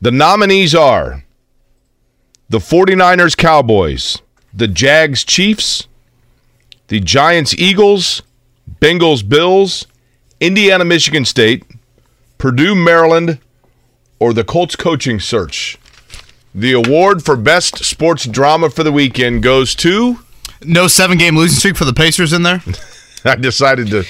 The 0.00 0.10
nominees 0.10 0.74
are 0.74 1.24
the 2.48 2.58
49ers 2.58 3.36
Cowboys, 3.36 4.20
the 4.52 4.68
Jags 4.68 5.24
Chiefs, 5.24 5.88
the 6.88 7.00
Giants 7.00 7.54
Eagles, 7.54 8.22
Bengals 8.80 9.26
Bills, 9.26 9.86
Indiana 10.38 10.84
Michigan 10.84 11.24
State, 11.24 11.64
Purdue 12.38 12.74
Maryland, 12.74 13.38
or 14.18 14.32
the 14.32 14.44
Colts 14.44 14.76
coaching 14.76 15.18
search. 15.18 15.78
The 16.54 16.72
award 16.72 17.24
for 17.24 17.36
Best 17.36 17.84
Sports 17.84 18.26
Drama 18.26 18.70
for 18.70 18.82
the 18.82 18.92
weekend 18.92 19.42
goes 19.42 19.74
to. 19.76 20.18
No 20.62 20.88
seven 20.88 21.18
game 21.18 21.36
losing 21.36 21.58
streak 21.58 21.76
for 21.76 21.84
the 21.84 21.92
Pacers 21.92 22.32
in 22.32 22.42
there. 22.42 22.62
I 23.24 23.36
decided 23.36 23.88
to 23.88 24.04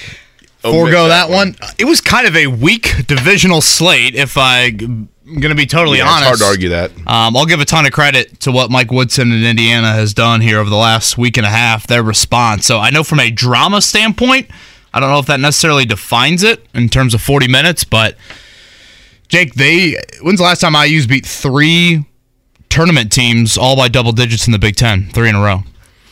Forego 0.59 1.07
that, 1.07 1.29
one. 1.29 1.55
It 1.77 1.85
was 1.85 2.01
kind 2.01 2.27
of 2.27 2.35
a 2.35 2.47
weak 2.47 3.05
divisional 3.07 3.61
slate, 3.61 4.15
if 4.15 4.37
I'm 4.37 5.07
going 5.27 5.49
to 5.49 5.55
be 5.55 5.65
totally 5.65 5.97
Yeah, 5.99 6.05
it's 6.05 6.13
honest. 6.13 6.27
hard 6.27 6.39
to 6.39 6.45
argue 6.45 6.69
that. 6.69 6.91
Um, 7.07 7.35
I'll 7.35 7.45
give 7.45 7.59
a 7.59 7.65
ton 7.65 7.85
of 7.85 7.91
credit 7.91 8.39
to 8.41 8.51
what 8.51 8.71
Mike 8.71 8.91
Woodson 8.91 9.31
in 9.31 9.43
Indiana 9.43 9.91
has 9.93 10.13
done 10.13 10.41
here 10.41 10.59
over 10.59 10.69
the 10.69 10.75
last 10.77 11.17
week 11.17 11.37
and 11.37 11.45
a 11.45 11.49
half, 11.49 11.85
their 11.87 12.01
response. 12.03 12.65
So 12.65 12.79
I 12.79 12.89
know 12.89 13.03
from 13.03 13.19
a 13.19 13.29
drama 13.29 13.81
standpoint, 13.81 14.49
I 14.93 14.99
don't 14.99 15.09
know 15.09 15.19
if 15.19 15.25
that 15.27 15.39
necessarily 15.39 15.85
defines 15.85 16.43
it 16.43 16.65
in 16.73 16.89
terms 16.89 17.13
of 17.13 17.21
40 17.21 17.47
minutes, 17.47 17.83
but 17.83 18.15
Jake, 19.27 19.53
they 19.55 19.97
when's 20.21 20.39
the 20.39 20.45
last 20.45 20.61
time 20.61 20.73
IU's 20.75 21.05
beat 21.07 21.25
three 21.25 22.05
tournament 22.69 23.11
teams 23.11 23.57
all 23.57 23.75
by 23.75 23.89
double 23.89 24.11
digits 24.13 24.47
in 24.47 24.53
the 24.53 24.59
Big 24.59 24.75
Ten, 24.75 25.09
three 25.13 25.29
in 25.29 25.35
a 25.35 25.41
row? 25.41 25.63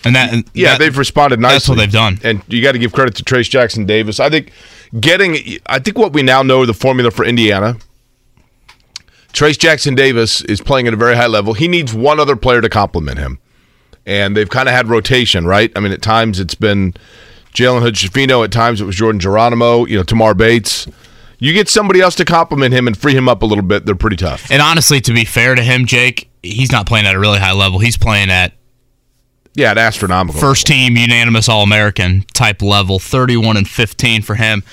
And 0.04 0.16
that 0.16 0.44
Yeah, 0.54 0.72
that- 0.72 0.80
they've 0.80 0.98
responded 0.98 1.40
nicely. 1.40 1.56
That's 1.56 1.70
what 1.70 1.78
they've 1.78 1.92
done. 1.92 2.20
and 2.24 2.42
you 2.48 2.62
got 2.62 2.74
to 2.74 2.80
give 2.80 2.92
credit 2.92 3.16
to 3.16 3.24
Trayce 3.24 3.50
Jackson 3.50 3.86
Davis. 3.86 4.20
I 4.20 4.30
think 4.30 4.52
getting, 5.00 5.58
I 5.66 5.80
think 5.80 5.98
what 5.98 6.14
we 6.14 6.22
now 6.22 6.44
know 6.44 6.66
the 6.66 6.74
formula 6.74 7.10
for 7.12 7.26
Indiana. 7.26 7.78
Trayce 9.36 9.60
Jackson 9.60 9.96
Davis 9.96 10.40
is 10.44 10.62
playing 10.62 10.88
at 10.88 10.94
a 10.94 10.98
very 10.98 11.16
high 11.18 11.28
level. 11.28 11.54
He 11.54 11.68
needs 11.68 11.94
one 11.94 12.22
other 12.22 12.38
player 12.38 12.62
to 12.62 12.70
complement 12.70 13.20
him, 13.20 13.38
and 14.06 14.36
they've 14.36 14.50
kind 14.50 14.70
of 14.70 14.74
had 14.74 14.88
rotation, 14.88 15.46
right? 15.46 15.74
I 15.76 15.82
mean, 15.82 15.92
at 15.92 16.02
times 16.02 16.40
it's 16.40 16.56
been 16.56 16.94
Jalen 17.54 17.82
Hood 17.82 17.96
Schifino. 17.96 18.46
At 18.46 18.54
times 18.54 18.80
it 18.80 18.86
was 18.86 18.96
Jordan 18.96 19.20
Geronimo. 19.20 19.86
You 19.86 19.98
know, 19.98 20.04
Tamar 20.04 20.36
Bates. 20.36 20.88
You 21.38 21.52
get 21.52 21.68
somebody 21.68 22.00
else 22.00 22.16
to 22.16 22.24
complement 22.24 22.74
him 22.74 22.88
and 22.88 22.98
free 22.98 23.14
him 23.14 23.28
up 23.28 23.42
a 23.42 23.46
little 23.46 23.62
bit. 23.64 23.86
They're 23.86 23.94
pretty 23.94 24.16
tough. 24.16 24.50
And 24.50 24.62
honestly, 24.62 25.02
to 25.02 25.14
be 25.14 25.26
fair 25.26 25.54
to 25.54 25.62
him, 25.62 25.86
Jake, 25.86 26.30
he's 26.42 26.72
not 26.72 26.88
playing 26.88 27.06
at 27.06 27.14
a 27.14 27.20
really 27.20 27.40
high 27.40 27.52
level. 27.52 27.80
He's 27.80 27.98
playing 27.98 28.30
at 28.32 28.54
Yeah, 29.54 29.72
at 29.72 29.78
astronomical. 29.78 30.40
first 30.40 30.66
team 30.66 30.96
unanimous 30.96 31.50
All 31.50 31.62
American 31.62 32.24
type 32.34 32.62
level, 32.62 33.00
31 33.00 33.58
and 33.58 33.68
15 33.68 34.22
for 34.22 34.36
him. 34.36 34.64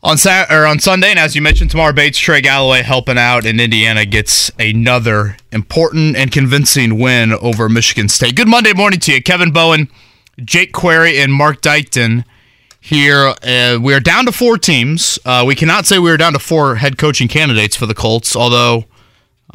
On 0.00 0.16
Sat 0.16 0.48
or 0.48 0.64
on 0.64 0.78
Sunday, 0.78 1.10
and 1.10 1.18
as 1.18 1.34
you 1.34 1.42
mentioned, 1.42 1.72
Tamar 1.72 1.92
Bates, 1.92 2.18
Trey 2.18 2.40
Galloway 2.40 2.82
helping 2.82 3.18
out, 3.18 3.44
and 3.44 3.60
Indiana 3.60 4.04
gets 4.04 4.48
another 4.56 5.36
important 5.50 6.14
and 6.14 6.30
convincing 6.30 7.00
win 7.00 7.32
over 7.32 7.68
Michigan 7.68 8.08
State. 8.08 8.36
Good 8.36 8.46
Monday 8.46 8.72
morning 8.72 9.00
to 9.00 9.14
you, 9.14 9.20
Kevin 9.20 9.50
Bowen, 9.50 9.88
Jake 10.38 10.72
Query, 10.72 11.18
and 11.18 11.32
Mark 11.34 11.60
Dykton 11.62 12.24
here. 12.80 13.34
Uh, 13.42 13.80
we 13.82 13.92
are 13.92 13.98
down 13.98 14.24
to 14.26 14.30
four 14.30 14.56
teams. 14.56 15.18
Uh, 15.24 15.42
we 15.44 15.56
cannot 15.56 15.84
say 15.84 15.98
we 15.98 16.12
are 16.12 16.16
down 16.16 16.32
to 16.32 16.38
four 16.38 16.76
head 16.76 16.96
coaching 16.96 17.26
candidates 17.26 17.74
for 17.74 17.86
the 17.86 17.94
Colts, 17.94 18.36
although 18.36 18.84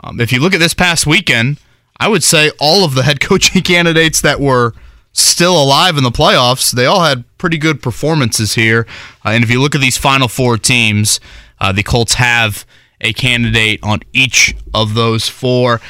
um, 0.03 0.19
if 0.19 0.33
you 0.33 0.41
look 0.41 0.53
at 0.53 0.59
this 0.59 0.73
past 0.73 1.07
weekend, 1.07 1.57
I 2.01 2.09
would 2.09 2.23
say 2.23 2.51
all 2.59 2.83
of 2.83 2.95
the 2.95 3.03
head 3.03 3.21
coaching 3.21 3.61
candidates 3.61 4.19
that 4.19 4.41
were 4.41 4.73
still 5.13 5.61
alive 5.61 5.95
in 5.95 6.03
the 6.03 6.11
playoffs, 6.11 6.71
they 6.71 6.85
all 6.85 7.03
had 7.03 7.23
pretty 7.43 7.57
good 7.57 7.81
performances 7.81 8.55
here. 8.55 8.87
Uh, 9.25 9.31
and 9.31 9.43
if 9.43 9.51
you 9.51 9.59
look 9.59 9.75
at 9.75 9.81
these 9.81 9.97
final 9.97 10.29
four 10.29 10.57
teams, 10.57 11.19
uh, 11.59 11.73
the 11.73 11.83
Colts 11.83 12.13
have 12.13 12.65
a 13.01 13.11
candidate 13.11 13.81
on 13.83 13.99
each 14.13 14.55
of 14.73 14.93
those 14.93 15.27
four. 15.27 15.81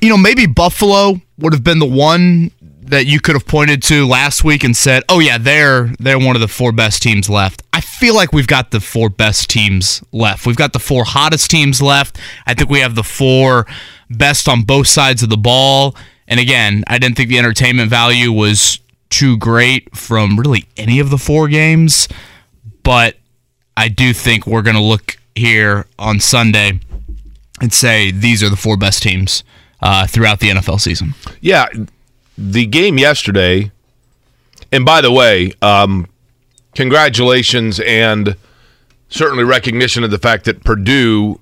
You 0.00 0.08
know, 0.08 0.16
maybe 0.16 0.46
Buffalo 0.46 1.20
would 1.36 1.52
have 1.52 1.62
been 1.62 1.78
the 1.78 1.84
one 1.84 2.52
that 2.84 3.04
you 3.04 3.20
could 3.20 3.34
have 3.34 3.46
pointed 3.46 3.82
to 3.82 4.06
last 4.08 4.44
week 4.44 4.64
and 4.64 4.74
said, 4.74 5.02
"Oh 5.10 5.18
yeah, 5.18 5.36
they're 5.36 5.92
they're 5.98 6.18
one 6.18 6.36
of 6.36 6.40
the 6.40 6.48
four 6.48 6.72
best 6.72 7.02
teams 7.02 7.28
left." 7.28 7.62
I 7.74 7.82
feel 7.82 8.14
like 8.14 8.32
we've 8.32 8.46
got 8.46 8.70
the 8.70 8.80
four 8.80 9.10
best 9.10 9.50
teams 9.50 10.02
left. 10.10 10.46
We've 10.46 10.56
got 10.56 10.72
the 10.72 10.78
four 10.78 11.04
hottest 11.04 11.50
teams 11.50 11.82
left. 11.82 12.18
I 12.46 12.54
think 12.54 12.70
we 12.70 12.80
have 12.80 12.94
the 12.94 13.04
four 13.04 13.66
best 14.08 14.48
on 14.48 14.62
both 14.62 14.86
sides 14.86 15.22
of 15.22 15.28
the 15.28 15.36
ball. 15.36 15.94
And 16.26 16.40
again, 16.40 16.82
I 16.86 16.96
didn't 16.96 17.18
think 17.18 17.28
the 17.28 17.38
entertainment 17.38 17.90
value 17.90 18.32
was 18.32 18.78
too 19.12 19.36
great 19.36 19.94
from 19.94 20.38
really 20.38 20.64
any 20.76 20.98
of 20.98 21.10
the 21.10 21.18
four 21.18 21.46
games, 21.46 22.08
but 22.82 23.16
I 23.76 23.88
do 23.88 24.12
think 24.12 24.46
we're 24.46 24.62
going 24.62 24.76
to 24.76 24.82
look 24.82 25.18
here 25.34 25.86
on 25.98 26.18
Sunday 26.18 26.80
and 27.60 27.72
say 27.72 28.10
these 28.10 28.42
are 28.42 28.48
the 28.48 28.56
four 28.56 28.76
best 28.76 29.02
teams 29.02 29.44
uh, 29.82 30.06
throughout 30.06 30.40
the 30.40 30.48
NFL 30.48 30.80
season. 30.80 31.14
Yeah, 31.40 31.66
the 32.38 32.66
game 32.66 32.98
yesterday, 32.98 33.70
and 34.72 34.84
by 34.84 35.02
the 35.02 35.12
way, 35.12 35.52
um, 35.60 36.06
congratulations 36.74 37.80
and 37.80 38.34
certainly 39.10 39.44
recognition 39.44 40.04
of 40.04 40.10
the 40.10 40.18
fact 40.18 40.46
that 40.46 40.64
Purdue 40.64 41.38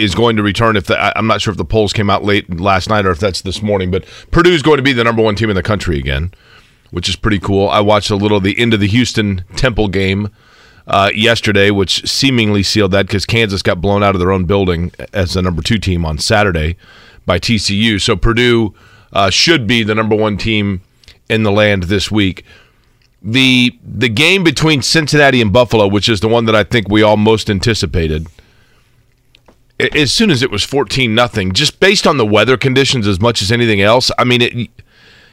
is 0.00 0.14
going 0.14 0.36
to 0.36 0.42
return. 0.42 0.76
If 0.76 0.86
the, 0.86 1.18
I'm 1.18 1.26
not 1.26 1.40
sure 1.40 1.52
if 1.52 1.58
the 1.58 1.64
polls 1.64 1.92
came 1.92 2.10
out 2.10 2.24
late 2.24 2.58
last 2.60 2.88
night 2.88 3.06
or 3.06 3.10
if 3.10 3.18
that's 3.18 3.42
this 3.42 3.62
morning, 3.62 3.90
but 3.90 4.04
Purdue 4.30 4.52
is 4.52 4.62
going 4.62 4.78
to 4.78 4.82
be 4.82 4.92
the 4.92 5.04
number 5.04 5.22
one 5.22 5.36
team 5.36 5.50
in 5.50 5.56
the 5.56 5.62
country 5.62 5.98
again, 5.98 6.32
which 6.90 7.08
is 7.08 7.16
pretty 7.16 7.38
cool. 7.38 7.68
I 7.68 7.80
watched 7.80 8.10
a 8.10 8.16
little 8.16 8.38
of 8.38 8.44
the 8.44 8.58
end 8.58 8.74
of 8.74 8.80
the 8.80 8.88
Houston 8.88 9.44
Temple 9.56 9.88
game 9.88 10.30
uh, 10.86 11.10
yesterday, 11.14 11.70
which 11.70 12.08
seemingly 12.08 12.62
sealed 12.62 12.90
that 12.92 13.06
because 13.06 13.24
Kansas 13.26 13.62
got 13.62 13.80
blown 13.80 14.02
out 14.02 14.14
of 14.14 14.20
their 14.20 14.32
own 14.32 14.44
building 14.44 14.92
as 15.12 15.34
the 15.34 15.42
number 15.42 15.62
two 15.62 15.78
team 15.78 16.04
on 16.04 16.18
Saturday 16.18 16.76
by 17.26 17.38
TCU. 17.38 18.00
So 18.00 18.16
Purdue 18.16 18.74
uh, 19.12 19.30
should 19.30 19.66
be 19.66 19.82
the 19.82 19.94
number 19.94 20.16
one 20.16 20.36
team 20.36 20.82
in 21.28 21.44
the 21.44 21.52
land 21.52 21.84
this 21.84 22.10
week. 22.10 22.44
The 23.22 23.78
the 23.84 24.08
game 24.08 24.42
between 24.42 24.82
Cincinnati 24.82 25.40
and 25.42 25.52
Buffalo, 25.52 25.86
which 25.86 26.08
is 26.08 26.20
the 26.20 26.28
one 26.28 26.46
that 26.46 26.56
I 26.56 26.64
think 26.64 26.88
we 26.88 27.02
all 27.02 27.18
most 27.18 27.50
anticipated, 27.50 28.26
as 29.94 30.12
soon 30.12 30.30
as 30.30 30.42
it 30.42 30.50
was 30.50 30.62
14 30.64 31.14
nothing, 31.14 31.52
just 31.52 31.80
based 31.80 32.06
on 32.06 32.16
the 32.16 32.26
weather 32.26 32.56
conditions 32.56 33.06
as 33.06 33.20
much 33.20 33.42
as 33.42 33.50
anything 33.50 33.80
else, 33.80 34.10
I 34.18 34.24
mean 34.24 34.42
it 34.42 34.70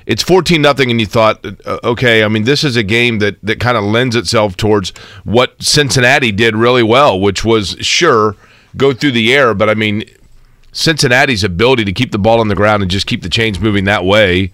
it's 0.06 0.24
14 0.24 0.62
nothing 0.62 0.90
and 0.90 1.00
you 1.02 1.06
thought 1.06 1.46
uh, 1.66 1.80
okay, 1.84 2.24
I 2.24 2.28
mean 2.28 2.44
this 2.44 2.64
is 2.64 2.76
a 2.76 2.84
game 2.84 3.20
that 3.20 3.38
that 3.44 3.60
kind 3.60 3.78
of 3.78 3.84
lends 3.84 4.16
itself 4.16 4.56
towards 4.56 4.92
what 5.24 5.62
Cincinnati 5.62 6.32
did 6.32 6.56
really 6.56 6.84
well, 6.84 7.20
which 7.20 7.44
was 7.44 7.76
sure 7.80 8.36
go 8.76 8.94
through 8.94 9.12
the 9.12 9.34
air, 9.34 9.54
but 9.54 9.70
I 9.70 9.74
mean 9.74 10.04
Cincinnati's 10.72 11.44
ability 11.44 11.86
to 11.86 11.92
keep 11.92 12.12
the 12.12 12.20
ball 12.20 12.40
on 12.40 12.48
the 12.48 12.56
ground 12.56 12.84
and 12.84 12.92
just 12.92 13.08
keep 13.08 13.24
the 13.24 13.30
chains 13.30 13.60
moving 13.60 13.86
that 13.86 14.06
way. 14.06 14.52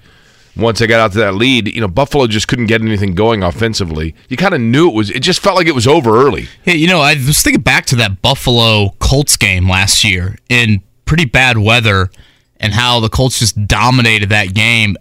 Once 0.55 0.79
they 0.79 0.87
got 0.87 0.99
out 0.99 1.11
to 1.13 1.17
that 1.17 1.33
lead, 1.33 1.73
you 1.73 1.81
know, 1.81 1.87
Buffalo 1.87 2.27
just 2.27 2.47
couldn't 2.47 2.67
get 2.67 2.81
anything 2.81 3.15
going 3.15 3.41
offensively. 3.41 4.13
You 4.29 4.37
kind 4.37 4.53
of 4.53 4.61
knew 4.61 4.87
it 4.87 4.93
was. 4.93 5.09
It 5.09 5.21
just 5.21 5.39
felt 5.39 5.55
like 5.55 5.65
it 5.67 5.73
was 5.75 5.87
over 5.87 6.23
early. 6.25 6.47
Hey, 6.61 6.75
you 6.75 6.87
know, 6.87 7.01
I 7.01 7.13
was 7.15 7.41
thinking 7.41 7.63
back 7.63 7.85
to 7.87 7.95
that 7.97 8.21
Buffalo 8.21 8.89
Colts 8.99 9.35
game 9.35 9.67
last 9.67 10.03
year 10.03 10.35
in 10.49 10.81
pretty 11.05 11.25
bad 11.25 11.57
weather 11.57 12.11
and 12.57 12.73
how 12.73 12.99
the 12.99 13.09
Colts 13.09 13.39
just 13.39 13.67
dominated 13.67 14.29
that 14.29 14.53
game. 14.53 14.95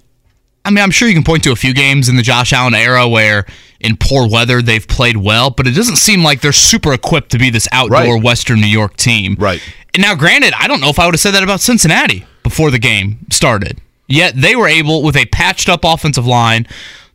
I 0.65 0.71
mean, 0.71 0.83
I'm 0.83 0.91
sure 0.91 1.09
you 1.09 1.15
can 1.15 1.25
point 1.25 1.43
to 1.45 1.53
a 1.53 1.57
few 1.57 1.75
games 1.75 2.09
in 2.09 2.17
the 2.17 2.23
Josh 2.23 2.53
Allen 2.53 2.75
era 2.75 3.09
where 3.09 3.45
in 3.81 3.97
poor 3.97 4.29
weather 4.29 4.63
they've 4.63 4.87
played 4.87 5.17
well, 5.17 5.51
but 5.51 5.67
it 5.67 5.73
doesn't 5.73 5.97
seem 5.97 6.23
like 6.23 6.41
they're 6.41 6.53
super 6.53 6.93
equipped 6.93 7.31
to 7.33 7.39
be 7.39 7.51
this 7.51 7.69
outdoor 7.73 8.15
Right. 8.15 8.23
Western 8.23 8.61
New 8.61 8.67
York 8.69 8.97
team. 8.97 9.37
Right. 9.39 9.61
And 9.93 10.03
now, 10.03 10.15
granted, 10.15 10.55
I 10.59 10.69
don't 10.69 10.81
know 10.81 10.89
if 10.89 10.99
I 10.99 11.05
would 11.05 11.15
have 11.15 11.21
said 11.21 11.33
that 11.33 11.43
about 11.43 11.61
Cincinnati 11.61 12.25
before 12.43 12.71
the 12.71 12.79
game 12.79 13.19
started. 13.31 13.81
Yet 14.13 14.35
they 14.37 14.55
were 14.57 14.69
able, 14.69 15.03
with 15.03 15.17
a 15.17 15.25
patched 15.25 15.71
up 15.71 15.85
offensive 15.85 16.27
line, 16.27 16.69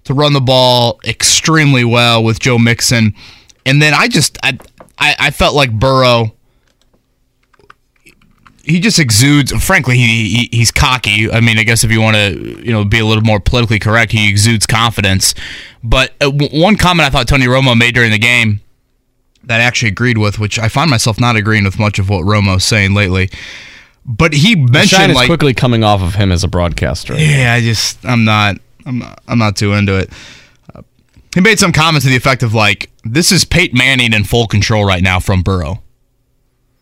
to 0.06 0.16
run 0.16 0.34
the 0.34 0.42
ball 0.42 1.00
extremely 1.06 1.84
well 1.84 2.24
with 2.24 2.40
Joe 2.40 2.58
Mixon. 2.58 3.14
And 3.68 3.80
then 3.80 3.94
I 3.94 4.08
just, 4.08 4.36
I, 4.42 4.58
I, 4.98 5.16
I 5.20 5.30
felt 5.30 5.54
like 5.54 5.72
Burrow. 5.72 6.34
He 8.64 8.80
just 8.80 8.98
exudes. 8.98 9.52
Frankly, 9.64 9.96
he, 9.96 10.08
he 10.08 10.50
he's 10.52 10.72
cocky. 10.72 11.32
I 11.32 11.40
mean, 11.40 11.60
I 11.60 11.64
guess 11.64 11.84
if 11.84 11.92
you 11.92 12.02
want 12.02 12.16
to, 12.16 12.64
you 12.66 12.72
know, 12.72 12.84
be 12.84 12.98
a 12.98 13.06
little 13.06 13.24
more 13.24 13.40
politically 13.40 13.78
correct, 13.78 14.12
he 14.12 14.28
exudes 14.28 14.66
confidence. 14.66 15.36
But 15.84 16.14
uh, 16.20 16.32
one 16.32 16.78
comment 16.78 17.06
I 17.06 17.12
thought 17.12 17.28
Tony 17.28 17.46
Romo 17.46 17.78
made 17.78 17.94
during 17.94 18.10
the 18.10 18.18
game 18.18 18.62
that 19.44 19.62
I 19.62 19.64
actually 19.64 19.90
agreed 19.90 20.18
with, 20.18 20.40
which 20.40 20.58
I 20.58 20.68
find 20.68 20.90
myself 20.90 21.20
not 21.20 21.36
agreeing 21.36 21.64
with 21.64 21.78
much 21.78 22.00
of 22.00 22.10
what 22.10 22.26
Romo's 22.26 22.64
saying 22.64 22.96
lately. 22.96 23.30
But 24.08 24.34
he 24.34 24.56
The 24.56 24.62
shine 24.62 24.72
mentioned 24.72 25.12
is 25.12 25.16
like 25.18 25.28
quickly 25.28 25.54
coming 25.54 25.84
off 25.84 26.02
of 26.02 26.16
him 26.16 26.32
as 26.32 26.44
a 26.44 26.48
broadcaster. 26.48 27.14
yeah, 27.18 27.54
I 27.54 27.62
just 27.62 28.04
I'm 28.06 28.24
not 28.24 28.56
I'm 28.86 29.00
not 29.00 29.22
I'm 29.28 29.38
not 29.38 29.56
too 29.58 29.74
into 29.74 29.98
it. 29.98 30.10
Uh, 30.74 30.82
he 31.36 31.42
made 31.42 31.60
some 31.60 31.72
comment 31.74 32.04
to 32.04 32.10
the 32.10 32.16
effect 32.16 32.42
of 32.42 32.54
like 32.54 32.90
this 33.04 33.32
is 33.32 33.44
Peyton 33.46 33.78
Manning 33.78 34.14
in 34.14 34.24
full 34.24 34.48
control 34.48 34.86
right 34.86 35.04
now 35.04 35.20
from 35.20 35.42
Burrow. 35.42 35.84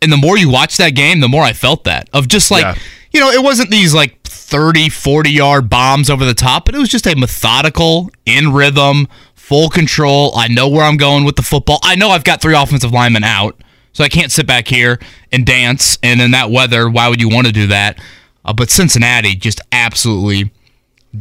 And 0.02 0.12
the 0.12 0.18
more 0.18 0.38
you 0.38 0.50
watch 0.52 0.78
that 0.78 0.92
game, 0.92 1.20
the 1.20 1.28
more 1.28 1.42
I 1.44 1.54
felt 1.54 1.84
that 1.86 2.10
of 2.14 2.28
just 2.28 2.52
like 2.52 2.64
Yeah. 2.64 2.76
you 3.12 3.20
know, 3.20 3.30
it 3.32 3.42
wasn't 3.42 3.72
these 3.72 3.94
like 3.96 4.22
30, 4.24 4.90
40 4.90 5.32
yard 5.32 5.68
bombs 5.70 6.10
over 6.12 6.26
the 6.26 6.36
top, 6.36 6.66
but 6.66 6.76
it 6.76 6.78
was 6.78 6.90
just 6.90 7.08
a 7.08 7.16
methodical, 7.16 8.12
in 8.28 8.54
rhythm, 8.54 9.08
full 9.34 9.70
control. 9.70 10.32
I 10.36 10.48
know 10.48 10.68
where 10.70 10.84
I'm 10.84 10.98
going 10.98 11.24
with 11.26 11.38
the 11.38 11.42
football. 11.42 11.80
I 11.82 11.96
know 11.96 12.10
I've 12.10 12.24
got 12.24 12.40
three 12.42 12.54
offensive 12.56 12.92
linemen 12.92 13.24
out, 13.24 13.60
so 13.96 14.04
I 14.04 14.10
can't 14.10 14.30
sit 14.30 14.46
back 14.46 14.68
here 14.68 15.00
and 15.32 15.46
dance. 15.46 15.98
And 16.04 16.20
in 16.20 16.32
that 16.32 16.52
weather, 16.52 16.90
why 16.90 17.08
would 17.08 17.22
you 17.22 17.30
want 17.30 17.48
to 17.48 17.54
do 17.54 17.68
that? 17.68 17.98
Uh, 18.44 18.52
but 18.52 18.70
Cincinnati 18.70 19.36
just 19.36 19.62
absolutely 19.72 20.52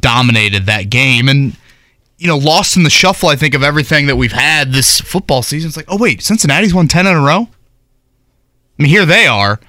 dominated 0.00 0.66
that 0.66 0.90
game 0.90 1.28
and 1.28 1.56
you 2.18 2.26
know 2.26 2.36
lost 2.36 2.76
in 2.76 2.82
the 2.82 2.90
shuffle 2.90 3.28
i 3.28 3.36
think 3.36 3.54
of 3.54 3.62
everything 3.62 4.06
that 4.06 4.16
we've 4.16 4.32
had 4.32 4.72
this 4.72 5.00
football 5.00 5.40
season 5.40 5.68
it's 5.68 5.76
like 5.76 5.86
oh 5.86 5.96
wait 5.96 6.20
cincinnati's 6.20 6.74
won 6.74 6.88
10 6.88 7.06
in 7.06 7.14
a 7.14 7.20
row 7.20 7.42
i 7.42 8.82
mean 8.82 8.88
here 8.88 9.06
they 9.06 9.24
are 9.24 9.60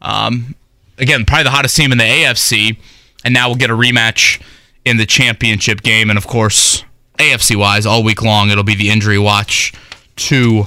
um, 0.00 0.54
again 0.96 1.26
probably 1.26 1.44
the 1.44 1.50
hottest 1.50 1.76
team 1.76 1.92
in 1.92 1.98
the 1.98 2.04
afc 2.04 2.78
and 3.26 3.34
now 3.34 3.48
we'll 3.48 3.56
get 3.56 3.68
a 3.68 3.74
rematch 3.74 4.40
in 4.86 4.96
the 4.96 5.04
championship 5.04 5.82
game 5.82 6.08
and 6.08 6.16
of 6.16 6.26
course 6.26 6.82
afc 7.18 7.54
wise 7.54 7.84
all 7.84 8.02
week 8.02 8.22
long 8.22 8.48
it'll 8.48 8.64
be 8.64 8.74
the 8.74 8.88
injury 8.88 9.18
watch 9.18 9.74
to 10.16 10.66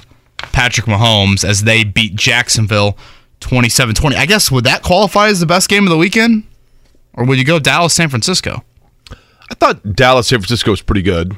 patrick 0.52 0.86
mahomes 0.88 1.44
as 1.44 1.64
they 1.64 1.84
beat 1.84 2.16
jacksonville 2.16 2.98
27-20 3.42 4.16
i 4.16 4.26
guess 4.26 4.50
would 4.52 4.64
that 4.64 4.82
qualify 4.84 5.28
as 5.28 5.40
the 5.40 5.46
best 5.46 5.70
game 5.70 5.84
of 5.84 5.90
the 5.90 5.98
weekend 5.98 6.44
or 7.14 7.26
would 7.26 7.38
you 7.38 7.46
go 7.46 7.60
dallas 7.60 7.94
san 7.94 8.10
francisco 8.10 8.64
I 9.50 9.56
thought 9.56 9.96
Dallas 9.96 10.28
San 10.28 10.40
Francisco 10.40 10.72
was 10.72 10.82
pretty 10.82 11.02
good. 11.04 11.32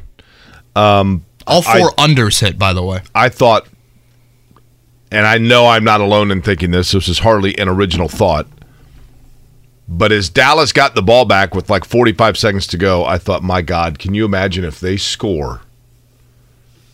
Um, 0.75 1.23
All 1.45 1.61
I- 1.67 1.77
four 1.77 1.91
unders 1.91 2.39
hit, 2.41 2.57
by 2.57 2.73
the 2.73 2.81
way. 2.81 3.01
I 3.13 3.29
thought, 3.29 3.67
and 5.11 5.27
I 5.27 5.37
know 5.37 5.67
I'm 5.67 5.83
not 5.83 6.01
alone 6.01 6.31
in 6.31 6.41
thinking 6.41 6.71
this. 6.71 6.91
This 6.91 7.07
is 7.07 7.19
hardly 7.19 7.55
an 7.59 7.67
original 7.69 8.07
thought. 8.07 8.47
But 9.87 10.11
as 10.11 10.27
Dallas 10.27 10.73
got 10.73 10.95
the 10.95 11.03
ball 11.03 11.25
back 11.25 11.53
with 11.53 11.69
like 11.69 11.85
45 11.85 12.35
seconds 12.35 12.65
to 12.65 12.77
go, 12.77 13.05
I 13.05 13.19
thought, 13.19 13.43
my 13.43 13.61
God, 13.61 13.99
can 13.99 14.15
you 14.15 14.25
imagine 14.25 14.63
if 14.65 14.79
they 14.79 14.97
score 14.97 15.61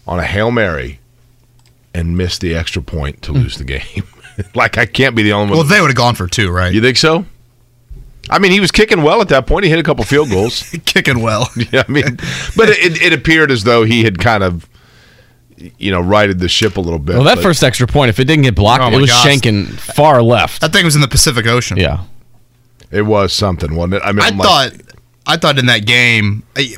on 0.05 0.19
a 0.19 0.23
Hail 0.25 0.51
Mary 0.51 0.99
and 1.95 2.17
miss 2.17 2.37
the 2.37 2.53
extra 2.53 2.81
point 2.81 3.21
to 3.23 3.31
hmm. 3.31 3.39
lose 3.39 3.57
the 3.57 3.63
game? 3.63 4.03
like, 4.55 4.77
I 4.77 4.85
can't 4.85 5.15
be 5.15 5.23
the 5.23 5.31
only 5.31 5.49
one. 5.49 5.59
Well, 5.59 5.67
they 5.67 5.79
would 5.81 5.87
have 5.87 5.95
gone 5.95 6.15
for 6.15 6.27
two, 6.27 6.51
right? 6.51 6.73
you 6.73 6.81
think 6.81 6.97
so? 6.97 7.25
I 8.29 8.39
mean, 8.39 8.51
he 8.51 8.59
was 8.59 8.71
kicking 8.71 9.03
well 9.03 9.21
at 9.21 9.29
that 9.29 9.45
point. 9.47 9.65
He 9.65 9.69
hit 9.69 9.79
a 9.79 9.83
couple 9.83 10.03
field 10.03 10.29
goals. 10.31 10.63
Kicking 10.85 11.21
well. 11.21 11.49
Yeah, 11.71 11.83
I 11.87 11.91
mean, 11.91 12.17
but 12.55 12.69
it, 12.69 13.01
it 13.01 13.13
appeared 13.13 13.51
as 13.51 13.63
though 13.63 13.83
he 13.83 14.03
had 14.03 14.17
kind 14.17 14.43
of, 14.43 14.67
you 15.77 15.91
know, 15.91 16.01
righted 16.01 16.39
the 16.39 16.49
ship 16.49 16.77
a 16.77 16.81
little 16.81 16.99
bit. 16.99 17.15
Well, 17.15 17.23
that 17.25 17.35
but- 17.35 17.43
first 17.43 17.63
extra 17.63 17.85
point, 17.85 18.09
if 18.09 18.19
it 18.19 18.25
didn't 18.25 18.43
get 18.43 18.55
blocked, 18.55 18.83
Oh 18.83 18.97
it 18.97 18.99
was 18.99 19.11
gosh. 19.11 19.25
shanking 19.25 19.67
far 19.67 20.23
left. 20.23 20.61
That 20.61 20.73
thing 20.73 20.85
was 20.85 20.95
in 20.95 21.01
the 21.01 21.07
Pacific 21.07 21.45
Ocean. 21.45 21.77
Yeah. 21.77 22.03
it 22.91 23.03
was 23.03 23.31
something, 23.31 23.75
wasn't 23.75 23.95
it? 23.95 24.01
I 24.03 24.11
mean, 24.11 24.21
I 24.21 24.27
I'm 24.27 24.37
like- 24.37 24.47
thought, 24.47 24.95
I 25.27 25.37
thought 25.37 25.59
in 25.59 25.67
that 25.67 25.85
game, 25.85 26.43
I, 26.55 26.75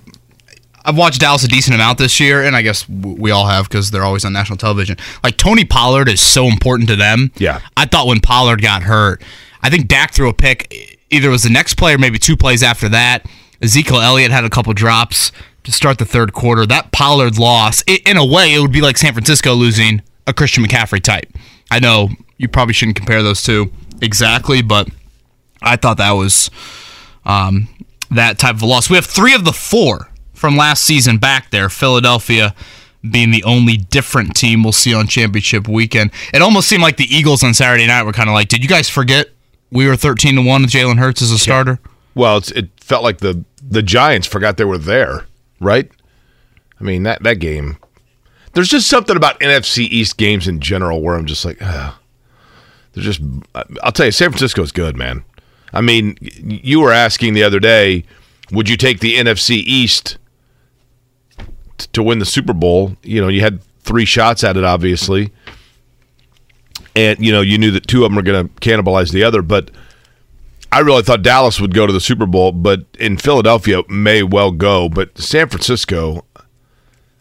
I've 0.87 0.95
watched 0.97 1.19
Dallas 1.19 1.43
a 1.43 1.49
decent 1.49 1.75
amount 1.75 1.97
this 1.97 2.17
year, 2.17 2.41
and 2.41 2.55
I 2.55 2.61
guess 2.61 2.87
we 2.87 3.29
all 3.29 3.45
have 3.45 3.67
because 3.67 3.91
they're 3.91 4.05
always 4.05 4.23
on 4.23 4.31
national 4.31 4.55
television. 4.57 4.95
Like 5.21 5.35
Tony 5.35 5.65
Pollard 5.65 6.07
is 6.07 6.21
so 6.21 6.45
important 6.45 6.87
to 6.87 6.95
them. 6.95 7.33
Yeah. 7.35 7.59
I 7.75 7.85
thought 7.85 8.07
when 8.07 8.21
Pollard 8.21 8.61
got 8.61 8.83
hurt, 8.83 9.21
I 9.61 9.69
think 9.69 9.89
Dak 9.89 10.13
threw 10.13 10.29
a 10.29 10.33
pick. 10.33 11.01
Either 11.09 11.27
it 11.27 11.31
was 11.31 11.43
the 11.43 11.49
next 11.49 11.73
play 11.73 11.93
or 11.93 11.97
maybe 11.97 12.17
two 12.17 12.37
plays 12.37 12.63
after 12.63 12.87
that. 12.87 13.25
Ezekiel 13.61 13.99
Elliott 13.99 14.31
had 14.31 14.45
a 14.45 14.49
couple 14.49 14.71
drops 14.73 15.33
to 15.65 15.73
start 15.73 15.97
the 15.97 16.05
third 16.05 16.31
quarter. 16.31 16.65
That 16.65 16.93
Pollard 16.93 17.37
loss, 17.37 17.83
i 17.89 17.99
in 18.05 18.15
a 18.15 18.25
way, 18.25 18.53
it 18.53 18.59
would 18.59 18.71
be 18.71 18.81
like 18.81 18.97
San 18.97 19.11
Francisco 19.11 19.53
losing 19.55 20.01
a 20.25 20.33
Christian 20.33 20.63
McCaffrey 20.63 21.03
type. 21.03 21.27
I 21.69 21.79
know 21.79 22.09
you 22.37 22.47
probably 22.47 22.73
shouldn't 22.73 22.95
compare 22.95 23.21
those 23.23 23.43
two 23.43 23.73
exactly, 24.01 24.61
but 24.61 24.87
I 25.61 25.75
thought 25.75 25.97
that 25.97 26.11
was 26.11 26.49
um, 27.25 27.67
that 28.09 28.39
type 28.39 28.55
of 28.55 28.61
a 28.61 28.65
loss. 28.65 28.89
We 28.89 28.95
have 28.95 29.05
three 29.05 29.33
of 29.33 29.43
the 29.43 29.51
four 29.51 30.09
from 30.37 30.55
last 30.55 30.83
season 30.83 31.17
back 31.17 31.51
there. 31.51 31.69
Philadelphia 31.69 32.53
being 33.09 33.31
the 33.31 33.43
only 33.43 33.77
different 33.77 34.35
team 34.35 34.63
we'll 34.63 34.71
see 34.73 34.93
on 34.93 35.07
championship 35.07 35.67
weekend. 35.67 36.11
It 36.33 36.41
almost 36.41 36.67
seemed 36.67 36.83
like 36.83 36.97
the 36.97 37.05
Eagles 37.15 37.43
on 37.43 37.53
Saturday 37.53 37.87
night 37.87 38.03
were 38.03 38.11
kind 38.13 38.29
of 38.29 38.33
like, 38.33 38.47
did 38.47 38.61
you 38.63 38.69
guys 38.69 38.89
forget 38.89 39.29
we 39.71 39.87
were 39.87 39.95
13 39.95 40.35
to 40.35 40.41
1 40.41 40.61
with 40.61 40.71
Jalen 40.71 40.97
Hurts 40.97 41.21
as 41.21 41.31
a 41.31 41.37
starter? 41.37 41.79
well, 42.15 42.37
it's, 42.37 42.51
it 42.51 42.69
felt 42.81 43.03
like 43.03 43.19
the 43.19 43.43
the 43.61 43.83
Giants 43.83 44.25
forgot 44.25 44.57
they 44.57 44.65
were 44.65 44.77
there, 44.77 45.25
right? 45.59 45.91
I 46.79 46.83
mean 46.83 47.03
that 47.03 47.21
that 47.23 47.35
game. 47.39 47.77
There's 48.53 48.69
just 48.69 48.87
something 48.87 49.15
about 49.15 49.39
NFC 49.39 49.79
East 49.79 50.17
games 50.17 50.47
in 50.47 50.59
general 50.59 51.01
where 51.01 51.15
I'm 51.15 51.27
just 51.27 51.45
like, 51.45 51.57
Ugh. 51.61 51.93
they're 52.93 53.03
just. 53.03 53.21
I'll 53.83 53.91
tell 53.91 54.07
you, 54.07 54.11
San 54.11 54.31
Francisco's 54.31 54.71
good, 54.71 54.95
man. 54.97 55.23
I 55.73 55.81
mean, 55.81 56.17
you 56.21 56.79
were 56.79 56.91
asking 56.91 57.33
the 57.35 57.43
other 57.43 57.59
day, 57.59 58.03
would 58.51 58.67
you 58.67 58.77
take 58.77 58.99
the 58.99 59.15
NFC 59.15 59.57
East 59.57 60.17
to 61.77 62.03
win 62.03 62.19
the 62.19 62.25
Super 62.25 62.53
Bowl? 62.53 62.95
You 63.03 63.21
know, 63.21 63.27
you 63.27 63.41
had 63.41 63.61
three 63.81 64.05
shots 64.05 64.43
at 64.43 64.57
it, 64.57 64.63
obviously, 64.63 65.31
and 66.95 67.23
you 67.23 67.31
know 67.31 67.41
you 67.41 67.57
knew 67.57 67.71
that 67.71 67.87
two 67.87 68.03
of 68.03 68.09
them 68.09 68.15
were 68.15 68.21
going 68.21 68.47
to 68.47 68.53
cannibalize 68.55 69.11
the 69.11 69.23
other, 69.23 69.41
but. 69.41 69.71
I 70.69 70.79
really 70.79 71.01
thought 71.01 71.21
Dallas 71.21 71.61
would 71.61 71.73
go 71.73 71.87
to 71.87 71.93
the 71.93 72.01
Super 72.01 72.25
Bowl, 72.25 72.51
but 72.51 72.83
in 72.99 73.15
Philadelphia 73.15 73.83
may 73.87 74.21
well 74.21 74.51
go. 74.51 74.89
But 74.89 75.17
San 75.17 75.47
Francisco, 75.47 76.25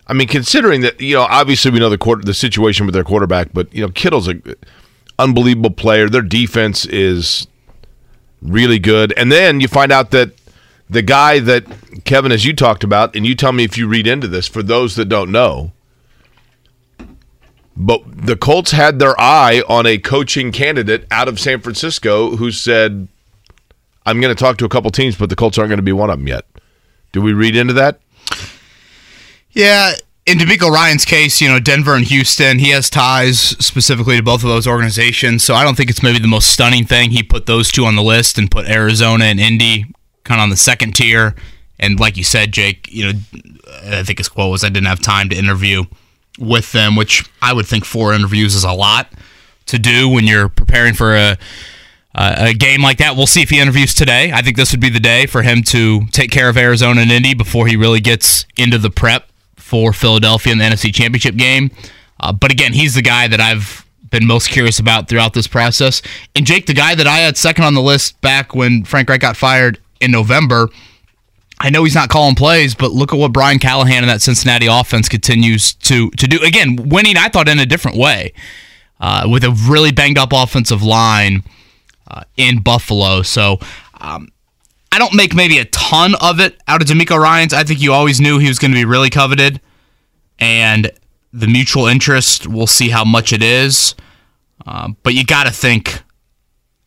I 0.09 0.13
mean, 0.13 0.29
considering 0.29 0.81
that 0.83 1.01
you 1.01 1.15
know, 1.15 1.23
obviously 1.23 1.71
we 1.71 1.79
know 1.79 1.89
the 1.89 1.97
quarter, 1.97 2.23
the 2.23 2.35
situation 2.35 2.87
with 2.87 2.95
their 2.95 3.05
quarterback, 3.05 3.53
but 3.53 3.73
you 3.75 3.83
know, 3.83 3.93
Kittle's 3.93 4.29
a 4.29 4.35
unbelievable 5.19 5.71
player. 5.71 6.09
Their 6.09 6.23
defense 6.23 6.87
is 6.87 7.47
really 8.43 8.79
good, 8.79 9.13
and 9.17 9.33
then 9.33 9.61
you 9.61 9.69
find 9.69 9.93
out 9.93 10.11
that 10.13 10.33
the 10.89 11.03
guy 11.03 11.41
that 11.41 11.65
Kevin, 12.05 12.33
as 12.33 12.45
you 12.45 12.55
talked 12.55 12.85
about, 12.85 13.17
and 13.17 13.27
you 13.27 13.35
tell 13.35 13.53
me 13.53 13.65
if 13.65 13.77
you 13.77 13.89
read 13.89 14.07
into 14.07 14.29
this 14.29 14.47
for 14.47 14.63
those 14.63 14.97
that 14.97 15.07
don't 15.07 15.33
know. 15.33 15.73
But 17.77 18.27
the 18.27 18.37
Colts 18.37 18.71
had 18.71 18.99
their 18.99 19.21
eye 19.21 19.63
on 19.69 19.85
a 19.85 19.99
coaching 19.99 20.51
candidate 20.51 21.07
out 21.11 21.29
of 21.29 21.39
San 21.39 21.61
Francisco 21.61 22.37
who 22.37 22.51
said, 22.51 23.09
I'm 24.07 24.21
going 24.21 24.35
to 24.35 24.41
talk 24.41 24.57
to 24.59 24.65
a 24.65 24.69
couple 24.69 24.91
teams, 24.91 25.17
but 25.17 25.29
the 25.29 25.37
Colts 25.37 25.59
aren't 25.59 25.69
going 25.69 25.79
to 25.79 25.83
be 25.83 25.93
one 25.93 26.09
of 26.09 26.19
them 26.19 26.29
yet. 26.29 26.47
Do 27.13 27.21
we 27.21 27.33
read 27.33 27.55
into 27.55 27.75
that? 27.75 28.01
Yeah. 29.51 29.95
In 30.25 30.39
DeMeco 30.39 30.71
Ryans' 30.71 31.05
case, 31.05 31.41
you 31.41 31.49
know, 31.49 31.61
Denver 31.61 31.95
and 31.95 32.05
Houston, 32.07 32.59
he 32.59 32.71
has 32.71 32.89
ties 32.89 33.39
specifically 33.39 34.17
to 34.17 34.23
both 34.23 34.43
of 34.43 34.49
those 34.49 34.67
organizations. 34.67 35.45
So 35.45 35.55
I 35.55 35.63
don't 35.63 35.77
think 35.77 35.91
it's 35.91 36.03
maybe 36.03 36.19
the 36.19 36.29
most 36.29 36.51
stunning 36.51 36.85
thing. 36.87 37.11
He 37.11 37.23
put 37.23 37.47
those 37.47 37.71
two 37.71 37.85
on 37.85 37.95
the 37.95 38.03
list 38.03 38.39
and 38.39 38.51
put 38.51 38.67
Arizona 38.67 39.27
and 39.27 39.39
Indy 39.39 39.87
kind 40.27 40.41
of 40.41 40.45
on 40.45 40.51
the 40.51 40.57
second 40.57 40.95
tier. 40.95 41.35
And 41.79 42.01
like 42.01 42.17
you 42.17 42.25
said, 42.25 42.53
Jake, 42.53 42.89
you 42.91 43.05
know, 43.05 43.19
I 43.85 44.03
think 44.03 44.19
his 44.19 44.29
quote 44.29 44.51
was, 44.51 44.65
I 44.65 44.69
didn't 44.69 44.87
have 44.87 45.01
time 45.01 45.29
to 45.29 45.37
interview 45.37 45.85
with 46.39 46.73
them, 46.73 46.97
which 46.97 47.25
I 47.43 47.53
would 47.53 47.67
think 47.67 47.85
four 47.85 48.13
interviews 48.13 48.55
is 48.55 48.65
a 48.65 48.73
lot 48.73 49.13
to 49.67 49.79
do 49.79 50.09
when 50.09 50.25
you're 50.25 50.49
preparing 50.49 50.95
for 50.95 51.17
a 51.17 51.39
a 52.19 52.55
game 52.55 52.81
like 52.81 52.97
that. 52.99 53.15
We'll 53.15 53.27
see 53.27 53.43
if 53.43 53.51
he 53.51 53.61
interviews 53.61 53.93
today. 53.95 54.33
I 54.33 54.41
think 54.41 54.57
this 54.57 54.73
would 54.73 54.81
be 54.81 54.89
the 54.89 55.01
day 55.01 55.27
for 55.27 55.43
him 55.43 55.63
to 55.65 56.07
take 56.13 56.31
care 56.31 56.49
of 56.49 56.57
Arizona 56.57 57.03
and 57.03 57.11
Indy 57.11 57.35
before 57.35 57.67
he 57.67 57.77
really 57.77 58.01
gets 58.01 58.47
into 58.57 58.79
the 58.79 58.89
prep 58.89 59.29
for 59.57 59.93
Philadelphia 59.93 60.53
in 60.53 60.59
the 60.59 60.65
NFC 60.65 60.95
Championship 60.95 61.37
game. 61.37 61.71
Uh, 62.19 62.33
but 62.33 62.51
again, 62.51 62.73
he's 62.73 62.95
the 62.95 63.03
guy 63.03 63.29
that 63.29 63.41
I've 63.41 63.85
been 64.11 64.27
most 64.27 64.49
curious 64.49 64.79
about 64.79 65.09
throughout 65.09 65.35
this 65.35 65.47
process. 65.47 66.01
And 66.35 66.47
Jake, 66.47 66.67
the 66.67 66.75
guy 66.75 66.95
that 66.95 67.07
I 67.07 67.19
had 67.19 67.37
second 67.37 67.65
on 67.65 67.75
the 67.75 67.83
list 67.83 68.19
back 68.23 68.55
when 68.55 68.85
Frank 68.85 69.11
Reich 69.11 69.21
got 69.21 69.37
fired 69.37 69.79
in 70.07 70.11
November. 70.11 70.71
I 71.59 71.71
know 71.71 71.85
he's 71.85 71.95
not 71.95 72.09
calling 72.09 72.35
plays, 72.35 72.75
but 72.75 72.93
look 72.93 73.13
at 73.13 73.19
what 73.19 73.33
Brian 73.33 73.59
Callahan 73.59 74.03
and 74.03 74.09
that 74.09 74.21
Cincinnati 74.21 74.67
offense 74.67 75.09
continues 75.09 75.75
to 75.75 76.11
to 76.11 76.27
do. 76.27 76.39
Again, 76.43 76.89
winning, 76.89 77.17
I 77.17 77.29
thought 77.29 77.49
in 77.49 77.59
a 77.59 77.67
different 77.67 77.97
way, 77.97 78.33
uh, 79.01 79.27
with 79.31 79.45
a 79.45 79.51
really 79.51 79.93
banged 79.93 80.19
up 80.19 80.33
offensive 80.33 80.83
line 80.83 81.45
uh, 82.09 82.23
in 82.37 82.61
Buffalo. 82.61 83.23
So 83.23 83.59
um, 84.01 84.29
I 84.93 84.99
don't 84.99 85.15
make 85.15 85.35
maybe 85.35 85.59
a 85.59 85.65
ton 85.67 86.15
of 86.21 86.41
it 86.41 86.61
out 86.69 86.83
of 86.83 86.89
DeMeco 86.89 87.19
Ryans. 87.19 87.55
I 87.55 87.65
think 87.65 87.81
you 87.81 87.93
always 87.93 88.21
knew 88.21 88.39
he 88.39 88.49
was 88.49 88.59
going 88.59 88.73
to 88.73 88.77
be 88.77 88.85
really 88.85 89.11
coveted, 89.11 89.61
and 90.39 90.91
the 91.33 91.47
mutual 91.47 91.87
interest. 91.87 92.47
We'll 92.47 92.67
see 92.67 92.91
how 92.91 93.05
much 93.05 93.33
it 93.33 93.43
is, 93.43 93.95
uh, 94.67 94.89
but 95.03 95.15
you 95.15 95.25
got 95.25 95.45
to 95.45 95.53
think 95.53 96.03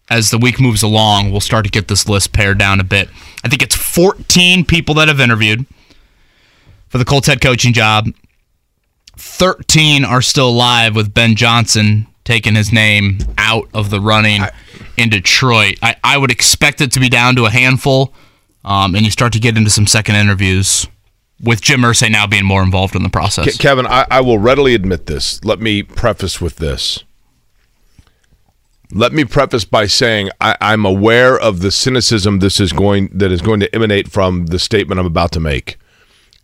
as 0.10 0.32
the 0.32 0.38
week 0.38 0.60
moves 0.60 0.84
along, 0.84 1.32
we'll 1.32 1.42
start 1.42 1.66
to 1.66 1.72
get 1.72 1.88
this 1.88 2.08
list 2.08 2.34
pared 2.34 2.58
down 2.58 2.80
a 2.80 2.84
bit. 2.84 3.10
I 3.44 3.48
think 3.48 3.62
it's 3.62 3.76
14 3.76 4.66
people 4.66 4.96
that 4.96 5.08
have 5.08 5.20
interviewed 5.20 5.66
for 6.88 6.98
the 6.98 7.06
Colts 7.06 7.28
head 7.28 7.42
coaching 7.42 7.74
job. 7.74 8.08
13 9.18 10.06
are 10.06 10.22
still 10.22 10.50
alive 10.50 10.96
with 10.96 11.14
Ben 11.14 11.36
Johnson 11.36 12.08
taking 12.24 12.56
his 12.56 12.72
name 12.72 13.20
out 13.38 13.68
of 13.74 13.90
the 13.90 14.00
running 14.00 14.42
in 14.98 15.10
Detroit. 15.10 15.78
I, 15.82 15.96
I 16.04 16.18
would 16.18 16.32
expect 16.32 16.82
it 16.82 16.92
to 16.94 17.00
be 17.00 17.10
down 17.10 17.36
to 17.36 17.46
a 17.46 17.50
handful, 17.50 18.14
um, 18.64 18.96
and 18.96 19.04
you 19.04 19.12
start 19.12 19.34
to 19.34 19.40
get 19.40 19.58
into 19.58 19.70
some 19.70 19.88
second 19.88 20.16
interviews 20.16 20.88
with 21.42 21.62
Jim 21.62 21.82
Irsay 21.82 22.12
now 22.12 22.28
being 22.28 22.46
more 22.46 22.62
involved 22.62 22.96
in 22.96 23.04
the 23.04 23.10
process. 23.10 23.58
Kevin, 23.58 23.88
I, 23.88 24.06
I 24.12 24.22
will 24.22 24.38
readily 24.38 24.74
admit 24.74 25.06
this. 25.06 25.44
Let 25.44 25.60
me 25.60 25.84
preface 25.84 26.40
with 26.40 26.58
this. 26.58 27.04
Let 28.92 29.14
me 29.14 29.24
preface 29.24 29.66
by 29.66 29.86
saying 29.86 30.32
I, 30.42 30.58
I'm 30.62 30.84
aware 30.84 31.40
of 31.40 31.60
the 31.60 31.70
cynicism 31.70 32.40
this 32.40 32.60
is 32.60 32.74
going 32.74 33.10
that 33.14 33.32
is 33.32 33.42
going 33.42 33.60
to 33.60 33.74
emanate 33.76 34.12
from 34.12 34.48
the 34.48 34.58
statement 34.58 35.00
I'm 35.00 35.06
about 35.06 35.32
to 35.34 35.40
make. 35.40 35.78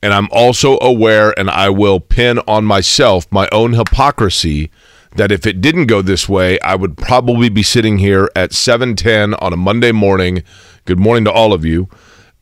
And 0.03 0.13
I'm 0.13 0.29
also 0.31 0.77
aware, 0.79 1.33
and 1.39 1.49
I 1.49 1.69
will 1.69 1.99
pin 1.99 2.37
on 2.47 2.63
myself 2.63 3.25
my 3.31 3.49
own 3.51 3.73
hypocrisy 3.73 4.69
that 5.15 5.31
if 5.31 5.47
it 5.47 5.59
didn't 5.59 5.87
go 5.87 6.03
this 6.03 6.29
way, 6.29 6.59
I 6.59 6.75
would 6.75 6.97
probably 6.97 7.49
be 7.49 7.63
sitting 7.63 7.97
here 7.97 8.29
at 8.35 8.51
7:10 8.51 9.33
on 9.41 9.51
a 9.51 9.57
Monday 9.57 9.91
morning. 9.91 10.43
Good 10.85 10.99
morning 10.99 11.23
to 11.25 11.31
all 11.31 11.51
of 11.51 11.65
you, 11.65 11.89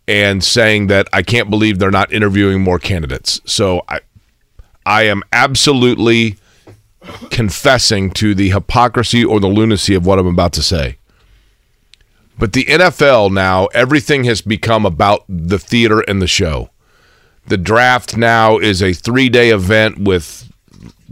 and 0.05 0.43
saying 0.43 0.87
that 0.87 1.07
I 1.13 1.21
can't 1.21 1.49
believe 1.49 1.79
they're 1.79 1.91
not 1.91 2.11
interviewing 2.11 2.61
more 2.61 2.77
candidates. 2.77 3.39
So 3.45 3.83
I, 3.87 4.01
I 4.85 5.03
am 5.03 5.23
absolutely 5.31 6.35
confessing 7.29 8.11
to 8.11 8.33
the 8.35 8.49
hypocrisy 8.49 9.23
or 9.23 9.39
the 9.39 9.47
lunacy 9.47 9.93
of 9.95 10.05
what 10.05 10.19
I'm 10.19 10.27
about 10.27 10.53
to 10.53 10.63
say. 10.63 10.97
But 12.37 12.53
the 12.53 12.65
NFL 12.65 13.31
now, 13.31 13.67
everything 13.67 14.23
has 14.23 14.41
become 14.41 14.85
about 14.85 15.23
the 15.29 15.59
theater 15.59 16.01
and 16.01 16.21
the 16.21 16.27
show. 16.27 16.69
The 17.47 17.57
draft 17.57 18.17
now 18.17 18.57
is 18.57 18.81
a 18.81 18.93
three 18.93 19.29
day 19.29 19.49
event 19.49 19.99
with 19.99 20.49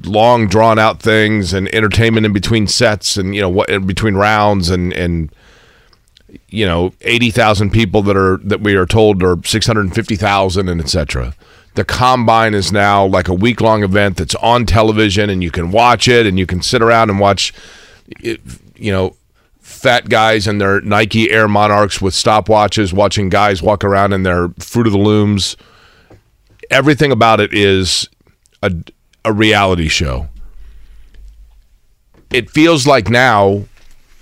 long 0.03 0.47
drawn 0.47 0.79
out 0.79 0.99
things 0.99 1.53
and 1.53 1.73
entertainment 1.75 2.25
in 2.25 2.33
between 2.33 2.65
sets 2.67 3.17
and 3.17 3.35
you 3.35 3.41
know 3.41 3.49
what 3.49 3.69
in 3.69 3.85
between 3.85 4.15
rounds 4.15 4.69
and 4.69 4.91
and 4.93 5.31
you 6.47 6.65
know 6.65 6.93
80,000 7.01 7.71
people 7.71 8.01
that 8.03 8.17
are 8.17 8.37
that 8.37 8.61
we 8.61 8.75
are 8.75 8.85
told 8.85 9.21
are 9.21 9.37
650,000 9.43 10.69
and 10.69 10.81
etc. 10.81 11.35
The 11.75 11.85
combine 11.85 12.53
is 12.53 12.71
now 12.71 13.05
like 13.05 13.27
a 13.27 13.33
week 13.33 13.61
long 13.61 13.83
event 13.83 14.17
that's 14.17 14.35
on 14.35 14.65
television 14.65 15.29
and 15.29 15.41
you 15.41 15.51
can 15.51 15.71
watch 15.71 16.07
it 16.07 16.25
and 16.25 16.37
you 16.37 16.45
can 16.45 16.61
sit 16.61 16.81
around 16.81 17.09
and 17.09 17.19
watch 17.19 17.53
you 18.19 18.91
know 18.91 19.15
fat 19.59 20.09
guys 20.09 20.47
in 20.47 20.57
their 20.57 20.81
Nike 20.81 21.31
Air 21.31 21.47
Monarchs 21.47 22.01
with 22.01 22.13
stopwatches 22.13 22.93
watching 22.93 23.29
guys 23.29 23.63
walk 23.63 23.83
around 23.83 24.11
in 24.13 24.23
their 24.23 24.49
Fruit 24.59 24.85
of 24.85 24.93
the 24.93 24.99
Looms. 24.99 25.55
Everything 26.69 27.11
about 27.11 27.39
it 27.39 27.53
is 27.53 28.09
a 28.61 28.71
a 29.23 29.31
reality 29.31 29.87
show. 29.87 30.27
It 32.31 32.49
feels 32.49 32.87
like 32.87 33.09
now, 33.09 33.65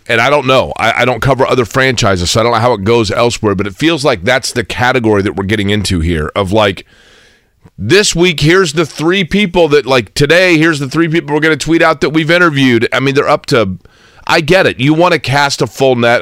and 0.08 0.20
I 0.20 0.29
don't 0.29 0.48
know, 0.48 0.74
I, 0.77 1.01
I, 1.01 1.06
don't 1.06 1.22
cover 1.22 1.46
other 1.46 1.65
franchises, 1.65 2.32
so 2.32 2.39
I 2.39 2.44
don't 2.44 2.53
know 2.53 2.60
how 2.60 2.74
it 2.74 2.84
goes 2.84 3.12
elsewhere, 3.12 3.56
but 3.56 3.68
it 3.68 3.75
feels 3.75 4.03
like 4.03 4.24
that's 4.24 4.51
the 4.51 4.63
category 4.63 5.22
that 5.22 5.36
we're 5.36 5.46
getting 5.46 5.70
into 5.70 6.00
here 6.00 6.32
of 6.36 6.51
like, 6.51 6.86
this 7.78 8.16
week, 8.16 8.39
here's 8.39 8.74
the 8.74 8.86
three 8.86 9.24
people 9.24 9.68
that, 9.70 9.86
like 9.86 10.13
today, 10.13 10.58
here's 10.58 10.80
the 10.80 10.89
three 10.89 11.08
people 11.08 11.34
we're 11.34 11.42
going 11.42 11.58
to 11.58 11.66
tweet 11.66 11.82
out 11.82 12.01
that 12.01 12.10
we've 12.12 12.32
interviewed. 12.32 12.88
I 12.92 13.00
mean, 13.00 13.16
they're 13.16 13.28
up 13.28 13.46
to, 13.48 13.78
I 14.28 14.42
get 14.42 14.66
it. 14.66 14.80
You 14.80 14.94
want 14.94 15.13
to 15.13 15.20
cast 15.20 15.62
a 15.62 15.68
full 15.68 15.96
net. 15.96 16.22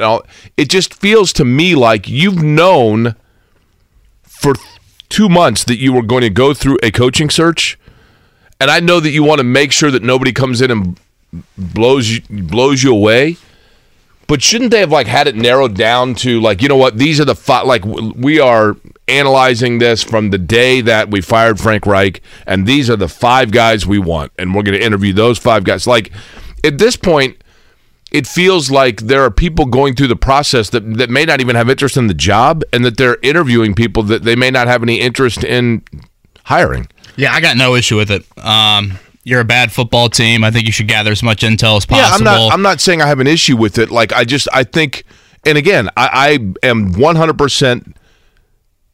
It 0.56 0.68
just 0.68 0.94
feels 0.94 1.32
to 1.34 1.44
me 1.44 1.74
like 1.74 2.08
you've 2.08 2.42
known 2.42 3.14
for 4.22 4.54
two 5.08 5.28
months 5.28 5.64
that 5.64 5.78
you 5.78 5.92
were 5.92 6.02
going 6.02 6.22
to 6.22 6.30
go 6.30 6.54
through 6.54 6.78
a 6.82 6.90
coaching 6.90 7.30
search 7.30 7.78
and 8.60 8.70
I 8.70 8.80
know 8.80 9.00
that 9.00 9.10
you 9.10 9.22
want 9.22 9.38
to 9.38 9.44
make 9.44 9.72
sure 9.72 9.90
that 9.90 10.02
nobody 10.02 10.32
comes 10.32 10.60
in 10.60 10.70
and 10.70 11.00
blows 11.56 12.10
you, 12.10 12.20
blows 12.28 12.82
you 12.82 12.92
away. 12.92 13.36
But 14.28 14.42
shouldn't 14.42 14.70
they 14.70 14.80
have 14.80 14.92
like 14.92 15.08
had 15.08 15.26
it 15.26 15.34
narrowed 15.34 15.74
down 15.74 16.14
to 16.16 16.40
like 16.40 16.62
you 16.62 16.68
know 16.68 16.76
what 16.76 16.98
these 16.98 17.18
are 17.18 17.24
the 17.24 17.34
five 17.34 17.66
like 17.66 17.84
we 17.84 18.38
are 18.38 18.76
analyzing 19.08 19.78
this 19.78 20.02
from 20.04 20.30
the 20.30 20.38
day 20.38 20.82
that 20.82 21.10
we 21.10 21.20
fired 21.20 21.58
Frank 21.58 21.86
Reich 21.86 22.22
and 22.46 22.66
these 22.66 22.88
are 22.88 22.96
the 22.96 23.08
five 23.08 23.50
guys 23.50 23.86
we 23.86 23.98
want 23.98 24.30
and 24.38 24.54
we're 24.54 24.62
going 24.62 24.78
to 24.78 24.84
interview 24.84 25.14
those 25.14 25.38
five 25.38 25.64
guys 25.64 25.86
like 25.86 26.12
at 26.62 26.76
this 26.76 26.94
point 26.94 27.42
it 28.10 28.26
feels 28.26 28.70
like 28.70 29.02
there 29.02 29.22
are 29.22 29.30
people 29.30 29.66
going 29.66 29.94
through 29.94 30.08
the 30.08 30.16
process 30.16 30.70
that, 30.70 30.80
that 30.96 31.10
may 31.10 31.24
not 31.24 31.40
even 31.40 31.56
have 31.56 31.68
interest 31.68 31.96
in 31.96 32.06
the 32.06 32.14
job 32.14 32.62
and 32.72 32.84
that 32.84 32.96
they're 32.96 33.18
interviewing 33.22 33.74
people 33.74 34.02
that 34.04 34.24
they 34.24 34.34
may 34.34 34.50
not 34.50 34.66
have 34.66 34.82
any 34.82 35.00
interest 35.00 35.44
in 35.44 35.82
hiring. 36.44 36.88
Yeah, 37.16 37.32
I 37.32 37.40
got 37.40 37.56
no 37.56 37.74
issue 37.74 37.96
with 37.96 38.10
it. 38.10 38.24
Um, 38.42 38.98
you're 39.28 39.40
a 39.40 39.44
bad 39.44 39.70
football 39.70 40.08
team. 40.08 40.42
I 40.42 40.50
think 40.50 40.64
you 40.66 40.72
should 40.72 40.88
gather 40.88 41.12
as 41.12 41.22
much 41.22 41.42
intel 41.42 41.76
as 41.76 41.84
possible. 41.84 41.98
Yeah, 41.98 42.14
I'm 42.14 42.24
not. 42.24 42.52
I'm 42.52 42.62
not 42.62 42.80
saying 42.80 43.02
I 43.02 43.06
have 43.06 43.20
an 43.20 43.26
issue 43.26 43.56
with 43.56 43.78
it. 43.78 43.90
Like 43.90 44.12
I 44.12 44.24
just, 44.24 44.48
I 44.52 44.64
think, 44.64 45.04
and 45.44 45.58
again, 45.58 45.90
I, 45.96 46.38
I 46.62 46.66
am 46.66 46.92
100 46.92 47.36
percent 47.36 47.96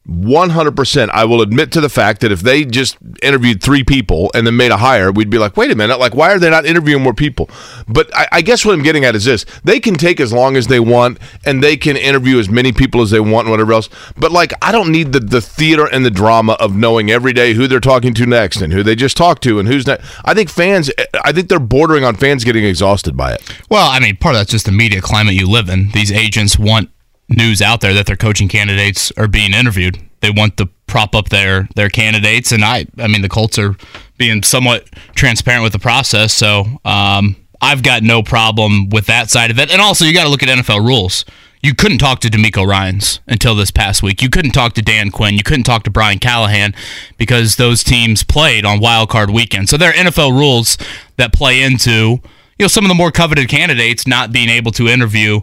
100% 0.07 1.09
I 1.09 1.25
will 1.25 1.41
admit 1.41 1.71
to 1.71 1.81
the 1.81 1.89
fact 1.89 2.21
that 2.21 2.31
if 2.31 2.41
they 2.41 2.63
just 2.63 2.97
interviewed 3.23 3.63
three 3.63 3.83
people 3.83 4.29
and 4.35 4.45
then 4.45 4.55
made 4.55 4.71
a 4.71 4.77
hire, 4.77 5.11
we'd 5.11 5.31
be 5.31 5.39
like, 5.39 5.57
wait 5.57 5.71
a 5.71 5.75
minute, 5.75 5.99
like, 5.99 6.13
why 6.13 6.31
are 6.31 6.37
they 6.37 6.49
not 6.49 6.65
interviewing 6.65 7.01
more 7.01 7.13
people? 7.13 7.49
But 7.87 8.15
I, 8.15 8.27
I, 8.33 8.41
guess 8.41 8.63
what 8.63 8.75
I'm 8.75 8.83
getting 8.83 9.03
at 9.03 9.15
is 9.15 9.25
this 9.25 9.45
they 9.63 9.79
can 9.79 9.95
take 9.95 10.19
as 10.19 10.31
long 10.31 10.57
as 10.57 10.67
they 10.67 10.79
want 10.79 11.17
and 11.43 11.63
they 11.63 11.75
can 11.75 11.97
interview 11.97 12.37
as 12.37 12.49
many 12.49 12.71
people 12.71 13.01
as 13.01 13.09
they 13.09 13.19
want 13.19 13.47
and 13.47 13.51
whatever 13.51 13.73
else. 13.73 13.89
But, 14.15 14.31
like, 14.31 14.53
I 14.61 14.71
don't 14.71 14.91
need 14.91 15.11
the, 15.11 15.19
the 15.19 15.41
theater 15.41 15.87
and 15.91 16.05
the 16.05 16.11
drama 16.11 16.53
of 16.53 16.75
knowing 16.75 17.09
every 17.09 17.33
day 17.33 17.53
who 17.53 17.67
they're 17.67 17.79
talking 17.79 18.13
to 18.13 18.27
next 18.27 18.61
and 18.61 18.71
who 18.71 18.83
they 18.83 18.95
just 18.95 19.17
talked 19.17 19.41
to 19.43 19.57
and 19.57 19.67
who's 19.67 19.87
next. 19.87 20.05
I 20.23 20.35
think 20.35 20.51
fans, 20.51 20.91
I 21.23 21.31
think 21.31 21.49
they're 21.49 21.59
bordering 21.59 22.03
on 22.03 22.15
fans 22.15 22.43
getting 22.43 22.63
exhausted 22.63 23.17
by 23.17 23.33
it. 23.33 23.41
Well, 23.71 23.89
I 23.89 23.99
mean, 23.99 24.17
part 24.17 24.35
of 24.35 24.41
that's 24.41 24.51
just 24.51 24.67
the 24.67 24.71
media 24.71 25.01
climate 25.01 25.33
you 25.33 25.49
live 25.49 25.67
in. 25.67 25.89
These 25.89 26.11
agents 26.11 26.59
want 26.59 26.91
news 27.29 27.61
out 27.61 27.81
there 27.81 27.93
that 27.93 28.05
their 28.05 28.15
coaching 28.15 28.47
candidates 28.47 29.11
are 29.17 29.27
being 29.27 29.53
interviewed. 29.53 29.99
They 30.21 30.29
want 30.29 30.57
to 30.57 30.67
prop 30.87 31.15
up 31.15 31.29
their 31.29 31.67
their 31.75 31.89
candidates, 31.89 32.51
and 32.51 32.63
I 32.63 32.87
I 32.97 33.07
mean 33.07 33.21
the 33.21 33.29
Colts 33.29 33.59
are 33.59 33.75
being 34.17 34.43
somewhat 34.43 34.89
transparent 35.15 35.63
with 35.63 35.73
the 35.73 35.79
process, 35.79 36.33
so 36.33 36.65
um, 36.85 37.35
I've 37.61 37.83
got 37.83 38.03
no 38.03 38.23
problem 38.23 38.89
with 38.89 39.07
that 39.07 39.29
side 39.29 39.51
of 39.51 39.59
it. 39.59 39.71
And 39.71 39.81
also, 39.81 40.05
you 40.05 40.13
got 40.13 40.23
to 40.23 40.29
look 40.29 40.43
at 40.43 40.49
NFL 40.49 40.85
rules. 40.85 41.25
You 41.61 41.73
couldn't 41.73 41.97
talk 41.97 42.19
to 42.19 42.29
DeMeco 42.29 42.65
Ryans 42.67 43.21
until 43.27 43.55
this 43.55 43.71
past 43.71 44.03
week. 44.03 44.21
You 44.21 44.29
couldn't 44.29 44.51
talk 44.51 44.73
to 44.73 44.83
Dan 44.83 45.09
Quinn. 45.09 45.33
You 45.33 45.41
couldn't 45.41 45.63
talk 45.63 45.81
to 45.83 45.89
Brian 45.89 46.19
Callahan 46.19 46.75
because 47.17 47.55
those 47.55 47.83
teams 47.83 48.23
played 48.23 48.65
on 48.65 48.79
Wild 48.79 49.09
Card 49.09 49.31
Weekend. 49.31 49.67
So 49.67 49.75
there 49.75 49.89
are 49.89 49.93
NFL 49.93 50.37
rules 50.37 50.77
that 51.17 51.33
play 51.33 51.63
into 51.63 52.19
you 52.59 52.63
know 52.63 52.67
some 52.67 52.85
of 52.85 52.89
the 52.89 52.95
more 52.95 53.11
coveted 53.11 53.49
candidates 53.49 54.05
not 54.05 54.31
being 54.31 54.49
able 54.49 54.71
to 54.73 54.87
interview 54.87 55.41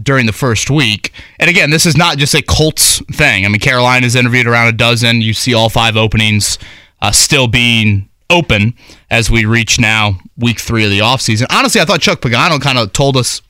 during 0.00 0.26
the 0.26 0.32
first 0.32 0.70
week. 0.70 1.12
And 1.38 1.50
again, 1.50 1.70
this 1.70 1.86
is 1.86 1.96
not 1.96 2.18
just 2.18 2.34
a 2.34 2.42
Colts 2.42 3.00
thing. 3.12 3.44
I 3.44 3.48
mean, 3.48 3.60
Carolina's 3.60 4.14
interviewed 4.14 4.46
around 4.46 4.68
a 4.68 4.72
dozen. 4.72 5.20
You 5.20 5.32
see 5.32 5.54
all 5.54 5.68
five 5.68 5.96
openings 5.96 6.58
uh, 7.02 7.10
still 7.10 7.48
being 7.48 8.08
open 8.28 8.74
as 9.10 9.30
we 9.30 9.44
reach 9.44 9.80
now 9.80 10.18
week 10.36 10.60
three 10.60 10.84
of 10.84 10.90
the 10.90 11.00
offseason. 11.00 11.46
Honestly, 11.50 11.80
I 11.80 11.84
thought 11.84 12.00
Chuck 12.00 12.20
Pagano 12.20 12.60
kind 12.60 12.78
of 12.78 12.92
told 12.92 13.16
us 13.16 13.42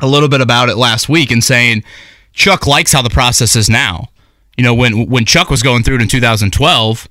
a 0.00 0.06
little 0.06 0.28
bit 0.28 0.42
about 0.42 0.68
it 0.68 0.76
last 0.76 1.08
week 1.08 1.30
and 1.30 1.42
saying 1.42 1.82
Chuck 2.34 2.66
likes 2.66 2.92
how 2.92 3.00
the 3.00 3.10
process 3.10 3.56
is 3.56 3.70
now. 3.70 4.08
You 4.58 4.64
know, 4.64 4.74
when 4.74 5.08
when 5.08 5.24
Chuck 5.24 5.50
was 5.50 5.62
going 5.62 5.82
through 5.82 5.96
it 5.96 6.02
in 6.02 6.08
2012, 6.08 7.08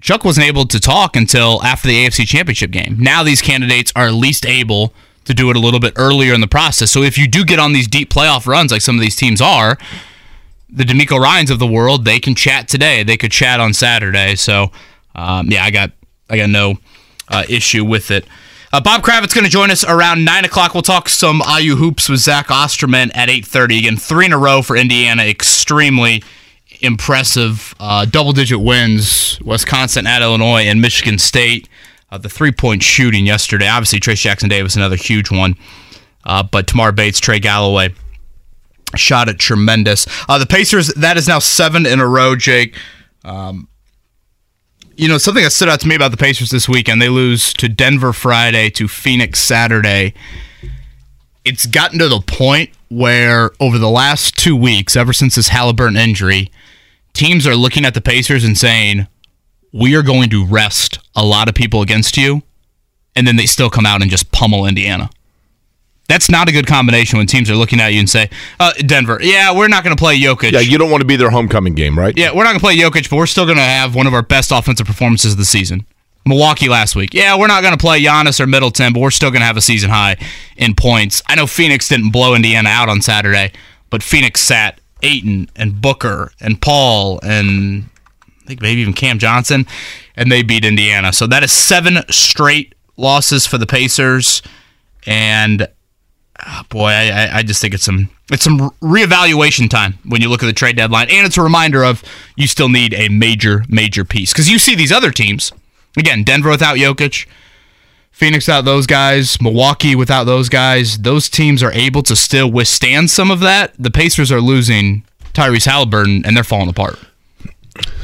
Chuck 0.00 0.24
wasn't 0.24 0.46
able 0.46 0.66
to 0.66 0.80
talk 0.80 1.16
until 1.16 1.62
after 1.62 1.88
the 1.88 2.06
AFC 2.06 2.26
Championship 2.26 2.70
game. 2.70 2.96
Now 2.98 3.22
these 3.22 3.42
candidates 3.42 3.92
are 3.96 4.06
at 4.06 4.14
least 4.14 4.46
able– 4.46 4.94
to 5.24 5.34
do 5.34 5.50
it 5.50 5.56
a 5.56 5.60
little 5.60 5.80
bit 5.80 5.92
earlier 5.96 6.34
in 6.34 6.40
the 6.40 6.48
process. 6.48 6.90
So 6.90 7.02
if 7.02 7.16
you 7.16 7.28
do 7.28 7.44
get 7.44 7.58
on 7.58 7.72
these 7.72 7.86
deep 7.86 8.10
playoff 8.10 8.46
runs 8.46 8.72
like 8.72 8.82
some 8.82 8.96
of 8.96 9.00
these 9.00 9.16
teams 9.16 9.40
are, 9.40 9.78
the 10.68 10.84
DeMeco 10.84 11.18
Ryans 11.18 11.50
of 11.50 11.58
the 11.58 11.66
world, 11.66 12.04
they 12.04 12.18
can 12.18 12.34
chat 12.34 12.66
today. 12.68 13.02
They 13.02 13.16
could 13.16 13.30
chat 13.30 13.60
on 13.60 13.74
Saturday. 13.74 14.36
So 14.36 14.72
um, 15.14 15.48
yeah, 15.50 15.64
I 15.64 15.70
got 15.70 15.92
I 16.30 16.36
got 16.38 16.50
no 16.50 16.76
uh, 17.28 17.44
issue 17.48 17.84
with 17.84 18.10
it. 18.10 18.26
Uh, 18.72 18.80
Bob 18.80 19.02
Kravitz 19.02 19.34
going 19.34 19.44
to 19.44 19.50
join 19.50 19.70
us 19.70 19.84
around 19.84 20.24
nine 20.24 20.46
o'clock. 20.46 20.72
We'll 20.72 20.82
talk 20.82 21.10
some 21.10 21.42
IU 21.46 21.76
hoops 21.76 22.08
with 22.08 22.20
Zach 22.20 22.50
Osterman 22.50 23.10
at 23.12 23.28
eight 23.28 23.44
thirty. 23.44 23.78
Again, 23.78 23.96
three 23.96 24.26
in 24.26 24.32
a 24.32 24.38
row 24.38 24.62
for 24.62 24.76
Indiana. 24.76 25.24
Extremely 25.24 26.22
impressive 26.80 27.74
uh, 27.78 28.06
double 28.06 28.32
digit 28.32 28.60
wins. 28.60 29.38
Wisconsin 29.42 30.06
at 30.06 30.22
Illinois 30.22 30.62
and 30.62 30.80
Michigan 30.80 31.18
State 31.18 31.68
uh, 32.12 32.18
the 32.18 32.28
three 32.28 32.52
point 32.52 32.82
shooting 32.82 33.26
yesterday. 33.26 33.66
Obviously, 33.66 33.98
Trayce 33.98 34.20
Jackson 34.20 34.48
Davis, 34.48 34.76
another 34.76 34.96
huge 34.96 35.30
one. 35.30 35.56
Uh, 36.24 36.42
but 36.42 36.66
Tamar 36.66 36.92
Bates, 36.92 37.18
Trey 37.18 37.40
Galloway 37.40 37.94
shot 38.94 39.28
it 39.28 39.38
tremendous. 39.38 40.06
Uh, 40.28 40.38
the 40.38 40.46
Pacers, 40.46 40.88
that 40.94 41.16
is 41.16 41.26
now 41.26 41.38
seven 41.38 41.86
in 41.86 41.98
a 41.98 42.06
row, 42.06 42.36
Jake. 42.36 42.76
Um, 43.24 43.66
you 44.94 45.08
know, 45.08 45.16
something 45.16 45.42
that 45.42 45.52
stood 45.52 45.70
out 45.70 45.80
to 45.80 45.88
me 45.88 45.94
about 45.94 46.10
the 46.10 46.18
Pacers 46.18 46.50
this 46.50 46.68
weekend, 46.68 47.00
they 47.00 47.08
lose 47.08 47.54
to 47.54 47.68
Denver 47.68 48.12
Friday, 48.12 48.68
to 48.70 48.86
Phoenix 48.86 49.38
Saturday. 49.40 50.12
It's 51.46 51.64
gotten 51.64 51.98
to 51.98 52.08
the 52.08 52.20
point 52.20 52.70
where 52.88 53.50
over 53.58 53.78
the 53.78 53.88
last 53.88 54.36
two 54.36 54.54
weeks, 54.54 54.94
ever 54.94 55.14
since 55.14 55.34
this 55.34 55.48
Haliburton 55.48 55.96
injury, 55.96 56.52
teams 57.14 57.46
are 57.46 57.56
looking 57.56 57.86
at 57.86 57.94
the 57.94 58.02
Pacers 58.02 58.44
and 58.44 58.56
saying, 58.56 59.08
we 59.72 59.96
are 59.96 60.02
going 60.02 60.30
to 60.30 60.44
rest 60.44 60.98
a 61.14 61.24
lot 61.24 61.48
of 61.48 61.54
people 61.54 61.82
against 61.82 62.16
you, 62.16 62.42
and 63.16 63.26
then 63.26 63.36
they 63.36 63.46
still 63.46 63.70
come 63.70 63.86
out 63.86 64.02
and 64.02 64.10
just 64.10 64.30
pummel 64.32 64.66
Indiana. 64.66 65.10
That's 66.08 66.28
not 66.28 66.48
a 66.48 66.52
good 66.52 66.66
combination 66.66 67.18
when 67.18 67.26
teams 67.26 67.48
are 67.48 67.56
looking 67.56 67.80
at 67.80 67.88
you 67.88 68.00
and 68.00 68.10
say, 68.10 68.28
uh, 68.60 68.72
Denver, 68.84 69.18
yeah, 69.22 69.56
we're 69.56 69.68
not 69.68 69.82
going 69.82 69.96
to 69.96 70.00
play 70.00 70.18
Jokic. 70.18 70.52
Yeah, 70.52 70.60
you 70.60 70.76
don't 70.76 70.90
want 70.90 71.00
to 71.00 71.06
be 71.06 71.16
their 71.16 71.30
homecoming 71.30 71.74
game, 71.74 71.98
right? 71.98 72.16
Yeah, 72.16 72.34
we're 72.34 72.44
not 72.44 72.50
going 72.50 72.60
to 72.60 72.64
play 72.64 72.76
Jokic, 72.76 73.08
but 73.08 73.16
we're 73.16 73.26
still 73.26 73.46
going 73.46 73.56
to 73.56 73.62
have 73.62 73.94
one 73.94 74.06
of 74.06 74.12
our 74.12 74.22
best 74.22 74.50
offensive 74.52 74.86
performances 74.86 75.32
of 75.32 75.38
the 75.38 75.44
season. 75.44 75.86
Milwaukee 76.26 76.68
last 76.68 76.94
week. 76.94 77.14
Yeah, 77.14 77.36
we're 77.38 77.46
not 77.48 77.62
going 77.62 77.72
to 77.72 77.78
play 77.78 78.02
Giannis 78.02 78.40
or 78.40 78.46
Middleton, 78.46 78.92
but 78.92 79.00
we're 79.00 79.10
still 79.10 79.30
going 79.30 79.40
to 79.40 79.46
have 79.46 79.56
a 79.56 79.62
season 79.62 79.90
high 79.90 80.16
in 80.56 80.74
points. 80.74 81.22
I 81.26 81.34
know 81.34 81.46
Phoenix 81.46 81.88
didn't 81.88 82.10
blow 82.10 82.34
Indiana 82.34 82.68
out 82.68 82.88
on 82.88 83.00
Saturday, 83.00 83.52
but 83.90 84.02
Phoenix 84.02 84.40
sat 84.40 84.80
Ayton 85.02 85.50
and 85.56 85.80
Booker 85.80 86.32
and 86.40 86.60
Paul 86.60 87.18
and 87.22 87.88
I 88.42 88.46
think 88.46 88.62
maybe 88.62 88.80
even 88.80 88.92
Cam 88.92 89.18
Johnson, 89.18 89.66
and 90.16 90.30
they 90.30 90.42
beat 90.42 90.64
Indiana. 90.64 91.12
So 91.12 91.26
that 91.26 91.42
is 91.42 91.52
seven 91.52 91.98
straight 92.10 92.74
losses 92.96 93.46
for 93.46 93.58
the 93.58 93.66
Pacers, 93.66 94.42
and 95.06 95.68
oh 96.46 96.62
boy, 96.68 96.88
I, 96.88 97.38
I 97.38 97.42
just 97.42 97.60
think 97.60 97.74
it's 97.74 97.84
some 97.84 98.10
it's 98.30 98.44
some 98.44 98.70
reevaluation 98.80 99.68
time 99.68 99.98
when 100.06 100.20
you 100.20 100.28
look 100.28 100.42
at 100.42 100.46
the 100.46 100.52
trade 100.52 100.76
deadline, 100.76 101.08
and 101.10 101.26
it's 101.26 101.38
a 101.38 101.42
reminder 101.42 101.84
of 101.84 102.02
you 102.36 102.46
still 102.46 102.68
need 102.68 102.94
a 102.94 103.08
major 103.08 103.64
major 103.68 104.04
piece 104.04 104.32
because 104.32 104.50
you 104.50 104.58
see 104.58 104.74
these 104.74 104.92
other 104.92 105.10
teams 105.10 105.52
again, 105.96 106.24
Denver 106.24 106.50
without 106.50 106.76
Jokic. 106.76 107.26
Phoenix 108.10 108.46
without 108.46 108.66
those 108.66 108.86
guys, 108.86 109.40
Milwaukee 109.40 109.96
without 109.96 110.24
those 110.24 110.50
guys, 110.50 110.98
those 110.98 111.30
teams 111.30 111.62
are 111.62 111.72
able 111.72 112.02
to 112.02 112.14
still 112.14 112.50
withstand 112.50 113.10
some 113.10 113.30
of 113.30 113.40
that. 113.40 113.72
The 113.78 113.90
Pacers 113.90 114.30
are 114.30 114.40
losing 114.40 115.04
Tyrese 115.32 115.66
Haliburton 115.66 116.24
and 116.26 116.36
they're 116.36 116.44
falling 116.44 116.68
apart. 116.68 116.98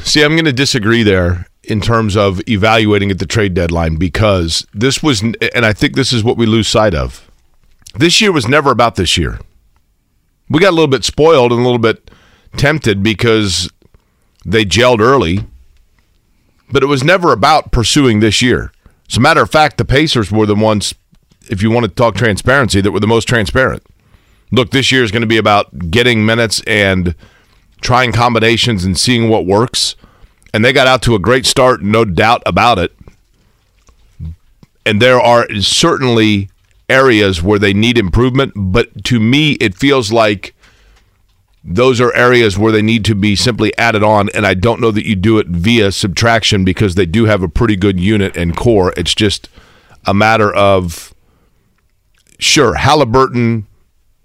See, 0.03 0.23
I'm 0.23 0.31
going 0.31 0.45
to 0.45 0.53
disagree 0.53 1.03
there 1.03 1.47
in 1.63 1.81
terms 1.81 2.17
of 2.17 2.41
evaluating 2.49 3.11
at 3.11 3.19
the 3.19 3.25
trade 3.25 3.53
deadline 3.53 3.97
because 3.97 4.65
this 4.73 5.03
was, 5.03 5.21
and 5.21 5.65
I 5.65 5.73
think 5.73 5.95
this 5.95 6.11
is 6.11 6.23
what 6.23 6.37
we 6.37 6.45
lose 6.45 6.67
sight 6.67 6.93
of. 6.93 7.29
This 7.95 8.21
year 8.21 8.31
was 8.31 8.47
never 8.47 8.71
about 8.71 8.95
this 8.95 9.17
year. 9.17 9.39
We 10.49 10.59
got 10.59 10.69
a 10.69 10.75
little 10.75 10.87
bit 10.87 11.03
spoiled 11.03 11.51
and 11.51 11.61
a 11.61 11.63
little 11.63 11.79
bit 11.79 12.09
tempted 12.57 13.03
because 13.03 13.69
they 14.45 14.65
gelled 14.65 14.99
early, 14.99 15.45
but 16.71 16.81
it 16.81 16.87
was 16.87 17.03
never 17.03 17.31
about 17.31 17.71
pursuing 17.71 18.19
this 18.19 18.41
year. 18.41 18.71
As 19.09 19.17
a 19.17 19.19
matter 19.19 19.41
of 19.41 19.51
fact, 19.51 19.77
the 19.77 19.85
Pacers 19.85 20.31
were 20.31 20.45
the 20.45 20.55
ones, 20.55 20.95
if 21.49 21.61
you 21.61 21.69
want 21.69 21.85
to 21.85 21.91
talk 21.91 22.15
transparency, 22.15 22.81
that 22.81 22.91
were 22.91 22.99
the 22.99 23.07
most 23.07 23.27
transparent. 23.27 23.83
Look, 24.51 24.71
this 24.71 24.91
year 24.91 25.03
is 25.03 25.11
going 25.11 25.21
to 25.21 25.27
be 25.27 25.37
about 25.37 25.91
getting 25.91 26.25
minutes 26.25 26.61
and 26.65 27.13
trying 27.81 28.11
combinations 28.11 28.83
and 28.83 28.97
seeing 28.97 29.29
what 29.29 29.45
works. 29.45 29.95
And 30.53 30.65
they 30.65 30.73
got 30.73 30.87
out 30.87 31.01
to 31.03 31.15
a 31.15 31.19
great 31.19 31.45
start, 31.45 31.81
no 31.81 32.05
doubt 32.05 32.41
about 32.45 32.79
it. 32.79 32.95
And 34.85 35.01
there 35.01 35.19
are 35.19 35.47
certainly 35.59 36.49
areas 36.89 37.43
where 37.43 37.59
they 37.59 37.73
need 37.73 37.97
improvement, 37.97 38.53
but 38.55 39.03
to 39.05 39.19
me, 39.19 39.51
it 39.53 39.75
feels 39.75 40.11
like 40.11 40.55
those 41.63 42.01
are 42.01 42.13
areas 42.15 42.57
where 42.57 42.71
they 42.71 42.81
need 42.81 43.05
to 43.05 43.13
be 43.13 43.35
simply 43.35 43.77
added 43.77 44.01
on. 44.01 44.29
And 44.33 44.47
I 44.47 44.55
don't 44.55 44.81
know 44.81 44.91
that 44.91 45.05
you 45.05 45.15
do 45.15 45.37
it 45.37 45.47
via 45.47 45.91
subtraction 45.91 46.63
because 46.63 46.95
they 46.95 47.05
do 47.05 47.25
have 47.25 47.43
a 47.43 47.49
pretty 47.49 47.75
good 47.75 47.99
unit 47.99 48.35
and 48.35 48.55
core. 48.55 48.93
It's 48.97 49.13
just 49.13 49.49
a 50.05 50.13
matter 50.13 50.51
of, 50.53 51.13
sure, 52.39 52.75
Haliburton, 52.75 53.65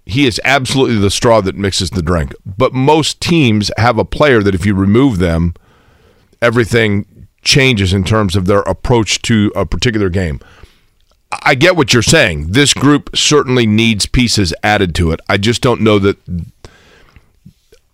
he 0.05 0.27
is 0.27 0.39
absolutely 0.43 0.97
the 0.97 1.09
straw 1.09 1.41
that 1.41 1.55
mixes 1.55 1.89
the 1.89 2.01
drink. 2.01 2.33
But 2.45 2.73
most 2.73 3.19
teams 3.21 3.71
have 3.77 3.97
a 3.97 4.05
player 4.05 4.43
that 4.43 4.55
if 4.55 4.65
you 4.65 4.75
remove 4.75 5.17
them, 5.17 5.53
everything 6.41 7.27
changes 7.43 7.93
in 7.93 8.03
terms 8.03 8.35
of 8.35 8.45
their 8.45 8.61
approach 8.61 9.21
to 9.23 9.51
a 9.55 9.65
particular 9.65 10.09
game. 10.09 10.39
I 11.43 11.55
get 11.55 11.75
what 11.75 11.93
you're 11.93 12.03
saying. 12.03 12.51
This 12.51 12.73
group 12.73 13.15
certainly 13.15 13.65
needs 13.65 14.05
pieces 14.05 14.53
added 14.63 14.93
to 14.95 15.11
it. 15.11 15.19
I 15.27 15.37
just 15.37 15.61
don't 15.61 15.81
know 15.81 15.99
that 15.99 16.17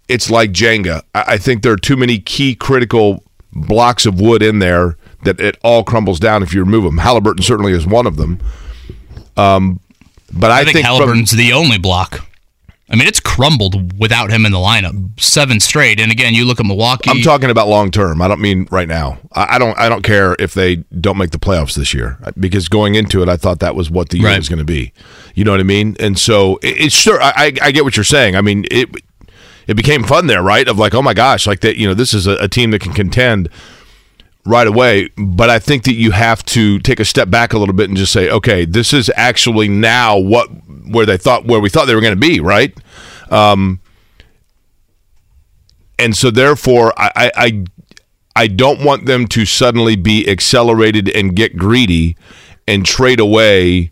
it's 0.08 0.30
like 0.30 0.52
Jenga. 0.52 1.04
I 1.16 1.38
think 1.38 1.64
there 1.64 1.72
are 1.72 1.78
too 1.78 1.96
many 1.96 2.20
key 2.20 2.56
critical 2.56 3.24
blocks 3.54 4.06
of 4.06 4.20
wood 4.20 4.44
in 4.44 4.60
there 4.60 4.98
that 5.24 5.40
it 5.40 5.58
all 5.64 5.84
crumbles 5.84 6.20
down 6.20 6.44
if 6.44 6.54
you 6.54 6.62
remove 6.62 6.84
them. 6.84 7.00
Haliburton 7.00 7.44
certainly 7.44 7.72
is 7.72 7.88
one 7.88 8.06
of 8.06 8.18
them. 8.18 8.40
Um, 9.38 9.80
but 10.34 10.52
I, 10.52 10.62
I 10.62 10.64
think, 10.64 10.76
think 10.78 10.88
Haliburton's 10.88 11.32
from, 11.32 11.38
the 11.40 11.54
only 11.54 11.78
block. 11.78 12.28
I 12.90 12.96
mean, 12.98 13.08
it's 13.08 13.22
crumbled 13.22 13.98
without 13.98 14.32
him 14.32 14.46
in 14.46 14.52
the 14.52 14.58
lineup. 14.58 15.18
Seven 15.18 15.62
straight, 15.62 15.98
and 16.02 16.12
again, 16.12 16.34
you 16.34 16.44
look 16.44 16.60
at 16.60 16.66
Milwaukee. 16.66 17.10
I'm 17.10 17.22
talking 17.22 17.50
about 17.50 17.70
long 17.70 17.90
term. 17.90 18.22
I 18.22 18.28
don't 18.28 18.42
mean 18.42 18.68
right 18.70 18.88
now. 18.88 19.18
I, 19.32 19.56
I, 19.56 19.60
don't. 19.60 19.78
I 19.80 19.88
don't 19.88 20.02
care 20.02 20.36
if 20.40 20.54
they 20.54 20.78
don't 21.00 21.18
make 21.18 21.32
the 21.32 21.40
playoffs 21.40 21.74
this 21.74 21.94
year 21.94 22.18
because 22.38 22.68
going 22.68 22.96
into 22.96 23.22
it, 23.24 23.30
I 23.30 23.38
thought 23.38 23.60
that 23.60 23.76
was 23.76 23.90
what 23.90 24.10
the 24.10 24.18
year 24.18 24.28
Right. 24.28 24.38
was 24.38 24.50
going 24.50 24.60
to 24.60 24.66
be. 24.66 24.92
You 25.36 25.46
know 25.46 25.52
what 25.52 25.62
I 25.62 25.64
mean? 25.64 25.96
And 26.02 26.20
so 26.20 26.58
it, 26.58 26.82
it's 26.82 26.96
sure. 26.96 27.22
I, 27.22 27.32
I 27.36 27.54
I 27.62 27.72
get 27.72 27.86
what 27.86 27.96
you're 27.96 28.04
saying. 28.04 28.36
I 28.36 28.42
mean 28.42 28.66
it. 28.70 28.90
It 29.68 29.76
became 29.76 30.04
fun 30.04 30.28
there, 30.28 30.42
right? 30.42 30.68
Of 30.68 30.80
like, 30.80 30.94
oh 30.94 31.04
my 31.04 31.14
gosh, 31.14 31.48
like 31.48 31.62
that. 31.62 31.78
You 31.78 31.88
know, 31.88 31.94
this 31.94 32.14
is 32.14 32.28
a, 32.28 32.36
a 32.38 32.48
team 32.50 32.72
that 32.72 32.82
can 32.82 32.94
contend 32.94 33.48
right 34.46 34.68
away. 34.68 35.10
But 35.18 35.50
I 35.50 35.60
think 35.60 35.84
that 35.84 35.94
you 35.94 36.12
have 36.12 36.44
to 36.46 36.80
take 36.80 37.00
a 37.00 37.06
step 37.06 37.30
back 37.30 37.54
a 37.54 37.58
little 37.58 37.76
bit 37.76 37.90
and 37.90 37.98
just 37.98 38.14
say, 38.14 38.30
okay, 38.30 38.66
this 38.66 38.94
is 38.94 39.12
actually 39.16 39.68
now 39.68 40.18
what 40.18 40.48
where 40.90 41.06
they 41.06 41.18
thought 41.18 41.46
where 41.46 41.60
we 41.60 41.70
thought 41.70 41.86
they 41.86 41.96
were 41.96 42.02
going 42.02 42.14
to 42.14 42.20
be, 42.20 42.40
right? 42.40 42.76
Um, 43.30 43.80
and 45.98 46.16
so 46.18 46.32
therefore, 46.32 46.94
I, 46.98 47.12
I, 47.16 47.32
I 47.36 47.66
I 48.36 48.48
don't 48.48 48.84
want 48.84 49.06
them 49.06 49.28
to 49.28 49.46
suddenly 49.46 49.96
be 49.96 50.28
accelerated 50.28 51.10
and 51.10 51.36
get 51.36 51.58
greedy 51.58 52.16
and 52.68 52.86
trade 52.86 53.20
away 53.20 53.92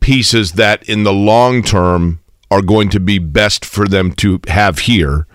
pieces 0.00 0.52
that 0.52 0.82
in 0.88 1.02
the 1.02 1.12
long 1.12 1.62
term 1.62 2.20
are 2.50 2.62
going 2.62 2.88
to 2.90 3.00
be 3.00 3.18
best 3.18 3.64
for 3.64 3.86
them 3.86 4.12
to 4.12 4.40
have 4.48 4.80
here 4.80 5.26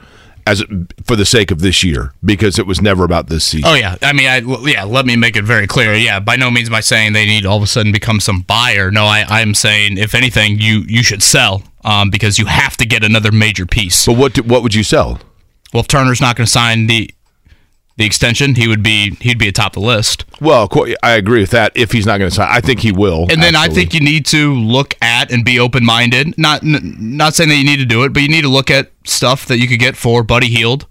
as 0.47 0.63
for 1.03 1.15
the 1.15 1.25
sake 1.25 1.51
of 1.51 1.59
this 1.59 1.83
year 1.83 2.13
because 2.23 2.59
it 2.59 2.67
was 2.67 2.81
never 2.81 3.03
about 3.03 3.27
this 3.27 3.43
season. 3.43 3.69
Oh 3.69 3.75
yeah, 3.75 3.97
I 4.01 4.13
mean, 4.13 4.27
I, 4.27 4.41
yeah. 4.69 4.83
Let 4.83 5.05
me 5.05 5.15
make 5.15 5.35
it 5.35 5.43
very 5.43 5.67
clear. 5.67 5.93
Yeah, 5.93 6.19
by 6.19 6.35
no 6.35 6.51
means 6.51 6.69
am 6.69 6.75
I 6.75 6.81
saying 6.81 7.13
they 7.13 7.25
need 7.25 7.41
to 7.41 7.49
all 7.49 7.57
of 7.57 7.63
a 7.63 7.67
sudden 7.67 7.91
become 7.91 8.19
some 8.19 8.41
buyer. 8.41 8.91
No, 8.91 9.05
I, 9.05 9.25
I'm 9.27 9.53
saying 9.53 9.97
if 9.97 10.13
anything, 10.13 10.59
you 10.59 10.83
you 10.87 11.03
should 11.03 11.23
sell 11.23 11.63
um, 11.83 12.09
because 12.09 12.37
you 12.37 12.45
have 12.45 12.77
to 12.77 12.85
get 12.85 13.03
another 13.03 13.31
major 13.31 13.65
piece. 13.65 14.05
But 14.05 14.17
what 14.17 14.33
do, 14.33 14.43
what 14.43 14.63
would 14.63 14.73
you 14.73 14.83
sell? 14.83 15.19
Well, 15.73 15.81
if 15.81 15.87
Turner's 15.87 16.21
not 16.21 16.35
going 16.35 16.45
to 16.45 16.51
sign 16.51 16.87
the 16.87 17.09
the 17.97 18.05
extension, 18.05 18.55
he 18.55 18.67
would 18.67 18.83
be 18.83 19.11
he'd 19.21 19.37
be 19.39 19.47
atop 19.47 19.73
the 19.73 19.79
list. 19.79 20.25
Well, 20.41 20.69
I 21.01 21.13
agree 21.13 21.39
with 21.39 21.51
that. 21.51 21.71
If 21.75 21.91
he's 21.91 22.05
not 22.05 22.17
going 22.17 22.29
to 22.29 22.35
sign, 22.35 22.49
I 22.51 22.59
think 22.59 22.81
he 22.81 22.91
will. 22.91 23.27
And 23.31 23.41
then 23.41 23.55
I 23.55 23.69
think 23.69 23.93
you 23.93 24.01
need 24.01 24.25
to 24.27 24.53
look 24.53 24.95
at 25.01 25.31
and 25.31 25.45
be 25.45 25.59
open 25.59 25.85
minded. 25.85 26.37
Not 26.37 26.63
n- 26.63 26.95
not 26.99 27.35
saying 27.35 27.49
that 27.49 27.55
you 27.55 27.63
need 27.63 27.77
to 27.77 27.85
do 27.85 28.03
it, 28.03 28.11
but 28.11 28.21
you 28.21 28.29
need 28.29 28.41
to 28.41 28.49
look 28.49 28.69
at 28.69 28.91
stuff 29.05 29.45
that 29.45 29.59
you 29.59 29.67
could 29.67 29.79
get 29.79 29.95
for 29.95 30.23
Buddy 30.23 30.47
Hield, 30.47 30.87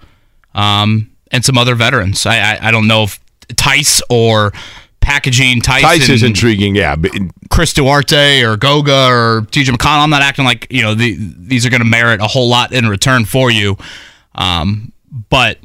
um, 0.55 1.11
and 1.31 1.45
some 1.45 1.59
other 1.59 1.75
veterans. 1.75 2.25
I 2.25 2.39
I, 2.39 2.69
I 2.69 2.71
don't 2.71 2.87
know 2.87 3.03
if 3.03 3.21
Tice 3.57 4.01
or 4.09 4.53
packaging 5.01 5.61
Tice, 5.61 5.83
Tice 5.83 6.09
is 6.09 6.23
intriguing. 6.23 6.75
Yeah, 6.75 6.97
but 6.97 7.13
Chris 7.51 7.75
Duarte 7.75 8.43
or 8.43 8.57
Goga 8.57 9.09
or 9.11 9.43
TJ 9.51 9.75
McConnell. 9.77 10.03
I'm 10.05 10.11
not 10.11 10.23
acting 10.23 10.47
like 10.47 10.67
you 10.71 10.83
know 10.83 10.95
the, 10.95 11.17
these 11.19 11.67
are 11.67 11.71
going 11.71 11.83
to 11.83 11.89
merit 11.89 12.23
a 12.23 12.27
whole 12.27 12.49
lot 12.49 12.73
in 12.73 12.89
return 12.89 13.27
for 13.27 13.51
you, 13.51 13.77
um, 14.35 14.91
but 15.29 15.59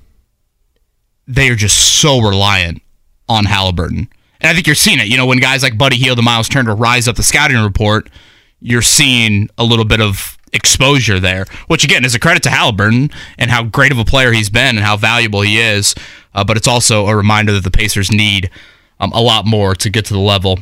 they 1.29 1.49
are 1.49 1.55
just 1.55 1.99
so 2.01 2.19
reliant 2.19 2.81
on 3.29 3.45
Haliburton. 3.45 4.07
And 4.41 4.49
I 4.49 4.53
think 4.53 4.65
you're 4.65 4.75
seeing 4.75 4.99
it. 4.99 5.07
You 5.07 5.15
know, 5.15 5.27
when 5.27 5.37
guys 5.37 5.61
like 5.61 5.77
Buddy 5.77 5.95
Hield 5.95 6.17
and 6.17 6.25
Myles 6.25 6.49
Turner 6.49 6.75
rise 6.75 7.07
up 7.07 7.15
the 7.15 7.23
scouting 7.23 7.57
report, 7.57 8.09
you're 8.59 8.81
seeing 8.81 9.47
a 9.57 9.63
little 9.63 9.85
bit 9.85 10.01
of 10.01 10.37
exposure 10.51 11.19
there, 11.19 11.45
which 11.67 11.83
again 11.83 12.03
is 12.03 12.15
a 12.15 12.19
credit 12.19 12.41
to 12.43 12.49
Haliburton 12.49 13.13
and 13.37 13.51
how 13.51 13.63
great 13.63 13.91
of 13.91 13.99
a 13.99 14.05
player 14.05 14.31
he's 14.31 14.49
been 14.49 14.75
and 14.75 14.79
how 14.79 14.97
valuable 14.97 15.41
he 15.41 15.59
is. 15.59 15.93
Uh, 16.33 16.43
but 16.43 16.57
it's 16.57 16.67
also 16.67 17.07
a 17.07 17.15
reminder 17.15 17.53
that 17.53 17.63
the 17.63 17.71
Pacers 17.71 18.11
need 18.11 18.49
um, 18.99 19.11
a 19.11 19.21
lot 19.21 19.45
more 19.45 19.75
to 19.75 19.89
get 19.89 20.05
to 20.05 20.13
the 20.13 20.19
level 20.19 20.59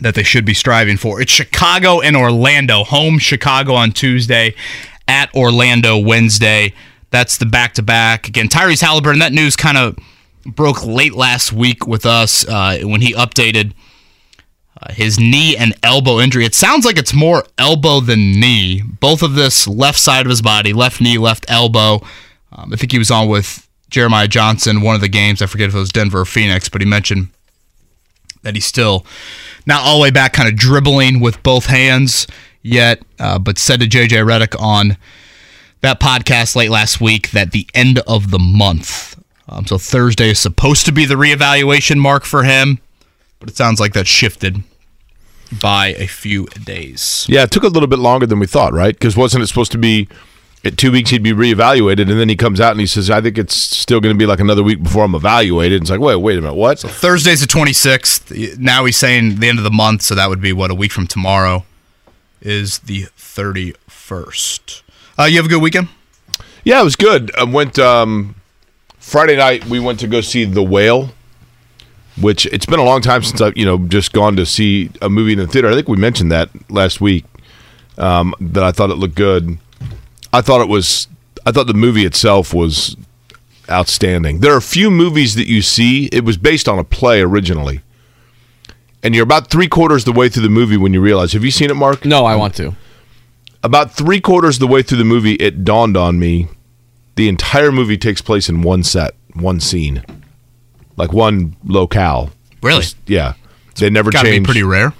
that 0.00 0.14
they 0.14 0.22
should 0.22 0.44
be 0.44 0.54
striving 0.54 0.98
for. 0.98 1.20
It's 1.20 1.32
Chicago 1.32 2.00
and 2.00 2.16
Orlando. 2.16 2.84
Home 2.84 3.18
Chicago 3.18 3.74
on 3.74 3.92
Tuesday, 3.92 4.54
at 5.08 5.34
Orlando 5.34 5.98
Wednesday. 5.98 6.74
That's 7.12 7.36
the 7.36 7.46
back 7.46 7.74
to 7.74 7.82
back. 7.82 8.26
Again, 8.26 8.48
Tyrese 8.48 8.82
Haliburton, 8.82 9.20
that 9.20 9.32
news 9.32 9.54
kind 9.54 9.76
of 9.76 9.96
broke 10.46 10.84
late 10.84 11.14
last 11.14 11.52
week 11.52 11.86
with 11.86 12.06
us 12.06 12.48
uh, 12.48 12.78
when 12.82 13.02
he 13.02 13.12
updated 13.12 13.74
uh, 14.80 14.92
his 14.92 15.20
knee 15.20 15.54
and 15.54 15.74
elbow 15.82 16.18
injury. 16.18 16.46
It 16.46 16.54
sounds 16.54 16.86
like 16.86 16.98
it's 16.98 17.12
more 17.12 17.44
elbow 17.58 18.00
than 18.00 18.40
knee. 18.40 18.82
Both 18.82 19.22
of 19.22 19.34
this 19.34 19.68
left 19.68 19.98
side 19.98 20.24
of 20.24 20.30
his 20.30 20.40
body, 20.40 20.72
left 20.72 21.02
knee, 21.02 21.18
left 21.18 21.44
elbow. 21.48 22.00
Um, 22.50 22.72
I 22.72 22.76
think 22.76 22.92
he 22.92 22.98
was 22.98 23.10
on 23.10 23.28
with 23.28 23.68
Jeremiah 23.90 24.26
Johnson 24.26 24.80
one 24.80 24.94
of 24.94 25.02
the 25.02 25.08
games. 25.08 25.42
I 25.42 25.46
forget 25.46 25.68
if 25.68 25.74
it 25.74 25.78
was 25.78 25.92
Denver 25.92 26.20
or 26.20 26.24
Phoenix, 26.24 26.70
but 26.70 26.80
he 26.80 26.86
mentioned 26.86 27.28
that 28.42 28.54
he's 28.54 28.64
still 28.64 29.06
not 29.66 29.82
all 29.84 29.98
the 29.98 30.02
way 30.02 30.10
back, 30.10 30.32
kind 30.32 30.48
of 30.48 30.56
dribbling 30.56 31.20
with 31.20 31.42
both 31.42 31.66
hands 31.66 32.26
yet, 32.62 33.02
uh, 33.20 33.38
but 33.38 33.58
said 33.58 33.80
to 33.80 33.86
JJ 33.86 34.24
Redick 34.26 34.58
on 34.58 34.96
that 35.82 36.00
podcast 36.00 36.56
late 36.56 36.70
last 36.70 37.00
week 37.00 37.30
that 37.32 37.50
the 37.52 37.66
end 37.74 37.98
of 38.06 38.30
the 38.30 38.38
month 38.38 39.16
Um, 39.48 39.66
so 39.66 39.76
Thursday 39.78 40.30
is 40.30 40.38
supposed 40.38 40.86
to 40.86 40.92
be 40.92 41.04
the 41.04 41.14
reevaluation 41.16 41.98
mark 41.98 42.24
for 42.24 42.44
him, 42.44 42.78
but 43.40 43.48
it 43.50 43.56
sounds 43.56 43.78
like 43.80 43.92
that 43.92 44.06
shifted 44.06 44.62
by 45.60 45.88
a 45.98 46.06
few 46.06 46.46
days. 46.64 47.26
Yeah, 47.28 47.42
it 47.42 47.50
took 47.50 47.64
a 47.64 47.68
little 47.68 47.88
bit 47.88 47.98
longer 47.98 48.24
than 48.26 48.38
we 48.38 48.46
thought, 48.46 48.72
right? 48.72 48.94
Because 48.94 49.16
wasn't 49.16 49.42
it 49.42 49.48
supposed 49.48 49.72
to 49.72 49.78
be 49.78 50.08
at 50.64 50.78
two 50.78 50.92
weeks 50.92 51.10
he'd 51.10 51.22
be 51.24 51.32
reevaluated, 51.32 52.08
and 52.08 52.18
then 52.18 52.28
he 52.28 52.36
comes 52.36 52.60
out 52.60 52.70
and 52.70 52.80
he 52.80 52.86
says, 52.86 53.10
"I 53.10 53.20
think 53.20 53.36
it's 53.36 53.54
still 53.56 54.00
going 54.00 54.14
to 54.14 54.18
be 54.18 54.26
like 54.26 54.38
another 54.40 54.62
week 54.62 54.82
before 54.82 55.04
I'm 55.04 55.14
evaluated." 55.14 55.82
It's 55.82 55.90
like, 55.90 56.00
wait, 56.00 56.16
wait 56.16 56.38
a 56.38 56.40
minute, 56.40 56.54
what? 56.54 56.78
Thursday's 56.78 57.40
the 57.40 57.46
26th. 57.48 58.58
Now 58.58 58.84
he's 58.84 58.96
saying 58.96 59.40
the 59.40 59.48
end 59.48 59.58
of 59.58 59.64
the 59.64 59.70
month, 59.70 60.02
so 60.02 60.14
that 60.14 60.28
would 60.30 60.40
be 60.40 60.52
what 60.52 60.70
a 60.70 60.74
week 60.74 60.92
from 60.92 61.08
tomorrow 61.08 61.64
is 62.40 62.78
the 62.78 63.06
31st. 63.18 64.81
Uh, 65.18 65.24
you 65.24 65.36
have 65.36 65.46
a 65.46 65.48
good 65.48 65.62
weekend? 65.62 65.88
Yeah, 66.64 66.80
it 66.80 66.84
was 66.84 66.96
good. 66.96 67.34
I 67.36 67.44
went 67.44 67.78
um, 67.78 68.34
Friday 68.98 69.36
night. 69.36 69.66
We 69.66 69.80
went 69.80 70.00
to 70.00 70.06
go 70.06 70.20
see 70.20 70.44
The 70.44 70.62
Whale, 70.62 71.10
which 72.20 72.46
it's 72.46 72.66
been 72.66 72.78
a 72.78 72.84
long 72.84 73.02
time 73.02 73.22
since 73.22 73.40
I've 73.40 73.56
you 73.56 73.64
know 73.64 73.78
just 73.78 74.12
gone 74.12 74.36
to 74.36 74.46
see 74.46 74.90
a 75.00 75.08
movie 75.08 75.32
in 75.32 75.38
the 75.38 75.46
theater. 75.46 75.68
I 75.68 75.74
think 75.74 75.88
we 75.88 75.96
mentioned 75.96 76.30
that 76.32 76.50
last 76.70 77.00
week. 77.00 77.24
Um, 77.98 78.34
that 78.40 78.64
I 78.64 78.72
thought 78.72 78.90
it 78.90 78.94
looked 78.94 79.16
good. 79.16 79.58
I 80.32 80.40
thought 80.40 80.60
it 80.62 80.68
was. 80.68 81.08
I 81.44 81.52
thought 81.52 81.66
the 81.66 81.74
movie 81.74 82.06
itself 82.06 82.54
was 82.54 82.96
outstanding. 83.68 84.40
There 84.40 84.54
are 84.54 84.58
a 84.58 84.62
few 84.62 84.90
movies 84.90 85.34
that 85.34 85.46
you 85.46 85.60
see. 85.60 86.06
It 86.06 86.24
was 86.24 86.36
based 86.38 86.68
on 86.68 86.78
a 86.78 86.84
play 86.84 87.20
originally, 87.20 87.82
and 89.02 89.14
you're 89.14 89.24
about 89.24 89.50
three 89.50 89.68
quarters 89.68 90.04
the 90.04 90.12
way 90.12 90.28
through 90.30 90.44
the 90.44 90.48
movie 90.48 90.78
when 90.78 90.94
you 90.94 91.02
realize. 91.02 91.32
Have 91.34 91.44
you 91.44 91.50
seen 91.50 91.70
it, 91.70 91.74
Mark? 91.74 92.04
No, 92.06 92.24
I 92.24 92.34
want 92.34 92.54
to. 92.56 92.74
About 93.62 93.92
three 93.92 94.20
quarters 94.20 94.56
of 94.56 94.60
the 94.60 94.66
way 94.66 94.82
through 94.82 94.98
the 94.98 95.04
movie, 95.04 95.34
it 95.34 95.64
dawned 95.64 95.96
on 95.96 96.18
me 96.18 96.48
the 97.14 97.28
entire 97.28 97.70
movie 97.70 97.98
takes 97.98 98.22
place 98.22 98.48
in 98.48 98.62
one 98.62 98.82
set, 98.82 99.14
one 99.34 99.60
scene, 99.60 100.02
like 100.96 101.12
one 101.12 101.54
locale. 101.64 102.30
Really? 102.62 102.84
Yeah, 103.06 103.34
they 103.76 103.90
never 103.90 104.10
Got 104.10 104.22
to 104.22 104.28
be 104.30 104.36
change. 104.36 104.46
pretty 104.46 104.62
rare. 104.62 104.92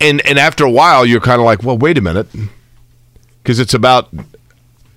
and 0.00 0.24
and 0.26 0.38
after 0.38 0.64
a 0.64 0.70
while, 0.70 1.04
you're 1.06 1.20
kind 1.20 1.40
of 1.40 1.44
like, 1.46 1.62
well, 1.62 1.78
wait 1.78 1.96
a 1.98 2.00
minute, 2.00 2.26
because 3.42 3.58
it's 3.58 3.74
about 3.74 4.10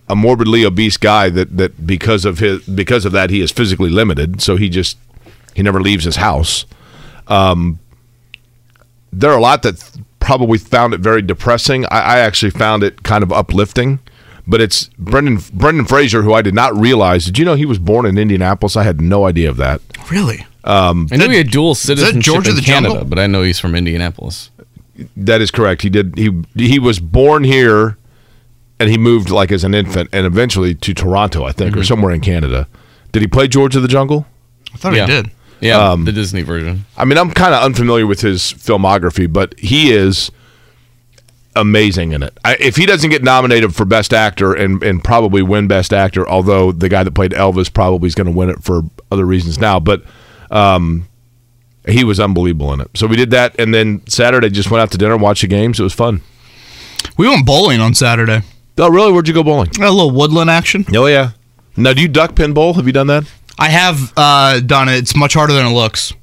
a 0.07 0.15
morbidly 0.15 0.63
obese 0.65 0.97
guy 0.97 1.29
that 1.29 1.55
that 1.57 1.87
because 1.87 2.25
of 2.25 2.39
his 2.39 2.61
because 2.67 3.05
of 3.05 3.11
that 3.13 3.29
he 3.29 3.41
is 3.41 3.51
physically 3.51 3.89
limited, 3.89 4.41
so 4.41 4.55
he 4.57 4.69
just 4.69 4.97
he 5.55 5.63
never 5.63 5.79
leaves 5.81 6.03
his 6.03 6.17
house. 6.17 6.65
Um, 7.27 7.79
there 9.13 9.31
are 9.31 9.37
a 9.37 9.41
lot 9.41 9.63
that 9.63 9.81
probably 10.25 10.57
found 10.57 10.93
it 10.93 10.99
very 10.99 11.21
depressing. 11.21 11.85
I, 11.85 11.99
I 11.99 12.19
actually 12.19 12.49
found 12.49 12.83
it 12.83 13.03
kind 13.03 13.23
of 13.23 13.31
uplifting. 13.31 13.99
But 14.47 14.61
it's 14.61 14.89
Brendan 14.99 15.39
Brendan 15.53 15.85
Fraser, 15.85 16.21
who 16.21 16.33
I 16.33 16.43
did 16.43 16.53
not 16.53 16.75
realize. 16.75 17.25
Did 17.25 17.39
you 17.39 17.45
know 17.45 17.55
he 17.55 17.65
was 17.65 17.79
born 17.79 18.05
in 18.05 18.17
Indianapolis? 18.17 18.75
I 18.75 18.83
had 18.83 19.01
no 19.01 19.25
idea 19.25 19.49
of 19.49 19.57
that. 19.57 19.81
Really? 20.11 20.45
Um, 20.63 21.07
I 21.11 21.17
knew 21.17 21.29
he 21.29 21.37
had 21.37 21.49
dual 21.49 21.73
citizenship 21.73 22.21
Georgia 22.21 22.49
in 22.51 22.55
the 22.55 22.61
Canada, 22.61 22.93
Jungle? 22.93 23.09
but 23.09 23.17
I 23.17 23.25
know 23.25 23.41
he's 23.41 23.59
from 23.59 23.73
Indianapolis. 23.73 24.51
That 25.17 25.41
is 25.41 25.49
correct. 25.49 25.81
He 25.81 25.89
did. 25.89 26.15
He 26.15 26.29
he 26.55 26.77
was 26.77 26.99
born 26.99 27.43
here, 27.43 27.97
and 28.79 28.89
he 28.89 28.99
moved 28.99 29.31
like 29.31 29.51
as 29.51 29.63
an 29.63 29.73
infant, 29.73 30.09
and 30.13 30.27
eventually 30.27 30.75
to 30.75 30.93
Toronto, 30.93 31.43
I 31.43 31.51
think, 31.51 31.73
or 31.73 31.79
mm-hmm. 31.79 31.85
somewhere 31.85 32.13
in 32.13 32.21
Canada. 32.21 32.67
Did 33.13 33.23
he 33.23 33.27
play 33.27 33.47
George 33.47 33.75
of 33.75 33.81
the 33.81 33.87
Jungle? 33.87 34.27
I 34.73 34.77
thought 34.77 34.93
yeah. 34.93 35.07
he 35.07 35.11
did. 35.11 35.31
Yeah, 35.61 35.77
Um, 35.91 36.05
the 36.05 36.11
Disney 36.11 36.41
version. 36.41 36.85
I 36.97 37.05
mean, 37.05 37.17
I'm 37.17 37.31
kind 37.31 37.53
of 37.53 37.63
unfamiliar 37.63 38.05
with 38.05 38.21
his 38.21 38.41
filmography, 38.41 39.31
but 39.31 39.57
he 39.59 39.91
is 39.91 40.29
amazing 41.55 42.11
in 42.11 42.21
it. 42.23 42.37
I, 42.43 42.55
if 42.59 42.75
he 42.75 42.85
doesn't 42.85 43.09
get 43.09 43.23
nominated 43.23 43.73
for 43.73 43.85
Best 43.85 44.13
Actor 44.13 44.53
and 44.53 44.83
and 44.83 45.03
probably 45.03 45.41
win 45.41 45.67
Best 45.67 45.93
Actor, 45.93 46.27
although 46.27 46.71
the 46.71 46.89
guy 46.89 47.03
that 47.03 47.11
played 47.13 47.31
Elvis 47.31 47.73
probably 47.73 48.07
is 48.07 48.15
going 48.15 48.27
to 48.27 48.33
win 48.33 48.49
it 48.49 48.63
for 48.63 48.81
other 49.11 49.25
reasons 49.25 49.57
now, 49.57 49.79
but 49.79 50.03
um, 50.51 51.07
he 51.87 52.03
was 52.03 52.19
unbelievable 52.19 52.73
in 52.73 52.81
it. 52.81 52.89
So 52.95 53.07
we 53.07 53.15
did 53.15 53.31
that, 53.31 53.57
and 53.59 53.73
then 53.73 54.05
Saturday 54.07 54.49
just 54.49 54.69
went 54.69 54.81
out 54.81 54.91
to 54.91 54.97
dinner 54.97 55.13
and 55.13 55.21
watched 55.21 55.41
the 55.41 55.47
games. 55.47 55.79
It 55.79 55.83
was 55.83 55.93
fun. 55.93 56.21
We 57.17 57.27
went 57.29 57.45
bowling 57.45 57.79
on 57.79 57.93
Saturday. 57.93 58.41
Oh, 58.77 58.89
really? 58.89 59.13
Where'd 59.13 59.27
you 59.27 59.33
go 59.33 59.43
bowling? 59.43 59.69
A 59.77 59.89
little 59.89 60.11
woodland 60.11 60.49
action. 60.49 60.85
Oh 60.93 61.05
yeah. 61.05 61.31
Now, 61.77 61.93
do 61.93 62.01
you 62.01 62.07
duck 62.09 62.35
pin 62.35 62.53
bowl? 62.53 62.73
Have 62.73 62.87
you 62.87 62.93
done 62.93 63.07
that? 63.07 63.23
I 63.57 63.69
have 63.69 64.13
uh, 64.17 64.59
done 64.59 64.89
it. 64.89 64.95
It's 64.97 65.15
much 65.15 65.33
harder 65.33 65.53
than 65.53 65.65
it 65.65 65.71
looks. 65.73 66.13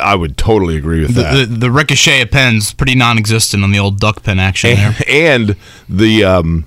I 0.00 0.14
would 0.14 0.36
totally 0.36 0.76
agree 0.76 1.00
with 1.00 1.14
The, 1.14 1.22
that. 1.22 1.34
the, 1.34 1.46
the 1.56 1.70
ricochet 1.70 2.22
of 2.22 2.30
pins 2.30 2.72
pretty 2.72 2.94
non-existent 2.94 3.62
on 3.64 3.70
the 3.72 3.78
old 3.78 3.98
duck 4.00 4.22
pin 4.22 4.38
action 4.38 4.74
there. 4.76 4.94
and 5.08 5.56
the 5.88 6.24
um, 6.24 6.66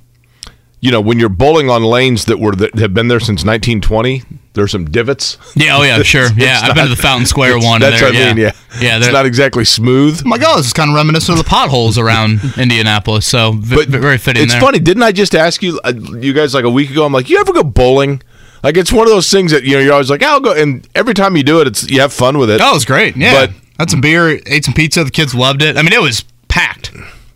you 0.79 0.91
know 0.91 1.01
when 1.01 1.19
you're 1.19 1.29
bowling 1.29 1.69
on 1.69 1.83
lanes 1.83 2.25
that 2.25 2.39
were 2.39 2.53
that 2.53 2.75
have 2.79 2.93
been 2.93 3.07
there 3.07 3.19
since 3.19 3.43
1920, 3.45 4.23
there's 4.53 4.71
some 4.71 4.85
divots. 4.85 5.37
Yeah, 5.55 5.77
oh 5.77 5.83
yeah, 5.83 6.01
sure. 6.03 6.27
Yeah, 6.35 6.59
I've 6.63 6.75
been 6.75 6.85
to 6.85 6.95
the 6.95 7.01
Fountain 7.01 7.25
Square 7.27 7.59
one. 7.59 7.81
That's 7.81 8.01
and 8.01 8.13
what 8.13 8.15
I 8.15 8.17
there, 8.17 8.35
mean. 8.35 8.43
Yeah, 8.43 8.51
yeah. 8.81 8.97
it's 8.97 9.11
not 9.11 9.25
exactly 9.25 9.65
smooth. 9.65 10.21
Oh 10.25 10.29
my 10.29 10.37
God, 10.37 10.57
this 10.59 10.67
is 10.67 10.73
kind 10.73 10.89
of 10.89 10.95
reminiscent 10.95 11.37
of 11.37 11.43
the 11.45 11.49
potholes 11.49 11.97
around 11.97 12.39
Indianapolis. 12.57 13.25
So 13.27 13.53
v- 13.53 13.75
But 13.75 13.87
very 13.89 14.17
fitting 14.17 14.43
It's 14.43 14.53
there. 14.53 14.61
funny. 14.61 14.79
Didn't 14.79 15.03
I 15.03 15.11
just 15.11 15.35
ask 15.35 15.61
you, 15.63 15.79
uh, 15.83 15.93
you 16.19 16.33
guys, 16.33 16.53
like 16.53 16.65
a 16.65 16.69
week 16.69 16.89
ago? 16.91 17.05
I'm 17.05 17.13
like, 17.13 17.29
you 17.29 17.39
ever 17.39 17.53
go 17.53 17.63
bowling? 17.63 18.21
Like 18.65 18.77
it's 18.77 18.91
one 18.91 19.05
of 19.05 19.11
those 19.13 19.29
things 19.29 19.51
that 19.51 19.63
you 19.63 19.73
know 19.75 19.79
you're 19.79 19.93
always 19.93 20.09
like, 20.09 20.23
I'll 20.23 20.39
go, 20.39 20.51
and 20.51 20.87
every 20.95 21.13
time 21.13 21.37
you 21.37 21.43
do 21.43 21.61
it, 21.61 21.67
it's 21.67 21.87
you 21.87 22.01
have 22.01 22.11
fun 22.11 22.39
with 22.39 22.49
it. 22.49 22.59
Oh, 22.63 22.71
it 22.71 22.73
was 22.73 22.83
great. 22.83 23.15
Yeah, 23.15 23.45
But- 23.45 23.51
had 23.79 23.91
some 23.91 24.01
beer, 24.01 24.39
ate 24.47 24.65
some 24.65 24.73
pizza. 24.73 25.03
The 25.03 25.11
kids 25.11 25.35
loved 25.35 25.61
it. 25.61 25.77
I 25.77 25.83
mean, 25.83 25.93
it 25.93 26.01
was 26.01 26.23
packed, 26.47 26.91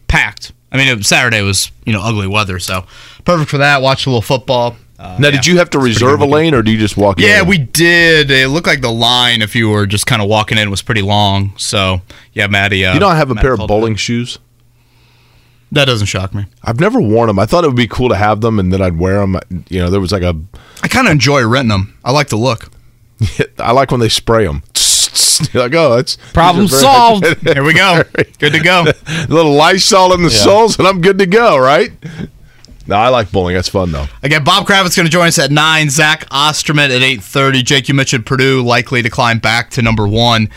packed. 0.07 0.53
I 0.71 0.77
mean, 0.77 0.87
it, 0.87 1.05
Saturday 1.05 1.43
was 1.43 1.71
you 1.85 1.93
know 1.93 2.01
ugly 2.01 2.25
weather, 2.25 2.57
so 2.57 2.85
perfect 3.25 3.51
for 3.51 3.59
that. 3.59 3.83
Watch 3.83 4.07
a 4.07 4.09
little 4.09 4.23
football. 4.23 4.75
Uh, 4.97 5.17
now, 5.19 5.27
yeah. 5.27 5.31
did 5.35 5.45
you 5.45 5.59
have 5.59 5.69
to 5.69 5.79
reserve 5.79 6.19
a 6.21 6.25
lane, 6.25 6.55
or 6.55 6.63
do 6.63 6.71
you 6.71 6.79
just 6.79 6.97
walk 6.97 7.19
in? 7.19 7.25
Yeah, 7.27 7.43
we 7.43 7.59
did. 7.59 8.31
It 8.31 8.49
looked 8.49 8.65
like 8.65 8.81
the 8.81 8.91
line, 8.91 9.43
if 9.43 9.55
you 9.55 9.69
were 9.69 9.85
just 9.85 10.07
kind 10.07 10.21
of 10.23 10.27
walking 10.27 10.57
in, 10.57 10.71
was 10.71 10.81
pretty 10.81 11.03
long. 11.03 11.53
So 11.57 12.01
yeah, 12.33 12.47
Maddie. 12.47 12.87
Uh, 12.87 12.95
You 12.95 12.99
know, 13.01 13.07
I 13.07 13.17
have 13.17 13.29
a 13.29 13.35
pair 13.35 13.53
of 13.53 13.59
bowling 13.67 13.95
shoes. 13.97 14.39
That 15.71 15.85
doesn't 15.85 16.07
shock 16.07 16.33
me. 16.33 16.45
I've 16.63 16.79
never 16.79 16.99
worn 16.99 17.27
them. 17.27 17.37
I 17.37 17.45
thought 17.45 17.63
it 17.63 17.67
would 17.67 17.75
be 17.75 17.87
cool 17.87 18.09
to 18.09 18.15
have 18.15 18.41
them, 18.41 18.57
and 18.59 18.73
then 18.73 18.81
I'd 18.81 18.97
wear 18.97 19.19
them. 19.19 19.39
You 19.69 19.79
know, 19.79 19.89
there 19.89 19.99
was 19.99 20.11
like 20.11 20.23
a. 20.23 20.35
I 20.81 20.87
kind 20.87 21.07
of 21.07 21.11
enjoy 21.11 21.45
renting 21.45 21.69
them. 21.69 21.97
I 22.03 22.11
like 22.11 22.29
the 22.29 22.37
look. 22.37 22.71
I 23.59 23.71
like 23.71 23.91
when 23.91 23.99
they 23.99 24.09
spray 24.09 24.45
them. 24.45 24.63
You're 25.53 25.63
like, 25.63 25.73
oh, 25.75 25.97
it's 25.97 26.17
Problem 26.33 26.67
solved. 26.67 27.25
Here 27.43 27.63
we 27.63 27.73
go. 27.73 28.03
Good 28.39 28.53
to 28.53 28.59
go. 28.59 28.85
a 29.07 29.27
little 29.27 29.53
Lysol 29.53 30.13
in 30.13 30.23
the 30.23 30.29
soles, 30.29 30.77
and 30.79 30.87
I'm 30.87 31.01
good 31.01 31.19
to 31.19 31.25
go, 31.25 31.57
right? 31.57 31.91
No, 32.87 32.95
I 32.95 33.09
like 33.09 33.31
bowling. 33.31 33.53
That's 33.53 33.69
fun 33.69 33.91
though. 33.91 34.07
Again, 34.23 34.43
Bob 34.43 34.65
Kravitz 34.65 34.95
going 34.95 35.05
to 35.05 35.11
join 35.11 35.27
us 35.27 35.37
at 35.37 35.51
nine. 35.51 35.91
Zach 35.91 36.25
Osterman 36.31 36.89
at 36.91 37.03
eight 37.03 37.21
thirty. 37.21 37.61
Jake, 37.61 37.87
you 37.87 37.93
mentioned 37.93 38.25
Purdue 38.25 38.63
likely 38.63 39.03
to 39.03 39.09
climb 39.09 39.37
back 39.37 39.69
to 39.71 39.83
number 39.83 40.07
one 40.07 40.49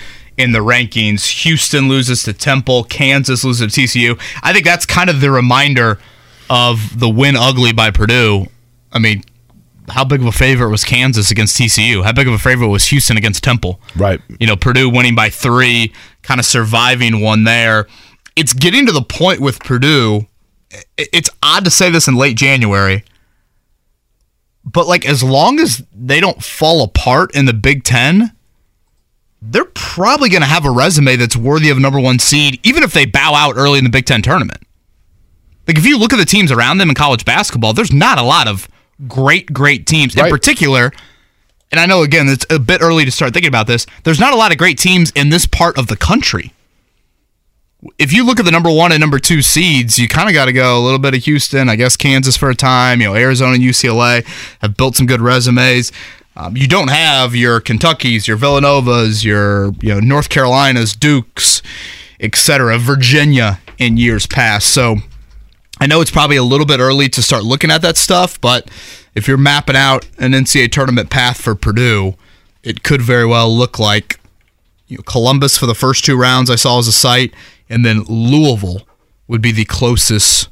in 0.42 0.52
the 0.52 0.58
rankings. 0.58 1.42
Houston 1.42 1.88
loses 1.88 2.22
to 2.24 2.32
Temple. 2.32 2.84
Kansas 2.84 3.44
loses 3.44 3.72
to 3.72 3.80
TCU. 3.80 4.20
I 4.42 4.52
think 4.52 4.64
that's 4.64 4.84
kind 4.84 5.08
of 5.08 5.20
the 5.20 5.30
reminder 5.30 5.98
of 6.50 6.98
the 6.98 7.08
win 7.08 7.36
ugly 7.36 7.72
by 7.72 7.90
Purdue. 7.90 8.46
I 8.92 8.98
mean, 8.98 9.24
how 9.88 10.04
big 10.04 10.20
of 10.20 10.26
a 10.26 10.32
favorite 10.32 10.70
was 10.70 10.84
Kansas 10.84 11.30
against 11.30 11.58
TCU? 11.58 12.04
How 12.04 12.12
big 12.12 12.28
of 12.28 12.34
a 12.34 12.38
favorite 12.38 12.68
was 12.68 12.86
Houston 12.88 13.16
against 13.16 13.42
Temple? 13.42 13.80
Right. 13.96 14.20
You 14.38 14.46
know, 14.46 14.56
Purdue 14.56 14.90
winning 14.90 15.14
by 15.14 15.30
three, 15.30 15.92
kind 16.22 16.38
of 16.38 16.46
surviving 16.46 17.20
one 17.20 17.44
there. 17.44 17.86
It's 18.36 18.52
getting 18.52 18.86
to 18.86 18.92
the 18.92 19.02
point 19.02 19.40
with 19.40 19.60
Purdue. 19.60 20.26
It's 20.96 21.30
odd 21.42 21.64
to 21.64 21.70
say 21.70 21.90
this 21.90 22.08
in 22.08 22.14
late 22.14 22.36
January, 22.36 23.04
but 24.64 24.86
like 24.86 25.04
as 25.04 25.22
long 25.22 25.60
as 25.60 25.82
they 25.94 26.20
don't 26.20 26.42
fall 26.42 26.82
apart 26.82 27.34
in 27.34 27.44
the 27.44 27.52
Big 27.52 27.84
Ten, 27.84 28.32
they're 29.42 29.64
probably 29.74 30.28
going 30.28 30.42
to 30.42 30.48
have 30.48 30.64
a 30.64 30.70
resume 30.70 31.16
that's 31.16 31.36
worthy 31.36 31.68
of 31.68 31.76
a 31.76 31.80
number 31.80 31.98
one 31.98 32.18
seed, 32.18 32.60
even 32.62 32.82
if 32.82 32.92
they 32.92 33.04
bow 33.04 33.34
out 33.34 33.56
early 33.56 33.78
in 33.78 33.84
the 33.84 33.90
Big 33.90 34.06
Ten 34.06 34.22
tournament. 34.22 34.62
Like 35.66 35.76
if 35.76 35.84
you 35.84 35.98
look 35.98 36.12
at 36.12 36.16
the 36.16 36.24
teams 36.24 36.52
around 36.52 36.78
them 36.78 36.88
in 36.88 36.94
college 36.94 37.24
basketball, 37.24 37.72
there's 37.72 37.92
not 37.92 38.18
a 38.18 38.22
lot 38.22 38.46
of 38.46 38.68
great, 39.08 39.52
great 39.52 39.86
teams. 39.86 40.16
In 40.16 40.30
particular, 40.30 40.92
and 41.70 41.80
I 41.80 41.86
know 41.86 42.02
again 42.02 42.28
it's 42.28 42.46
a 42.50 42.58
bit 42.58 42.80
early 42.82 43.04
to 43.04 43.10
start 43.10 43.32
thinking 43.32 43.48
about 43.48 43.66
this. 43.66 43.86
There's 44.04 44.20
not 44.20 44.32
a 44.32 44.36
lot 44.36 44.52
of 44.52 44.58
great 44.58 44.78
teams 44.78 45.10
in 45.12 45.30
this 45.30 45.46
part 45.46 45.76
of 45.78 45.88
the 45.88 45.96
country. 45.96 46.52
If 47.98 48.12
you 48.12 48.24
look 48.24 48.38
at 48.38 48.44
the 48.44 48.52
number 48.52 48.70
one 48.70 48.92
and 48.92 49.00
number 49.00 49.18
two 49.18 49.42
seeds, 49.42 49.98
you 49.98 50.06
kind 50.06 50.28
of 50.28 50.34
got 50.34 50.44
to 50.44 50.52
go 50.52 50.78
a 50.78 50.82
little 50.82 51.00
bit 51.00 51.14
of 51.14 51.24
Houston, 51.24 51.68
I 51.68 51.74
guess 51.74 51.96
Kansas 51.96 52.36
for 52.36 52.48
a 52.48 52.54
time. 52.54 53.00
You 53.00 53.08
know, 53.08 53.16
Arizona 53.16 53.54
and 53.54 53.62
UCLA 53.62 54.24
have 54.60 54.76
built 54.76 54.94
some 54.94 55.06
good 55.06 55.20
resumes. 55.20 55.90
Um, 56.34 56.56
you 56.56 56.66
don't 56.66 56.88
have 56.88 57.34
your 57.34 57.60
Kentuckies, 57.60 58.26
your 58.26 58.38
Villanovas, 58.38 59.24
your 59.24 59.72
you 59.80 59.90
know 59.90 60.00
North 60.00 60.28
Carolinas, 60.28 60.96
Dukes, 60.96 61.62
etc., 62.20 62.78
Virginia 62.78 63.60
in 63.78 63.96
years 63.96 64.26
past. 64.26 64.68
So 64.68 64.96
I 65.80 65.86
know 65.86 66.00
it's 66.00 66.10
probably 66.10 66.36
a 66.36 66.42
little 66.42 66.66
bit 66.66 66.80
early 66.80 67.08
to 67.10 67.22
start 67.22 67.44
looking 67.44 67.70
at 67.70 67.82
that 67.82 67.96
stuff, 67.96 68.40
but 68.40 68.70
if 69.14 69.28
you're 69.28 69.36
mapping 69.36 69.76
out 69.76 70.08
an 70.18 70.32
NCAA 70.32 70.72
tournament 70.72 71.10
path 71.10 71.40
for 71.40 71.54
Purdue, 71.54 72.14
it 72.62 72.82
could 72.82 73.02
very 73.02 73.26
well 73.26 73.54
look 73.54 73.78
like 73.78 74.18
you 74.86 74.98
know, 74.98 75.02
Columbus 75.02 75.58
for 75.58 75.66
the 75.66 75.74
first 75.74 76.04
two 76.04 76.16
rounds 76.16 76.48
I 76.48 76.56
saw 76.56 76.78
as 76.78 76.88
a 76.88 76.92
site, 76.92 77.34
and 77.68 77.84
then 77.84 78.04
Louisville 78.04 78.86
would 79.28 79.42
be 79.42 79.52
the 79.52 79.64
closest 79.66 80.48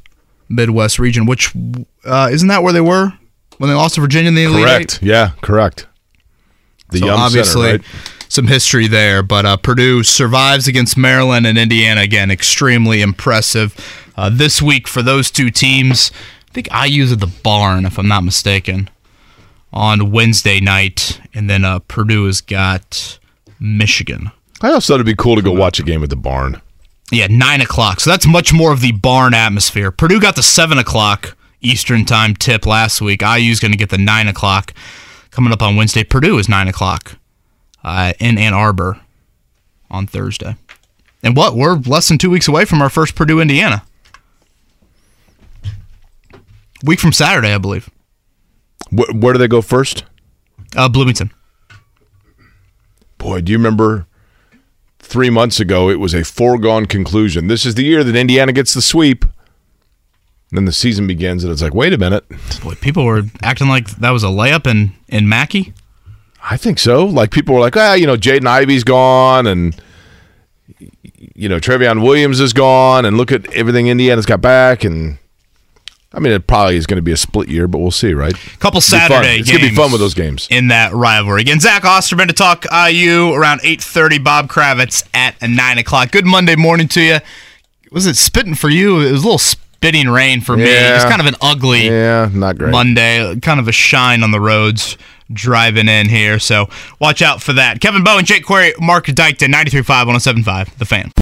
Midwest 0.48 0.98
region. 0.98 1.24
Which 1.24 1.54
uh, 2.04 2.28
isn't 2.30 2.48
that 2.48 2.62
where 2.62 2.72
they 2.72 2.80
were 2.82 3.12
when 3.60 3.68
they 3.68 3.76
lost 3.76 3.96
to 3.96 4.00
Virginia 4.00 4.28
in 4.28 4.34
the 4.34 4.44
Elite 4.44 4.60
Eight? 4.60 4.64
Correct. 4.64 5.02
Yeah, 5.02 5.32
correct. 5.42 5.86
The 6.88 7.00
so 7.00 7.04
Yum 7.04 7.16
Center, 7.16 7.26
obviously 7.26 7.70
right? 7.72 7.82
some 8.30 8.46
history 8.46 8.88
there. 8.88 9.22
But 9.22 9.44
uh, 9.44 9.58
Purdue 9.58 10.02
survives 10.02 10.66
against 10.66 10.96
Maryland 10.96 11.46
and 11.46 11.58
Indiana 11.58 12.00
again. 12.00 12.30
Extremely 12.30 13.02
impressive 13.02 13.76
uh, 14.16 14.30
this 14.30 14.62
week 14.62 14.88
for 14.88 15.02
those 15.02 15.30
two 15.30 15.50
teams. 15.50 16.10
I 16.48 16.52
think 16.54 16.68
IU's 16.72 17.12
at 17.12 17.20
the 17.20 17.26
barn, 17.26 17.84
if 17.84 17.98
I'm 17.98 18.08
not 18.08 18.24
mistaken, 18.24 18.88
on 19.74 20.10
Wednesday 20.10 20.58
night, 20.58 21.20
and 21.34 21.50
then 21.50 21.62
uh, 21.62 21.80
Purdue 21.80 22.24
has 22.24 22.40
got 22.40 23.18
Michigan. 23.60 24.30
I 24.62 24.72
also 24.72 24.94
thought 24.94 25.00
it'd 25.00 25.06
be 25.06 25.14
cool 25.14 25.36
to 25.36 25.42
go 25.42 25.52
watch 25.52 25.78
a 25.78 25.82
game 25.82 26.02
at 26.02 26.08
the 26.08 26.16
barn. 26.16 26.62
Yeah, 27.12 27.26
nine 27.28 27.60
o'clock. 27.60 28.00
So 28.00 28.08
that's 28.08 28.26
much 28.26 28.54
more 28.54 28.72
of 28.72 28.80
the 28.80 28.92
barn 28.92 29.34
atmosphere. 29.34 29.90
Purdue 29.90 30.18
got 30.18 30.34
the 30.36 30.42
seven 30.42 30.78
o'clock 30.78 31.36
Eastern 31.60 32.04
time 32.04 32.34
tip 32.34 32.66
last 32.66 33.00
week. 33.00 33.22
IU's 33.22 33.60
going 33.60 33.72
to 33.72 33.78
get 33.78 33.90
the 33.90 33.98
nine 33.98 34.28
o'clock 34.28 34.72
coming 35.30 35.52
up 35.52 35.62
on 35.62 35.76
Wednesday. 35.76 36.04
Purdue 36.04 36.38
is 36.38 36.48
nine 36.48 36.68
o'clock 36.68 37.16
uh, 37.84 38.12
in 38.18 38.38
Ann 38.38 38.54
Arbor 38.54 39.00
on 39.90 40.06
Thursday. 40.06 40.56
And 41.22 41.36
what? 41.36 41.54
We're 41.54 41.74
less 41.76 42.08
than 42.08 42.18
two 42.18 42.30
weeks 42.30 42.48
away 42.48 42.64
from 42.64 42.80
our 42.80 42.88
first 42.90 43.14
Purdue 43.14 43.40
Indiana. 43.40 43.82
Week 46.82 46.98
from 46.98 47.12
Saturday, 47.12 47.52
I 47.52 47.58
believe. 47.58 47.90
Wh- 48.90 49.14
where 49.14 49.32
do 49.34 49.38
they 49.38 49.48
go 49.48 49.60
first? 49.60 50.04
Uh, 50.74 50.88
Bloomington. 50.88 51.30
Boy, 53.18 53.42
do 53.42 53.52
you 53.52 53.58
remember 53.58 54.06
three 54.98 55.28
months 55.28 55.60
ago? 55.60 55.90
It 55.90 56.00
was 56.00 56.14
a 56.14 56.24
foregone 56.24 56.86
conclusion. 56.86 57.48
This 57.48 57.66
is 57.66 57.74
the 57.74 57.84
year 57.84 58.02
that 58.02 58.16
Indiana 58.16 58.52
gets 58.52 58.72
the 58.72 58.80
sweep. 58.80 59.26
Then 60.52 60.64
the 60.64 60.72
season 60.72 61.06
begins, 61.06 61.44
and 61.44 61.52
it's 61.52 61.62
like, 61.62 61.74
wait 61.74 61.92
a 61.92 61.98
minute. 61.98 62.24
Boy, 62.62 62.74
people 62.74 63.04
were 63.04 63.22
acting 63.42 63.68
like 63.68 63.88
that 63.96 64.10
was 64.10 64.24
a 64.24 64.28
layup 64.28 64.66
in 64.66 64.92
in 65.08 65.28
Mackey. 65.28 65.72
I 66.42 66.56
think 66.56 66.78
so. 66.78 67.04
Like 67.04 67.30
people 67.30 67.54
were 67.54 67.60
like, 67.60 67.76
ah, 67.76 67.94
you 67.94 68.06
know, 68.06 68.16
Jaden 68.16 68.46
Ivey's 68.46 68.84
gone, 68.84 69.46
and 69.46 69.80
you 71.34 71.48
know, 71.48 71.58
Trevion 71.58 72.02
Williams 72.02 72.40
is 72.40 72.52
gone, 72.52 73.04
and 73.04 73.16
look 73.16 73.30
at 73.32 73.50
everything 73.52 73.88
Indiana's 73.88 74.26
got 74.26 74.40
back, 74.40 74.84
and 74.84 75.18
I 76.12 76.18
mean, 76.18 76.32
it 76.32 76.46
probably 76.46 76.76
is 76.76 76.86
going 76.86 76.96
to 76.96 77.02
be 77.02 77.12
a 77.12 77.16
split 77.16 77.48
year, 77.48 77.68
but 77.68 77.78
we'll 77.78 77.92
see, 77.92 78.14
right? 78.14 78.34
Couple 78.58 78.78
It'll 78.78 78.90
be 78.96 78.98
fun. 78.98 79.08
Saturday 79.08 79.38
It's 79.38 79.50
going 79.50 79.62
to 79.62 79.68
be 79.70 79.76
fun 79.76 79.92
with 79.92 80.00
those 80.00 80.14
games. 80.14 80.48
in 80.50 80.68
that 80.68 80.92
rivalry. 80.92 81.42
Again, 81.42 81.60
Zach 81.60 81.84
Osterman 81.84 82.26
to 82.26 82.34
talk 82.34 82.64
IU 82.72 83.32
around 83.32 83.60
8.30. 83.60 84.24
Bob 84.24 84.48
Kravitz 84.48 85.06
at 85.14 85.40
9 85.40 85.78
o'clock. 85.78 86.10
Good 86.10 86.26
Monday 86.26 86.56
morning 86.56 86.88
to 86.88 87.00
you. 87.00 87.18
Was 87.92 88.06
it 88.06 88.16
spitting 88.16 88.54
for 88.56 88.68
you? 88.68 89.00
It 89.00 89.12
was 89.12 89.22
a 89.22 89.24
little 89.24 89.38
spitting 89.38 89.59
rain 89.82 90.40
for 90.40 90.56
me. 90.56 90.64
It's 90.66 91.04
kind 91.04 91.20
of 91.20 91.26
an 91.26 91.36
ugly 91.40 91.86
Yeah, 91.88 92.28
not 92.32 92.58
great. 92.58 92.70
Monday. 92.70 93.38
Kind 93.40 93.60
of 93.60 93.68
a 93.68 93.72
shine 93.72 94.22
on 94.22 94.30
the 94.30 94.40
roads 94.40 94.96
driving 95.32 95.88
in 95.88 96.08
here. 96.08 96.38
So 96.38 96.68
watch 97.00 97.22
out 97.22 97.42
for 97.42 97.52
that. 97.54 97.80
Kevin 97.80 98.02
Bowen, 98.04 98.24
Jake 98.24 98.44
Query, 98.44 98.74
Mark 98.80 99.06
Dykton, 99.06 99.52
93.5, 99.52 100.44
107.5, 100.44 100.76
The 100.76 100.84
Fan. 100.84 101.12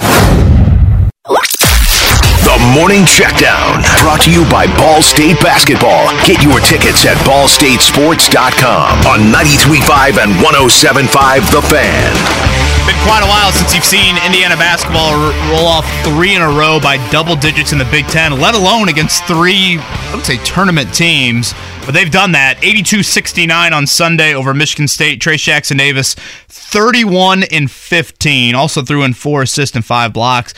The 2.48 2.72
Morning 2.74 3.02
Checkdown, 3.04 3.84
brought 4.00 4.22
to 4.22 4.30
you 4.32 4.42
by 4.50 4.66
Ball 4.78 5.02
State 5.02 5.38
Basketball. 5.40 6.08
Get 6.26 6.42
your 6.42 6.58
tickets 6.60 7.04
at 7.04 7.16
ballstatesports.com 7.28 9.06
on 9.06 9.20
93.5 9.32 10.18
and 10.24 10.32
107.5 10.42 11.50
The 11.52 11.62
Fan. 11.62 12.57
It's 12.88 12.96
been 12.96 13.06
quite 13.06 13.22
a 13.22 13.28
while 13.28 13.52
since 13.52 13.74
you've 13.74 13.84
seen 13.84 14.16
Indiana 14.24 14.56
basketball 14.56 15.12
roll 15.50 15.66
off 15.66 15.84
three 16.06 16.34
in 16.34 16.40
a 16.40 16.48
row 16.48 16.80
by 16.80 16.96
double 17.10 17.36
digits 17.36 17.72
in 17.72 17.78
the 17.78 17.84
Big 17.84 18.06
Ten, 18.06 18.40
let 18.40 18.54
alone 18.54 18.88
against 18.88 19.26
three, 19.26 19.76
I 19.78 20.12
would 20.14 20.24
say, 20.24 20.38
tournament 20.38 20.94
teams. 20.94 21.52
But 21.84 21.92
they've 21.92 22.10
done 22.10 22.32
that. 22.32 22.64
82 22.64 23.02
69 23.02 23.74
on 23.74 23.86
Sunday 23.86 24.32
over 24.32 24.54
Michigan 24.54 24.88
State. 24.88 25.20
Trayce 25.20 25.42
Jackson 25.42 25.76
Davis, 25.76 26.14
31 26.14 27.42
and 27.52 27.70
15. 27.70 28.54
Also 28.54 28.80
threw 28.80 29.02
in 29.02 29.12
four 29.12 29.42
assists 29.42 29.76
and 29.76 29.84
five 29.84 30.14
blocks. 30.14 30.54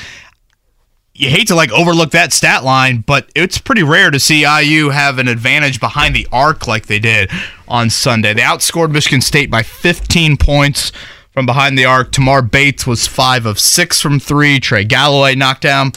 You 1.13 1.31
hate 1.31 1.49
to 1.49 1.57
like 1.57 1.73
overlook 1.73 2.13
that 2.13 2.33
stat 2.33 2.63
line, 2.63 3.03
but 3.05 3.29
it's 3.35 3.59
pretty 3.59 3.83
rare 3.83 4.13
to 4.13 4.21
see 4.21 4.43
IU 4.43 4.91
have 4.91 5.19
an 5.19 5.27
advantage 5.27 5.81
behind 5.81 6.15
the 6.15 6.29
arc 6.31 6.69
like 6.69 6.87
they 6.87 7.01
did 7.01 7.29
on 7.67 7.91
Sunday. 7.91 8.35
They 8.35 8.43
outscored 8.43 8.93
Michigan 8.93 9.21
State 9.21 9.51
by 9.51 9.65
15 9.65 10.37
points 10.37 10.93
from 11.41 11.47
behind 11.47 11.79
the 11.79 11.87
arc. 11.87 12.13
Tamar 12.13 12.43
Bates 12.43 12.87
was 12.87 13.07
five 13.07 13.47
of 13.47 13.59
six 13.59 13.99
from 13.99 14.21
three. 14.21 14.61
Trey 14.61 14.85
Galloway 14.85 15.35
knocked 15.35 15.63
down 15.63 15.93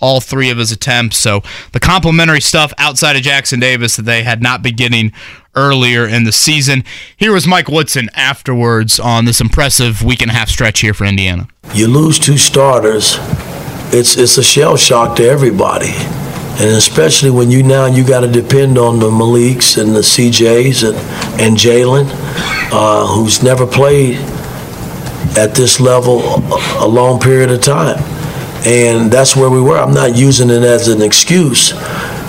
all 0.00 0.20
three 0.20 0.50
of 0.50 0.58
his 0.58 0.70
attempts. 0.70 1.16
So 1.16 1.42
the 1.72 1.80
complimentary 1.80 2.40
stuff 2.40 2.72
outside 2.78 3.16
of 3.16 3.22
Jackson 3.22 3.58
Davis 3.58 3.96
that 3.96 4.02
they 4.02 4.22
had 4.22 4.40
not 4.40 4.62
been 4.62 4.76
getting 4.76 5.12
earlier 5.56 6.06
in 6.06 6.22
the 6.22 6.30
season. 6.30 6.84
Here 7.16 7.32
was 7.32 7.44
Mike 7.44 7.66
Woodson 7.66 8.08
afterwards 8.14 9.00
on 9.00 9.24
this 9.24 9.40
impressive 9.40 10.00
week 10.00 10.22
and 10.22 10.30
a 10.30 10.34
half 10.34 10.48
stretch 10.48 10.78
here 10.78 10.94
for 10.94 11.06
Indiana. 11.06 11.48
you 11.74 11.88
lose 11.88 12.20
two 12.20 12.38
starters, 12.38 13.16
it's 13.92 14.16
it's 14.16 14.38
a 14.38 14.44
shell 14.44 14.76
shock 14.76 15.16
to 15.16 15.24
everybody, 15.24 15.90
and 15.90 16.76
especially 16.76 17.30
when 17.30 17.50
you 17.50 17.64
now 17.64 17.86
you 17.86 18.06
got 18.06 18.20
to 18.20 18.30
depend 18.30 18.78
on 18.78 19.00
the 19.00 19.10
Maliks 19.10 19.76
and 19.76 19.92
the 19.96 20.02
CJs 20.02 20.88
and 20.88 21.40
and 21.40 21.56
Jalen, 21.56 22.06
uh, 22.72 23.06
who's 23.08 23.42
never 23.42 23.66
played 23.66 24.18
at 25.36 25.54
this 25.54 25.80
level 25.80 26.20
a, 26.80 26.86
long 26.86 27.20
period 27.20 27.50
of 27.50 27.60
time, 27.60 27.98
and 28.66 29.10
that's 29.10 29.34
where 29.36 29.50
we 29.50 29.60
were. 29.60 29.76
I'm 29.76 29.94
not 29.94 30.16
using 30.16 30.50
it 30.50 30.62
as 30.62 30.88
an 30.88 31.02
excuse. 31.02 31.72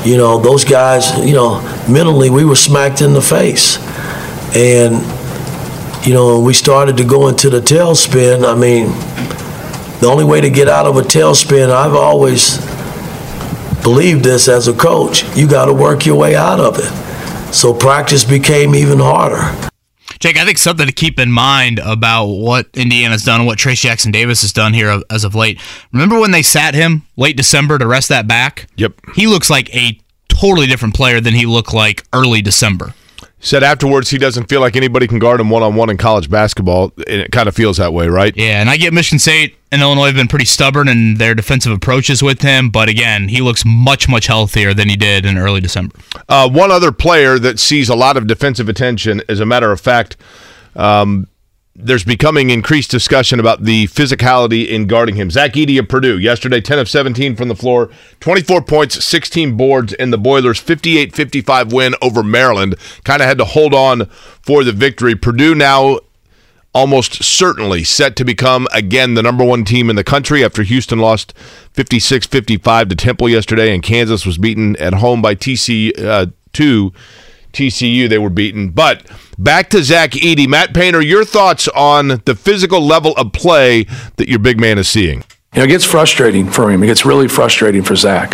You 0.06 0.18
know, 0.18 0.39
those 0.39 0.63
guys. 0.63 1.18
You 1.20 1.34
know, 1.34 1.62
mentally 1.89 2.30
we 2.30 2.46
were 2.46 2.56
smacked 2.56 3.02
in 3.02 3.13
the 3.13 3.22
face, 3.22 3.78
and 4.56 5.04
you 6.06 6.13
know, 6.13 6.39
we 6.39 6.54
started 6.54 6.98
to 6.98 7.04
go 7.04 7.30
into 7.30 7.50
the 7.50 7.60
tailspin, 7.60 8.46
I 8.48 8.54
mean, 8.54 8.89
the 10.02 10.08
only 10.08 10.24
way 10.24 10.39
to 10.39 10.52
get 10.52 10.68
out 10.68 10.86
of 10.86 10.98
a 10.98 11.02
tailspin, 11.02 11.72
I've 11.72 11.96
always 11.96 12.60
believed 13.82 14.24
this 14.24 14.48
as 14.48 14.68
a 14.68 14.74
coach, 14.74 15.24
you 15.36 15.48
got 15.48 15.65
to 15.65 15.74
work 15.74 16.06
your 16.06 16.15
way 16.15 16.36
out 16.36 16.60
of 16.60 16.78
it. 16.78 17.54
So 17.54 17.74
practice 17.74 18.24
became 18.24 18.76
even 18.76 19.00
harder. 19.00 19.70
Jake, 20.26 20.38
I 20.38 20.44
think 20.44 20.58
something 20.58 20.88
to 20.88 20.92
keep 20.92 21.20
in 21.20 21.32
mind 21.32 21.78
about 21.78 22.26
what 22.26 22.66
Indiana's 22.74 23.22
done 23.22 23.42
and 23.42 23.46
what 23.46 23.60
Trayce 23.60 23.82
Jackson 23.82 24.12
Davis 24.12 24.42
has 24.42 24.52
done 24.52 24.74
here 24.74 25.04
as 25.12 25.24
of 25.24 25.36
late. 25.36 25.62
Remember 25.92 26.20
when 26.20 26.32
they 26.32 26.42
sat 26.42 26.74
him 26.74 27.04
late 27.16 27.38
December 27.38 27.78
to 27.78 27.86
rest 27.86 28.10
that 28.10 28.28
back? 28.28 28.68
Yep. 28.76 28.94
He 29.14 29.28
looks 29.28 29.52
like 29.52 29.72
a 29.76 30.00
totally 30.28 30.66
different 30.66 30.96
player 30.96 31.22
than 31.22 31.36
he 31.36 31.46
looked 31.46 31.76
like 31.76 32.06
early 32.12 32.42
December. 32.42 32.96
Said 33.45 33.62
afterwards 33.62 34.10
he 34.10 34.17
doesn't 34.17 34.49
feel 34.49 34.60
like 34.60 34.75
anybody 34.75 35.05
can 35.05 35.19
guard 35.19 35.39
him 35.39 35.51
one 35.51 35.62
on 35.62 35.75
one 35.75 35.91
in 35.91 35.97
college 35.97 36.31
basketball, 36.31 36.91
and 36.97 37.21
it 37.21 37.31
kind 37.31 37.47
of 37.47 37.55
feels 37.55 37.77
that 37.77 37.93
way, 37.93 38.08
right? 38.08 38.36
Yeah, 38.36 38.60
and 38.60 38.71
I 38.71 38.77
get 38.77 38.91
Michigan 38.91 39.19
State 39.19 39.55
and 39.71 39.84
Illinois 39.84 40.08
have 40.08 40.15
been 40.15 40.27
pretty 40.27 40.45
stubborn 40.45 40.88
in 40.88 41.15
their 41.15 41.36
defensive 41.36 41.71
approaches 41.71 42.23
with 42.23 42.41
him, 42.41 42.71
but 42.71 42.89
again, 42.89 43.27
he 43.27 43.41
looks 43.41 43.63
much, 43.63 44.10
much 44.10 44.25
healthier 44.25 44.73
than 44.73 44.89
he 44.89 44.95
did 44.95 45.27
in 45.27 45.38
early 45.38 45.62
December. 45.62 45.95
Uh, 46.27 46.49
one 46.49 46.71
other 46.71 46.91
player 46.91 47.38
that 47.38 47.60
sees 47.60 47.88
a 47.88 47.95
lot 47.95 48.17
of 48.17 48.25
defensive 48.25 48.67
attention, 48.67 49.21
as 49.29 49.39
a 49.39 49.45
matter 49.45 49.71
of 49.71 49.79
fact, 49.79 50.17
um, 50.75 51.27
there's 51.76 52.06
becoming 52.06 52.52
increased 52.52 52.90
discussion 52.90 53.38
about 53.40 53.64
the 53.64 53.88
physicality 53.88 54.68
in 54.68 54.88
guarding 54.88 55.16
him. 55.16 55.30
Zach 55.30 55.54
Edey 55.54 55.78
of 55.78 55.90
Purdue, 55.90 56.18
yesterday 56.18 56.62
10 56.62 56.80
of 56.80 56.90
17 56.90 57.36
from 57.36 57.50
the 57.50 57.56
floor, 57.56 57.90
24 58.22 58.62
points, 58.62 59.04
16 59.04 59.58
boards 59.58 59.92
in 59.92 60.10
the 60.10 60.18
Boilers' 60.18 60.58
58 60.58 61.14
55 61.14 61.74
win 61.74 61.94
over 62.02 62.24
Maryland. 62.24 62.76
Kind 63.04 63.22
of 63.22 63.28
had 63.28 63.38
to 63.40 63.46
hold 63.46 63.74
on 63.74 64.06
for 64.42 64.64
the 64.64 64.72
victory. 64.72 65.16
Purdue 65.16 65.54
now 65.54 66.00
almost 66.74 67.24
certainly 67.24 67.84
set 67.84 68.16
to 68.18 68.26
become 68.26 68.68
again 68.74 69.14
the 69.14 69.24
number 69.24 69.44
one 69.44 69.64
team 69.64 69.90
in 69.90 69.96
the 69.96 70.04
country 70.04 70.44
after 70.44 70.62
Houston 70.62 71.00
lost 71.00 71.34
56 71.74 72.26
55 72.28 72.90
to 72.90 72.96
Temple 72.96 73.28
yesterday, 73.28 73.74
and 73.74 73.84
Kansas 73.84 74.26
was 74.26 74.38
beaten 74.38 74.78
at 74.78 74.94
home 74.94 75.22
by 75.22 75.36
TC 75.36 75.98
uh, 76.02 76.28
two. 76.54 76.94
TCU 77.56 78.08
they 78.08 78.20
were 78.20 78.30
beaten. 78.30 78.70
But 78.70 79.06
back 79.38 79.70
to 79.72 79.84
Zach 79.84 80.12
Edey. 80.12 80.48
Matt 80.48 80.74
Painter, 80.74 81.02
your 81.02 81.26
thoughts 81.26 81.68
on 81.70 82.22
the 82.26 82.36
physical 82.36 82.82
level 82.82 83.13
of 83.13 83.34
play 83.34 83.86
that 84.18 84.30
your 84.30 84.39
big 84.39 84.60
man 84.60 84.78
is 84.78 84.88
seeing? 84.88 85.24
You 85.54 85.62
know, 85.62 85.63
it 85.63 85.70
gets 85.70 85.86
frustrating 85.86 86.52
for 86.52 86.70
him. 86.70 86.84
It 86.84 86.88
gets 86.88 87.06
really 87.06 87.30
frustrating 87.30 87.82
for 87.82 87.96
Zach 87.96 88.32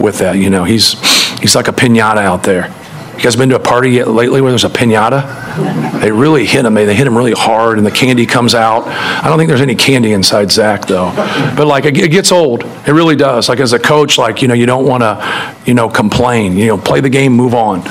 with 0.00 0.18
that. 0.18 0.36
You 0.36 0.50
know, 0.50 0.64
he's 0.64 0.92
he's 1.38 1.54
like 1.54 1.68
a 1.68 1.72
pinata 1.72 2.18
out 2.18 2.42
there. 2.42 2.74
You 3.16 3.22
guys 3.22 3.36
been 3.36 3.48
to 3.50 3.56
a 3.56 3.60
party 3.60 3.90
yet 3.90 4.08
lately 4.08 4.40
where 4.40 4.50
there's 4.50 4.64
a 4.64 4.68
pinata? 4.68 6.00
They 6.00 6.10
really 6.10 6.44
hit 6.46 6.64
him. 6.64 6.74
They, 6.74 6.84
they 6.84 6.94
hit 6.94 7.06
him 7.06 7.16
really 7.16 7.32
hard, 7.32 7.78
and 7.78 7.86
the 7.86 7.90
candy 7.90 8.26
comes 8.26 8.54
out. 8.54 8.86
I 8.86 9.28
don't 9.28 9.38
think 9.38 9.48
there's 9.48 9.60
any 9.60 9.74
candy 9.74 10.12
inside 10.12 10.50
Zach 10.50 10.86
though. 10.86 11.12
But 11.56 11.66
like 11.66 11.84
it, 11.84 11.96
it 11.96 12.10
gets 12.10 12.32
old. 12.32 12.64
It 12.64 12.92
really 12.92 13.16
does. 13.16 13.48
Like 13.48 13.60
as 13.60 13.72
a 13.72 13.78
coach, 13.78 14.18
like 14.18 14.42
you 14.42 14.48
know, 14.48 14.54
you 14.54 14.66
don't 14.66 14.86
want 14.86 15.02
to, 15.02 15.56
you 15.64 15.74
know, 15.74 15.88
complain. 15.88 16.56
You 16.56 16.66
know, 16.66 16.78
play 16.78 17.00
the 17.00 17.08
game, 17.08 17.32
move 17.32 17.54
on. 17.54 17.82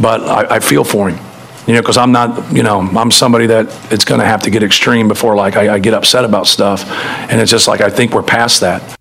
But 0.00 0.22
I, 0.22 0.56
I 0.56 0.60
feel 0.60 0.84
for 0.84 1.08
him. 1.08 1.24
You 1.66 1.74
know, 1.74 1.80
because 1.80 1.96
I'm 1.96 2.10
not, 2.10 2.52
you 2.52 2.64
know, 2.64 2.80
I'm 2.80 3.12
somebody 3.12 3.46
that 3.46 3.66
it's 3.92 4.04
going 4.04 4.20
to 4.20 4.26
have 4.26 4.42
to 4.42 4.50
get 4.50 4.64
extreme 4.64 5.06
before 5.06 5.36
like 5.36 5.56
I, 5.56 5.74
I 5.74 5.78
get 5.78 5.94
upset 5.94 6.24
about 6.24 6.48
stuff, 6.48 6.84
and 6.90 7.40
it's 7.40 7.50
just 7.52 7.68
like 7.68 7.80
I 7.80 7.88
think 7.88 8.12
we're 8.12 8.24
past 8.24 8.60
that. 8.60 8.96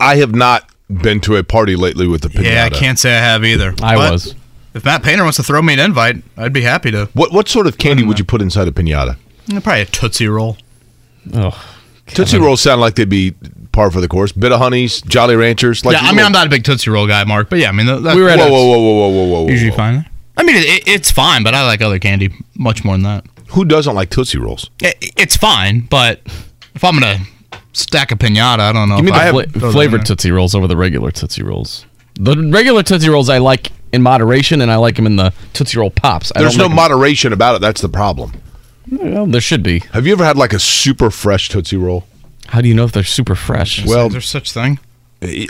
I 0.00 0.16
have 0.16 0.34
not 0.34 0.68
been 0.88 1.20
to 1.20 1.36
a 1.36 1.44
party 1.44 1.76
lately 1.76 2.08
with 2.08 2.22
the 2.22 2.28
pinata. 2.28 2.44
Yeah, 2.44 2.64
I 2.64 2.70
can't 2.70 2.98
say 2.98 3.14
I 3.14 3.20
have 3.20 3.44
either. 3.44 3.74
I 3.82 3.96
But 3.96 4.12
was. 4.12 4.34
If 4.74 4.84
Matt 4.84 5.02
Painter 5.02 5.24
wants 5.24 5.36
to 5.36 5.42
throw 5.42 5.60
me 5.62 5.72
an 5.74 5.80
invite, 5.80 6.22
I'd 6.36 6.52
be 6.52 6.62
happy 6.62 6.90
to. 6.92 7.06
What 7.14 7.32
what 7.32 7.48
sort 7.48 7.66
of 7.66 7.76
candy 7.78 8.04
would 8.04 8.18
you 8.18 8.24
put 8.24 8.40
inside 8.42 8.68
a 8.68 8.72
pinata? 8.72 9.16
Mm, 9.46 9.62
Probably 9.62 9.82
a 9.82 9.86
Tootsie 9.86 10.28
Roll. 10.28 10.56
Oh, 11.34 11.60
Tootsie 12.06 12.38
Rolls 12.38 12.60
sound 12.60 12.80
like 12.80 12.94
they'd 12.94 13.08
be 13.08 13.34
par 13.72 13.90
for 13.90 14.00
the 14.00 14.08
course. 14.08 14.32
Bit-O-Honeys, 14.32 15.00
Jolly 15.02 15.36
Ranchers. 15.36 15.84
Like 15.84 15.94
yeah, 15.94 16.00
I 16.00 16.02
mean, 16.06 16.16
little- 16.16 16.26
I'm 16.26 16.32
not 16.32 16.46
a 16.46 16.50
big 16.50 16.64
Tootsie 16.64 16.90
Roll 16.90 17.06
guy, 17.06 17.22
Mark, 17.24 17.50
but 17.50 17.58
yeah, 17.58 17.68
I 17.68 17.72
mean, 17.72 17.86
that, 17.86 18.14
We 18.16 18.22
were 18.22 18.28
at 18.28 18.38
Whoa, 18.38 18.46
a- 18.46 18.50
whoa, 18.50 18.64
whoa, 18.66 18.78
whoa, 18.78 18.92
whoa, 18.92 19.08
whoa, 19.08 19.24
whoa, 19.26 19.42
whoa! 19.42 19.48
usually 19.48 19.70
whoa. 19.70 19.76
fine. 19.76 20.06
I 20.36 20.42
mean, 20.42 20.56
it, 20.56 20.88
it's 20.88 21.10
fine, 21.10 21.42
but 21.42 21.54
I 21.54 21.64
like 21.66 21.80
other 21.82 21.98
candy 21.98 22.32
much 22.54 22.84
more 22.84 22.94
than 22.94 23.02
that. 23.02 23.24
Who 23.50 23.64
doesn't 23.64 23.94
like 23.94 24.10
Tootsie 24.10 24.38
Rolls? 24.38 24.70
It, 24.80 24.96
it's 25.16 25.36
fine, 25.36 25.80
but 25.80 26.20
if 26.74 26.82
I'm 26.84 26.94
gonna 26.98 27.18
stack 27.72 28.10
a 28.12 28.16
pinata, 28.16 28.60
I 28.60 28.72
don't 28.72 28.88
know. 28.88 28.96
Give 28.96 29.04
me 29.06 29.10
if 29.10 29.16
the 29.16 29.20
I 29.20 29.24
have 29.24 29.52
fla- 29.60 29.70
flavored 29.72 30.00
there. 30.00 30.06
Tootsie 30.06 30.30
Rolls 30.30 30.54
over 30.54 30.66
the 30.66 30.76
regular 30.76 31.10
Tootsie 31.10 31.42
Rolls. 31.42 31.84
The 32.14 32.36
regular 32.50 32.82
Tootsie 32.82 33.08
Rolls 33.08 33.28
I 33.28 33.38
like 33.38 33.70
in 33.92 34.02
moderation, 34.02 34.60
and 34.60 34.70
I 34.70 34.76
like 34.76 34.96
them 34.96 35.06
in 35.06 35.16
the 35.16 35.32
Tootsie 35.52 35.78
Roll 35.78 35.90
Pops. 35.90 36.32
I 36.34 36.40
There's 36.40 36.56
no 36.56 36.64
don't 36.64 36.76
like 36.76 36.84
'em- 36.90 36.90
moderation 36.92 37.32
about 37.32 37.56
it. 37.56 37.60
That's 37.60 37.80
the 37.80 37.88
problem. 37.88 38.32
Well, 38.90 39.26
there 39.26 39.40
should 39.40 39.62
be. 39.62 39.80
Have 39.92 40.06
you 40.06 40.12
ever 40.12 40.24
had 40.24 40.36
like 40.36 40.52
a 40.52 40.58
super 40.58 41.10
fresh 41.10 41.48
Tootsie 41.48 41.76
Roll? 41.76 42.04
How 42.48 42.60
do 42.60 42.68
you 42.68 42.74
know 42.74 42.84
if 42.84 42.92
they're 42.92 43.04
super 43.04 43.34
fresh? 43.36 43.84
Well, 43.86 44.08
there's 44.08 44.28
such 44.28 44.52
thing? 44.52 44.78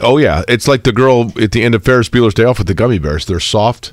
Oh 0.03 0.19
yeah, 0.19 0.43
it's 0.49 0.67
like 0.69 0.83
the 0.83 0.93
girl 0.93 1.33
at 1.41 1.53
the 1.53 1.63
end 1.63 1.75
of 1.75 1.85
Ferris 1.85 2.09
Bueller's 2.09 2.35
Day 2.35 2.45
Off 2.45 2.59
with 2.59 2.67
the 2.67 2.75
gummy 2.75 2.99
bears. 2.99 3.27
They're 3.27 3.41
soft, 3.41 3.93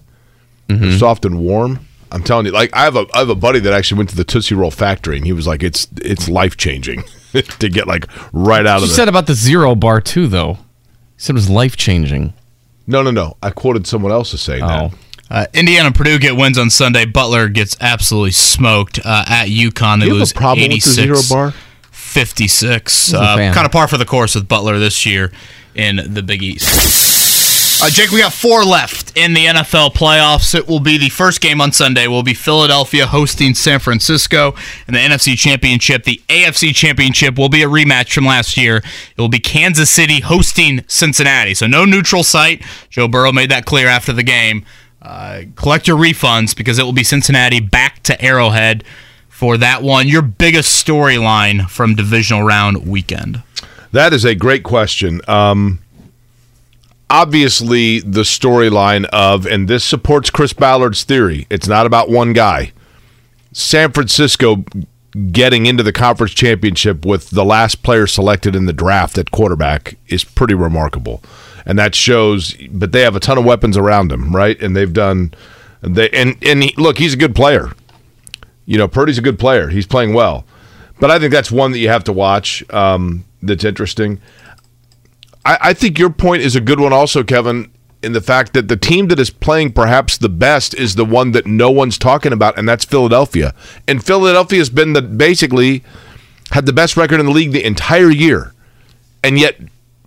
Mm-hmm. 0.67 0.81
they're 0.81 0.97
soft 0.97 1.23
and 1.23 1.39
warm. 1.39 1.79
I'm 2.11 2.23
telling 2.23 2.45
you, 2.45 2.51
like 2.51 2.75
I 2.75 2.83
have 2.83 2.95
a 2.95 3.05
I 3.13 3.19
have 3.19 3.29
a 3.29 3.35
buddy 3.35 3.59
that 3.59 3.71
actually 3.73 3.99
went 3.99 4.09
to 4.09 4.15
the 4.17 4.23
Tootsie 4.25 4.55
Roll 4.55 4.71
factory, 4.71 5.17
and 5.17 5.25
he 5.25 5.31
was 5.33 5.45
like, 5.47 5.61
it's 5.63 5.87
it's 6.01 6.27
life 6.27 6.57
changing 6.57 7.03
to 7.59 7.69
get 7.69 7.87
like 7.87 8.05
right 8.33 8.65
out 8.65 8.79
you 8.79 8.83
of 8.85 8.89
the. 8.89 8.95
said 8.95 9.07
about 9.07 9.27
the 9.27 9.33
zero 9.33 9.75
bar 9.75 10.01
too, 10.01 10.27
though. 10.27 10.51
You 10.51 10.57
said 11.17 11.33
it 11.33 11.39
was 11.39 11.49
life 11.49 11.77
changing. 11.77 12.33
No, 12.87 13.03
no, 13.03 13.11
no. 13.11 13.37
I 13.43 13.49
quoted 13.51 13.85
someone 13.85 14.11
else 14.11 14.33
as 14.33 14.41
saying 14.41 14.63
Oh, 14.63 14.67
that. 14.67 14.93
Uh, 15.29 15.45
Indiana 15.53 15.91
Purdue 15.91 16.19
get 16.19 16.37
wins 16.37 16.57
on 16.57 16.69
Sunday. 16.69 17.03
Butler 17.05 17.49
gets 17.49 17.75
absolutely 17.81 18.31
smoked 18.31 18.99
uh, 19.03 19.25
at 19.27 19.47
UConn. 19.49 19.99
They 19.99 20.09
lose 20.09 20.31
problem 20.31 20.59
with 20.69 20.69
the 20.69 20.75
86 20.75 20.95
zero 20.95 21.19
bar? 21.29 21.53
56. 21.91 23.13
Uh, 23.13 23.35
kind 23.53 23.65
of 23.65 23.71
par 23.71 23.87
for 23.89 23.97
the 23.97 24.05
course 24.05 24.35
with 24.35 24.47
Butler 24.47 24.79
this 24.79 25.05
year 25.05 25.31
in 25.75 25.99
the 26.13 26.23
Big 26.23 26.41
East. 26.41 27.26
Uh, 27.79 27.91
Jake, 27.91 28.09
we 28.09 28.19
got 28.19 28.33
four 28.33 28.63
left 28.65 29.15
in 29.15 29.35
the 29.35 29.45
NFL 29.45 29.93
playoffs. 29.93 30.55
It 30.55 30.67
will 30.67 30.79
be 30.79 30.97
the 30.97 31.09
first 31.09 31.41
game 31.41 31.61
on 31.61 31.71
Sunday. 31.71 32.07
Will 32.07 32.23
be 32.23 32.33
Philadelphia 32.33 33.05
hosting 33.05 33.53
San 33.53 33.79
Francisco 33.79 34.55
in 34.87 34.95
the 34.95 34.99
NFC 34.99 35.37
Championship. 35.37 36.03
The 36.03 36.19
AFC 36.27 36.73
Championship 36.73 37.37
will 37.37 37.49
be 37.49 37.61
a 37.61 37.67
rematch 37.67 38.13
from 38.13 38.25
last 38.25 38.57
year. 38.57 38.77
It 38.77 39.21
will 39.21 39.29
be 39.29 39.39
Kansas 39.39 39.91
City 39.91 40.21
hosting 40.21 40.83
Cincinnati. 40.87 41.53
So 41.53 41.67
no 41.67 41.85
neutral 41.85 42.23
site. 42.23 42.63
Joe 42.89 43.07
Burrow 43.07 43.31
made 43.31 43.51
that 43.51 43.65
clear 43.65 43.87
after 43.87 44.11
the 44.11 44.23
game. 44.23 44.65
Uh, 44.99 45.43
collect 45.55 45.87
your 45.87 45.97
refunds 45.97 46.55
because 46.57 46.79
it 46.79 46.83
will 46.83 46.93
be 46.93 47.03
Cincinnati 47.03 47.59
back 47.59 48.01
to 48.03 48.19
Arrowhead 48.19 48.83
for 49.29 49.55
that 49.55 49.83
one. 49.83 50.07
Your 50.07 50.23
biggest 50.23 50.83
storyline 50.83 51.69
from 51.69 51.93
divisional 51.93 52.41
round 52.41 52.87
weekend. 52.87 53.43
That 53.91 54.13
is 54.13 54.25
a 54.25 54.33
great 54.33 54.63
question. 54.63 55.21
Um, 55.27 55.79
obviously, 57.09 57.99
the 57.99 58.21
storyline 58.21 59.05
of, 59.05 59.45
and 59.45 59.67
this 59.67 59.83
supports 59.83 60.29
Chris 60.29 60.53
Ballard's 60.53 61.03
theory, 61.03 61.47
it's 61.49 61.67
not 61.67 61.85
about 61.85 62.09
one 62.09 62.33
guy. 62.33 62.71
San 63.53 63.91
Francisco 63.91 64.63
getting 65.31 65.65
into 65.65 65.83
the 65.83 65.93
conference 65.93 66.33
championship 66.33 67.05
with 67.05 67.31
the 67.31 67.45
last 67.45 67.81
player 67.81 68.05
selected 68.05 68.55
in 68.55 68.65
the 68.65 68.73
draft 68.73 69.17
at 69.17 69.31
quarterback 69.31 69.97
is 70.07 70.23
pretty 70.23 70.53
remarkable. 70.53 71.23
And 71.65 71.77
that 71.79 71.95
shows, 71.95 72.55
but 72.69 72.91
they 72.91 73.01
have 73.01 73.15
a 73.15 73.19
ton 73.19 73.37
of 73.37 73.45
weapons 73.45 73.77
around 73.77 74.09
them, 74.09 74.35
right? 74.35 74.61
And 74.61 74.75
they've 74.75 74.93
done, 74.93 75.33
they 75.81 76.09
and 76.11 76.37
and 76.43 76.63
he, 76.63 76.73
look, 76.77 76.97
he's 76.97 77.13
a 77.13 77.17
good 77.17 77.35
player. 77.35 77.71
You 78.65 78.77
know, 78.77 78.87
Purdy's 78.87 79.17
a 79.17 79.21
good 79.21 79.39
player. 79.39 79.69
He's 79.69 79.87
playing 79.87 80.13
well. 80.13 80.45
But 80.99 81.11
I 81.11 81.19
think 81.19 81.31
that's 81.31 81.51
one 81.51 81.71
that 81.71 81.79
you 81.79 81.89
have 81.89 82.03
to 82.05 82.13
watch 82.13 82.67
um, 82.71 83.25
that's 83.41 83.63
interesting. 83.63 84.21
I, 85.47 85.57
I 85.61 85.73
think 85.73 85.97
your 85.97 86.09
point 86.09 86.43
is 86.43 86.55
a 86.55 86.61
good 86.61 86.79
one 86.79 86.93
also, 86.93 87.23
Kevin, 87.23 87.71
in 88.03 88.11
the 88.11 88.21
fact 88.21 88.53
that 88.53 88.67
the 88.67 88.77
team 88.77 89.07
that 89.07 89.19
is 89.19 89.29
playing 89.29 89.71
perhaps 89.71 90.17
the 90.17 90.29
best 90.29 90.75
is 90.75 90.95
the 90.95 91.05
one 91.05 91.31
that 91.31 91.47
no 91.47 91.71
one's 91.71 91.97
talking 91.97 92.33
about, 92.33 92.59
and 92.59 92.67
that's 92.67 92.85
Philadelphia. 92.85 93.55
And 93.87 94.03
Philadelphia 94.03 94.59
has 94.59 94.69
been 94.69 94.93
the 94.93 95.01
basically 95.01 95.83
had 96.51 96.65
the 96.65 96.73
best 96.73 96.95
record 96.97 97.19
in 97.19 97.25
the 97.25 97.31
league 97.31 97.53
the 97.53 97.65
entire 97.65 98.11
year. 98.11 98.53
And 99.23 99.39
yet 99.39 99.57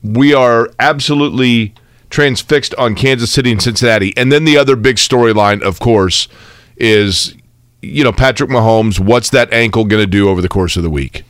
we 0.03 0.33
are 0.33 0.71
absolutely 0.79 1.75
transfixed 2.11 2.75
on 2.77 2.95
Kansas 2.95 3.31
City 3.31 3.51
and 3.51 3.63
Cincinnati. 3.63 4.17
And 4.17 4.31
then 4.31 4.45
the 4.45 4.57
other 4.57 4.77
big 4.77 4.97
storyline, 4.97 5.63
of 5.63 5.81
course, 5.81 6.29
is 6.77 7.35
you 7.83 8.05
know 8.05 8.13
Patrick 8.13 8.51
Mahomes. 8.51 9.01
What's 9.01 9.31
that 9.31 9.53
ankle 9.53 9.85
going 9.85 10.03
to 10.03 10.11
do 10.11 10.29
over 10.29 10.43
the 10.43 10.49
course 10.49 10.77
of 10.77 10.83
the 10.83 10.91
week, 10.91 11.25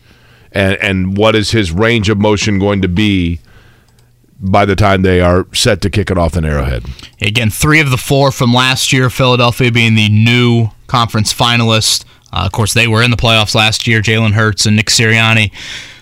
and 0.53 0.77
and 0.77 1.17
what 1.17 1.35
is 1.35 1.53
his 1.53 1.73
range 1.73 2.09
of 2.09 2.19
motion 2.19 2.59
going 2.59 2.83
to 2.83 2.89
be 2.89 3.41
by 4.41 4.65
the 4.65 4.75
time 4.75 5.03
they 5.03 5.21
are 5.21 5.47
set 5.53 5.81
to 5.83 5.91
kick 5.91 6.11
it 6.11 6.19
off 6.19 6.37
in 6.37 6.45
Arrowhead? 6.45 6.85
Again, 7.21 7.51
three 7.51 7.81
of 7.81 7.91
the 7.91 7.97
four 7.97 8.33
from 8.33 8.53
last 8.53 8.93
year, 8.93 9.11
Philadelphia 9.11 9.71
being 9.71 9.95
the 9.95 10.09
new 10.09 10.69
conference 10.87 11.33
finalist. 11.33 12.05
Uh, 12.33 12.45
of 12.47 12.53
course, 12.53 12.73
they 12.75 12.87
were 12.89 13.03
in 13.03 13.11
the 13.11 13.17
playoffs 13.17 13.55
last 13.55 13.87
year. 13.87 14.01
Jalen 14.01 14.33
Hurts 14.33 14.67
and 14.67 14.77
Nick 14.77 14.87
Sirianni 14.87 15.53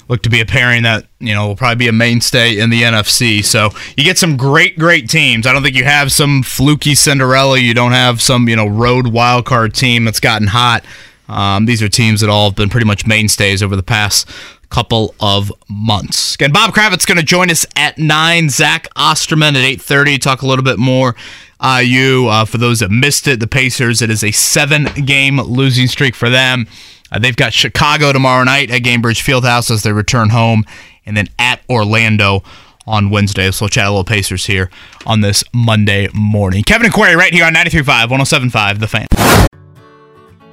look 0.08 0.22
to 0.22 0.30
be 0.30 0.40
a 0.40 0.46
pairing 0.46 0.82
that 0.84 1.06
you 1.20 1.34
know 1.34 1.48
will 1.48 1.56
probably 1.56 1.76
be 1.76 1.88
a 1.88 1.92
mainstay 1.92 2.58
in 2.58 2.70
the 2.70 2.82
NFC. 2.82 3.44
So 3.44 3.70
you 3.96 4.04
get 4.04 4.18
some 4.18 4.36
great, 4.36 4.78
great 4.78 5.08
teams. 5.08 5.46
I 5.46 5.52
don't 5.52 5.62
think 5.62 5.76
you 5.76 5.84
have 5.84 6.12
some 6.12 6.42
fluky 6.42 6.94
Cinderella. 6.94 7.58
You 7.58 7.74
don't 7.74 7.92
have 7.92 8.20
some 8.20 8.48
you 8.48 8.56
know 8.56 8.66
road 8.66 9.08
wild 9.08 9.46
card 9.46 9.74
team 9.74 10.04
that's 10.04 10.20
gotten 10.20 10.48
hot. 10.48 10.84
Um, 11.28 11.66
these 11.66 11.82
are 11.82 11.88
teams 11.90 12.22
that 12.22 12.30
all 12.30 12.48
have 12.48 12.56
been 12.56 12.70
pretty 12.70 12.86
much 12.86 13.06
mainstays 13.06 13.62
over 13.62 13.76
the 13.76 13.82
past 13.82 14.28
couple 14.70 15.14
of 15.20 15.52
months. 15.68 16.34
Again, 16.34 16.52
Bob 16.52 16.74
Kravitz 16.74 17.06
going 17.06 17.18
to 17.18 17.24
join 17.24 17.50
us 17.50 17.66
at 17.76 17.98
nine. 17.98 18.48
Zach 18.48 18.86
Osterman 18.96 19.56
at 19.56 19.62
eight 19.62 19.80
thirty. 19.80 20.18
Talk 20.18 20.42
a 20.42 20.46
little 20.46 20.64
bit 20.64 20.78
more. 20.78 21.14
Uh, 21.60 21.82
you 21.84 22.28
uh, 22.28 22.44
for 22.44 22.58
those 22.58 22.80
that 22.80 22.90
missed 22.90 23.26
it, 23.26 23.40
the 23.40 23.46
Pacers. 23.46 24.00
It 24.02 24.10
is 24.10 24.22
a 24.22 24.30
seven-game 24.30 25.40
losing 25.40 25.88
streak 25.88 26.14
for 26.14 26.30
them. 26.30 26.66
Uh, 27.10 27.18
they've 27.18 27.36
got 27.36 27.52
Chicago 27.52 28.12
tomorrow 28.12 28.44
night 28.44 28.70
at 28.70 28.82
Gainbridge 28.82 29.22
Fieldhouse 29.22 29.70
as 29.70 29.82
they 29.82 29.92
return 29.92 30.30
home, 30.30 30.64
and 31.06 31.16
then 31.16 31.28
at 31.38 31.60
Orlando 31.68 32.42
on 32.86 33.10
Wednesday. 33.10 33.50
So 33.50 33.64
we'll 33.64 33.70
chat 33.70 33.86
a 33.86 33.90
little 33.90 34.04
Pacers 34.04 34.46
here 34.46 34.70
on 35.06 35.20
this 35.20 35.44
Monday 35.52 36.08
morning. 36.14 36.62
Kevin 36.62 36.86
and 36.86 36.94
right 36.96 37.32
here 37.32 37.44
on 37.44 37.54
93.5, 37.54 38.08
107.5, 38.08 38.78
The 38.78 38.86
Fan. 38.88 39.57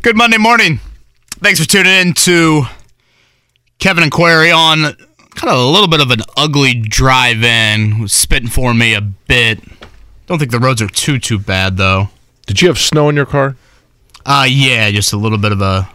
Good 0.00 0.16
Monday 0.16 0.38
morning. 0.38 0.78
Thanks 1.40 1.60
for 1.60 1.66
tuning 1.66 1.92
in 1.92 2.12
to 2.14 2.62
Kevin 3.78 4.04
and 4.04 4.12
Query 4.12 4.50
on 4.50 4.82
kind 4.82 5.52
of 5.52 5.58
a 5.58 5.64
little 5.64 5.88
bit 5.88 6.00
of 6.00 6.10
an 6.12 6.20
ugly 6.36 6.74
drive 6.74 7.42
in. 7.42 7.98
Was 8.00 8.12
spitting 8.12 8.48
for 8.48 8.74
me 8.74 8.94
a 8.94 9.00
bit. 9.00 9.60
Don't 10.26 10.38
think 10.38 10.52
the 10.52 10.60
roads 10.60 10.80
are 10.80 10.88
too 10.88 11.18
too 11.18 11.38
bad 11.38 11.76
though. 11.78 12.10
Did 12.46 12.62
you 12.62 12.68
have 12.68 12.78
snow 12.78 13.08
in 13.08 13.16
your 13.16 13.26
car? 13.26 13.56
Uh 14.24 14.46
yeah, 14.48 14.90
just 14.92 15.12
a 15.12 15.16
little 15.16 15.38
bit 15.38 15.50
of 15.50 15.60
a 15.60 15.88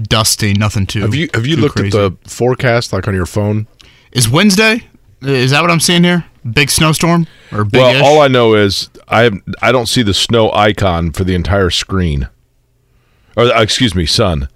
dusty, 0.00 0.52
nothing 0.52 0.86
too. 0.86 1.00
Have 1.00 1.14
you 1.14 1.28
have 1.32 1.46
you 1.46 1.56
looked 1.56 1.76
crazy. 1.76 1.98
at 1.98 2.22
the 2.22 2.28
forecast 2.28 2.92
like 2.92 3.08
on 3.08 3.14
your 3.14 3.26
phone? 3.26 3.66
Is 4.12 4.28
Wednesday? 4.28 4.82
Is 5.22 5.52
that 5.52 5.62
what 5.62 5.70
I'm 5.70 5.80
seeing 5.80 6.04
here? 6.04 6.26
Big 6.52 6.70
snowstorm 6.70 7.26
or 7.50 7.64
big? 7.64 7.80
Well, 7.80 8.04
all 8.04 8.20
I 8.20 8.28
know 8.28 8.54
is 8.54 8.90
I 9.08 9.22
have, 9.22 9.34
I 9.62 9.72
don't 9.72 9.86
see 9.86 10.02
the 10.02 10.14
snow 10.14 10.52
icon 10.52 11.12
for 11.12 11.24
the 11.24 11.34
entire 11.34 11.70
screen. 11.70 12.28
Or 13.36 13.44
uh, 13.44 13.62
excuse 13.62 13.94
me, 13.94 14.06
sun. 14.06 14.48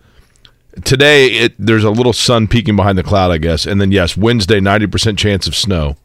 Today 0.84 1.28
it 1.28 1.54
there's 1.58 1.84
a 1.84 1.90
little 1.90 2.12
sun 2.12 2.48
peeking 2.48 2.76
behind 2.76 2.98
the 2.98 3.02
cloud, 3.02 3.30
I 3.30 3.38
guess, 3.38 3.64
and 3.66 3.80
then 3.80 3.92
yes, 3.92 4.16
Wednesday 4.16 4.60
ninety 4.60 4.86
percent 4.86 5.18
chance 5.18 5.46
of 5.46 5.54
snow, 5.54 5.96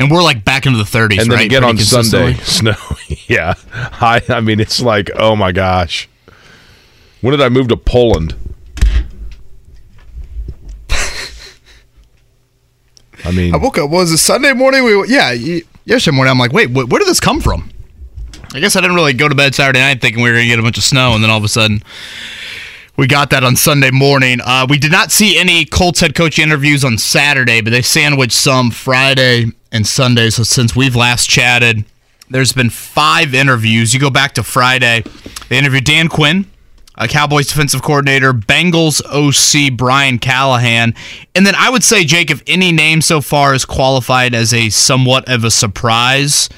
and 0.00 0.10
we're 0.10 0.22
like 0.24 0.44
back 0.44 0.66
into 0.66 0.78
the 0.78 0.84
30s, 0.84 1.20
and 1.20 1.30
then 1.30 1.38
right? 1.38 1.46
again 1.46 1.62
Pretty 1.62 1.78
on 1.94 2.02
Sunday 2.04 2.34
snow. 2.42 2.74
yeah, 3.28 3.54
I 3.70 4.20
I 4.28 4.40
mean 4.40 4.58
it's 4.58 4.80
like 4.82 5.10
oh 5.16 5.36
my 5.36 5.52
gosh. 5.52 6.08
When 7.20 7.30
did 7.30 7.40
I 7.40 7.48
move 7.48 7.68
to 7.68 7.76
Poland? 7.76 8.34
I 13.24 13.30
mean, 13.30 13.54
I 13.54 13.58
woke 13.58 13.78
up. 13.78 13.88
Was 13.88 14.10
it 14.10 14.18
Sunday 14.18 14.52
morning? 14.52 14.82
We 14.84 15.06
yeah. 15.08 15.30
Yesterday 15.84 16.16
morning, 16.16 16.30
I'm 16.32 16.38
like, 16.38 16.52
wait, 16.52 16.70
wh- 16.70 16.88
where 16.88 16.98
did 16.98 17.06
this 17.08 17.20
come 17.20 17.40
from? 17.40 17.70
I 18.54 18.60
guess 18.60 18.76
I 18.76 18.82
didn't 18.82 18.96
really 18.96 19.14
go 19.14 19.28
to 19.28 19.34
bed 19.34 19.54
Saturday 19.54 19.78
night 19.78 20.02
thinking 20.02 20.22
we 20.22 20.28
were 20.28 20.36
going 20.36 20.44
to 20.44 20.50
get 20.50 20.58
a 20.58 20.62
bunch 20.62 20.76
of 20.76 20.84
snow, 20.84 21.14
and 21.14 21.24
then 21.24 21.30
all 21.30 21.38
of 21.38 21.44
a 21.44 21.48
sudden 21.48 21.82
we 22.98 23.06
got 23.06 23.30
that 23.30 23.44
on 23.44 23.56
Sunday 23.56 23.90
morning. 23.90 24.40
Uh, 24.44 24.66
we 24.68 24.76
did 24.76 24.92
not 24.92 25.10
see 25.10 25.38
any 25.38 25.64
Colts 25.64 26.00
head 26.00 26.14
coach 26.14 26.38
interviews 26.38 26.84
on 26.84 26.98
Saturday, 26.98 27.62
but 27.62 27.70
they 27.70 27.80
sandwiched 27.80 28.34
some 28.34 28.70
Friday 28.70 29.46
and 29.70 29.86
Sunday. 29.86 30.28
So 30.28 30.42
since 30.42 30.76
we've 30.76 30.94
last 30.94 31.30
chatted, 31.30 31.86
there's 32.28 32.52
been 32.52 32.68
five 32.68 33.34
interviews. 33.34 33.94
You 33.94 34.00
go 34.00 34.10
back 34.10 34.34
to 34.34 34.42
Friday, 34.42 35.02
they 35.48 35.56
interviewed 35.56 35.84
Dan 35.84 36.08
Quinn, 36.08 36.44
a 36.96 37.08
Cowboys 37.08 37.46
defensive 37.46 37.80
coordinator, 37.80 38.34
Bengals 38.34 39.00
OC 39.06 39.78
Brian 39.78 40.18
Callahan, 40.18 40.94
and 41.34 41.46
then 41.46 41.54
I 41.54 41.70
would 41.70 41.82
say, 41.82 42.04
Jake, 42.04 42.30
if 42.30 42.42
any 42.46 42.70
name 42.70 43.00
so 43.00 43.22
far 43.22 43.54
is 43.54 43.64
qualified 43.64 44.34
as 44.34 44.52
a 44.52 44.68
somewhat 44.68 45.26
of 45.26 45.42
a 45.42 45.50
surprise, 45.50 46.50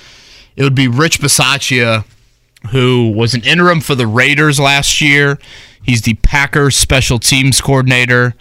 it 0.57 0.63
would 0.63 0.75
be 0.75 0.89
Rich 0.89 1.21
Bisaccia, 1.21 2.05
who 2.71 3.11
was 3.11 3.35
an 3.35 3.43
interim 3.43 3.81
for 3.81 3.95
the 3.95 4.07
Raiders 4.07 4.59
last 4.61 5.01
year. 5.01 5.39
He's 5.83 6.03
the 6.03 6.15
Packers 6.15 6.77
special 6.77 7.19
teams 7.19 7.61
coordinator. 7.61 8.35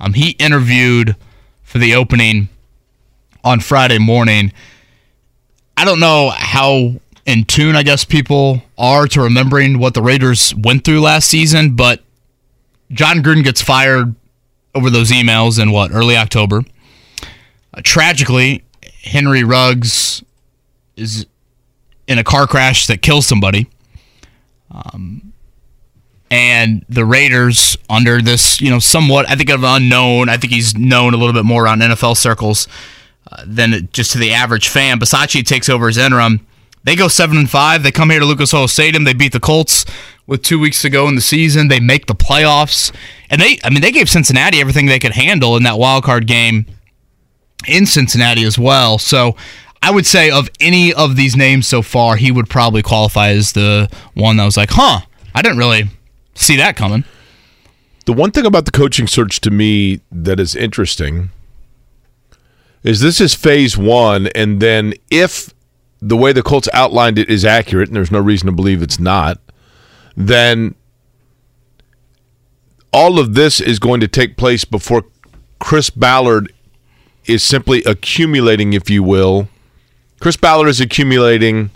Um, 0.00 0.14
he 0.14 0.30
interviewed 0.32 1.16
for 1.62 1.78
the 1.78 1.94
opening 1.94 2.48
on 3.44 3.60
Friday 3.60 3.98
morning. 3.98 4.52
I 5.76 5.84
don't 5.84 6.00
know 6.00 6.30
how 6.30 6.94
in 7.26 7.44
tune, 7.44 7.76
I 7.76 7.82
guess, 7.82 8.04
people 8.04 8.62
are 8.78 9.06
to 9.08 9.20
remembering 9.20 9.78
what 9.78 9.92
the 9.94 10.02
Raiders 10.02 10.54
went 10.54 10.84
through 10.84 11.02
last 11.02 11.28
season, 11.28 11.76
but 11.76 12.02
Jon 12.90 13.22
Gruden 13.22 13.44
gets 13.44 13.60
fired 13.60 14.14
over 14.74 14.88
those 14.88 15.10
emails 15.10 15.60
in 15.60 15.70
what, 15.70 15.92
early 15.92 16.16
October. 16.16 16.62
Uh, 17.74 17.82
tragically, 17.84 18.64
Henry 19.02 19.44
Ruggs 19.44 20.24
is 20.96 21.26
in 22.08 22.18
a 22.18 22.24
car 22.24 22.46
crash 22.46 22.86
that 22.88 23.02
kills 23.02 23.26
somebody. 23.26 23.68
Um, 24.70 25.32
and 26.30 26.84
the 26.88 27.04
Raiders, 27.04 27.76
under 27.88 28.20
this, 28.20 28.60
you 28.60 28.70
know, 28.70 28.78
somewhat, 28.78 29.28
I 29.28 29.36
think 29.36 29.50
of 29.50 29.62
unknown, 29.62 30.28
I 30.28 30.36
think 30.36 30.52
he's 30.52 30.76
known 30.76 31.14
a 31.14 31.16
little 31.16 31.32
bit 31.32 31.44
more 31.44 31.64
around 31.64 31.80
NFL 31.80 32.16
circles 32.16 32.68
uh, 33.30 33.44
than 33.46 33.88
just 33.92 34.12
to 34.12 34.18
the 34.18 34.32
average 34.32 34.68
fan. 34.68 34.98
Bisaccia 34.98 35.44
takes 35.44 35.68
over 35.68 35.88
as 35.88 35.96
interim. 35.96 36.46
They 36.84 36.96
go 36.96 37.08
seven 37.08 37.36
and 37.36 37.48
five. 37.48 37.82
They 37.82 37.90
come 37.90 38.10
here 38.10 38.20
to 38.20 38.26
Lucas 38.26 38.52
Oil 38.52 38.68
Stadium. 38.68 39.04
They 39.04 39.14
beat 39.14 39.32
the 39.32 39.40
Colts 39.40 39.84
with 40.26 40.42
two 40.42 40.58
weeks 40.58 40.82
to 40.82 40.90
go 40.90 41.08
in 41.08 41.14
the 41.14 41.20
season. 41.20 41.68
They 41.68 41.80
make 41.80 42.06
the 42.06 42.14
playoffs, 42.14 42.92
and 43.30 43.40
they, 43.40 43.58
I 43.64 43.70
mean, 43.70 43.80
they 43.80 43.92
gave 43.92 44.08
Cincinnati 44.08 44.60
everything 44.60 44.86
they 44.86 44.98
could 44.98 45.12
handle 45.12 45.56
in 45.56 45.64
that 45.64 45.78
wild 45.78 46.04
card 46.04 46.26
game 46.26 46.66
in 47.66 47.86
Cincinnati 47.86 48.44
as 48.44 48.58
well. 48.58 48.98
So 48.98 49.36
I 49.82 49.90
would 49.90 50.06
say 50.06 50.30
of 50.30 50.48
any 50.60 50.92
of 50.92 51.16
these 51.16 51.36
names 51.36 51.66
so 51.66 51.82
far, 51.82 52.16
he 52.16 52.32
would 52.32 52.48
probably 52.48 52.82
qualify 52.82 53.30
as 53.30 53.52
the 53.52 53.88
one 54.14 54.36
that 54.36 54.44
was 54.44 54.56
like, 54.56 54.70
huh, 54.72 55.00
I 55.34 55.42
didn't 55.42 55.58
really 55.58 55.84
see 56.34 56.56
that 56.56 56.76
coming. 56.76 57.04
The 58.06 58.12
one 58.12 58.30
thing 58.30 58.46
about 58.46 58.64
the 58.64 58.70
coaching 58.70 59.06
search 59.06 59.40
to 59.42 59.50
me 59.50 60.00
that 60.10 60.40
is 60.40 60.56
interesting 60.56 61.30
is 62.82 63.00
this 63.00 63.20
is 63.20 63.34
phase 63.34 63.76
one, 63.76 64.28
and 64.34 64.60
then 64.60 64.94
if 65.10 65.52
the 66.00 66.16
way 66.16 66.32
the 66.32 66.42
Colts 66.42 66.68
outlined 66.72 67.18
it 67.18 67.28
is 67.28 67.44
accurate, 67.44 67.88
and 67.88 67.96
there's 67.96 68.10
no 68.10 68.20
reason 68.20 68.46
to 68.46 68.52
believe 68.52 68.82
it's 68.82 68.98
not, 68.98 69.38
then 70.16 70.74
all 72.92 73.18
of 73.18 73.34
this 73.34 73.60
is 73.60 73.78
going 73.78 74.00
to 74.00 74.08
take 74.08 74.36
place 74.36 74.64
before 74.64 75.04
Chris 75.58 75.90
Ballard 75.90 76.52
is 77.26 77.42
simply 77.42 77.82
accumulating, 77.84 78.72
if 78.72 78.88
you 78.88 79.02
will. 79.02 79.48
Chris 80.20 80.36
Ballard 80.36 80.68
is 80.68 80.80
accumulating 80.80 81.70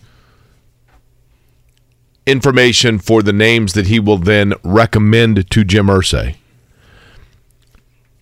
information 2.27 2.99
for 2.99 3.23
the 3.23 3.33
names 3.33 3.73
that 3.75 3.87
he 3.87 3.99
will 3.99 4.19
then 4.19 4.55
recommend 4.63 5.49
to 5.51 5.65
Jim 5.65 5.87
Irsay. 5.87 6.37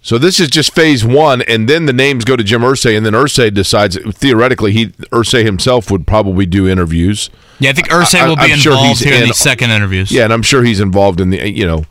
So 0.02 0.16
this 0.16 0.40
is 0.40 0.48
just 0.48 0.74
phase 0.74 1.04
one, 1.04 1.42
and 1.42 1.68
then 1.68 1.84
the 1.84 1.92
names 1.92 2.24
go 2.24 2.34
to 2.34 2.42
Jim 2.42 2.62
Irsay, 2.62 2.96
and 2.96 3.04
then 3.04 3.12
Irsay 3.12 3.52
decides. 3.52 3.98
Theoretically, 4.14 4.72
he 4.72 4.86
Irsay 5.12 5.44
himself 5.44 5.90
would 5.90 6.06
probably 6.06 6.46
do 6.46 6.66
interviews. 6.66 7.28
Yeah, 7.58 7.68
I 7.70 7.72
think 7.74 7.88
Irsay 7.90 8.20
I- 8.20 8.28
will 8.28 8.36
be 8.36 8.42
I'm 8.52 8.58
sure 8.58 8.72
involved 8.72 8.88
he's 9.00 9.00
here 9.00 9.14
in 9.16 9.22
in- 9.22 9.26
these 9.28 9.36
second 9.36 9.70
interviews. 9.70 10.10
Yeah, 10.10 10.24
and 10.24 10.32
I'm 10.32 10.42
sure 10.42 10.62
he's 10.64 10.80
involved 10.80 11.20
in 11.20 11.28
the 11.28 11.50
you 11.50 11.66
know 11.66 11.84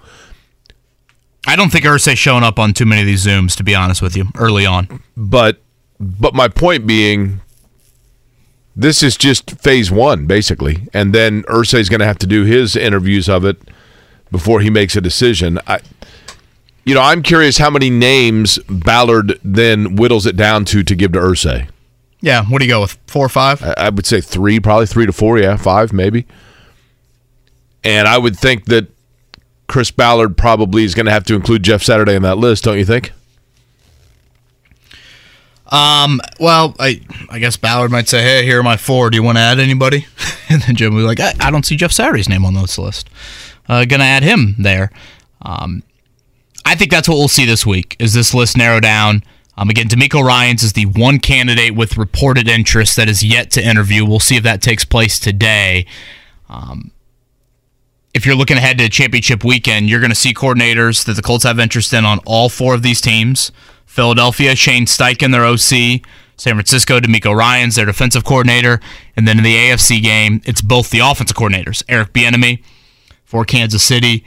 I 1.46 1.56
don't 1.56 1.72
think 1.72 1.86
Irsay's 1.86 2.18
showing 2.18 2.44
up 2.44 2.58
on 2.58 2.74
too 2.74 2.86
many 2.86 3.02
of 3.02 3.08
these 3.08 3.26
Zooms, 3.26 3.56
to 3.58 3.64
be 3.64 3.76
honest 3.76 4.02
with 4.02 4.18
you, 4.18 4.26
early 4.36 4.66
on. 4.66 5.02
but 5.16 5.62
but 6.00 6.34
my 6.34 6.48
point 6.48 6.88
being 6.88 7.42
this 8.80 9.04
is 9.04 9.18
just 9.18 9.52
phase 9.60 9.92
one 9.92 10.26
basically 10.26 10.88
and 10.94 11.14
then 11.14 11.44
Irsay's 11.44 11.90
going 11.90 12.00
to 12.00 12.06
have 12.06 12.18
to 12.20 12.28
do 12.28 12.44
his 12.46 12.76
interviews 12.76 13.28
of 13.28 13.44
it 13.44 13.58
before 14.32 14.62
he 14.62 14.70
makes 14.70 14.96
a 14.96 15.02
decision 15.02 15.60
i 15.68 15.80
you 16.86 16.94
know 16.94 17.02
i'm 17.02 17.22
curious 17.22 17.58
how 17.58 17.70
many 17.70 17.90
names 17.90 18.58
ballard 18.70 19.40
then 19.44 19.98
whittles 19.98 20.26
it 20.26 20.38
down 20.38 20.66
to 20.66 20.84
to 20.84 20.96
give 20.96 21.12
to 21.14 21.20
Irsay. 21.20 21.68
Yeah, 22.22 22.44
what 22.44 22.60
do 22.60 22.66
you 22.66 22.72
go 22.72 22.82
with? 22.82 22.98
Four 23.08 23.28
or 23.28 23.30
five? 23.30 23.64
I, 23.64 23.74
I 23.78 23.90
would 23.90 24.06
say 24.06 24.20
three 24.20 24.60
probably 24.60 24.86
three 24.86 25.06
to 25.06 25.14
four 25.14 25.38
yeah 25.40 25.58
five 25.58 25.92
maybe 25.94 26.26
and 27.84 28.08
i 28.08 28.18
would 28.18 28.38
think 28.38 28.66
that 28.66 28.88
chris 29.68 29.92
ballard 29.92 30.38
probably 30.38 30.84
is 30.84 30.96
going 30.96 31.06
to 31.06 31.12
have 31.12 31.24
to 31.26 31.36
include 31.36 31.64
jeff 31.64 31.84
saturday 31.84 32.16
in 32.16 32.24
that 32.24 32.38
list 32.38 32.64
don't 32.64 32.78
you 32.78 32.86
think 32.86 33.12
Um, 35.70 36.20
well, 36.40 36.76
I 36.80 37.02
I 37.30 37.40
guess 37.40 37.56
Ballard 37.58 37.92
might 37.92 38.08
say, 38.08 38.22
"Hey, 38.24 38.44
here 38.44 38.60
are 38.60 38.64
my 38.64 38.78
four. 38.78 39.10
Do 39.10 39.18
you 39.18 39.24
want 39.24 39.38
to 39.38 39.42
add 39.42 39.60
anybody?" 39.60 40.06
and 40.50 40.62
then 40.64 40.76
Jim 40.76 40.94
would 40.94 41.02
be 41.02 41.06
like, 41.06 41.20
I, 41.20 41.34
"I 41.40 41.52
don't 41.52 41.66
see 41.66 41.76
Jeff 41.76 41.92
Saturday's 41.92 42.30
name 42.30 42.46
on 42.46 42.56
this 42.56 42.78
list. 42.78 43.10
Uh, 43.68 43.86
gonna 43.86 44.04
add 44.04 44.24
him 44.24 44.56
there." 44.58 44.92
Um, 45.42 45.84
I 46.66 46.76
think 46.76 46.92
that's 46.92 47.08
what 47.08 47.16
we'll 47.16 47.28
see 47.28 47.46
this 47.46 47.66
week. 47.66 47.96
Is 48.00 48.14
this 48.14 48.34
list 48.34 48.58
narrow 48.58 48.80
down? 48.80 49.24
Um, 49.58 49.70
again, 49.70 49.88
DeMeco 49.88 50.24
Ryans 50.24 50.64
is 50.64 50.74
the 50.74 50.86
one 50.86 51.20
candidate 51.20 51.76
with 51.76 51.98
reported 51.98 52.48
interest 52.48 52.96
that 52.96 53.10
is 53.10 53.24
yet 53.24 53.52
to 53.52 53.62
interview. 53.62 54.06
We'll 54.06 54.20
see 54.20 54.38
if 54.38 54.44
that 54.44 54.62
takes 54.62 54.86
place 54.86 55.20
today. 55.20 55.86
Um, 56.48 56.92
if 58.14 58.26
you're 58.26 58.36
looking 58.36 58.58
ahead 58.58 58.78
to 58.78 58.88
championship 58.88 59.44
weekend, 59.44 59.90
you're 59.90 60.00
going 60.00 60.12
to 60.12 60.16
see 60.16 60.34
coordinators 60.34 61.04
that 61.06 61.16
the 61.16 61.22
Colts 61.22 61.44
have 61.44 61.60
interest 61.60 61.94
in 61.94 62.06
on 62.06 62.20
all 62.26 62.50
four 62.50 62.74
of 62.74 62.84
these 62.84 63.02
teams. 63.02 63.52
Philadelphia, 63.90 64.56
Shane 64.56 64.86
Steichen, 64.86 65.32
their 65.32 65.44
OC. 65.44 66.08
San 66.38 66.54
Francisco, 66.54 67.02
DeMeco 67.02 67.36
Ryans, 67.36 67.76
their 67.76 67.86
defensive 67.86 68.24
coordinator. 68.24 68.80
And 69.18 69.28
then 69.28 69.40
in 69.40 69.44
the 69.44 69.56
AFC 69.56 70.02
game, 70.02 70.42
it's 70.46 70.62
both 70.62 70.90
the 70.90 71.00
offensive 71.00 71.36
coordinators, 71.36 71.84
Eric 71.90 72.14
Bieniemy 72.14 72.64
for 73.26 73.44
Kansas 73.44 73.84
City 73.84 74.24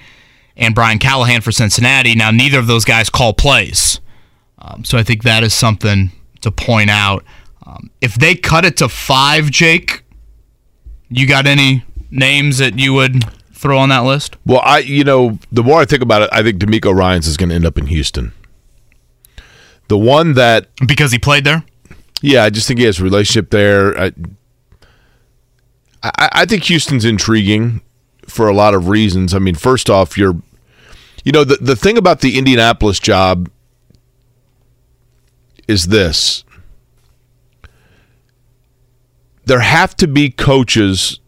and 0.54 0.74
Brian 0.74 0.98
Callahan 0.98 1.40
for 1.40 1.52
Cincinnati. 1.52 2.14
Now, 2.14 2.30
neither 2.30 2.58
of 2.58 2.66
those 2.66 2.84
guys 2.84 3.08
call 3.08 3.32
plays. 3.32 3.98
Um, 4.58 4.84
so 4.84 4.98
I 4.98 5.02
think 5.02 5.22
that 5.22 5.42
is 5.42 5.54
something 5.54 6.12
to 6.42 6.50
point 6.50 6.90
out. 6.90 7.24
Um, 7.64 7.90
if 8.02 8.14
they 8.16 8.34
cut 8.34 8.66
it 8.66 8.76
to 8.76 8.90
five, 8.90 9.50
Jake, 9.50 10.04
you 11.08 11.26
got 11.26 11.46
any 11.46 11.82
names 12.10 12.58
that 12.58 12.78
you 12.78 12.92
would 12.92 13.24
throw 13.54 13.78
on 13.78 13.88
that 13.88 14.00
list? 14.00 14.36
Well, 14.44 14.60
I 14.62 14.80
you 14.80 15.04
know 15.04 15.38
the 15.50 15.62
more 15.62 15.80
I 15.80 15.84
think 15.84 16.02
about 16.02 16.22
it, 16.22 16.28
I 16.30 16.42
think 16.42 16.58
DeMeco 16.58 16.94
Ryans 16.94 17.26
is 17.26 17.36
going 17.36 17.48
to 17.48 17.54
end 17.54 17.64
up 17.64 17.78
in 17.78 17.86
Houston. 17.86 18.32
The 19.92 19.98
one 19.98 20.32
that 20.36 20.68
Because 20.86 21.12
he 21.12 21.18
played 21.18 21.44
there? 21.44 21.66
yeah, 22.22 22.44
I 22.44 22.48
just 22.48 22.66
think 22.66 22.80
he 22.80 22.86
has 22.86 22.98
a 22.98 23.04
relationship 23.04 23.50
there. 23.50 23.94
I, 24.00 24.12
I, 26.02 26.28
I 26.32 26.44
think 26.46 26.62
Houston's 26.64 27.04
intriguing 27.04 27.82
for 28.26 28.48
a 28.48 28.54
lot 28.54 28.72
of 28.72 28.88
reasons. 28.88 29.34
I 29.34 29.38
mean, 29.38 29.54
first 29.54 29.90
off, 29.90 30.16
you're, 30.16 30.40
you 31.24 31.32
know, 31.32 31.44
the 31.44 31.56
the 31.56 31.76
thing 31.76 31.98
about 31.98 32.22
the 32.22 32.38
Indianapolis 32.38 32.98
job 33.00 33.50
is 35.68 35.88
this: 35.88 36.42
there 39.44 39.60
have 39.60 39.94
to 39.98 40.08
be 40.08 40.30
coaches. 40.30 41.20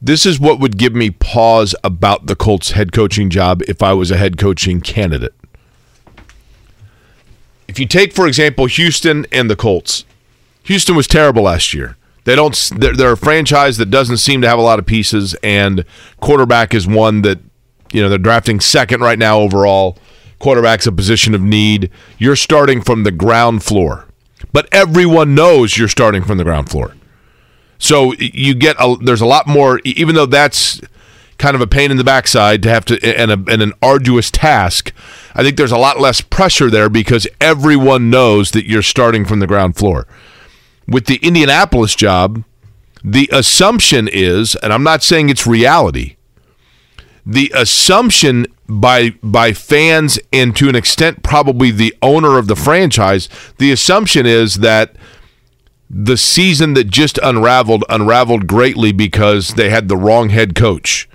This 0.00 0.24
is 0.24 0.38
what 0.38 0.60
would 0.60 0.78
give 0.78 0.94
me 0.94 1.10
pause 1.10 1.74
about 1.82 2.26
the 2.26 2.36
Colts 2.36 2.70
head 2.70 2.92
coaching 2.92 3.28
job 3.28 3.60
if 3.66 3.82
I 3.82 3.92
was 3.92 4.12
a 4.12 4.16
head 4.16 4.38
coaching 4.38 4.80
candidate. 4.80 5.34
If 7.70 7.78
you 7.78 7.86
take, 7.86 8.12
for 8.12 8.26
example, 8.26 8.66
Houston 8.66 9.26
and 9.30 9.48
the 9.48 9.54
Colts, 9.54 10.04
Houston 10.64 10.96
was 10.96 11.06
terrible 11.06 11.44
last 11.44 11.72
year. 11.72 11.96
They 12.24 12.34
don't. 12.34 12.52
They're, 12.76 12.96
they're 12.96 13.12
a 13.12 13.16
franchise 13.16 13.76
that 13.76 13.86
doesn't 13.90 14.16
seem 14.16 14.42
to 14.42 14.48
have 14.48 14.58
a 14.58 14.62
lot 14.62 14.80
of 14.80 14.86
pieces, 14.86 15.36
and 15.44 15.84
quarterback 16.18 16.74
is 16.74 16.88
one 16.88 17.22
that 17.22 17.38
you 17.92 18.02
know 18.02 18.08
they're 18.08 18.18
drafting 18.18 18.58
second 18.58 19.02
right 19.02 19.20
now 19.20 19.38
overall. 19.38 19.96
Quarterback's 20.40 20.88
a 20.88 20.92
position 20.92 21.32
of 21.32 21.42
need. 21.42 21.90
You're 22.18 22.34
starting 22.34 22.82
from 22.82 23.04
the 23.04 23.12
ground 23.12 23.62
floor, 23.62 24.08
but 24.52 24.68
everyone 24.72 25.36
knows 25.36 25.78
you're 25.78 25.86
starting 25.86 26.24
from 26.24 26.38
the 26.38 26.44
ground 26.44 26.70
floor. 26.70 26.96
So 27.78 28.14
you 28.14 28.54
get 28.54 28.74
a, 28.80 28.96
there's 29.00 29.20
a 29.20 29.26
lot 29.26 29.46
more, 29.46 29.80
even 29.84 30.16
though 30.16 30.26
that's 30.26 30.80
kind 31.38 31.54
of 31.54 31.60
a 31.60 31.68
pain 31.68 31.92
in 31.92 31.98
the 31.98 32.04
backside 32.04 32.64
to 32.64 32.68
have 32.68 32.84
to 32.86 33.00
and, 33.16 33.30
a, 33.30 33.52
and 33.52 33.62
an 33.62 33.74
arduous 33.80 34.28
task. 34.28 34.92
I 35.34 35.42
think 35.42 35.56
there's 35.56 35.72
a 35.72 35.78
lot 35.78 36.00
less 36.00 36.20
pressure 36.20 36.70
there 36.70 36.88
because 36.88 37.26
everyone 37.40 38.10
knows 38.10 38.50
that 38.52 38.66
you're 38.66 38.82
starting 38.82 39.24
from 39.24 39.40
the 39.40 39.46
ground 39.46 39.76
floor. 39.76 40.06
With 40.86 41.06
the 41.06 41.20
Indianapolis 41.22 41.94
job, 41.94 42.44
the 43.04 43.28
assumption 43.32 44.08
is, 44.10 44.56
and 44.56 44.72
I'm 44.72 44.82
not 44.82 45.02
saying 45.02 45.28
it's 45.28 45.46
reality, 45.46 46.16
the 47.24 47.52
assumption 47.54 48.46
by 48.68 49.10
by 49.22 49.52
fans 49.52 50.18
and 50.32 50.54
to 50.56 50.68
an 50.68 50.76
extent 50.76 51.22
probably 51.22 51.70
the 51.70 51.94
owner 52.02 52.38
of 52.38 52.46
the 52.46 52.56
franchise, 52.56 53.28
the 53.58 53.72
assumption 53.72 54.26
is 54.26 54.56
that 54.56 54.96
the 55.88 56.16
season 56.16 56.74
that 56.74 56.88
just 56.88 57.18
unraveled 57.18 57.84
unraveled 57.88 58.46
greatly 58.46 58.92
because 58.92 59.54
they 59.54 59.70
had 59.70 59.88
the 59.88 59.96
wrong 59.96 60.28
head 60.28 60.54
coach 60.54 61.08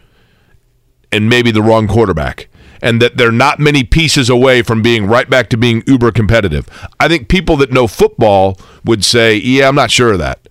and 1.11 1.29
maybe 1.29 1.49
the 1.49 1.61
wrong 1.61 1.87
quarterback 1.87 2.49
and 2.85 3.01
that 3.01 3.17
they're 3.17 3.31
not 3.31 3.59
many 3.59 3.83
pieces 3.83 4.29
away 4.29 4.61
from 4.61 4.83
being 4.83 5.07
right 5.07 5.27
back 5.27 5.49
to 5.49 5.57
being 5.57 5.81
uber 5.87 6.11
competitive. 6.11 6.69
I 6.99 7.07
think 7.07 7.27
people 7.27 7.57
that 7.57 7.71
know 7.71 7.87
football 7.87 8.59
would 8.85 9.03
say, 9.03 9.35
"Yeah, 9.35 9.67
I'm 9.67 9.75
not 9.75 9.89
sure 9.89 10.13
of 10.13 10.19
that." 10.19 10.47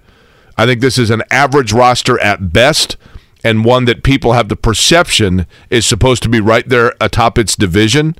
I 0.58 0.66
think 0.66 0.80
this 0.80 0.98
is 0.98 1.10
an 1.10 1.22
average 1.30 1.72
roster 1.72 2.20
at 2.20 2.52
best 2.52 2.96
and 3.44 3.64
one 3.64 3.84
that 3.84 4.02
people 4.02 4.32
have 4.32 4.48
the 4.48 4.56
perception 4.56 5.46
is 5.70 5.86
supposed 5.86 6.24
to 6.24 6.28
be 6.28 6.40
right 6.40 6.68
there 6.68 6.94
atop 7.00 7.38
its 7.38 7.54
division. 7.54 8.16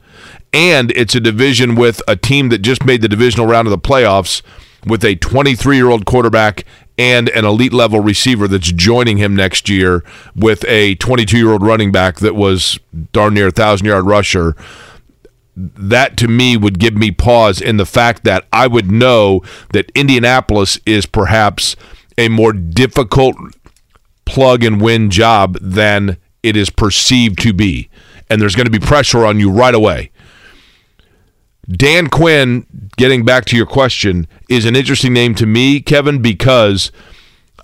And 0.53 0.93
it's 0.93 1.17
a 1.17 1.21
division 1.21 1.75
with 1.75 2.01
a 2.07 2.15
team 2.15 2.51
that 2.51 2.59
just 2.59 2.85
made 2.85 3.03
the 3.03 3.09
divisional 3.09 3.47
round 3.47 3.67
of 3.67 3.73
the 3.73 3.79
playoffs 3.79 4.43
with 4.87 5.05
a 5.05 5.17
23 5.17 5.77
year 5.77 5.89
old 5.89 6.05
quarterback 6.05 6.65
and 6.97 7.28
an 7.30 7.45
elite 7.45 7.72
level 7.72 8.01
receiver 8.01 8.47
that's 8.47 8.70
joining 8.70 9.16
him 9.16 9.34
next 9.34 9.68
year 9.68 10.05
with 10.36 10.64
a 10.66 10.95
22 10.97 11.36
year 11.36 11.53
old 11.53 11.62
running 11.62 11.90
back 11.90 12.20
that 12.20 12.34
was 12.34 12.78
darn 13.12 13.34
near 13.34 13.49
a 13.49 13.53
thousand 13.53 13.86
yard 13.86 14.07
rusher. 14.07 14.55
That 15.57 16.16
to 16.18 16.28
me 16.28 16.57
would 16.57 16.78
give 16.78 16.95
me 16.95 17.11
pause 17.11 17.61
in 17.61 17.76
the 17.76 17.86
fact 17.86 18.24
that 18.24 18.47
I 18.53 18.66
would 18.66 18.90
know 18.90 19.42
that 19.72 19.90
Indianapolis 19.95 20.78
is 20.84 21.07
perhaps 21.07 21.76
a 22.18 22.28
more 22.28 22.53
difficult 22.53 23.36
plug 24.24 24.64
and 24.64 24.80
win 24.80 25.11
job 25.11 25.59
than 25.61 26.16
it 26.42 26.57
is 26.57 26.70
perceived 26.70 27.40
to 27.42 27.53
be. 27.53 27.88
And 28.28 28.40
there's 28.40 28.57
going 28.57 28.66
to 28.66 28.70
be 28.70 28.84
pressure 28.84 29.24
on 29.24 29.38
you 29.38 29.51
right 29.51 29.74
away. 29.74 30.11
Dan 31.69 32.09
Quinn, 32.09 32.67
getting 32.97 33.25
back 33.25 33.45
to 33.47 33.57
your 33.57 33.67
question, 33.67 34.27
is 34.49 34.65
an 34.65 34.77
interesting 34.77 35.12
name 35.12 35.35
to 35.37 35.47
me, 35.47 35.81
Kevin, 35.81 36.21
because 36.21 36.93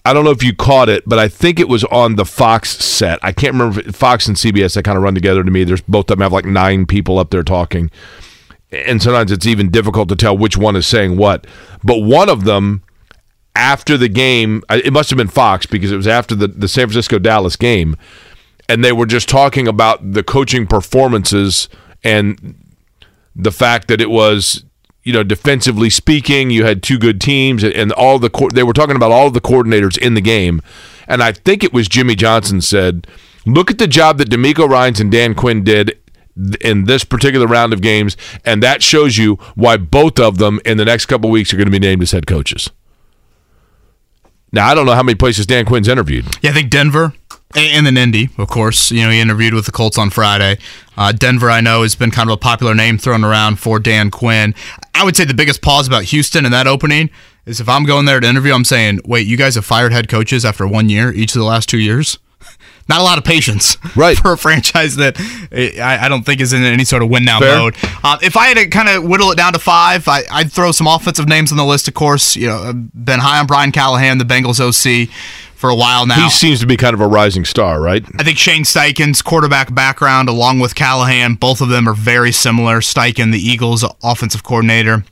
I 0.05 0.13
don't 0.15 0.25
know 0.25 0.31
if 0.31 0.43
you 0.43 0.55
caught 0.55 0.89
it, 0.89 1.05
but 1.07 1.19
I 1.19 1.29
think 1.29 1.61
it 1.61 1.69
was 1.69 1.85
on 1.85 2.17
the 2.17 2.25
Fox 2.25 2.71
set. 2.71 3.19
I 3.23 3.33
can't 3.33 3.53
remember 3.53 3.93
Fox 3.93 4.27
and 4.27 4.37
CBS. 4.37 4.75
They 4.75 4.83
kind 4.83 4.97
of 4.97 5.05
run 5.05 5.15
together 5.15 5.45
to 5.45 5.51
me. 5.51 5.65
There's 5.65 5.83
both 5.83 6.11
of 6.11 6.17
them 6.17 6.21
have 6.21 6.33
like 6.33 6.47
nine 6.47 6.87
people 6.87 7.19
up 7.19 7.31
there 7.31 7.43
talking, 7.43 7.91
and 8.73 9.03
sometimes 9.03 9.31
it's 9.31 9.47
even 9.47 9.71
difficult 9.71 10.09
to 10.09 10.17
tell 10.17 10.37
which 10.37 10.57
one 10.57 10.77
is 10.77 10.87
saying 10.87 11.17
what. 11.19 11.47
But 11.85 11.99
one 11.99 12.31
of 12.31 12.45
them, 12.45 12.83
after 13.55 13.99
the 13.99 14.09
game, 14.09 14.63
it 14.71 14.93
must 14.93 15.11
have 15.11 15.19
been 15.19 15.29
Fox 15.29 15.67
because 15.67 15.93
it 15.93 15.97
was 15.97 16.09
after 16.09 16.35
the 16.35 16.49
the 16.49 16.69
San 16.69 16.87
Francisco 16.87 17.19
Dallas 17.19 17.57
game, 17.57 17.95
and 18.71 18.83
they 18.83 18.93
were 18.93 19.07
just 19.07 19.29
talking 19.29 19.69
about 19.69 20.13
the 20.13 20.23
coaching 20.23 20.67
performances 20.67 21.69
and 22.03 22.57
the 23.43 23.53
fact 23.53 23.89
that 23.89 24.01
it 24.01 24.11
was 24.11 24.65
you 25.03 25.13
know 25.13 25.23
defensively 25.23 25.91
speaking 25.91 26.51
you 26.51 26.65
had 26.65 26.83
two 26.83 26.99
good 26.99 27.21
teams 27.21 27.65
and 27.65 27.93
all 27.93 28.19
the 28.19 28.31
co- 28.31 28.51
they 28.51 28.63
were 28.63 28.73
talking 28.73 28.97
about 28.97 29.11
all 29.11 29.31
the 29.31 29.41
coordinators 29.41 29.97
in 29.99 30.15
the 30.15 30.21
game. 30.21 30.61
And 31.09 31.23
i 31.23 31.33
think 31.33 31.65
it 31.65 31.73
was 31.73 31.89
jimmy 31.89 32.15
johnson 32.15 32.61
said 32.61 33.07
look 33.47 33.71
at 33.71 33.79
the 33.79 33.89
job 33.89 34.19
that 34.19 34.29
DeMeco 34.31 34.69
Ryans 34.69 35.01
and 35.01 35.11
Dan 35.11 35.35
Quinn 35.35 35.65
did 35.65 35.99
in 36.61 36.85
this 36.85 37.05
particular 37.05 37.47
round 37.47 37.73
of 37.73 37.83
games 37.83 38.17
and 38.45 38.63
that 38.63 38.83
shows 38.83 39.19
you 39.19 39.35
why 39.55 39.77
both 39.77 40.21
of 40.21 40.39
them 40.39 40.61
in 40.65 40.77
the 40.77 40.85
next 40.85 41.07
couple 41.07 41.31
weeks 41.31 41.53
are 41.53 41.57
going 41.57 41.67
to 41.67 41.73
be 41.73 41.79
named 41.79 42.03
as 42.03 42.13
head 42.13 42.27
coaches. 42.27 42.71
Now 44.53 44.69
i 44.69 44.75
don't 44.75 44.87
know 44.87 44.95
how 44.95 45.03
many 45.03 45.17
places 45.17 45.47
Dan 45.47 45.65
Quinn's 45.65 45.89
interviewed. 45.89 46.27
Yeah, 46.43 46.51
I 46.51 46.55
think 46.55 46.71
Denver 46.71 47.15
and 47.57 47.85
then 47.87 47.97
Indy, 47.97 48.31
of 48.39 48.49
course. 48.49 48.91
You 48.91 49.05
know, 49.05 49.11
he 49.11 49.21
interviewed 49.21 49.55
with 49.55 49.67
the 49.67 49.73
Colts 49.73 49.99
on 49.99 50.11
Friday. 50.11 50.59
Uh, 50.97 51.13
Denver, 51.13 51.51
I 51.51 51.61
know, 51.61 51.83
has 51.83 51.95
been 51.95 52.11
kind 52.11 52.29
of 52.31 52.35
a 52.35 52.37
popular 52.37 52.75
name 52.75 52.99
thrown 52.99 53.25
around 53.25 53.57
for 53.59 53.79
Dan 53.79 54.11
Quinn. 54.11 54.55
I 54.95 55.05
would 55.05 55.17
say 55.17 55.25
the 55.25 55.35
biggest 55.35 55.63
pause 55.63 55.89
about 55.89 56.05
Houston 56.05 56.45
in 56.45 56.53
that 56.53 56.67
opening 56.67 57.11
is 57.47 57.59
if 57.61 57.69
I'm 57.69 57.85
going 57.85 58.05
there 58.05 58.21
to 58.21 58.29
interview, 58.29 58.53
I'm 58.53 58.65
saying, 58.65 59.01
wait, 59.05 59.27
you 59.27 59.37
guys 59.37 59.55
have 59.57 59.65
fired 59.65 59.93
head 59.93 60.09
coaches 60.09 60.45
after 60.45 60.67
one 60.67 60.89
year, 60.89 61.13
each 61.13 61.35
of 61.35 61.41
the 61.41 61.47
last 61.47 61.69
two 61.69 61.79
years? 61.79 62.19
Not 62.89 63.01
a 63.01 63.05
lot 63.05 63.19
of 63.19 63.25
patience, 63.25 63.77
Right. 63.97 64.17
for 64.17 64.33
a 64.33 64.39
franchise 64.39 64.97
that 64.97 65.19
eh, 65.53 65.81
I, 65.81 66.07
I 66.07 66.09
don't 66.09 66.25
think 66.25 66.41
is 66.41 66.53
in 66.53 66.63
any 66.65 66.85
sort 66.85 67.03
of 67.03 67.09
win 67.09 67.25
now 67.25 67.39
Fair. 67.41 67.57
mode. 67.59 67.77
Uh, 68.03 68.19
if 68.23 68.37
I 68.37 68.47
had 68.49 68.57
to 68.59 68.69
kind 68.69 68.89
of 68.89 69.05
whittle 69.05 69.31
it 69.31 69.37
down 69.37 69.53
to 69.55 69.59
five, 69.59 70.07
I, 70.09 70.23
I'd 70.31 70.53
throw 70.53 70.71
some 70.73 70.87
offensive 70.87 71.29
names 71.29 71.51
on 71.53 71.59
the 71.59 71.65
list. 71.65 71.89
Of 71.89 71.95
course, 71.95 72.37
you 72.37 72.47
know, 72.49 72.59
I've 72.59 73.05
been 73.05 73.21
high 73.21 73.39
on 73.41 73.47
Brian 73.47 73.71
Callahan, 73.73 74.19
the 74.19 74.25
Bengals 74.25 74.59
OC, 74.61 75.09
for 75.61 75.69
a 75.69 75.75
while 75.75 76.07
now. 76.07 76.25
he 76.25 76.31
seems 76.31 76.59
to 76.61 76.67
be 76.67 76.77
kind 76.77 76.95
of 76.95 77.03
a 77.03 77.07
rising 77.07 77.45
star 77.45 77.81
right 77.83 78.03
I 78.19 78.25
think 78.25 78.39
Shane 78.39 78.65
Steichen's 78.65 79.21
quarterback 79.21 79.75
background, 79.75 80.31
along 80.31 80.59
with 80.59 80.75
Callahan, 80.75 81.35
both 81.35 81.61
of 81.61 81.69
them 81.69 81.87
are 81.87 81.95
very 81.95 82.33
similar. 82.33 82.81
Steichen, 82.81 83.31
the 83.31 83.39
Eagles' 83.39 83.85
offensive 84.03 84.43
coordinator. 84.43 85.05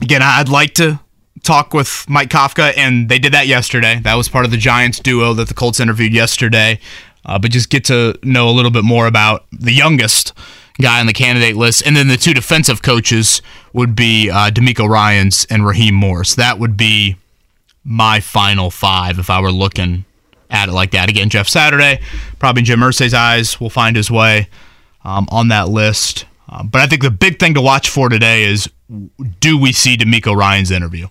Again, 0.00 0.22
I'd 0.22 0.48
like 0.48 0.74
to 0.74 1.00
talk 1.42 1.74
with 1.74 2.06
Mike 2.08 2.28
Kafka, 2.28 2.72
and 2.76 3.08
they 3.08 3.18
did 3.18 3.34
that 3.34 3.48
yesterday. 3.48 4.00
That 4.02 4.14
was 4.14 4.28
part 4.28 4.44
of 4.44 4.52
the 4.52 4.56
Giants 4.56 5.00
duo 5.00 5.34
that 5.34 5.48
the 5.48 5.54
Colts 5.54 5.80
interviewed 5.80 6.14
yesterday. 6.14 6.78
Uh, 7.24 7.38
but 7.38 7.50
just 7.50 7.70
get 7.70 7.84
to 7.86 8.18
know 8.22 8.48
a 8.48 8.52
little 8.52 8.70
bit 8.70 8.84
more 8.84 9.06
about 9.06 9.46
the 9.52 9.72
youngest 9.72 10.32
guy 10.80 11.00
on 11.00 11.06
the 11.06 11.12
candidate 11.12 11.56
list. 11.56 11.82
And 11.84 11.96
then 11.96 12.08
the 12.08 12.16
two 12.16 12.32
defensive 12.32 12.82
coaches 12.82 13.42
would 13.72 13.94
be 13.94 14.30
uh, 14.30 14.50
DeMeco 14.50 14.88
Ryans 14.88 15.46
and 15.50 15.66
Raheem 15.66 15.94
Morris. 15.94 16.34
That 16.34 16.58
would 16.58 16.76
be 16.76 17.16
my 17.84 18.20
final 18.20 18.70
five 18.70 19.18
if 19.18 19.30
I 19.30 19.40
were 19.40 19.52
looking 19.52 20.04
at 20.50 20.68
it 20.68 20.72
like 20.72 20.90
that. 20.90 21.08
Again, 21.08 21.30
Jeff 21.30 21.48
Saturday, 21.48 22.00
probably 22.38 22.62
Jim 22.62 22.80
Irsay's 22.80 23.14
eyes, 23.14 23.60
will 23.60 23.70
find 23.70 23.96
his 23.96 24.10
way 24.10 24.48
um, 25.04 25.28
on 25.30 25.48
that 25.48 25.68
list. 25.68 26.26
Uh, 26.48 26.64
but 26.64 26.80
I 26.80 26.86
think 26.86 27.02
the 27.02 27.10
big 27.10 27.38
thing 27.38 27.54
to 27.54 27.60
watch 27.60 27.88
for 27.88 28.08
today 28.08 28.44
is 28.44 28.68
do 29.38 29.56
we 29.56 29.72
see 29.72 29.96
DeMeco 29.96 30.34
Ryans 30.34 30.70
interview? 30.70 31.08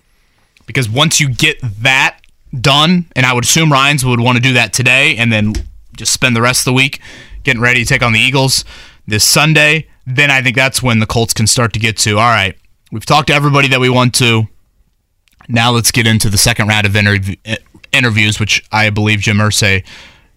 Because 0.66 0.88
once 0.88 1.18
you 1.18 1.28
get 1.28 1.58
that 1.62 2.18
done, 2.58 3.06
and 3.16 3.24
I 3.24 3.32
would 3.32 3.44
assume 3.44 3.72
Ryans 3.72 4.04
would 4.04 4.20
want 4.20 4.36
to 4.36 4.42
do 4.42 4.52
that 4.52 4.72
today 4.72 5.16
and 5.16 5.32
then 5.32 5.54
just 5.96 6.12
spend 6.12 6.36
the 6.36 6.42
rest 6.42 6.62
of 6.62 6.64
the 6.66 6.72
week 6.74 7.00
getting 7.42 7.62
ready 7.62 7.80
to 7.82 7.86
take 7.86 8.02
on 8.02 8.12
the 8.12 8.20
Eagles 8.20 8.64
this 9.06 9.24
Sunday, 9.24 9.88
then 10.06 10.30
I 10.30 10.42
think 10.42 10.56
that's 10.56 10.82
when 10.82 10.98
the 10.98 11.06
Colts 11.06 11.32
can 11.32 11.46
start 11.46 11.72
to 11.72 11.78
get 11.78 11.96
to, 11.98 12.18
all 12.18 12.30
right, 12.30 12.56
we've 12.92 13.06
talked 13.06 13.28
to 13.28 13.34
everybody 13.34 13.68
that 13.68 13.80
we 13.80 13.88
want 13.88 14.14
to. 14.16 14.46
Now 15.50 15.72
let's 15.72 15.90
get 15.90 16.06
into 16.06 16.30
the 16.30 16.38
second 16.38 16.68
round 16.68 16.86
of 16.86 16.96
interview, 16.96 17.36
interviews, 17.92 18.38
which 18.38 18.64
I 18.70 18.90
believe 18.90 19.20
Jim 19.20 19.38
Irsay. 19.38 19.84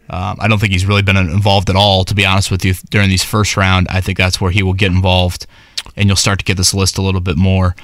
Um, 0.10 0.38
I 0.40 0.48
don't 0.48 0.60
think 0.60 0.74
he's 0.74 0.86
really 0.86 1.02
been 1.02 1.18
involved 1.18 1.70
at 1.70 1.76
all, 1.76 2.04
to 2.06 2.14
be 2.14 2.26
honest 2.26 2.52
with 2.52 2.66
you, 2.66 2.74
during 2.90 3.10
these 3.10 3.24
first 3.24 3.56
round. 3.56 3.88
I 3.90 4.02
think 4.02 4.18
that's 4.18 4.42
where 4.42 4.52
he 4.52 4.62
will 4.62 4.74
get 4.74 4.92
involved, 4.92 5.48
and 5.96 6.08
you'll 6.08 6.16
start 6.16 6.40
to 6.40 6.46
get 6.46 6.58
this 6.58 6.74
list 6.74 6.98
a 6.98 7.02
little 7.02 7.22
bit 7.22 7.38
more 7.38 7.76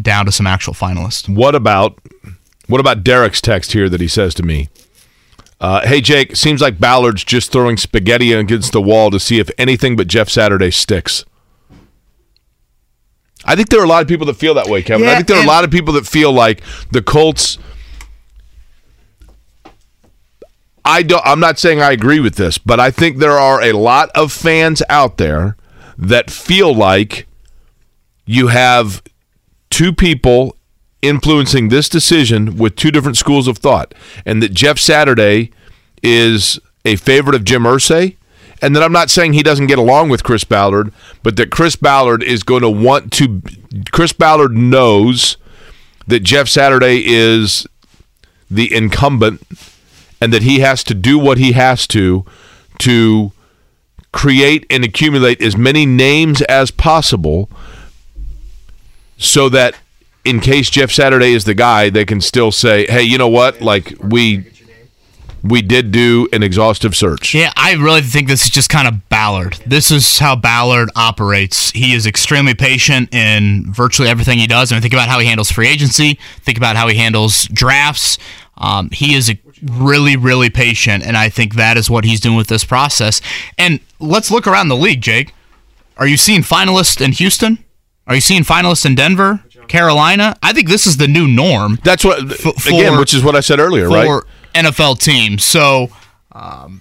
down 0.00 0.26
to 0.26 0.32
some 0.32 0.46
actual 0.46 0.74
finalists. 0.74 1.28
What 1.28 1.54
about 1.54 1.98
what 2.66 2.80
about 2.80 3.04
Derek's 3.04 3.40
text 3.40 3.72
here 3.72 3.88
that 3.88 4.00
he 4.00 4.08
says 4.08 4.34
to 4.34 4.42
me? 4.42 4.68
Uh, 5.60 5.86
hey 5.86 6.00
Jake, 6.00 6.36
seems 6.36 6.60
like 6.60 6.78
Ballard's 6.78 7.24
just 7.24 7.50
throwing 7.50 7.76
spaghetti 7.76 8.32
against 8.32 8.72
the 8.72 8.82
wall 8.82 9.10
to 9.10 9.18
see 9.18 9.40
if 9.40 9.50
anything 9.58 9.96
but 9.96 10.06
Jeff 10.06 10.28
Saturday 10.28 10.70
sticks. 10.70 11.24
I 13.48 13.56
think 13.56 13.70
there 13.70 13.80
are 13.80 13.84
a 13.84 13.88
lot 13.88 14.02
of 14.02 14.08
people 14.08 14.26
that 14.26 14.34
feel 14.34 14.52
that 14.54 14.66
way, 14.66 14.82
Kevin. 14.82 15.08
I 15.08 15.14
think 15.14 15.26
there 15.26 15.38
are 15.38 15.42
a 15.42 15.46
lot 15.46 15.64
of 15.64 15.70
people 15.70 15.94
that 15.94 16.06
feel 16.06 16.30
like 16.30 16.62
the 16.90 17.00
Colts. 17.00 17.56
I 20.84 21.02
don't. 21.02 21.22
I'm 21.24 21.40
not 21.40 21.58
saying 21.58 21.80
I 21.80 21.92
agree 21.92 22.20
with 22.20 22.34
this, 22.34 22.58
but 22.58 22.78
I 22.78 22.90
think 22.90 23.16
there 23.16 23.38
are 23.38 23.62
a 23.62 23.72
lot 23.72 24.10
of 24.14 24.32
fans 24.32 24.82
out 24.90 25.16
there 25.16 25.56
that 25.96 26.30
feel 26.30 26.74
like 26.74 27.26
you 28.26 28.48
have 28.48 29.02
two 29.70 29.94
people 29.94 30.54
influencing 31.00 31.70
this 31.70 31.88
decision 31.88 32.58
with 32.58 32.76
two 32.76 32.90
different 32.90 33.16
schools 33.16 33.48
of 33.48 33.56
thought, 33.56 33.94
and 34.26 34.42
that 34.42 34.52
Jeff 34.52 34.78
Saturday 34.78 35.52
is 36.02 36.60
a 36.84 36.96
favorite 36.96 37.34
of 37.34 37.44
Jim 37.44 37.62
Irsay, 37.62 38.17
and 38.60 38.74
that 38.74 38.82
I'm 38.82 38.92
not 38.92 39.10
saying 39.10 39.32
he 39.32 39.42
doesn't 39.42 39.66
get 39.66 39.78
along 39.78 40.08
with 40.08 40.24
Chris 40.24 40.44
Ballard, 40.44 40.92
but 41.22 41.36
that 41.36 41.50
Chris 41.50 41.76
Ballard 41.76 42.22
is 42.22 42.42
going 42.42 42.62
to 42.62 42.70
want 42.70 43.12
to. 43.14 43.42
Chris 43.92 44.12
Ballard 44.12 44.56
knows 44.56 45.36
that 46.06 46.20
Jeff 46.20 46.48
Saturday 46.48 47.02
is 47.06 47.66
the 48.50 48.74
incumbent, 48.74 49.42
and 50.20 50.32
that 50.32 50.42
he 50.42 50.60
has 50.60 50.82
to 50.84 50.94
do 50.94 51.18
what 51.18 51.38
he 51.38 51.52
has 51.52 51.86
to 51.88 52.24
to 52.78 53.32
create 54.12 54.66
and 54.70 54.84
accumulate 54.84 55.42
as 55.42 55.56
many 55.56 55.84
names 55.84 56.40
as 56.42 56.70
possible 56.70 57.50
so 59.18 59.48
that 59.48 59.74
in 60.24 60.40
case 60.40 60.70
Jeff 60.70 60.90
Saturday 60.90 61.32
is 61.32 61.44
the 61.44 61.54
guy, 61.54 61.90
they 61.90 62.04
can 62.04 62.20
still 62.20 62.50
say, 62.52 62.86
"Hey, 62.86 63.02
you 63.02 63.18
know 63.18 63.28
what? 63.28 63.60
Like 63.60 63.94
we 64.02 64.46
we 65.42 65.62
did 65.62 65.92
do 65.92 66.28
an 66.32 66.42
exhaustive 66.42 66.96
search." 66.96 67.34
Yeah, 67.34 67.52
I 67.56 67.74
really 67.74 68.02
think 68.02 68.28
this 68.28 68.44
is 68.44 68.50
just 68.50 68.68
kind 68.70 68.88
of 68.88 69.08
Ballard. 69.08 69.58
This 69.66 69.90
is 69.90 70.18
how 70.18 70.36
Ballard 70.36 70.90
operates. 70.96 71.70
He 71.72 71.94
is 71.94 72.06
extremely 72.06 72.54
patient 72.54 73.12
in 73.12 73.72
virtually 73.72 74.08
everything 74.08 74.38
he 74.38 74.46
does. 74.46 74.72
I 74.72 74.74
mean, 74.74 74.82
think 74.82 74.94
about 74.94 75.08
how 75.08 75.18
he 75.18 75.26
handles 75.26 75.50
free 75.50 75.68
agency. 75.68 76.18
Think 76.42 76.58
about 76.58 76.76
how 76.76 76.88
he 76.88 76.96
handles 76.96 77.44
drafts. 77.48 78.18
Um, 78.56 78.90
he 78.90 79.14
is 79.14 79.32
really, 79.62 80.16
really 80.16 80.50
patient, 80.50 81.04
and 81.04 81.16
I 81.16 81.28
think 81.28 81.54
that 81.54 81.76
is 81.76 81.88
what 81.88 82.04
he's 82.04 82.20
doing 82.20 82.36
with 82.36 82.48
this 82.48 82.64
process. 82.64 83.20
And 83.56 83.80
let's 84.00 84.30
look 84.30 84.46
around 84.46 84.68
the 84.68 84.76
league, 84.76 85.00
Jake. 85.00 85.34
Are 85.96 86.06
you 86.06 86.16
seeing 86.16 86.42
finalists 86.42 87.00
in 87.00 87.12
Houston? 87.12 87.64
Are 88.06 88.14
you 88.14 88.20
seeing 88.20 88.42
finalists 88.42 88.86
in 88.86 88.94
Denver, 88.94 89.42
Carolina? 89.68 90.36
I 90.42 90.52
think 90.52 90.68
this 90.68 90.86
is 90.86 90.96
the 90.96 91.08
new 91.08 91.28
norm. 91.28 91.78
That's 91.84 92.04
what 92.04 92.20
again, 92.66 92.98
which 92.98 93.14
is 93.14 93.22
what 93.22 93.36
I 93.36 93.40
said 93.40 93.60
earlier, 93.60 93.88
for 93.88 93.94
right? 93.94 94.24
NFL 94.54 94.98
team. 95.00 95.38
So 95.38 95.88
um, 96.32 96.80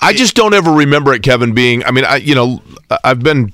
I 0.00 0.12
just 0.12 0.34
don't 0.34 0.54
ever 0.54 0.72
remember 0.72 1.12
it, 1.14 1.22
Kevin, 1.22 1.52
being. 1.54 1.84
I 1.84 1.90
mean, 1.90 2.04
I 2.04 2.16
you 2.16 2.34
know, 2.34 2.62
I've 3.02 3.20
been 3.20 3.52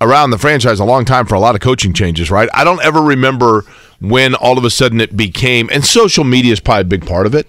around 0.00 0.30
the 0.30 0.38
franchise 0.38 0.80
a 0.80 0.84
long 0.84 1.04
time 1.04 1.26
for 1.26 1.34
a 1.34 1.40
lot 1.40 1.54
of 1.54 1.60
coaching 1.60 1.92
changes, 1.92 2.30
right? 2.30 2.48
I 2.54 2.64
don't 2.64 2.82
ever 2.82 3.00
remember 3.02 3.64
when 4.00 4.34
all 4.34 4.56
of 4.56 4.64
a 4.64 4.70
sudden 4.70 5.00
it 5.00 5.16
became, 5.16 5.68
and 5.72 5.84
social 5.84 6.24
media 6.24 6.52
is 6.52 6.60
probably 6.60 6.82
a 6.82 6.84
big 6.84 7.06
part 7.06 7.26
of 7.26 7.34
it. 7.34 7.46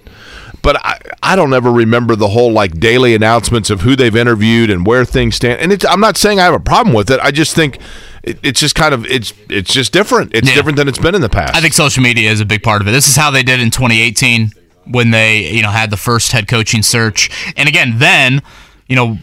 But 0.63 0.75
I, 0.85 0.99
I 1.23 1.35
don't 1.35 1.53
ever 1.55 1.71
remember 1.71 2.15
the 2.15 2.27
whole 2.27 2.51
like 2.51 2.79
daily 2.79 3.15
announcements 3.15 3.71
of 3.71 3.81
who 3.81 3.95
they've 3.95 4.15
interviewed 4.15 4.69
and 4.69 4.85
where 4.85 5.05
things 5.05 5.35
stand. 5.35 5.59
And 5.59 5.71
it's, 5.71 5.83
I'm 5.83 5.99
not 5.99 6.17
saying 6.17 6.39
I 6.39 6.43
have 6.43 6.53
a 6.53 6.59
problem 6.59 6.93
with 6.93 7.09
it. 7.09 7.19
I 7.19 7.31
just 7.31 7.55
think 7.55 7.79
it, 8.21 8.37
it's 8.43 8.59
just 8.59 8.75
kind 8.75 8.93
of 8.93 9.03
it's 9.07 9.33
it's 9.49 9.73
just 9.73 9.91
different. 9.91 10.35
It's 10.35 10.47
Yeah. 10.47 10.53
different 10.53 10.75
than 10.77 10.87
it's 10.87 10.99
been 10.99 11.15
in 11.15 11.21
the 11.21 11.29
past. 11.29 11.55
I 11.55 11.61
think 11.61 11.73
social 11.73 12.03
media 12.03 12.29
is 12.29 12.41
a 12.41 12.45
big 12.45 12.61
part 12.61 12.81
of 12.83 12.87
it. 12.87 12.91
This 12.91 13.07
is 13.09 13.15
how 13.15 13.31
they 13.31 13.41
did 13.41 13.59
in 13.59 13.71
2018 13.71 14.51
when 14.91 15.11
they, 15.11 15.51
you 15.51 15.61
know, 15.61 15.69
had 15.69 15.89
the 15.89 15.97
first 15.97 16.31
head 16.31 16.47
coaching 16.47 16.83
search. 16.83 17.29
And 17.55 17.67
again, 17.67 17.99
then, 17.99 18.41
you 18.87 18.95
know, 18.95 19.17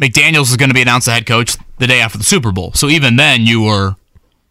McDaniels 0.00 0.50
is 0.50 0.56
going 0.56 0.70
to 0.70 0.74
be 0.74 0.82
announced 0.82 1.06
the 1.06 1.12
head 1.12 1.26
coach 1.26 1.56
the 1.78 1.86
day 1.86 2.00
after 2.00 2.18
the 2.18 2.24
Super 2.24 2.52
Bowl. 2.52 2.72
So 2.72 2.88
even 2.88 3.16
then, 3.16 3.42
you 3.42 3.62
were, 3.62 3.96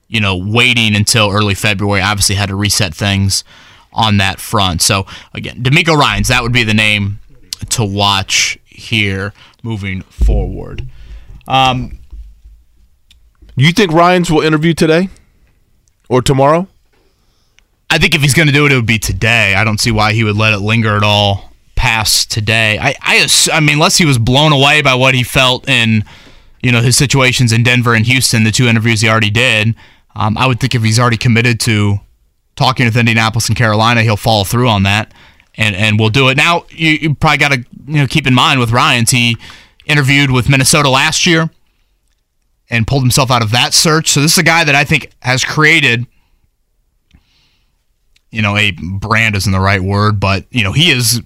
you 0.07 0.19
know, 0.19 0.35
waiting 0.35 0.95
until 0.95 1.29
early 1.29 1.55
February. 1.55 2.01
Obviously, 2.01 2.35
had 2.35 2.49
to 2.49 2.55
reset 2.55 2.93
things 2.93 3.43
on 3.93 4.17
that 4.17 4.39
front. 4.39 4.81
So 4.81 5.05
again, 5.33 5.63
DeMeco 5.63 5.95
Ryans 5.95 6.27
that 6.27 6.43
would 6.43 6.53
be 6.53 6.63
the 6.63 6.73
name 6.73 7.19
to 7.69 7.83
watch 7.83 8.57
here 8.65 9.33
moving 9.63 10.01
forward. 10.01 10.87
Um, 11.47 11.99
you 13.55 13.71
think 13.71 13.91
Ryan's 13.91 14.29
will 14.29 14.41
interview 14.41 14.73
today 14.73 15.09
or 16.09 16.21
tomorrow? 16.21 16.67
I 17.89 17.97
think 17.97 18.15
if 18.15 18.21
he's 18.21 18.33
going 18.33 18.47
to 18.47 18.53
do 18.53 18.65
it, 18.65 18.71
it 18.71 18.75
would 18.75 18.85
be 18.85 18.99
today. 18.99 19.55
I 19.55 19.63
don't 19.63 19.79
see 19.79 19.91
why 19.91 20.13
he 20.13 20.23
would 20.23 20.35
let 20.35 20.53
it 20.53 20.59
linger 20.59 20.95
at 20.97 21.03
all 21.03 21.53
past 21.75 22.29
today. 22.29 22.77
I, 22.79 22.95
I, 23.01 23.27
I 23.53 23.59
mean, 23.61 23.75
unless 23.75 23.97
he 23.97 24.05
was 24.05 24.17
blown 24.17 24.51
away 24.51 24.81
by 24.81 24.95
what 24.95 25.15
he 25.15 25.23
felt 25.23 25.69
in, 25.69 26.03
you 26.61 26.71
know, 26.71 26.81
his 26.81 26.97
situations 26.97 27.53
in 27.53 27.63
Denver 27.63 27.93
and 27.93 28.05
Houston, 28.05 28.43
the 28.43 28.51
two 28.51 28.67
interviews 28.67 29.01
he 29.01 29.09
already 29.09 29.29
did. 29.29 29.75
Um, 30.15 30.37
I 30.37 30.47
would 30.47 30.59
think 30.59 30.75
if 30.75 30.83
he's 30.83 30.99
already 30.99 31.17
committed 31.17 31.59
to 31.61 31.99
talking 32.55 32.85
with 32.85 32.97
Indianapolis 32.97 33.47
and 33.47 33.55
Carolina, 33.55 34.01
he'll 34.01 34.17
follow 34.17 34.43
through 34.43 34.67
on 34.67 34.83
that, 34.83 35.13
and 35.55 35.75
and 35.75 35.99
we'll 35.99 36.09
do 36.09 36.27
it. 36.29 36.35
Now, 36.35 36.65
you, 36.69 36.89
you 36.89 37.15
probably 37.15 37.37
got 37.37 37.51
to 37.51 37.59
you 37.85 37.97
know 37.99 38.07
keep 38.07 38.25
in 38.25 38.33
mind 38.33 38.59
with 38.59 38.71
Ryans, 38.71 39.11
he 39.11 39.37
interviewed 39.85 40.31
with 40.31 40.49
Minnesota 40.49 40.89
last 40.89 41.25
year 41.27 41.51
and 42.69 42.87
pulled 42.87 43.03
himself 43.03 43.31
out 43.31 43.43
of 43.43 43.51
that 43.51 43.73
search. 43.73 44.09
So 44.09 44.21
this 44.21 44.33
is 44.33 44.37
a 44.39 44.43
guy 44.43 44.63
that 44.63 44.75
I 44.75 44.83
think 44.83 45.11
has 45.21 45.43
created 45.45 46.07
you 48.31 48.41
know, 48.41 48.55
a 48.57 48.71
brand 48.71 49.35
isn't 49.35 49.51
the 49.51 49.59
right 49.59 49.81
word, 49.81 50.19
but 50.19 50.45
you 50.51 50.63
know, 50.63 50.71
he 50.71 50.89
has 50.89 51.21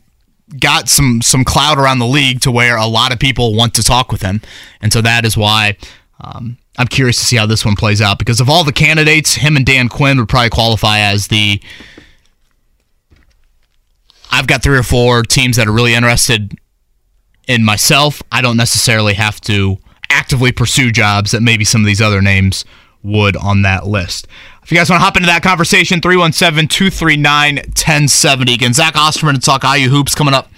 got 0.60 0.90
some 0.90 1.22
some 1.22 1.44
cloud 1.44 1.78
around 1.78 2.00
the 2.00 2.06
league 2.06 2.42
to 2.42 2.52
where 2.52 2.76
a 2.78 2.86
lot 2.86 3.14
of 3.14 3.20
people 3.20 3.56
want 3.56 3.74
to 3.76 3.84
talk 3.84 4.12
with 4.12 4.22
him, 4.22 4.42
and 4.82 4.92
so 4.92 5.02
that 5.02 5.26
is 5.26 5.36
why 5.38 5.78
um, 6.20 6.58
I'm 6.78 6.88
curious 6.88 7.18
to 7.18 7.26
see 7.26 7.38
how 7.38 7.46
this 7.46 7.66
one 7.66 7.76
plays 7.76 8.02
out. 8.02 8.20
Because 8.20 8.40
of 8.40 8.50
all 8.50 8.64
the 8.64 8.74
candidates, 8.74 9.36
him 9.36 9.56
and 9.56 9.66
Dan 9.66 9.90
Quinn 9.90 10.18
would 10.18 10.30
probably 10.30 10.50
qualify 10.50 11.00
as 11.00 11.28
the. 11.28 11.62
I've 14.34 14.48
got 14.48 14.64
three 14.64 14.78
or 14.78 14.84
four 14.84 15.24
teams 15.24 15.58
that 15.58 15.68
are 15.68 15.74
really 15.74 15.94
interested 15.94 16.58
in 17.48 17.66
myself. 17.66 18.24
I 18.32 18.42
don't 18.42 18.56
necessarily 18.56 19.14
have 19.16 19.42
to 19.42 19.78
actively 20.10 20.54
pursue 20.54 20.92
jobs 20.92 21.32
that 21.32 21.42
maybe 21.42 21.66
some 21.66 21.82
of 21.82 21.88
these 21.88 22.02
other 22.02 22.22
names 22.22 22.64
would 23.04 23.36
on 23.36 23.64
that 23.64 23.88
list. 23.88 24.28
If 24.72 24.76
you 24.76 24.80
guys 24.80 24.90
want 24.90 25.02
to 25.02 25.04
hop 25.04 25.18
into 25.18 25.28
that 25.28 25.44
conversation, 25.44 26.00
317 26.00 26.70
239 26.70 27.56
1070. 27.58 28.54
Again, 28.54 28.72
Zach 28.72 28.96
Osterman 28.96 29.36
and 29.36 29.44
talk 29.44 29.66
IU 29.66 29.90
Hoops 29.90 30.16
coming 30.16 30.34
up 30.34 30.50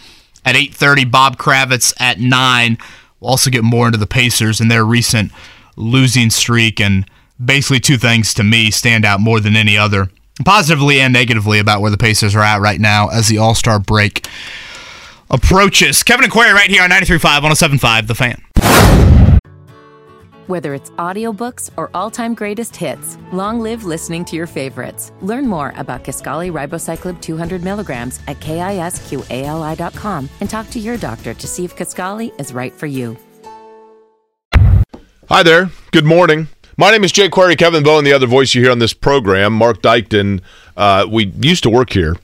at 0.45 0.53
8.30. 0.53 1.09
Bob 1.09 1.37
Kravitz 1.37 1.99
at 1.99 2.19
9. 2.19 2.77
We'll 3.19 3.31
also 3.31 3.49
get 3.49 3.63
more 3.63 3.87
into 3.87 3.97
the 3.97 4.05
Pacers 4.05 4.61
and 4.61 4.69
their 4.69 4.85
recent 4.85 5.31
losing 5.75 6.29
streak. 6.29 6.79
And 6.79 7.09
basically, 7.43 7.79
two 7.79 7.97
things 7.97 8.35
to 8.35 8.43
me 8.43 8.69
stand 8.69 9.03
out 9.03 9.19
more 9.19 9.39
than 9.39 9.55
any 9.55 9.79
other, 9.79 10.11
positively 10.45 10.99
and 10.99 11.11
negatively, 11.11 11.57
about 11.57 11.81
where 11.81 11.89
the 11.89 11.97
Pacers 11.97 12.35
are 12.35 12.43
at 12.43 12.61
right 12.61 12.79
now 12.79 13.07
as 13.07 13.29
the 13.29 13.39
All 13.39 13.55
Star 13.55 13.79
break 13.79 14.27
approaches. 15.31 16.03
Kevin 16.03 16.25
and 16.25 16.31
Query 16.31 16.53
right 16.53 16.69
here 16.69 16.83
on 16.83 16.91
93.5, 16.91 17.41
107.5, 17.41 18.05
The 18.05 18.13
Fan. 18.13 18.62
Whether 20.47 20.73
it's 20.73 20.89
audiobooks 20.91 21.69
or 21.77 21.89
all-time 21.93 22.33
greatest 22.33 22.75
hits, 22.75 23.17
long 23.31 23.61
live 23.61 23.85
listening 23.85 24.25
to 24.25 24.35
your 24.35 24.45
favorites. 24.45 25.13
Learn 25.21 25.47
more 25.47 25.73
about 25.77 26.03
Kisqali 26.03 26.51
Ribociclib 26.51 27.21
200 27.21 27.63
milligrams 27.63 28.19
at 28.27 28.41
kisqali.com 28.41 30.29
and 30.41 30.49
talk 30.49 30.69
to 30.71 30.79
your 30.79 30.97
doctor 30.97 31.33
to 31.33 31.47
see 31.47 31.63
if 31.63 31.77
Kisqali 31.77 32.37
is 32.37 32.53
right 32.53 32.73
for 32.73 32.87
you. 32.87 33.15
Hi 35.29 35.43
there. 35.43 35.69
Good 35.91 36.03
morning. 36.03 36.49
My 36.75 36.91
name 36.91 37.05
is 37.05 37.13
Jay 37.13 37.29
Query, 37.29 37.55
Kevin 37.55 37.81
Bowen, 37.81 38.03
the 38.03 38.11
other 38.11 38.27
voice 38.27 38.53
you 38.53 38.63
hear 38.63 38.71
on 38.71 38.79
this 38.79 38.93
program. 38.93 39.53
Mark 39.53 39.81
Dykton, 39.81 40.41
uh, 40.75 41.07
we 41.09 41.27
used 41.39 41.63
to 41.63 41.69
work 41.69 41.91
here, 41.91 42.17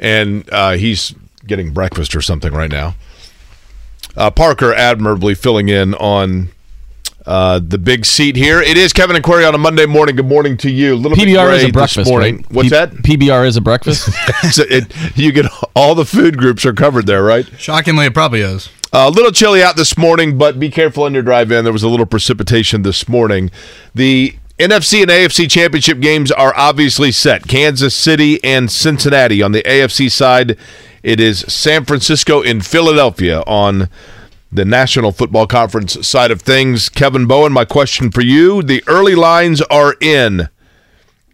and 0.00 0.48
uh, 0.50 0.72
he's 0.72 1.14
getting 1.46 1.72
breakfast 1.72 2.16
or 2.16 2.22
something 2.22 2.52
right 2.52 2.70
now. 2.70 2.96
Uh, 4.16 4.30
Parker 4.30 4.74
admirably 4.74 5.34
filling 5.34 5.68
in 5.68 5.94
on 5.94 6.48
uh, 7.26 7.60
the 7.62 7.78
big 7.78 8.04
seat 8.04 8.36
here. 8.36 8.60
It 8.60 8.76
is 8.76 8.92
Kevin 8.92 9.16
and 9.16 9.24
Query 9.24 9.44
on 9.44 9.54
a 9.54 9.58
Monday 9.58 9.86
morning. 9.86 10.16
Good 10.16 10.26
morning 10.26 10.56
to 10.58 10.70
you. 10.70 10.94
A 10.94 10.96
little 10.96 11.16
bit 11.16 11.28
PBR 11.28 11.56
is 11.56 11.64
a 11.64 11.72
breakfast, 11.72 11.96
this 11.96 12.08
morning. 12.08 12.36
right? 12.38 12.52
What's 12.52 12.68
P- 12.68 12.70
that? 12.70 12.90
PBR 12.92 13.46
is 13.46 13.56
a 13.56 13.60
breakfast. 13.60 14.10
So 14.52 14.64
it, 14.68 14.92
you 15.16 15.30
get 15.32 15.46
all 15.76 15.94
the 15.94 16.04
food 16.04 16.36
groups 16.36 16.66
are 16.66 16.72
covered 16.72 17.06
there, 17.06 17.22
right? 17.22 17.46
Shockingly, 17.58 18.06
it 18.06 18.14
probably 18.14 18.40
is. 18.40 18.68
A 18.92 19.08
little 19.08 19.30
chilly 19.30 19.62
out 19.62 19.76
this 19.76 19.96
morning, 19.96 20.36
but 20.36 20.58
be 20.58 20.68
careful 20.68 21.04
on 21.04 21.14
your 21.14 21.22
drive 21.22 21.50
in. 21.52 21.64
There 21.64 21.72
was 21.72 21.82
a 21.82 21.88
little 21.88 22.04
precipitation 22.06 22.82
this 22.82 23.08
morning. 23.08 23.50
The 23.94 24.34
NFC 24.58 25.00
and 25.02 25.10
AFC 25.10 25.50
championship 25.50 26.00
games 26.00 26.30
are 26.30 26.52
obviously 26.56 27.10
set. 27.12 27.48
Kansas 27.48 27.94
City 27.94 28.42
and 28.44 28.70
Cincinnati. 28.70 29.42
On 29.42 29.52
the 29.52 29.62
AFC 29.62 30.10
side, 30.10 30.58
it 31.02 31.20
is 31.20 31.40
San 31.48 31.84
Francisco 31.84 32.42
and 32.42 32.64
Philadelphia 32.66 33.40
on 33.46 33.88
the 34.52 34.64
National 34.64 35.12
Football 35.12 35.46
Conference 35.46 36.06
side 36.06 36.30
of 36.30 36.42
things. 36.42 36.88
Kevin 36.88 37.26
Bowen, 37.26 37.52
my 37.52 37.64
question 37.64 38.10
for 38.10 38.20
you. 38.20 38.62
The 38.62 38.84
early 38.86 39.14
lines 39.14 39.62
are 39.62 39.96
in. 40.00 40.48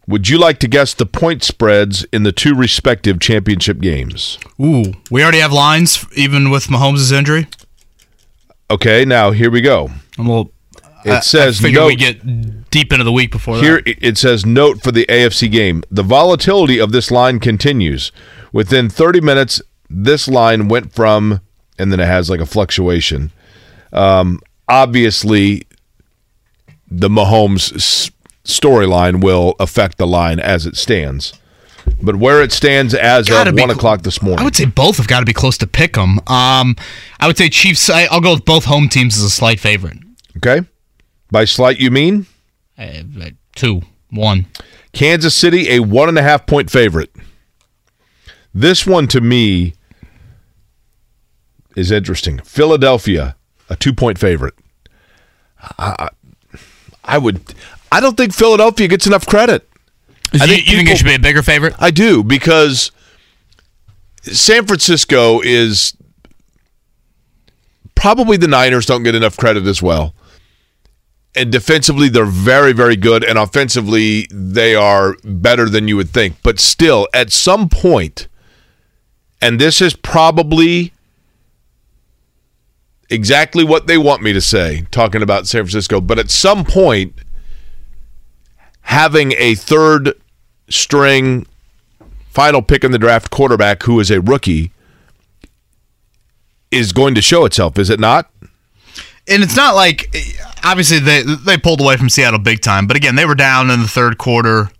Would 0.07 0.29
you 0.29 0.39
like 0.39 0.59
to 0.61 0.69
guess 0.69 0.95
the 0.95 1.05
point 1.05 1.43
spreads 1.43 2.05
in 2.12 2.23
the 2.23 2.33
two 2.33 2.55
respective 2.55 3.21
championship 3.21 3.81
games? 3.81 4.39
Ooh, 4.61 4.95
we 5.11 5.23
already 5.23 5.41
have 5.41 5.53
lines, 5.53 6.07
even 6.14 6.49
with 6.51 6.69
Mahomes' 6.69 7.12
injury. 7.12 7.47
Okay, 8.71 9.05
now 9.05 9.31
here 9.33 9.51
we 9.51 9.61
go. 9.61 9.91
And 10.16 10.29
we'll. 10.29 10.53
It 11.05 11.23
says 11.25 11.61
I 11.61 11.62
figure 11.62 11.87
we 11.87 11.95
note- 11.95 11.99
get 11.99 12.71
deep 12.71 12.93
into 12.93 13.05
the 13.05 13.12
week 13.12 13.31
before 13.31 13.57
Here 13.59 13.81
that. 13.81 14.05
it 14.05 14.19
says 14.19 14.45
note 14.45 14.83
for 14.83 14.91
the 14.93 15.07
AFC 15.09 15.51
game. 15.51 15.83
The 15.91 16.03
volatility 16.03 16.79
of 16.79 16.91
this 16.93 17.11
line 17.11 17.39
continues. 17.39 18.11
Within 18.53 18.89
30 18.91 19.21
minutes, 19.21 19.62
this 19.89 20.27
line 20.27 20.69
went 20.69 20.93
from, 20.93 21.41
and 21.79 21.93
then 21.93 22.01
it 22.01 22.07
has 22.07 22.29
like 22.31 22.41
a 22.41 22.47
fluctuation. 22.47 23.31
Um, 23.93 24.41
obviously, 24.68 25.66
the 26.91 27.09
Mahomes 27.09 27.74
s- 27.74 28.11
storyline 28.45 29.22
will 29.22 29.55
affect 29.61 29.99
the 29.99 30.07
line 30.07 30.41
as 30.41 30.66
it 30.66 30.76
stands. 30.76 31.33
But 32.03 32.16
where 32.16 32.43
it 32.43 32.53
stands 32.53 32.93
as 32.93 33.29
Gotta 33.29 33.51
of 33.51 33.55
one 33.57 33.68
cl- 33.68 33.70
o'clock 33.79 34.03
this 34.03 34.20
morning, 34.20 34.41
I 34.41 34.45
would 34.45 34.55
say 34.57 34.66
both 34.66 34.99
have 34.99 35.09
got 35.09 35.20
to 35.20 35.26
be 35.26 35.33
close 35.33 35.57
to 35.59 35.66
pick 35.66 35.97
'em. 35.97 36.18
Um, 36.26 36.76
I 37.18 37.26
would 37.26 37.39
say 37.39 37.49
Chiefs. 37.49 37.89
I, 37.89 38.05
I'll 38.11 38.20
go 38.20 38.35
with 38.35 38.45
both 38.45 38.64
home 38.66 38.89
teams 38.91 39.16
as 39.16 39.22
a 39.22 39.31
slight 39.31 39.59
favorite. 39.59 39.97
okay. 40.37 40.66
By 41.31 41.45
slight, 41.47 41.79
you 41.79 41.91
mean 41.91 42.26
uh, 42.79 43.03
two, 43.55 43.83
one. 44.11 44.47
Kansas 44.93 45.35
City 45.35 45.70
a 45.70 45.81
one 45.81 46.09
and 46.09 46.18
a 46.18 46.22
half 46.22 46.47
point 46.47 46.70
favorite. 46.70 47.11
This 48.55 48.87
one 48.87 49.07
to 49.09 49.20
me 49.20 49.74
is 51.79 51.91
interesting. 51.91 52.39
Philadelphia 52.41 53.37
a 53.68 53.76
two 53.76 53.93
point 53.93 54.18
favorite. 54.18 54.55
I, 55.79 56.11
I 57.05 57.18
would. 57.18 57.55
I 57.91 58.01
don't 58.01 58.16
think 58.16 58.35
Philadelphia 58.35 58.89
gets 58.89 59.07
enough 59.07 59.26
credit. 59.26 59.68
I 60.35 60.45
you, 60.45 60.47
think 60.47 60.66
you 60.66 60.76
think 60.76 60.91
it 60.91 60.99
should 60.99 61.07
be 61.07 61.14
a 61.14 61.18
bigger 61.18 61.43
favorite? 61.43 61.74
I 61.79 61.91
do 61.91 62.22
because 62.22 62.93
San 64.22 64.66
Francisco 64.66 65.41
is 65.41 65.97
probably 67.95 68.37
the 68.37 68.49
Niners 68.49 68.87
don't 68.87 69.03
get 69.03 69.14
enough 69.14 69.37
credit 69.37 69.66
as 69.66 69.83
well. 69.83 70.14
And 71.35 71.53
defensively, 71.53 72.09
they're 72.09 72.24
very, 72.24 72.72
very 72.72 72.97
good. 72.97 73.22
And 73.22 73.39
offensively, 73.39 74.26
they 74.33 74.74
are 74.74 75.16
better 75.24 75.68
than 75.68 75.87
you 75.87 75.97
would 75.97 76.11
think. 76.11 76.37
But 76.43 76.59
still, 76.59 77.07
at 77.14 77.31
some 77.31 77.68
point, 77.68 78.29
and 79.41 79.61
this 79.61 79.81
is 79.81 79.95
probably 79.95 80.93
exactly 83.11 83.65
what 83.65 83.87
they 83.87 83.99
want 83.99 84.23
me 84.23 84.33
to 84.33 84.41
say, 84.41 84.87
talking 84.91 85.23
about 85.23 85.47
San 85.47 85.63
Francisco. 85.63 86.01
But 86.01 86.19
at 86.19 86.31
some 86.31 86.65
point, 86.65 87.15
having 88.83 89.33
a 89.39 89.55
third 89.55 90.13
string 90.69 91.47
final 92.31 92.63
pick 92.63 92.85
in 92.85 92.93
the 92.93 92.99
draft 92.99 93.31
quarterback 93.31 93.83
who 93.85 93.99
is 94.01 94.11
a 94.11 94.21
rookie 94.21 94.73
is 96.71 96.93
going 96.93 97.15
to 97.15 97.23
show 97.23 97.45
itself, 97.45 97.79
is 97.79 97.91
it 97.91 97.99
not? 97.99 98.31
and 99.29 99.43
it's 99.43 99.57
not 99.57 99.75
like 99.75 100.15
obviously 100.65 100.99
they 100.99 101.23
they 101.23 101.59
pulled 101.59 101.81
away 101.81 101.97
from 101.97 102.09
Seattle 102.09 102.39
big 102.39 102.61
time, 102.61 102.87
but 102.87 102.97
again 102.97 103.15
they 103.15 103.27
were 103.27 103.35
down 103.35 103.71
in 103.71 103.81
the 103.81 103.89
third 103.89 104.19
quarter 104.19 104.71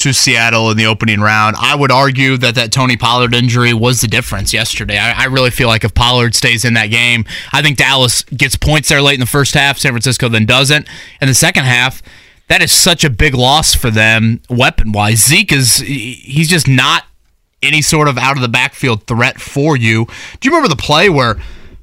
to 0.00 0.14
Seattle 0.14 0.70
in 0.70 0.76
the 0.76 0.86
opening 0.86 1.20
round. 1.20 1.56
I 1.58 1.74
would 1.74 1.92
argue 1.92 2.38
that 2.38 2.54
that 2.54 2.72
Tony 2.72 2.96
Pollard 2.96 3.34
injury 3.34 3.74
was 3.74 4.00
the 4.00 4.08
difference 4.08 4.52
yesterday. 4.52 4.98
I, 4.98 5.12
I 5.12 5.24
really 5.26 5.50
feel 5.50 5.68
like 5.68 5.84
if 5.84 5.94
Pollard 5.94 6.34
stays 6.34 6.64
in 6.64 6.74
that 6.74 6.86
game, 6.86 7.26
I 7.52 7.60
think 7.60 7.76
Dallas 7.76 8.22
gets 8.22 8.56
points 8.56 8.88
there 8.88 9.02
late 9.02 9.14
in 9.14 9.20
the 9.20 9.26
first 9.26 9.52
half. 9.54 9.78
San 9.78 9.92
Francisco 9.92 10.28
then 10.28 10.46
doesn't. 10.46 10.88
In 11.20 11.28
the 11.28 11.34
second 11.34 11.64
half, 11.64 12.02
that 12.48 12.62
is 12.62 12.72
such 12.72 13.04
a 13.04 13.10
big 13.10 13.34
loss 13.34 13.74
for 13.74 13.90
them 13.90 14.40
weapon 14.48 14.92
wise. 14.92 15.24
Zeke 15.24 15.52
is 15.52 15.76
he's 15.76 16.48
just 16.48 16.66
not 16.66 17.04
any 17.62 17.82
sort 17.82 18.08
of 18.08 18.16
out 18.16 18.36
of 18.36 18.42
the 18.42 18.48
backfield 18.48 19.06
threat 19.06 19.38
for 19.38 19.76
you. 19.76 20.06
Do 20.40 20.48
you 20.48 20.56
remember 20.56 20.74
the 20.74 20.80
play 20.80 21.10
where 21.10 21.36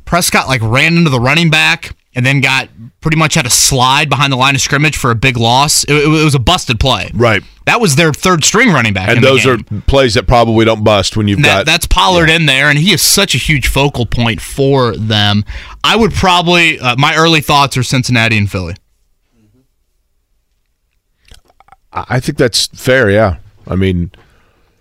Prescott 0.06 0.48
like 0.48 0.62
ran 0.64 0.98
into 0.98 1.12
the 1.12 1.20
running 1.20 1.52
back 1.52 1.96
and 2.16 2.26
then 2.26 2.42
got 2.42 2.68
pretty 3.00 3.18
much 3.18 3.36
had 3.36 3.46
a 3.46 3.52
slide 3.52 4.10
behind 4.10 4.34
the 4.34 4.38
line 4.38 4.56
of 4.56 4.62
scrimmage 4.62 4.98
for 4.98 5.12
a 5.12 5.16
big 5.16 5.38
loss? 5.38 5.84
It, 5.84 5.94
it 5.94 6.08
was 6.08 6.34
a 6.34 6.40
busted 6.40 6.80
play. 6.80 7.12
Right. 7.14 7.44
That 7.68 7.82
was 7.82 7.98
their 7.98 8.14
third 8.14 8.46
string 8.46 8.72
running 8.72 8.94
back. 8.94 9.10
And 9.10 9.22
those 9.22 9.46
are 9.46 9.58
plays 9.88 10.14
that 10.14 10.26
probably 10.26 10.64
don't 10.64 10.86
bust 10.86 11.18
when 11.18 11.28
you've 11.28 11.42
that, 11.42 11.44
got 11.44 11.66
that's 11.66 11.86
Pollard 11.86 12.30
yeah. 12.30 12.38
in 12.38 12.46
there, 12.46 12.70
and 12.70 12.80
he 12.80 12.94
is 12.94 13.02
such 13.02 13.36
a 13.36 13.38
huge 13.38 13.68
focal 13.68 14.06
point 14.06 14.40
for 14.40 14.96
them. 14.96 15.44
I 15.84 15.98
would 15.98 16.14
probably 16.14 16.80
uh, 16.80 16.96
my 16.98 17.14
early 17.18 17.42
thoughts 17.42 17.76
are 17.76 17.84
Cincinnati 17.84 18.38
and 18.38 18.50
Philly. 18.50 18.76
I 21.92 22.22
think 22.22 22.38
that's 22.38 22.68
fair. 22.68 23.10
Yeah, 23.10 23.36
I 23.68 23.76
mean, 23.76 24.12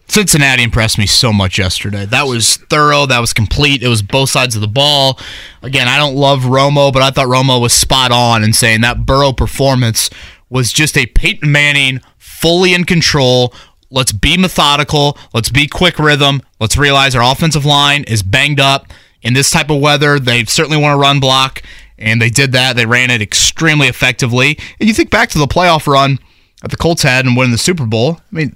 Cincinnati 0.07 0.63
impressed 0.63 0.97
me 0.97 1.07
so 1.07 1.33
much 1.33 1.59
yesterday. 1.59 2.07
That 2.07 2.29
was 2.29 2.59
thorough. 2.71 3.05
That 3.07 3.19
was 3.19 3.33
complete. 3.33 3.83
It 3.83 3.89
was 3.89 4.03
both 4.03 4.31
sides 4.31 4.55
of 4.55 4.61
the 4.61 4.69
ball. 4.69 5.19
Again, 5.61 5.89
I 5.89 5.99
don't 5.99 6.15
love 6.15 6.43
Romo, 6.43 6.93
but 6.93 7.03
I 7.03 7.11
thought 7.11 7.27
Romo 7.27 7.61
was 7.61 7.73
spot 7.73 8.13
on 8.13 8.45
in 8.45 8.53
saying 8.53 8.83
that 8.83 9.05
Burrow 9.05 9.33
performance 9.33 10.09
was 10.49 10.73
just 10.73 10.97
a 10.97 11.07
Peyton 11.07 11.51
Manning 11.51 12.01
fully 12.47 12.75
in 12.75 12.85
control. 12.85 13.53
Let's 13.91 14.13
be 14.13 14.37
methodical. 14.37 15.19
Let's 15.35 15.51
be 15.51 15.67
quick 15.67 15.99
rhythm. 15.99 16.43
Let's 16.61 16.77
realize 16.77 17.17
our 17.17 17.33
offensive 17.33 17.65
line 17.65 18.05
is 18.05 18.23
banged 18.23 18.61
up. 18.61 18.87
In 19.23 19.35
this 19.35 19.51
type 19.51 19.69
of 19.69 19.81
weather, 19.81 20.21
they 20.21 20.45
certainly 20.45 20.81
want 20.81 20.95
to 20.95 21.01
run 21.01 21.19
block, 21.19 21.61
and 21.99 22.23
they 22.23 22.31
did 22.31 22.53
that. 22.53 22.77
They 22.77 22.87
ran 22.87 23.11
it 23.11 23.21
extremely 23.21 23.89
effectively. 23.89 24.57
And 24.79 24.89
you 24.89 24.95
think 24.95 25.11
back 25.11 25.29
to 25.31 25.39
the 25.39 25.49
playoff 25.49 25.89
run 25.89 26.21
that 26.63 26.71
the 26.71 26.77
Colts 26.77 27.03
had 27.03 27.27
and 27.27 27.37
winning 27.37 27.51
the 27.51 27.59
Super 27.59 27.85
Bowl. 27.85 28.21
I 28.33 28.37
mean, 28.37 28.53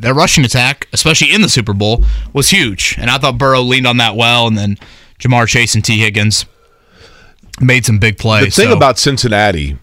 their 0.00 0.12
rushing 0.12 0.44
attack, 0.44 0.86
especially 0.92 1.32
in 1.32 1.40
the 1.40 1.48
Super 1.48 1.72
Bowl, 1.72 2.04
was 2.34 2.50
huge. 2.50 2.96
And 2.98 3.08
I 3.08 3.16
thought 3.16 3.38
Burrow 3.38 3.62
leaned 3.62 3.86
on 3.86 3.96
that 3.96 4.16
well, 4.16 4.46
and 4.46 4.58
then 4.58 4.76
Ja'Marr 5.18 5.48
Chase 5.48 5.74
and 5.74 5.82
Tee 5.82 5.98
Higgins 5.98 6.44
made 7.58 7.86
some 7.86 7.98
big 7.98 8.18
plays. 8.18 8.54
The 8.54 8.62
thing 8.62 8.70
so. 8.70 8.76
about 8.76 8.98
Cincinnati, 8.98 9.78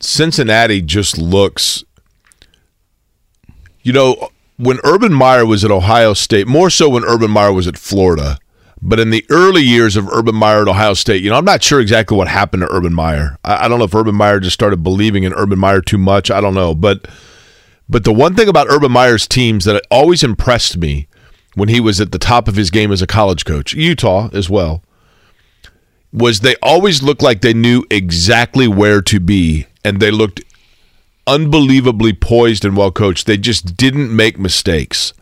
Cincinnati 0.00 0.80
just 0.80 1.18
looks, 1.18 1.84
you 3.82 3.92
know, 3.92 4.30
when 4.56 4.78
Urban 4.84 5.12
Meyer 5.12 5.46
was 5.46 5.64
at 5.64 5.70
Ohio 5.70 6.14
State, 6.14 6.46
more 6.46 6.70
so 6.70 6.88
when 6.88 7.04
Urban 7.04 7.30
Meyer 7.30 7.52
was 7.52 7.66
at 7.66 7.78
Florida, 7.78 8.38
but 8.80 9.00
in 9.00 9.10
the 9.10 9.24
early 9.30 9.62
years 9.62 9.96
of 9.96 10.08
Urban 10.08 10.34
Meyer 10.34 10.62
at 10.62 10.68
Ohio 10.68 10.94
State, 10.94 11.22
you 11.22 11.30
know, 11.30 11.36
I'm 11.36 11.44
not 11.44 11.62
sure 11.62 11.80
exactly 11.80 12.16
what 12.16 12.28
happened 12.28 12.62
to 12.62 12.72
Urban 12.72 12.94
Meyer. 12.94 13.38
I, 13.44 13.64
I 13.64 13.68
don't 13.68 13.78
know 13.78 13.84
if 13.84 13.94
Urban 13.94 14.14
Meyer 14.14 14.40
just 14.40 14.54
started 14.54 14.82
believing 14.82 15.24
in 15.24 15.32
Urban 15.34 15.58
Meyer 15.58 15.80
too 15.80 15.98
much. 15.98 16.30
I 16.30 16.40
don't 16.40 16.54
know, 16.54 16.74
but 16.74 17.08
but 17.88 18.04
the 18.04 18.12
one 18.12 18.34
thing 18.34 18.48
about 18.48 18.66
Urban 18.68 18.92
Meyer's 18.92 19.26
teams 19.26 19.64
that 19.64 19.82
always 19.90 20.22
impressed 20.22 20.76
me 20.76 21.08
when 21.54 21.68
he 21.68 21.80
was 21.80 22.00
at 22.00 22.12
the 22.12 22.18
top 22.18 22.46
of 22.46 22.56
his 22.56 22.70
game 22.70 22.92
as 22.92 23.00
a 23.00 23.06
college 23.06 23.44
coach, 23.44 23.72
Utah 23.72 24.28
as 24.32 24.50
well, 24.50 24.82
was 26.12 26.40
they 26.40 26.56
always 26.62 27.02
looked 27.02 27.22
like 27.22 27.40
they 27.40 27.54
knew 27.54 27.84
exactly 27.90 28.66
where 28.66 29.02
to 29.02 29.20
be 29.20 29.66
and 29.84 30.00
they 30.00 30.10
looked 30.10 30.40
unbelievably 31.26 32.14
poised 32.14 32.64
and 32.64 32.76
well 32.76 32.90
coached. 32.90 33.26
They 33.26 33.36
just 33.36 33.76
didn't 33.76 34.14
make 34.14 34.38
mistakes. 34.38 35.12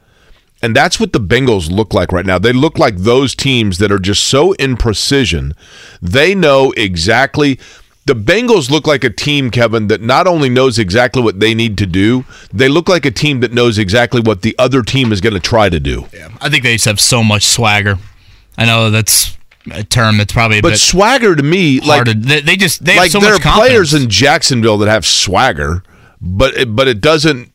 And 0.63 0.75
that's 0.75 0.99
what 0.99 1.13
the 1.13 1.21
Bengals 1.21 1.71
look 1.71 1.93
like 1.93 2.13
right 2.13 2.25
now. 2.25 2.39
They 2.39 2.53
look 2.53 2.79
like 2.79 2.97
those 2.97 3.35
teams 3.35 3.79
that 3.79 3.93
are 3.93 3.99
just 3.99 4.23
so 4.23 4.53
in 4.53 4.77
precision. 4.77 5.55
They 6.01 6.35
know 6.35 6.73
exactly 6.77 7.59
the 8.07 8.15
Bengals 8.15 8.71
look 8.71 8.87
like 8.87 9.03
a 9.03 9.11
team, 9.11 9.51
Kevin, 9.51 9.89
that 9.89 10.01
not 10.01 10.29
only 10.29 10.49
knows 10.49 10.79
exactly 10.79 11.21
what 11.21 11.41
they 11.41 11.55
need 11.55 11.77
to 11.79 11.87
do, 11.87 12.25
they 12.53 12.69
look 12.69 12.89
like 12.89 13.05
a 13.05 13.11
team 13.11 13.41
that 13.41 13.53
knows 13.53 13.79
exactly 13.79 14.21
what 14.21 14.43
the 14.43 14.55
other 14.59 14.83
team 14.83 15.13
is 15.13 15.21
going 15.21 15.35
to 15.35 15.41
try 15.41 15.69
to 15.69 15.81
do. 15.81 16.07
Yeah, 16.15 16.29
I 16.41 16.49
think 16.49 16.63
they 16.63 16.75
just 16.75 16.85
have 16.85 17.01
so 17.01 17.25
much 17.25 17.45
swagger. 17.45 17.99
I 18.57 18.65
know 18.65 18.91
that's 18.91 19.36
a 19.73 19.85
term 19.85 20.19
that's 20.19 20.33
probably 20.33 20.61
but 20.61 20.79
swagger 20.79 21.35
to 21.35 21.43
me, 21.43 21.81
like 21.81 22.07
they, 22.07 22.41
they, 22.41 22.57
just 22.57 22.85
they 22.85 22.97
like 22.97 23.11
so 23.11 23.21
there 23.21 23.35
are 23.35 23.39
players 23.39 23.95
in 23.95 24.09
Jacksonville 24.09 24.79
that 24.79 24.89
have 24.89 25.07
swagger, 25.07 25.83
but 26.21 26.55
it, 26.55 26.77
but 26.77 26.89
it 26.89 27.01
doesn't 27.01 27.53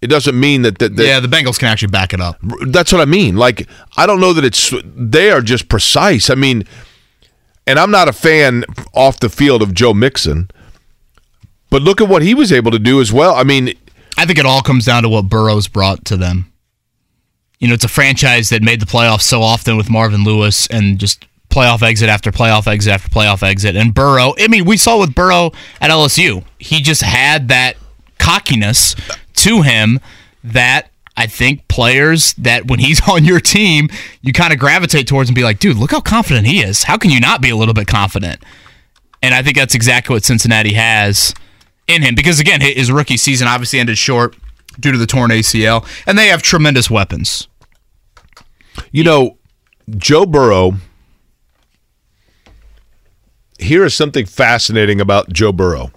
it 0.00 0.08
doesn't 0.08 0.38
mean 0.38 0.62
that, 0.62 0.78
that, 0.78 0.96
that 0.96 1.04
yeah 1.04 1.20
the 1.20 1.28
Bengals 1.28 1.58
can 1.58 1.68
actually 1.68 1.88
back 1.88 2.12
it 2.12 2.20
up. 2.20 2.38
That's 2.66 2.92
what 2.92 3.00
I 3.00 3.06
mean. 3.06 3.36
Like 3.36 3.68
I 3.96 4.06
don't 4.06 4.20
know 4.20 4.32
that 4.32 4.44
it's 4.44 4.72
they 4.84 5.30
are 5.30 5.40
just 5.40 5.68
precise. 5.68 6.30
I 6.30 6.34
mean 6.34 6.64
and 7.66 7.78
I'm 7.78 7.90
not 7.90 8.08
a 8.08 8.12
fan 8.12 8.64
off 8.94 9.18
the 9.18 9.28
field 9.28 9.60
of 9.60 9.74
Joe 9.74 9.92
Mixon, 9.92 10.48
but 11.68 11.82
look 11.82 12.00
at 12.00 12.08
what 12.08 12.22
he 12.22 12.34
was 12.34 12.52
able 12.52 12.70
to 12.70 12.78
do 12.78 13.00
as 13.00 13.12
well. 13.12 13.34
I 13.34 13.42
mean, 13.42 13.74
I 14.16 14.24
think 14.24 14.38
it 14.38 14.46
all 14.46 14.62
comes 14.62 14.84
down 14.84 15.02
to 15.02 15.08
what 15.08 15.28
Burrow's 15.28 15.66
brought 15.68 16.04
to 16.06 16.16
them. 16.16 16.52
You 17.58 17.68
know, 17.68 17.74
it's 17.74 17.84
a 17.84 17.88
franchise 17.88 18.50
that 18.50 18.62
made 18.62 18.80
the 18.80 18.86
playoffs 18.86 19.22
so 19.22 19.42
often 19.42 19.76
with 19.76 19.88
Marvin 19.88 20.24
Lewis 20.24 20.66
and 20.66 20.98
just 20.98 21.26
playoff 21.48 21.82
exit 21.82 22.08
after 22.08 22.30
playoff 22.30 22.66
exit 22.66 22.92
after 22.92 23.08
playoff 23.08 23.42
exit. 23.42 23.76
And 23.76 23.94
Burrow, 23.94 24.34
I 24.38 24.48
mean, 24.48 24.66
we 24.66 24.76
saw 24.76 25.00
with 25.00 25.14
Burrow 25.14 25.52
at 25.80 25.90
LSU, 25.90 26.44
he 26.58 26.80
just 26.82 27.02
had 27.02 27.48
that 27.48 27.76
cockiness 28.18 28.94
to 29.34 29.62
him 29.62 30.00
that 30.44 30.90
I 31.16 31.26
think 31.26 31.66
players 31.68 32.34
that 32.34 32.66
when 32.66 32.78
he's 32.78 33.00
on 33.08 33.24
your 33.24 33.40
team, 33.40 33.88
you 34.20 34.32
kind 34.32 34.52
of 34.52 34.58
gravitate 34.58 35.06
towards 35.06 35.30
and 35.30 35.34
be 35.34 35.44
like, 35.44 35.58
dude, 35.58 35.76
look 35.76 35.92
how 35.92 36.00
confident 36.00 36.46
he 36.46 36.62
is. 36.62 36.84
How 36.84 36.98
can 36.98 37.10
you 37.10 37.20
not 37.20 37.40
be 37.40 37.50
a 37.50 37.56
little 37.56 37.74
bit 37.74 37.86
confident? 37.86 38.42
And 39.22 39.34
I 39.34 39.42
think 39.42 39.56
that's 39.56 39.74
exactly 39.74 40.14
what 40.14 40.24
Cincinnati 40.24 40.74
has 40.74 41.34
in 41.88 42.02
him 42.02 42.14
because, 42.14 42.38
again, 42.38 42.60
his 42.60 42.92
rookie 42.92 43.16
season 43.16 43.48
obviously 43.48 43.78
ended 43.78 43.96
short 43.96 44.36
due 44.78 44.92
to 44.92 44.98
the 44.98 45.06
torn 45.06 45.30
ACL, 45.30 45.86
and 46.06 46.18
they 46.18 46.28
have 46.28 46.42
tremendous 46.42 46.90
weapons. 46.90 47.48
You 48.90 49.04
know, 49.04 49.38
Joe 49.96 50.26
Burrow. 50.26 50.74
Here 53.58 53.84
is 53.84 53.94
something 53.94 54.26
fascinating 54.26 55.00
about 55.00 55.32
Joe 55.32 55.52
Burrow. 55.52 55.90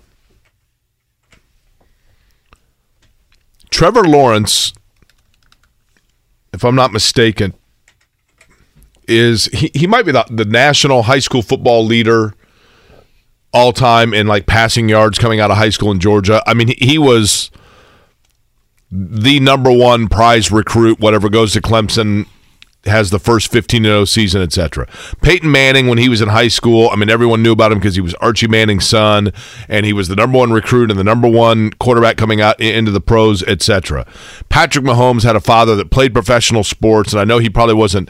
Trevor 3.70 4.04
Lawrence 4.04 4.74
if 6.54 6.64
I'm 6.64 6.76
not 6.76 6.92
mistaken, 6.92 7.54
is 9.08 9.46
he, 9.46 9.72
he 9.74 9.88
might 9.88 10.06
be 10.06 10.12
the, 10.12 10.26
the 10.30 10.46
national 10.46 11.04
high 11.04 11.20
school 11.20 11.42
football 11.42 11.86
leader 11.86 12.34
all 13.54 13.74
time 13.74 14.14
in 14.14 14.28
like 14.28 14.46
passing 14.46 14.90
yards 14.90 15.18
coming 15.18 15.40
out 15.40 15.50
of 15.50 15.58
high 15.58 15.70
school 15.70 15.92
in 15.92 16.00
Georgia. 16.00 16.44
I 16.46 16.54
mean, 16.54 16.68
he, 16.68 16.76
he 16.80 16.98
was 16.98 17.50
the 18.92 19.40
number 19.40 19.72
one 19.72 20.08
prize 20.08 20.52
recruit, 20.52 21.00
whatever 21.00 21.30
goes 21.30 21.54
to 21.54 21.62
Clemson 21.62 22.26
has 22.86 23.10
the 23.10 23.20
first 23.20 23.52
15 23.52 23.84
0 23.84 24.06
season, 24.06 24.42
etc. 24.42 24.88
Peyton 25.22 25.52
Manning, 25.52 25.88
when 25.88 25.98
he 25.98 26.10
was 26.10 26.22
in 26.22 26.30
high 26.30 26.48
school, 26.48 26.90
I 26.92 26.96
mean, 26.96 27.10
everyone 27.10 27.44
knew 27.44 27.52
about 27.52 27.72
him 27.72 27.80
because 27.80 27.96
he 27.96 28.02
was 28.02 28.14
Archie 28.16 28.48
Manning's 28.48 28.88
son, 28.88 29.34
and 29.68 29.86
he 29.86 29.94
was 29.94 30.08
the 30.08 30.16
number 30.16 30.38
one 30.38 30.52
recruit 30.52 30.90
and 30.90 31.00
the 31.00 31.04
number 31.04 31.28
one 31.28 31.72
quarterback 31.74 32.18
coming 32.18 32.42
out 32.42 32.60
into 32.60 32.92
the 32.92 33.02
pros, 33.02 33.44
etc. 33.44 34.08
Patrick 34.48 34.86
Mahomes 34.86 35.24
had 35.24 35.36
a 35.36 35.42
father 35.42 35.76
that 35.76 35.92
played 35.92 36.14
professional 36.14 36.64
sports, 36.64 37.14
and 37.14 37.20
I 37.20 37.26
know 37.26 37.40
he 37.40 37.50
probably 37.50 37.76
wasn't 37.76 38.10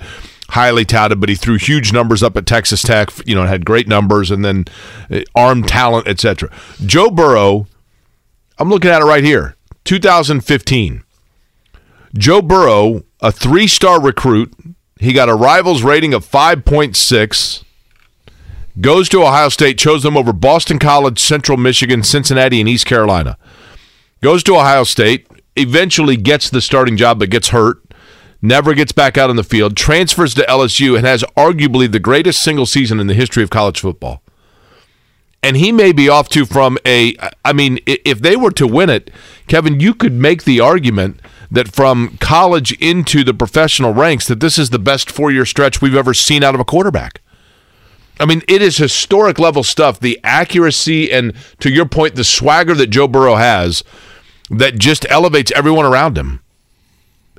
highly 0.49 0.85
touted, 0.85 1.19
but 1.19 1.29
he 1.29 1.35
threw 1.35 1.57
huge 1.57 1.93
numbers 1.93 2.23
up 2.23 2.35
at 2.37 2.45
Texas 2.45 2.81
Tech, 2.81 3.09
you 3.25 3.35
know, 3.35 3.45
had 3.45 3.65
great 3.65 3.87
numbers, 3.87 4.31
and 4.31 4.45
then 4.45 4.65
uh, 5.11 5.21
armed 5.35 5.67
talent, 5.67 6.07
etc. 6.07 6.51
Joe 6.85 7.09
Burrow, 7.09 7.67
I'm 8.57 8.69
looking 8.69 8.91
at 8.91 9.01
it 9.01 9.05
right 9.05 9.23
here, 9.23 9.55
2015. 9.89 11.03
Joe 12.13 12.43
Burrow 12.43 13.01
a 13.21 13.31
three 13.31 13.65
star 13.65 13.99
recruit. 13.99 14.53
He 14.99 15.13
got 15.13 15.29
a 15.29 15.33
rivals 15.33 15.81
rating 15.81 16.13
of 16.13 16.23
5.6. 16.23 17.63
Goes 18.79 19.09
to 19.09 19.23
Ohio 19.23 19.49
State, 19.49 19.79
chose 19.79 20.03
them 20.03 20.15
over 20.15 20.31
Boston 20.31 20.77
College, 20.77 21.17
Central 21.17 21.57
Michigan, 21.57 22.03
Cincinnati, 22.03 22.59
and 22.59 22.69
East 22.69 22.85
Carolina. 22.85 23.35
Goes 24.21 24.43
to 24.43 24.57
Ohio 24.57 24.83
State, 24.83 25.25
eventually 25.55 26.17
gets 26.17 26.51
the 26.51 26.61
starting 26.61 26.95
job, 26.95 27.17
but 27.17 27.31
gets 27.31 27.47
hurt. 27.47 27.81
never 28.43 28.75
gets 28.75 28.91
back 28.91 29.17
out 29.17 29.31
on 29.31 29.37
the 29.37 29.43
field, 29.43 29.75
transfers 29.75 30.35
to 30.35 30.43
LSU, 30.43 30.97
and 30.97 31.07
has 31.07 31.23
arguably 31.35 31.91
the 31.91 31.99
greatest 31.99 32.43
single 32.43 32.67
season 32.67 32.99
in 32.99 33.07
the 33.07 33.15
history 33.15 33.41
of 33.41 33.49
college 33.49 33.79
football. 33.79 34.21
And 35.41 35.55
he 35.55 35.71
may 35.71 35.93
be 35.93 36.09
off 36.09 36.29
to 36.29 36.45
from 36.45 36.77
a. 36.85 37.15
I 37.45 37.53
mean, 37.53 37.79
if 37.85 38.19
they 38.19 38.35
were 38.35 38.51
to 38.51 38.67
win 38.67 38.89
it, 38.89 39.09
Kevin, 39.49 39.79
you 39.79 39.93
could 39.93 40.13
make 40.13 40.43
the 40.43 40.59
argument 40.59 41.19
that 41.51 41.73
from 41.73 42.17
college 42.21 42.71
into 42.73 43.23
the 43.23 43.33
professional 43.33 43.93
ranks, 43.93 44.27
that 44.27 44.39
this 44.39 44.59
is 44.59 44.69
the 44.69 44.79
best 44.79 45.11
four 45.11 45.31
year 45.31 45.45
stretch 45.45 45.81
we've 45.81 45.95
ever 45.95 46.13
seen 46.13 46.43
out 46.43 46.53
of 46.53 46.61
a 46.61 46.65
quarterback. 46.65 47.21
I 48.19 48.25
mean, 48.25 48.43
it 48.47 48.61
is 48.61 48.77
historic 48.77 49.39
level 49.39 49.63
stuff. 49.63 49.99
The 49.99 50.19
accuracy 50.23 51.11
and, 51.11 51.33
to 51.59 51.71
your 51.71 51.85
point, 51.85 52.15
the 52.15 52.23
swagger 52.23 52.75
that 52.75 52.87
Joe 52.87 53.07
Burrow 53.07 53.35
has 53.35 53.83
that 54.51 54.77
just 54.77 55.09
elevates 55.09 55.51
everyone 55.55 55.85
around 55.85 56.17
him. 56.17 56.41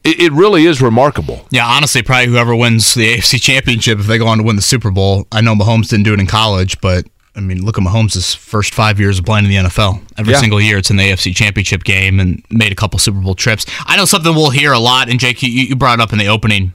It, 0.02 0.18
it 0.18 0.32
really 0.32 0.64
is 0.64 0.82
remarkable. 0.82 1.46
Yeah, 1.50 1.66
honestly, 1.66 2.02
probably 2.02 2.28
whoever 2.28 2.56
wins 2.56 2.94
the 2.94 3.14
AFC 3.14 3.40
Championship, 3.40 3.98
if 4.00 4.06
they 4.06 4.18
go 4.18 4.26
on 4.26 4.38
to 4.38 4.44
win 4.44 4.56
the 4.56 4.62
Super 4.62 4.90
Bowl, 4.90 5.26
I 5.30 5.42
know 5.42 5.54
Mahomes 5.54 5.90
didn't 5.90 6.04
do 6.04 6.14
it 6.14 6.20
in 6.20 6.26
college, 6.26 6.80
but 6.80 7.06
I 7.36 7.40
mean, 7.40 7.64
look 7.64 7.78
at 7.78 7.84
Mahomes' 7.84 8.36
first 8.36 8.74
five 8.74 8.98
years 8.98 9.18
of 9.20 9.24
playing 9.24 9.44
in 9.44 9.50
the 9.50 9.56
NFL. 9.68 10.02
Every 10.18 10.32
Yeah. 10.32 10.40
single 10.40 10.60
year, 10.60 10.78
it's 10.78 10.90
in 10.90 10.96
the 10.96 11.04
AFC 11.04 11.32
Championship 11.32 11.84
game 11.84 12.18
and 12.18 12.42
made 12.50 12.72
a 12.72 12.74
couple 12.74 12.98
Super 12.98 13.20
Bowl 13.20 13.34
trips. 13.34 13.64
I 13.86 13.96
know 13.96 14.04
something 14.04 14.34
we'll 14.34 14.50
hear 14.50 14.72
a 14.72 14.78
lot, 14.80 15.08
and 15.08 15.20
Jake, 15.20 15.42
you, 15.42 15.48
you 15.48 15.76
brought 15.76 16.00
it 16.00 16.02
up 16.02 16.12
in 16.12 16.18
the 16.18 16.26
opening 16.26 16.72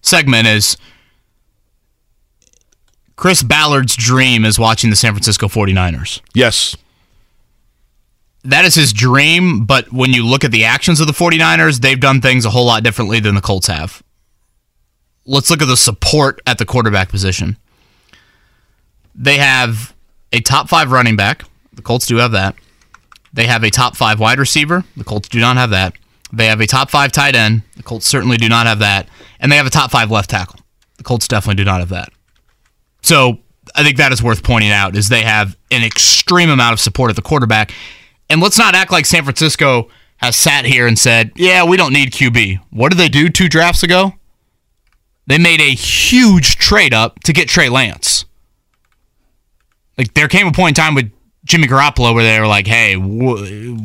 segment 0.00 0.46
is 0.46 0.76
Chris 3.16 3.42
Ballard's 3.42 3.96
dream 3.96 4.44
is 4.44 4.58
watching 4.58 4.90
the 4.90 4.96
San 4.96 5.12
Francisco 5.12 5.48
49ers. 5.48 6.20
Yes. 6.34 6.76
That 8.44 8.64
is 8.64 8.76
his 8.76 8.92
dream, 8.92 9.64
but 9.64 9.92
when 9.92 10.12
you 10.12 10.24
look 10.24 10.44
at 10.44 10.52
the 10.52 10.64
actions 10.64 11.00
of 11.00 11.08
the 11.08 11.12
49ers, 11.12 11.80
they've 11.80 11.98
done 11.98 12.20
things 12.20 12.44
a 12.44 12.50
whole 12.50 12.64
lot 12.64 12.84
differently 12.84 13.18
than 13.18 13.34
the 13.34 13.40
Colts 13.40 13.66
have. 13.66 14.02
Let's 15.26 15.50
look 15.50 15.60
at 15.60 15.66
the 15.68 15.76
support 15.76 16.40
at 16.46 16.58
the 16.58 16.64
quarterback 16.64 17.08
position. 17.08 17.56
They 19.18 19.36
have 19.38 19.94
a 20.32 20.40
top 20.40 20.68
five 20.68 20.92
running 20.92 21.16
back. 21.16 21.42
The 21.72 21.82
Colts 21.82 22.06
do 22.06 22.16
have 22.16 22.32
that. 22.32 22.54
They 23.32 23.46
have 23.46 23.64
a 23.64 23.70
top 23.70 23.96
five 23.96 24.20
wide 24.20 24.38
receiver. 24.38 24.84
The 24.96 25.04
Colts 25.04 25.28
do 25.28 25.40
not 25.40 25.56
have 25.56 25.70
that. 25.70 25.94
They 26.32 26.46
have 26.46 26.60
a 26.60 26.66
top 26.66 26.90
five 26.90 27.12
tight 27.12 27.34
end. 27.34 27.62
The 27.76 27.82
Colts 27.82 28.06
certainly 28.06 28.36
do 28.36 28.48
not 28.48 28.66
have 28.66 28.78
that. 28.78 29.08
And 29.40 29.50
they 29.50 29.56
have 29.56 29.66
a 29.66 29.70
top 29.70 29.90
five 29.90 30.10
left 30.10 30.30
tackle. 30.30 30.60
The 30.96 31.02
Colts 31.04 31.28
definitely 31.28 31.56
do 31.56 31.64
not 31.64 31.80
have 31.80 31.88
that. 31.90 32.10
So 33.02 33.38
I 33.74 33.82
think 33.82 33.96
that 33.96 34.12
is 34.12 34.22
worth 34.22 34.42
pointing 34.42 34.70
out 34.70 34.96
is 34.96 35.08
they 35.08 35.22
have 35.22 35.56
an 35.70 35.84
extreme 35.84 36.50
amount 36.50 36.72
of 36.72 36.80
support 36.80 37.10
at 37.10 37.16
the 37.16 37.22
quarterback. 37.22 37.72
And 38.30 38.40
let's 38.40 38.58
not 38.58 38.74
act 38.74 38.92
like 38.92 39.06
San 39.06 39.24
Francisco 39.24 39.88
has 40.18 40.36
sat 40.36 40.64
here 40.64 40.86
and 40.86 40.98
said, 40.98 41.32
yeah, 41.36 41.64
we 41.64 41.76
don't 41.76 41.92
need 41.92 42.12
QB. 42.12 42.60
What 42.70 42.90
did 42.90 42.98
they 42.98 43.08
do 43.08 43.28
two 43.28 43.48
drafts 43.48 43.82
ago? 43.82 44.14
They 45.26 45.38
made 45.38 45.60
a 45.60 45.74
huge 45.74 46.56
trade 46.56 46.92
up 46.92 47.20
to 47.20 47.32
get 47.32 47.48
Trey 47.48 47.68
Lance. 47.68 48.24
Like 49.98 50.14
there 50.14 50.28
came 50.28 50.46
a 50.46 50.52
point 50.52 50.78
in 50.78 50.82
time 50.82 50.94
with 50.94 51.10
Jimmy 51.44 51.66
Garoppolo 51.66 52.14
where 52.14 52.24
they 52.24 52.38
were 52.40 52.46
like, 52.46 52.66
"Hey, 52.66 52.94
w- 52.94 53.76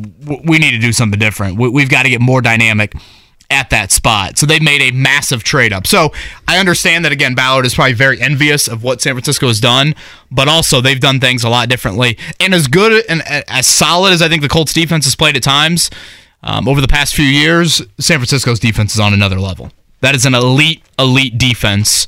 we 0.44 0.58
need 0.58 0.70
to 0.70 0.78
do 0.78 0.92
something 0.92 1.18
different. 1.18 1.58
We- 1.58 1.68
we've 1.68 1.88
got 1.88 2.04
to 2.04 2.08
get 2.10 2.20
more 2.20 2.40
dynamic 2.40 2.94
at 3.50 3.70
that 3.70 3.90
spot." 3.90 4.38
So 4.38 4.46
they 4.46 4.60
made 4.60 4.80
a 4.82 4.90
massive 4.92 5.42
trade 5.44 5.72
up. 5.72 5.86
So 5.86 6.12
I 6.46 6.58
understand 6.58 7.04
that 7.04 7.12
again, 7.12 7.34
Ballard 7.34 7.66
is 7.66 7.74
probably 7.74 7.94
very 7.94 8.20
envious 8.20 8.68
of 8.68 8.82
what 8.82 9.00
San 9.02 9.14
Francisco 9.14 9.48
has 9.48 9.60
done, 9.60 9.94
but 10.30 10.46
also 10.46 10.80
they've 10.80 11.00
done 11.00 11.20
things 11.20 11.42
a 11.42 11.48
lot 11.48 11.68
differently. 11.68 12.16
And 12.38 12.54
as 12.54 12.68
good 12.68 13.04
and 13.08 13.22
as 13.26 13.66
solid 13.66 14.12
as 14.12 14.22
I 14.22 14.28
think 14.28 14.42
the 14.42 14.48
Colts 14.48 14.72
defense 14.72 15.04
has 15.06 15.14
played 15.16 15.36
at 15.36 15.42
times 15.42 15.90
um, 16.42 16.68
over 16.68 16.80
the 16.80 16.88
past 16.88 17.14
few 17.14 17.24
years, 17.26 17.82
San 17.98 18.18
Francisco's 18.18 18.60
defense 18.60 18.94
is 18.94 19.00
on 19.00 19.14
another 19.14 19.40
level. 19.40 19.72
That 20.00 20.14
is 20.14 20.26
an 20.26 20.34
elite, 20.34 20.82
elite 20.98 21.38
defense. 21.38 22.06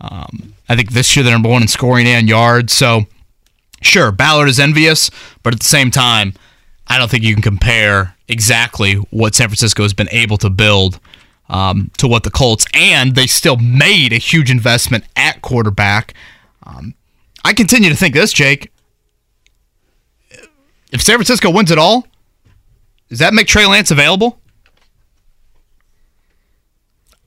Um, 0.00 0.54
I 0.68 0.76
think 0.76 0.92
this 0.92 1.16
year 1.16 1.24
they're 1.24 1.32
number 1.34 1.48
one 1.48 1.62
in 1.62 1.68
scoring 1.68 2.06
and 2.06 2.28
yards. 2.28 2.72
So 2.72 3.06
sure, 3.82 4.12
Ballard 4.12 4.48
is 4.48 4.58
envious, 4.58 5.10
but 5.42 5.52
at 5.52 5.60
the 5.60 5.66
same 5.66 5.90
time, 5.90 6.34
I 6.86 6.98
don't 6.98 7.10
think 7.10 7.22
you 7.24 7.34
can 7.34 7.42
compare 7.42 8.16
exactly 8.28 8.94
what 8.94 9.34
San 9.34 9.48
Francisco 9.48 9.82
has 9.82 9.92
been 9.92 10.08
able 10.10 10.36
to 10.38 10.50
build 10.50 11.00
um, 11.48 11.90
to 11.98 12.08
what 12.08 12.24
the 12.24 12.30
Colts, 12.30 12.66
and 12.74 13.14
they 13.14 13.26
still 13.26 13.56
made 13.56 14.12
a 14.12 14.16
huge 14.16 14.50
investment 14.50 15.04
at 15.16 15.42
quarterback. 15.42 16.14
Um, 16.64 16.94
I 17.44 17.52
continue 17.52 17.90
to 17.90 17.96
think 17.96 18.14
this, 18.14 18.32
Jake. 18.32 18.72
If 20.90 21.02
San 21.02 21.16
Francisco 21.16 21.50
wins 21.50 21.70
it 21.70 21.78
all, 21.78 22.06
does 23.08 23.18
that 23.18 23.34
make 23.34 23.46
Trey 23.46 23.66
Lance 23.66 23.90
available? 23.90 24.38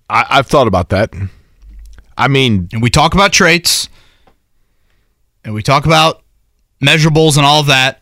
I, 0.09 0.25
I've 0.29 0.47
thought 0.47 0.67
about 0.67 0.89
that. 0.89 1.13
I 2.17 2.27
mean, 2.27 2.69
and 2.71 2.81
we 2.81 2.89
talk 2.89 3.13
about 3.13 3.33
traits, 3.33 3.89
and 5.43 5.53
we 5.53 5.61
talk 5.61 5.85
about 5.85 6.21
measurables 6.85 7.37
and 7.37 7.45
all 7.45 7.59
of 7.59 7.67
that. 7.67 8.01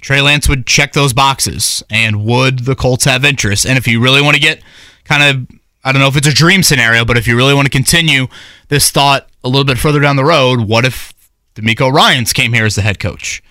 Trey 0.00 0.20
Lance 0.20 0.48
would 0.48 0.66
check 0.66 0.92
those 0.92 1.12
boxes, 1.12 1.82
and 1.90 2.24
would 2.24 2.60
the 2.60 2.76
Colts 2.76 3.04
have 3.04 3.24
interest? 3.24 3.66
And 3.66 3.76
if 3.76 3.88
you 3.88 4.00
really 4.00 4.22
want 4.22 4.36
to 4.36 4.40
get 4.40 4.62
kind 5.04 5.22
of, 5.22 5.56
I 5.82 5.92
don't 5.92 6.00
know 6.00 6.08
if 6.08 6.16
it's 6.16 6.28
a 6.28 6.32
dream 6.32 6.62
scenario, 6.62 7.04
but 7.04 7.16
if 7.16 7.26
you 7.26 7.36
really 7.36 7.54
want 7.54 7.66
to 7.66 7.70
continue 7.70 8.28
this 8.68 8.90
thought 8.90 9.28
a 9.42 9.48
little 9.48 9.64
bit 9.64 9.78
further 9.78 10.00
down 10.00 10.16
the 10.16 10.24
road, 10.24 10.60
what 10.60 10.84
if 10.84 11.12
DeMeco 11.56 11.92
Ryans 11.92 12.32
came 12.32 12.52
here 12.52 12.64
as 12.64 12.76
the 12.76 12.82
head 12.82 13.00
coach? 13.00 13.42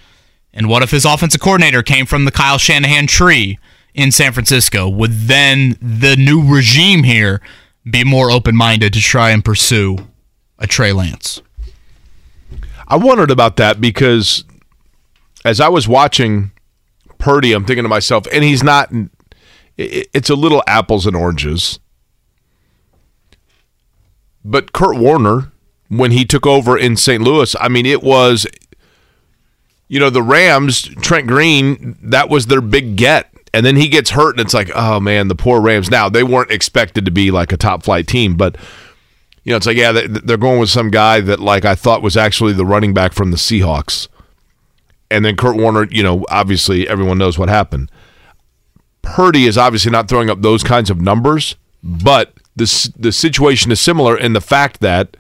And 0.53 0.70
what 0.70 0.84
if 0.84 0.91
his 0.91 1.05
offensive 1.05 1.41
coordinator 1.41 1.84
came 1.84 2.05
from 2.05 2.26
the 2.26 2.32
Kyle 2.32 2.57
Shanahan 2.57 3.07
tree 3.07 3.59
in 3.93 4.11
San 4.11 4.32
Francisco? 4.32 4.88
Would 4.88 5.11
then 5.11 5.78
the 5.82 6.15
new 6.15 6.41
regime 6.43 7.03
here 7.03 7.41
be 7.89 8.03
more 8.03 8.32
open 8.32 8.55
minded 8.55 8.93
to 8.93 9.01
try 9.01 9.32
and 9.32 9.43
pursue 9.43 9.97
a 10.57 10.65
Trey 10.65 10.93
Lance? 10.93 11.41
I 12.88 12.95
wondered 12.95 13.31
about 13.31 13.57
that 13.57 13.81
because 13.81 14.45
as 15.43 15.59
I 15.59 15.67
was 15.69 15.88
watching 15.88 16.51
Purdy, 17.17 17.53
I'm 17.53 17.65
thinking 17.65 17.83
to 17.83 17.89
myself, 17.89 18.27
and 18.31 18.43
he's 18.43 18.63
not. 18.63 18.91
It's 19.77 20.29
a 20.29 20.35
little 20.35 20.63
apples 20.67 21.05
and 21.05 21.15
oranges. 21.15 21.79
But 24.43 24.71
Kurt 24.71 24.97
Warner, 24.97 25.51
when 25.89 26.11
he 26.11 26.25
took 26.25 26.47
over 26.47 26.77
in 26.77 26.95
St. 26.95 27.21
Louis, 27.21 27.55
I 27.59 27.67
mean, 27.67 27.85
it 27.85 28.01
was, 28.01 28.47
you 29.88 29.99
know, 29.99 30.09
the 30.09 30.23
Rams, 30.23 30.83
Trent 31.01 31.27
Green, 31.27 31.97
that 32.01 32.29
was 32.29 32.47
their 32.47 32.61
big 32.61 32.95
get. 32.95 33.31
And 33.53 33.65
then 33.65 33.75
he 33.75 33.88
gets 33.88 34.11
hurt, 34.11 34.31
and 34.31 34.39
it's 34.39 34.53
like, 34.53 34.71
oh 34.75 34.99
man, 34.99 35.27
the 35.27 35.35
poor 35.35 35.61
Rams. 35.61 35.89
Now, 35.89 36.09
they 36.09 36.23
weren't 36.23 36.51
expected 36.51 37.05
to 37.05 37.11
be 37.11 37.31
like 37.31 37.51
a 37.51 37.57
top 37.57 37.83
flight 37.83 38.07
team, 38.07 38.35
but 38.35 38.55
you 39.48 39.52
know, 39.54 39.56
it's 39.58 39.66
like, 39.66 39.78
yeah, 39.78 39.93
they- 39.93 40.08
they're 40.08 40.36
going 40.36 40.60
with 40.60 40.70
some 40.70 40.89
guy 40.91 41.22
that, 41.22 41.39
like, 41.39 41.64
I 41.64 41.74
thought 41.74 42.02
was 42.02 42.18
actually 42.18 42.52
the 42.52 42.66
running 42.66 42.93
back 42.93 43.14
from 43.14 43.32
the 43.32 43.38
Seahawks. 43.38 44.10
And 45.10 45.24
then 45.24 45.38
Kurt 45.38 45.56
Warner, 45.56 45.88
you 45.89 46.04
know, 46.04 46.26
obviously 46.30 46.86
everyone 46.86 47.18
knows 47.18 47.39
what 47.39 47.48
happened. 47.48 47.89
Purdy 49.02 49.45
is 49.45 49.58
obviously 49.58 49.89
not 49.89 50.10
throwing 50.10 50.30
up 50.30 50.41
those 50.41 50.64
kinds 50.64 50.89
of 50.89 51.00
numbers, 51.00 51.56
but 51.82 52.34
this 52.58 52.91
the 53.00 53.14
situation 53.14 53.72
is 53.72 53.80
similar 53.80 54.18
in 54.18 54.34
the 54.34 54.41
fact 54.41 54.82
that 54.82 55.16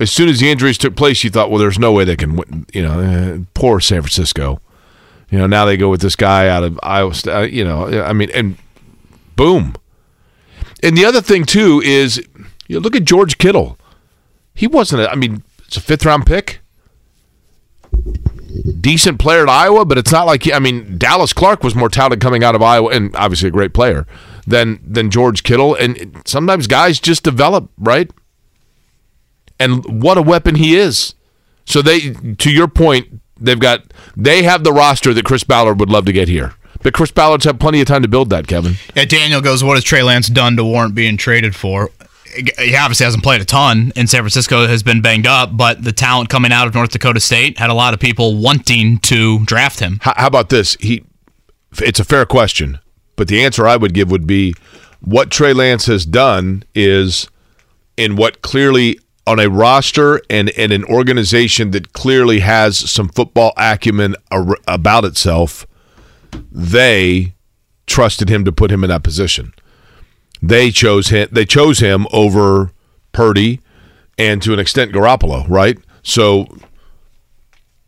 as 0.00 0.10
soon 0.10 0.30
as 0.30 0.40
the 0.40 0.50
injuries 0.50 0.78
took 0.78 0.96
place, 0.96 1.22
you 1.22 1.28
thought, 1.28 1.50
well, 1.50 1.58
there's 1.60 1.78
no 1.78 1.92
way 1.92 2.04
they 2.04 2.16
can, 2.16 2.36
win. 2.36 2.64
you 2.72 2.80
know, 2.82 2.98
eh, 3.00 3.38
poor 3.52 3.78
San 3.78 4.00
Francisco. 4.00 4.58
You 5.30 5.36
know, 5.36 5.46
now 5.46 5.66
they 5.66 5.76
go 5.76 5.90
with 5.90 6.00
this 6.00 6.16
guy 6.16 6.48
out 6.48 6.64
of 6.64 6.80
Iowa 6.82 7.14
State. 7.14 7.52
You 7.52 7.64
know, 7.64 8.02
I 8.02 8.14
mean, 8.14 8.30
and 8.32 8.56
boom. 9.36 9.74
And 10.82 10.96
the 10.96 11.04
other 11.04 11.20
thing 11.20 11.44
too 11.44 11.82
is, 11.84 12.22
you 12.68 12.76
know, 12.76 12.80
look 12.80 12.96
at 12.96 13.04
George 13.04 13.38
Kittle. 13.38 13.78
He 14.54 14.66
wasn't. 14.66 15.02
A, 15.02 15.10
I 15.10 15.14
mean, 15.14 15.42
it's 15.66 15.76
a 15.76 15.80
fifth 15.80 16.04
round 16.04 16.26
pick. 16.26 16.60
Decent 18.80 19.18
player 19.18 19.42
at 19.42 19.48
Iowa, 19.48 19.84
but 19.84 19.98
it's 19.98 20.12
not 20.12 20.26
like 20.26 20.44
he, 20.44 20.52
I 20.52 20.58
mean 20.58 20.96
Dallas 20.96 21.32
Clark 21.32 21.62
was 21.62 21.74
more 21.74 21.88
touted 21.88 22.20
coming 22.20 22.44
out 22.44 22.54
of 22.54 22.62
Iowa, 22.62 22.90
and 22.90 23.14
obviously 23.16 23.48
a 23.48 23.52
great 23.52 23.74
player 23.74 24.06
than 24.46 24.80
than 24.86 25.10
George 25.10 25.42
Kittle. 25.42 25.74
And 25.74 26.22
sometimes 26.24 26.66
guys 26.66 27.00
just 27.00 27.22
develop 27.22 27.70
right. 27.78 28.10
And 29.58 30.02
what 30.02 30.18
a 30.18 30.22
weapon 30.22 30.56
he 30.56 30.76
is. 30.76 31.14
So 31.64 31.80
they, 31.82 32.10
to 32.10 32.50
your 32.50 32.68
point, 32.68 33.20
they've 33.40 33.58
got 33.58 33.92
they 34.16 34.42
have 34.42 34.64
the 34.64 34.72
roster 34.72 35.14
that 35.14 35.24
Chris 35.24 35.44
Ballard 35.44 35.80
would 35.80 35.90
love 35.90 36.04
to 36.06 36.12
get 36.12 36.28
here. 36.28 36.54
But 36.82 36.92
Chris 36.92 37.10
Ballard's 37.10 37.46
had 37.46 37.58
plenty 37.58 37.80
of 37.80 37.86
time 37.86 38.02
to 38.02 38.08
build 38.08 38.28
that, 38.30 38.46
Kevin. 38.46 38.74
Yeah, 38.94 39.06
Daniel 39.06 39.40
goes, 39.40 39.64
What 39.64 39.76
has 39.76 39.84
Trey 39.84 40.02
Lance 40.02 40.28
done 40.28 40.56
to 40.56 40.64
warrant 40.64 40.94
being 40.94 41.16
traded 41.16 41.56
for? 41.56 41.90
He 42.34 42.76
obviously 42.76 43.04
hasn't 43.04 43.22
played 43.22 43.40
a 43.40 43.44
ton 43.44 43.92
in 43.96 44.06
San 44.06 44.20
Francisco, 44.20 44.66
has 44.66 44.82
been 44.82 45.00
banged 45.00 45.26
up, 45.26 45.56
but 45.56 45.82
the 45.82 45.92
talent 45.92 46.28
coming 46.28 46.52
out 46.52 46.66
of 46.66 46.74
North 46.74 46.90
Dakota 46.90 47.20
State 47.20 47.58
had 47.58 47.70
a 47.70 47.74
lot 47.74 47.94
of 47.94 48.00
people 48.00 48.36
wanting 48.36 48.98
to 48.98 49.44
draft 49.44 49.80
him. 49.80 49.98
How, 50.02 50.14
how 50.16 50.26
about 50.26 50.48
this? 50.48 50.76
He, 50.80 51.04
it's 51.80 52.00
a 52.00 52.04
fair 52.04 52.26
question, 52.26 52.78
but 53.16 53.28
the 53.28 53.44
answer 53.44 53.66
I 53.66 53.76
would 53.76 53.94
give 53.94 54.10
would 54.10 54.26
be 54.26 54.54
what 55.00 55.30
Trey 55.30 55.52
Lance 55.52 55.86
has 55.86 56.06
done 56.06 56.64
is 56.74 57.28
in 57.96 58.16
what 58.16 58.42
clearly 58.42 58.98
on 59.26 59.40
a 59.40 59.48
roster 59.48 60.20
and, 60.28 60.50
and 60.50 60.72
an 60.72 60.84
organization 60.84 61.70
that 61.70 61.92
clearly 61.92 62.40
has 62.40 62.76
some 62.76 63.08
football 63.08 63.52
acumen 63.56 64.14
ar- 64.30 64.56
about 64.68 65.04
itself, 65.04 65.66
they 66.50 67.34
trusted 67.86 68.28
him 68.28 68.44
to 68.44 68.52
put 68.52 68.70
him 68.70 68.84
in 68.84 68.90
that 68.90 69.02
position. 69.02 69.54
They 70.48 70.70
chose 70.70 71.08
him. 71.08 71.28
They 71.32 71.44
chose 71.44 71.78
him 71.80 72.06
over 72.12 72.70
Purdy 73.12 73.60
and 74.18 74.40
to 74.42 74.52
an 74.52 74.58
extent 74.58 74.92
Garoppolo, 74.92 75.48
right? 75.48 75.78
So 76.02 76.46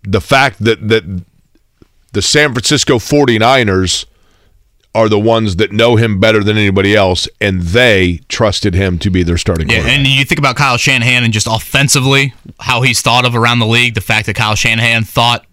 the 0.02 0.20
fact 0.20 0.58
that 0.64 0.88
that 0.88 1.22
the 2.12 2.22
San 2.22 2.52
Francisco 2.52 2.98
49ers 2.98 4.06
are 4.94 5.08
the 5.10 5.18
ones 5.18 5.56
that 5.56 5.72
know 5.72 5.96
him 5.96 6.18
better 6.18 6.42
than 6.42 6.56
anybody 6.56 6.96
else, 6.96 7.28
and 7.38 7.60
they 7.60 8.20
trusted 8.28 8.72
him 8.72 8.98
to 9.00 9.10
be 9.10 9.22
their 9.22 9.36
starting 9.36 9.68
Yeah, 9.68 9.80
quarterback. 9.82 9.98
and 9.98 10.06
you 10.08 10.24
think 10.24 10.38
about 10.38 10.56
Kyle 10.56 10.78
Shanahan 10.78 11.22
and 11.22 11.34
just 11.34 11.46
offensively 11.46 12.32
how 12.60 12.80
he's 12.80 13.02
thought 13.02 13.26
of 13.26 13.36
around 13.36 13.58
the 13.58 13.66
league. 13.66 13.94
The 13.94 14.00
fact 14.00 14.24
that 14.26 14.36
Kyle 14.36 14.54
Shanahan 14.54 15.04
thought 15.04 15.44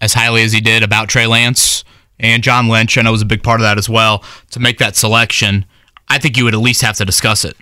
as 0.00 0.14
highly 0.14 0.42
as 0.42 0.52
he 0.52 0.60
did 0.60 0.82
about 0.82 1.08
Trey 1.08 1.26
Lance 1.28 1.84
and 2.18 2.42
John 2.42 2.66
Lynch, 2.68 2.98
I 2.98 3.02
know 3.02 3.12
was 3.12 3.22
a 3.22 3.26
big 3.26 3.44
part 3.44 3.60
of 3.60 3.62
that 3.64 3.78
as 3.78 3.88
well. 3.88 4.24
To 4.50 4.58
make 4.58 4.78
that 4.78 4.96
selection, 4.96 5.64
I 6.10 6.18
think 6.18 6.36
you 6.36 6.44
would 6.44 6.54
at 6.54 6.60
least 6.60 6.82
have 6.82 6.96
to 6.96 7.04
discuss 7.04 7.44
it. 7.44 7.56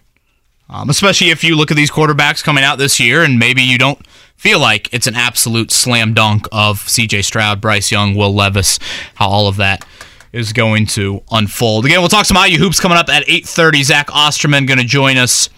Um, 0.71 0.91
especially 0.91 1.31
if 1.31 1.45
you 1.45 1.57
look 1.57 1.71
at 1.71 1.77
these 1.77 1.91
quarterbacks 1.91 2.43
coming 2.43 2.65
out 2.65 2.77
this 2.77 2.99
year, 2.99 3.23
and 3.23 3.39
maybe 3.39 3.63
you 3.63 3.79
don't 3.79 4.05
feel 4.37 4.59
like 4.59 4.93
it's 4.93 5.07
an 5.07 5.15
absolute 5.15 5.71
slam 5.71 6.15
dunk 6.15 6.47
of 6.53 6.81
C.J. 6.89 7.23
Stroud, 7.23 7.61
Bryce 7.61 7.91
Young, 7.91 8.15
Will 8.15 8.35
Levis, 8.35 8.79
how 9.15 9.29
all 9.29 9.49
of 9.49 9.57
that 9.57 9.87
is 10.33 10.53
going 10.53 10.87
to 10.87 11.23
unfold. 11.31 11.87
Again, 11.87 12.01
we'll 12.01 12.09
talk 12.09 12.27
some 12.27 12.37
IU 12.37 12.59
hoops 12.59 12.81
coming 12.81 12.99
up 12.99 13.09
at 13.09 13.27
8:30. 13.27 13.83
Zach 13.85 14.11
Osterman 14.15 14.67
going 14.67 14.79
to 14.79 14.85
join 14.85 15.17
us, 15.17 15.49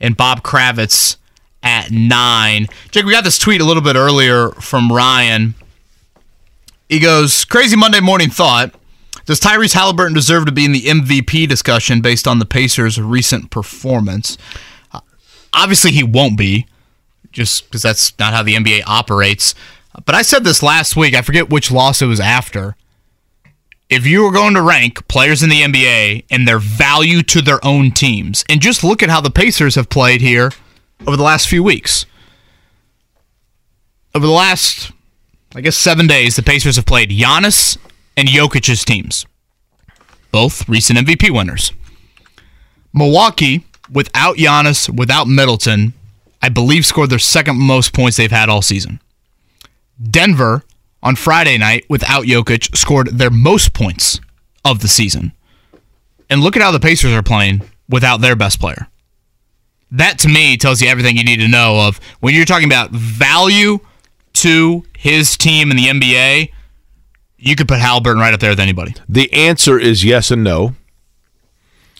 and 0.00 0.16
Bob 0.16 0.42
Kravitz 0.42 1.16
at 1.62 1.90
nine. 1.90 2.66
Jake, 2.90 3.04
we 3.04 3.12
got 3.12 3.24
this 3.24 3.38
tweet 3.38 3.60
a 3.60 3.64
little 3.64 3.82
bit 3.82 3.94
earlier 3.96 4.50
from 4.52 4.90
Ryan. 4.90 5.54
He 6.88 6.98
goes, 6.98 7.44
"Crazy 7.44 7.76
Monday 7.76 8.00
morning 8.00 8.30
thought." 8.30 8.74
Does 9.30 9.38
Tyrese 9.38 9.76
Haliburton 9.76 10.12
deserve 10.12 10.46
to 10.46 10.50
be 10.50 10.64
in 10.64 10.72
the 10.72 10.86
MVP 10.86 11.48
discussion 11.48 12.00
based 12.00 12.26
on 12.26 12.40
the 12.40 12.44
Pacers' 12.44 13.00
recent 13.00 13.52
performance? 13.52 14.36
Uh, 14.90 15.02
Obviously, 15.52 15.92
he 15.92 16.02
won't 16.02 16.36
be, 16.36 16.66
just 17.30 17.66
because 17.66 17.80
that's 17.80 18.18
not 18.18 18.32
how 18.32 18.42
the 18.42 18.56
NBA 18.56 18.82
operates. 18.88 19.54
But 20.04 20.16
I 20.16 20.22
said 20.22 20.42
this 20.42 20.64
last 20.64 20.96
week. 20.96 21.14
I 21.14 21.22
forget 21.22 21.48
which 21.48 21.70
loss 21.70 22.02
it 22.02 22.06
was 22.06 22.18
after. 22.18 22.74
If 23.88 24.04
you 24.04 24.24
were 24.24 24.32
going 24.32 24.54
to 24.54 24.62
rank 24.62 25.06
players 25.06 25.44
in 25.44 25.48
the 25.48 25.62
NBA 25.62 26.24
and 26.28 26.48
their 26.48 26.58
value 26.58 27.22
to 27.22 27.40
their 27.40 27.64
own 27.64 27.92
teams, 27.92 28.44
and 28.48 28.60
just 28.60 28.82
look 28.82 29.00
at 29.00 29.10
how 29.10 29.20
the 29.20 29.30
Pacers 29.30 29.76
have 29.76 29.88
played 29.88 30.22
here 30.22 30.50
over 31.06 31.16
the 31.16 31.22
last 31.22 31.46
few 31.46 31.62
weeks. 31.62 32.04
Over 34.12 34.26
the 34.26 34.32
last, 34.32 34.90
I 35.54 35.60
guess, 35.60 35.76
seven 35.76 36.08
days, 36.08 36.34
the 36.34 36.42
Pacers 36.42 36.74
have 36.74 36.84
played 36.84 37.10
Giannis 37.10 37.78
and 38.20 38.28
Jokic's 38.28 38.84
teams, 38.84 39.24
both 40.30 40.68
recent 40.68 40.98
MVP 40.98 41.30
winners. 41.34 41.72
Milwaukee, 42.92 43.64
without 43.90 44.36
Giannis, 44.36 44.94
without 44.94 45.26
Middleton, 45.26 45.94
I 46.42 46.50
believe 46.50 46.84
scored 46.84 47.10
their 47.10 47.18
second 47.18 47.56
most 47.56 47.94
points 47.94 48.18
they've 48.18 48.30
had 48.30 48.48
all 48.48 48.62
season. 48.62 49.00
Denver, 50.02 50.64
on 51.02 51.16
Friday 51.16 51.56
night, 51.56 51.86
without 51.88 52.24
Jokic, 52.24 52.76
scored 52.76 53.08
their 53.08 53.30
most 53.30 53.72
points 53.72 54.20
of 54.64 54.80
the 54.80 54.88
season. 54.88 55.32
And 56.28 56.42
look 56.42 56.56
at 56.56 56.62
how 56.62 56.72
the 56.72 56.80
Pacers 56.80 57.12
are 57.12 57.22
playing 57.22 57.62
without 57.88 58.20
their 58.20 58.36
best 58.36 58.60
player. 58.60 58.88
That 59.90 60.18
to 60.20 60.28
me 60.28 60.56
tells 60.56 60.80
you 60.80 60.88
everything 60.88 61.16
you 61.16 61.24
need 61.24 61.40
to 61.40 61.48
know 61.48 61.88
of 61.88 61.98
when 62.20 62.34
you're 62.34 62.44
talking 62.44 62.68
about 62.68 62.90
value 62.90 63.80
to 64.34 64.84
his 64.96 65.36
team 65.36 65.70
in 65.70 65.76
the 65.76 65.86
NBA. 65.86 66.50
You 67.42 67.56
could 67.56 67.68
put 67.68 67.78
Haliburton 67.80 68.20
right 68.20 68.34
up 68.34 68.40
there 68.40 68.50
with 68.50 68.60
anybody. 68.60 68.94
The 69.08 69.32
answer 69.32 69.78
is 69.78 70.04
yes 70.04 70.30
and 70.30 70.44
no. 70.44 70.74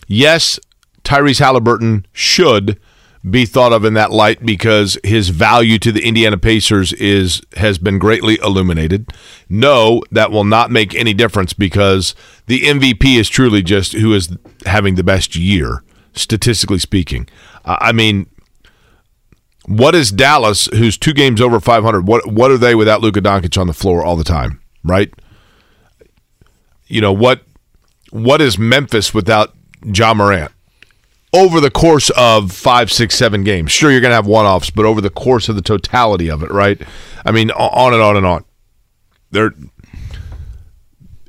Yes, 0.07 0.59
Tyrese 1.03 1.41
Haliburton 1.41 2.05
should 2.13 2.79
be 3.29 3.45
thought 3.45 3.71
of 3.73 3.85
in 3.85 3.93
that 3.93 4.11
light 4.11 4.45
because 4.45 4.97
his 5.03 5.29
value 5.29 5.77
to 5.79 5.91
the 5.91 6.03
Indiana 6.03 6.37
Pacers 6.37 6.91
is 6.93 7.41
has 7.55 7.77
been 7.77 7.99
greatly 7.99 8.39
illuminated. 8.43 9.11
No, 9.47 10.01
that 10.11 10.31
will 10.31 10.43
not 10.43 10.71
make 10.71 10.95
any 10.95 11.13
difference 11.13 11.53
because 11.53 12.15
the 12.47 12.61
MVP 12.61 13.17
is 13.17 13.29
truly 13.29 13.61
just 13.61 13.93
who 13.93 14.13
is 14.13 14.35
having 14.65 14.95
the 14.95 15.03
best 15.03 15.35
year, 15.35 15.83
statistically 16.13 16.79
speaking. 16.79 17.27
I 17.63 17.91
mean, 17.91 18.27
what 19.65 19.93
is 19.93 20.11
Dallas, 20.11 20.65
who's 20.67 20.97
two 20.97 21.13
games 21.13 21.41
over 21.41 21.59
500? 21.59 22.07
What 22.07 22.31
what 22.31 22.51
are 22.51 22.57
they 22.57 22.75
without 22.75 23.01
Luka 23.01 23.21
Doncic 23.21 23.59
on 23.59 23.67
the 23.67 23.73
floor 23.73 24.03
all 24.03 24.15
the 24.15 24.23
time, 24.23 24.61
right? 24.83 25.11
You 26.91 27.01
know 27.01 27.13
what? 27.13 27.43
What 28.11 28.41
is 28.41 28.57
Memphis 28.57 29.13
without 29.13 29.55
Ja 29.85 30.13
Morant? 30.13 30.51
Over 31.33 31.61
the 31.61 31.71
course 31.71 32.09
of 32.17 32.51
five, 32.51 32.91
six, 32.91 33.15
seven 33.15 33.45
games, 33.45 33.71
sure 33.71 33.89
you're 33.89 34.01
going 34.01 34.11
to 34.11 34.15
have 34.15 34.27
one-offs, 34.27 34.69
but 34.69 34.83
over 34.83 34.99
the 34.99 35.09
course 35.09 35.47
of 35.47 35.55
the 35.55 35.61
totality 35.61 36.29
of 36.29 36.43
it, 36.43 36.51
right? 36.51 36.81
I 37.25 37.31
mean, 37.31 37.51
on 37.51 37.93
and 37.93 38.01
on 38.01 38.17
and 38.17 38.25
on. 38.25 38.43
There, 39.31 39.53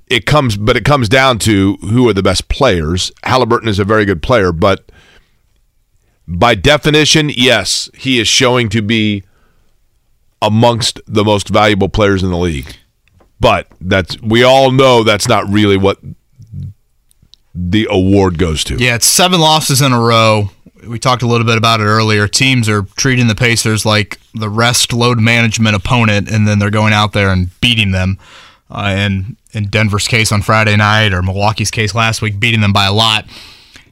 it 0.08 0.26
comes, 0.26 0.56
but 0.56 0.76
it 0.76 0.84
comes 0.84 1.08
down 1.08 1.38
to 1.40 1.76
who 1.76 2.08
are 2.08 2.12
the 2.12 2.22
best 2.24 2.48
players. 2.48 3.12
Haliburton 3.22 3.68
is 3.68 3.78
a 3.78 3.84
very 3.84 4.04
good 4.04 4.20
player, 4.20 4.50
but 4.50 4.90
by 6.26 6.56
definition, 6.56 7.30
yes, 7.32 7.88
he 7.94 8.18
is 8.18 8.26
showing 8.26 8.68
to 8.70 8.82
be 8.82 9.22
amongst 10.40 11.00
the 11.06 11.22
most 11.22 11.48
valuable 11.48 11.88
players 11.88 12.24
in 12.24 12.30
the 12.30 12.36
league. 12.36 12.76
But 13.42 13.66
that's 13.80 14.22
we 14.22 14.44
all 14.44 14.70
know 14.70 15.02
that's 15.02 15.26
not 15.26 15.48
really 15.48 15.76
what 15.76 15.98
the 17.52 17.88
award 17.90 18.38
goes 18.38 18.62
to. 18.64 18.76
Yeah, 18.76 18.94
it's 18.94 19.04
seven 19.04 19.40
losses 19.40 19.82
in 19.82 19.92
a 19.92 20.00
row. 20.00 20.50
We 20.86 21.00
talked 21.00 21.22
a 21.22 21.26
little 21.26 21.46
bit 21.46 21.58
about 21.58 21.80
it 21.80 21.84
earlier. 21.84 22.28
Teams 22.28 22.68
are 22.68 22.82
treating 22.96 23.26
the 23.26 23.34
Pacers 23.34 23.84
like 23.84 24.20
the 24.32 24.48
rest 24.48 24.92
load 24.92 25.18
management 25.18 25.74
opponent, 25.74 26.30
and 26.30 26.46
then 26.46 26.60
they're 26.60 26.70
going 26.70 26.92
out 26.92 27.12
there 27.14 27.30
and 27.30 27.48
beating 27.60 27.90
them. 27.90 28.16
Uh, 28.70 28.84
and 28.86 29.36
in 29.52 29.66
Denver's 29.66 30.06
case 30.06 30.30
on 30.30 30.40
Friday 30.40 30.76
night, 30.76 31.12
or 31.12 31.20
Milwaukee's 31.20 31.70
case 31.70 31.96
last 31.96 32.22
week, 32.22 32.38
beating 32.38 32.60
them 32.60 32.72
by 32.72 32.86
a 32.86 32.92
lot. 32.92 33.26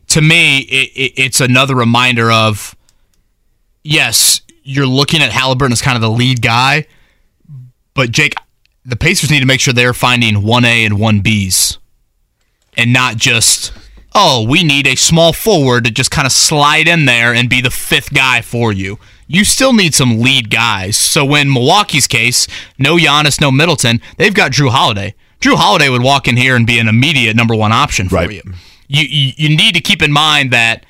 To 0.08 0.20
me, 0.20 0.60
it, 0.60 0.90
it, 0.94 1.12
it's 1.16 1.40
another 1.40 1.74
reminder 1.74 2.30
of 2.30 2.76
yes, 3.82 4.42
you're 4.62 4.86
looking 4.86 5.22
at 5.22 5.32
Haliburton 5.32 5.72
as 5.72 5.82
kind 5.82 5.96
of 5.96 6.02
the 6.02 6.10
lead 6.10 6.40
guy, 6.40 6.86
but 7.94 8.12
Jake, 8.12 8.34
the 8.90 8.96
Pacers 8.96 9.30
need 9.30 9.40
to 9.40 9.46
make 9.46 9.60
sure 9.60 9.72
they're 9.72 9.94
finding 9.94 10.36
1A 10.36 10.86
and 10.86 10.94
1Bs 10.96 11.78
and 12.76 12.92
not 12.92 13.16
just 13.16 13.72
oh 14.14 14.44
we 14.48 14.62
need 14.62 14.86
a 14.86 14.96
small 14.96 15.32
forward 15.32 15.84
to 15.84 15.90
just 15.90 16.10
kind 16.10 16.26
of 16.26 16.32
slide 16.32 16.88
in 16.88 17.04
there 17.04 17.32
and 17.34 17.48
be 17.48 17.60
the 17.60 17.70
fifth 17.70 18.12
guy 18.12 18.40
for 18.40 18.72
you 18.72 18.98
you 19.26 19.44
still 19.44 19.72
need 19.72 19.94
some 19.94 20.20
lead 20.20 20.50
guys 20.50 20.96
so 20.96 21.34
in 21.34 21.52
milwaukee's 21.52 22.06
case 22.06 22.46
no 22.78 22.96
Giannis, 22.96 23.40
no 23.40 23.50
middleton 23.50 24.00
they've 24.16 24.34
got 24.34 24.52
Jrue 24.52 24.70
Holiday 24.70 25.14
Jrue 25.40 25.56
Holiday 25.56 25.88
would 25.88 26.02
walk 26.02 26.28
in 26.28 26.36
here 26.36 26.54
and 26.56 26.66
be 26.66 26.78
an 26.78 26.88
immediate 26.88 27.36
number 27.36 27.54
one 27.54 27.72
option 27.72 28.08
for 28.08 28.16
Right. 28.16 28.30
you. 28.32 28.42
you 28.88 29.04
you 29.04 29.32
you 29.36 29.56
need 29.56 29.74
to 29.74 29.80
keep 29.80 30.02
in 30.02 30.12
mind 30.12 30.52
that 30.52 30.84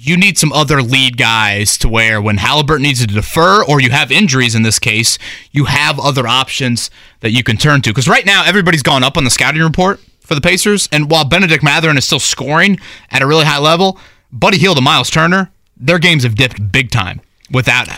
you 0.00 0.16
need 0.16 0.38
some 0.38 0.52
other 0.52 0.80
lead 0.80 1.16
guys 1.16 1.76
to 1.76 1.88
where 1.88 2.22
when 2.22 2.36
Haliburton 2.36 2.82
needs 2.82 3.00
to 3.00 3.06
defer 3.06 3.64
or 3.64 3.80
you 3.80 3.90
have 3.90 4.12
injuries 4.12 4.54
in 4.54 4.62
this 4.62 4.78
case, 4.78 5.18
you 5.50 5.64
have 5.64 5.98
other 5.98 6.28
options 6.28 6.88
that 7.18 7.32
you 7.32 7.42
can 7.42 7.56
turn 7.56 7.82
to. 7.82 7.90
Because 7.90 8.08
right 8.08 8.24
now, 8.24 8.44
everybody's 8.46 8.84
gone 8.84 9.02
up 9.02 9.16
on 9.16 9.24
the 9.24 9.30
scouting 9.30 9.60
report 9.60 9.98
for 10.20 10.36
the 10.36 10.40
Pacers. 10.40 10.88
And 10.92 11.10
while 11.10 11.24
Bennedict 11.24 11.64
Mathurin 11.64 11.98
is 11.98 12.04
still 12.04 12.20
scoring 12.20 12.78
at 13.10 13.22
a 13.22 13.26
really 13.26 13.44
high 13.44 13.58
level, 13.58 13.98
Buddy 14.30 14.58
Hield 14.58 14.76
and 14.78 14.84
Myles 14.84 15.10
Turner, 15.10 15.50
their 15.76 15.98
games 15.98 16.22
have 16.22 16.36
dipped 16.36 16.70
big 16.70 16.92
time 16.92 17.20
without 17.50 17.88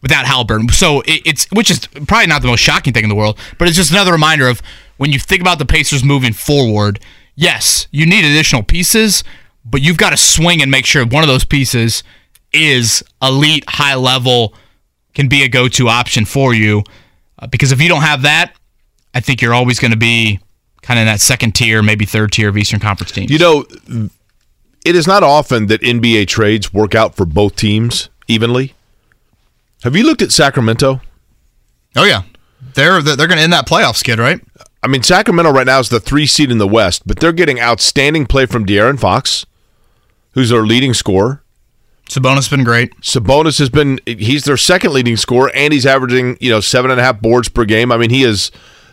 without 0.00 0.24
Haliburton. 0.24 0.70
So 0.70 1.02
it, 1.02 1.20
it's 1.26 1.50
which 1.50 1.70
is 1.70 1.86
probably 1.86 2.28
not 2.28 2.40
the 2.40 2.48
most 2.48 2.60
shocking 2.60 2.94
thing 2.94 3.04
in 3.04 3.10
the 3.10 3.14
world, 3.14 3.38
but 3.58 3.68
it's 3.68 3.76
just 3.76 3.90
another 3.90 4.12
reminder 4.12 4.48
of 4.48 4.62
when 4.96 5.12
you 5.12 5.18
think 5.18 5.42
about 5.42 5.58
the 5.58 5.66
Pacers 5.66 6.02
moving 6.02 6.32
forward. 6.32 6.98
Yes, 7.36 7.88
you 7.90 8.06
need 8.06 8.24
additional 8.24 8.62
pieces, 8.62 9.24
but 9.64 9.80
you've 9.80 9.96
got 9.96 10.10
to 10.10 10.16
swing 10.16 10.62
and 10.62 10.70
make 10.70 10.86
sure 10.86 11.04
one 11.06 11.22
of 11.22 11.28
those 11.28 11.44
pieces 11.44 12.02
is 12.52 13.02
elite, 13.22 13.64
high 13.68 13.94
level, 13.94 14.54
can 15.14 15.28
be 15.28 15.42
a 15.42 15.48
go-to 15.48 15.88
option 15.88 16.24
for 16.24 16.54
you. 16.54 16.82
Uh, 17.38 17.46
because 17.46 17.72
if 17.72 17.80
you 17.80 17.88
don't 17.88 18.02
have 18.02 18.22
that, 18.22 18.54
I 19.14 19.20
think 19.20 19.40
you're 19.42 19.54
always 19.54 19.78
going 19.78 19.92
to 19.92 19.96
be 19.96 20.40
kind 20.82 20.98
of 20.98 21.02
in 21.02 21.06
that 21.06 21.20
second 21.20 21.54
tier, 21.54 21.82
maybe 21.82 22.04
third 22.04 22.32
tier 22.32 22.48
of 22.48 22.56
Eastern 22.56 22.80
Conference 22.80 23.12
teams. 23.12 23.30
You 23.30 23.38
know, 23.38 23.64
it 24.84 24.94
is 24.94 25.06
not 25.06 25.22
often 25.22 25.66
that 25.66 25.80
NBA 25.80 26.28
trades 26.28 26.72
work 26.72 26.94
out 26.94 27.14
for 27.14 27.24
both 27.24 27.56
teams 27.56 28.10
evenly. 28.28 28.74
Have 29.82 29.96
you 29.96 30.04
looked 30.04 30.22
at 30.22 30.32
Sacramento? 30.32 31.00
oh 31.96 32.04
yeah, 32.04 32.22
they're 32.74 33.02
they're 33.02 33.16
going 33.16 33.38
to 33.38 33.42
end 33.42 33.52
that 33.52 33.66
playoff 33.66 33.96
skid, 33.96 34.18
right? 34.18 34.40
I 34.82 34.86
mean, 34.86 35.02
Sacramento 35.02 35.50
right 35.52 35.66
now 35.66 35.78
is 35.78 35.88
the 35.88 36.00
three 36.00 36.26
seed 36.26 36.50
in 36.50 36.58
the 36.58 36.68
West, 36.68 37.06
but 37.06 37.18
they're 37.18 37.32
getting 37.32 37.60
outstanding 37.60 38.26
play 38.26 38.46
from 38.46 38.66
De'Aaron 38.66 38.98
Fox, 38.98 39.46
who's 40.34 40.50
their 40.50 40.66
leading 40.66 40.94
scorer. 40.94 41.42
Sabonis 42.08 42.36
has 42.36 42.48
been 42.48 42.64
great. 42.64 42.94
Sabonis 43.00 43.58
has 43.58 43.70
been 43.70 43.98
he's 44.06 44.44
their 44.44 44.58
second 44.58 44.92
leading 44.92 45.16
scorer, 45.16 45.50
and 45.54 45.72
he's 45.72 45.86
averaging 45.86 46.36
you 46.40 46.50
know 46.50 46.60
seven 46.60 46.90
and 46.90 47.00
a 47.00 47.02
half 47.02 47.20
boards 47.20 47.48
per 47.48 47.64
game. 47.64 47.90
I 47.90 47.96
mean, 47.96 48.10
he 48.10 48.24
is 48.24 48.50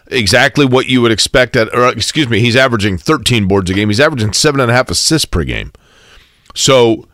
exactly 0.08 0.66
what 0.66 0.88
you 0.88 1.02
would 1.02 1.12
expect 1.12 1.56
at. 1.56 1.74
Or 1.76 1.90
excuse 1.90 2.30
me, 2.30 2.40
he's 2.40 2.56
averaging 2.56 2.98
thirteen 2.98 3.48
boards 3.48 3.70
a 3.70 3.74
game. 3.74 3.90
He's 3.90 4.00
averaging 4.00 4.34
seven 4.34 4.62
and 4.62 4.72
a 4.72 4.74
half 4.74 4.90
assists 4.90 5.26
per 5.26 5.44
game. 5.44 5.74
So 6.56 7.08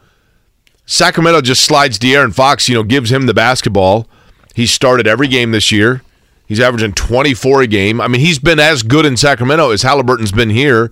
Sacramento 0.85 1.41
just 1.41 1.63
slides 1.63 1.99
De'Aaron 1.99 2.33
Fox, 2.33 2.69
you 2.69 2.75
know, 2.75 2.83
gives 2.83 3.11
him 3.11 3.25
the 3.25 3.33
basketball. 3.33 4.07
He's 4.55 4.71
started 4.71 5.07
every 5.07 5.27
game 5.27 5.51
this 5.51 5.71
year. 5.71 6.01
He's 6.47 6.61
averaging 6.61 6.93
24 6.93 7.63
a 7.63 7.67
game. 7.67 7.99
I 7.99 8.07
mean, 8.07 8.21
he's 8.21 8.39
been 8.39 8.59
as 8.59 8.81
good 8.81 9.05
in 9.05 9.17
Sacramento 9.17 9.71
as 9.71 9.83
Haliburton's 9.83 10.31
been 10.31 10.49
here. 10.49 10.91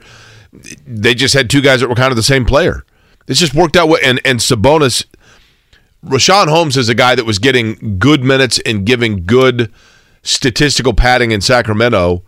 They 0.85 1.15
just 1.15 1.33
had 1.33 1.49
two 1.49 1.61
guys 1.61 1.79
that 1.79 1.87
were 1.87 1.95
kind 1.95 2.11
of 2.11 2.17
the 2.17 2.23
same 2.23 2.45
player. 2.45 2.85
It's 3.27 3.39
just 3.39 3.53
worked 3.53 3.75
out. 3.75 3.89
well. 3.89 3.99
And 4.03 4.21
and 4.25 4.39
Sabonis, 4.39 5.05
Richaun 6.05 6.47
Holmes 6.47 6.77
is 6.77 6.89
a 6.89 6.95
guy 6.95 7.15
that 7.15 7.25
was 7.25 7.39
getting 7.39 7.97
good 7.99 8.23
minutes 8.23 8.59
and 8.65 8.85
giving 8.85 9.25
good 9.25 9.71
statistical 10.21 10.93
padding 10.93 11.31
in 11.31 11.41
Sacramento. 11.41 12.23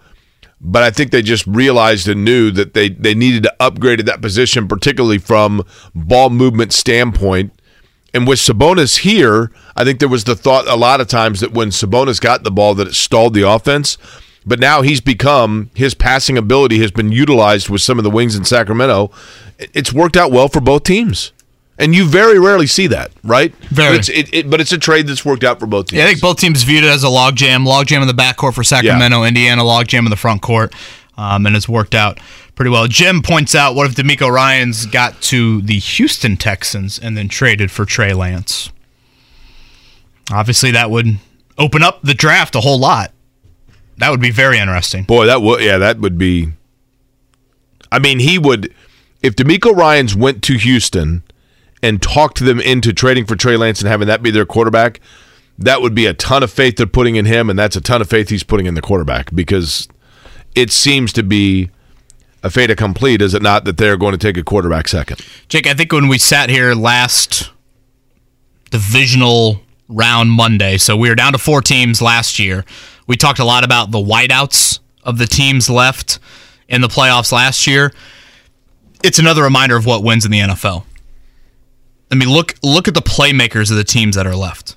But 0.59 0.81
I 0.81 0.89
think 0.89 1.11
they 1.11 1.21
just 1.21 1.45
realized 1.45 2.07
and 2.07 2.25
knew 2.25 2.49
that 2.51 2.73
they, 2.73 2.89
they 2.89 3.13
needed 3.13 3.43
to 3.43 3.55
upgrade 3.59 3.99
at 3.99 4.07
that 4.07 4.21
position, 4.21 4.67
particularly 4.67 5.19
from 5.19 5.63
ball 5.93 6.31
movement 6.31 6.73
standpoint. 6.73 7.53
And 8.13 8.27
with 8.27 8.39
Sabonis 8.39 8.99
here, 8.99 9.51
I 9.75 9.83
think 9.83 9.99
there 9.99 10.09
was 10.09 10.23
the 10.23 10.35
thought 10.35 10.67
a 10.67 10.75
lot 10.75 10.99
of 10.99 11.07
times 11.07 11.41
that 11.41 11.51
when 11.51 11.69
Sabonis 11.69 12.19
got 12.19 12.43
the 12.43 12.49
ball 12.49 12.73
that 12.75 12.87
it 12.87 12.95
stalled 12.95 13.35
the 13.35 13.47
offense. 13.47 13.97
But 14.47 14.59
now 14.59 14.81
he's 14.81 15.01
become 15.01 15.69
his 15.75 15.93
passing 15.93 16.37
ability 16.37 16.79
has 16.79 16.89
been 16.89 17.11
utilized 17.11 17.67
with 17.67 17.81
some 17.81 17.97
of 17.97 18.05
the 18.05 18.09
wings 18.09 18.35
in 18.35 18.45
Sacramento. 18.45 19.11
It's 19.59 19.91
worked 19.91 20.15
out 20.15 20.31
well 20.31 20.47
for 20.47 20.61
both 20.61 20.83
teams. 20.83 21.33
And 21.77 21.93
you 21.93 22.07
very 22.07 22.39
rarely 22.39 22.65
see 22.65 22.87
that, 22.87 23.11
right? 23.23 23.53
Very. 23.65 23.97
But 23.97 23.99
it's, 23.99 24.09
it, 24.09 24.33
it, 24.33 24.49
but 24.49 24.59
it's 24.61 24.71
a 24.71 24.79
trade 24.79 25.05
that's 25.05 25.23
worked 25.23 25.43
out 25.43 25.59
for 25.59 25.67
both 25.67 25.87
teams. 25.87 25.97
Yeah, 25.99 26.05
I 26.05 26.07
think 26.07 26.21
both 26.21 26.39
teams 26.39 26.63
viewed 26.63 26.83
it 26.83 26.89
as 26.89 27.03
a 27.03 27.07
logjam. 27.07 27.67
Logjam 27.67 28.01
in 28.01 28.07
the 28.07 28.13
backcourt 28.13 28.55
for 28.55 28.63
Sacramento, 28.63 29.23
Indiana 29.23 29.61
logjam 29.61 29.99
in 29.99 30.09
the 30.09 30.15
front 30.15 30.41
court, 30.41 30.73
um, 31.17 31.45
and 31.45 31.55
it's 31.55 31.69
worked 31.69 31.93
out 31.93 32.19
pretty 32.55 32.71
well. 32.71 32.87
Jim 32.87 33.21
points 33.21 33.53
out, 33.53 33.75
what 33.75 33.85
if 33.85 33.95
DeMeco 33.95 34.31
Ryans 34.31 34.87
got 34.87 35.21
to 35.23 35.61
the 35.61 35.77
Houston 35.77 36.35
Texans 36.35 36.97
and 36.97 37.15
then 37.15 37.27
traded 37.29 37.69
for 37.69 37.85
Trey 37.85 38.13
Lance? 38.13 38.71
Obviously, 40.31 40.71
that 40.71 40.89
would 40.89 41.19
open 41.59 41.83
up 41.83 42.01
the 42.01 42.15
draft 42.15 42.55
a 42.55 42.61
whole 42.61 42.79
lot. 42.79 43.11
That 43.97 44.11
would 44.11 44.21
be 44.21 44.31
very 44.31 44.59
interesting. 44.59 45.03
Boy, 45.03 45.25
that 45.25 45.41
would 45.41 45.63
yeah, 45.63 45.77
that 45.77 45.99
would 45.99 46.17
be. 46.17 46.53
I 47.91 47.99
mean, 47.99 48.19
he 48.19 48.37
would 48.37 48.73
if 49.21 49.35
DeMeco 49.35 49.75
Ryans 49.75 50.15
went 50.15 50.43
to 50.43 50.57
Houston 50.57 51.23
and 51.81 52.01
talked 52.01 52.39
them 52.39 52.59
into 52.59 52.93
trading 52.93 53.25
for 53.25 53.35
Trey 53.35 53.57
Lance 53.57 53.81
and 53.81 53.87
having 53.87 54.07
that 54.07 54.23
be 54.23 54.31
their 54.31 54.45
quarterback. 54.45 54.99
That 55.59 55.81
would 55.81 55.95
be 55.95 56.05
a 56.05 56.13
ton 56.13 56.43
of 56.43 56.51
faith 56.51 56.77
they're 56.77 56.85
putting 56.85 57.15
in 57.15 57.25
him, 57.25 57.49
and 57.49 57.57
that's 57.57 57.75
a 57.75 57.81
ton 57.81 58.01
of 58.01 58.09
faith 58.09 58.29
he's 58.29 58.43
putting 58.43 58.67
in 58.67 58.75
the 58.75 58.81
quarterback 58.81 59.33
because 59.33 59.87
it 60.53 60.71
seems 60.71 61.11
to 61.13 61.23
be 61.23 61.71
a 62.43 62.49
fait 62.51 62.69
accompli, 62.69 63.15
is 63.15 63.33
it 63.33 63.41
not, 63.41 63.65
that 63.65 63.77
they're 63.77 63.97
going 63.97 64.11
to 64.11 64.17
take 64.17 64.37
a 64.37 64.43
quarterback 64.43 64.87
second? 64.87 65.19
Jake, 65.49 65.65
I 65.65 65.73
think 65.73 65.91
when 65.91 66.07
we 66.07 66.19
sat 66.19 66.49
here 66.49 66.75
last 66.75 67.51
divisional 68.69 69.61
round 69.89 70.31
Monday, 70.31 70.77
so 70.77 70.95
we 70.95 71.09
were 71.09 71.15
down 71.15 71.33
to 71.33 71.39
four 71.39 71.61
teams 71.61 72.01
last 72.01 72.37
year. 72.37 72.63
We 73.07 73.15
talked 73.15 73.39
a 73.39 73.45
lot 73.45 73.63
about 73.63 73.91
the 73.91 73.97
whiteouts 73.97 74.79
of 75.03 75.17
the 75.17 75.25
teams 75.25 75.69
left 75.69 76.19
in 76.67 76.81
the 76.81 76.87
playoffs 76.87 77.31
last 77.31 77.65
year. 77.65 77.93
It's 79.03 79.17
another 79.17 79.43
reminder 79.43 79.77
of 79.77 79.85
what 79.85 80.03
wins 80.03 80.25
in 80.25 80.31
the 80.31 80.39
NFL. 80.39 80.83
I 82.11 82.15
mean, 82.15 82.29
look 82.29 82.55
look 82.63 82.87
at 82.87 82.93
the 82.93 83.01
playmakers 83.01 83.71
of 83.71 83.77
the 83.77 83.83
teams 83.83 84.15
that 84.15 84.27
are 84.27 84.35
left. 84.35 84.75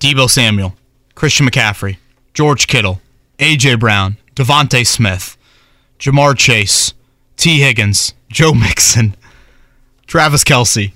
Deebo 0.00 0.28
Samuel, 0.28 0.74
Christian 1.14 1.46
McCaffrey, 1.46 1.98
George 2.34 2.66
Kittle, 2.66 3.00
AJ 3.38 3.78
Brown, 3.80 4.16
DeVonta 4.34 4.86
Smith, 4.86 5.36
Ja'Marr 5.98 6.36
Chase, 6.36 6.94
Tee 7.36 7.60
Higgins, 7.60 8.14
Joe 8.28 8.52
Mixon, 8.52 9.14
Travis 10.06 10.44
Kelce. 10.44 10.92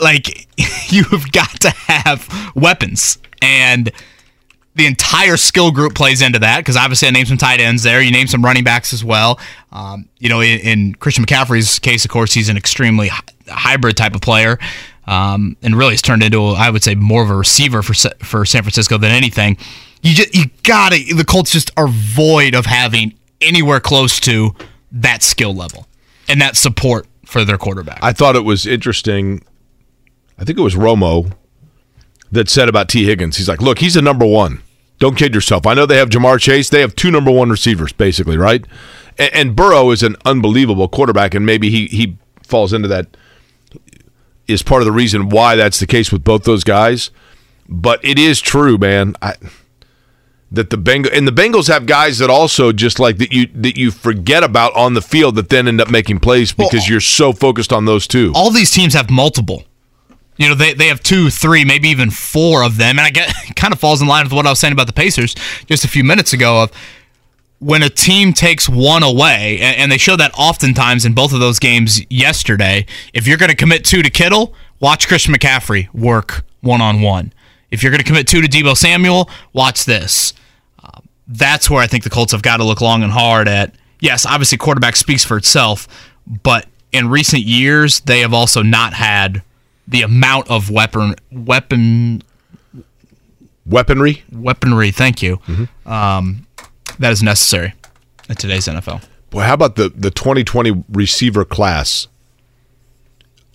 Like 0.00 0.46
you 0.92 1.04
have 1.04 1.30
got 1.32 1.60
to 1.60 1.70
have 1.70 2.52
weapons, 2.54 3.18
and 3.42 3.90
the 4.78 4.86
entire 4.86 5.36
skill 5.36 5.72
group 5.72 5.94
plays 5.94 6.22
into 6.22 6.38
that 6.38 6.58
because 6.58 6.76
obviously 6.76 7.08
I 7.08 7.10
named 7.10 7.26
some 7.26 7.36
tight 7.36 7.60
ends 7.60 7.82
there. 7.82 8.00
You 8.00 8.12
named 8.12 8.30
some 8.30 8.44
running 8.44 8.62
backs 8.62 8.92
as 8.92 9.04
well. 9.04 9.40
Um, 9.72 10.08
you 10.18 10.28
know, 10.28 10.40
in, 10.40 10.60
in, 10.60 10.94
Christian 10.94 11.24
McCaffrey's 11.24 11.80
case, 11.80 12.04
of 12.04 12.12
course, 12.12 12.32
he's 12.32 12.48
an 12.48 12.56
extremely 12.56 13.10
hybrid 13.48 13.96
type 13.96 14.14
of 14.14 14.20
player, 14.20 14.56
um, 15.06 15.56
and 15.62 15.74
really 15.76 15.94
has 15.94 16.00
turned 16.00 16.22
into, 16.22 16.42
I 16.50 16.70
would 16.70 16.84
say, 16.84 16.94
more 16.94 17.24
of 17.24 17.28
a 17.28 17.34
receiver 17.34 17.82
for 17.82 17.92
for 18.24 18.44
San 18.44 18.62
Francisco 18.62 18.98
than 18.98 19.10
anything. 19.10 19.58
You 20.02 20.14
just 20.14 20.34
you 20.34 20.44
gotta 20.62 20.96
the 21.14 21.24
Colts 21.24 21.50
just 21.50 21.72
are 21.76 21.88
void 21.88 22.54
of 22.54 22.64
having 22.66 23.14
anywhere 23.40 23.80
close 23.80 24.20
to 24.20 24.54
that 24.92 25.22
skill 25.24 25.54
level 25.54 25.88
and 26.28 26.40
that 26.40 26.56
support 26.56 27.06
for 27.26 27.44
their 27.44 27.58
quarterback. 27.58 27.98
I 28.00 28.12
thought 28.12 28.36
it 28.36 28.44
was 28.44 28.64
interesting. 28.64 29.42
I 30.38 30.44
think 30.44 30.56
it 30.56 30.62
was 30.62 30.76
Romo 30.76 31.32
that 32.30 32.48
said 32.48 32.68
about 32.68 32.88
Tee 32.88 33.04
Higgins. 33.04 33.38
He's 33.38 33.48
like, 33.48 33.60
look, 33.60 33.80
he's 33.80 33.94
the 33.94 34.02
number 34.02 34.24
one. 34.24 34.62
Don't 34.98 35.16
kid 35.16 35.34
yourself. 35.34 35.66
I 35.66 35.74
know 35.74 35.86
they 35.86 35.96
have 35.96 36.08
Ja'Marr 36.08 36.40
Chase. 36.40 36.68
They 36.70 36.80
have 36.80 36.96
two 36.96 37.10
number 37.10 37.30
one 37.30 37.50
receivers, 37.50 37.92
basically, 37.92 38.36
right? 38.36 38.64
And, 39.16 39.34
and 39.34 39.56
Burrow 39.56 39.90
is 39.90 40.02
an 40.02 40.16
unbelievable 40.24 40.88
quarterback, 40.88 41.34
and 41.34 41.46
maybe 41.46 41.70
he 41.70 41.86
he 41.86 42.16
falls 42.42 42.72
into 42.72 42.88
that. 42.88 43.16
Is 44.46 44.62
part 44.62 44.80
of 44.80 44.86
the 44.86 44.92
reason 44.92 45.28
why 45.28 45.56
that's 45.56 45.78
the 45.78 45.86
case 45.86 46.10
with 46.10 46.24
both 46.24 46.44
those 46.44 46.64
guys. 46.64 47.10
But 47.68 48.02
it 48.02 48.18
is 48.18 48.40
true, 48.40 48.78
man. 48.78 49.14
I, 49.20 49.34
that 50.50 50.70
the 50.70 50.78
Bengals 50.78 51.10
and 51.12 51.28
the 51.28 51.32
Bengals 51.32 51.68
have 51.68 51.86
guys 51.86 52.18
that 52.18 52.30
also 52.30 52.72
just 52.72 52.98
like 52.98 53.18
that 53.18 53.32
you 53.32 53.46
that 53.54 53.76
you 53.76 53.90
forget 53.90 54.42
about 54.42 54.74
on 54.74 54.94
the 54.94 55.02
field 55.02 55.34
that 55.34 55.50
then 55.50 55.68
end 55.68 55.80
up 55.80 55.90
making 55.90 56.20
plays 56.20 56.52
because 56.52 56.82
well, 56.82 56.90
you're 56.90 57.00
so 57.00 57.32
focused 57.32 57.72
on 57.72 57.84
those 57.84 58.06
two. 58.06 58.32
All 58.34 58.50
these 58.50 58.70
teams 58.70 58.94
have 58.94 59.10
multiple. 59.10 59.64
You 60.38 60.48
know, 60.48 60.54
they, 60.54 60.72
they 60.72 60.86
have 60.86 61.02
two, 61.02 61.30
three, 61.30 61.64
maybe 61.64 61.88
even 61.88 62.10
four 62.10 62.62
of 62.62 62.78
them. 62.78 62.98
And 62.98 63.00
I 63.00 63.10
get 63.10 63.32
kind 63.56 63.72
of 63.72 63.80
falls 63.80 64.00
in 64.00 64.08
line 64.08 64.24
with 64.24 64.32
what 64.32 64.46
I 64.46 64.50
was 64.50 64.60
saying 64.60 64.72
about 64.72 64.86
the 64.86 64.92
Pacers 64.92 65.34
just 65.66 65.84
a 65.84 65.88
few 65.88 66.04
minutes 66.04 66.32
ago 66.32 66.62
of 66.62 66.72
when 67.58 67.82
a 67.82 67.88
team 67.88 68.32
takes 68.32 68.68
one 68.68 69.02
away, 69.02 69.58
and, 69.60 69.90
they 69.90 69.98
show 69.98 70.16
that 70.16 70.32
oftentimes 70.38 71.04
in 71.04 71.12
both 71.12 71.32
of 71.32 71.40
those 71.40 71.58
games 71.58 72.00
yesterday, 72.10 72.86
if 73.12 73.26
you're 73.26 73.36
going 73.36 73.50
to 73.50 73.56
commit 73.56 73.84
two 73.84 74.02
to 74.02 74.10
Kittle, 74.10 74.54
watch 74.80 75.08
Christian 75.08 75.34
McCaffrey 75.34 75.92
work 75.92 76.44
one 76.60 76.80
on 76.80 77.02
one. 77.02 77.32
If 77.70 77.82
you're 77.82 77.90
going 77.90 78.00
to 78.02 78.06
commit 78.06 78.28
two 78.28 78.40
to 78.40 78.48
Deebo 78.48 78.76
Samuel, 78.76 79.28
watch 79.52 79.84
this. 79.84 80.34
Uh, 80.82 81.00
that's 81.26 81.68
where 81.68 81.82
I 81.82 81.86
think 81.86 82.04
the 82.04 82.10
Colts 82.10 82.32
have 82.32 82.42
got 82.42 82.58
to 82.58 82.64
look 82.64 82.80
long 82.80 83.02
and 83.02 83.12
hard 83.12 83.48
at. 83.48 83.74
Yes, 84.00 84.24
obviously, 84.24 84.58
quarterback 84.58 84.94
speaks 84.94 85.24
for 85.24 85.36
itself, 85.36 85.88
but 86.44 86.66
in 86.92 87.08
recent 87.08 87.42
years, 87.42 88.00
they 88.00 88.20
have 88.20 88.32
also 88.32 88.62
not 88.62 88.92
had 88.92 89.42
the 89.88 90.02
amount 90.02 90.50
of 90.50 90.70
weapon 90.70 91.14
weapon 91.32 92.22
weaponry 93.66 94.22
weaponry. 94.30 94.90
Thank 94.90 95.22
you. 95.22 95.38
Mm-hmm. 95.38 95.90
Um, 95.90 96.46
that 96.98 97.10
is 97.10 97.22
necessary 97.22 97.74
in 98.28 98.36
today's 98.36 98.66
NFL. 98.66 99.02
Boy, 99.30 99.42
how 99.42 99.54
about 99.54 99.76
the 99.76 99.88
the 99.88 100.10
2020 100.10 100.84
receiver 100.90 101.44
class? 101.44 102.06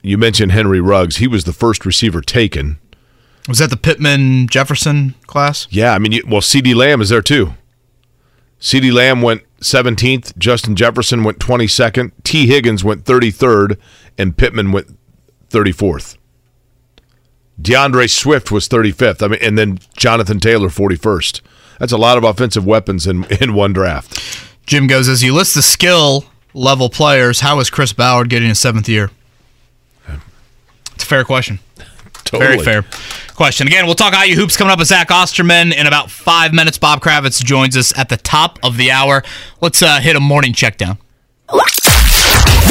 You 0.01 0.17
mentioned 0.17 0.51
Henry 0.51 0.81
Ruggs. 0.81 1.17
He 1.17 1.27
was 1.27 1.45
the 1.45 1.53
first 1.53 1.85
receiver 1.85 2.21
taken. 2.21 2.77
Was 3.47 3.59
that 3.59 3.69
the 3.69 3.77
Pittman 3.77 4.47
Jefferson 4.47 5.15
class? 5.27 5.67
Yeah, 5.69 5.93
I 5.93 5.99
mean, 5.99 6.19
well, 6.27 6.41
CeeDee 6.41 6.75
Lamb 6.75 7.01
is 7.01 7.09
there 7.09 7.21
too. 7.21 7.53
CeeDee 8.59 8.93
Lamb 8.93 9.21
went 9.21 9.43
17th. 9.59 10.37
Justin 10.37 10.75
Jefferson 10.75 11.23
went 11.23 11.39
22nd. 11.39 12.11
Tee 12.23 12.47
Higgins 12.47 12.83
went 12.83 13.03
33rd, 13.03 13.77
and 14.17 14.37
Pittman 14.37 14.71
went 14.71 14.97
34th. 15.49 16.17
D'Andre 17.61 18.07
Swift 18.07 18.51
was 18.51 18.67
35th. 18.67 19.23
I 19.23 19.27
mean, 19.27 19.39
and 19.41 19.57
then 19.57 19.79
Jonathan 19.95 20.39
Taylor 20.39 20.69
41st. 20.69 21.41
That's 21.79 21.91
a 21.91 21.97
lot 21.97 22.17
of 22.17 22.23
offensive 22.23 22.65
weapons 22.65 23.07
in 23.07 23.25
in 23.41 23.53
one 23.53 23.73
draft. 23.73 24.19
Jim 24.65 24.87
goes 24.87 25.09
as 25.09 25.23
you 25.23 25.33
list 25.33 25.55
the 25.55 25.61
skill 25.61 26.25
level 26.53 26.89
players. 26.89 27.41
How 27.41 27.59
is 27.59 27.69
Chris 27.69 27.93
Ballard 27.93 28.29
getting 28.29 28.49
a 28.49 28.55
seventh 28.55 28.87
year? 28.87 29.11
It's 30.95 31.03
a 31.03 31.07
fair 31.07 31.23
question. 31.23 31.59
Totally. 32.23 32.63
Very 32.63 32.81
fair 32.81 32.85
question. 33.35 33.67
Again, 33.67 33.85
we'll 33.85 33.95
talk 33.95 34.13
IU 34.13 34.35
hoops 34.35 34.55
coming 34.55 34.71
up 34.71 34.79
with 34.79 34.87
Zach 34.87 35.11
Osterman 35.11 35.73
in 35.73 35.87
about 35.87 36.09
five 36.09 36.53
minutes. 36.53 36.77
Bob 36.77 37.01
Kravitz 37.01 37.43
joins 37.43 37.75
us 37.75 37.95
at 37.97 38.09
the 38.09 38.17
top 38.17 38.59
of 38.63 38.77
the 38.77 38.91
hour. 38.91 39.23
Let's 39.59 39.81
uh, 39.81 39.99
hit 39.99 40.15
a 40.15 40.19
morning 40.19 40.53
check 40.53 40.77
down. 40.77 40.97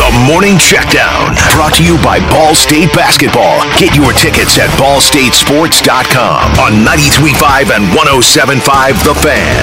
The 0.03 0.27
Morning 0.27 0.57
Checkdown, 0.59 1.31
brought 1.55 1.75
to 1.75 1.85
you 1.85 1.95
by 2.03 2.19
Ball 2.29 2.57
State 2.57 2.93
Basketball. 2.93 3.63
Get 3.79 3.95
your 3.95 4.11
tickets 4.13 4.59
at 4.59 4.67
ballstatesports.com 4.75 6.59
on 6.59 6.73
93.5 6.83 7.71
and 7.71 7.87
107.5 7.95 8.99
The 9.07 9.15
Fan. 9.15 9.63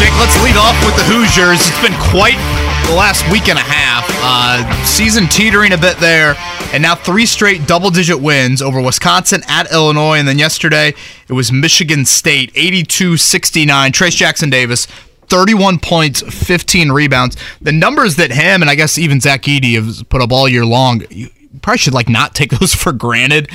Jake, 0.00 0.16
let's 0.18 0.32
lead 0.42 0.56
off 0.56 0.72
with 0.80 0.96
the 0.96 1.04
Hoosiers. 1.04 1.60
It's 1.68 1.82
been 1.84 1.92
quite 2.08 2.40
the 2.88 2.94
last 2.96 3.30
week 3.30 3.50
and 3.50 3.58
a 3.58 3.62
half. 3.62 4.08
Uh, 4.24 4.64
season 4.84 5.28
teetering 5.28 5.72
a 5.72 5.78
bit 5.78 5.98
there, 5.98 6.36
and 6.72 6.82
now 6.82 6.94
three 6.94 7.26
straight 7.26 7.66
double 7.66 7.90
digit 7.90 8.18
wins 8.18 8.62
over 8.62 8.80
Wisconsin 8.80 9.42
at 9.46 9.70
Illinois, 9.70 10.18
and 10.18 10.26
then 10.26 10.38
yesterday 10.38 10.94
it 11.28 11.32
was 11.34 11.52
Michigan 11.52 12.06
State 12.06 12.50
82 12.54 13.18
69. 13.18 13.92
Trayce 13.92 14.16
Jackson 14.16 14.48
Davis 14.48 14.86
31 15.28 15.78
points, 15.80 16.22
15 16.22 16.92
rebounds. 16.92 17.36
The 17.60 17.72
numbers 17.72 18.16
that 18.16 18.30
him 18.30 18.62
and 18.62 18.70
I 18.70 18.74
guess 18.74 18.98
even 18.98 19.20
Zach 19.20 19.42
Edey 19.42 19.74
have 19.74 20.08
put 20.08 20.22
up 20.22 20.32
all 20.32 20.48
year 20.48 20.64
long, 20.64 21.02
you 21.10 21.28
probably 21.62 21.78
should 21.78 21.94
like 21.94 22.08
not 22.08 22.34
take 22.34 22.50
those 22.50 22.74
for 22.74 22.92
granted 22.92 23.50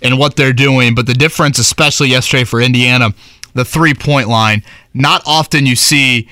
in 0.00 0.18
what 0.18 0.36
they're 0.36 0.52
doing. 0.52 0.94
But 0.94 1.06
the 1.06 1.14
difference, 1.14 1.58
especially 1.58 2.08
yesterday 2.08 2.44
for 2.44 2.60
Indiana, 2.60 3.14
the 3.54 3.64
three 3.64 3.94
point 3.94 4.28
line. 4.28 4.62
Not 4.92 5.22
often 5.26 5.66
you 5.66 5.76
see 5.76 6.28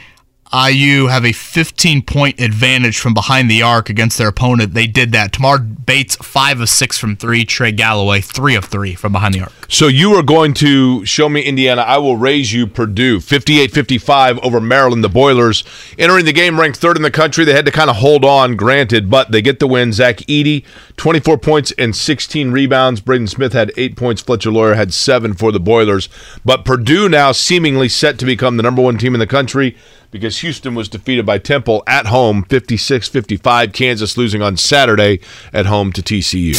IU 0.55 1.07
have 1.07 1.25
a 1.25 1.33
15 1.33 2.03
point 2.03 2.41
advantage 2.41 2.99
from 2.99 3.15
behind 3.15 3.51
the 3.51 3.63
arc 3.63 3.89
against 3.89 4.19
their 4.19 4.29
opponent. 4.29 4.75
They 4.75 4.87
did 4.87 5.13
that. 5.13 5.33
Tamar 5.33 5.59
Bates, 5.59 6.17
5 6.17 6.61
of 6.61 6.69
6 6.69 6.99
from 6.99 7.17
3. 7.17 7.45
Trey 7.45 7.73
Galloway, 7.73 8.21
3 8.21 8.55
of 8.55 8.67
3 8.67 8.95
from 8.95 9.13
behind 9.13 9.35
the 9.35 9.41
arc. 9.41 9.53
So 9.69 9.87
you 9.89 10.13
are 10.13 10.23
going 10.23 10.53
to 10.55 11.05
show 11.07 11.29
me 11.31 11.41
Indiana. 11.41 11.83
I 11.83 11.97
will 11.97 12.17
raise 12.17 12.53
you 12.53 12.67
Purdue 12.67 13.19
58-55 13.19 14.41
over 14.43 14.61
Maryland. 14.61 15.03
The 15.03 15.09
Boilers 15.09 15.65
entering 15.99 16.27
the 16.27 16.33
game 16.33 16.61
ranked 16.61 16.79
third 16.79 16.97
in 16.97 17.03
the 17.03 17.11
country. 17.11 17.45
They 17.45 17.55
had 17.55 17.65
to 17.65 17.73
kind 17.73 17.89
of 17.89 17.97
hold 17.97 18.25
on, 18.25 18.55
granted, 18.57 19.09
but 19.09 19.33
they 19.33 19.41
get 19.41 19.59
the 19.59 19.67
win. 19.67 19.93
Zach 19.93 20.19
Edey, 20.19 20.65
24 20.99 21.39
points 21.39 21.73
and 21.79 21.97
16 21.97 22.51
rebounds. 22.51 23.01
Braden 23.01 23.29
Smith 23.29 23.55
had 23.55 23.73
eight 23.79 23.97
points. 23.97 24.21
Fletcher 24.21 24.51
Loyer 24.51 24.75
had 24.75 24.93
seven 24.93 25.33
for 25.33 25.51
the 25.51 25.61
Boilers. 25.61 26.11
But 26.45 26.67
Purdue 26.67 27.09
now 27.09 27.33
seemingly 27.33 27.89
set 27.89 28.19
to 28.19 28.27
become 28.27 28.59
the 28.59 28.63
number 28.63 28.83
one 28.83 28.99
team 28.99 29.15
in 29.15 29.21
the 29.21 29.27
country 29.27 29.77
because 30.13 30.39
Houston 30.39 30.77
was 30.77 30.89
defeated 30.89 31.27
by 31.27 31.39
Temple 31.39 31.83
at 31.89 32.07
home 32.07 32.45
56-55. 32.45 33.73
Kansas 33.73 34.17
losing 34.17 34.41
on 34.43 34.57
Saturday 34.57 35.19
at 35.53 35.67
home 35.67 35.93
to 35.93 36.01
TCU. 36.03 36.55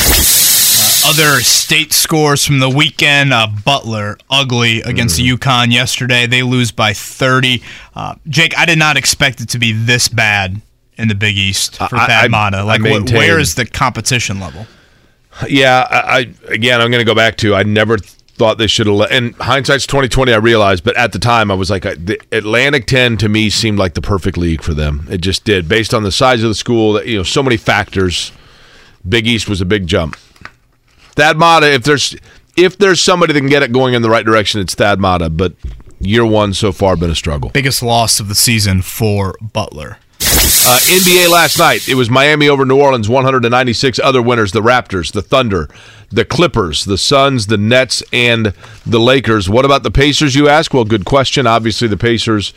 Other 1.06 1.42
state 1.42 1.92
scores 1.94 2.46
from 2.46 2.60
the 2.60 2.70
weekend: 2.70 3.34
uh, 3.34 3.48
Butler 3.66 4.18
ugly 4.30 4.82
against 4.82 5.20
Mm. 5.20 5.38
UConn 5.38 5.72
yesterday. 5.74 6.26
They 6.28 6.44
lose 6.44 6.72
by 6.72 6.94
30. 6.94 7.62
Uh, 7.94 8.16
Jake, 8.28 8.58
I 8.58 8.66
did 8.66 8.80
not 8.80 8.96
expect 8.98 9.42
it 9.42 9.50
to 9.50 9.60
be 9.60 9.74
this 9.74 10.08
bad 10.08 10.62
in 10.98 11.10
the 11.10 11.16
Big 11.16 11.38
East 11.38 11.76
for 11.78 11.96
I- 11.98 12.28
Matta. 12.30 12.64
Like, 12.64 12.80
wh- 12.80 12.84
maintain- 12.86 13.18
where 13.18 13.38
is 13.38 13.56
the 13.56 13.66
competition 13.66 14.40
level? 14.40 14.66
Yeah, 15.50 15.86
I, 15.90 15.98
I 15.98 16.34
again, 16.54 16.80
I'm 16.80 16.90
going 16.90 17.02
to 17.02 17.10
go 17.12 17.16
back 17.16 17.36
to 17.38 17.54
I 17.54 17.64
never 17.64 17.98
thought 18.36 18.58
they 18.58 18.68
should 18.68 18.88
have. 18.88 18.96
let 18.96 19.12
And 19.12 19.36
hindsight's 19.36 19.86
2020, 19.86 20.34
I 20.34 20.38
realized, 20.38 20.84
but 20.84 20.98
at 20.98 21.12
the 21.12 21.20
time, 21.20 21.52
I 21.52 21.54
was 21.54 21.70
like, 21.70 21.86
I, 21.86 21.96
the 21.96 22.20
Atlantic 22.32 22.88
10 22.88 23.18
to 23.18 23.30
me 23.30 23.50
seemed 23.50 23.78
like 23.78 23.94
the 23.94 24.02
perfect 24.02 24.38
league 24.38 24.62
for 24.62 24.74
them. 24.74 25.08
It 25.10 25.22
just 25.22 25.46
did, 25.46 25.70
based 25.70 25.94
on 25.94 26.04
the 26.04 26.12
size 26.12 26.44
of 26.44 26.50
the 26.50 26.56
school. 26.56 26.94
that 26.94 27.06
You 27.06 27.18
know, 27.18 27.24
so 27.24 27.44
many 27.44 27.58
factors. 27.58 28.32
Big 29.08 29.28
East 29.28 29.50
was 29.50 29.62
a 29.62 29.66
big 29.66 29.86
jump. 29.86 30.16
Thad 31.16 31.38
Matta, 31.38 31.72
if 31.72 31.84
there's 31.84 32.16
if 32.56 32.78
there's 32.78 33.02
somebody 33.02 33.34
that 33.34 33.40
can 33.40 33.50
get 33.50 33.64
it 33.64 33.72
going 33.72 33.94
in 33.94 34.02
the 34.02 34.10
right 34.10 34.26
direction, 34.26 34.62
it's 34.62 34.74
Thad 34.74 35.00
Matta. 35.00 35.30
But 35.30 35.54
year 36.00 36.26
one 36.26 36.54
so 36.54 36.72
far 36.72 36.96
been 36.96 37.10
a 37.10 37.16
struggle. 37.16 37.50
Biggest 37.50 37.84
loss 37.84 38.20
of 38.20 38.30
the 38.30 38.36
season 38.36 38.82
for 38.82 39.36
Butler. 39.42 39.98
Uh, 40.26 40.80
NBA 40.86 41.30
last 41.30 41.60
night, 41.60 41.90
it 41.90 41.95
was 41.95 42.10
Miami 42.10 42.48
over 42.48 42.66
New 42.66 42.80
Orleans, 42.80 43.10
196 43.10 44.00
other 44.00 44.22
winners 44.22 44.54
the 44.54 44.62
Raptors, 44.62 45.12
the 45.12 45.22
Thunder, 45.22 45.70
the 46.10 46.24
Clippers, 46.24 46.86
the 46.86 46.98
Suns, 46.98 47.48
the 47.48 47.58
Nets, 47.58 48.02
and 48.14 48.54
the 48.86 49.00
Lakers. 49.00 49.50
What 49.50 49.66
about 49.66 49.84
the 49.84 49.91
Pacers, 49.91 50.36
you 50.36 50.48
ask? 50.48 50.74
Well, 50.74 50.86
good 50.86 51.04
question. 51.04 51.45
Obviously, 51.45 51.90
the 51.90 51.98
Pacers, 51.98 52.54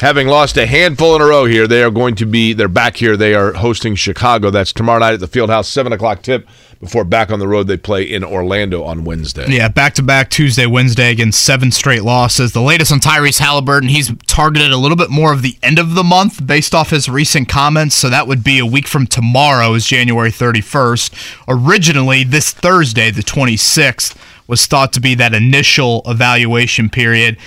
having 0.00 0.28
lost 0.28 0.56
a 0.56 0.66
handful 0.66 1.16
in 1.16 1.22
a 1.22 1.26
row 1.26 1.44
here, 1.44 1.66
they 1.66 1.82
are 1.82 1.90
going 1.90 2.14
to 2.16 2.26
be, 2.26 2.52
they're 2.52 2.68
back 2.68 2.96
here. 2.96 3.16
They 3.16 3.34
are 3.34 3.52
hosting 3.52 3.94
Chicago. 3.94 4.50
That's 4.50 4.72
tomorrow 4.72 5.00
night 5.00 5.14
at 5.14 5.20
the 5.20 5.28
Fieldhouse, 5.28 5.66
7 5.66 5.92
o'clock 5.92 6.22
tip. 6.22 6.46
Before 6.80 7.02
back 7.02 7.32
on 7.32 7.40
the 7.40 7.48
road, 7.48 7.66
they 7.66 7.76
play 7.76 8.04
in 8.04 8.22
Orlando 8.22 8.84
on 8.84 9.02
Wednesday. 9.02 9.46
Yeah, 9.48 9.66
back 9.66 9.94
to 9.94 10.02
back 10.02 10.30
Tuesday, 10.30 10.64
Wednesday 10.64 11.10
against 11.10 11.44
seven 11.44 11.72
straight 11.72 12.04
losses. 12.04 12.52
The 12.52 12.60
latest 12.60 12.92
on 12.92 13.00
Tyrese 13.00 13.40
Haliburton, 13.40 13.88
he's 13.88 14.12
targeted 14.28 14.70
a 14.70 14.76
little 14.76 14.96
bit 14.96 15.10
more 15.10 15.32
of 15.32 15.42
the 15.42 15.58
end 15.60 15.80
of 15.80 15.96
the 15.96 16.04
month 16.04 16.46
based 16.46 16.76
off 16.76 16.90
his 16.90 17.08
recent 17.08 17.48
comments. 17.48 17.96
So 17.96 18.08
that 18.10 18.28
would 18.28 18.44
be 18.44 18.60
a 18.60 18.66
week 18.66 18.86
from 18.86 19.08
tomorrow, 19.08 19.74
is 19.74 19.86
January 19.86 20.30
31st. 20.30 21.34
Originally, 21.48 22.22
this 22.22 22.52
Thursday, 22.52 23.10
the 23.10 23.22
26th, 23.22 24.16
was 24.46 24.64
thought 24.66 24.92
to 24.92 25.00
be 25.00 25.16
that 25.16 25.34
initial 25.34 26.02
evaluation 26.06 26.88
period. 26.88 27.38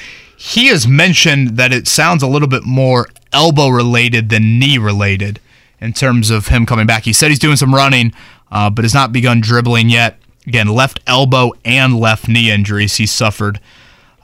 He 0.43 0.69
has 0.69 0.87
mentioned 0.87 1.57
that 1.57 1.71
it 1.71 1.87
sounds 1.87 2.23
a 2.23 2.27
little 2.27 2.47
bit 2.47 2.63
more 2.63 3.07
elbow 3.31 3.67
related 3.67 4.29
than 4.29 4.57
knee 4.57 4.79
related 4.79 5.39
in 5.79 5.93
terms 5.93 6.31
of 6.31 6.47
him 6.47 6.65
coming 6.65 6.87
back. 6.87 7.03
He 7.03 7.13
said 7.13 7.29
he's 7.29 7.37
doing 7.37 7.57
some 7.57 7.75
running, 7.75 8.11
uh, 8.51 8.71
but 8.71 8.83
has 8.83 8.91
not 8.91 9.13
begun 9.13 9.39
dribbling 9.39 9.91
yet. 9.91 10.17
Again, 10.47 10.67
left 10.67 10.99
elbow 11.05 11.51
and 11.63 11.99
left 11.99 12.27
knee 12.27 12.49
injuries 12.49 12.95
he 12.95 13.05
suffered 13.05 13.59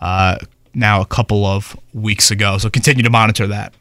uh, 0.02 0.40
now 0.74 1.02
a 1.02 1.06
couple 1.06 1.46
of 1.46 1.78
weeks 1.94 2.32
ago. 2.32 2.58
So 2.58 2.72
continue 2.72 3.04
to 3.04 3.12
monitor 3.12 3.46
that. 3.46 3.76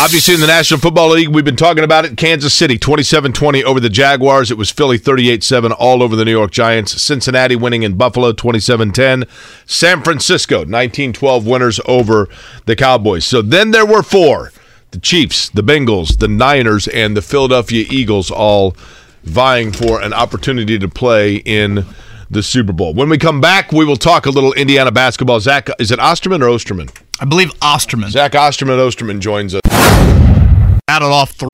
Obviously, 0.00 0.34
in 0.34 0.40
the 0.40 0.46
National 0.46 0.78
Football 0.78 1.08
League, 1.08 1.26
we've 1.26 1.44
been 1.44 1.56
talking 1.56 1.82
about 1.82 2.04
it. 2.04 2.16
Kansas 2.16 2.54
City, 2.54 2.78
27 2.78 3.32
20 3.32 3.64
over 3.64 3.80
the 3.80 3.88
Jaguars. 3.88 4.48
It 4.48 4.56
was 4.56 4.70
Philly, 4.70 4.96
38 4.96 5.42
7 5.42 5.72
all 5.72 6.04
over 6.04 6.14
the 6.14 6.24
New 6.24 6.30
York 6.30 6.52
Giants. 6.52 7.02
Cincinnati 7.02 7.56
winning 7.56 7.82
in 7.82 7.96
Buffalo, 7.96 8.30
27 8.30 8.92
10. 8.92 9.24
San 9.66 10.04
Francisco, 10.04 10.62
19 10.62 11.12
12 11.12 11.44
winners 11.44 11.80
over 11.86 12.28
the 12.66 12.76
Cowboys. 12.76 13.24
So 13.24 13.42
then 13.42 13.72
there 13.72 13.84
were 13.84 14.04
four 14.04 14.52
the 14.92 15.00
Chiefs, 15.00 15.48
the 15.48 15.64
Bengals, 15.64 16.18
the 16.18 16.28
Niners, 16.28 16.86
and 16.86 17.16
the 17.16 17.20
Philadelphia 17.20 17.84
Eagles 17.90 18.30
all 18.30 18.76
vying 19.24 19.72
for 19.72 20.00
an 20.00 20.12
opportunity 20.12 20.78
to 20.78 20.88
play 20.88 21.38
in 21.38 21.84
the 22.30 22.42
Super 22.42 22.72
Bowl. 22.72 22.94
When 22.94 23.08
we 23.08 23.18
come 23.18 23.40
back, 23.40 23.72
we 23.72 23.84
will 23.84 23.96
talk 23.96 24.26
a 24.26 24.30
little 24.30 24.52
Indiana 24.52 24.90
basketball. 24.92 25.40
Zach, 25.40 25.68
is 25.78 25.90
it 25.90 25.98
Osterman 25.98 26.42
or 26.42 26.48
Osterman? 26.48 26.88
I 27.20 27.24
believe 27.24 27.50
Osterman 27.62 28.10
Zach 28.10 28.34
Osterman 28.34 28.78
Osterman 28.78 29.20
joins 29.20 29.54
us. 29.54 29.60
battled 30.86 31.12
off 31.12 31.32
three. 31.32 31.48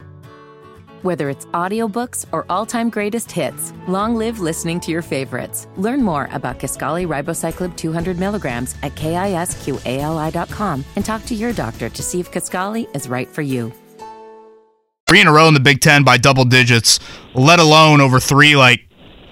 Whether 1.02 1.28
it's 1.28 1.44
audiobooks 1.46 2.24
or 2.32 2.46
all-time 2.48 2.88
greatest 2.88 3.30
hits, 3.30 3.74
long 3.86 4.16
live 4.16 4.40
listening 4.40 4.80
to 4.80 4.90
your 4.90 5.02
favorites. 5.02 5.66
Learn 5.76 6.02
more 6.02 6.30
about 6.32 6.58
Kisqali 6.58 7.06
Ribociclib 7.06 7.76
200 7.76 8.18
milligrams 8.18 8.74
at 8.82 8.94
kisqali.com 8.94 10.84
and 10.96 11.04
talk 11.04 11.24
to 11.26 11.34
your 11.34 11.52
doctor 11.52 11.90
to 11.90 12.02
see 12.02 12.20
if 12.20 12.32
Kisqali 12.32 12.88
is 12.96 13.06
right 13.06 13.28
for 13.28 13.42
you. 13.42 13.70
three 15.06 15.20
in 15.20 15.26
a 15.26 15.32
row 15.32 15.46
in 15.46 15.52
the 15.52 15.60
Big 15.60 15.82
Ten 15.82 16.04
by 16.04 16.16
double 16.16 16.46
digits, 16.46 16.98
let 17.34 17.58
alone 17.60 18.00
over 18.00 18.18
three, 18.18 18.56
like, 18.56 18.88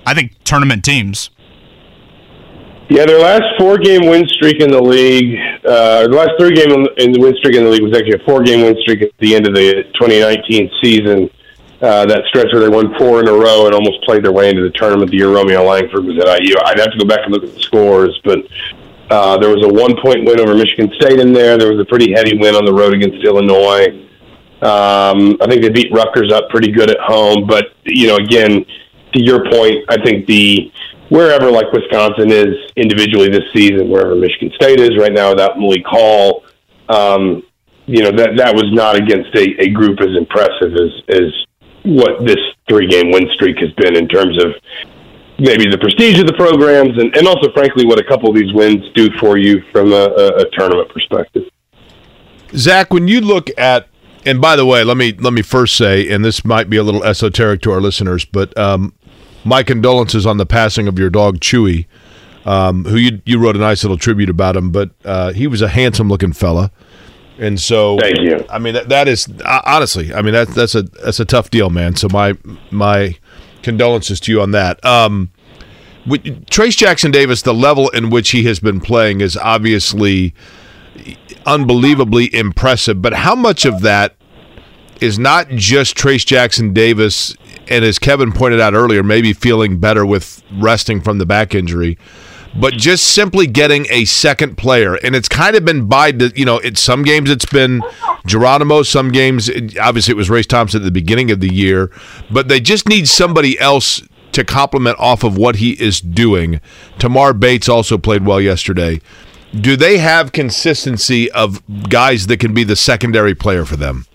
I 0.06 0.14
think, 0.14 0.32
tournament 0.44 0.84
teams. 0.84 1.30
Yeah, 2.88 3.06
their 3.06 3.20
last 3.20 3.44
four-game 3.58 4.06
win 4.06 4.26
streak 4.28 4.60
in 4.60 4.70
the 4.70 4.82
league, 4.82 5.38
uh, 5.64 6.02
the 6.08 6.14
last 6.14 6.32
three-game 6.38 6.70
in 6.98 7.12
the 7.12 7.20
win 7.20 7.34
streak 7.36 7.56
in 7.56 7.64
the 7.64 7.70
league 7.70 7.82
was 7.82 7.96
actually 7.96 8.20
a 8.20 8.24
four-game 8.26 8.60
win 8.60 8.76
streak 8.82 9.00
at 9.02 9.16
the 9.18 9.34
end 9.34 9.46
of 9.46 9.54
the 9.54 9.84
2019 9.98 10.70
season. 10.82 11.30
Uh, 11.80 12.06
that 12.06 12.22
stretch 12.28 12.52
where 12.52 12.60
they 12.60 12.68
won 12.68 12.94
four 12.98 13.18
in 13.20 13.28
a 13.28 13.32
row 13.32 13.66
and 13.66 13.74
almost 13.74 14.02
played 14.04 14.22
their 14.22 14.30
way 14.30 14.50
into 14.50 14.62
the 14.62 14.70
tournament 14.70 15.10
the 15.10 15.16
year 15.16 15.32
Romeo 15.32 15.64
Langford 15.64 16.04
was 16.04 16.16
at 16.18 16.28
IU. 16.28 16.54
I'd 16.64 16.78
have 16.78 16.92
to 16.92 16.98
go 16.98 17.06
back 17.06 17.20
and 17.24 17.32
look 17.32 17.42
at 17.42 17.54
the 17.54 17.60
scores, 17.60 18.20
but 18.24 18.38
uh, 19.10 19.38
there 19.38 19.48
was 19.48 19.64
a 19.64 19.72
one-point 19.72 20.24
win 20.26 20.38
over 20.38 20.54
Michigan 20.54 20.92
State 21.00 21.18
in 21.18 21.32
there. 21.32 21.58
There 21.58 21.72
was 21.72 21.80
a 21.80 21.84
pretty 21.84 22.12
heady 22.12 22.38
win 22.38 22.54
on 22.54 22.64
the 22.64 22.72
road 22.72 22.94
against 22.94 23.24
Illinois. 23.24 23.88
Um, 24.62 25.36
I 25.40 25.46
think 25.48 25.62
they 25.62 25.70
beat 25.70 25.90
Rutgers 25.90 26.32
up 26.32 26.50
pretty 26.50 26.70
good 26.70 26.90
at 26.90 27.00
home, 27.00 27.46
but 27.48 27.74
you 27.84 28.06
know, 28.06 28.16
again, 28.16 28.64
to 29.14 29.22
your 29.22 29.48
point, 29.50 29.84
I 29.88 30.02
think 30.02 30.26
the 30.26 30.70
wherever 31.08 31.50
like 31.50 31.70
Wisconsin 31.72 32.30
is 32.30 32.56
individually 32.76 33.28
this 33.28 33.44
season, 33.54 33.88
wherever 33.88 34.14
Michigan 34.14 34.50
State 34.54 34.80
is 34.80 34.96
right 34.98 35.12
now 35.12 35.30
without 35.30 35.58
Malik 35.58 35.84
Hall, 35.86 36.44
um, 36.88 37.42
you 37.86 38.02
know 38.02 38.10
that 38.12 38.36
that 38.36 38.54
was 38.54 38.72
not 38.72 38.96
against 38.96 39.34
a, 39.34 39.60
a 39.60 39.70
group 39.70 40.00
as 40.00 40.16
impressive 40.16 40.72
as 40.74 40.90
as 41.08 41.28
what 41.84 42.24
this 42.24 42.38
three 42.68 42.86
game 42.86 43.10
win 43.10 43.28
streak 43.34 43.58
has 43.58 43.70
been 43.72 43.96
in 43.96 44.08
terms 44.08 44.42
of 44.42 44.54
maybe 45.38 45.68
the 45.68 45.78
prestige 45.78 46.20
of 46.20 46.26
the 46.26 46.34
programs 46.34 46.96
and, 46.98 47.14
and 47.16 47.26
also 47.26 47.50
frankly 47.52 47.84
what 47.84 47.98
a 47.98 48.04
couple 48.04 48.28
of 48.28 48.36
these 48.36 48.52
wins 48.52 48.84
do 48.94 49.08
for 49.18 49.36
you 49.36 49.60
from 49.72 49.92
a, 49.92 49.96
a, 49.96 50.28
a 50.42 50.50
tournament 50.56 50.88
perspective. 50.90 51.42
Zach, 52.54 52.92
when 52.92 53.08
you 53.08 53.20
look 53.20 53.48
at, 53.58 53.88
and 54.24 54.40
by 54.40 54.56
the 54.56 54.66
way, 54.66 54.84
let 54.84 54.96
me 54.96 55.12
let 55.12 55.32
me 55.32 55.42
first 55.42 55.76
say, 55.76 56.08
and 56.08 56.24
this 56.24 56.44
might 56.44 56.70
be 56.70 56.76
a 56.76 56.82
little 56.82 57.02
esoteric 57.02 57.62
to 57.62 57.72
our 57.72 57.80
listeners, 57.80 58.24
but 58.24 58.56
um, 58.56 58.94
my 59.44 59.62
condolences 59.62 60.26
on 60.26 60.36
the 60.36 60.46
passing 60.46 60.88
of 60.88 60.98
your 60.98 61.10
dog 61.10 61.40
Chewy, 61.40 61.86
um, 62.44 62.84
who 62.84 62.96
you 62.96 63.22
you 63.24 63.38
wrote 63.38 63.56
a 63.56 63.60
nice 63.60 63.84
little 63.84 63.98
tribute 63.98 64.30
about 64.30 64.56
him, 64.56 64.70
but 64.70 64.90
uh, 65.04 65.32
he 65.32 65.46
was 65.46 65.62
a 65.62 65.68
handsome 65.68 66.08
looking 66.08 66.32
fella, 66.32 66.70
and 67.38 67.60
so 67.60 67.98
Thank 67.98 68.20
you. 68.20 68.44
I 68.50 68.58
mean 68.58 68.74
that 68.74 68.88
that 68.88 69.08
is 69.08 69.28
uh, 69.44 69.62
honestly, 69.64 70.12
I 70.14 70.22
mean 70.22 70.34
that 70.34 70.48
that's 70.48 70.74
a 70.74 70.82
that's 70.82 71.20
a 71.20 71.24
tough 71.24 71.50
deal, 71.50 71.70
man. 71.70 71.96
So 71.96 72.08
my 72.10 72.36
my 72.70 73.16
condolences 73.62 74.20
to 74.20 74.32
you 74.32 74.40
on 74.40 74.50
that. 74.52 74.84
Um, 74.84 75.30
with 76.06 76.24
Trayce 76.46 76.76
Jackson 76.76 77.12
Davis, 77.12 77.42
the 77.42 77.54
level 77.54 77.88
in 77.90 78.10
which 78.10 78.30
he 78.30 78.42
has 78.44 78.58
been 78.58 78.80
playing 78.80 79.20
is 79.20 79.36
obviously 79.36 80.34
unbelievably 81.46 82.34
impressive. 82.34 83.00
But 83.00 83.12
how 83.14 83.34
much 83.34 83.64
of 83.64 83.82
that 83.82 84.16
is 85.02 85.18
not 85.18 85.48
just 85.48 85.96
Trayce 85.96 86.24
Jackson 86.24 86.72
Davis, 86.72 87.36
and 87.68 87.84
as 87.84 87.98
Kevin 87.98 88.32
pointed 88.32 88.60
out 88.60 88.72
earlier, 88.72 89.02
maybe 89.02 89.32
feeling 89.32 89.78
better 89.78 90.06
with 90.06 90.42
resting 90.52 91.00
from 91.00 91.18
the 91.18 91.26
back 91.26 91.54
injury, 91.54 91.98
but 92.54 92.74
just 92.74 93.06
simply 93.06 93.46
getting 93.46 93.86
a 93.90 94.04
second 94.04 94.56
player, 94.56 94.94
and 94.94 95.16
it's 95.16 95.28
kind 95.28 95.56
of 95.56 95.64
been 95.64 95.86
by 95.86 96.12
the 96.12 96.32
you 96.36 96.44
know, 96.44 96.58
it's 96.58 96.80
some 96.80 97.02
games 97.02 97.30
it's 97.30 97.46
been 97.46 97.82
Geronimo, 98.26 98.82
some 98.84 99.10
games 99.10 99.50
obviously 99.80 100.12
it 100.12 100.16
was 100.16 100.30
Race 100.30 100.46
Thompson 100.46 100.82
at 100.82 100.84
the 100.84 100.92
beginning 100.92 101.32
of 101.32 101.40
the 101.40 101.52
year, 101.52 101.90
but 102.30 102.46
they 102.46 102.60
just 102.60 102.88
need 102.88 103.08
somebody 103.08 103.58
else 103.58 104.02
to 104.32 104.44
complement 104.44 104.98
off 105.00 105.24
of 105.24 105.36
what 105.36 105.56
he 105.56 105.72
is 105.82 106.00
doing. 106.00 106.60
Tamar 106.98 107.32
Bates 107.32 107.68
also 107.68 107.98
played 107.98 108.24
well 108.24 108.40
yesterday. 108.40 109.00
Do 109.60 109.76
they 109.76 109.98
have 109.98 110.32
consistency 110.32 111.30
of 111.32 111.60
guys 111.90 112.28
that 112.28 112.38
can 112.38 112.54
be 112.54 112.64
the 112.64 112.76
secondary 112.76 113.34
player 113.34 113.66
for 113.66 113.76
them? 113.76 114.06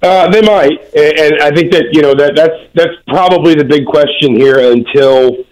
Uh, 0.00 0.30
they 0.30 0.42
might, 0.42 0.78
and, 0.94 1.42
I 1.42 1.50
think 1.50 1.72
that 1.72 1.86
you 1.90 2.02
know 2.02 2.14
that 2.14 2.36
that's 2.36 2.54
that's 2.74 2.94
probably 3.08 3.54
the 3.54 3.64
big 3.64 3.84
question 3.84 4.36
here 4.36 4.70
until 4.70 5.44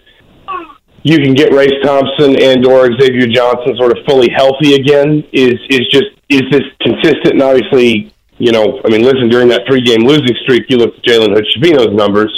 you 1.03 1.17
can 1.19 1.33
get 1.33 1.51
Race 1.51 1.75
Thompson 1.83 2.41
and 2.41 2.65
or 2.65 2.87
Xavier 2.99 3.27
Johnson 3.27 3.75
sort 3.75 3.91
of 3.91 4.05
fully 4.07 4.29
healthy 4.29 4.75
again. 4.75 5.23
Is 5.33 5.59
is 5.69 5.83
just 5.91 6.15
is 6.29 6.43
this 6.49 6.63
consistent? 6.79 7.35
And 7.35 7.41
obviously, 7.41 8.13
you 8.37 8.53
know, 8.53 8.79
I 8.85 8.89
mean, 8.89 9.03
listen, 9.03 9.27
during 9.27 9.49
that 9.49 9.63
three 9.67 9.81
game 9.81 10.07
losing 10.07 10.35
streak, 10.43 10.63
you 10.69 10.77
look 10.77 10.95
at 10.95 11.03
Jalen 11.03 11.35
Hood 11.35 11.93
numbers. 11.93 12.31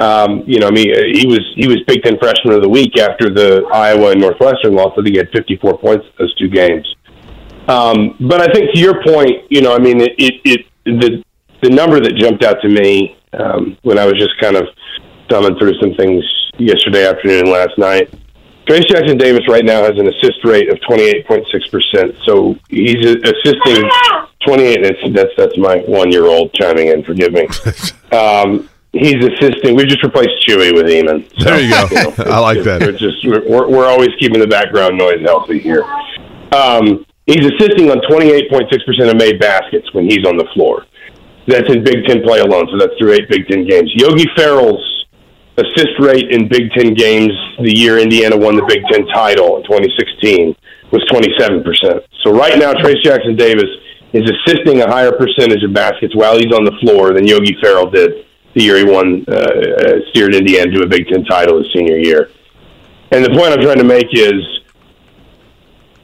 Um, 0.00 0.42
you 0.46 0.58
know, 0.58 0.66
I 0.66 0.70
mean, 0.72 0.90
he 1.14 1.26
was 1.26 1.42
he 1.54 1.68
was 1.68 1.78
Big 1.86 2.02
Ten 2.02 2.18
Freshman 2.18 2.54
of 2.54 2.62
the 2.62 2.68
Week 2.68 2.98
after 2.98 3.30
the 3.30 3.62
Iowa 3.72 4.10
and 4.10 4.20
Northwestern 4.20 4.74
loss. 4.74 4.92
I 4.98 5.02
think 5.02 5.14
he 5.14 5.18
had 5.18 5.30
54 5.30 5.78
points 5.78 6.04
those 6.18 6.34
two 6.34 6.48
games. 6.48 6.84
Um, 7.68 8.16
but 8.20 8.42
I 8.42 8.52
think 8.52 8.74
to 8.74 8.80
your 8.80 9.02
point, 9.04 9.46
you 9.50 9.62
know, 9.62 9.74
I 9.74 9.78
mean, 9.78 10.00
it, 10.00 10.12
it, 10.18 10.34
it 10.44 10.66
the 10.84 11.24
the 11.64 11.70
number 11.70 11.98
that 11.98 12.14
jumped 12.16 12.44
out 12.44 12.60
to 12.60 12.68
me 12.68 13.16
um, 13.32 13.76
when 13.82 13.98
I 13.98 14.04
was 14.04 14.14
just 14.18 14.38
kind 14.40 14.56
of 14.56 14.68
thumbing 15.30 15.58
through 15.58 15.74
some 15.80 15.94
things 15.94 16.22
yesterday 16.58 17.08
afternoon 17.08 17.40
and 17.40 17.48
last 17.48 17.78
night. 17.78 18.12
Trayce 18.66 18.86
Jackson 18.88 19.18
Davis 19.18 19.42
right 19.48 19.64
now 19.64 19.82
has 19.82 19.98
an 19.98 20.08
assist 20.08 20.44
rate 20.44 20.70
of 20.70 20.78
28.6%. 20.88 22.24
So 22.24 22.56
he's 22.68 23.04
assisting 23.04 23.90
28. 24.46 24.82
That's 24.82 25.14
that's, 25.14 25.30
that's 25.36 25.58
my 25.58 25.78
one 25.86 26.10
year 26.10 26.26
old 26.26 26.52
chiming 26.54 26.88
in. 26.88 27.02
Forgive 27.02 27.32
me. 27.32 27.48
Um, 28.14 28.70
he's 28.92 29.16
assisting. 29.16 29.74
We've 29.74 29.88
just 29.88 30.04
replaced 30.04 30.46
Chewy 30.46 30.72
with 30.72 30.86
Eamon. 30.86 31.28
So, 31.40 31.50
there 31.50 31.60
you 31.60 31.70
go. 31.70 31.88
You 31.90 31.96
know, 31.96 32.14
I 32.32 32.38
like 32.38 32.62
that. 32.62 32.80
We're 32.80 32.92
just 32.92 33.26
we're, 33.26 33.66
we're 33.66 33.86
always 33.86 34.10
keeping 34.20 34.38
the 34.38 34.46
background 34.46 34.96
noise 34.96 35.20
healthy 35.20 35.58
here. 35.58 35.82
Um, 36.52 37.04
he's 37.26 37.44
assisting 37.44 37.90
on 37.90 37.98
28.6% 38.08 39.10
of 39.10 39.16
made 39.16 39.40
baskets 39.40 39.92
when 39.94 40.04
he's 40.04 40.24
on 40.24 40.36
the 40.36 40.46
floor. 40.54 40.86
That's 41.46 41.68
in 41.68 41.84
Big 41.84 42.06
Ten 42.06 42.22
play 42.22 42.40
alone, 42.40 42.66
so 42.70 42.78
that's 42.78 42.96
through 42.98 43.12
eight 43.12 43.28
Big 43.28 43.46
Ten 43.48 43.66
games. 43.66 43.90
Yogi 43.94 44.26
Ferrell's 44.36 45.06
assist 45.56 45.98
rate 46.00 46.30
in 46.30 46.48
Big 46.48 46.70
Ten 46.72 46.94
games 46.94 47.32
the 47.60 47.76
year 47.76 47.98
Indiana 47.98 48.36
won 48.36 48.56
the 48.56 48.64
Big 48.66 48.82
Ten 48.90 49.06
title 49.08 49.58
in 49.58 49.62
2016 49.64 50.56
was 50.90 51.02
27%. 51.10 52.04
So 52.22 52.32
right 52.32 52.58
now, 52.58 52.72
Trayce 52.72 53.02
Jackson 53.02 53.36
Davis 53.36 53.68
is 54.12 54.30
assisting 54.30 54.80
a 54.80 54.88
higher 54.88 55.12
percentage 55.12 55.62
of 55.64 55.72
baskets 55.72 56.14
while 56.14 56.36
he's 56.36 56.52
on 56.52 56.64
the 56.64 56.76
floor 56.80 57.12
than 57.12 57.26
Yogi 57.26 57.56
Ferrell 57.60 57.90
did 57.90 58.24
the 58.54 58.62
year 58.62 58.78
he 58.78 58.84
won, 58.84 59.24
uh, 59.28 59.34
uh, 59.34 59.92
steered 60.10 60.34
Indiana 60.34 60.70
to 60.70 60.82
a 60.82 60.86
Big 60.86 61.08
Ten 61.08 61.24
title 61.24 61.58
his 61.58 61.66
senior 61.74 61.98
year. 61.98 62.30
And 63.10 63.24
the 63.24 63.30
point 63.30 63.52
I'm 63.52 63.60
trying 63.60 63.78
to 63.78 63.84
make 63.84 64.06
is 64.12 64.34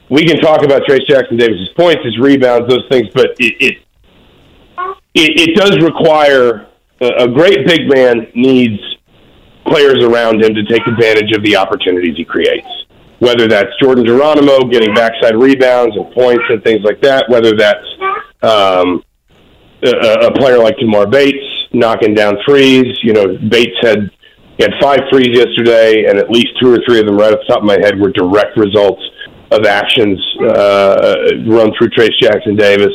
we 0.09 0.25
can 0.25 0.37
talk 0.37 0.63
about 0.63 0.83
Trayce 0.83 1.07
Jackson 1.07 1.37
Davis's 1.37 1.69
points, 1.77 2.03
his 2.03 2.19
rebounds, 2.19 2.67
those 2.67 2.85
things, 2.89 3.07
but 3.13 3.27
it, 3.39 3.55
it 3.59 3.77
it, 5.13 5.49
it 5.49 5.55
does 5.55 5.77
require 5.81 6.67
a, 7.01 7.25
a 7.25 7.27
great 7.27 7.65
big 7.65 7.87
man 7.87 8.27
needs 8.35 8.79
players 9.65 10.03
around 10.03 10.43
him 10.43 10.53
to 10.53 10.63
take 10.65 10.85
advantage 10.87 11.35
of 11.35 11.43
the 11.43 11.55
opportunities 11.55 12.15
he 12.17 12.25
creates. 12.25 12.67
Whether 13.19 13.47
that's 13.47 13.69
Jordan 13.81 14.05
Geronimo 14.05 14.67
getting 14.67 14.95
backside 14.95 15.35
rebounds 15.35 15.95
and 15.95 16.11
points 16.13 16.43
and 16.49 16.63
things 16.63 16.81
like 16.83 17.01
that, 17.01 17.29
whether 17.29 17.55
that's 17.55 17.85
um, 18.41 19.03
a, 19.83 20.27
a 20.27 20.31
player 20.33 20.57
like 20.57 20.77
Tamar 20.77 21.07
Bates 21.07 21.45
knocking 21.71 22.13
down 22.13 22.37
threes. 22.45 22.97
You 23.03 23.13
know, 23.13 23.37
Bates 23.49 23.77
had 23.81 24.09
he 24.57 24.63
had 24.63 24.73
five 24.81 25.01
threes 25.11 25.29
yesterday, 25.31 26.05
and 26.05 26.17
at 26.17 26.29
least 26.29 26.49
two 26.59 26.73
or 26.73 26.79
three 26.85 26.99
of 26.99 27.05
them, 27.05 27.15
right 27.15 27.31
off 27.31 27.39
the 27.47 27.53
top 27.53 27.59
of 27.59 27.65
my 27.65 27.79
head, 27.79 27.99
were 27.99 28.11
direct 28.11 28.57
results 28.57 29.01
of 29.51 29.65
actions 29.65 30.19
uh, 30.41 31.15
run 31.45 31.71
through 31.77 31.89
Trayce 31.89 32.17
Jackson 32.19 32.55
Davis 32.55 32.93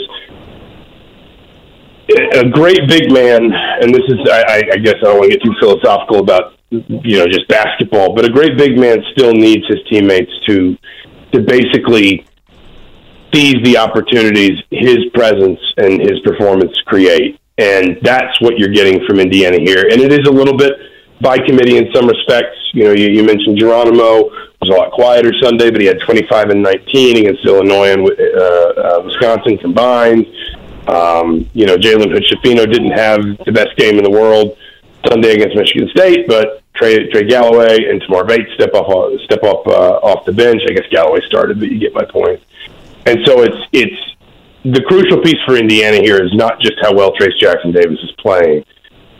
a 2.09 2.49
great 2.49 2.89
big 2.89 3.13
man, 3.13 3.53
and 3.53 3.95
this 3.95 4.03
is, 4.09 4.19
I, 4.31 4.63
I 4.73 4.77
guess 4.77 4.95
I 4.99 5.05
don't 5.05 5.19
want 5.19 5.33
to 5.33 5.39
get 5.39 5.45
too 5.45 5.55
philosophical 5.61 6.21
about, 6.21 6.55
you 6.71 7.19
know, 7.19 7.27
just 7.27 7.49
basketball, 7.49 8.15
but 8.15 8.25
a 8.25 8.31
great 8.31 8.57
big 8.57 8.79
man 8.79 9.03
still 9.13 9.33
needs 9.33 9.67
his 9.67 9.79
teammates 9.89 10.31
to, 10.47 10.77
to 11.33 11.41
basically 11.41 12.27
seize 13.35 13.57
the 13.65 13.77
opportunities 13.77 14.63
his 14.71 14.99
presence 15.13 15.61
and 15.77 16.01
his 16.01 16.21
performance 16.25 16.73
create. 16.87 17.41
And 17.59 17.99
that's 18.03 18.41
what 18.41 18.59
you're 18.59 18.73
getting 18.73 19.05
from 19.07 19.19
Indiana 19.19 19.59
here. 19.59 19.89
And 19.91 20.01
it 20.01 20.13
is 20.13 20.27
a 20.29 20.31
little 20.31 20.57
bit 20.57 20.75
by 21.21 21.39
committee 21.39 21.79
in 21.79 21.91
some 21.95 22.07
respects. 22.07 22.57
You 22.73 22.85
know, 22.85 22.93
you, 22.93 23.09
you 23.09 23.25
mentioned 23.25 23.59
Geronimo 23.59 24.29
was 24.61 24.71
a 24.71 24.73
lot 24.73 24.93
quieter 24.93 25.33
Sunday, 25.43 25.71
but 25.71 25.81
he 25.81 25.87
had 25.87 26.01
25 26.01 26.51
and 26.51 26.63
19 26.63 27.17
against 27.17 27.45
Illinois 27.47 27.93
and 27.93 28.09
uh, 28.09 28.43
uh, 28.43 29.03
Wisconsin 29.05 29.59
combined. 29.59 30.27
Um, 30.89 31.49
you 31.53 31.67
know, 31.67 31.77
Jalen 31.77 32.13
Hood 32.13 32.71
didn't 32.71 32.93
have 32.93 33.21
the 33.45 33.53
best 33.53 33.77
game 33.77 33.99
in 33.99 34.05
the 34.05 34.11
world 34.11 34.57
Sunday 35.09 35.35
against 35.35 35.57
Michigan 35.57 35.89
State, 35.89 36.27
but 36.27 36.63
Trey, 36.75 37.09
Trey 37.11 37.25
Galloway 37.25 37.89
and 37.89 38.01
Tamar 38.03 38.25
Bates 38.25 38.53
step 38.55 38.73
off 38.75 39.21
step 39.23 39.43
up 39.43 39.67
uh, 39.67 39.99
off 40.03 40.25
the 40.25 40.33
bench. 40.33 40.63
I 40.69 40.73
guess 40.73 40.85
Galloway 40.91 41.21
started, 41.27 41.59
but 41.59 41.71
you 41.71 41.79
get 41.79 41.95
my 41.95 42.05
point. 42.05 42.41
And 43.07 43.19
so 43.27 43.43
it's 43.43 43.57
it's 43.73 44.17
the 44.65 44.83
crucial 44.83 45.21
piece 45.23 45.39
for 45.47 45.57
Indiana 45.57 45.99
here 45.99 46.23
is 46.23 46.33
not 46.35 46.61
just 46.61 46.75
how 46.83 46.95
well 46.95 47.13
Trayce 47.13 47.39
Jackson 47.41 47.73
Davis 47.73 47.99
is 48.03 48.11
playing, 48.19 48.65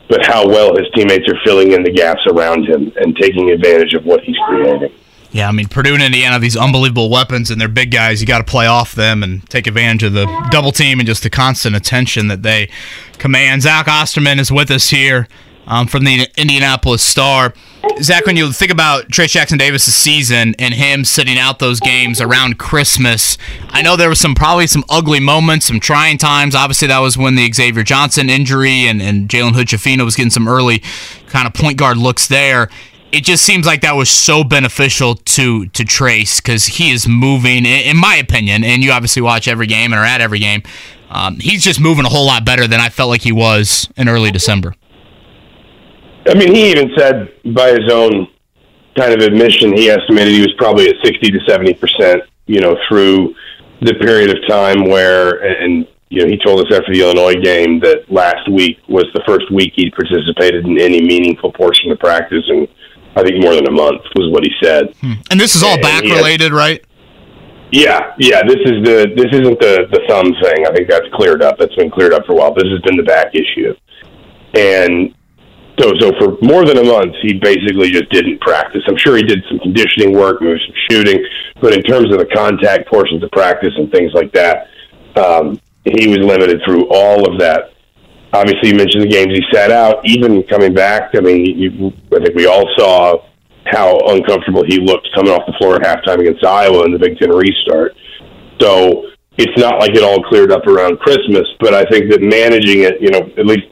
but 0.09 0.25
how 0.25 0.47
well 0.47 0.75
his 0.75 0.87
teammates 0.93 1.27
are 1.29 1.39
filling 1.45 1.71
in 1.71 1.83
the 1.83 1.91
gaps 1.91 2.21
around 2.27 2.65
him 2.67 2.91
and 2.97 3.15
taking 3.15 3.51
advantage 3.51 3.93
of 3.93 4.05
what 4.05 4.23
he's 4.23 4.37
creating. 4.45 4.93
Yeah, 5.31 5.49
I 5.49 5.51
mean 5.51 5.67
Purdue 5.67 5.93
and 5.93 6.03
Indiana 6.03 6.39
these 6.39 6.55
unbelievable 6.55 7.09
weapons, 7.09 7.51
and 7.51 7.59
they're 7.59 7.67
big 7.67 7.91
guys. 7.91 8.21
You 8.21 8.27
got 8.27 8.39
to 8.39 8.43
play 8.43 8.65
off 8.65 8.95
them 8.95 9.23
and 9.23 9.47
take 9.49 9.67
advantage 9.67 10.03
of 10.03 10.13
the 10.13 10.25
double 10.51 10.71
team 10.71 10.99
and 10.99 11.07
just 11.07 11.23
the 11.23 11.29
constant 11.29 11.75
attention 11.75 12.27
that 12.29 12.43
they 12.43 12.69
command. 13.17 13.63
Zach 13.63 13.87
Osterman 13.87 14.39
is 14.39 14.51
with 14.51 14.71
us 14.71 14.89
here 14.89 15.27
um, 15.67 15.87
from 15.87 16.05
the 16.05 16.27
Indianapolis 16.37 17.03
Star. 17.03 17.53
Zach, 18.01 18.25
when 18.25 18.37
you 18.37 18.51
think 18.53 18.71
about 18.71 19.09
Trayce 19.09 19.29
Jackson 19.29 19.57
Davis' 19.57 19.93
season 19.93 20.55
and 20.59 20.73
him 20.73 21.03
sitting 21.03 21.37
out 21.37 21.59
those 21.59 21.79
games 21.79 22.21
around 22.21 22.57
Christmas, 22.57 23.37
I 23.69 23.81
know 23.81 23.95
there 23.95 24.09
was 24.09 24.19
some 24.19 24.33
probably 24.33 24.67
some 24.67 24.83
ugly 24.89 25.19
moments, 25.19 25.67
some 25.67 25.79
trying 25.79 26.17
times. 26.17 26.55
Obviously, 26.55 26.87
that 26.87 26.99
was 26.99 27.17
when 27.17 27.35
the 27.35 27.51
Xavier 27.51 27.83
Johnson 27.83 28.29
injury 28.29 28.87
and, 28.87 29.01
and 29.01 29.27
Jalen 29.29 29.53
Hood 29.53 30.01
was 30.03 30.15
getting 30.15 30.29
some 30.29 30.47
early 30.47 30.81
kind 31.27 31.47
of 31.47 31.53
point 31.53 31.77
guard 31.77 31.97
looks 31.97 32.27
there 32.27 32.69
it 33.17 33.23
just 33.23 33.43
seems 33.43 33.65
like 33.65 33.81
that 33.81 33.95
was 33.95 34.11
so 34.11 34.43
beneficial 34.43 35.15
to 35.15 35.65
to 35.67 35.83
Trayce 35.83 36.37
because 36.37 36.67
he 36.67 36.91
is 36.91 37.07
moving, 37.07 37.65
in 37.65 37.97
my 37.97 38.15
opinion, 38.15 38.63
and 38.63 38.83
you 38.83 38.91
obviously 38.91 39.23
watch 39.23 39.47
every 39.47 39.65
game 39.65 39.91
and 39.91 39.95
are 39.99 40.05
at 40.05 40.21
every 40.21 40.37
game. 40.37 40.61
Um, 41.09 41.39
he's 41.39 41.63
just 41.63 41.79
moving 41.79 42.05
a 42.05 42.09
whole 42.09 42.27
lot 42.27 42.45
better 42.45 42.67
than 42.67 42.79
I 42.79 42.89
felt 42.89 43.09
like 43.09 43.21
he 43.21 43.31
was 43.31 43.89
in 43.97 44.07
early 44.07 44.29
December. 44.29 44.75
I 46.27 46.35
mean, 46.35 46.53
he 46.53 46.69
even 46.69 46.91
said 46.95 47.33
by 47.55 47.69
his 47.69 47.89
own 47.91 48.27
kind 48.95 49.13
of 49.13 49.21
admission, 49.21 49.75
he 49.75 49.89
estimated 49.89 50.33
he 50.33 50.41
was 50.41 50.53
probably 50.57 50.87
at 50.87 50.95
sixty 51.03 51.31
to 51.31 51.39
seventy 51.47 51.73
percent. 51.73 52.21
You 52.45 52.61
know, 52.61 52.77
through 52.87 53.33
the 53.81 53.95
period 53.95 54.29
of 54.29 54.47
time 54.47 54.85
where, 54.85 55.39
and 55.43 55.87
you 56.09 56.21
know, 56.21 56.27
he 56.27 56.37
told 56.37 56.59
us 56.59 56.71
after 56.71 56.93
the 56.93 57.01
Illinois 57.01 57.35
game 57.35 57.79
that 57.79 58.11
last 58.11 58.47
week 58.49 58.77
was 58.87 59.05
the 59.13 59.23
first 59.25 59.51
week 59.51 59.73
he 59.75 59.89
participated 59.89 60.65
in 60.65 60.79
any 60.79 61.01
meaningful 61.01 61.51
portion 61.51 61.91
of 61.91 61.99
practice, 61.99 62.43
and 62.47 62.67
I 63.17 63.23
think 63.23 63.41
more 63.41 63.55
than 63.55 63.67
a 63.67 63.71
month 63.71 64.01
was 64.15 64.31
what 64.31 64.43
he 64.43 64.51
said. 64.61 64.95
Hmm. 65.01 65.13
And 65.31 65.39
this 65.39 65.55
is 65.55 65.63
all 65.63 65.73
and 65.73 65.81
back 65.81 66.03
related, 66.03 66.51
right? 66.51 66.85
Yeah, 67.71 68.13
yeah. 68.19 68.43
This 68.43 68.61
is 68.63 68.85
the 68.85 69.11
this 69.15 69.27
isn't 69.33 69.59
the 69.59 69.89
the 69.91 70.01
thumb 70.07 70.31
thing. 70.41 70.67
I 70.67 70.71
think 70.71 70.87
that's 70.87 71.07
cleared 71.13 71.41
up. 71.41 71.57
That's 71.57 71.75
been 71.75 71.89
cleared 71.89 72.13
up 72.13 72.25
for 72.25 72.33
a 72.33 72.35
while. 72.35 72.53
This 72.53 72.69
has 72.69 72.79
been 72.81 72.95
the 72.95 73.03
back 73.03 73.33
issue, 73.33 73.73
and 74.53 75.13
so 75.79 75.91
so 75.99 76.13
for 76.19 76.37
more 76.41 76.63
than 76.63 76.77
a 76.77 76.83
month, 76.83 77.15
he 77.21 77.33
basically 77.33 77.89
just 77.89 78.09
didn't 78.09 78.39
practice. 78.39 78.83
I'm 78.87 78.97
sure 78.97 79.17
he 79.17 79.23
did 79.23 79.43
some 79.49 79.59
conditioning 79.59 80.13
work, 80.13 80.41
maybe 80.41 80.59
some 80.65 80.75
shooting, 80.89 81.25
but 81.59 81.73
in 81.73 81.81
terms 81.83 82.13
of 82.13 82.19
the 82.19 82.29
contact 82.33 82.87
portions 82.87 83.23
of 83.23 83.31
practice 83.31 83.73
and 83.75 83.91
things 83.91 84.13
like 84.13 84.31
that, 84.31 84.67
um, 85.17 85.59
he 85.83 86.07
was 86.07 86.19
limited 86.19 86.61
through 86.63 86.87
all 86.89 87.27
of 87.27 87.39
that 87.39 87.73
obviously 88.37 88.69
you 88.69 88.75
mentioned 88.75 89.03
the 89.03 89.09
games 89.09 89.33
he 89.33 89.43
sat 89.51 89.71
out. 89.71 90.05
Even 90.05 90.43
coming 90.43 90.73
back, 90.73 91.11
I 91.15 91.21
mean, 91.21 91.45
you, 91.45 91.91
I 92.15 92.23
think 92.23 92.35
we 92.35 92.45
all 92.45 92.65
saw 92.77 93.25
how 93.65 93.99
uncomfortable 94.07 94.63
he 94.63 94.79
looked 94.79 95.07
coming 95.13 95.31
off 95.31 95.43
the 95.45 95.53
floor 95.57 95.75
at 95.75 95.83
halftime 95.83 96.19
against 96.19 96.45
Iowa 96.45 96.85
in 96.85 96.91
the 96.91 96.99
Big 96.99 97.17
Ten 97.17 97.29
restart. 97.29 97.95
So 98.61 99.09
it's 99.37 99.57
not 99.57 99.79
like 99.79 99.91
it 99.91 100.03
all 100.03 100.23
cleared 100.23 100.51
up 100.51 100.65
around 100.67 100.99
Christmas, 100.99 101.45
but 101.59 101.73
I 101.73 101.83
think 101.85 102.09
that 102.11 102.21
managing 102.21 102.83
it, 102.83 103.01
you 103.01 103.09
know, 103.09 103.21
at 103.37 103.45
least 103.45 103.67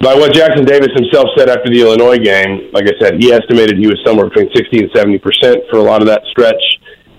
by 0.00 0.14
what 0.14 0.32
Jackson 0.32 0.64
Davis 0.64 0.88
himself 0.96 1.28
said 1.36 1.48
after 1.48 1.68
the 1.68 1.80
Illinois 1.80 2.18
game, 2.18 2.70
like 2.72 2.84
I 2.88 2.96
said, 2.98 3.20
he 3.20 3.32
estimated 3.32 3.78
he 3.78 3.86
was 3.86 4.00
somewhere 4.04 4.28
between 4.28 4.48
60 4.54 4.78
and 4.78 4.90
70 4.94 5.18
percent 5.18 5.56
for 5.70 5.78
a 5.78 5.82
lot 5.82 6.00
of 6.00 6.08
that 6.08 6.22
stretch. 6.30 6.62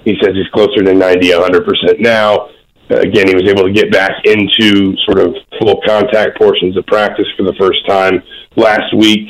He 0.04 0.18
says 0.22 0.34
he's 0.34 0.50
closer 0.50 0.82
to 0.84 0.94
90, 0.94 1.32
100 1.32 1.66
percent 1.66 2.00
now. 2.02 2.50
Again, 2.92 3.28
he 3.28 3.36
was 3.36 3.48
able 3.48 3.64
to 3.64 3.72
get 3.72 3.92
back 3.92 4.12
into 4.26 4.96
sort 5.06 5.20
of 5.20 5.36
full 5.60 5.82
contact 5.86 6.38
portions 6.38 6.78
of 6.78 6.86
practice 6.86 7.28
for 7.38 7.44
the 7.44 7.54
first 7.60 7.86
time 7.88 8.22
last 8.56 8.94
week. 8.96 9.30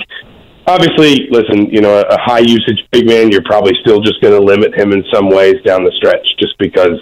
Obviously, 0.67 1.27
listen, 1.31 1.67
you 1.67 1.81
know, 1.81 2.01
a 2.01 2.17
high 2.21 2.39
usage 2.39 2.81
big 2.91 3.07
man, 3.07 3.31
you're 3.31 3.43
probably 3.43 3.73
still 3.81 3.99
just 3.99 4.21
going 4.21 4.33
to 4.33 4.39
limit 4.39 4.73
him 4.75 4.91
in 4.93 5.03
some 5.13 5.29
ways 5.29 5.55
down 5.65 5.83
the 5.83 5.91
stretch, 5.97 6.25
just 6.39 6.57
because 6.59 6.97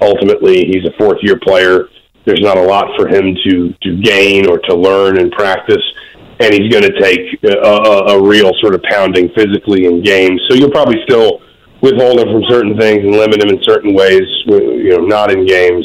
ultimately 0.00 0.64
he's 0.66 0.84
a 0.84 0.92
fourth 0.98 1.18
year 1.22 1.38
player 1.38 1.88
there's 2.24 2.40
not 2.40 2.56
a 2.56 2.62
lot 2.62 2.88
for 2.96 3.08
him 3.08 3.36
to 3.44 3.74
to 3.82 4.00
gain 4.00 4.48
or 4.48 4.58
to 4.58 4.74
learn 4.74 5.18
and 5.18 5.30
practice, 5.32 5.82
and 6.40 6.52
he's 6.52 6.72
going 6.72 6.82
to 6.84 7.00
take 7.00 7.42
a, 7.44 7.58
a, 7.58 8.16
a 8.16 8.22
real 8.22 8.52
sort 8.60 8.74
of 8.74 8.82
pounding 8.82 9.28
physically 9.36 9.86
in 9.86 10.02
games. 10.02 10.40
So 10.48 10.56
you'll 10.56 10.70
probably 10.70 11.02
still 11.04 11.40
withhold 11.82 12.20
him 12.20 12.28
from 12.32 12.42
certain 12.48 12.78
things 12.78 13.04
and 13.04 13.12
limit 13.12 13.42
him 13.42 13.50
in 13.50 13.62
certain 13.62 13.94
ways, 13.94 14.22
you 14.46 14.96
know, 14.96 15.04
not 15.04 15.30
in 15.30 15.46
games. 15.46 15.84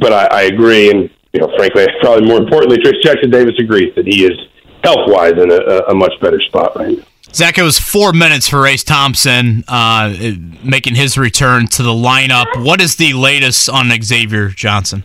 But 0.00 0.12
I, 0.12 0.26
I 0.26 0.42
agree, 0.42 0.90
and 0.90 1.10
you 1.32 1.40
know, 1.40 1.52
frankly, 1.56 1.86
probably 2.00 2.26
more 2.26 2.38
importantly, 2.38 2.78
Trayce 2.78 3.02
Jackson 3.02 3.30
Davis 3.30 3.54
agrees 3.58 3.94
that 3.96 4.06
he 4.06 4.24
is 4.24 4.38
health 4.82 5.08
wise 5.08 5.32
in 5.32 5.50
a, 5.50 5.78
a 5.88 5.94
much 5.94 6.12
better 6.20 6.40
spot 6.40 6.76
right 6.76 6.98
now. 6.98 7.04
Zach, 7.32 7.58
it 7.58 7.62
was 7.62 7.80
four 7.80 8.12
minutes 8.12 8.48
for 8.48 8.60
Race 8.60 8.84
Thompson 8.84 9.64
uh, 9.66 10.14
making 10.62 10.94
his 10.94 11.18
return 11.18 11.66
to 11.68 11.82
the 11.82 11.90
lineup. 11.90 12.46
What 12.64 12.80
is 12.80 12.94
the 12.94 13.12
latest 13.12 13.68
on 13.68 13.90
Xavier 14.00 14.50
Johnson? 14.50 15.04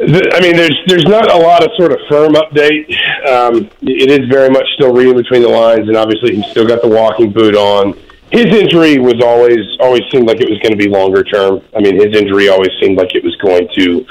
I 0.00 0.40
mean, 0.40 0.56
there's 0.56 0.76
there's 0.88 1.04
not 1.04 1.30
a 1.30 1.36
lot 1.36 1.62
of 1.62 1.70
sort 1.78 1.92
of 1.92 1.98
firm 2.10 2.32
update. 2.32 2.90
Um, 3.24 3.70
it 3.82 4.10
is 4.10 4.28
very 4.28 4.50
much 4.50 4.66
still 4.74 4.92
reading 4.92 5.14
between 5.14 5.42
the 5.42 5.48
lines, 5.48 5.86
and 5.86 5.96
obviously 5.96 6.34
he's 6.34 6.46
still 6.46 6.66
got 6.66 6.82
the 6.82 6.88
walking 6.88 7.32
boot 7.32 7.54
on. 7.54 7.96
His 8.32 8.46
injury 8.46 8.98
was 8.98 9.22
always 9.22 9.60
always 9.78 10.02
seemed 10.10 10.26
like 10.26 10.40
it 10.40 10.48
was 10.48 10.58
going 10.60 10.72
to 10.72 10.76
be 10.76 10.88
longer 10.88 11.22
term. 11.22 11.60
I 11.76 11.80
mean, 11.80 11.96
his 11.96 12.16
injury 12.16 12.48
always 12.48 12.70
seemed 12.80 12.96
like 12.96 13.14
it 13.14 13.22
was 13.22 13.36
going 13.36 13.68
to 13.76 14.06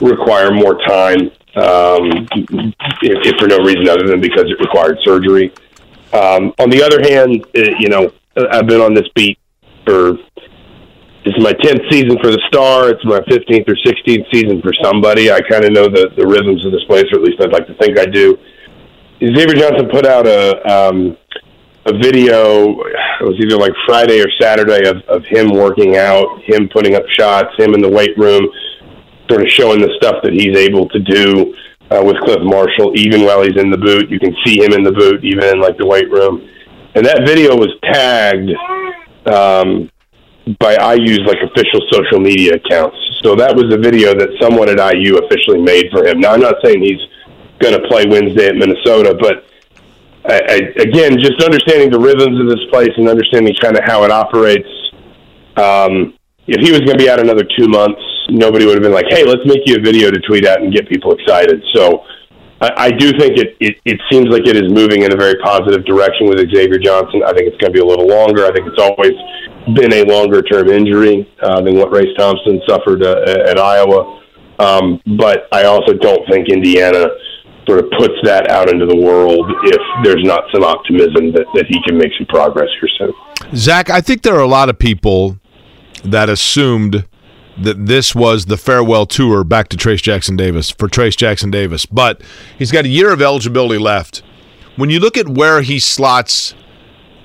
require 0.00 0.50
more 0.50 0.78
time, 0.86 1.30
um, 1.56 2.26
if, 2.32 3.18
if 3.20 3.36
for 3.38 3.48
no 3.48 3.58
reason 3.58 3.86
other 3.88 4.06
than 4.06 4.20
because 4.20 4.44
it 4.46 4.58
required 4.60 4.98
surgery. 5.04 5.52
Um, 6.14 6.54
on 6.58 6.70
the 6.70 6.82
other 6.82 7.02
hand, 7.02 7.44
it, 7.52 7.78
you 7.78 7.90
know, 7.90 8.10
I've 8.50 8.66
been 8.66 8.80
on 8.80 8.94
this 8.94 9.08
beat 9.14 9.38
for 9.84 10.12
this 11.26 11.34
is 11.36 11.42
my 11.42 11.52
10th 11.52 11.90
season 11.90 12.16
for 12.22 12.30
the 12.30 12.40
Star. 12.48 12.88
It's 12.88 13.04
my 13.04 13.20
15th 13.20 13.68
or 13.68 13.74
16th 13.74 14.32
season 14.32 14.62
for 14.62 14.72
somebody. 14.82 15.30
I 15.30 15.40
kind 15.40 15.64
of 15.64 15.72
know 15.72 15.88
the, 15.88 16.08
the 16.16 16.26
rhythms 16.26 16.64
of 16.64 16.72
this 16.72 16.84
place, 16.84 17.04
or 17.12 17.18
at 17.18 17.24
least 17.24 17.42
I'd 17.42 17.52
like 17.52 17.66
to 17.66 17.74
think 17.74 17.98
I 17.98 18.06
do. 18.06 18.38
Xavier 19.18 19.54
Johnson 19.54 19.88
put 19.90 20.06
out 20.06 20.26
a 20.26 20.62
um, 20.64 21.16
a 21.86 21.92
video. 21.98 22.74
It 23.20 23.24
was 23.24 23.38
either 23.40 23.56
like 23.56 23.72
Friday 23.86 24.20
or 24.20 24.26
Saturday 24.40 24.88
of, 24.88 24.98
of 25.08 25.24
him 25.24 25.52
working 25.52 25.96
out, 25.96 26.42
him 26.44 26.68
putting 26.68 26.94
up 26.94 27.04
shots, 27.08 27.54
him 27.56 27.74
in 27.74 27.80
the 27.80 27.88
weight 27.88 28.16
room, 28.18 28.46
sort 29.30 29.42
of 29.42 29.48
showing 29.48 29.80
the 29.80 29.92
stuff 29.96 30.16
that 30.22 30.32
he's 30.32 30.56
able 30.56 30.88
to 30.88 30.98
do 30.98 31.54
uh, 31.90 32.02
with 32.02 32.16
Cliff 32.26 32.42
Marshall, 32.42 32.92
even 32.98 33.22
while 33.22 33.42
he's 33.42 33.56
in 33.56 33.70
the 33.70 33.78
boot. 33.78 34.10
You 34.10 34.18
can 34.18 34.34
see 34.44 34.62
him 34.62 34.72
in 34.72 34.82
the 34.82 34.92
boot, 34.92 35.24
even 35.24 35.44
in 35.44 35.60
like 35.60 35.78
the 35.78 35.86
weight 35.86 36.10
room. 36.10 36.48
And 36.94 37.06
that 37.06 37.22
video 37.24 37.54
was 37.54 37.70
tagged 37.84 38.50
um, 39.30 39.90
by 40.58 40.74
IU's 40.94 41.22
like 41.26 41.38
official 41.42 41.80
social 41.92 42.20
media 42.20 42.54
accounts. 42.54 42.96
So 43.22 43.34
that 43.36 43.54
was 43.54 43.72
a 43.72 43.78
video 43.78 44.14
that 44.14 44.30
someone 44.40 44.68
at 44.68 44.78
IU 44.78 45.18
officially 45.18 45.62
made 45.62 45.90
for 45.90 46.06
him. 46.06 46.20
Now 46.20 46.32
I'm 46.32 46.40
not 46.40 46.56
saying 46.64 46.82
he's 46.82 47.02
going 47.60 47.74
to 47.74 47.86
play 47.88 48.06
Wednesday 48.06 48.48
at 48.48 48.56
Minnesota, 48.56 49.16
but 49.18 49.46
I, 50.28 50.56
again, 50.82 51.18
just 51.18 51.42
understanding 51.42 51.90
the 51.90 51.98
rhythms 51.98 52.40
of 52.40 52.46
this 52.48 52.64
place 52.70 52.90
and 52.96 53.08
understanding 53.08 53.54
kind 53.60 53.76
of 53.76 53.84
how 53.84 54.04
it 54.04 54.10
operates. 54.10 54.68
Um, 55.56 56.14
if 56.46 56.60
he 56.62 56.70
was 56.70 56.80
going 56.80 56.98
to 56.98 57.02
be 57.02 57.10
out 57.10 57.18
another 57.18 57.42
two 57.58 57.68
months, 57.68 58.00
nobody 58.30 58.66
would 58.66 58.74
have 58.74 58.82
been 58.82 58.94
like, 58.94 59.06
"Hey, 59.08 59.24
let's 59.24 59.44
make 59.46 59.62
you 59.66 59.76
a 59.76 59.80
video 59.80 60.10
to 60.10 60.20
tweet 60.20 60.46
out 60.46 60.62
and 60.62 60.72
get 60.72 60.88
people 60.88 61.12
excited." 61.12 61.62
So 61.74 62.04
I, 62.60 62.70
I 62.76 62.90
do 62.90 63.12
think 63.18 63.38
it, 63.38 63.56
it 63.60 63.76
it 63.84 64.00
seems 64.10 64.28
like 64.28 64.46
it 64.46 64.56
is 64.56 64.70
moving 64.72 65.02
in 65.02 65.12
a 65.12 65.16
very 65.16 65.34
positive 65.42 65.84
direction 65.84 66.26
with 66.26 66.38
Xavier 66.38 66.78
Johnson. 66.78 67.22
I 67.26 67.32
think 67.32 67.50
it's 67.50 67.58
going 67.58 67.72
to 67.72 67.76
be 67.76 67.80
a 67.80 67.84
little 67.84 68.06
longer. 68.06 68.46
I 68.46 68.52
think 68.52 68.66
it's 68.66 68.80
always 68.80 69.14
been 69.74 69.92
a 69.92 70.04
longer 70.04 70.42
term 70.42 70.68
injury 70.68 71.26
uh, 71.42 71.60
than 71.60 71.76
what 71.76 71.90
Race 71.90 72.14
Thompson 72.16 72.60
suffered 72.68 73.02
uh, 73.02 73.46
at 73.46 73.58
Iowa. 73.58 74.22
Um, 74.58 75.00
but 75.18 75.48
I 75.52 75.64
also 75.64 75.92
don't 75.92 76.26
think 76.30 76.48
Indiana 76.48 77.06
sort 77.66 77.84
of 77.84 77.90
puts 77.98 78.14
that 78.22 78.50
out 78.50 78.70
into 78.70 78.86
the 78.86 78.96
world 78.96 79.50
if 79.64 79.80
there's 80.04 80.22
not 80.22 80.44
some 80.52 80.62
optimism 80.62 81.32
that, 81.32 81.46
that 81.54 81.66
he 81.68 81.80
can 81.86 81.98
make 81.98 82.12
some 82.16 82.26
progress 82.26 82.68
here 82.80 82.88
soon. 82.98 83.56
Zach, 83.56 83.90
I 83.90 84.00
think 84.00 84.22
there 84.22 84.34
are 84.34 84.40
a 84.40 84.48
lot 84.48 84.68
of 84.68 84.78
people 84.78 85.38
that 86.04 86.28
assumed 86.28 87.06
that 87.58 87.86
this 87.86 88.14
was 88.14 88.46
the 88.46 88.56
farewell 88.56 89.06
tour 89.06 89.42
back 89.42 89.68
to 89.68 89.76
Trayce 89.76 90.02
Jackson 90.02 90.36
Davis 90.36 90.70
for 90.70 90.88
Trayce 90.88 91.16
Jackson 91.16 91.50
Davis, 91.50 91.86
but 91.86 92.22
he's 92.58 92.70
got 92.70 92.84
a 92.84 92.88
year 92.88 93.12
of 93.12 93.22
eligibility 93.22 93.78
left. 93.78 94.22
When 94.76 94.90
you 94.90 95.00
look 95.00 95.16
at 95.16 95.28
where 95.28 95.62
he 95.62 95.78
slots 95.78 96.54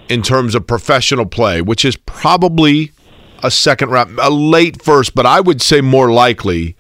in 0.07 0.21
terms 0.21 0.55
of 0.55 0.65
professional 0.65 1.25
play, 1.25 1.61
which 1.61 1.83
is 1.83 1.97
probably 1.97 2.91
a 3.43 3.51
second 3.51 3.89
round, 3.89 4.17
a 4.19 4.29
late 4.29 4.81
first, 4.81 5.13
but 5.13 5.25
I 5.25 5.41
would 5.41 5.61
say 5.61 5.81
more 5.81 6.11
likely 6.11 6.75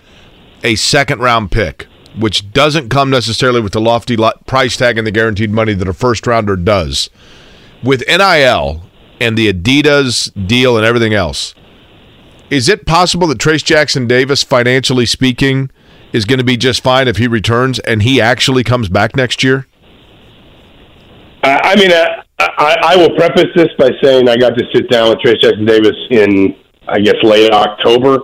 a 0.63 0.75
second 0.75 1.19
round 1.19 1.51
pick, 1.51 1.87
which 2.17 2.51
doesn't 2.51 2.89
come 2.89 3.09
necessarily 3.09 3.61
with 3.61 3.73
the 3.73 3.81
lofty 3.81 4.17
price 4.45 4.77
tag 4.77 4.97
and 4.97 5.07
the 5.07 5.11
guaranteed 5.11 5.51
money 5.51 5.73
that 5.73 5.87
a 5.87 5.93
first 5.93 6.27
rounder 6.27 6.55
does. 6.55 7.09
With 7.83 8.03
NIL 8.07 8.83
and 9.19 9.37
the 9.37 9.51
Adidas 9.51 10.31
deal 10.47 10.77
and 10.77 10.85
everything 10.85 11.13
else, 11.13 11.55
is 12.49 12.67
it 12.67 12.85
possible 12.85 13.27
that 13.27 13.37
Trayce 13.37 13.63
Jackson 13.63 14.07
Davis, 14.07 14.43
financially 14.43 15.05
speaking, 15.05 15.71
is 16.11 16.25
going 16.25 16.39
to 16.39 16.45
be 16.45 16.57
just 16.57 16.83
fine 16.83 17.07
if 17.07 17.17
he 17.17 17.27
returns 17.27 17.79
and 17.79 18.03
he 18.03 18.19
actually 18.19 18.63
comes 18.63 18.89
back 18.89 19.15
next 19.15 19.43
year? 19.43 19.67
I 21.43 21.75
mean, 21.75 21.91
uh, 21.91 22.23
I, 22.39 22.75
I 22.83 22.95
will 22.97 23.15
preface 23.15 23.47
this 23.55 23.69
by 23.79 23.89
saying 24.03 24.29
I 24.29 24.35
got 24.37 24.57
to 24.57 24.65
sit 24.73 24.89
down 24.89 25.09
with 25.09 25.19
Trayce 25.19 25.39
Jackson 25.39 25.65
Davis 25.65 25.95
in, 26.09 26.55
I 26.87 26.99
guess, 26.99 27.15
late 27.23 27.51
October, 27.51 28.19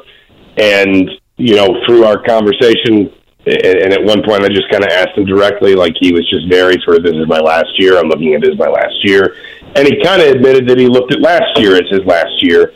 and 0.57 1.09
you 1.37 1.55
know, 1.55 1.67
through 1.85 2.03
our 2.03 2.21
conversation, 2.23 3.11
and, 3.47 3.79
and 3.79 3.93
at 3.93 4.03
one 4.03 4.23
point 4.23 4.43
I 4.43 4.49
just 4.49 4.69
kind 4.69 4.83
of 4.83 4.91
asked 4.91 5.17
him 5.17 5.25
directly, 5.25 5.75
like 5.75 5.95
he 5.99 6.13
was 6.13 6.27
just 6.29 6.47
very 6.49 6.81
sort 6.83 6.97
of, 6.97 7.03
"This 7.03 7.15
is 7.15 7.27
my 7.27 7.39
last 7.39 7.79
year. 7.79 7.97
I'm 7.97 8.07
looking 8.07 8.33
at 8.33 8.41
this 8.41 8.51
as 8.51 8.59
my 8.59 8.67
last 8.67 8.95
year," 9.03 9.35
and 9.75 9.87
he 9.87 10.01
kind 10.03 10.21
of 10.21 10.27
admitted 10.27 10.67
that 10.67 10.77
he 10.77 10.87
looked 10.87 11.13
at 11.13 11.21
last 11.21 11.57
year 11.57 11.75
as 11.75 11.89
his 11.89 12.03
last 12.05 12.43
year 12.43 12.73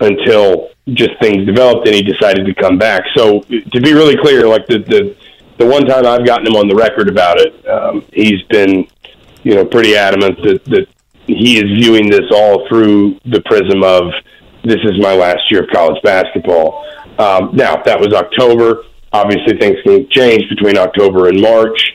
until 0.00 0.70
just 0.94 1.10
things 1.20 1.46
developed 1.46 1.86
and 1.86 1.94
he 1.94 2.02
decided 2.02 2.46
to 2.46 2.54
come 2.54 2.78
back. 2.78 3.04
So 3.16 3.40
to 3.40 3.80
be 3.80 3.92
really 3.92 4.16
clear, 4.16 4.46
like 4.46 4.66
the 4.66 4.78
the 4.78 5.16
the 5.58 5.66
one 5.66 5.84
time 5.84 6.06
I've 6.06 6.24
gotten 6.24 6.46
him 6.46 6.56
on 6.56 6.68
the 6.68 6.74
record 6.74 7.08
about 7.08 7.38
it, 7.38 7.68
um, 7.68 8.04
he's 8.12 8.42
been 8.48 8.88
you 9.42 9.54
know, 9.54 9.64
pretty 9.64 9.96
adamant 9.96 10.38
that, 10.42 10.64
that 10.66 10.86
he 11.26 11.58
is 11.58 11.64
viewing 11.80 12.10
this 12.10 12.30
all 12.32 12.68
through 12.68 13.18
the 13.24 13.40
prism 13.42 13.82
of 13.82 14.12
this 14.64 14.78
is 14.84 15.00
my 15.00 15.14
last 15.14 15.40
year 15.50 15.62
of 15.62 15.70
college 15.70 16.00
basketball. 16.02 16.84
Um, 17.18 17.50
now, 17.54 17.82
that 17.82 17.98
was 17.98 18.12
October. 18.12 18.84
Obviously, 19.12 19.58
things 19.58 19.76
can 19.84 20.08
change 20.10 20.48
between 20.48 20.78
October 20.78 21.28
and 21.28 21.40
March. 21.40 21.92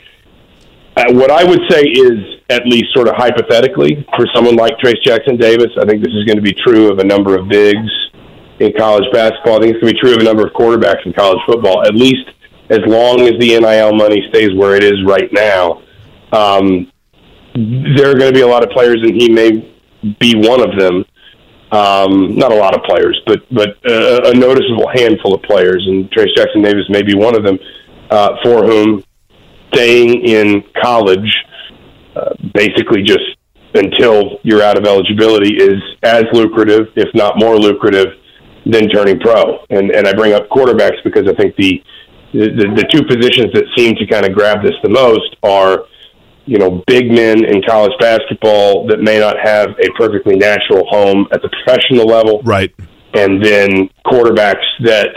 Uh, 0.98 1.14
what 1.14 1.32
I 1.32 1.44
would 1.44 1.62
say 1.70 1.82
is, 1.82 2.42
at 2.50 2.66
least 2.68 2.94
sort 2.94 3.08
of 3.08 3.16
hypothetically, 3.16 4.06
for 4.16 4.28
someone 4.34 4.56
like 4.56 4.78
Trayce 4.78 5.02
Jackson 5.04 5.38
Davis, 5.38 5.72
I 5.80 5.86
think 5.86 6.04
this 6.04 6.14
is 6.14 6.26
going 6.26 6.38
to 6.38 6.42
be 6.42 6.54
true 6.54 6.92
of 6.92 7.00
a 7.00 7.04
number 7.04 7.38
of 7.38 7.48
bigs 7.48 7.92
in 8.60 8.72
college 8.78 9.06
basketball. 9.12 9.58
I 9.58 9.62
think 9.62 9.76
it's 9.76 9.82
going 9.82 9.94
to 9.94 10.00
be 10.00 10.00
true 10.00 10.14
of 10.14 10.22
a 10.22 10.24
number 10.24 10.46
of 10.46 10.54
quarterbacks 10.54 11.06
in 11.06 11.14
college 11.14 11.40
football, 11.46 11.86
at 11.86 11.96
least 11.96 12.30
as 12.70 12.80
long 12.86 13.22
as 13.22 13.34
the 13.40 13.60
NIL 13.60 13.94
money 13.94 14.26
stays 14.30 14.54
where 14.56 14.76
it 14.76 14.84
is 14.84 15.04
right 15.06 15.32
now. 15.32 15.82
Um, 16.32 16.92
there 17.54 18.10
are 18.10 18.16
going 18.16 18.34
to 18.34 18.34
be 18.34 18.42
a 18.42 18.48
lot 18.48 18.64
of 18.64 18.70
players, 18.70 18.98
and 19.02 19.16
he 19.16 19.30
may 19.30 19.74
be 20.20 20.36
one 20.36 20.62
of 20.62 20.78
them. 20.78 21.06
Um, 21.72 22.36
not 22.36 22.52
a 22.52 22.56
lot 22.56 22.76
of 22.76 22.84
players, 22.84 23.20
but 23.26 23.42
but 23.52 23.70
a, 23.86 24.30
a 24.30 24.34
noticeable 24.34 24.88
handful 24.94 25.34
of 25.34 25.42
players, 25.42 25.84
and 25.88 26.10
Trayce 26.12 26.34
Jackson 26.36 26.62
Davis 26.62 26.86
may 26.90 27.02
be 27.02 27.16
one 27.16 27.36
of 27.36 27.44
them, 27.44 27.58
uh, 28.12 28.36
for 28.44 28.64
whom 28.64 29.04
staying 29.74 30.26
in 30.28 30.64
college, 30.82 31.34
uh, 32.16 32.36
basically 32.54 33.02
just 33.02 33.24
until 33.74 34.40
you're 34.44 34.62
out 34.62 34.78
of 34.78 34.86
eligibility, 34.86 35.58
is 35.58 35.82
as 36.04 36.24
lucrative, 36.34 36.88
if 36.96 37.10
not 37.14 37.40
more 37.40 37.58
lucrative, 37.58 38.14
than 38.66 38.88
turning 38.90 39.20
pro. 39.20 39.66
And 39.72 39.92
and 39.92 40.08
I 40.08 40.14
bring 40.14 40.34
up 40.34 40.48
quarterbacks 40.50 41.04
because 41.04 41.28
I 41.28 41.34
think 41.34 41.56
the 41.56 41.84
the, 42.32 42.74
the 42.76 42.86
two 42.92 43.04
positions 43.04 43.54
that 43.54 43.66
seem 43.76 43.96
to 43.96 44.06
kind 44.06 44.26
of 44.26 44.34
grab 44.34 44.62
this 44.62 44.76
the 44.84 44.90
most 44.90 45.36
are 45.42 45.86
you 46.46 46.58
know, 46.58 46.84
big 46.88 47.12
men 47.12 47.44
in 47.44 47.62
college 47.64 47.94
basketball 48.00 48.88
that 48.88 49.02
may 49.02 49.20
not 49.20 49.36
have 49.44 49.70
a 49.80 49.90
perfectly 49.98 50.36
natural 50.36 50.86
home 50.88 51.28
at 51.32 51.42
the 51.42 51.50
professional 51.50 52.06
level. 52.06 52.42
Right. 52.44 52.74
And 53.14 53.44
then 53.44 53.90
quarterbacks 54.06 54.66
that 54.84 55.10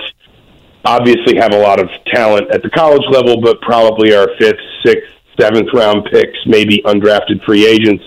obviously 0.85 1.37
have 1.37 1.53
a 1.53 1.59
lot 1.59 1.81
of 1.81 1.89
talent 2.07 2.53
at 2.53 2.63
the 2.63 2.71
college 2.71 3.03
level, 3.11 3.41
but 3.41 3.61
probably 3.61 4.15
are 4.15 4.29
fifth, 4.39 4.61
sixth, 4.85 5.11
seventh 5.39 5.69
round 5.75 6.09
picks, 6.11 6.39
maybe 6.47 6.83
undrafted 6.85 7.45
free 7.45 7.67
agents 7.67 8.05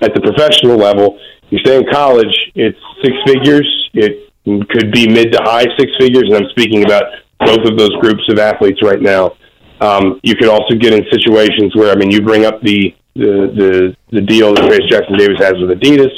at 0.00 0.14
the 0.14 0.20
professional 0.20 0.76
level. 0.76 1.18
You 1.50 1.58
stay 1.60 1.76
in 1.76 1.86
college, 1.90 2.36
it's 2.54 2.78
six 3.02 3.16
figures. 3.26 3.90
It 3.94 4.32
could 4.44 4.92
be 4.92 5.08
mid 5.08 5.32
to 5.32 5.42
high 5.42 5.66
six 5.78 5.90
figures, 5.98 6.24
and 6.24 6.36
I'm 6.36 6.50
speaking 6.50 6.84
about 6.84 7.04
both 7.40 7.64
of 7.64 7.78
those 7.78 7.94
groups 8.00 8.22
of 8.28 8.38
athletes 8.38 8.82
right 8.82 9.00
now. 9.00 9.36
Um, 9.80 10.20
you 10.22 10.34
could 10.34 10.48
also 10.48 10.74
get 10.74 10.92
in 10.92 11.04
situations 11.10 11.74
where, 11.76 11.92
I 11.92 11.96
mean, 11.96 12.10
you 12.10 12.20
bring 12.20 12.44
up 12.44 12.60
the 12.62 12.94
the 13.14 13.50
the, 13.60 13.96
the 14.10 14.20
deal 14.20 14.54
that 14.54 14.64
Trayce 14.64 14.88
Jackson 14.88 15.16
Davis 15.16 15.38
has 15.38 15.54
with 15.60 15.70
Adidas. 15.70 16.14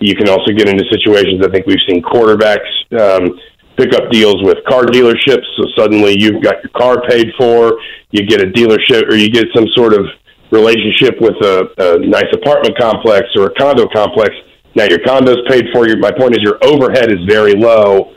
You 0.00 0.14
can 0.14 0.28
also 0.28 0.52
get 0.52 0.68
into 0.68 0.84
situations. 0.90 1.44
I 1.46 1.50
think 1.50 1.66
we've 1.66 1.82
seen 1.88 2.02
quarterbacks 2.02 2.68
um, 2.98 3.38
pick 3.76 3.94
up 3.94 4.10
deals 4.10 4.36
with 4.42 4.58
car 4.68 4.84
dealerships. 4.84 5.46
So 5.56 5.64
suddenly 5.76 6.14
you've 6.18 6.42
got 6.42 6.62
your 6.62 6.70
car 6.76 7.02
paid 7.08 7.28
for. 7.38 7.78
You 8.10 8.26
get 8.26 8.42
a 8.42 8.46
dealership, 8.46 9.08
or 9.08 9.14
you 9.14 9.30
get 9.30 9.46
some 9.54 9.66
sort 9.74 9.94
of 9.94 10.06
relationship 10.50 11.20
with 11.20 11.34
a, 11.42 11.66
a 11.78 11.98
nice 12.06 12.30
apartment 12.32 12.78
complex 12.78 13.26
or 13.36 13.46
a 13.46 13.54
condo 13.54 13.88
complex. 13.88 14.30
Now 14.74 14.84
your 14.84 15.00
condo's 15.04 15.42
paid 15.48 15.66
for. 15.72 15.88
Your, 15.88 15.98
my 15.98 16.10
point 16.10 16.36
is 16.36 16.42
your 16.42 16.58
overhead 16.62 17.10
is 17.10 17.18
very 17.28 17.54
low, 17.54 18.12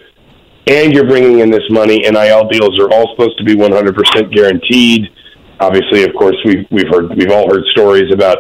and 0.68 0.94
you're 0.94 1.08
bringing 1.08 1.40
in 1.40 1.50
this 1.50 1.64
money. 1.70 2.00
NIL 2.00 2.48
deals 2.50 2.80
are 2.80 2.92
all 2.92 3.16
supposed 3.16 3.38
to 3.38 3.44
be 3.44 3.56
100% 3.56 4.34
guaranteed. 4.34 5.10
Obviously, 5.60 6.04
of 6.04 6.14
course, 6.14 6.36
we've 6.46 6.68
we've 6.70 6.88
heard 6.90 7.10
we've 7.16 7.32
all 7.32 7.50
heard 7.50 7.64
stories 7.72 8.14
about 8.14 8.38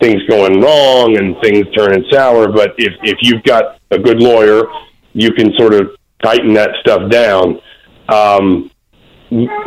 things 0.00 0.22
going 0.28 0.60
wrong 0.60 1.16
and 1.16 1.36
things 1.42 1.66
turning 1.76 2.04
sour. 2.10 2.52
But 2.52 2.74
if 2.78 2.92
if 3.02 3.18
you've 3.22 3.42
got 3.42 3.80
a 3.90 3.98
good 3.98 4.20
lawyer, 4.20 4.64
you 5.12 5.32
can 5.32 5.52
sort 5.58 5.74
of 5.74 5.90
tighten 6.22 6.52
that 6.54 6.70
stuff 6.80 7.10
down. 7.10 7.60
Um, 8.08 8.70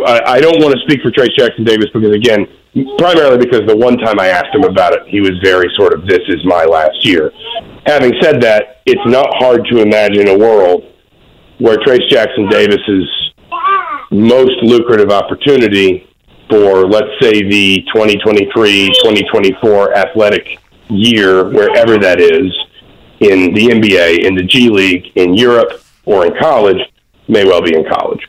I, 0.06 0.22
I 0.26 0.40
don't 0.40 0.61
want 0.61 0.73
to 0.76 0.82
speak 0.86 1.02
for 1.02 1.11
Trayce 1.11 1.36
Jackson 1.38 1.65
Davis 1.65 1.88
because 1.94 2.15
again, 2.15 2.48
primarily 2.98 3.44
because 3.44 3.61
the 3.68 3.76
one 3.76 3.98
time 3.98 4.19
I 4.19 4.27
asked 4.27 4.56
him 4.56 4.64
about 4.64 4.94
it, 4.94 5.02
he 5.07 5.19
was 5.19 5.34
very 5.44 5.68
sort 5.76 5.94
of 5.94 6.07
this 6.07 6.22
is 6.30 6.45
my 6.45 6.64
last 6.64 7.03
year. 7.03 7.32
Having 7.88 8.14
said 8.22 8.41
that, 8.41 8.82
it's 8.86 9.02
not 9.06 9.27
hard 9.36 9.68
to 9.72 9.82
imagine 9.82 10.30
a 10.30 10.38
world 10.38 10.94
where 11.60 11.77
Trayce 11.77 12.10
Jackson 12.10 12.49
Davis's 12.49 13.32
most 14.11 14.61
lucrative 14.61 15.10
opportunity 15.10 16.07
for 16.49 16.88
let's 16.88 17.10
say 17.22 17.41
the 17.41 17.84
2023-2024 17.94 19.95
athletic 19.95 20.60
year 20.90 21.49
wherever 21.49 21.98
that 21.98 22.19
is 22.19 22.53
in 23.19 23.53
the 23.53 23.68
NBA, 23.68 24.26
in 24.26 24.36
the 24.36 24.44
G 24.44 24.69
League, 24.69 25.11
in 25.15 25.34
Europe 25.34 25.82
or 26.06 26.26
in 26.26 26.34
college 26.40 26.77
may 27.27 27.45
well 27.45 27.61
be 27.61 27.76
in 27.76 27.86
college. 27.90 28.22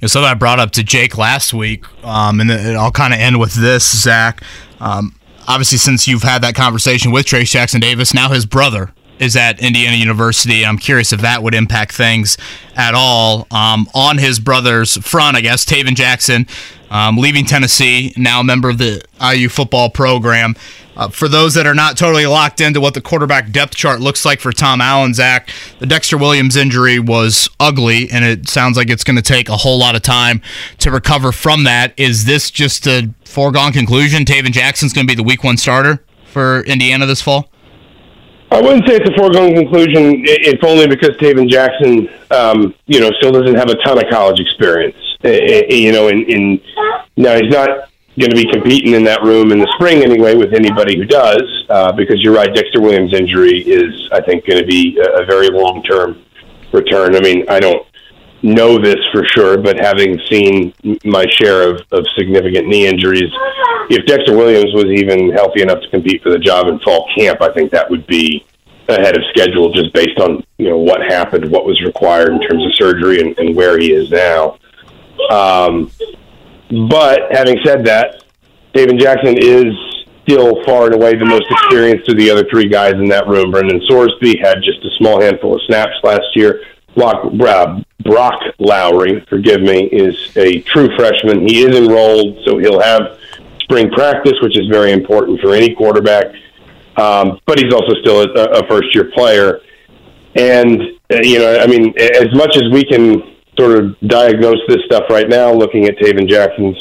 Know, 0.00 0.08
something 0.08 0.28
I 0.28 0.34
brought 0.34 0.58
up 0.58 0.72
to 0.72 0.82
Jake 0.82 1.16
last 1.16 1.54
week, 1.54 1.84
um, 2.04 2.40
and 2.40 2.52
I'll 2.52 2.90
kind 2.90 3.14
of 3.14 3.20
end 3.20 3.38
with 3.38 3.54
this, 3.54 4.02
Zach. 4.02 4.42
Um, 4.80 5.14
obviously, 5.46 5.78
since 5.78 6.08
you've 6.08 6.22
had 6.22 6.42
that 6.42 6.54
conversation 6.54 7.12
with 7.12 7.26
Trayce 7.26 7.50
Jackson 7.50 7.80
Davis, 7.80 8.12
now 8.12 8.30
his 8.30 8.44
brother 8.44 8.92
is 9.18 9.36
at 9.36 9.60
Indiana 9.60 9.96
University. 9.96 10.64
I'm 10.66 10.78
curious 10.78 11.12
if 11.12 11.20
that 11.20 11.42
would 11.42 11.54
impact 11.54 11.92
things 11.92 12.36
at 12.76 12.94
all. 12.94 13.46
Um, 13.50 13.88
on 13.94 14.18
his 14.18 14.40
brother's 14.40 14.96
front, 14.96 15.36
I 15.36 15.40
guess, 15.40 15.64
Tayven 15.64 15.94
Jackson 15.94 16.46
um, 16.94 17.16
leaving 17.16 17.44
Tennessee, 17.44 18.12
now 18.16 18.40
a 18.40 18.44
member 18.44 18.70
of 18.70 18.78
the 18.78 19.02
IU 19.20 19.48
football 19.48 19.90
program. 19.90 20.54
Uh, 20.96 21.08
for 21.08 21.26
those 21.26 21.54
that 21.54 21.66
are 21.66 21.74
not 21.74 21.96
totally 21.98 22.24
locked 22.24 22.60
into 22.60 22.80
what 22.80 22.94
the 22.94 23.00
quarterback 23.00 23.50
depth 23.50 23.74
chart 23.74 24.00
looks 24.00 24.24
like 24.24 24.38
for 24.38 24.52
Tom 24.52 24.80
Allen, 24.80 25.12
Zach, 25.12 25.50
the 25.80 25.86
Dexter 25.86 26.16
Williams 26.16 26.54
injury 26.54 27.00
was 27.00 27.48
ugly, 27.58 28.08
and 28.12 28.24
it 28.24 28.48
sounds 28.48 28.76
like 28.76 28.90
it's 28.90 29.02
going 29.02 29.16
to 29.16 29.22
take 29.22 29.48
a 29.48 29.56
whole 29.56 29.76
lot 29.76 29.96
of 29.96 30.02
time 30.02 30.40
to 30.78 30.92
recover 30.92 31.32
from 31.32 31.64
that. 31.64 31.94
Is 31.96 32.26
this 32.26 32.48
just 32.48 32.86
a 32.86 33.10
foregone 33.24 33.72
conclusion? 33.72 34.24
Tayven 34.24 34.52
Jackson's 34.52 34.92
going 34.92 35.04
to 35.04 35.10
be 35.10 35.16
the 35.16 35.24
week 35.24 35.42
one 35.42 35.56
starter 35.56 36.04
for 36.26 36.60
Indiana 36.60 37.06
this 37.06 37.20
fall? 37.20 37.50
I 38.54 38.60
wouldn't 38.60 38.86
say 38.86 38.94
it's 38.94 39.10
a 39.10 39.18
foregone 39.18 39.52
conclusion, 39.52 40.22
if 40.26 40.62
only 40.62 40.86
because 40.86 41.16
Tayven 41.16 41.50
Jackson, 41.50 42.08
um, 42.30 42.72
you 42.86 43.00
know, 43.00 43.10
still 43.18 43.32
doesn't 43.32 43.56
have 43.56 43.68
a 43.68 43.74
ton 43.82 43.98
of 43.98 44.08
college 44.08 44.38
experience. 44.38 44.96
You 45.24 45.90
know, 45.90 46.06
in, 46.06 46.22
in 46.30 46.60
now 47.16 47.34
he's 47.34 47.50
not 47.50 47.90
going 48.16 48.30
to 48.30 48.36
be 48.36 48.48
competing 48.52 48.94
in 48.94 49.02
that 49.02 49.24
room 49.24 49.50
in 49.50 49.58
the 49.58 49.66
spring 49.74 50.04
anyway 50.04 50.36
with 50.36 50.54
anybody 50.54 50.96
who 50.96 51.04
does, 51.04 51.42
uh, 51.68 51.90
because 51.90 52.22
you're 52.22 52.32
right, 52.32 52.54
Dexter 52.54 52.80
Williams' 52.80 53.12
injury 53.12 53.58
is, 53.62 54.08
I 54.12 54.20
think, 54.20 54.46
going 54.46 54.60
to 54.60 54.66
be 54.66 55.00
a, 55.00 55.22
a 55.22 55.26
very 55.26 55.48
long 55.48 55.82
term 55.82 56.22
return. 56.72 57.16
I 57.16 57.20
mean, 57.20 57.44
I 57.48 57.58
don't 57.58 57.84
know 58.44 58.78
this 58.78 58.98
for 59.10 59.24
sure, 59.24 59.56
but 59.56 59.78
having 59.78 60.20
seen 60.30 60.74
my 61.04 61.24
share 61.30 61.70
of, 61.70 61.80
of 61.92 62.06
significant 62.16 62.68
knee 62.68 62.86
injuries, 62.86 63.30
if 63.88 64.04
Dexter 64.06 64.36
Williams 64.36 64.72
was 64.74 64.84
even 64.86 65.32
healthy 65.32 65.62
enough 65.62 65.80
to 65.80 65.88
compete 65.88 66.22
for 66.22 66.30
the 66.30 66.38
job 66.38 66.68
in 66.68 66.78
fall 66.80 67.08
camp, 67.16 67.40
I 67.40 67.52
think 67.52 67.72
that 67.72 67.88
would 67.90 68.06
be 68.06 68.44
ahead 68.88 69.16
of 69.16 69.22
schedule 69.30 69.72
just 69.72 69.92
based 69.94 70.18
on 70.20 70.44
you 70.58 70.68
know 70.68 70.78
what 70.78 71.00
happened, 71.00 71.50
what 71.50 71.64
was 71.64 71.80
required 71.82 72.28
in 72.28 72.40
terms 72.42 72.64
of 72.64 72.74
surgery, 72.74 73.20
and, 73.20 73.36
and 73.38 73.56
where 73.56 73.78
he 73.78 73.92
is 73.92 74.10
now. 74.10 74.58
Um, 75.30 75.90
but 76.88 77.32
having 77.32 77.58
said 77.64 77.86
that, 77.86 78.24
David 78.74 78.98
Jackson 78.98 79.38
is 79.38 79.72
still 80.24 80.62
far 80.64 80.86
and 80.86 80.94
away 80.94 81.14
the 81.14 81.24
most 81.24 81.44
experienced 81.50 82.08
of 82.08 82.16
the 82.16 82.30
other 82.30 82.44
three 82.50 82.68
guys 82.68 82.94
in 82.94 83.06
that 83.06 83.26
room. 83.26 83.50
Brendan 83.50 83.80
Sorsby 83.88 84.40
had 84.42 84.58
just 84.62 84.84
a 84.84 84.90
small 84.98 85.20
handful 85.20 85.54
of 85.54 85.62
snaps 85.66 85.94
last 86.02 86.24
year. 86.34 86.62
Brock, 86.94 87.32
uh, 87.40 87.80
Broc 88.02 88.34
Lowry, 88.58 89.24
forgive 89.28 89.60
me, 89.60 89.84
is 89.86 90.36
a 90.36 90.60
true 90.62 90.88
freshman. 90.96 91.46
He 91.46 91.62
is 91.62 91.76
enrolled, 91.76 92.38
so 92.44 92.58
he'll 92.58 92.80
have 92.80 93.18
spring 93.60 93.90
practice, 93.90 94.34
which 94.42 94.58
is 94.58 94.66
very 94.70 94.92
important 94.92 95.40
for 95.40 95.54
any 95.54 95.74
quarterback. 95.74 96.26
Um, 96.96 97.40
but 97.46 97.58
he's 97.58 97.72
also 97.72 97.94
still 98.00 98.22
a, 98.22 98.60
a 98.60 98.68
first 98.68 98.94
year 98.94 99.10
player. 99.14 99.60
And, 100.36 100.80
uh, 101.12 101.18
you 101.22 101.38
know, 101.38 101.58
I 101.58 101.66
mean, 101.66 101.94
as 101.98 102.32
much 102.34 102.56
as 102.56 102.64
we 102.72 102.84
can 102.84 103.34
sort 103.58 103.78
of 103.78 103.98
diagnose 104.00 104.58
this 104.68 104.78
stuff 104.86 105.04
right 105.10 105.28
now, 105.28 105.52
looking 105.52 105.86
at 105.86 105.96
Tayven 105.98 106.28
Jackson's 106.28 106.76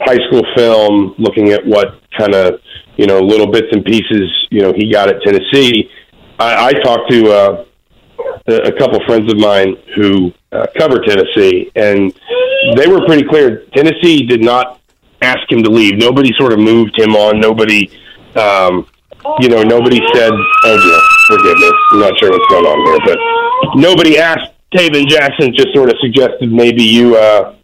high 0.00 0.18
school 0.28 0.42
film, 0.54 1.14
looking 1.18 1.50
at 1.50 1.66
what 1.66 2.00
kind 2.16 2.34
of, 2.34 2.60
you 2.96 3.06
know, 3.06 3.18
little 3.18 3.50
bits 3.50 3.68
and 3.72 3.84
pieces, 3.84 4.30
you 4.50 4.62
know, 4.62 4.72
he 4.74 4.90
got 4.90 5.08
at 5.08 5.22
Tennessee. 5.22 5.90
I, 6.38 6.68
I 6.68 6.72
talked 6.72 7.10
to 7.10 7.30
uh, 7.30 7.64
a 8.48 8.72
couple 8.72 8.98
friends 9.06 9.30
of 9.30 9.38
mine 9.38 9.76
who 9.94 10.32
uh, 10.52 10.66
cover 10.78 11.00
Tennessee, 11.00 11.70
and 11.74 12.12
they 12.76 12.86
were 12.86 13.04
pretty 13.06 13.24
clear. 13.24 13.64
Tennessee 13.74 14.24
did 14.26 14.42
not 14.42 14.80
ask 15.22 15.50
him 15.50 15.62
to 15.62 15.70
leave. 15.70 15.96
Nobody 15.96 16.32
sort 16.38 16.52
of 16.52 16.58
moved 16.58 16.98
him 16.98 17.14
on. 17.14 17.40
Nobody, 17.40 17.90
um, 18.36 18.86
you 19.40 19.48
know, 19.48 19.62
nobody 19.62 20.00
said, 20.14 20.32
"Oh 20.32 20.76
dear, 20.78 21.36
forgiveness." 21.36 21.72
I'm 21.92 22.00
not 22.00 22.18
sure 22.18 22.30
what's 22.30 22.46
going 22.50 22.66
on 22.66 22.78
here, 22.86 23.14
but 23.14 23.80
nobody 23.80 24.18
asked. 24.18 24.52
Tayven 24.74 25.06
Jackson 25.06 25.54
just 25.54 25.72
sort 25.74 25.90
of 25.90 25.96
suggested 26.00 26.52
maybe 26.52 26.82
you, 26.82 27.16
uh, 27.16 27.54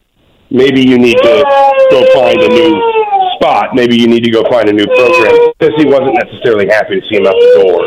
maybe 0.51 0.81
you 0.81 0.99
need 0.99 1.17
to 1.19 1.85
go 1.91 2.07
find 2.15 2.41
a 2.41 2.49
new 2.49 3.02
spot. 3.43 3.75
Maybe 3.75 3.97
you 3.97 4.07
need 4.07 4.23
to 4.25 4.31
go 4.31 4.43
find 4.49 4.69
a 4.69 4.73
new 4.73 4.87
program. 4.87 5.53
because 5.59 5.75
he 5.77 5.87
wasn't 5.87 6.15
necessarily 6.15 6.67
happy 6.69 7.01
to 7.01 7.07
see 7.09 7.17
him 7.17 7.27
out 7.27 7.35
the 7.35 7.63
door. 7.63 7.83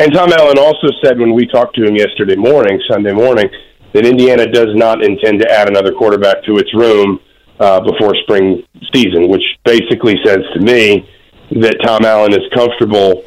And 0.00 0.12
Tom 0.14 0.32
Allen 0.32 0.58
also 0.58 0.88
said 1.02 1.18
when 1.18 1.34
we 1.34 1.46
talked 1.46 1.74
to 1.76 1.84
him 1.84 1.96
yesterday 1.96 2.36
morning, 2.36 2.80
Sunday 2.88 3.12
morning, 3.12 3.50
that 3.92 4.06
Indiana 4.06 4.46
does 4.46 4.74
not 4.74 5.02
intend 5.04 5.40
to 5.40 5.50
add 5.50 5.68
another 5.68 5.92
quarterback 5.92 6.44
to 6.44 6.58
its 6.58 6.72
room 6.74 7.20
uh, 7.60 7.80
before 7.80 8.14
spring 8.22 8.64
season, 8.92 9.28
which 9.28 9.42
basically 9.64 10.16
says 10.24 10.40
to 10.54 10.60
me 10.60 11.08
that 11.50 11.76
Tom 11.84 12.04
Allen 12.04 12.32
is 12.32 12.46
comfortable 12.52 13.22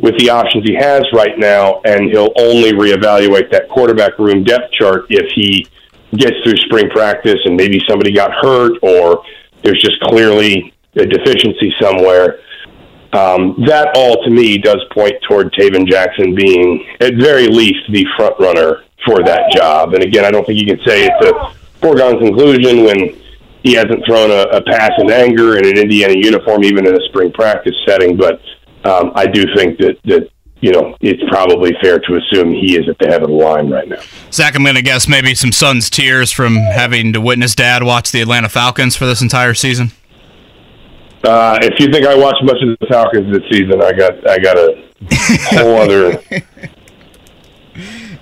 with 0.00 0.18
the 0.18 0.30
options 0.30 0.64
he 0.64 0.74
has 0.74 1.02
right 1.12 1.38
now, 1.38 1.80
and 1.84 2.10
he'll 2.10 2.32
only 2.36 2.72
reevaluate 2.72 3.50
that 3.50 3.68
quarterback 3.68 4.18
room 4.18 4.44
depth 4.44 4.72
chart 4.72 5.04
if 5.10 5.30
he 5.34 5.66
gets 6.16 6.36
through 6.42 6.56
spring 6.66 6.88
practice 6.90 7.38
and 7.44 7.56
maybe 7.56 7.80
somebody 7.88 8.12
got 8.12 8.32
hurt 8.32 8.72
or 8.82 9.22
there's 9.62 9.80
just 9.80 10.00
clearly 10.00 10.72
a 10.96 11.06
deficiency 11.06 11.72
somewhere. 11.80 12.40
Um, 13.12 13.56
that 13.66 13.90
all 13.96 14.22
to 14.24 14.30
me 14.30 14.58
does 14.58 14.80
point 14.92 15.14
toward 15.28 15.52
Tayven 15.52 15.88
Jackson 15.88 16.34
being, 16.34 16.86
at 17.00 17.14
very 17.14 17.48
least, 17.48 17.90
the 17.90 18.06
front 18.16 18.38
runner 18.38 18.84
for 19.04 19.22
that 19.24 19.50
job. 19.52 19.94
And 19.94 20.04
again, 20.04 20.24
I 20.24 20.30
don't 20.30 20.46
think 20.46 20.60
you 20.60 20.66
can 20.66 20.78
say 20.86 21.06
it's 21.06 21.26
a 21.26 21.54
foregone 21.80 22.18
conclusion 22.18 22.84
when 22.84 23.20
he 23.62 23.74
hasn't 23.74 24.04
thrown 24.06 24.30
a, 24.30 24.56
a 24.56 24.62
pass 24.62 24.92
in 24.98 25.10
anger 25.10 25.58
in 25.58 25.66
an 25.66 25.78
Indiana 25.78 26.14
uniform, 26.16 26.64
even 26.64 26.86
in 26.86 26.94
a 26.94 27.04
spring 27.08 27.32
practice 27.32 27.74
setting. 27.86 28.16
But 28.16 28.40
um, 28.84 29.12
I 29.14 29.26
do 29.26 29.44
think 29.54 29.78
that 29.78 29.98
that 30.04 30.30
you 30.60 30.72
know 30.72 30.96
it's 31.00 31.22
probably 31.28 31.72
fair 31.82 31.98
to 31.98 32.16
assume 32.16 32.52
he 32.52 32.76
is 32.76 32.88
at 32.88 32.98
the 32.98 33.08
head 33.08 33.22
of 33.22 33.28
the 33.28 33.34
line 33.34 33.70
right 33.70 33.88
now. 33.88 34.00
Zach, 34.32 34.54
I'm 34.54 34.62
going 34.62 34.76
to 34.76 34.82
guess 34.82 35.08
maybe 35.08 35.34
some 35.34 35.52
son's 35.52 35.90
tears 35.90 36.30
from 36.30 36.56
having 36.56 37.12
to 37.12 37.20
witness 37.20 37.54
dad 37.54 37.82
watch 37.82 38.12
the 38.12 38.20
Atlanta 38.20 38.48
Falcons 38.48 38.96
for 38.96 39.06
this 39.06 39.20
entire 39.20 39.54
season. 39.54 39.92
Uh, 41.22 41.58
if 41.62 41.78
you 41.78 41.92
think 41.92 42.06
I 42.06 42.16
watched 42.16 42.42
much 42.44 42.56
of 42.62 42.78
the 42.80 42.86
Falcons 42.86 43.32
this 43.32 43.42
season, 43.50 43.82
I 43.82 43.92
got 43.92 44.28
I 44.28 44.38
got 44.38 44.56
a 44.56 44.82
whole 45.52 45.76
other 45.80 46.22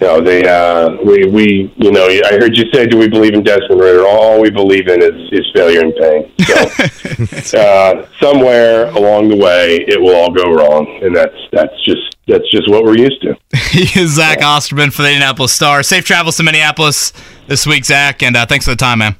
No, 0.01 0.20
they 0.20 0.45
uh, 0.45 0.97
we 1.05 1.27
we 1.27 1.73
you 1.77 1.91
know 1.91 2.07
I 2.07 2.39
heard 2.41 2.57
you 2.57 2.65
say, 2.73 2.87
do 2.87 2.97
we 2.97 3.09
believe 3.09 3.35
in 3.35 3.43
Desmond 3.43 3.81
Ridder? 3.81 4.07
All 4.07 4.41
we 4.41 4.49
believe 4.49 4.87
in 4.89 5.03
is, 5.03 5.33
is 5.33 5.47
failure 5.53 5.81
and 5.81 5.95
pain. 5.97 7.43
So 7.43 7.59
uh, 7.61 8.07
somewhere 8.20 8.87
along 8.91 9.29
the 9.29 9.37
way, 9.37 9.85
it 9.89 10.01
will 10.01 10.15
all 10.15 10.31
go 10.31 10.53
wrong, 10.53 11.01
and 11.03 11.15
that's 11.15 11.35
that's 11.53 11.75
just 11.85 12.16
that's 12.29 12.49
just 12.51 12.70
what 12.70 12.85
we're 12.85 12.99
used 12.99 13.20
to. 13.23 13.37
he 13.70 14.01
is 14.01 14.11
Zach 14.16 14.41
Osterman 14.41 14.93
for 14.93 15.03
the 15.03 15.09
Indianapolis 15.09 15.53
Star. 15.53 15.83
Safe 15.83 16.05
travels 16.05 16.37
to 16.37 16.45
Minneapolis 16.45 17.12
this 17.49 17.66
week, 17.66 17.85
Zach, 17.85 18.23
and 18.23 18.37
uh, 18.37 18.47
thanks 18.47 18.66
for 18.66 18.73
the 18.73 18.77
time, 18.77 19.01
man. 19.01 19.16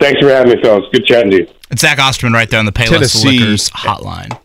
Thanks 0.00 0.20
for 0.20 0.28
having 0.28 0.56
me, 0.56 0.60
fellas. 0.60 0.84
Good 0.92 1.06
chatting 1.06 1.30
to 1.30 1.36
you. 1.36 1.46
It's 1.72 1.80
Zach 1.80 1.98
Osterman 1.98 2.32
right 2.34 2.48
there 2.48 2.60
on 2.60 2.66
the 2.66 2.72
Payless 2.72 2.88
Tennessee- 2.90 3.38
Liquors 3.40 3.70
hotline. 3.70 4.38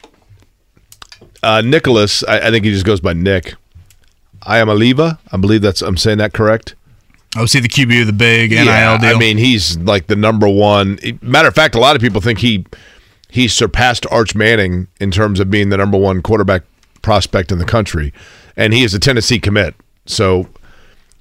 Uh, 1.44 1.62
Nicholas, 1.62 2.24
I, 2.24 2.48
I 2.48 2.52
think 2.52 2.66
he 2.66 2.72
just 2.72 2.86
goes 2.86 3.00
by 3.00 3.14
Nick. 3.14 3.54
Iamaleava. 4.42 5.20
I 5.32 5.38
believe 5.38 5.62
that's. 5.62 5.82
I'm 5.82 5.98
saying 5.98 6.18
that 6.20 6.34
correct. 6.34 6.76
Oh, 7.38 7.46
see 7.46 7.60
the 7.60 7.68
QB 7.68 8.02
of 8.02 8.08
the 8.08 8.14
big 8.14 8.52
NIL 8.52 8.66
Yeah, 8.66 8.98
deal. 8.98 9.16
I 9.16 9.20
mean, 9.20 9.38
he's 9.38 9.78
like 9.78 10.08
the 10.08 10.16
number 10.16 10.48
one. 10.48 10.98
Matter 11.22 11.48
of 11.50 11.54
fact, 11.54 11.76
a 11.76 11.80
lot 11.80 11.96
of 11.96 12.02
people 12.02 12.22
think 12.22 12.40
he 12.40 12.66
he 13.30 13.48
surpassed 13.48 14.06
Arch 14.10 14.34
Manning 14.36 14.88
in 15.00 15.12
terms 15.12 15.40
of 15.40 15.52
being 15.52 15.70
the 15.70 15.78
number 15.78 15.98
one 15.98 16.22
quarterback 16.22 16.64
prospect 17.02 17.52
in 17.52 17.60
the 17.60 17.66
country, 17.66 18.14
and 18.56 18.74
he 18.74 18.84
is 18.84 18.94
a 18.94 19.00
Tennessee 19.00 19.40
commit. 19.40 19.76
So, 20.06 20.48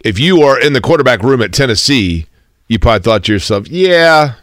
if 0.00 0.18
you 0.18 0.42
are 0.42 0.58
in 0.58 0.72
the 0.72 0.80
quarterback 0.80 1.22
room 1.22 1.42
at 1.42 1.52
Tennessee, 1.52 2.26
you 2.68 2.78
probably 2.78 3.02
thought 3.02 3.24
to 3.24 3.32
yourself, 3.32 3.68
"Yeah, 3.68 4.34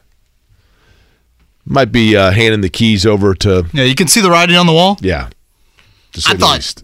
might 1.66 1.92
be 1.92 2.16
uh, 2.16 2.32
handing 2.32 2.62
the 2.62 2.70
keys 2.70 3.06
over 3.06 3.34
to 3.36 3.66
yeah, 3.74 3.84
you 3.84 3.96
can 3.96 4.08
see 4.08 4.22
the 4.22 4.30
writing 4.30 4.56
on 4.56 4.66
the 4.66 4.74
wall. 4.74 4.98
yeah." 5.02 5.30
I 6.28 6.36
thought- 6.36 6.56
least. 6.58 6.84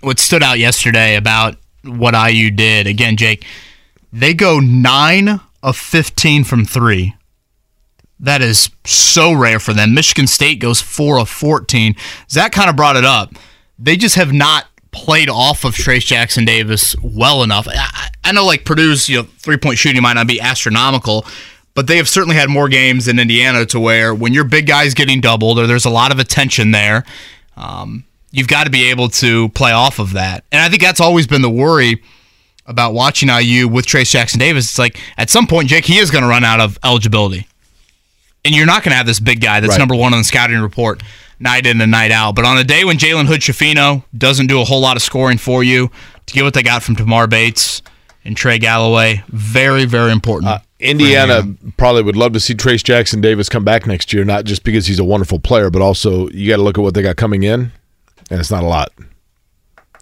what 0.00 0.18
stood 0.18 0.42
out 0.42 0.58
yesterday 0.58 1.16
about 1.16 1.56
what 1.84 2.14
IU 2.14 2.50
did 2.50 2.86
again, 2.86 3.16
Jake, 3.16 3.44
they 4.12 4.32
go 4.34 4.60
nine 4.60 5.40
of 5.62 5.76
fifteen 5.76 6.42
from 6.44 6.64
three. 6.64 7.14
That 8.18 8.40
is 8.40 8.70
so 8.86 9.32
rare 9.34 9.58
for 9.60 9.74
them. 9.74 9.92
Michigan 9.92 10.26
State 10.26 10.58
goes 10.58 10.80
four 10.80 11.18
of 11.20 11.28
fourteen. 11.28 11.94
Zach 12.30 12.52
kind 12.52 12.70
of 12.70 12.76
brought 12.76 12.96
it 12.96 13.04
up. 13.04 13.34
They 13.78 13.96
just 13.96 14.14
have 14.14 14.32
not 14.32 14.64
played 14.90 15.28
off 15.28 15.64
of 15.64 15.74
Trayce 15.74 16.06
Jackson 16.06 16.46
Davis 16.46 16.96
well 17.02 17.42
enough. 17.42 17.68
I, 17.68 18.08
I 18.24 18.32
know 18.32 18.46
like 18.46 18.64
Purdue's 18.64 19.10
you 19.10 19.18
know 19.18 19.28
three 19.38 19.58
point 19.58 19.76
shooting 19.76 20.00
might 20.00 20.14
not 20.14 20.26
be 20.26 20.40
astronomical, 20.40 21.26
but 21.76 21.86
they 21.86 21.98
have 21.98 22.08
certainly 22.08 22.34
had 22.34 22.48
more 22.50 22.68
games 22.68 23.06
in 23.06 23.18
Indiana 23.20 23.64
to 23.66 23.78
where 23.78 24.12
when 24.14 24.32
your 24.34 24.44
big 24.44 24.66
guy's 24.66 24.94
getting 24.94 25.20
doubled 25.20 25.58
or 25.60 25.66
there's 25.68 25.84
a 25.84 25.90
lot 25.90 26.10
of 26.10 26.18
attention 26.18 26.72
there. 26.72 27.04
Um, 27.56 28.04
you've 28.32 28.48
got 28.48 28.64
to 28.64 28.70
be 28.70 28.90
able 28.90 29.08
to 29.10 29.48
play 29.50 29.70
off 29.72 29.98
of 29.98 30.14
that. 30.14 30.42
And 30.50 30.60
I 30.60 30.68
think 30.68 30.82
that's 30.82 31.00
always 31.00 31.26
been 31.26 31.42
the 31.42 31.50
worry 31.50 32.02
about 32.66 32.94
watching 32.94 33.28
IU 33.28 33.68
with 33.68 33.86
Trayce 33.86 34.10
Jackson 34.10 34.40
Davis. 34.40 34.64
It's 34.64 34.78
like 34.78 34.98
at 35.16 35.30
some 35.30 35.46
point, 35.46 35.68
Jake, 35.68 35.84
he 35.84 35.98
is 35.98 36.10
going 36.10 36.22
to 36.22 36.28
run 36.28 36.44
out 36.44 36.60
of 36.60 36.78
eligibility. 36.82 37.46
And 38.44 38.54
you're 38.54 38.66
not 38.66 38.82
going 38.82 38.90
to 38.92 38.96
have 38.96 39.06
this 39.06 39.20
big 39.20 39.40
guy 39.40 39.60
that's 39.60 39.72
Right. 39.72 39.78
number 39.78 39.94
one 39.94 40.12
on 40.14 40.20
the 40.20 40.24
scouting 40.24 40.58
report 40.60 41.02
night 41.38 41.66
in 41.66 41.80
and 41.80 41.90
night 41.90 42.10
out. 42.10 42.34
But 42.34 42.44
on 42.46 42.56
a 42.58 42.64
day 42.64 42.84
when 42.84 42.96
Jalen 42.96 43.26
Hood 43.26 43.40
Schifino 43.40 44.02
doesn't 44.16 44.46
do 44.46 44.60
a 44.60 44.64
whole 44.64 44.80
lot 44.80 44.96
of 44.96 45.02
scoring 45.02 45.38
for 45.38 45.62
you, 45.62 45.90
to 46.26 46.34
get 46.34 46.42
what 46.42 46.54
they 46.54 46.62
got 46.62 46.82
from 46.82 46.96
Tamar 46.96 47.26
Bates 47.26 47.82
and 48.24 48.36
Trey 48.36 48.58
Galloway, 48.58 49.22
very, 49.28 49.84
very 49.84 50.10
important. 50.10 50.50
Uh, 50.50 50.58
Indiana 50.78 51.54
probably 51.78 52.02
would 52.02 52.16
love 52.16 52.32
to 52.34 52.40
see 52.40 52.54
Trayce 52.54 52.84
Jackson 52.84 53.20
Davis 53.20 53.48
come 53.48 53.64
back 53.64 53.86
next 53.86 54.12
year, 54.12 54.24
not 54.24 54.44
just 54.44 54.62
because 54.62 54.86
he's 54.86 54.98
a 54.98 55.04
wonderful 55.04 55.38
player, 55.38 55.70
but 55.70 55.80
also 55.80 56.28
you 56.28 56.48
got 56.48 56.56
to 56.56 56.62
look 56.62 56.76
at 56.78 56.82
what 56.82 56.94
they 56.94 57.02
got 57.02 57.16
coming 57.16 57.44
in, 57.44 57.72
and 58.30 58.40
it's 58.40 58.50
not 58.50 58.62
a 58.62 58.66
lot. 58.66 58.92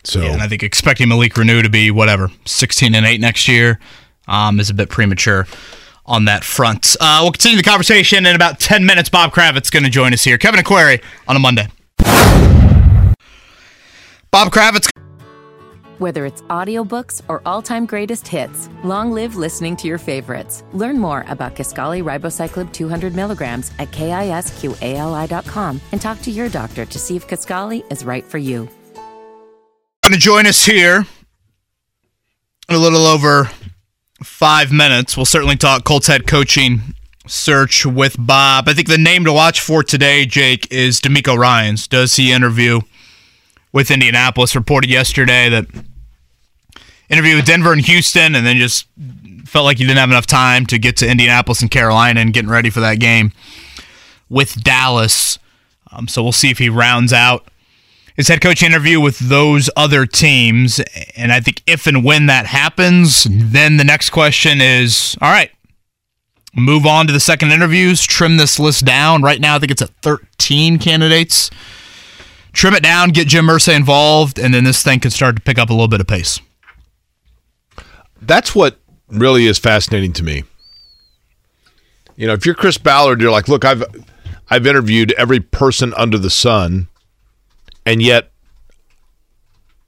So 0.02 0.20
Yeah, 0.20 0.32
and 0.32 0.42
I 0.42 0.48
think 0.48 0.62
expecting 0.62 1.08
Malik 1.08 1.34
Reneau 1.34 1.62
to 1.62 1.70
be 1.70 1.90
whatever 1.90 2.30
sixteen 2.44 2.94
and 2.94 3.06
eight 3.06 3.20
next 3.20 3.46
year 3.48 3.78
um, 4.26 4.58
is 4.60 4.68
a 4.68 4.74
bit 4.74 4.88
premature 4.88 5.46
on 6.06 6.26
that 6.26 6.44
front. 6.44 6.96
Uh, 7.00 7.20
we'll 7.22 7.32
continue 7.32 7.56
the 7.56 7.62
conversation 7.62 8.26
in 8.26 8.34
about 8.34 8.58
ten 8.58 8.84
minutes. 8.84 9.08
Bob 9.08 9.32
Kravitz 9.32 9.70
going 9.70 9.84
to 9.84 9.90
join 9.90 10.12
us 10.12 10.24
here. 10.24 10.38
Kevin 10.38 10.60
Aquari 10.60 11.02
on 11.28 11.36
a 11.36 11.38
Monday. 11.38 11.68
Bob 14.30 14.52
Kravitz. 14.52 14.88
Whether 16.04 16.26
it's 16.26 16.42
audiobooks 16.42 17.22
or 17.28 17.40
all-time 17.46 17.86
greatest 17.86 18.28
hits, 18.28 18.68
long 18.82 19.10
live 19.10 19.36
listening 19.36 19.74
to 19.76 19.88
your 19.88 19.96
favorites. 19.96 20.62
Learn 20.74 20.98
more 20.98 21.24
about 21.28 21.56
Kisqali 21.56 22.04
Ribociclib 22.04 22.74
200 22.74 23.14
milligrams 23.14 23.72
at 23.78 23.90
kisqali.com 23.90 25.80
and 25.92 26.02
talk 26.02 26.20
to 26.20 26.30
your 26.30 26.50
doctor 26.50 26.84
to 26.84 26.98
see 26.98 27.16
if 27.16 27.26
Kisqali 27.26 27.90
is 27.90 28.04
right 28.04 28.22
for 28.22 28.36
you. 28.36 28.68
Going 30.02 30.12
to 30.12 30.18
join 30.18 30.46
us 30.46 30.66
here 30.66 31.06
in 32.68 32.74
a 32.74 32.78
little 32.78 33.06
over 33.06 33.48
five 34.22 34.70
minutes. 34.70 35.16
We'll 35.16 35.24
certainly 35.24 35.56
talk 35.56 35.84
Colts 35.84 36.08
head 36.08 36.26
coaching 36.26 36.82
search 37.26 37.86
with 37.86 38.14
Bob. 38.18 38.68
I 38.68 38.74
think 38.74 38.88
the 38.88 38.98
name 38.98 39.24
to 39.24 39.32
watch 39.32 39.58
for 39.62 39.82
today, 39.82 40.26
Jake, 40.26 40.70
is 40.70 41.00
DeMeco 41.00 41.38
Ryans. 41.38 41.88
Does 41.88 42.16
he 42.16 42.30
interview 42.30 42.82
with 43.72 43.90
Indianapolis? 43.90 44.54
Reported 44.54 44.90
yesterday 44.90 45.48
that 45.48 45.64
interview 47.08 47.36
with 47.36 47.46
Denver 47.46 47.72
and 47.72 47.84
Houston, 47.84 48.34
and 48.34 48.46
then 48.46 48.56
just 48.56 48.86
felt 49.46 49.64
like 49.64 49.78
he 49.78 49.84
didn't 49.84 49.98
have 49.98 50.10
enough 50.10 50.26
time 50.26 50.66
to 50.66 50.78
get 50.78 50.96
to 50.98 51.08
Indianapolis 51.08 51.62
and 51.62 51.70
Carolina 51.70 52.20
and 52.20 52.32
getting 52.32 52.50
ready 52.50 52.70
for 52.70 52.80
that 52.80 52.98
game 52.98 53.32
with 54.28 54.62
Dallas. 54.62 55.38
Um, 55.92 56.08
so 56.08 56.22
we'll 56.22 56.32
see 56.32 56.50
if 56.50 56.58
he 56.58 56.68
rounds 56.68 57.12
out 57.12 57.46
his 58.16 58.28
head 58.28 58.40
coach 58.40 58.62
interview 58.62 59.00
with 59.00 59.18
those 59.18 59.68
other 59.76 60.06
teams. 60.06 60.80
And 61.16 61.32
I 61.32 61.40
think 61.40 61.62
if 61.66 61.86
and 61.86 62.04
when 62.04 62.26
that 62.26 62.46
happens, 62.46 63.26
then 63.30 63.76
the 63.76 63.84
next 63.84 64.10
question 64.10 64.60
is 64.60 65.16
all 65.20 65.30
right, 65.30 65.50
move 66.54 66.86
on 66.86 67.06
to 67.06 67.12
the 67.12 67.20
second 67.20 67.52
interviews, 67.52 68.02
trim 68.02 68.36
this 68.36 68.58
list 68.58 68.84
down. 68.84 69.22
Right 69.22 69.40
now, 69.40 69.56
I 69.56 69.58
think 69.58 69.72
it's 69.72 69.82
at 69.82 69.90
13 70.02 70.78
candidates. 70.78 71.50
Trim 72.52 72.74
it 72.74 72.84
down, 72.84 73.10
get 73.10 73.26
Jim 73.26 73.46
Irsay 73.46 73.74
involved, 73.74 74.38
and 74.38 74.54
then 74.54 74.62
this 74.62 74.80
thing 74.80 75.00
can 75.00 75.10
start 75.10 75.34
to 75.34 75.42
pick 75.42 75.58
up 75.58 75.70
a 75.70 75.72
little 75.72 75.88
bit 75.88 76.00
of 76.00 76.06
pace. 76.06 76.38
That's 78.26 78.54
what 78.54 78.78
really 79.08 79.46
is 79.46 79.58
fascinating 79.58 80.12
to 80.14 80.22
me. 80.22 80.44
You 82.16 82.26
know, 82.26 82.32
if 82.32 82.46
you're 82.46 82.54
Chris 82.54 82.78
Ballard, 82.78 83.20
you're 83.20 83.30
like, 83.30 83.48
look, 83.48 83.64
I've 83.64 83.84
I've 84.48 84.66
interviewed 84.66 85.12
every 85.12 85.40
person 85.40 85.92
under 85.96 86.18
the 86.18 86.30
sun, 86.30 86.88
and 87.84 88.00
yet 88.00 88.30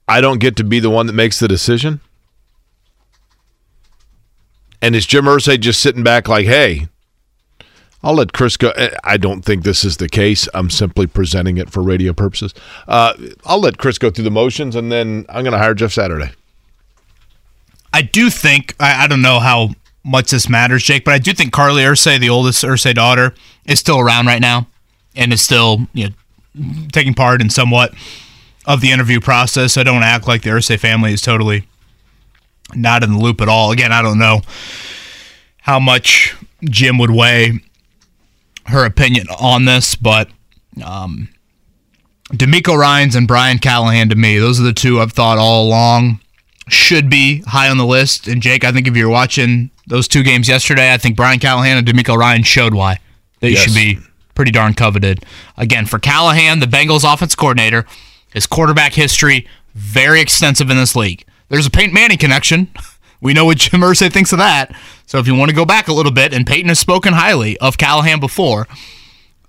I 0.07 0.21
don't 0.21 0.39
get 0.39 0.55
to 0.57 0.63
be 0.63 0.79
the 0.79 0.89
one 0.89 1.07
that 1.07 1.13
makes 1.13 1.39
the 1.39 1.47
decision. 1.47 2.01
And 4.81 4.95
is 4.95 5.05
Jim 5.05 5.25
Irsay 5.25 5.59
just 5.59 5.81
sitting 5.81 6.03
back 6.03 6.27
like, 6.27 6.45
hey, 6.45 6.87
I'll 8.03 8.13
let 8.13 8.31
Chris 8.31 8.57
go. 8.57 8.69
Eh, 8.71 8.95
I 9.03 9.17
don't 9.17 9.41
think 9.43 9.63
this 9.63 9.83
is 9.83 9.97
the 9.97 10.07
case. 10.07 10.47
I'm 10.53 10.69
simply 10.69 11.07
presenting 11.07 11.57
it 11.57 11.69
for 11.69 11.81
radio 11.81 12.13
purposes. 12.13 12.53
Uh, 12.87 13.13
I'll 13.45 13.59
let 13.59 13.79
Chris 13.79 13.97
go 13.97 14.11
through 14.11 14.23
the 14.25 14.31
motions, 14.31 14.75
and 14.75 14.91
then 14.91 15.25
I'm 15.29 15.43
going 15.43 15.53
to 15.53 15.57
hire 15.57 15.73
Jeff 15.73 15.91
Saturday. 15.91 16.31
I 17.97 18.03
do 18.03 18.29
think 18.29 18.75
I, 18.79 19.05
I 19.05 19.07
don't 19.07 19.23
know 19.23 19.39
how 19.39 19.71
much 20.03 20.29
this 20.29 20.47
matters, 20.47 20.83
Jake, 20.83 21.03
but 21.03 21.15
I 21.15 21.17
do 21.17 21.33
think 21.33 21.51
Carlie 21.51 21.81
Irsay, 21.81 22.19
the 22.19 22.29
oldest 22.29 22.63
Irsay 22.63 22.93
daughter, 22.93 23.33
is 23.65 23.79
still 23.79 23.99
around 23.99 24.27
right 24.27 24.39
now 24.39 24.67
and 25.15 25.33
is 25.33 25.41
still 25.41 25.87
you 25.93 26.09
know 26.09 26.63
taking 26.93 27.15
part 27.15 27.41
in 27.41 27.49
somewhat 27.49 27.95
of 28.67 28.81
the 28.81 28.91
interview 28.91 29.19
process. 29.19 29.73
So 29.73 29.83
don't 29.83 30.03
act 30.03 30.27
like 30.27 30.43
the 30.43 30.51
Irsay 30.51 30.79
family 30.79 31.11
is 31.11 31.23
totally 31.23 31.67
not 32.75 33.01
in 33.01 33.13
the 33.13 33.17
loop 33.17 33.41
at 33.41 33.49
all. 33.49 33.71
Again, 33.71 33.91
I 33.91 34.03
don't 34.03 34.19
know 34.19 34.41
how 35.61 35.79
much 35.79 36.35
Jim 36.65 36.99
would 36.99 37.09
weigh 37.09 37.53
her 38.67 38.85
opinion 38.85 39.25
on 39.39 39.65
this, 39.65 39.95
but 39.95 40.29
um, 40.85 41.29
DeMeco 42.29 42.77
Ryans 42.77 43.15
and 43.15 43.27
Brian 43.27 43.57
Callahan 43.57 44.09
to 44.09 44.15
me, 44.15 44.37
those 44.37 44.59
are 44.59 44.63
the 44.63 44.71
two 44.71 44.99
I've 45.01 45.13
thought 45.13 45.39
all 45.39 45.65
along 45.65 46.19
should 46.69 47.09
be 47.09 47.41
high 47.47 47.69
on 47.69 47.77
the 47.77 47.85
list. 47.85 48.27
And 48.27 48.41
Jake, 48.41 48.63
I 48.63 48.71
think 48.71 48.87
if 48.87 48.95
you're 48.95 49.09
watching 49.09 49.71
those 49.87 50.07
two 50.07 50.23
games 50.23 50.47
yesterday, 50.49 50.93
I 50.93 50.97
think 50.97 51.15
Brian 51.15 51.39
Callahan 51.39 51.77
and 51.77 51.87
DeMeco 51.87 52.17
Ryan 52.17 52.43
showed 52.43 52.73
why 52.73 52.99
they 53.39 53.49
Yes. 53.51 53.63
should 53.63 53.73
be 53.73 53.99
pretty 54.35 54.51
darn 54.51 54.73
coveted. 54.73 55.23
Again, 55.55 55.85
for 55.85 55.97
Callahan, 55.99 56.59
the 56.59 56.65
Bengals 56.67 57.11
offense 57.11 57.35
coordinator, 57.35 57.85
his 58.33 58.45
quarterback 58.45 58.93
history 58.93 59.47
very 59.73 60.19
extensive 60.21 60.69
in 60.69 60.77
this 60.77 60.95
league. 60.95 61.23
There's 61.49 61.65
a 61.65 61.71
Peyton 61.71 61.93
Manning 61.93 62.17
connection. 62.17 62.69
We 63.19 63.33
know 63.33 63.45
what 63.45 63.57
Jim 63.57 63.81
Irsay 63.81 64.13
thinks 64.13 64.31
of 64.31 64.37
that. 64.37 64.75
So 65.07 65.17
if 65.17 65.25
you 65.25 65.33
want 65.33 65.49
to 65.49 65.55
go 65.55 65.65
back 65.65 65.87
a 65.87 65.91
little 65.91 66.11
bit, 66.11 66.35
and 66.35 66.45
Peyton 66.45 66.67
has 66.69 66.77
spoken 66.77 67.13
highly 67.13 67.57
of 67.57 67.75
Callahan 67.75 68.19
before, 68.19 68.67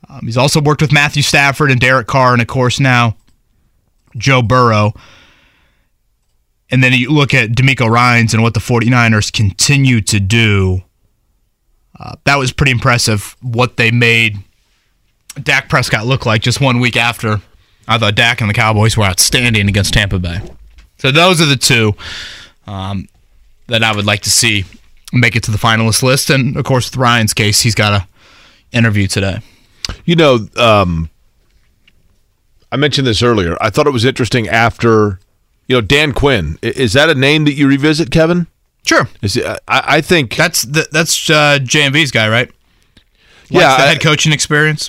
um, 0.08 0.20
he's 0.24 0.38
also 0.38 0.58
worked 0.58 0.80
with 0.80 0.90
Matthew 0.90 1.20
Stafford 1.22 1.70
and 1.70 1.78
Derek 1.78 2.06
Carr, 2.06 2.32
and 2.32 2.40
of 2.40 2.48
course 2.48 2.80
now 2.80 3.14
Joe 4.16 4.40
Burrow. 4.40 4.94
And 6.70 6.82
then 6.82 6.92
you 6.92 7.10
look 7.10 7.32
at 7.32 7.50
DeMeco 7.50 7.88
Ryans 7.88 8.34
and 8.34 8.42
what 8.42 8.54
the 8.54 8.60
49ers 8.60 9.32
continue 9.32 10.00
to 10.02 10.20
do. 10.20 10.82
Uh, 11.98 12.14
that 12.24 12.36
was 12.36 12.52
pretty 12.52 12.72
impressive 12.72 13.36
what 13.40 13.76
they 13.76 13.90
made 13.90 14.38
Dak 15.42 15.68
Prescott 15.68 16.06
look 16.06 16.26
like 16.26 16.42
just 16.42 16.60
one 16.60 16.80
week 16.80 16.96
after. 16.96 17.40
I 17.86 17.98
thought 17.98 18.14
Dak 18.14 18.40
and 18.40 18.50
the 18.50 18.54
Cowboys 18.54 18.96
were 18.96 19.04
outstanding 19.04 19.68
against 19.68 19.94
Tampa 19.94 20.18
Bay. 20.18 20.40
So 20.98 21.10
those 21.10 21.40
are 21.40 21.46
the 21.46 21.56
two 21.56 21.94
um, 22.66 23.08
that 23.68 23.82
I 23.82 23.94
would 23.94 24.04
like 24.04 24.20
to 24.22 24.30
see 24.30 24.64
make 25.12 25.36
it 25.36 25.42
to 25.44 25.50
the 25.50 25.58
finalist 25.58 26.02
list. 26.02 26.30
And 26.30 26.56
of 26.56 26.64
course, 26.64 26.90
with 26.90 26.96
Ryan's 26.96 27.32
case, 27.32 27.62
he's 27.62 27.74
got 27.74 27.92
a 27.92 28.06
interview 28.72 29.06
today. 29.06 29.40
You 30.04 30.16
know, 30.16 30.46
um, 30.56 31.08
I 32.70 32.76
mentioned 32.76 33.06
this 33.06 33.22
earlier. 33.22 33.56
I 33.60 33.70
thought 33.70 33.86
it 33.86 33.92
was 33.92 34.04
interesting 34.04 34.48
after, 34.48 35.18
you 35.68 35.76
know, 35.76 35.80
Dan 35.80 36.12
Quinn. 36.12 36.58
Is 36.62 36.94
that 36.94 37.08
a 37.08 37.14
name 37.14 37.44
that 37.44 37.52
you 37.54 37.68
revisit, 37.68 38.10
Kevin? 38.10 38.46
Sure, 38.86 39.08
Is 39.22 39.36
it, 39.36 39.44
I, 39.46 39.58
I 39.68 40.00
think 40.00 40.34
that's 40.34 40.62
the, 40.62 40.88
that's 40.90 41.28
uh, 41.28 41.58
JMV's 41.60 42.10
guy, 42.10 42.28
right? 42.28 42.50
yeah, 43.50 43.76
the 43.76 43.82
I- 43.82 43.86
head 43.88 44.00
coaching 44.00 44.32
experience. 44.32 44.88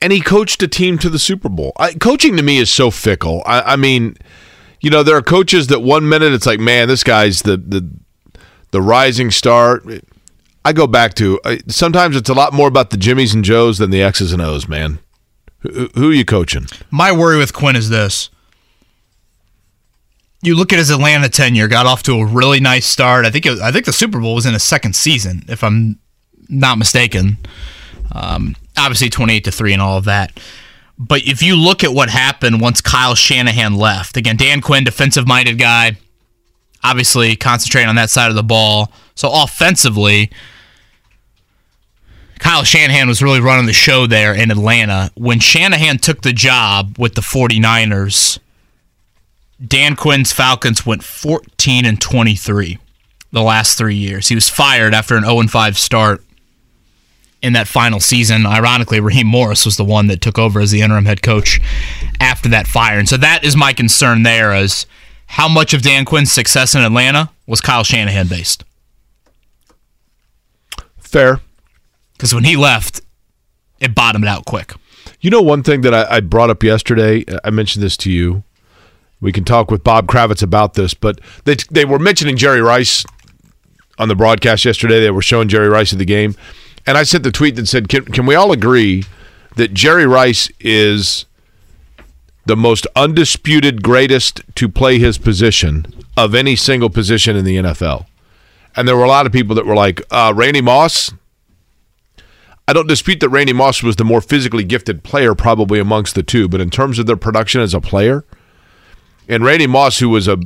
and 0.00 0.12
he 0.12 0.20
coached 0.20 0.62
a 0.62 0.68
team 0.68 0.96
to 0.98 1.08
the 1.10 1.18
Super 1.18 1.48
Bowl. 1.48 1.72
I, 1.76 1.92
coaching 1.94 2.36
to 2.36 2.42
me 2.42 2.58
is 2.58 2.70
so 2.70 2.90
fickle. 2.90 3.42
I, 3.46 3.72
I 3.72 3.76
mean, 3.76 4.16
you 4.80 4.90
know, 4.90 5.02
there 5.02 5.16
are 5.16 5.22
coaches 5.22 5.66
that 5.68 5.80
one 5.80 6.08
minute 6.08 6.32
it's 6.32 6.46
like, 6.46 6.60
man, 6.60 6.88
this 6.88 7.02
guy's 7.04 7.42
the 7.42 7.56
the 7.56 7.88
the 8.70 8.80
rising 8.80 9.30
star. 9.30 9.82
I 10.64 10.72
go 10.72 10.86
back 10.86 11.14
to 11.14 11.40
I, 11.44 11.60
sometimes 11.68 12.16
it's 12.16 12.28
a 12.30 12.34
lot 12.34 12.52
more 12.52 12.68
about 12.68 12.90
the 12.90 12.96
Jimmies 12.96 13.34
and 13.34 13.44
Joes 13.44 13.78
than 13.78 13.90
the 13.90 14.02
X's 14.02 14.32
and 14.32 14.40
O's, 14.40 14.68
man. 14.68 14.98
Who, 15.60 15.88
who 15.94 16.10
are 16.10 16.14
you 16.14 16.24
coaching? 16.24 16.66
My 16.90 17.10
worry 17.10 17.36
with 17.38 17.52
Quinn 17.52 17.74
is 17.76 17.88
this. 17.90 18.30
You 20.40 20.54
look 20.54 20.72
at 20.72 20.78
his 20.78 20.90
Atlanta 20.90 21.28
tenure, 21.28 21.66
got 21.66 21.86
off 21.86 22.04
to 22.04 22.12
a 22.14 22.24
really 22.24 22.60
nice 22.60 22.86
start. 22.86 23.26
I 23.26 23.30
think 23.30 23.46
I 23.46 23.72
think 23.72 23.86
the 23.86 23.92
Super 23.92 24.20
Bowl 24.20 24.36
was 24.36 24.46
in 24.46 24.52
his 24.52 24.62
second 24.62 24.94
season, 24.94 25.44
if 25.48 25.64
I'm 25.64 25.98
not 26.48 26.78
mistaken. 26.78 27.38
Um, 28.12 28.54
obviously, 28.76 29.10
twenty-eight 29.10 29.44
to 29.44 29.50
three 29.50 29.72
and 29.72 29.82
all 29.82 29.98
of 29.98 30.04
that. 30.04 30.38
But 30.96 31.22
if 31.26 31.42
you 31.42 31.56
look 31.56 31.84
at 31.84 31.92
what 31.92 32.08
happened 32.08 32.60
once 32.60 32.80
Kyle 32.80 33.14
Shanahan 33.14 33.74
left, 33.74 34.16
again, 34.16 34.36
Dan 34.36 34.60
Quinn, 34.60 34.84
defensive-minded 34.84 35.58
guy, 35.58 35.96
obviously 36.82 37.36
concentrating 37.36 37.88
on 37.88 37.96
that 37.96 38.10
side 38.10 38.30
of 38.30 38.36
the 38.36 38.42
ball. 38.42 38.92
So 39.14 39.30
offensively, 39.32 40.30
Kyle 42.38 42.64
Shanahan 42.64 43.08
was 43.08 43.22
really 43.22 43.40
running 43.40 43.66
the 43.66 43.72
show 43.72 44.06
there 44.06 44.32
in 44.34 44.50
Atlanta. 44.50 45.10
When 45.16 45.40
Shanahan 45.40 45.98
took 45.98 46.22
the 46.22 46.32
job 46.32 46.96
with 46.98 47.14
the 47.14 47.20
49ers, 47.20 48.38
Dan 49.64 49.96
Quinn's 49.96 50.32
Falcons 50.32 50.86
went 50.86 51.02
14 51.02 51.84
and 51.84 52.00
23 52.00 52.78
the 53.32 53.42
last 53.42 53.76
3 53.76 53.94
years. 53.94 54.28
He 54.28 54.34
was 54.34 54.48
fired 54.48 54.94
after 54.94 55.16
an 55.16 55.24
0 55.24 55.46
5 55.48 55.78
start 55.78 56.22
in 57.42 57.52
that 57.52 57.68
final 57.68 58.00
season. 58.00 58.46
Ironically, 58.46 59.00
Raheem 59.00 59.26
Morris 59.26 59.64
was 59.64 59.76
the 59.76 59.84
one 59.84 60.06
that 60.08 60.20
took 60.20 60.38
over 60.38 60.60
as 60.60 60.70
the 60.70 60.80
interim 60.80 61.04
head 61.04 61.22
coach 61.22 61.60
after 62.20 62.48
that 62.50 62.66
fire. 62.66 62.98
And 62.98 63.08
so 63.08 63.16
that 63.16 63.44
is 63.44 63.56
my 63.56 63.72
concern 63.72 64.22
there 64.22 64.54
is 64.54 64.86
how 65.26 65.48
much 65.48 65.74
of 65.74 65.82
Dan 65.82 66.04
Quinn's 66.04 66.32
success 66.32 66.74
in 66.74 66.82
Atlanta 66.82 67.30
was 67.46 67.60
Kyle 67.60 67.84
Shanahan 67.84 68.28
based. 68.28 68.64
Fair. 70.98 71.40
Because 72.14 72.34
when 72.34 72.44
he 72.44 72.56
left, 72.56 73.00
it 73.80 73.94
bottomed 73.94 74.26
out 74.26 74.44
quick. 74.44 74.72
You 75.20 75.30
know, 75.30 75.42
one 75.42 75.62
thing 75.62 75.82
that 75.82 75.94
I, 75.94 76.16
I 76.16 76.20
brought 76.20 76.50
up 76.50 76.62
yesterday, 76.62 77.24
I 77.44 77.50
mentioned 77.50 77.82
this 77.82 77.96
to 77.98 78.10
you. 78.10 78.42
We 79.20 79.32
can 79.32 79.44
talk 79.44 79.70
with 79.70 79.82
Bob 79.82 80.06
Kravitz 80.06 80.42
about 80.42 80.74
this, 80.74 80.94
but 80.94 81.20
they, 81.44 81.56
they 81.70 81.84
were 81.84 81.98
mentioning 81.98 82.36
Jerry 82.36 82.62
Rice 82.62 83.04
on 83.98 84.08
the 84.08 84.14
broadcast 84.14 84.64
yesterday. 84.64 85.00
They 85.00 85.10
were 85.10 85.22
showing 85.22 85.48
Jerry 85.48 85.68
Rice 85.68 85.92
at 85.92 85.98
the 85.98 86.04
game. 86.04 86.36
And 86.86 86.96
I 86.96 87.02
sent 87.02 87.24
the 87.24 87.32
tweet 87.32 87.56
that 87.56 87.66
said, 87.66 87.88
can, 87.88 88.04
can 88.04 88.26
we 88.26 88.34
all 88.34 88.52
agree 88.52 89.04
that 89.56 89.74
Jerry 89.74 90.06
Rice 90.06 90.50
is 90.60 91.26
the 92.46 92.56
most 92.56 92.86
undisputed 92.96 93.82
greatest 93.82 94.40
to 94.54 94.68
play 94.68 94.98
his 94.98 95.18
position 95.18 95.84
of 96.16 96.34
any 96.34 96.56
single 96.56 96.88
position 96.88 97.36
in 97.36 97.44
the 97.44 97.56
NFL? 97.56 98.06
And 98.76 98.86
there 98.86 98.96
were 98.96 99.04
a 99.04 99.08
lot 99.08 99.26
of 99.26 99.32
people 99.32 99.56
that 99.56 99.66
were 99.66 99.74
like, 99.74 100.00
uh, 100.10 100.32
Randy 100.34 100.60
Moss, 100.60 101.10
I 102.68 102.72
don't 102.72 102.86
dispute 102.86 103.20
that 103.20 103.30
Randy 103.30 103.52
Moss 103.52 103.82
was 103.82 103.96
the 103.96 104.04
more 104.04 104.20
physically 104.20 104.62
gifted 104.62 105.02
player 105.02 105.34
probably 105.34 105.80
amongst 105.80 106.14
the 106.14 106.22
two, 106.22 106.48
but 106.48 106.60
in 106.60 106.70
terms 106.70 106.98
of 106.98 107.06
their 107.06 107.16
production 107.16 107.60
as 107.60 107.74
a 107.74 107.80
player, 107.80 108.24
and 109.28 109.44
Randy 109.44 109.66
Moss, 109.66 109.98
who 109.98 110.08
was 110.08 110.26
a, 110.28 110.38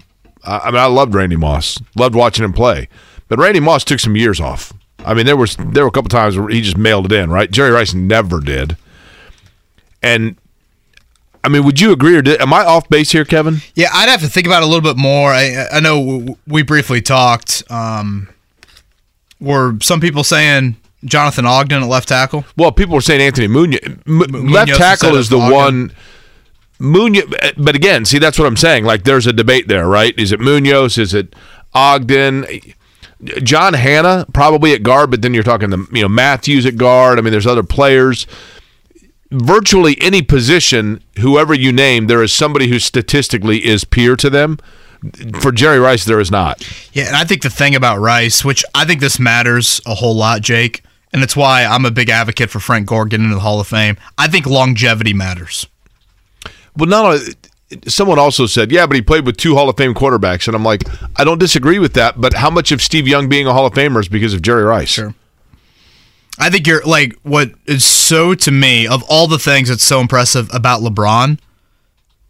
I 0.44 0.70
mean, 0.70 0.80
I 0.80 0.86
loved 0.86 1.14
Randy 1.14 1.36
Moss, 1.36 1.80
loved 1.96 2.14
watching 2.14 2.44
him 2.44 2.52
play, 2.52 2.88
but 3.28 3.38
Randy 3.38 3.60
Moss 3.60 3.84
took 3.84 4.00
some 4.00 4.16
years 4.16 4.40
off. 4.40 4.72
I 5.04 5.14
mean, 5.14 5.26
there 5.26 5.36
was 5.36 5.56
there 5.56 5.84
were 5.84 5.88
a 5.88 5.92
couple 5.92 6.08
times 6.08 6.38
where 6.38 6.48
he 6.48 6.60
just 6.60 6.76
mailed 6.76 7.06
it 7.06 7.12
in, 7.12 7.30
right? 7.30 7.50
Jerry 7.50 7.70
Rice 7.70 7.92
never 7.94 8.40
did. 8.40 8.76
And 10.02 10.36
I 11.44 11.48
mean, 11.48 11.64
would 11.64 11.80
you 11.80 11.92
agree 11.92 12.16
or 12.16 12.22
did, 12.22 12.40
am 12.40 12.52
I 12.52 12.64
off 12.64 12.88
base 12.88 13.10
here, 13.10 13.24
Kevin? 13.24 13.58
Yeah, 13.74 13.88
I'd 13.92 14.08
have 14.08 14.20
to 14.20 14.28
think 14.28 14.46
about 14.46 14.62
it 14.62 14.66
a 14.66 14.68
little 14.68 14.82
bit 14.82 14.96
more. 14.96 15.30
I, 15.32 15.66
I 15.72 15.80
know 15.80 16.36
we 16.46 16.62
briefly 16.62 17.00
talked. 17.02 17.64
Um, 17.68 18.28
were 19.40 19.76
some 19.82 20.00
people 20.00 20.22
saying 20.22 20.76
Jonathan 21.04 21.44
Ogden 21.46 21.82
at 21.82 21.88
left 21.88 22.08
tackle? 22.08 22.44
Well, 22.56 22.70
people 22.70 22.94
were 22.94 23.00
saying 23.00 23.20
Anthony 23.20 23.48
Munoz. 23.48 23.80
M- 23.82 23.96
Munoz 24.06 24.50
left 24.52 24.74
tackle 24.76 25.16
is 25.16 25.28
the 25.28 25.38
Ogden. 25.38 25.52
one. 25.52 25.92
Munoz, 26.78 27.24
but 27.56 27.76
again, 27.76 28.04
see, 28.04 28.18
that's 28.18 28.38
what 28.38 28.46
I'm 28.46 28.56
saying. 28.56 28.84
Like, 28.84 29.04
there's 29.04 29.26
a 29.26 29.32
debate 29.32 29.68
there, 29.68 29.86
right? 29.86 30.18
Is 30.18 30.32
it 30.32 30.40
Munoz? 30.40 30.98
Is 30.98 31.14
it 31.14 31.34
Ogden? 31.74 32.46
John 33.22 33.74
Hannah 33.74 34.26
probably 34.32 34.72
at 34.72 34.82
guard, 34.82 35.10
but 35.10 35.22
then 35.22 35.32
you're 35.32 35.44
talking 35.44 35.70
the 35.70 35.86
you 35.92 36.02
know 36.02 36.08
Matthews 36.08 36.66
at 36.66 36.76
guard. 36.76 37.18
I 37.18 37.22
mean, 37.22 37.32
there's 37.32 37.46
other 37.46 37.62
players. 37.62 38.26
Virtually 39.30 39.96
any 40.00 40.20
position, 40.22 41.02
whoever 41.20 41.54
you 41.54 41.72
name, 41.72 42.06
there 42.06 42.22
is 42.22 42.34
somebody 42.34 42.68
who 42.68 42.78
statistically 42.78 43.64
is 43.64 43.84
peer 43.84 44.16
to 44.16 44.28
them. 44.28 44.58
For 45.40 45.50
Jerry 45.50 45.78
Rice, 45.78 46.04
there 46.04 46.20
is 46.20 46.30
not. 46.30 46.62
Yeah, 46.92 47.06
and 47.06 47.16
I 47.16 47.24
think 47.24 47.42
the 47.42 47.50
thing 47.50 47.74
about 47.74 47.98
Rice, 47.98 48.44
which 48.44 48.64
I 48.74 48.84
think 48.84 49.00
this 49.00 49.18
matters 49.18 49.80
a 49.86 49.94
whole 49.94 50.14
lot, 50.14 50.42
Jake, 50.42 50.84
and 51.12 51.22
it's 51.22 51.34
why 51.34 51.64
I'm 51.64 51.84
a 51.84 51.90
big 51.90 52.08
advocate 52.08 52.50
for 52.50 52.60
Frank 52.60 52.86
Gore 52.86 53.06
getting 53.06 53.24
into 53.24 53.34
the 53.34 53.40
Hall 53.40 53.58
of 53.58 53.66
Fame. 53.66 53.96
I 54.18 54.28
think 54.28 54.46
longevity 54.46 55.12
matters. 55.12 55.66
Well, 56.76 56.88
not 56.88 57.04
only, 57.04 57.34
someone 57.86 58.18
also 58.18 58.46
said, 58.46 58.72
yeah, 58.72 58.86
but 58.86 58.94
he 58.94 59.02
played 59.02 59.26
with 59.26 59.36
two 59.36 59.54
Hall 59.54 59.68
of 59.68 59.76
Fame 59.76 59.94
quarterbacks, 59.94 60.46
and 60.46 60.56
I'm 60.56 60.64
like, 60.64 60.82
I 61.16 61.24
don't 61.24 61.38
disagree 61.38 61.78
with 61.78 61.94
that. 61.94 62.20
But 62.20 62.34
how 62.34 62.50
much 62.50 62.72
of 62.72 62.82
Steve 62.82 63.06
Young 63.06 63.28
being 63.28 63.46
a 63.46 63.52
Hall 63.52 63.66
of 63.66 63.72
Famer 63.74 64.00
is 64.00 64.08
because 64.08 64.34
of 64.34 64.42
Jerry 64.42 64.64
Rice? 64.64 64.88
Sure. 64.88 65.14
I 66.38 66.50
think 66.50 66.66
you're 66.66 66.82
like 66.82 67.14
what 67.22 67.52
is 67.66 67.84
so 67.84 68.34
to 68.34 68.50
me 68.50 68.86
of 68.86 69.02
all 69.08 69.26
the 69.26 69.38
things 69.38 69.68
that's 69.68 69.84
so 69.84 70.00
impressive 70.00 70.48
about 70.52 70.80
LeBron 70.80 71.38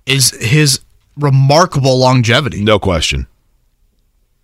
is 0.07 0.31
his 0.45 0.81
remarkable 1.17 1.99
longevity. 1.99 2.63
No 2.63 2.79
question. 2.79 3.27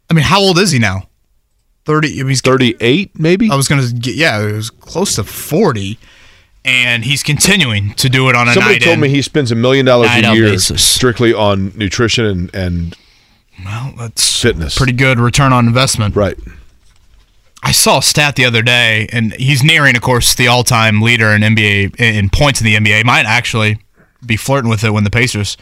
I 0.09 0.15
mean, 0.15 0.25
how 0.25 0.41
old 0.41 0.59
is 0.59 0.71
he 0.71 0.79
now? 0.79 1.09
Thirty. 1.85 2.09
He's 2.09 2.41
38, 2.41 3.19
maybe. 3.19 3.51
I 3.51 3.57
was 3.57 3.67
gonna 3.67 3.91
get 3.91 4.15
yeah, 4.15 4.41
it 4.41 4.53
was 4.53 4.71
close 4.71 5.17
to 5.17 5.25
forty, 5.25 5.99
and 6.69 7.05
he's 7.05 7.23
continuing 7.23 7.95
to 7.95 8.09
do 8.09 8.29
it 8.29 8.35
on 8.37 8.49
a 8.49 8.53
Somebody 8.53 8.75
night 8.77 8.83
told 8.83 8.95
in. 8.95 9.01
me 9.01 9.09
he 9.09 9.23
spends 9.23 9.51
a 9.51 9.55
million 9.55 9.87
dollars 9.87 10.11
a 10.13 10.35
year 10.35 10.51
basis. 10.51 10.83
strictly 10.85 11.33
on 11.33 11.73
nutrition 11.77 12.25
and, 12.27 12.55
and 12.55 12.97
well, 13.65 13.95
that's 13.99 14.41
fitness. 14.43 14.77
pretty 14.77 14.93
good 14.93 15.19
return 15.19 15.53
on 15.53 15.67
investment. 15.67 16.15
right. 16.15 16.37
I 17.63 17.73
saw 17.73 17.99
a 17.99 18.03
stat 18.03 18.37
the 18.37 18.45
other 18.45 18.63
day, 18.63 19.09
and 19.13 19.33
he's 19.35 19.65
nearing, 19.65 19.97
of 19.97 20.03
course, 20.03 20.33
the 20.37 20.47
all-time 20.47 21.03
leader 21.03 21.31
in 21.31 21.43
NBA 21.43 21.97
in 22.01 22.31
points 22.31 22.61
in 22.61 22.65
the 22.65 22.77
NBA. 22.77 23.05
Might 23.05 23.27
actually 23.27 23.79
be 24.25 24.37
flirting 24.37 24.71
with 24.71 24.85
it 24.85 24.91
when 24.93 25.03
the 25.03 25.11
Pacers 25.11 25.57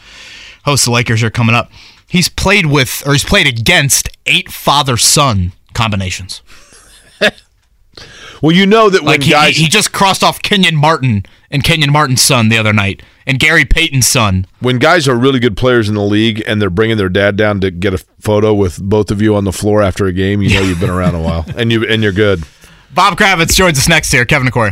host 0.63 0.85
the 0.85 0.91
Lakers 0.91 1.23
are 1.23 1.31
coming 1.31 1.55
up. 1.55 1.71
He's 2.07 2.29
played 2.29 2.67
with, 2.67 3.01
or 3.07 3.13
he's 3.13 3.23
played 3.23 3.47
against 3.47 4.09
eight 4.27 4.51
father-son 4.51 5.53
combinations. 5.73 6.41
Well, 8.41 8.55
you 8.55 8.65
know 8.65 8.89
that 8.89 9.01
when 9.01 9.11
Like 9.11 9.23
he, 9.23 9.31
guys 9.31 9.57
he, 9.57 9.63
he 9.63 9.69
just 9.69 9.91
crossed 9.91 10.23
off 10.23 10.41
Kenyon 10.41 10.75
Martin 10.75 11.23
and 11.49 11.63
Kenyon 11.63 11.91
Martin's 11.91 12.21
son 12.21 12.49
the 12.49 12.57
other 12.57 12.73
night, 12.73 13.01
and 13.25 13.39
Gary 13.39 13.65
Payton's 13.65 14.07
son. 14.07 14.45
when 14.59 14.79
guys 14.79 15.07
are 15.07 15.15
really 15.15 15.39
good 15.39 15.55
players 15.57 15.87
in 15.89 15.95
the 15.95 16.03
league 16.03 16.43
and 16.45 16.61
they're 16.61 16.69
bringing 16.69 16.97
their 16.97 17.09
dad 17.09 17.35
down 17.35 17.59
to 17.61 17.71
get 17.71 17.93
a 17.93 17.97
photo 18.19 18.53
with 18.53 18.81
both 18.81 19.11
of 19.11 19.21
you 19.21 19.35
on 19.35 19.43
the 19.43 19.53
floor 19.53 19.81
after 19.81 20.05
a 20.05 20.13
game, 20.13 20.41
you 20.41 20.49
know 20.53 20.61
you've 20.61 20.79
been 20.79 20.89
around 20.89 21.15
a 21.15 21.21
while 21.21 21.45
and 21.57 21.71
you 21.71 21.85
and 21.85 22.03
you're 22.03 22.11
good. 22.11 22.43
Bob 22.93 23.17
Kravitz 23.17 23.55
joins 23.55 23.77
us 23.77 23.87
next 23.87 24.11
here. 24.11 24.25
Kevin 24.25 24.47
and 24.47 24.53
Query. 24.53 24.71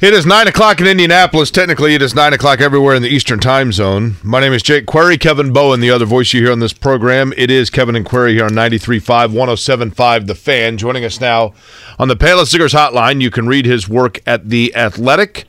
It 0.00 0.12
is 0.12 0.26
nine 0.26 0.48
o'clock 0.48 0.80
in 0.80 0.86
Indianapolis. 0.86 1.50
Technically, 1.50 1.94
it 1.94 2.02
is 2.02 2.14
nine 2.14 2.32
o'clock 2.32 2.60
everywhere 2.60 2.94
in 2.94 3.02
the 3.02 3.08
Eastern 3.08 3.38
Time 3.38 3.70
Zone. 3.70 4.16
My 4.24 4.40
name 4.40 4.52
is 4.52 4.62
Jake 4.62 4.84
Query, 4.84 5.16
Kevin 5.16 5.52
Bowen, 5.52 5.80
the 5.80 5.90
other 5.92 6.06
voice 6.06 6.32
you 6.32 6.42
hear 6.42 6.50
on 6.50 6.58
this 6.58 6.72
program. 6.72 7.32
It 7.36 7.50
is 7.50 7.70
Kevin 7.70 7.94
and 7.94 8.04
Query 8.04 8.34
here 8.34 8.46
on 8.46 8.50
93.5, 8.50 9.28
107.5 9.28 10.26
The 10.26 10.34
Fan. 10.34 10.76
Joining 10.76 11.04
us 11.04 11.20
now 11.20 11.54
on 11.98 12.08
the 12.08 12.16
Payless 12.16 12.52
Hotline. 12.52 13.20
You 13.20 13.30
can 13.30 13.46
read 13.46 13.64
his 13.64 13.88
work 13.88 14.20
at 14.26 14.48
The 14.48 14.74
Athletic. 14.74 15.44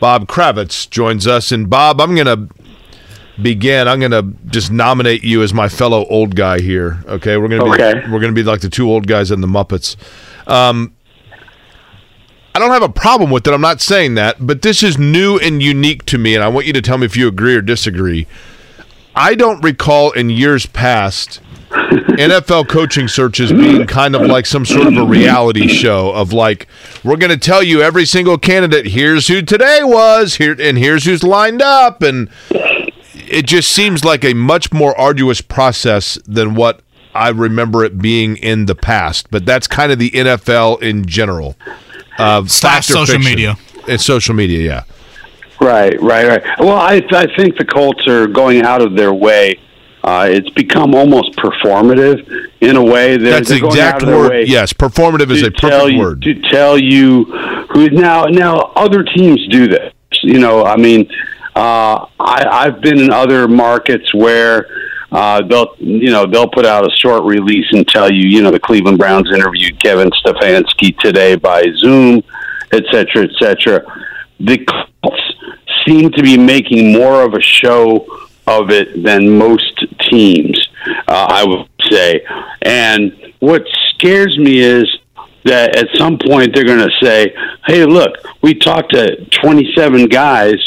Bob 0.00 0.26
Kravitz 0.26 0.88
joins 0.88 1.26
us. 1.26 1.52
And 1.52 1.68
Bob, 1.68 2.00
I'm 2.00 2.14
going 2.14 2.26
to 2.26 2.48
begin, 3.42 3.86
I'm 3.86 4.00
going 4.00 4.12
to 4.12 4.34
just 4.50 4.72
nominate 4.72 5.22
you 5.22 5.42
as 5.42 5.52
my 5.52 5.68
fellow 5.68 6.06
old 6.06 6.36
guy 6.36 6.60
here. 6.60 7.04
Okay, 7.06 7.36
we're 7.36 7.48
going 7.48 7.60
to 7.60 7.76
be 7.76 8.10
we're 8.10 8.20
going 8.20 8.34
to 8.34 8.40
be 8.40 8.42
like 8.42 8.62
the 8.62 8.70
two 8.70 8.90
old 8.90 9.06
guys 9.06 9.30
in 9.30 9.40
the 9.42 9.46
Muppets. 9.46 9.96
Um, 10.46 10.94
I 12.54 12.58
don't 12.58 12.70
have 12.70 12.82
a 12.82 12.88
problem 12.88 13.30
with 13.30 13.46
it. 13.46 13.54
I'm 13.54 13.60
not 13.60 13.80
saying 13.80 14.14
that, 14.16 14.44
but 14.44 14.62
this 14.62 14.82
is 14.82 14.98
new 14.98 15.38
and 15.38 15.62
unique 15.62 16.04
to 16.06 16.18
me, 16.18 16.34
and 16.34 16.42
I 16.42 16.48
want 16.48 16.66
you 16.66 16.72
to 16.72 16.82
tell 16.82 16.98
me 16.98 17.06
if 17.06 17.16
you 17.16 17.28
agree 17.28 17.54
or 17.54 17.62
disagree. 17.62 18.26
I 19.14 19.34
don't 19.34 19.62
recall 19.62 20.10
in 20.12 20.30
years 20.30 20.66
past 20.66 21.40
NFL 21.70 22.68
coaching 22.68 23.06
searches 23.06 23.52
being 23.52 23.86
kind 23.86 24.16
of 24.16 24.22
like 24.22 24.46
some 24.46 24.64
sort 24.64 24.88
of 24.88 24.96
a 24.96 25.04
reality 25.04 25.68
show 25.68 26.10
of 26.10 26.32
like 26.32 26.66
we're 27.04 27.16
going 27.16 27.30
to 27.30 27.36
tell 27.36 27.62
you 27.62 27.80
every 27.82 28.04
single 28.04 28.38
candidate 28.38 28.86
here's 28.86 29.28
who 29.28 29.42
today 29.42 29.80
was 29.82 30.34
here 30.36 30.56
and 30.58 30.78
here's 30.78 31.04
who's 31.04 31.22
lined 31.22 31.62
up 31.62 32.02
and 32.02 32.28
it 33.14 33.46
just 33.46 33.70
seems 33.70 34.04
like 34.04 34.24
a 34.24 34.34
much 34.34 34.72
more 34.72 34.98
arduous 34.98 35.40
process 35.40 36.18
than 36.26 36.54
what 36.54 36.82
I 37.14 37.28
remember 37.28 37.84
it 37.84 37.98
being 37.98 38.36
in 38.36 38.66
the 38.66 38.74
past 38.74 39.30
but 39.30 39.46
that's 39.46 39.68
kind 39.68 39.92
of 39.92 39.98
the 40.00 40.10
NFL 40.10 40.82
in 40.82 41.06
general 41.06 41.56
uh, 42.18 42.44
Slash 42.46 42.86
social 42.86 43.14
fiction. 43.14 43.30
media. 43.30 43.56
it's 43.88 44.04
social 44.04 44.34
media 44.34 44.62
yeah 44.62 44.84
Right, 45.60 46.00
right, 46.00 46.26
right. 46.26 46.58
Well, 46.58 46.76
I 46.76 47.02
I 47.10 47.26
think 47.36 47.58
the 47.58 47.66
Colts 47.66 48.06
are 48.08 48.26
going 48.26 48.62
out 48.62 48.80
of 48.80 48.96
their 48.96 49.12
way. 49.12 49.60
Uh, 50.02 50.26
it's 50.30 50.48
become 50.48 50.94
almost 50.94 51.36
performative 51.36 52.26
in 52.62 52.76
a 52.76 52.82
way. 52.82 53.18
They're, 53.18 53.32
that's 53.32 53.50
they're 53.50 53.60
the 53.60 53.66
exact 53.66 53.96
out 53.96 54.02
of 54.04 54.08
their 54.08 54.18
word 54.18 54.48
yes 54.48 54.72
performative 54.72 55.30
is 55.30 55.42
a 55.42 55.50
perfect 55.50 55.92
you, 55.92 55.98
word 55.98 56.22
to 56.22 56.40
tell 56.48 56.78
you 56.78 57.24
who 57.74 57.90
now 57.90 58.24
now 58.24 58.72
other 58.74 59.02
teams 59.02 59.46
do 59.48 59.68
this. 59.68 59.92
You 60.22 60.38
know, 60.38 60.64
I 60.64 60.76
mean, 60.78 61.10
uh, 61.54 62.06
I, 62.18 62.46
I've 62.50 62.80
been 62.80 62.98
in 62.98 63.10
other 63.12 63.46
markets 63.46 64.14
where 64.14 64.66
uh, 65.12 65.42
they'll 65.42 65.74
you 65.78 66.10
know 66.10 66.26
they'll 66.26 66.48
put 66.48 66.64
out 66.64 66.86
a 66.86 66.96
short 66.96 67.24
release 67.24 67.66
and 67.72 67.86
tell 67.88 68.10
you 68.10 68.28
you 68.28 68.42
know 68.42 68.50
the 68.50 68.60
Cleveland 68.60 68.98
Browns 68.98 69.30
interviewed 69.32 69.80
Kevin 69.80 70.10
Stefanski 70.10 70.96
today 70.98 71.36
by 71.36 71.64
Zoom, 71.78 72.22
et 72.72 72.84
cetera, 72.92 73.24
et 73.24 73.30
cetera. 73.38 73.82
The 74.38 74.64
Colts 74.64 75.22
seem 75.86 76.10
to 76.12 76.22
be 76.22 76.38
making 76.38 76.92
more 76.92 77.22
of 77.22 77.34
a 77.34 77.40
show 77.40 78.06
of 78.46 78.70
it 78.70 79.02
than 79.02 79.36
most 79.36 79.84
teams, 80.10 80.68
uh, 81.08 81.26
I 81.28 81.44
would 81.44 81.68
say. 81.90 82.24
And 82.62 83.34
what 83.40 83.64
scares 83.94 84.38
me 84.38 84.58
is 84.58 84.88
that 85.44 85.76
at 85.76 85.88
some 85.96 86.18
point 86.18 86.54
they're 86.54 86.64
going 86.64 86.86
to 86.86 87.04
say, 87.04 87.34
"Hey, 87.66 87.84
look, 87.84 88.16
we 88.42 88.54
talked 88.54 88.92
to 88.94 89.24
27 89.42 90.06
guys. 90.06 90.58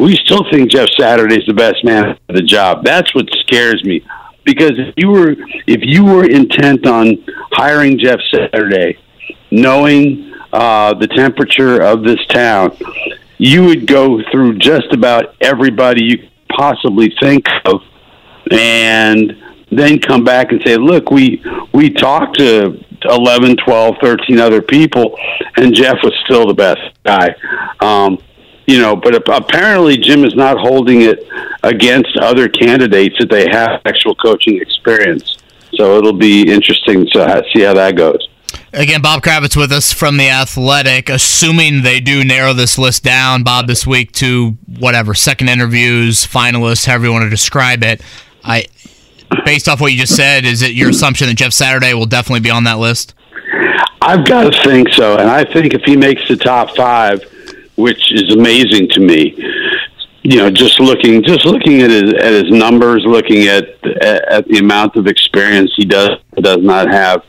We 0.00 0.16
still 0.16 0.44
think 0.50 0.70
Jeff 0.70 0.88
Saturday's 0.98 1.44
the 1.46 1.54
best 1.54 1.84
man 1.84 2.18
for 2.26 2.32
the 2.32 2.42
job." 2.42 2.84
That's 2.84 3.14
what 3.14 3.28
scares 3.46 3.84
me 3.84 4.04
because 4.44 4.72
if 4.76 4.94
you 4.96 5.08
were 5.10 5.36
if 5.66 5.80
you 5.82 6.04
were 6.04 6.24
intent 6.24 6.86
on 6.86 7.24
hiring 7.52 7.98
Jeff 7.98 8.20
Saturday, 8.32 8.98
knowing 9.50 10.34
uh, 10.52 10.94
the 10.94 11.06
temperature 11.06 11.80
of 11.80 12.02
this 12.02 12.24
town, 12.26 12.76
you 13.38 13.64
would 13.64 13.86
go 13.86 14.20
through 14.30 14.58
just 14.58 14.92
about 14.92 15.34
everybody 15.40 16.04
you 16.04 16.18
could 16.18 16.30
possibly 16.48 17.14
think 17.20 17.46
of, 17.64 17.82
and 18.50 19.36
then 19.70 19.98
come 19.98 20.24
back 20.24 20.52
and 20.52 20.62
say, 20.64 20.76
"Look, 20.76 21.10
we 21.10 21.42
we 21.72 21.90
talked 21.90 22.38
to 22.38 22.82
11, 23.04 23.56
12, 23.64 23.96
13 24.02 24.38
other 24.40 24.62
people, 24.62 25.16
and 25.56 25.74
Jeff 25.74 25.96
was 26.02 26.12
still 26.24 26.46
the 26.46 26.54
best 26.54 26.80
guy." 27.04 27.34
Um, 27.80 28.18
you 28.66 28.78
know, 28.78 28.96
but 28.96 29.14
apparently 29.28 29.96
Jim 29.96 30.24
is 30.24 30.34
not 30.34 30.58
holding 30.58 31.02
it 31.02 31.26
against 31.62 32.16
other 32.18 32.48
candidates 32.48 33.16
that 33.18 33.30
they 33.30 33.48
have 33.50 33.80
actual 33.84 34.14
coaching 34.14 34.60
experience. 34.60 35.38
So 35.74 35.98
it'll 35.98 36.12
be 36.12 36.50
interesting 36.50 37.06
to 37.06 37.44
see 37.52 37.62
how 37.62 37.74
that 37.74 37.96
goes. 37.96 38.28
Again, 38.72 39.02
Bob 39.02 39.22
Kravitz 39.22 39.56
with 39.56 39.72
us 39.72 39.92
from 39.92 40.16
the 40.16 40.28
Athletic. 40.28 41.08
Assuming 41.08 41.82
they 41.82 41.98
do 41.98 42.24
narrow 42.24 42.52
this 42.52 42.78
list 42.78 43.02
down, 43.02 43.42
Bob, 43.42 43.66
this 43.66 43.86
week 43.86 44.12
to 44.12 44.56
whatever 44.78 45.14
second 45.14 45.48
interviews, 45.48 46.24
finalists, 46.24 46.86
however 46.86 47.06
you 47.06 47.12
want 47.12 47.24
to 47.24 47.30
describe 47.30 47.82
it. 47.82 48.00
I, 48.44 48.66
based 49.44 49.68
off 49.68 49.80
what 49.80 49.92
you 49.92 49.98
just 49.98 50.14
said, 50.14 50.44
is 50.44 50.62
it 50.62 50.72
your 50.72 50.90
assumption 50.90 51.26
that 51.28 51.34
Jeff 51.34 51.52
Saturday 51.52 51.94
will 51.94 52.06
definitely 52.06 52.40
be 52.40 52.50
on 52.50 52.64
that 52.64 52.78
list? 52.78 53.14
I've 54.02 54.24
got 54.24 54.52
to 54.52 54.62
think 54.62 54.88
so, 54.94 55.18
and 55.18 55.28
I 55.28 55.44
think 55.44 55.74
if 55.74 55.82
he 55.82 55.96
makes 55.96 56.26
the 56.28 56.36
top 56.36 56.74
five, 56.76 57.22
which 57.80 58.12
is 58.12 58.32
amazing 58.34 58.88
to 58.90 59.00
me, 59.00 59.34
you 60.22 60.36
know, 60.36 60.50
just 60.50 60.78
looking 60.80 61.22
just 61.22 61.44
looking 61.46 61.80
at 61.82 61.90
his 61.90 62.12
at 62.14 62.32
his 62.32 62.50
numbers, 62.50 63.02
looking 63.06 63.46
at 63.46 63.64
at, 64.02 64.28
at 64.28 64.48
the 64.48 64.58
amount 64.58 64.96
of 64.96 65.06
experience 65.06 65.72
he 65.76 65.84
does 65.84 66.10
does 66.36 66.58
not 66.62 66.90
have, 66.90 67.24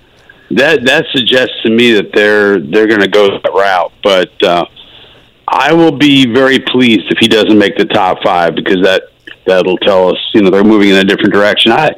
that 0.51 0.83
that 0.85 1.05
suggests 1.11 1.55
to 1.63 1.69
me 1.69 1.91
that 1.93 2.11
they're 2.13 2.59
they're 2.59 2.87
going 2.87 3.01
to 3.01 3.07
go 3.07 3.29
that 3.29 3.51
route. 3.53 3.93
But 4.03 4.43
uh, 4.43 4.65
I 5.47 5.73
will 5.73 5.91
be 5.91 6.31
very 6.31 6.59
pleased 6.59 7.11
if 7.11 7.17
he 7.19 7.27
doesn't 7.27 7.57
make 7.57 7.77
the 7.77 7.85
top 7.85 8.17
five 8.23 8.55
because 8.55 8.81
that 8.83 9.03
that'll 9.47 9.77
tell 9.77 10.09
us 10.09 10.17
you 10.33 10.41
know 10.41 10.49
they're 10.49 10.63
moving 10.63 10.89
in 10.89 10.95
a 10.95 11.03
different 11.03 11.33
direction. 11.33 11.71
I 11.71 11.91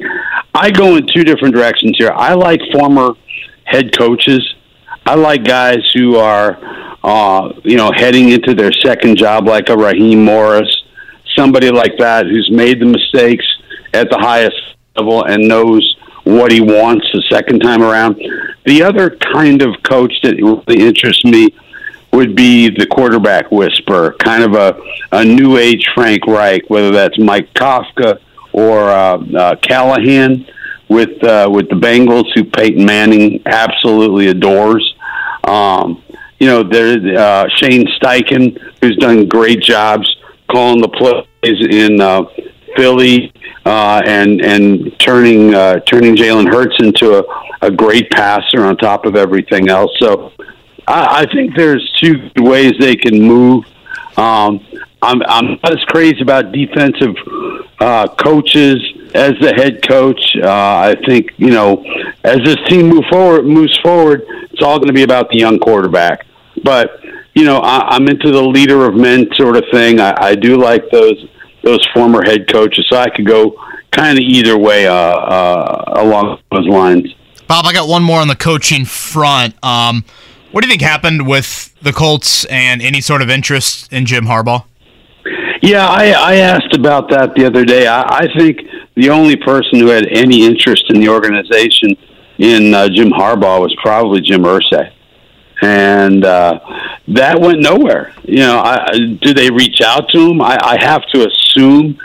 I 0.54 0.70
go 0.70 0.96
in 0.96 1.06
two 1.06 1.24
different 1.24 1.54
directions 1.54 1.96
here. 1.98 2.12
I 2.14 2.34
like 2.34 2.60
former 2.72 3.14
head 3.64 3.96
coaches. 3.96 4.54
I 5.06 5.16
like 5.16 5.44
guys 5.44 5.82
who 5.92 6.16
are 6.16 6.58
uh, 7.04 7.52
you 7.62 7.76
know 7.76 7.92
heading 7.94 8.30
into 8.30 8.54
their 8.54 8.72
second 8.72 9.16
job 9.16 9.46
like 9.46 9.68
a 9.68 9.76
Raheem 9.76 10.24
Morris, 10.24 10.84
somebody 11.36 11.70
like 11.70 11.98
that 11.98 12.26
who's 12.26 12.50
made 12.50 12.80
the 12.80 12.86
mistakes 12.86 13.44
at 13.92 14.10
the 14.10 14.18
highest 14.18 14.56
level 14.96 15.24
and 15.24 15.46
knows 15.46 15.96
what 16.24 16.50
he 16.50 16.60
wants 16.60 17.06
the 17.12 17.22
second 17.30 17.60
time 17.60 17.82
around. 17.82 18.16
The 18.64 18.82
other 18.82 19.10
kind 19.10 19.60
of 19.60 19.82
coach 19.82 20.14
that 20.22 20.36
really 20.36 20.86
interests 20.86 21.24
me 21.24 21.54
would 22.12 22.34
be 22.34 22.70
the 22.70 22.86
quarterback 22.86 23.50
whisperer, 23.50 24.14
kind 24.20 24.42
of 24.42 24.54
a, 24.54 24.80
a 25.12 25.24
new 25.24 25.58
age 25.58 25.84
Frank 25.94 26.26
Reich, 26.26 26.70
whether 26.70 26.90
that's 26.90 27.18
Mike 27.18 27.52
Kafka 27.52 28.18
or 28.52 28.88
uh, 28.88 29.18
uh, 29.18 29.56
Callahan 29.56 30.46
with 30.88 31.22
uh, 31.24 31.48
with 31.50 31.68
the 31.68 31.74
Bengals, 31.74 32.32
who 32.34 32.44
Peyton 32.44 32.86
Manning 32.86 33.42
absolutely 33.44 34.28
adores. 34.28 34.94
Um, 35.42 36.03
you 36.44 36.50
know, 36.50 36.62
there's 36.62 37.02
uh, 37.16 37.48
Shane 37.56 37.86
Steichen, 37.98 38.60
who's 38.82 38.98
done 38.98 39.26
great 39.26 39.62
jobs 39.62 40.14
calling 40.50 40.82
the 40.82 40.88
plays 40.90 41.66
in 41.70 42.02
uh, 42.02 42.24
Philly 42.76 43.32
uh, 43.64 44.02
and 44.04 44.42
and 44.42 44.94
turning 45.00 45.54
uh, 45.54 45.80
turning 45.80 46.14
Jalen 46.14 46.52
Hurts 46.52 46.76
into 46.80 47.18
a, 47.18 47.24
a 47.62 47.70
great 47.70 48.10
passer 48.10 48.62
on 48.62 48.76
top 48.76 49.06
of 49.06 49.16
everything 49.16 49.70
else. 49.70 49.90
So 49.98 50.32
I, 50.86 51.22
I 51.22 51.32
think 51.32 51.56
there's 51.56 51.90
two 51.98 52.30
ways 52.36 52.74
they 52.78 52.96
can 52.96 53.22
move. 53.22 53.64
Um, 54.18 54.60
I'm 55.00 55.22
I'm 55.26 55.58
not 55.62 55.72
as 55.72 55.82
crazy 55.86 56.20
about 56.20 56.52
defensive 56.52 57.16
uh, 57.80 58.06
coaches 58.22 58.82
as 59.14 59.32
the 59.40 59.54
head 59.56 59.80
coach. 59.88 60.36
Uh, 60.36 60.50
I 60.50 60.94
think 61.06 61.30
you 61.38 61.52
know 61.52 61.82
as 62.22 62.40
this 62.44 62.58
team 62.68 62.90
move 62.90 63.04
forward 63.10 63.46
moves 63.46 63.78
forward, 63.78 64.26
it's 64.52 64.62
all 64.62 64.76
going 64.76 64.88
to 64.88 64.92
be 64.92 65.04
about 65.04 65.30
the 65.30 65.38
young 65.38 65.58
quarterback. 65.58 66.26
But 66.64 67.00
you 67.34 67.44
know 67.44 67.58
I, 67.58 67.94
I'm 67.94 68.08
into 68.08 68.32
the 68.32 68.42
leader 68.42 68.86
of 68.86 68.94
men 68.94 69.28
sort 69.34 69.56
of 69.56 69.64
thing. 69.72 70.00
I, 70.00 70.14
I 70.18 70.34
do 70.34 70.56
like 70.56 70.90
those 70.90 71.26
those 71.62 71.86
former 71.94 72.24
head 72.24 72.50
coaches, 72.52 72.86
so 72.90 72.96
I 72.96 73.08
could 73.10 73.26
go 73.26 73.56
kind 73.90 74.18
of 74.18 74.24
either 74.24 74.58
way 74.58 74.86
uh, 74.86 74.94
uh, 74.94 75.84
along 75.96 76.40
those 76.50 76.66
lines. 76.66 77.14
Bob, 77.46 77.66
I 77.66 77.72
got 77.72 77.88
one 77.88 78.02
more 78.02 78.20
on 78.20 78.28
the 78.28 78.36
coaching 78.36 78.84
front. 78.84 79.54
Um, 79.62 80.04
what 80.50 80.62
do 80.62 80.68
you 80.68 80.72
think 80.72 80.82
happened 80.82 81.26
with 81.26 81.74
the 81.82 81.92
Colts 81.92 82.44
and 82.46 82.80
any 82.80 83.00
sort 83.00 83.22
of 83.22 83.30
interest 83.30 83.92
in 83.92 84.06
Jim 84.06 84.24
Harbaugh? 84.26 84.64
Yeah, 85.62 85.86
I, 85.86 86.10
I 86.10 86.34
asked 86.36 86.74
about 86.74 87.10
that 87.10 87.34
the 87.34 87.44
other 87.46 87.64
day. 87.64 87.86
I, 87.86 88.02
I 88.02 88.28
think 88.38 88.60
the 88.96 89.10
only 89.10 89.36
person 89.36 89.80
who 89.80 89.86
had 89.88 90.06
any 90.06 90.44
interest 90.44 90.84
in 90.90 91.00
the 91.00 91.08
organization 91.08 91.96
in 92.38 92.74
uh, 92.74 92.88
Jim 92.88 93.10
Harbaugh 93.10 93.60
was 93.60 93.74
probably 93.82 94.20
Jim 94.20 94.42
Irsay, 94.42 94.92
and 95.62 96.24
uh, 96.24 96.60
that 97.08 97.40
went 97.40 97.60
nowhere. 97.60 98.12
You 98.24 98.38
know, 98.38 98.60
I, 98.60 98.90
did 99.20 99.36
they 99.36 99.50
reach 99.50 99.80
out 99.80 100.08
to 100.10 100.30
him? 100.30 100.40
I, 100.40 100.58
I 100.62 100.84
have 100.84 101.04
to 101.12 101.26
assume 101.28 101.98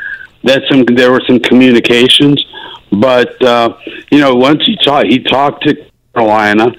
that 0.43 0.63
some 0.69 0.85
there 0.85 1.11
were 1.11 1.21
some 1.27 1.39
communications, 1.39 2.43
but 2.91 3.41
uh, 3.43 3.77
you 4.11 4.19
know, 4.19 4.35
once 4.35 4.65
he 4.65 4.77
talked, 4.83 5.07
he 5.07 5.19
talked 5.19 5.63
to 5.67 5.75
Carolina. 6.13 6.71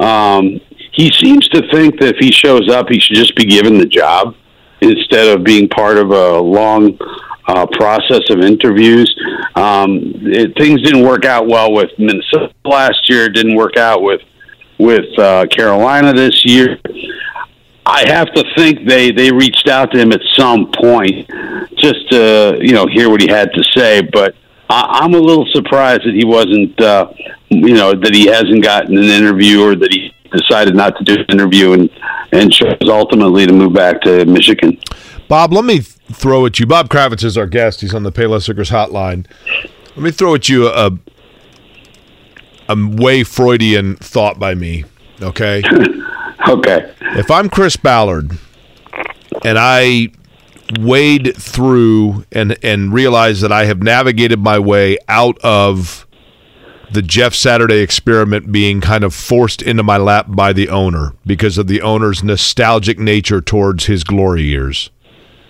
Um, 0.00 0.60
he 0.92 1.12
seems 1.12 1.48
to 1.48 1.68
think 1.72 1.98
that 2.00 2.14
if 2.14 2.16
he 2.18 2.30
shows 2.30 2.70
up, 2.70 2.88
he 2.88 3.00
should 3.00 3.16
just 3.16 3.34
be 3.34 3.44
given 3.44 3.78
the 3.78 3.86
job 3.86 4.36
instead 4.80 5.28
of 5.28 5.44
being 5.44 5.68
part 5.68 5.96
of 5.96 6.10
a 6.10 6.38
long 6.38 6.98
uh, 7.46 7.66
process 7.72 8.22
of 8.30 8.40
interviews. 8.40 9.14
Um, 9.54 10.12
it, 10.22 10.56
things 10.56 10.82
didn't 10.82 11.04
work 11.04 11.24
out 11.24 11.46
well 11.46 11.72
with 11.72 11.90
Minnesota 11.98 12.52
last 12.64 13.08
year. 13.08 13.28
Didn't 13.28 13.56
work 13.56 13.76
out 13.76 14.02
with 14.02 14.20
with 14.78 15.18
uh, 15.18 15.46
Carolina 15.46 16.12
this 16.12 16.44
year. 16.44 16.78
I 17.86 18.04
have 18.08 18.32
to 18.32 18.44
think 18.56 18.88
they 18.88 19.10
they 19.10 19.30
reached 19.30 19.68
out 19.68 19.92
to 19.92 19.98
him 19.98 20.12
at 20.12 20.20
some 20.36 20.72
point 20.72 21.28
just 21.76 22.10
to 22.10 22.58
you 22.60 22.72
know 22.72 22.86
hear 22.86 23.10
what 23.10 23.20
he 23.20 23.28
had 23.28 23.52
to 23.52 23.62
say. 23.74 24.00
But 24.00 24.34
I, 24.70 25.00
I'm 25.02 25.14
a 25.14 25.18
little 25.18 25.46
surprised 25.52 26.04
that 26.04 26.14
he 26.14 26.24
wasn't 26.24 26.80
uh, 26.80 27.12
you 27.50 27.74
know 27.74 27.92
that 27.92 28.14
he 28.14 28.26
hasn't 28.26 28.62
gotten 28.62 28.96
an 28.96 29.04
interview 29.04 29.62
or 29.62 29.76
that 29.76 29.92
he 29.92 30.14
decided 30.32 30.74
not 30.74 30.96
to 30.98 31.04
do 31.04 31.14
an 31.14 31.26
interview 31.28 31.72
and 31.72 31.90
and 32.32 32.52
chose 32.52 32.76
ultimately 32.82 33.46
to 33.46 33.52
move 33.52 33.74
back 33.74 34.00
to 34.02 34.24
Michigan. 34.24 34.78
Bob, 35.28 35.52
let 35.52 35.64
me 35.64 35.80
throw 35.80 36.46
at 36.46 36.58
you. 36.58 36.66
Bob 36.66 36.88
Kravitz 36.88 37.24
is 37.24 37.38
our 37.38 37.46
guest. 37.46 37.80
He's 37.80 37.94
on 37.94 38.02
the 38.02 38.12
Payless 38.12 38.48
Liquors 38.48 38.70
hotline. 38.70 39.26
Let 39.96 39.98
me 39.98 40.10
throw 40.10 40.34
at 40.34 40.48
you 40.48 40.68
a, 40.68 40.90
a 42.68 42.76
way 42.76 43.24
Freudian 43.24 43.96
thought 43.96 44.38
by 44.38 44.54
me. 44.54 44.84
Okay. 45.20 45.62
okay. 46.48 46.92
If 47.00 47.30
I'm 47.30 47.48
Chris 47.48 47.76
Ballard 47.76 48.38
and 49.44 49.58
I 49.58 50.08
wade 50.80 51.36
through 51.36 52.24
and 52.32 52.56
and 52.64 52.92
realize 52.92 53.40
that 53.42 53.52
I 53.52 53.66
have 53.66 53.82
navigated 53.82 54.40
my 54.40 54.58
way 54.58 54.96
out 55.08 55.38
of 55.44 56.06
the 56.90 57.02
Jeff 57.02 57.34
Saturday 57.34 57.78
experiment 57.78 58.52
being 58.52 58.80
kind 58.80 59.04
of 59.04 59.14
forced 59.14 59.62
into 59.62 59.82
my 59.82 59.96
lap 59.96 60.26
by 60.28 60.52
the 60.52 60.68
owner 60.68 61.14
because 61.26 61.58
of 61.58 61.66
the 61.66 61.82
owner's 61.82 62.22
nostalgic 62.22 62.98
nature 62.98 63.40
towards 63.40 63.86
his 63.86 64.04
glory 64.04 64.42
years. 64.42 64.90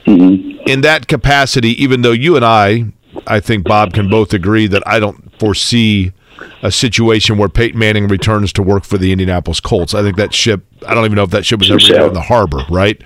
Mm-hmm. 0.06 0.66
In 0.66 0.80
that 0.80 1.06
capacity, 1.06 1.70
even 1.82 2.02
though 2.02 2.12
you 2.12 2.36
and 2.36 2.44
I, 2.44 2.92
I 3.26 3.40
think 3.40 3.64
Bob 3.64 3.92
can 3.92 4.08
both 4.08 4.32
agree 4.32 4.66
that 4.68 4.82
I 4.86 4.98
don't 4.98 5.38
foresee 5.38 6.12
a 6.62 6.70
situation 6.70 7.36
where 7.36 7.48
Peyton 7.48 7.78
Manning 7.78 8.08
returns 8.08 8.52
to 8.54 8.62
work 8.62 8.84
for 8.84 8.98
the 8.98 9.12
Indianapolis 9.12 9.60
Colts. 9.60 9.94
I 9.94 10.02
think 10.02 10.16
that 10.16 10.32
ship, 10.32 10.64
I 10.86 10.94
don't 10.94 11.04
even 11.04 11.16
know 11.16 11.24
if 11.24 11.30
that 11.30 11.44
ship 11.44 11.60
was 11.60 11.70
ever 11.70 11.80
even 11.80 12.02
in 12.02 12.12
the 12.14 12.22
harbor, 12.22 12.64
right? 12.70 13.00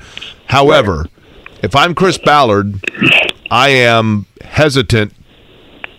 However, 0.46 1.06
if 1.62 1.74
I'm 1.74 1.94
Chris 1.94 2.18
Ballard, 2.18 2.84
I 3.50 3.70
am 3.70 4.26
hesitant 4.42 5.12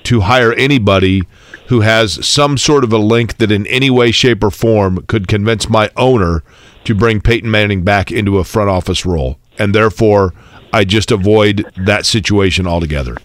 to 0.03 0.21
hire 0.21 0.53
anybody 0.53 1.23
who 1.67 1.81
has 1.81 2.25
some 2.25 2.57
sort 2.57 2.83
of 2.83 2.91
a 2.91 2.97
link 2.97 3.37
that 3.37 3.51
in 3.51 3.67
any 3.67 3.89
way, 3.89 4.11
shape, 4.11 4.43
or 4.43 4.49
form 4.49 5.05
could 5.07 5.27
convince 5.27 5.69
my 5.69 5.91
owner 5.95 6.43
to 6.83 6.95
bring 6.95 7.21
Peyton 7.21 7.51
Manning 7.51 7.83
back 7.83 8.11
into 8.11 8.39
a 8.39 8.43
front 8.43 8.69
office 8.69 9.05
role. 9.05 9.37
And 9.59 9.75
therefore, 9.75 10.33
I 10.73 10.85
just 10.85 11.11
avoid 11.11 11.71
that 11.77 12.05
situation 12.05 12.65
altogether. 12.65 13.17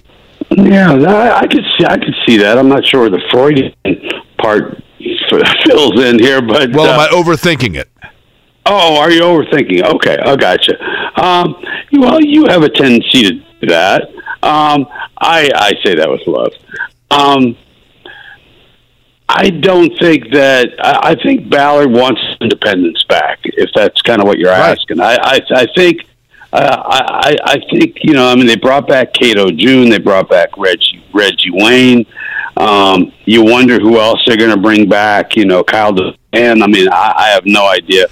Yeah, 0.51 0.93
I, 0.93 1.41
I 1.41 1.47
could 1.47 1.65
see. 1.79 1.85
I 1.85 1.97
could 1.99 2.15
see 2.27 2.37
that. 2.39 2.59
I'm 2.59 2.69
not 2.69 2.85
sure 2.87 3.09
the 3.09 3.23
Freudian 3.31 3.75
part 4.39 4.83
fills 5.65 6.03
in 6.03 6.19
here, 6.19 6.41
but 6.41 6.71
Well, 6.73 6.87
am 6.87 7.01
uh, 7.01 7.05
I 7.05 7.09
overthinking 7.09 7.77
it? 7.77 7.89
Oh, 8.67 8.99
are 8.99 9.11
you 9.11 9.23
overthinking? 9.23 9.83
Okay, 9.97 10.17
I 10.17 10.37
gotcha. 10.37 10.73
Um, 11.23 11.55
well, 11.93 12.21
you 12.23 12.47
have 12.47 12.63
a 12.63 12.69
tendency 12.69 13.23
to 13.23 13.33
do 13.33 13.67
that. 13.69 14.09
Um, 14.43 14.87
I 15.19 15.51
I 15.55 15.73
say 15.85 15.95
that 15.97 16.09
with 16.11 16.27
love. 16.27 16.53
Um, 17.11 17.57
I 19.29 19.51
don't 19.51 19.93
think 19.99 20.31
that. 20.33 20.75
I, 20.79 21.11
I 21.11 21.15
think 21.23 21.49
Ballard 21.51 21.91
wants 21.91 22.21
independence 22.41 23.03
back. 23.09 23.41
If 23.45 23.71
that's 23.75 24.01
kind 24.03 24.21
of 24.21 24.27
what 24.29 24.39
you're 24.39 24.51
asking, 24.51 25.01
I 25.01 25.17
I, 25.21 25.41
I 25.51 25.67
think. 25.75 26.03
Uh, 26.55 26.83
I, 26.87 27.37
I 27.45 27.59
think 27.69 27.97
you 28.05 28.13
know. 28.13 28.29
I 28.29 28.37
mean, 28.37 28.47
they 28.47 28.55
brought 28.55 28.87
back 28.87 29.13
Cato 29.13 29.51
June. 29.51 29.91
They 29.91 29.99
brought 29.99 30.29
back 30.29 30.57
Reggie 30.57 31.05
Reggie 31.13 31.51
Wayne. 31.51 32.07
Um, 32.57 33.13
you 33.25 33.45
wonder 33.45 33.81
who 33.81 33.99
else 33.99 34.21
they're 34.25 34.37
going 34.37 34.55
to 34.55 34.57
bring 34.57 34.89
back. 34.89 35.35
You 35.35 35.47
know, 35.47 35.65
Kyle 35.65 35.93
and 36.33 36.63
I 36.63 36.69
mean, 36.69 36.89
I, 36.89 37.13
I 37.17 37.29
have 37.31 37.43
no 37.45 37.67
idea. 37.67 38.07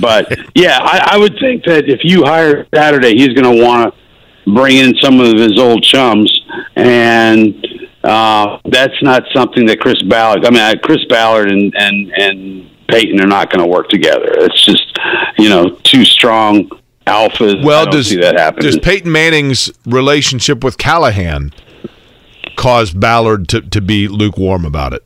But 0.00 0.38
yeah, 0.54 0.78
I, 0.80 1.14
I 1.14 1.18
would 1.18 1.36
think 1.40 1.64
that 1.64 1.88
if 1.88 2.04
you 2.04 2.22
hire 2.24 2.64
Saturday, 2.72 3.16
he's 3.16 3.34
going 3.34 3.56
to 3.56 3.64
want 3.64 3.92
to 3.92 4.52
bring 4.52 4.76
in 4.76 4.94
some 5.00 5.18
of 5.18 5.36
his 5.36 5.58
old 5.58 5.82
chums, 5.82 6.32
and 6.76 7.66
uh, 8.04 8.58
that's 8.66 9.02
not 9.02 9.24
something 9.34 9.66
that 9.66 9.80
Chris 9.80 10.00
Ballard. 10.02 10.46
I 10.46 10.50
mean, 10.50 10.60
uh, 10.60 10.74
Chris 10.80 11.04
Ballard 11.08 11.50
and 11.50 11.74
and 11.76 12.12
and 12.12 12.70
Peyton 12.86 13.20
are 13.20 13.26
not 13.26 13.50
going 13.50 13.64
to 13.64 13.68
work 13.68 13.88
together. 13.88 14.28
It's 14.28 14.64
just 14.64 14.96
you 15.38 15.48
know 15.48 15.70
two 15.82 16.04
strong 16.04 16.70
alphas. 17.06 17.60
I 17.62 17.64
Well, 17.66 17.84
don't 17.84 17.92
does 17.94 18.08
see 18.08 18.16
that 18.20 18.38
happening. 18.38 18.70
does 18.70 18.78
Peyton 18.78 19.10
Manning's 19.10 19.70
relationship 19.86 20.62
with 20.62 20.78
Callahan 20.78 21.52
cause 22.56 22.92
Ballard 22.92 23.48
to, 23.48 23.60
to 23.62 23.80
be 23.80 24.08
lukewarm 24.08 24.64
about 24.64 24.92
it? 24.92 25.04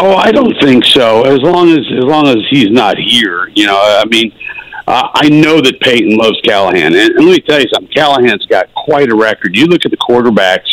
Oh, 0.00 0.14
I 0.14 0.30
don't 0.30 0.54
think 0.62 0.84
so. 0.84 1.22
As 1.24 1.38
long 1.40 1.70
as 1.70 1.78
as 1.78 2.04
long 2.04 2.28
as 2.28 2.36
he's 2.50 2.70
not 2.70 2.96
here, 2.98 3.48
you 3.56 3.66
know. 3.66 3.76
I 3.76 4.04
mean, 4.08 4.32
uh, 4.86 5.08
I 5.12 5.28
know 5.28 5.60
that 5.60 5.80
Peyton 5.80 6.16
loves 6.16 6.40
Callahan, 6.44 6.94
and, 6.94 6.94
and 6.94 7.26
let 7.26 7.32
me 7.32 7.40
tell 7.40 7.60
you 7.60 7.66
something. 7.74 7.92
Callahan's 7.92 8.46
got 8.46 8.72
quite 8.74 9.10
a 9.10 9.16
record. 9.16 9.56
You 9.56 9.66
look 9.66 9.84
at 9.84 9.90
the 9.90 9.96
quarterbacks 9.96 10.68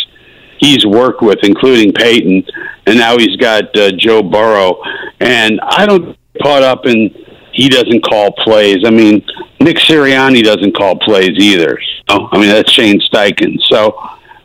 he's 0.58 0.86
worked 0.86 1.22
with, 1.22 1.38
including 1.42 1.92
Peyton, 1.92 2.44
and 2.86 2.96
now 2.98 3.16
he's 3.18 3.36
got 3.36 3.76
uh, 3.76 3.90
Joe 3.98 4.22
Burrow. 4.22 4.80
And 5.18 5.60
I 5.60 5.86
don't 5.86 6.06
get 6.06 6.42
caught 6.42 6.62
up 6.62 6.86
in 6.86 7.10
he 7.56 7.68
doesn't 7.68 8.02
call 8.02 8.32
plays. 8.32 8.78
I 8.84 8.90
mean, 8.90 9.24
Nick 9.60 9.78
Sirianni 9.78 10.42
doesn't 10.44 10.76
call 10.76 10.96
plays 10.96 11.36
either. 11.38 11.78
So, 12.08 12.28
I 12.30 12.38
mean, 12.38 12.48
that's 12.48 12.70
Shane 12.70 13.00
Steichen. 13.00 13.56
So 13.70 13.98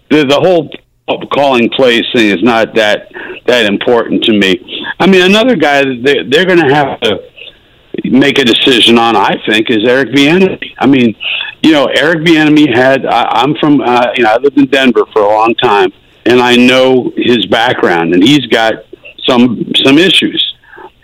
the 0.09 0.25
the 0.25 0.39
whole 0.39 0.69
calling 1.33 1.69
plays 1.69 2.05
thing 2.13 2.29
is 2.29 2.41
not 2.41 2.73
that 2.75 3.11
that 3.45 3.65
important 3.65 4.23
to 4.23 4.33
me. 4.33 4.59
I 4.99 5.07
mean, 5.07 5.23
another 5.23 5.55
guy 5.55 5.83
that 5.83 6.01
they, 6.03 6.23
they're 6.23 6.45
going 6.45 6.65
to 6.65 6.73
have 6.73 6.99
to 7.01 7.19
make 8.05 8.39
a 8.39 8.45
decision 8.45 8.97
on, 8.97 9.15
I 9.15 9.35
think, 9.47 9.69
is 9.69 9.85
Eric 9.85 10.09
Bieniemy. 10.09 10.73
I 10.79 10.87
mean, 10.87 11.15
you 11.61 11.71
know, 11.71 11.87
Eric 11.87 12.19
Bieniemy 12.19 12.73
had. 12.73 13.05
I, 13.05 13.23
I'm 13.41 13.55
from, 13.55 13.81
uh, 13.81 14.07
you 14.15 14.23
know, 14.23 14.31
I 14.31 14.37
lived 14.37 14.57
in 14.57 14.67
Denver 14.67 15.05
for 15.11 15.21
a 15.21 15.27
long 15.27 15.53
time, 15.55 15.91
and 16.25 16.39
I 16.39 16.55
know 16.55 17.11
his 17.17 17.45
background, 17.47 18.13
and 18.13 18.23
he's 18.23 18.45
got 18.47 18.73
some 19.27 19.65
some 19.83 19.97
issues, 19.97 20.55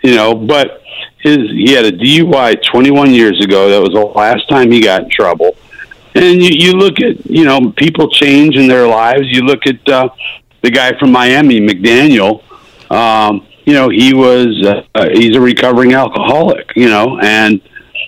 you 0.02 0.14
know, 0.14 0.34
but 0.34 0.82
his 1.20 1.38
he 1.50 1.72
had 1.72 1.84
a 1.84 1.92
DUI 1.92 2.62
21 2.62 3.12
years 3.12 3.42
ago. 3.44 3.68
That 3.68 3.80
was 3.80 3.92
the 3.92 4.04
last 4.18 4.48
time 4.48 4.70
he 4.70 4.80
got 4.80 5.04
in 5.04 5.10
trouble. 5.10 5.56
And 6.14 6.42
you, 6.42 6.50
you 6.50 6.72
look 6.72 7.00
at, 7.00 7.26
you 7.26 7.44
know, 7.44 7.70
people 7.72 8.10
change 8.10 8.56
in 8.56 8.66
their 8.66 8.86
lives. 8.86 9.26
You 9.28 9.42
look 9.42 9.66
at 9.66 9.88
uh, 9.88 10.08
the 10.62 10.70
guy 10.70 10.98
from 10.98 11.12
Miami, 11.12 11.60
McDaniel. 11.60 12.42
Um, 12.90 13.46
you 13.64 13.74
know, 13.74 13.88
he 13.88 14.14
was 14.14 14.66
uh, 14.94 15.08
he's 15.12 15.36
a 15.36 15.40
recovering 15.40 15.92
alcoholic. 15.92 16.72
You 16.74 16.88
know, 16.88 17.18
and 17.20 17.60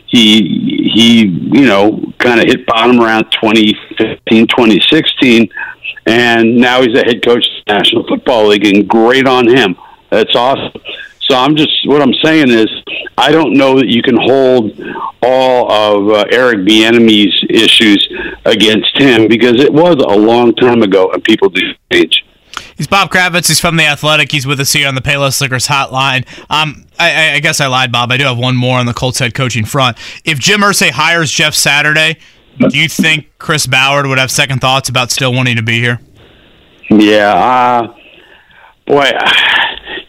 he 0.06 0.90
he 0.92 1.20
you 1.22 1.66
know 1.66 2.12
kind 2.18 2.40
of 2.40 2.46
hit 2.46 2.66
bottom 2.66 3.00
around 3.00 3.30
2015, 3.30 4.46
2016, 4.46 5.48
and 6.06 6.56
now 6.56 6.82
he's 6.82 6.96
a 6.98 7.04
head 7.04 7.24
coach 7.24 7.46
of 7.46 7.64
the 7.66 7.74
National 7.74 8.06
Football 8.06 8.48
League, 8.48 8.66
and 8.66 8.88
great 8.88 9.26
on 9.26 9.48
him. 9.48 9.76
That's 10.10 10.34
awesome. 10.34 10.72
So 11.30 11.36
I'm 11.36 11.54
just 11.54 11.86
what 11.86 12.02
I'm 12.02 12.14
saying 12.24 12.50
is 12.50 12.66
I 13.16 13.30
don't 13.30 13.54
know 13.54 13.76
that 13.78 13.86
you 13.86 14.02
can 14.02 14.16
hold 14.16 14.72
all 15.22 15.70
of 15.70 16.08
uh, 16.10 16.24
Eric 16.32 16.66
Bieniemy's 16.66 17.44
issues 17.48 18.04
against 18.44 19.00
him 19.00 19.28
because 19.28 19.60
it 19.60 19.72
was 19.72 19.94
a 19.94 20.16
long 20.16 20.52
time 20.56 20.82
ago 20.82 21.12
and 21.12 21.22
people 21.22 21.48
do 21.48 21.60
change. 21.92 22.24
He's 22.76 22.88
Bob 22.88 23.12
Kravitz. 23.12 23.46
He's 23.46 23.60
from 23.60 23.76
the 23.76 23.84
Athletic. 23.84 24.32
He's 24.32 24.44
with 24.44 24.58
us 24.58 24.72
here 24.72 24.88
on 24.88 24.96
the 24.96 25.00
Payless 25.00 25.40
Liquors 25.40 25.68
Hotline. 25.68 26.26
Um, 26.50 26.86
I, 26.98 27.34
I 27.34 27.40
guess 27.40 27.60
I 27.60 27.68
lied, 27.68 27.92
Bob. 27.92 28.10
I 28.10 28.16
do 28.16 28.24
have 28.24 28.38
one 28.38 28.56
more 28.56 28.80
on 28.80 28.86
the 28.86 28.94
Colts 28.94 29.20
head 29.20 29.32
coaching 29.32 29.64
front. 29.64 29.98
If 30.24 30.40
Jim 30.40 30.62
Irsay 30.62 30.90
hires 30.90 31.30
Jeff 31.30 31.54
Saturday, 31.54 32.18
do 32.58 32.76
you 32.76 32.88
think 32.88 33.30
Chris 33.38 33.68
Ballard 33.68 34.06
would 34.06 34.18
have 34.18 34.32
second 34.32 34.60
thoughts 34.60 34.88
about 34.88 35.12
still 35.12 35.32
wanting 35.32 35.56
to 35.56 35.62
be 35.62 35.78
here? 35.78 36.00
Yeah, 36.88 37.34
uh, 37.34 37.94
boy, 38.86 39.12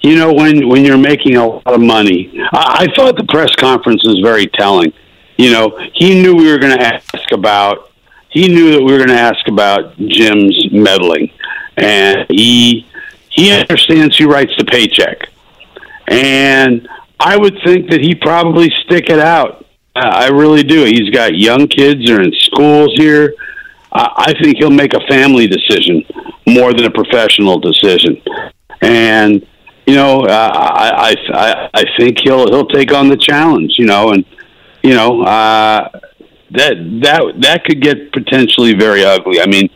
you 0.01 0.15
know 0.15 0.33
when 0.33 0.67
when 0.67 0.83
you're 0.83 0.97
making 0.97 1.35
a 1.35 1.45
lot 1.45 1.67
of 1.67 1.81
money, 1.81 2.31
I, 2.51 2.87
I 2.87 2.95
thought 2.95 3.17
the 3.17 3.25
press 3.25 3.53
conference 3.55 4.03
was 4.03 4.19
very 4.19 4.47
telling. 4.47 4.93
You 5.37 5.51
know, 5.51 5.79
he 5.93 6.21
knew 6.21 6.35
we 6.35 6.51
were 6.51 6.59
going 6.59 6.77
to 6.77 6.83
ask 6.83 7.31
about. 7.31 7.91
He 8.29 8.47
knew 8.47 8.71
that 8.71 8.81
we 8.81 8.91
were 8.91 8.97
going 8.97 9.09
to 9.09 9.19
ask 9.19 9.47
about 9.47 9.97
Jim's 9.97 10.71
meddling, 10.71 11.31
and 11.77 12.25
he 12.29 12.87
he 13.29 13.51
understands 13.51 14.17
who 14.17 14.29
writes 14.29 14.51
the 14.57 14.65
paycheck. 14.65 15.29
And 16.07 16.87
I 17.19 17.37
would 17.37 17.57
think 17.63 17.89
that 17.89 18.01
he 18.01 18.15
probably 18.15 18.69
stick 18.83 19.09
it 19.09 19.19
out. 19.19 19.65
I 19.95 20.29
really 20.29 20.63
do. 20.63 20.85
He's 20.85 21.09
got 21.09 21.35
young 21.35 21.67
kids 21.67 22.09
are 22.09 22.21
in 22.21 22.31
schools 22.33 22.93
here. 22.95 23.35
I 23.91 24.33
think 24.41 24.57
he'll 24.57 24.69
make 24.69 24.93
a 24.93 25.05
family 25.07 25.47
decision 25.47 26.03
more 26.47 26.73
than 26.73 26.85
a 26.85 26.91
professional 26.91 27.59
decision. 27.59 28.21
And 28.81 29.45
you 29.85 29.95
know, 29.95 30.21
uh, 30.21 30.51
I, 30.53 31.15
I 31.33 31.69
I 31.73 31.83
think 31.97 32.19
he'll 32.19 32.47
he'll 32.47 32.67
take 32.67 32.93
on 32.93 33.09
the 33.09 33.17
challenge. 33.17 33.73
You 33.77 33.85
know, 33.85 34.11
and 34.11 34.25
you 34.83 34.93
know 34.93 35.23
uh, 35.23 35.89
that 36.51 36.73
that 37.03 37.33
that 37.39 37.63
could 37.65 37.81
get 37.81 38.11
potentially 38.11 38.73
very 38.73 39.03
ugly. 39.03 39.41
I 39.41 39.47
mean, 39.47 39.69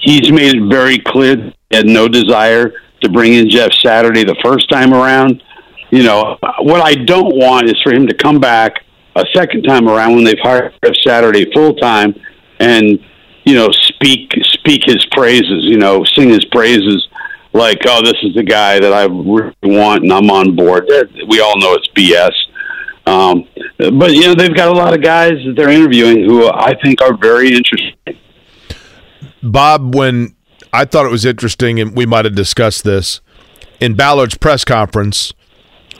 he's 0.00 0.30
made 0.30 0.56
it 0.56 0.68
very 0.70 0.98
clear 0.98 1.36
he 1.70 1.76
had 1.76 1.86
no 1.86 2.08
desire 2.08 2.72
to 3.02 3.08
bring 3.08 3.34
in 3.34 3.50
Jeff 3.50 3.72
Saturday 3.84 4.24
the 4.24 4.36
first 4.42 4.70
time 4.70 4.92
around. 4.92 5.42
You 5.90 6.02
know, 6.02 6.38
what 6.60 6.82
I 6.82 6.94
don't 6.94 7.34
want 7.36 7.66
is 7.66 7.76
for 7.82 7.92
him 7.92 8.06
to 8.06 8.14
come 8.14 8.40
back 8.40 8.84
a 9.16 9.24
second 9.34 9.62
time 9.62 9.88
around 9.88 10.14
when 10.14 10.24
they've 10.24 10.38
hired 10.40 10.74
Jeff 10.84 10.94
Saturday 11.04 11.50
full 11.52 11.74
time 11.74 12.14
and 12.60 12.98
you 13.44 13.54
know 13.54 13.68
speak 13.70 14.32
speak 14.42 14.82
his 14.84 15.04
praises, 15.12 15.64
you 15.64 15.78
know, 15.78 16.04
sing 16.14 16.28
his 16.28 16.44
praises 16.46 17.08
like, 17.52 17.78
oh, 17.86 18.02
this 18.02 18.16
is 18.22 18.34
the 18.34 18.42
guy 18.42 18.78
that 18.78 18.92
I 18.92 19.04
really 19.04 19.52
want 19.62 20.02
and 20.02 20.12
I'm 20.12 20.30
on 20.30 20.54
board. 20.54 20.88
We 21.28 21.40
all 21.40 21.58
know 21.58 21.74
it's 21.74 21.88
BS. 21.88 22.32
Um, 23.06 23.48
but 23.78 24.12
you 24.12 24.26
know 24.26 24.34
they've 24.34 24.54
got 24.54 24.68
a 24.68 24.72
lot 24.72 24.92
of 24.92 25.02
guys 25.02 25.32
that 25.46 25.54
they're 25.56 25.70
interviewing 25.70 26.24
who 26.24 26.46
I 26.46 26.74
think 26.82 27.00
are 27.00 27.16
very 27.16 27.54
interesting. 27.54 27.94
Bob, 29.42 29.94
when 29.94 30.36
I 30.74 30.84
thought 30.84 31.06
it 31.06 31.10
was 31.10 31.24
interesting, 31.24 31.80
and 31.80 31.96
we 31.96 32.04
might 32.04 32.26
have 32.26 32.34
discussed 32.34 32.84
this 32.84 33.20
in 33.80 33.94
Ballard's 33.94 34.36
press 34.36 34.64
conference. 34.64 35.32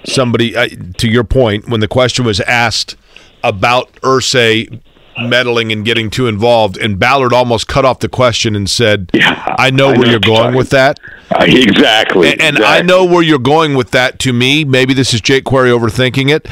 Somebody, 0.04 0.54
uh, 0.54 0.68
to 0.98 1.08
your 1.08 1.24
point, 1.24 1.68
when 1.68 1.80
the 1.80 1.88
question 1.88 2.24
was 2.24 2.40
asked 2.40 2.96
about 3.42 3.92
Irsay 4.02 4.80
meddling 5.22 5.72
and 5.72 5.84
getting 5.84 6.10
too 6.10 6.26
involved, 6.26 6.76
and 6.76 6.98
Ballard 6.98 7.32
almost 7.32 7.68
cut 7.68 7.84
off 7.84 8.00
the 8.00 8.08
question 8.08 8.54
and 8.54 8.68
said, 8.68 9.10
yeah, 9.12 9.56
"I 9.58 9.70
know 9.70 9.88
I 9.88 9.92
where 9.92 10.06
know 10.06 10.10
you're 10.10 10.20
going 10.20 10.54
with 10.54 10.70
that." 10.70 10.98
Uh, 11.30 11.44
exactly, 11.46 12.32
and, 12.32 12.40
and 12.40 12.56
exactly. 12.56 12.64
I 12.64 12.82
know 12.82 13.04
where 13.04 13.22
you're 13.22 13.38
going 13.38 13.74
with 13.74 13.90
that. 13.92 14.18
To 14.20 14.32
me, 14.32 14.64
maybe 14.64 14.94
this 14.94 15.12
is 15.12 15.20
Jake 15.20 15.44
Query 15.44 15.70
overthinking 15.70 16.30
it 16.30 16.46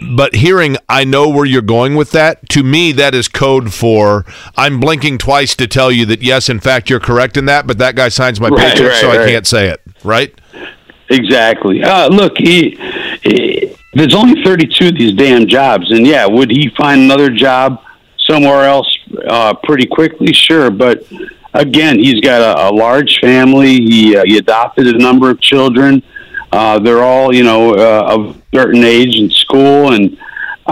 but 0.00 0.34
hearing 0.34 0.76
I 0.88 1.04
know 1.04 1.28
where 1.28 1.44
you're 1.44 1.62
going 1.62 1.94
with 1.94 2.12
that, 2.12 2.48
to 2.50 2.62
me, 2.62 2.92
that 2.92 3.14
is 3.14 3.28
code 3.28 3.72
for 3.72 4.24
I'm 4.56 4.80
blinking 4.80 5.18
twice 5.18 5.54
to 5.56 5.66
tell 5.66 5.92
you 5.92 6.06
that, 6.06 6.22
yes, 6.22 6.48
in 6.48 6.60
fact, 6.60 6.88
you're 6.88 7.00
correct 7.00 7.36
in 7.36 7.44
that, 7.46 7.66
but 7.66 7.78
that 7.78 7.96
guy 7.96 8.08
signs 8.08 8.40
my 8.40 8.48
Right, 8.48 8.72
paycheck, 8.72 8.88
right, 8.88 9.00
so 9.00 9.10
I 9.10 9.26
can't 9.26 9.46
say 9.46 9.68
it, 9.68 9.80
right? 10.02 10.34
Exactly. 11.10 11.82
Uh, 11.82 12.08
look, 12.08 12.38
he, 12.38 12.78
he, 13.22 13.76
there's 13.94 14.14
only 14.14 14.42
32 14.42 14.88
of 14.88 14.94
these 14.94 15.12
damn 15.12 15.46
jobs, 15.46 15.90
and 15.90 16.06
yeah, 16.06 16.26
would 16.26 16.50
he 16.50 16.70
find 16.76 17.02
another 17.02 17.30
job 17.30 17.82
somewhere 18.30 18.64
else 18.64 18.88
uh, 19.28 19.54
pretty 19.64 19.86
quickly? 19.86 20.32
Sure, 20.32 20.70
but 20.70 21.04
again, 21.54 21.98
he's 21.98 22.20
got 22.20 22.40
a, 22.40 22.68
a 22.68 22.70
large 22.70 23.18
family. 23.20 23.76
He, 23.76 24.16
uh, 24.16 24.24
he 24.24 24.38
adopted 24.38 24.86
a 24.86 24.98
number 24.98 25.30
of 25.30 25.40
children. 25.40 26.02
Uh, 26.52 26.78
they're 26.78 27.02
all, 27.02 27.34
you 27.34 27.44
know, 27.44 27.74
uh, 27.74 28.14
of 28.14 28.42
certain 28.52 28.84
age 28.84 29.16
in 29.16 29.30
school, 29.30 29.92
and 29.92 30.16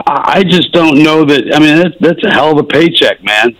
I 0.06 0.44
just 0.44 0.72
don't 0.72 1.02
know 1.02 1.24
that. 1.24 1.54
I 1.54 1.58
mean, 1.58 1.76
that's, 1.76 1.96
that's 2.00 2.24
a 2.24 2.30
hell 2.30 2.52
of 2.52 2.58
a 2.58 2.64
paycheck, 2.64 3.22
man. 3.22 3.56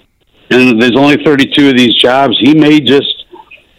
And 0.51 0.81
there's 0.81 0.97
only 0.97 1.23
32 1.23 1.71
of 1.71 1.77
these 1.77 1.95
jobs. 1.95 2.37
He 2.41 2.55
may 2.55 2.81
just 2.81 3.19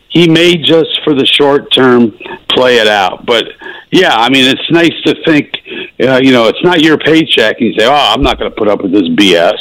he 0.10 0.28
may 0.28 0.56
just 0.56 0.90
for 1.04 1.14
the 1.14 1.26
short 1.26 1.72
term 1.72 2.12
play 2.50 2.78
it 2.78 2.88
out. 2.88 3.26
But 3.26 3.46
yeah, 3.91 4.16
I 4.16 4.30
mean, 4.30 4.46
it's 4.46 4.72
nice 4.72 4.94
to 5.06 5.16
think, 5.24 5.52
uh, 6.02 6.20
you 6.22 6.32
know, 6.32 6.48
it's 6.48 6.64
not 6.64 6.82
your 6.82 6.98
paycheck. 6.98 7.60
You 7.60 7.74
say, 7.74 7.86
oh, 7.86 7.94
I'm 7.94 8.22
not 8.22 8.40
going 8.40 8.52
to 8.52 8.56
put 8.56 8.68
up 8.68 8.82
with 8.82 8.91
this 8.91 9.08
BS. 9.10 9.58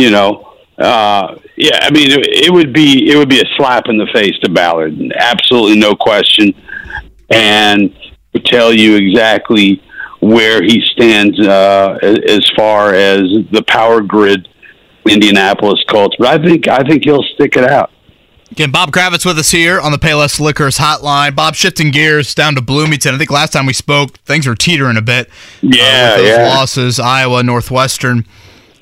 You 0.00 0.10
know, 0.10 0.54
uh, 0.78 1.36
yeah, 1.56 1.78
I 1.82 1.90
mean, 1.90 2.10
it, 2.10 2.46
it 2.46 2.52
would 2.52 2.72
be 2.72 3.10
it 3.10 3.16
would 3.16 3.28
be 3.28 3.40
a 3.40 3.44
slap 3.56 3.84
in 3.88 3.98
the 3.98 4.06
face 4.14 4.38
to 4.38 4.50
Ballard, 4.50 4.94
absolutely 5.14 5.78
no 5.78 5.94
question, 5.94 6.54
and 7.28 7.94
would 8.32 8.44
tell 8.46 8.72
you 8.72 8.96
exactly 8.96 9.82
where 10.20 10.62
he 10.62 10.82
stands 10.92 11.38
uh, 11.40 11.98
as 12.02 12.40
far 12.56 12.94
as 12.94 13.22
the 13.52 13.62
power 13.66 14.00
grid, 14.00 14.48
Indianapolis 15.08 15.82
Colts. 15.88 16.16
But 16.18 16.28
I 16.28 16.42
think 16.42 16.68
I 16.68 16.82
think 16.82 17.04
he'll 17.04 17.24
stick 17.34 17.56
it 17.56 17.64
out. 17.64 17.90
Again, 18.50 18.72
Bob 18.72 18.90
Kravitz 18.90 19.24
with 19.24 19.38
us 19.38 19.50
here 19.52 19.78
on 19.78 19.92
the 19.92 19.98
Payless 19.98 20.40
Liquors 20.40 20.78
hotline. 20.78 21.36
Bob, 21.36 21.54
shifting 21.54 21.92
gears 21.92 22.34
down 22.34 22.56
to 22.56 22.60
Bloomington. 22.60 23.14
I 23.14 23.18
think 23.18 23.30
last 23.30 23.52
time 23.52 23.64
we 23.64 23.72
spoke, 23.72 24.18
things 24.20 24.46
were 24.46 24.56
teetering 24.56 24.96
a 24.96 25.02
bit. 25.02 25.30
Yeah, 25.62 26.14
uh, 26.14 26.16
with 26.16 26.26
those 26.26 26.38
yeah. 26.38 26.48
losses, 26.48 26.98
Iowa, 26.98 27.42
Northwestern, 27.44 28.26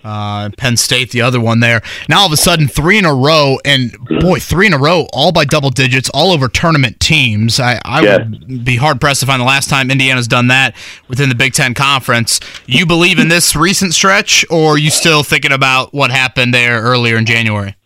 uh, 0.09 0.51
Penn 0.57 0.77
State, 0.77 1.11
the 1.11 1.21
other 1.21 1.41
one 1.41 1.61
there. 1.61 1.83
Now 2.09 2.21
all 2.21 2.27
of 2.27 2.33
a 2.33 2.37
sudden, 2.37 2.67
three 2.67 2.97
in 2.99 3.05
a 3.05 3.15
row, 3.15 3.59
and 3.65 3.95
boy, 4.21 4.39
three 4.41 4.67
in 4.67 4.73
a 4.73 4.79
row, 4.79 5.07
all 5.13 5.33
by 5.33 5.45
double 5.45 5.71
digits, 5.71 6.09
all 6.15 6.33
over 6.33 6.49
tournament 6.49 6.99
teams. 7.01 7.61
I, 7.61 7.81
I 7.85 8.03
Yeah. 8.03 8.17
would 8.19 8.65
be 8.65 8.77
hard 8.77 9.01
pressed 9.01 9.21
to 9.21 9.27
find 9.27 9.41
the 9.41 9.45
last 9.45 9.69
time 9.69 9.91
Indiana's 9.91 10.27
done 10.29 10.49
that 10.49 10.75
within 11.09 11.29
the 11.29 11.35
Big 11.35 11.53
Ten 11.53 11.75
Conference. 11.75 12.41
You 12.67 12.87
believe 12.87 13.19
in 13.19 13.29
this 13.29 13.55
recent 13.55 13.93
stretch, 13.95 14.45
or 14.51 14.75
are 14.75 14.79
you 14.79 14.91
still 14.91 15.23
thinking 15.23 15.53
about 15.53 15.93
what 15.93 16.11
happened 16.11 16.55
there 16.55 16.81
earlier 16.81 17.17
in 17.17 17.27
January? 17.27 17.77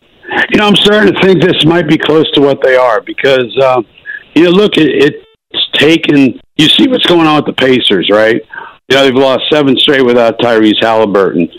You 0.51 0.59
know, 0.59 0.66
I'm 0.66 0.77
starting 0.77 1.12
to 1.12 1.20
think 1.23 1.43
this 1.43 1.65
might 1.65 1.89
be 1.89 1.99
close 1.99 2.31
to 2.32 2.40
what 2.40 2.62
they 2.62 2.77
are 2.77 3.01
because, 3.01 3.57
um, 3.65 3.85
you 4.35 4.44
know, 4.44 4.51
look, 4.51 4.77
it, 4.77 5.15
it's 5.51 5.69
taken. 5.74 6.39
You 6.57 6.69
see 6.69 6.86
what's 6.89 7.07
going 7.07 7.27
on 7.27 7.36
with 7.36 7.47
the 7.47 7.53
Pacers, 7.55 8.09
right? 8.11 8.40
You 8.89 8.97
know, 8.97 9.05
they've 9.05 9.15
lost 9.15 9.44
seven 9.51 9.77
straight 9.78 10.05
without 10.05 10.39
Tyrese 10.39 10.81
Haliburton. 10.82 11.51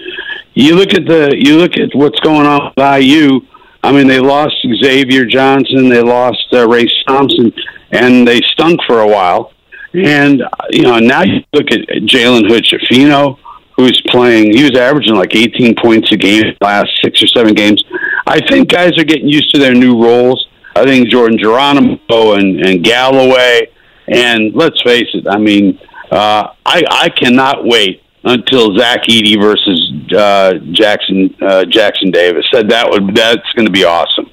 You 0.55 0.75
look 0.75 0.93
at 0.93 1.05
the, 1.05 1.35
you 1.37 1.57
look 1.57 1.77
at 1.77 1.89
what's 1.93 2.19
going 2.19 2.45
on 2.45 2.71
with 2.75 3.03
IU. 3.03 3.41
I 3.83 3.91
mean, 3.91 4.07
they 4.07 4.19
lost 4.19 4.55
Xavier 4.81 5.25
Johnson, 5.25 5.89
they 5.89 6.01
lost 6.01 6.45
uh, 6.53 6.67
Race 6.67 6.93
Thompson, 7.07 7.51
and 7.91 8.27
they 8.27 8.39
stunk 8.53 8.79
for 8.87 9.01
a 9.01 9.07
while. 9.07 9.51
And 9.93 10.43
you 10.71 10.83
know, 10.83 10.99
now 10.99 11.23
you 11.23 11.43
look 11.53 11.71
at 11.71 11.81
Jalen 12.05 12.47
Hood 12.47 12.65
Schifino, 12.65 13.37
who's 13.75 14.01
playing. 14.07 14.53
He 14.53 14.63
was 14.63 14.77
averaging 14.77 15.15
like 15.15 15.35
18 15.35 15.75
points 15.75 16.11
a 16.11 16.17
game 16.17 16.43
in 16.43 16.55
the 16.59 16.65
last 16.65 16.89
six 17.03 17.21
or 17.21 17.27
seven 17.27 17.53
games. 17.53 17.83
I 18.25 18.39
think 18.47 18.69
guys 18.69 18.97
are 18.97 19.03
getting 19.03 19.27
used 19.27 19.53
to 19.53 19.59
their 19.59 19.73
new 19.73 20.01
roles. 20.01 20.47
I 20.75 20.83
think 20.85 21.09
Jordan 21.09 21.37
Geronimo 21.37 22.33
and, 22.33 22.65
and 22.65 22.83
Galloway, 22.83 23.67
and 24.07 24.53
let's 24.55 24.81
face 24.81 25.09
it. 25.13 25.27
I 25.27 25.37
mean, 25.37 25.79
uh, 26.11 26.53
I 26.65 26.83
I 26.89 27.09
cannot 27.09 27.65
wait 27.65 28.02
until 28.23 28.77
Zach 28.77 29.03
Edey 29.03 29.39
versus 29.41 29.91
uh, 30.15 30.53
Jackson 30.71 31.35
uh, 31.41 31.65
Jackson 31.65 32.11
Davis. 32.11 32.45
Said 32.53 32.69
that 32.69 32.89
would 32.89 33.15
that's 33.15 33.51
going 33.53 33.65
to 33.65 33.71
be 33.71 33.83
awesome. 33.83 34.29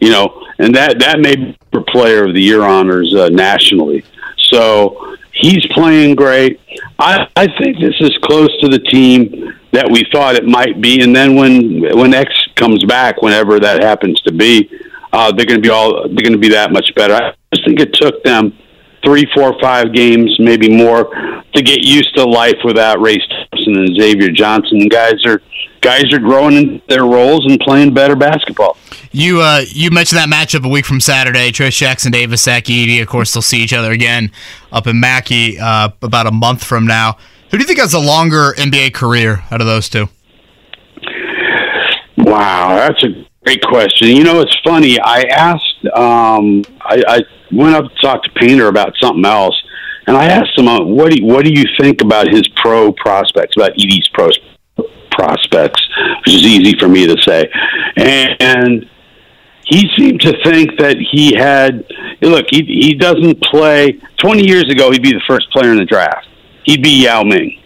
You 0.00 0.10
know, 0.10 0.46
and 0.58 0.74
that 0.74 0.98
that 1.00 1.20
may 1.20 1.36
be 1.36 1.56
for 1.70 1.82
Player 1.82 2.26
of 2.26 2.34
the 2.34 2.42
Year 2.42 2.62
honors 2.62 3.14
uh, 3.14 3.28
nationally. 3.28 4.04
So 4.52 5.16
he's 5.32 5.66
playing 5.68 6.14
great. 6.14 6.60
I, 6.98 7.26
I 7.36 7.46
think 7.58 7.78
this 7.80 7.94
is 8.00 8.16
close 8.22 8.50
to 8.60 8.68
the 8.68 8.78
team 8.78 9.54
that 9.72 9.90
we 9.90 10.06
thought 10.12 10.34
it 10.34 10.44
might 10.44 10.80
be. 10.80 11.02
And 11.02 11.14
then 11.14 11.34
when 11.34 11.96
when 11.96 12.14
X 12.14 12.30
comes 12.56 12.84
back, 12.84 13.22
whenever 13.22 13.58
that 13.60 13.82
happens 13.82 14.20
to 14.22 14.32
be, 14.32 14.70
uh, 15.12 15.32
they're 15.32 15.46
going 15.46 15.60
to 15.60 15.66
be 15.66 15.70
all 15.70 16.08
they're 16.08 16.22
going 16.22 16.32
to 16.32 16.38
be 16.38 16.50
that 16.50 16.72
much 16.72 16.94
better. 16.94 17.14
I 17.14 17.34
just 17.54 17.66
think 17.66 17.80
it 17.80 17.94
took 17.94 18.22
them 18.22 18.56
three, 19.04 19.26
four, 19.34 19.54
five 19.60 19.92
games, 19.92 20.34
maybe 20.38 20.74
more, 20.74 21.04
to 21.54 21.62
get 21.62 21.80
used 21.82 22.14
to 22.16 22.24
life 22.24 22.58
without 22.64 23.00
Race 23.00 23.22
Thompson 23.28 23.76
and 23.76 23.96
Xavier 23.96 24.30
Johnson. 24.30 24.88
Guys 24.88 25.24
are 25.26 25.42
guys 25.80 26.04
are 26.12 26.18
growing 26.18 26.54
in 26.54 26.82
their 26.88 27.02
roles 27.04 27.44
and 27.46 27.58
playing 27.60 27.92
better 27.92 28.16
basketball. 28.16 28.76
You 29.10 29.40
uh, 29.40 29.62
you 29.68 29.90
mentioned 29.90 30.18
that 30.18 30.28
matchup 30.28 30.64
a 30.64 30.68
week 30.68 30.86
from 30.86 31.00
Saturday. 31.00 31.50
Trayce 31.50 31.76
Jackson 31.76 32.12
Davis, 32.12 32.42
Zach 32.42 32.64
Edey. 32.64 33.02
Of 33.02 33.08
course, 33.08 33.32
they'll 33.32 33.42
see 33.42 33.62
each 33.62 33.72
other 33.72 33.92
again 33.92 34.30
up 34.70 34.86
in 34.86 35.00
Mackey 35.00 35.58
uh, 35.58 35.90
about 36.00 36.26
a 36.26 36.32
month 36.32 36.64
from 36.64 36.86
now. 36.86 37.18
Who 37.50 37.58
do 37.58 37.62
you 37.62 37.66
think 37.66 37.80
has 37.80 37.92
a 37.92 38.00
longer 38.00 38.54
NBA 38.56 38.94
career 38.94 39.44
out 39.50 39.60
of 39.60 39.66
those 39.66 39.88
two? 39.90 40.08
Wow, 42.16 42.76
that's 42.76 43.02
a 43.04 43.26
great 43.44 43.62
question. 43.62 44.08
You 44.08 44.24
know, 44.24 44.40
it's 44.40 44.56
funny. 44.64 44.98
I 45.00 45.22
asked, 45.22 45.84
um, 45.94 46.62
I, 46.80 47.02
I 47.06 47.20
went 47.50 47.74
up 47.74 47.84
to 47.84 48.00
talk 48.00 48.22
to 48.24 48.30
Painter 48.36 48.68
about 48.68 48.94
something 49.00 49.24
else, 49.24 49.60
and 50.06 50.16
I 50.16 50.26
asked 50.26 50.58
him, 50.58 50.68
uh, 50.68 50.82
"What 50.82 51.10
do 51.10 51.20
you, 51.20 51.26
what 51.26 51.44
do 51.44 51.52
you 51.52 51.64
think 51.78 52.00
about 52.00 52.28
his 52.28 52.46
pro 52.56 52.92
prospects, 52.92 53.56
about 53.56 53.72
Edey's 53.72 54.08
pro 54.12 54.30
prospects?" 55.10 55.80
Which 56.24 56.34
is 56.34 56.42
easy 56.42 56.78
for 56.78 56.88
me 56.88 57.06
to 57.06 57.20
say, 57.22 57.48
and, 57.96 58.36
and 58.40 58.90
he 59.64 59.88
seemed 59.96 60.20
to 60.22 60.32
think 60.44 60.78
that 60.78 60.96
he 60.98 61.34
had. 61.34 61.84
Look, 62.20 62.46
he 62.50 62.64
he 62.64 62.94
doesn't 62.94 63.42
play. 63.42 64.00
Twenty 64.18 64.46
years 64.46 64.68
ago, 64.70 64.90
he'd 64.90 65.02
be 65.02 65.12
the 65.12 65.22
first 65.28 65.50
player 65.52 65.70
in 65.70 65.78
the 65.78 65.84
draft. 65.84 66.26
He'd 66.64 66.82
be 66.82 67.04
Yao 67.04 67.22
Ming, 67.22 67.60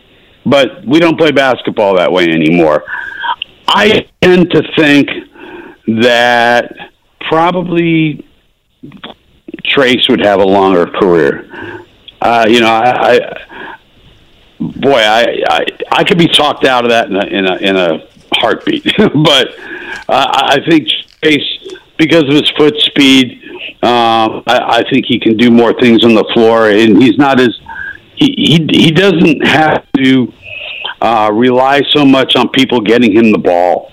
but 0.44 0.85
we 0.86 1.01
don't 1.01 1.19
play 1.19 1.32
basketball 1.32 1.97
that 1.97 2.11
way 2.11 2.24
anymore. 2.24 2.82
I 3.69 4.07
tend 4.23 4.51
to 4.53 4.62
think 4.77 5.09
that 5.87 6.91
probably 7.21 8.27
Trayce 9.65 10.09
would 10.09 10.25
have 10.25 10.41
a 10.41 10.45
longer 10.45 10.87
career. 10.87 11.49
Uh, 12.21 12.47
you 12.49 12.61
know, 12.61 12.69
I, 12.69 13.13
I 13.13 13.47
boy, 14.59 14.99
I, 14.99 15.43
I 15.49 15.67
I 15.93 16.05
could 16.05 16.19
be 16.19 16.29
talked 16.29 16.65
out 16.65 16.85
of 16.85 16.91
that 16.91 17.09
in 17.09 17.17
a 17.17 17.27
in 17.27 17.47
a, 17.47 17.57
in 17.57 17.77
a 17.77 18.09
heartbeat, 18.35 18.85
but 18.99 19.49
uh, 20.09 20.49
I 20.49 20.59
think 20.69 20.89
Trayce, 21.23 21.79
because 21.99 22.25
of 22.25 22.31
his 22.31 22.51
foot 22.57 22.77
speed, 22.79 23.43
um, 23.83 24.43
I, 24.47 24.81
I 24.81 24.91
think 24.91 25.07
he 25.07 25.19
can 25.19 25.37
do 25.37 25.51
more 25.51 25.73
things 25.75 26.05
on 26.05 26.15
the 26.15 26.25
floor, 26.35 26.71
and 26.71 27.03
he's 27.03 27.19
not 27.19 27.41
as 27.41 27.59
he 28.15 28.35
he, 28.37 28.67
he 28.73 28.91
doesn't 28.91 29.47
have 29.47 29.85
to 29.97 30.33
uh, 31.01 31.31
rely 31.33 31.83
so 31.93 32.05
much 32.05 32.37
on 32.37 32.49
people 32.49 32.81
getting 32.81 33.13
him 33.13 33.31
the 33.33 33.39
ball. 33.39 33.93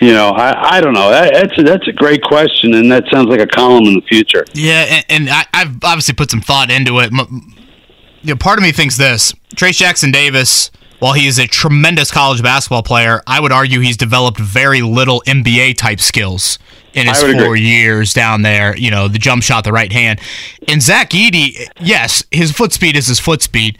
You 0.00 0.12
know, 0.12 0.30
I, 0.30 0.76
I 0.76 0.80
don't 0.80 0.92
know. 0.92 1.10
That, 1.10 1.32
that's 1.32 1.58
a, 1.58 1.62
that's 1.62 1.88
a 1.88 1.92
great 1.92 2.22
question, 2.22 2.74
and 2.74 2.90
that 2.92 3.04
sounds 3.10 3.28
like 3.28 3.40
a 3.40 3.46
column 3.46 3.84
in 3.84 3.94
the 3.94 4.02
future. 4.02 4.44
Yeah, 4.52 4.84
and, 4.88 5.04
and 5.08 5.30
I, 5.30 5.44
I've 5.54 5.82
obviously 5.82 6.14
put 6.14 6.30
some 6.30 6.42
thought 6.42 6.70
into 6.70 6.98
it. 7.00 7.10
You 7.12 8.34
know, 8.34 8.36
part 8.36 8.58
of 8.58 8.62
me 8.62 8.72
thinks 8.72 8.96
this: 8.96 9.32
Trayce 9.54 9.78
Jackson 9.78 10.10
Davis 10.10 10.70
while 10.98 11.12
he 11.12 11.26
is 11.26 11.38
a 11.38 11.46
tremendous 11.46 12.10
college 12.10 12.42
basketball 12.42 12.82
player, 12.82 13.22
I 13.26 13.40
would 13.40 13.52
argue 13.52 13.80
he's 13.80 13.96
developed 13.96 14.38
very 14.38 14.82
little 14.82 15.22
NBA 15.26 15.76
type 15.76 16.00
skills 16.00 16.58
in 16.94 17.06
his 17.06 17.20
four 17.20 17.30
agree. 17.30 17.60
years 17.60 18.14
down 18.14 18.42
there. 18.42 18.76
You 18.76 18.90
know, 18.90 19.08
the 19.08 19.18
jump 19.18 19.42
shot, 19.42 19.64
the 19.64 19.72
right 19.72 19.92
hand. 19.92 20.20
And 20.68 20.82
Zach 20.82 21.10
Edey, 21.10 21.68
yes, 21.80 22.24
his 22.30 22.52
foot 22.52 22.72
speed 22.72 22.96
is 22.96 23.06
his 23.06 23.20
foot 23.20 23.42
speed, 23.42 23.78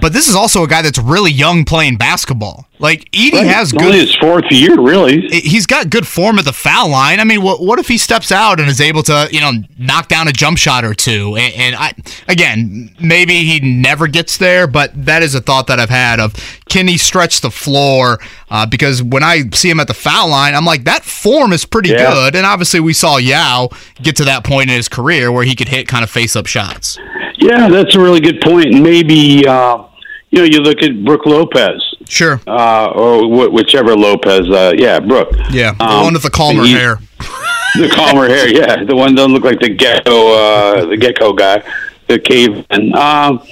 but 0.00 0.12
this 0.12 0.28
is 0.28 0.34
also 0.34 0.62
a 0.62 0.68
guy 0.68 0.82
that's 0.82 0.98
really 0.98 1.30
young 1.30 1.64
playing 1.64 1.96
basketball. 1.96 2.66
Like 2.78 3.10
Edey 3.12 3.32
Right. 3.32 3.46
has 3.46 3.72
It's 3.72 3.82
good 3.82 3.94
his 3.94 4.14
fourth 4.16 4.44
year, 4.50 4.78
really. 4.78 5.22
he's 5.28 5.64
got 5.64 5.88
good 5.88 6.06
form 6.06 6.38
at 6.38 6.44
the 6.44 6.52
foul 6.52 6.90
line. 6.90 7.20
I 7.20 7.24
mean, 7.24 7.40
what 7.42 7.62
what 7.62 7.78
if 7.78 7.88
he 7.88 7.96
steps 7.96 8.30
out 8.30 8.60
and 8.60 8.68
is 8.68 8.82
able 8.82 9.02
to, 9.04 9.28
you 9.32 9.40
know, 9.40 9.52
knock 9.78 10.08
down 10.08 10.28
a 10.28 10.32
jump 10.32 10.58
shot 10.58 10.84
or 10.84 10.92
two? 10.92 11.36
And, 11.36 11.54
and 11.54 11.76
I, 11.76 11.94
again, 12.28 12.94
maybe 13.00 13.44
he 13.44 13.60
never 13.60 14.06
gets 14.08 14.36
there, 14.36 14.66
but 14.66 14.90
that 15.06 15.22
is 15.22 15.34
a 15.34 15.40
thought 15.40 15.68
that 15.68 15.80
I've 15.80 15.88
had 15.88 16.20
of 16.20 16.34
can 16.68 16.86
he 16.86 16.98
stretch 16.98 17.40
the 17.40 17.50
floor? 17.50 18.18
Uh, 18.50 18.66
because 18.66 19.02
when 19.02 19.22
I 19.22 19.44
see 19.54 19.70
him 19.70 19.80
at 19.80 19.86
the 19.88 19.94
foul 19.94 20.28
line, 20.28 20.54
I'm 20.54 20.66
like, 20.66 20.84
that 20.84 21.02
form 21.04 21.52
is 21.54 21.64
pretty 21.64 21.90
Yeah. 21.90 22.12
good. 22.12 22.34
And 22.36 22.44
obviously, 22.44 22.80
we 22.80 22.92
saw 22.92 23.16
Yao 23.16 23.70
get 24.02 24.16
to 24.16 24.24
that 24.26 24.44
point 24.44 24.68
in 24.68 24.76
his 24.76 24.88
career 24.88 25.32
where 25.32 25.44
he 25.44 25.54
could 25.54 25.68
hit 25.68 25.88
kind 25.88 26.04
of 26.04 26.10
face 26.10 26.36
up 26.36 26.46
shots. 26.46 26.98
Yeah, 27.38 27.68
that's 27.68 27.94
a 27.94 28.00
really 28.00 28.20
good 28.20 28.40
point. 28.40 28.72
Maybe 28.80 29.46
uh, 29.46 29.84
you 30.30 30.38
know 30.40 30.44
you 30.44 30.60
look 30.60 30.82
at 30.82 31.04
Brooke 31.04 31.26
Lopez, 31.26 31.80
Sure. 32.08 32.40
uh, 32.46 32.86
or 32.94 33.24
wh- 33.24 33.52
whichever 33.52 33.94
Lopez. 33.96 34.48
Uh, 34.50 34.72
yeah, 34.76 34.98
Brooke. 35.00 35.32
Yeah, 35.50 35.72
the 35.74 35.84
Um, 35.84 36.04
one 36.04 36.12
with 36.14 36.22
the 36.22 36.30
calmer 36.30 36.64
he- 36.64 36.72
hair. 36.72 36.98
The 37.78 37.90
calmer 37.90 38.26
hair, 38.26 38.48
yeah, 38.48 38.84
the 38.84 38.96
one 38.96 39.14
doesn't 39.14 39.32
look 39.34 39.44
like 39.44 39.60
the 39.60 39.68
gecko, 39.68 40.32
uh, 40.32 40.86
the 40.86 40.96
gecko 40.96 41.34
guy, 41.34 41.62
the 42.08 42.18
caveman. 42.18 42.94
Um, 42.96 43.42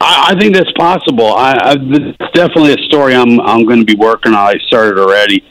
I, 0.00 0.30
I 0.30 0.36
think 0.36 0.54
that's 0.56 0.72
possible. 0.72 1.28
I, 1.36 1.52
I 1.52 1.76
it's 1.78 2.32
definitely 2.34 2.72
a 2.74 2.78
story 2.88 3.14
I'm 3.14 3.38
I'm 3.40 3.64
going 3.64 3.78
to 3.78 3.84
be 3.84 3.94
working 3.94 4.32
on. 4.34 4.38
I 4.48 4.54
started 4.66 4.98
already. 4.98 5.44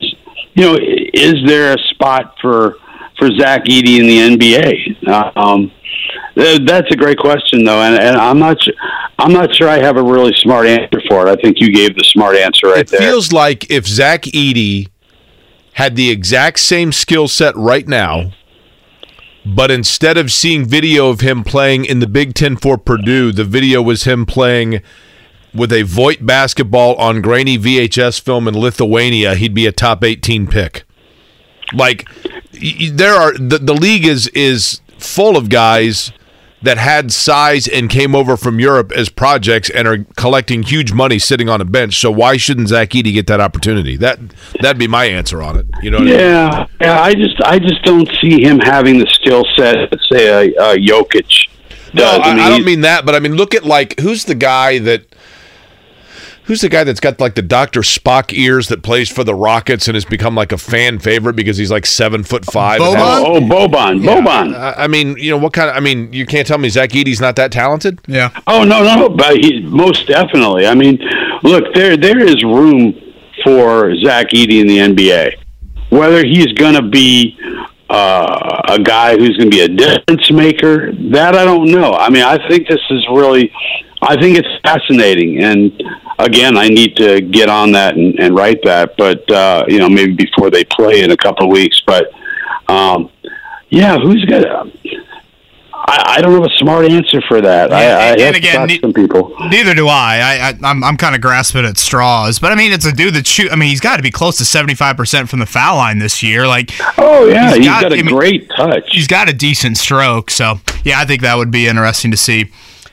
You 0.00 0.64
know, 0.64 0.76
is 1.14 1.34
there 1.46 1.72
a 1.74 1.78
spot 1.90 2.34
for 2.42 2.78
for 3.16 3.30
Zach 3.38 3.64
Edey 3.66 4.00
in 4.00 4.06
the 4.08 4.36
NBA? 4.36 5.06
Uh, 5.06 5.30
um, 5.36 5.70
Uh, 6.36 6.58
that's 6.64 6.90
a 6.90 6.96
great 6.96 7.18
question, 7.18 7.64
though, 7.64 7.80
and, 7.82 7.94
and 7.96 8.16
I'm 8.16 8.38
not 8.38 8.58
I'm 9.18 9.32
not 9.32 9.54
sure 9.54 9.68
I 9.68 9.78
have 9.78 9.96
a 9.96 10.02
really 10.02 10.32
smart 10.36 10.66
answer 10.66 11.00
for 11.08 11.26
it. 11.26 11.30
I 11.30 11.40
think 11.40 11.60
you 11.60 11.72
gave 11.72 11.94
the 11.94 12.04
smart 12.04 12.36
answer 12.36 12.68
right 12.68 12.78
it 12.78 12.88
there. 12.88 13.00
feels 13.00 13.32
like 13.32 13.70
if 13.70 13.86
Zach 13.86 14.22
Edey 14.22 14.88
had 15.74 15.96
the 15.96 16.10
exact 16.10 16.58
same 16.60 16.90
skill 16.92 17.28
set 17.28 17.54
right 17.56 17.86
now, 17.86 18.32
but 19.44 19.70
instead 19.70 20.16
of 20.16 20.32
seeing 20.32 20.64
video 20.64 21.08
of 21.08 21.20
him 21.20 21.44
playing 21.44 21.84
in 21.84 21.98
the 21.98 22.06
Big 22.06 22.34
Ten 22.34 22.56
for 22.56 22.78
Purdue, 22.78 23.32
the 23.32 23.44
video 23.44 23.82
was 23.82 24.04
him 24.04 24.24
playing 24.26 24.82
with 25.54 25.72
a 25.72 25.82
Voight 25.82 26.24
basketball 26.24 26.94
on 26.96 27.20
grainy 27.20 27.58
VHS 27.58 28.20
film 28.20 28.48
in 28.48 28.58
Lithuania, 28.58 29.34
he'd 29.34 29.54
be 29.54 29.66
a 29.66 29.72
top 29.72 30.02
18 30.02 30.46
pick. 30.46 30.84
Like 31.74 32.08
there 32.52 33.14
are 33.14 33.32
the, 33.34 33.58
the 33.58 33.74
league 33.74 34.06
is 34.06 34.28
is 34.28 34.80
full 34.98 35.36
of 35.36 35.48
guys 35.48 36.12
that 36.62 36.78
had 36.78 37.12
size 37.12 37.66
and 37.66 37.90
came 37.90 38.14
over 38.14 38.36
from 38.36 38.60
Europe 38.60 38.92
as 38.92 39.08
projects 39.08 39.68
and 39.70 39.88
are 39.88 40.04
collecting 40.16 40.62
huge 40.62 40.92
money 40.92 41.18
sitting 41.18 41.48
on 41.48 41.60
a 41.60 41.64
bench. 41.64 41.98
So 41.98 42.10
why 42.10 42.36
shouldn't 42.36 42.68
Zach 42.68 42.90
Edey 42.90 43.12
get 43.12 43.26
that 43.26 43.40
opportunity? 43.40 43.96
That 43.96 44.18
that'd 44.60 44.78
be 44.78 44.88
my 44.88 45.04
answer 45.06 45.42
on 45.42 45.58
it. 45.58 45.66
You 45.82 45.90
know 45.90 45.98
what 45.98 46.08
I 46.08 46.10
mean? 46.10 46.20
Yeah, 46.20 46.66
yeah. 46.80 47.00
I 47.00 47.14
just 47.14 47.40
I 47.42 47.58
just 47.58 47.82
don't 47.82 48.08
see 48.20 48.42
him 48.42 48.58
having 48.60 48.98
the 48.98 49.06
skill 49.10 49.44
set 49.56 49.90
that 49.90 50.00
say 50.10 50.26
a, 50.28 50.72
a 50.72 50.76
Jokic 50.76 51.48
No, 51.94 52.02
does. 52.02 52.20
I, 52.20 52.46
I 52.46 52.48
don't 52.48 52.64
mean 52.64 52.82
that, 52.82 53.04
but 53.04 53.14
I 53.14 53.18
mean 53.18 53.34
look 53.34 53.54
at 53.54 53.64
like 53.64 53.98
who's 54.00 54.24
the 54.24 54.34
guy 54.34 54.78
that 54.78 55.11
who's 56.44 56.60
the 56.60 56.68
guy 56.68 56.84
that's 56.84 57.00
got 57.00 57.20
like 57.20 57.34
the 57.34 57.42
Doctor 57.42 57.80
Spock 57.80 58.32
ears 58.36 58.68
that 58.68 58.82
plays 58.82 59.08
for 59.08 59.24
the 59.24 59.34
Rockets 59.34 59.86
and 59.88 59.94
has 59.94 60.04
become 60.04 60.34
like 60.34 60.52
a 60.52 60.58
fan 60.58 60.98
favorite 60.98 61.34
because 61.36 61.56
he's 61.56 61.70
like 61.70 61.86
seven 61.86 62.22
foot 62.22 62.44
five. 62.44 62.80
and 62.80 62.96
has- 62.96 63.22
Oh, 63.24 63.40
Boban, 63.40 64.02
Boban. 64.02 64.54
I 64.54 64.84
I 64.84 64.86
mean, 64.86 65.16
you 65.18 65.30
know 65.30 65.38
what 65.38 65.52
kind 65.52 65.70
of? 65.70 65.76
I 65.76 65.80
mean, 65.80 66.12
you 66.12 66.26
can't 66.26 66.46
tell 66.46 66.58
me 66.58 66.68
Zach 66.68 66.90
Edey's 66.90 67.20
not 67.20 67.36
that 67.36 67.52
talented. 67.52 68.00
Yeah. 68.06 68.30
Oh 68.46 68.64
no, 68.64 68.82
no, 68.82 69.08
but 69.08 69.36
he 69.38 69.60
most 69.60 70.06
definitely. 70.08 70.66
I 70.66 70.74
mean, 70.74 70.98
look, 71.42 71.72
there 71.74 71.96
there 71.96 72.18
is 72.20 72.42
room 72.44 72.94
for 73.44 73.94
Zach 74.04 74.30
Edey 74.30 74.60
in 74.60 74.66
the 74.66 74.78
NBA. 74.78 75.34
Whether 75.90 76.24
he's 76.24 76.52
going 76.54 76.74
to 76.74 76.82
be 76.82 77.38
uh, 77.90 78.62
a 78.68 78.78
guy 78.78 79.16
who's 79.16 79.36
going 79.36 79.50
to 79.50 79.56
be 79.56 79.60
a 79.60 79.68
difference 79.68 80.30
maker, 80.30 80.92
that 81.10 81.34
I 81.34 81.44
don't 81.44 81.70
know. 81.70 81.92
I 81.92 82.08
mean, 82.08 82.22
I 82.22 82.38
think 82.48 82.66
this 82.68 82.80
is 82.90 83.06
really, 83.12 83.52
I 84.00 84.16
think 84.20 84.38
it's 84.38 84.48
fascinating. 84.64 85.42
And 85.42 85.72
again, 86.18 86.56
I 86.56 86.68
need 86.68 86.96
to 86.96 87.20
get 87.20 87.48
on 87.48 87.72
that 87.72 87.96
and, 87.96 88.18
and 88.20 88.34
write 88.34 88.62
that. 88.64 88.96
But 88.96 89.30
uh, 89.30 89.64
you 89.68 89.78
know, 89.78 89.88
maybe 89.88 90.14
before 90.14 90.50
they 90.50 90.64
play 90.64 91.02
in 91.02 91.10
a 91.10 91.16
couple 91.16 91.46
of 91.46 91.52
weeks. 91.52 91.80
But 91.86 92.10
um, 92.68 93.10
yeah, 93.68 93.98
who's 93.98 94.24
gonna? 94.24 94.70
I, 95.84 96.14
I 96.18 96.20
don't 96.20 96.32
have 96.32 96.44
a 96.44 96.56
smart 96.58 96.88
answer 96.88 97.20
for 97.26 97.40
that. 97.40 97.72
I, 97.72 97.82
I 97.82 98.16
and 98.16 98.36
again, 98.36 98.66
ne- 98.68 98.78
some 98.80 98.92
people. 98.92 99.34
Neither 99.48 99.74
do 99.74 99.88
I. 99.88 100.18
I, 100.22 100.48
I 100.50 100.70
I'm 100.70 100.84
I'm 100.84 100.96
kind 100.96 101.14
of 101.16 101.20
grasping 101.20 101.64
at 101.64 101.76
straws, 101.76 102.38
but 102.38 102.52
I 102.52 102.54
mean, 102.54 102.72
it's 102.72 102.86
a 102.86 102.92
dude 102.92 103.14
that 103.14 103.26
shoot. 103.26 103.50
I 103.50 103.56
mean, 103.56 103.68
he's 103.68 103.80
got 103.80 103.96
to 103.96 104.02
be 104.02 104.10
close 104.12 104.38
to 104.38 104.44
75 104.44 104.96
percent 104.96 105.28
from 105.28 105.40
the 105.40 105.46
foul 105.46 105.76
line 105.76 105.98
this 105.98 106.22
year. 106.22 106.46
Like, 106.46 106.70
Oh 106.98 107.26
yeah, 107.26 107.54
he's 107.56 107.66
got, 107.66 107.82
got- 107.82 107.92
a 107.92 107.98
I 107.98 108.02
mean, 108.02 108.14
great 108.14 108.48
touch. 108.50 108.90
he's 108.92 109.08
got 109.08 109.28
a 109.28 109.32
decent 109.32 109.76
stroke. 109.76 110.30
So 110.30 110.60
yeah, 110.84 111.00
I 111.00 111.04
think 111.04 111.22
that 111.22 111.36
would 111.36 111.50
be 111.50 111.66
interesting 111.66 112.12
to 112.12 112.16
see 112.16 112.52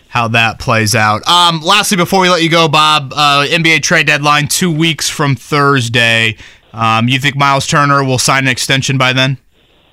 how 0.10 0.28
that 0.30 0.60
plays 0.60 0.96
out. 0.96 1.26
Um, 1.28 1.62
lastly, 1.62 1.96
before 1.98 2.20
we 2.22 2.30
let 2.30 2.42
you 2.44 2.50
go, 2.50 2.68
Bob, 2.68 3.14
uh, 3.16 3.46
NBA 3.48 3.82
trade 3.84 4.08
deadline 4.08 4.48
two 4.48 4.72
weeks 4.72 5.08
from 5.10 5.36
Thursday. 5.36 6.36
Um, 6.74 7.08
you 7.08 7.20
think 7.20 7.36
Myles 7.36 7.66
Turner 7.68 8.04
will 8.04 8.18
sign 8.20 8.44
an 8.44 8.50
extension 8.50 8.98
by 8.98 9.14
then? 9.14 9.38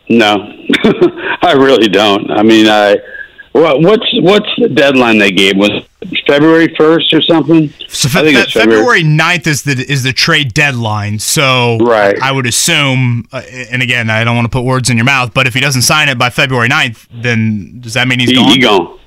No, 0.08 0.34
I 1.42 1.54
really 1.56 1.88
don't. 1.88 2.30
I 2.30 2.42
mean, 2.42 2.66
I 2.68 2.96
what, 3.52 3.80
what's 3.82 4.06
what's 4.20 4.48
the 4.58 4.68
deadline 4.68 5.18
they 5.18 5.32
gave? 5.32 5.56
Was 5.56 5.70
February 6.26 6.72
first 6.78 7.12
or 7.12 7.20
something? 7.22 7.70
So 7.88 8.08
I 8.18 8.22
think 8.22 8.36
fe- 8.38 8.50
February. 8.60 8.80
February 8.82 9.02
9th 9.02 9.46
is 9.46 9.62
the 9.64 9.72
is 9.90 10.02
the 10.02 10.12
trade 10.12 10.54
deadline. 10.54 11.18
So 11.18 11.78
Right. 11.78 12.16
I 12.22 12.30
would 12.32 12.46
assume, 12.46 13.26
uh, 13.32 13.42
and 13.70 13.82
again, 13.82 14.08
I 14.10 14.22
don't 14.24 14.36
want 14.36 14.44
to 14.44 14.50
put 14.50 14.64
words 14.64 14.88
in 14.90 14.96
your 14.96 15.06
mouth, 15.06 15.32
but 15.34 15.46
if 15.46 15.54
he 15.54 15.60
doesn't 15.60 15.82
sign 15.82 16.08
it 16.08 16.18
by 16.18 16.30
February 16.30 16.68
9th, 16.68 17.06
then 17.22 17.80
does 17.80 17.94
that 17.94 18.06
mean 18.06 18.20
he's 18.20 18.30
He, 18.30 18.36
gone? 18.36 18.50
he 18.50 18.58
gone. 18.58 18.98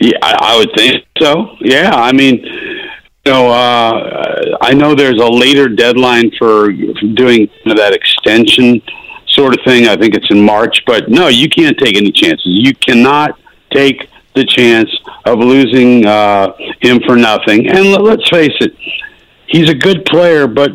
Yeah, 0.00 0.18
I, 0.22 0.56
would 0.58 0.70
think 0.76 1.04
so. 1.18 1.56
Yeah, 1.60 1.90
I 1.92 2.12
mean, 2.12 2.36
you 2.44 3.32
know, 3.32 3.50
uh, 3.50 4.56
I 4.60 4.72
know 4.74 4.94
there's 4.94 5.20
a 5.20 5.26
later 5.28 5.68
deadline 5.68 6.30
for 6.38 6.70
doing 6.72 7.48
that 7.66 7.92
extension 7.92 8.80
sort 9.28 9.54
of 9.58 9.64
thing. 9.64 9.86
I 9.86 9.96
think 9.96 10.14
it's 10.14 10.30
in 10.30 10.40
March, 10.40 10.82
but 10.86 11.08
no, 11.08 11.28
you 11.28 11.48
can't 11.48 11.76
take 11.78 11.96
any 11.96 12.12
chances. 12.12 12.46
You 12.46 12.74
cannot 12.74 13.38
take 13.72 14.08
the 14.34 14.44
chance 14.44 14.90
of 15.24 15.40
losing 15.40 16.06
uh, 16.06 16.52
him 16.80 17.00
for 17.06 17.16
nothing. 17.16 17.68
And 17.68 17.92
let- 17.92 18.02
let's 18.02 18.28
face 18.28 18.56
it, 18.60 18.74
he's 19.46 19.68
a 19.68 19.74
good 19.74 20.04
player, 20.04 20.46
but 20.46 20.70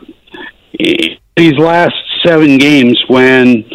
these 1.35 1.57
last 1.57 1.95
seven 2.25 2.57
games, 2.57 3.01
when 3.07 3.65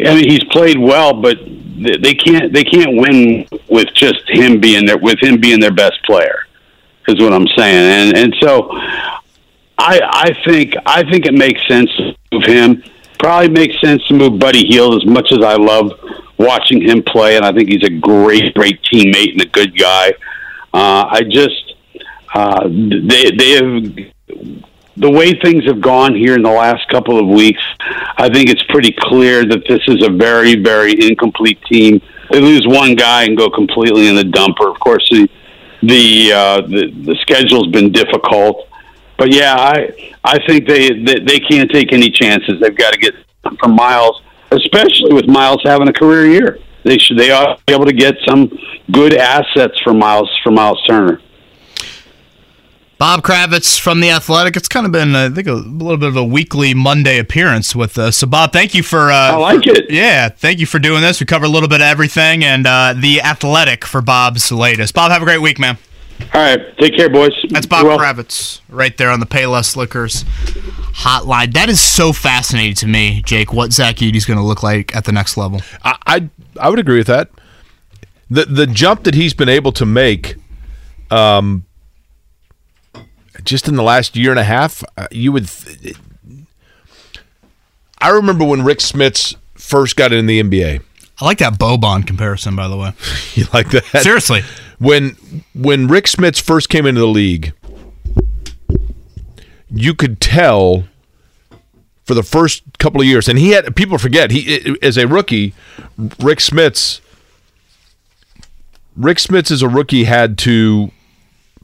I 0.00 0.14
mean 0.14 0.28
he's 0.28 0.44
played 0.50 0.78
well, 0.78 1.14
but 1.14 1.38
they 1.78 2.14
can't 2.14 2.52
they 2.52 2.64
can't 2.64 2.96
win 2.96 3.46
with 3.68 3.92
just 3.94 4.22
him 4.28 4.60
being 4.60 4.86
there 4.86 4.98
with 4.98 5.22
him 5.22 5.40
being 5.40 5.60
their 5.60 5.72
best 5.72 6.02
player. 6.04 6.46
Is 7.08 7.20
what 7.20 7.32
I'm 7.32 7.46
saying, 7.56 8.10
and 8.10 8.18
and 8.18 8.36
so 8.40 8.68
I 9.78 10.00
I 10.02 10.36
think 10.44 10.74
I 10.86 11.08
think 11.10 11.26
it 11.26 11.34
makes 11.34 11.60
sense 11.68 11.90
to 11.96 12.16
move 12.32 12.44
him. 12.44 12.82
Probably 13.18 13.48
makes 13.48 13.80
sense 13.80 14.04
to 14.08 14.14
move 14.14 14.38
Buddy 14.38 14.66
Hield 14.66 14.94
as 14.96 15.06
much 15.06 15.32
as 15.32 15.42
I 15.42 15.54
love 15.54 15.92
watching 16.38 16.82
him 16.82 17.02
play, 17.02 17.36
and 17.36 17.44
I 17.44 17.52
think 17.52 17.68
he's 17.68 17.84
a 17.84 17.90
great 17.90 18.54
great 18.54 18.82
teammate 18.82 19.32
and 19.32 19.42
a 19.42 19.46
good 19.46 19.78
guy. 19.78 20.12
Uh, 20.74 21.06
I 21.10 21.22
just 21.22 21.74
uh, 22.34 22.68
they 22.68 23.30
they 23.30 23.50
have 23.52 23.94
the 24.96 25.10
way 25.10 25.34
things 25.34 25.64
have 25.66 25.80
gone 25.80 26.14
here 26.14 26.34
in 26.34 26.42
the 26.42 26.50
last 26.50 26.88
couple 26.88 27.18
of 27.18 27.26
weeks, 27.26 27.60
I 28.16 28.28
think 28.32 28.48
it's 28.48 28.62
pretty 28.64 28.94
clear 28.98 29.44
that 29.44 29.62
this 29.68 29.80
is 29.88 30.02
a 30.02 30.10
very, 30.10 30.56
very 30.56 30.92
incomplete 30.92 31.60
team. 31.70 32.00
They 32.30 32.40
lose 32.40 32.66
one 32.66 32.94
guy 32.94 33.24
and 33.24 33.36
go 33.36 33.50
completely 33.50 34.08
in 34.08 34.14
the 34.14 34.22
dumper. 34.22 34.70
Of 34.70 34.80
course, 34.80 35.06
the 35.10 35.28
the 35.82 36.32
uh, 36.32 36.60
the, 36.62 36.90
the 37.04 37.16
schedule's 37.20 37.68
been 37.68 37.92
difficult, 37.92 38.68
but 39.18 39.32
yeah, 39.32 39.54
I 39.54 40.14
I 40.24 40.44
think 40.46 40.66
they, 40.66 40.88
they 40.88 41.20
they 41.20 41.38
can't 41.38 41.70
take 41.70 41.92
any 41.92 42.10
chances. 42.10 42.60
They've 42.60 42.76
got 42.76 42.92
to 42.94 42.98
get 42.98 43.14
from 43.60 43.76
Myles, 43.76 44.22
especially 44.50 45.12
with 45.12 45.28
Myles 45.28 45.60
having 45.64 45.88
a 45.88 45.92
career 45.92 46.26
year. 46.26 46.58
They 46.82 46.98
should 46.98 47.18
they 47.18 47.30
ought 47.30 47.58
to 47.58 47.62
be 47.66 47.74
able 47.74 47.86
to 47.86 47.92
get 47.92 48.16
some 48.26 48.50
good 48.90 49.14
assets 49.14 49.78
for 49.84 49.92
Myles 49.92 50.30
for 50.42 50.50
Myles 50.50 50.82
Turner. 50.88 51.20
Bob 52.98 53.22
Kravitz 53.22 53.78
from 53.78 54.00
the 54.00 54.10
Athletic. 54.10 54.56
It's 54.56 54.68
kind 54.68 54.86
of 54.86 54.92
been, 54.92 55.14
I 55.14 55.28
think, 55.28 55.46
a 55.46 55.52
little 55.52 55.98
bit 55.98 56.08
of 56.08 56.16
a 56.16 56.24
weekly 56.24 56.72
Monday 56.72 57.18
appearance 57.18 57.76
with 57.76 57.98
us. 57.98 58.16
So, 58.16 58.26
Bob, 58.26 58.52
thank 58.52 58.74
you 58.74 58.82
for. 58.82 59.10
Uh, 59.10 59.32
I 59.32 59.36
like 59.36 59.64
for- 59.64 59.70
it. 59.72 59.90
Yeah, 59.90 60.30
thank 60.30 60.60
you 60.60 60.66
for 60.66 60.78
doing 60.78 61.02
this. 61.02 61.20
We 61.20 61.26
cover 61.26 61.44
a 61.44 61.48
little 61.48 61.68
bit 61.68 61.82
of 61.82 61.86
everything, 61.86 62.42
and 62.42 62.66
uh, 62.66 62.94
the 62.96 63.20
Athletic 63.20 63.84
for 63.84 64.00
Bob's 64.00 64.50
latest. 64.50 64.94
Bob, 64.94 65.10
have 65.10 65.20
a 65.20 65.26
great 65.26 65.42
week, 65.42 65.58
man. 65.58 65.76
All 66.32 66.40
right. 66.40 66.78
Take 66.78 66.96
care, 66.96 67.10
boys. 67.10 67.32
That's 67.50 67.66
Bob 67.66 67.84
Well- 67.84 67.98
Kravitz 67.98 68.60
right 68.70 68.96
there 68.96 69.10
on 69.10 69.20
the 69.20 69.26
Payless 69.26 69.76
Liquors 69.76 70.24
hotline. 70.94 71.52
That 71.52 71.68
is 71.68 71.82
so 71.82 72.14
fascinating 72.14 72.74
to 72.76 72.86
me, 72.86 73.20
Jake, 73.26 73.52
what 73.52 73.74
Zach 73.74 73.96
Edey's 73.96 74.24
going 74.24 74.38
to 74.38 74.44
look 74.44 74.62
like 74.62 74.96
at 74.96 75.04
the 75.04 75.12
next 75.12 75.36
level. 75.36 75.60
I, 75.84 75.98
I 76.06 76.30
I 76.58 76.70
would 76.70 76.78
agree 76.78 76.96
with 76.96 77.08
that. 77.08 77.28
The 78.30 78.46
the 78.46 78.66
jump 78.66 79.04
that 79.04 79.14
he's 79.14 79.34
been 79.34 79.50
able 79.50 79.72
to 79.72 79.84
make, 79.84 80.36
um, 81.10 81.66
just 83.46 83.68
in 83.68 83.76
the 83.76 83.82
last 83.82 84.16
year 84.16 84.30
and 84.30 84.38
a 84.38 84.44
half, 84.44 84.84
uh, 84.98 85.06
you 85.10 85.32
would. 85.32 85.48
Th- 85.48 85.96
I 87.98 88.10
remember 88.10 88.44
when 88.44 88.62
Rick 88.62 88.78
Smits 88.80 89.36
first 89.54 89.96
got 89.96 90.12
in 90.12 90.26
the 90.26 90.42
NBA. 90.42 90.82
I 91.18 91.24
like 91.24 91.38
that 91.38 91.54
Boban 91.54 92.06
comparison, 92.06 92.54
by 92.54 92.68
the 92.68 92.76
way. 92.76 92.92
You 93.34 93.46
like 93.52 93.70
that? 93.70 93.84
Seriously. 94.02 94.42
When 94.78 95.16
when 95.54 95.88
Rick 95.88 96.06
Smits 96.06 96.40
first 96.40 96.68
came 96.68 96.86
into 96.86 97.00
the 97.00 97.06
league, 97.06 97.52
you 99.70 99.94
could 99.94 100.20
tell 100.20 100.84
for 102.04 102.14
the 102.14 102.22
first 102.22 102.62
couple 102.78 103.00
of 103.00 103.06
years, 103.06 103.28
and 103.28 103.38
he 103.38 103.50
had 103.50 103.74
people 103.76 103.98
forget 103.98 104.30
he 104.30 104.76
as 104.82 104.96
a 104.96 105.06
rookie, 105.06 105.54
Rick 105.98 106.38
Smits. 106.38 107.00
Rick 108.96 109.18
Smits 109.18 109.50
as 109.50 109.60
a 109.60 109.68
rookie 109.68 110.04
had 110.04 110.38
to 110.38 110.90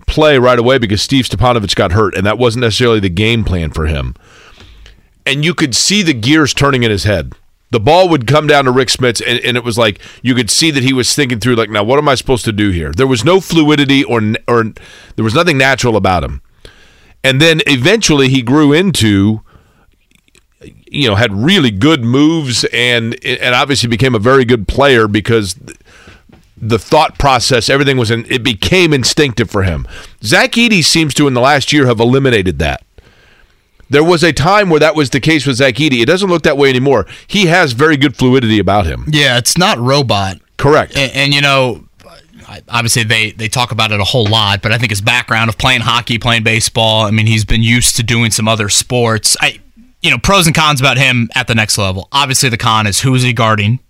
play 0.07 0.39
right 0.39 0.59
away 0.59 0.79
because 0.79 1.03
Steve 1.03 1.27
Stipanovich 1.27 1.75
got 1.75 1.93
hurt, 1.93 2.15
and 2.17 2.27
that 2.27 2.39
wasn't 2.39 2.63
necessarily 2.63 3.01
the 3.01 3.09
game 3.09 3.45
plan 3.45 3.71
for 3.71 3.87
him. 3.87 4.15
And 5.25 5.45
you 5.45 5.55
could 5.55 5.75
see 5.75 6.03
the 6.03 6.15
gears 6.15 6.53
turning 6.53 6.83
in 6.83 6.91
his 6.91 7.05
head. 7.05 7.33
The 7.71 7.81
ball 7.81 8.09
would 8.11 8.27
come 8.27 8.47
down 8.47 8.67
to 8.67 8.71
Rick 8.71 8.89
Smits, 8.89 9.23
and, 9.27 9.39
and 9.41 9.57
it 9.57 9.65
was 9.65 9.79
like 9.79 9.99
you 10.21 10.35
could 10.35 10.51
see 10.51 10.71
that 10.73 10.83
he 10.83 10.93
was 10.93 11.15
thinking 11.15 11.41
through, 11.41 11.55
like, 11.55 11.71
now 11.71 11.83
what 11.83 11.99
am 11.99 12.09
I 12.09 12.15
supposed 12.17 12.45
to 12.45 12.53
do 12.53 12.71
here? 12.71 12.93
There 12.93 13.07
was 13.07 13.25
no 13.25 13.41
fluidity 13.41 14.05
or 14.05 14.21
or 14.47 14.65
there 15.17 15.25
was 15.25 15.35
nothing 15.35 15.57
natural 15.57 15.97
about 15.97 16.23
him. 16.23 16.43
And 17.25 17.41
then 17.41 17.63
eventually 17.67 18.29
he 18.29 18.43
grew 18.43 18.73
into, 18.73 19.41
you 20.61 21.09
know, 21.09 21.15
had 21.15 21.33
really 21.33 21.71
good 21.71 22.05
moves 22.05 22.65
and 22.73 23.17
and 23.25 23.55
obviously 23.55 23.89
became 23.89 24.15
a 24.15 24.19
very 24.19 24.45
good 24.45 24.69
player 24.69 25.09
because 25.09 25.55
the 26.63 26.79
thought 26.79 27.19
process, 27.19 27.69
everything 27.69 27.97
was 27.97 28.11
in, 28.11 28.25
it 28.31 28.45
became 28.45 28.93
instinctive 28.93 29.51
for 29.51 29.65
him. 29.65 29.87
Zach 30.23 30.53
Edey 30.53 30.83
seems 30.83 31.13
to 31.15 31.27
in 31.27 31.35
the 31.35 31.41
last 31.41 31.73
year 31.73 31.87
have 31.87 31.99
eliminated 31.99 32.61
that. 32.61 32.85
There 33.91 34.05
was 34.05 34.23
a 34.23 34.33
time 34.33 34.71
where 34.71 34.81
that 34.81 34.95
was 34.95 35.11
the 35.11 35.21
case 35.21 35.45
with 35.45 35.57
Zach 35.57 35.75
Edey. 35.75 36.01
It 36.01 36.07
doesn't 36.07 36.31
look 36.31 36.45
that 36.45 36.57
way 36.57 36.71
anymore. 36.71 37.07
He 37.27 37.47
has 37.47 37.73
very 37.73 37.97
good 37.97 38.17
fluidity 38.17 38.61
about 38.61 38.87
him. 38.87 39.05
Yeah, 39.09 39.37
it's 39.39 39.59
not 39.59 39.77
robot. 39.79 40.39
Correct. 40.57 40.97
And, 40.97 41.13
and, 41.13 41.35
you 41.35 41.43
know, 41.43 41.85
obviously 42.69 43.03
they 43.03 43.33
they 43.33 43.49
talk 43.49 43.73
about 43.73 43.91
it 43.91 44.01
a 44.01 44.05
whole 44.05 44.27
lot, 44.27 44.63
but 44.63 44.73
I 44.73 44.79
think 44.79 44.91
his 44.91 45.01
background 45.01 45.51
of 45.51 45.59
playing 45.59 45.81
hockey, 45.81 46.19
playing 46.19 46.45
baseball, 46.45 47.07
I 47.07 47.11
mean, 47.11 47.27
he's 47.27 47.45
been 47.45 47.63
used 47.63 47.97
to 47.97 48.03
doing 48.03 48.31
some 48.31 48.47
other 48.47 48.69
sports. 48.69 49.37
I 49.41 49.61
you 50.01 50.11
know, 50.11 50.19
pros 50.19 50.47
and 50.47 50.55
cons 50.55 50.81
about 50.81 50.97
him 50.97 51.29
at 51.35 51.47
the 51.47 51.55
next 51.55 51.77
level. 51.77 52.09
Obviously 52.13 52.49
the 52.49 52.57
con 52.57 52.87
is 52.87 53.01
who 53.01 53.15
is 53.15 53.23
he 53.23 53.33
guarding? 53.33 53.81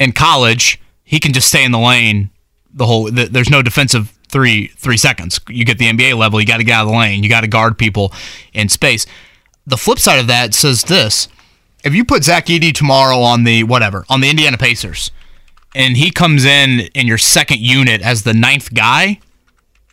In 0.00 0.12
college, 0.12 0.80
he 1.14 1.20
can 1.20 1.32
just 1.32 1.46
stay 1.46 1.64
in 1.64 1.70
the 1.70 1.78
lane 1.78 2.30
the 2.74 2.86
whole 2.86 3.04
the, 3.04 3.26
there's 3.26 3.48
no 3.48 3.62
defensive 3.62 4.12
3 4.28 4.66
3 4.66 4.96
seconds. 4.96 5.40
You 5.48 5.64
get 5.64 5.78
the 5.78 5.86
NBA 5.86 6.18
level, 6.18 6.40
you 6.40 6.46
got 6.46 6.56
to 6.56 6.64
get 6.64 6.72
out 6.72 6.86
of 6.86 6.92
the 6.92 6.98
lane. 6.98 7.22
You 7.22 7.28
got 7.28 7.42
to 7.42 7.46
guard 7.46 7.78
people 7.78 8.12
in 8.52 8.68
space. 8.68 9.06
The 9.64 9.76
flip 9.76 10.00
side 10.00 10.18
of 10.18 10.26
that 10.26 10.54
says 10.54 10.82
this. 10.82 11.28
If 11.84 11.94
you 11.94 12.04
put 12.04 12.24
Zach 12.24 12.46
Edey 12.46 12.74
tomorrow 12.74 13.20
on 13.20 13.44
the 13.44 13.62
whatever, 13.62 14.04
on 14.08 14.20
the 14.20 14.28
Indiana 14.28 14.58
Pacers, 14.58 15.12
and 15.74 15.96
he 15.96 16.10
comes 16.10 16.44
in 16.44 16.80
in 16.94 17.06
your 17.06 17.18
second 17.18 17.60
unit 17.60 18.02
as 18.02 18.24
the 18.24 18.34
ninth 18.34 18.74
guy, 18.74 19.20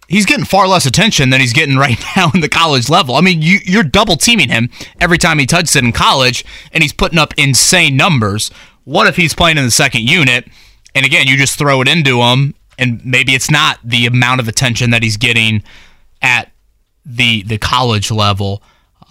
he's 0.08 0.26
getting 0.26 0.46
far 0.46 0.68
less 0.68 0.86
attention 0.86 1.30
than 1.30 1.40
he's 1.40 1.54
getting 1.54 1.78
right 1.86 2.00
now 2.16 2.32
in 2.34 2.42
the 2.42 2.50
college 2.50 2.90
level. 2.90 3.16
I 3.16 3.22
mean, 3.22 3.44
you, 3.44 3.60
you're 3.64 3.84
double 3.84 4.16
teaming 4.16 4.50
him 4.50 4.70
every 5.00 5.20
time 5.20 5.38
he 5.38 5.46
touches 5.46 5.76
it 5.76 5.84
in 5.84 5.92
college, 5.92 6.44
and 6.72 6.82
he's 6.82 6.94
putting 6.94 7.20
up 7.20 7.34
insane 7.38 7.96
numbers. 7.96 8.50
What 8.86 9.06
if 9.06 9.18
he's 9.18 9.36
playing 9.36 9.58
in 9.58 9.66
the 9.66 9.72
second 9.72 10.10
unit, 10.10 10.48
and 10.96 11.06
again, 11.06 11.28
you 11.28 11.38
just 11.38 11.58
throw 11.58 11.82
it 11.82 11.88
into 11.88 12.22
him, 12.22 12.54
and 12.78 13.04
maybe 13.06 13.34
it's 13.34 13.52
not 13.52 13.80
the 13.84 14.06
amount 14.06 14.40
of 14.40 14.48
attention 14.48 14.92
that 14.92 15.04
he's 15.04 15.18
getting 15.18 15.64
at 16.22 16.52
the 17.06 17.44
the 17.44 17.58
college 17.58 18.12
level. 18.12 18.62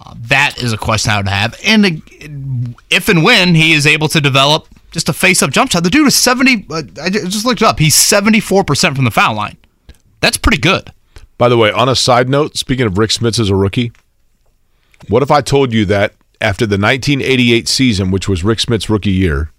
Uh, 0.03 0.15
that 0.17 0.57
is 0.57 0.73
a 0.73 0.77
question 0.77 1.11
I 1.11 1.17
would 1.17 1.27
have, 1.27 1.59
and 1.65 1.85
uh, 1.85 2.79
if 2.89 3.09
and 3.09 3.23
when 3.23 3.55
he 3.55 3.73
is 3.73 3.85
able 3.85 4.07
to 4.09 4.21
develop 4.21 4.67
just 4.91 5.07
a 5.07 5.13
face-up 5.13 5.51
jump 5.51 5.71
shot, 5.71 5.83
the 5.83 5.89
dude 5.89 6.07
is 6.07 6.15
seventy. 6.15 6.65
Uh, 6.69 6.83
I 7.01 7.09
just 7.09 7.45
looked 7.45 7.61
it 7.61 7.67
up. 7.67 7.79
He's 7.79 7.95
seventy-four 7.95 8.63
percent 8.63 8.95
from 8.95 9.05
the 9.05 9.11
foul 9.11 9.35
line. 9.35 9.57
That's 10.19 10.37
pretty 10.37 10.59
good. 10.59 10.91
By 11.37 11.49
the 11.49 11.57
way, 11.57 11.71
on 11.71 11.89
a 11.89 11.95
side 11.95 12.29
note, 12.29 12.55
speaking 12.55 12.85
of 12.85 12.99
Rick 12.99 13.09
Smits 13.09 13.39
as 13.39 13.49
a 13.49 13.55
rookie, 13.55 13.91
what 15.07 15.23
if 15.23 15.31
I 15.31 15.41
told 15.41 15.73
you 15.73 15.85
that 15.85 16.13
after 16.39 16.65
the 16.65 16.77
1988 16.77 17.67
season, 17.67 18.11
which 18.11 18.27
was 18.27 18.43
Rick 18.43 18.59
Smits' 18.59 18.89
rookie 18.89 19.11
year, 19.11 19.51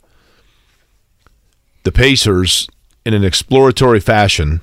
the 1.85 1.93
Pacers, 1.93 2.69
in 3.05 3.15
an 3.15 3.25
exploratory 3.25 4.01
fashion, 4.01 4.61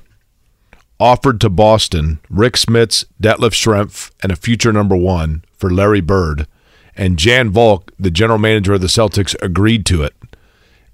offered 0.99 1.39
to 1.41 1.49
Boston 1.49 2.19
Rick 2.29 2.53
Smits, 2.55 3.05
Detlef 3.21 3.51
Schrempf, 3.53 4.11
and 4.21 4.31
a 4.31 4.35
future 4.35 4.71
number 4.73 4.95
one 4.95 5.43
for 5.57 5.69
Larry 5.71 6.01
Bird, 6.01 6.47
and 6.95 7.17
Jan 7.17 7.49
Volk, 7.49 7.91
the 7.99 8.11
general 8.11 8.39
manager 8.39 8.73
of 8.73 8.81
the 8.81 8.87
Celtics, 8.87 9.35
agreed 9.41 9.85
to 9.87 10.03
it. 10.03 10.13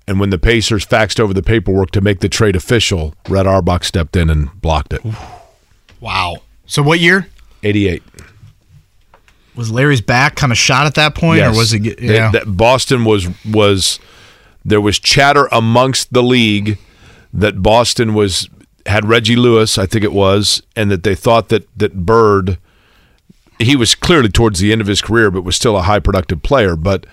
And 0.07 0.19
when 0.19 0.29
the 0.29 0.37
Pacers 0.37 0.85
faxed 0.85 1.19
over 1.19 1.33
the 1.33 1.41
paperwork 1.41 1.89
to 1.91 2.01
make 2.01 2.19
the 2.19 2.29
trade 2.29 2.55
official, 2.55 3.15
Red 3.27 3.47
Auerbach 3.47 3.83
stepped 3.83 4.15
in 4.15 4.29
and 4.29 4.49
blocked 4.61 4.93
it. 4.93 5.01
Wow. 5.99 6.37
So 6.67 6.83
what 6.83 6.99
year? 6.99 7.27
88. 7.63 8.03
Was 9.55 9.71
Larry's 9.71 10.01
back 10.01 10.35
kind 10.35 10.51
of 10.51 10.57
shot 10.59 10.85
at 10.85 10.95
that 10.95 11.15
point, 11.15 11.41
or 11.41 11.49
was 11.51 11.73
it? 11.73 11.81
They- 11.99 12.15
Yeah. 12.15 12.29
that 12.31 12.55
Boston 12.57 13.05
was 13.05 13.27
was 13.45 13.99
there 14.65 14.81
was 14.81 14.99
chatter 14.99 15.47
amongst 15.51 16.11
the 16.11 16.23
league 16.23 16.77
that 17.31 17.61
Boston 17.61 18.13
was 18.13 18.49
had 18.85 19.07
Reggie 19.07 19.35
Lewis, 19.35 19.77
I 19.77 19.85
think 19.85 20.03
it 20.03 20.11
was, 20.11 20.61
and 20.75 20.91
that 20.91 21.03
they 21.03 21.15
thought 21.15 21.49
that 21.49 21.67
that 21.77 22.05
Bird 22.05 22.57
he 23.59 23.75
was 23.75 23.95
clearly 23.95 24.27
towards 24.27 24.59
the 24.59 24.73
end 24.73 24.81
of 24.81 24.87
his 24.87 25.01
career, 25.01 25.31
but 25.31 25.43
was 25.43 25.55
still 25.55 25.77
a 25.77 25.83
high 25.83 25.99
productive 25.99 26.43
player. 26.43 26.75
But 26.75 27.05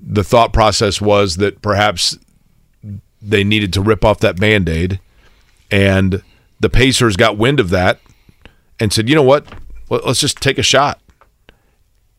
the 0.00 0.24
thought 0.24 0.52
process 0.52 1.00
was 1.00 1.36
that 1.36 1.62
perhaps 1.62 2.18
they 3.22 3.44
needed 3.44 3.72
to 3.74 3.80
rip 3.82 4.04
off 4.04 4.18
that 4.20 4.40
band 4.40 4.68
aid, 4.68 4.98
and 5.70 6.22
the 6.58 6.70
Pacers 6.70 7.16
got 7.16 7.36
wind 7.36 7.60
of 7.60 7.70
that 7.70 8.00
and 8.80 8.92
said, 8.92 9.08
"You 9.08 9.14
know 9.14 9.22
what? 9.22 9.46
Let's 9.88 10.20
just 10.20 10.40
take 10.40 10.58
a 10.58 10.62
shot." 10.62 11.00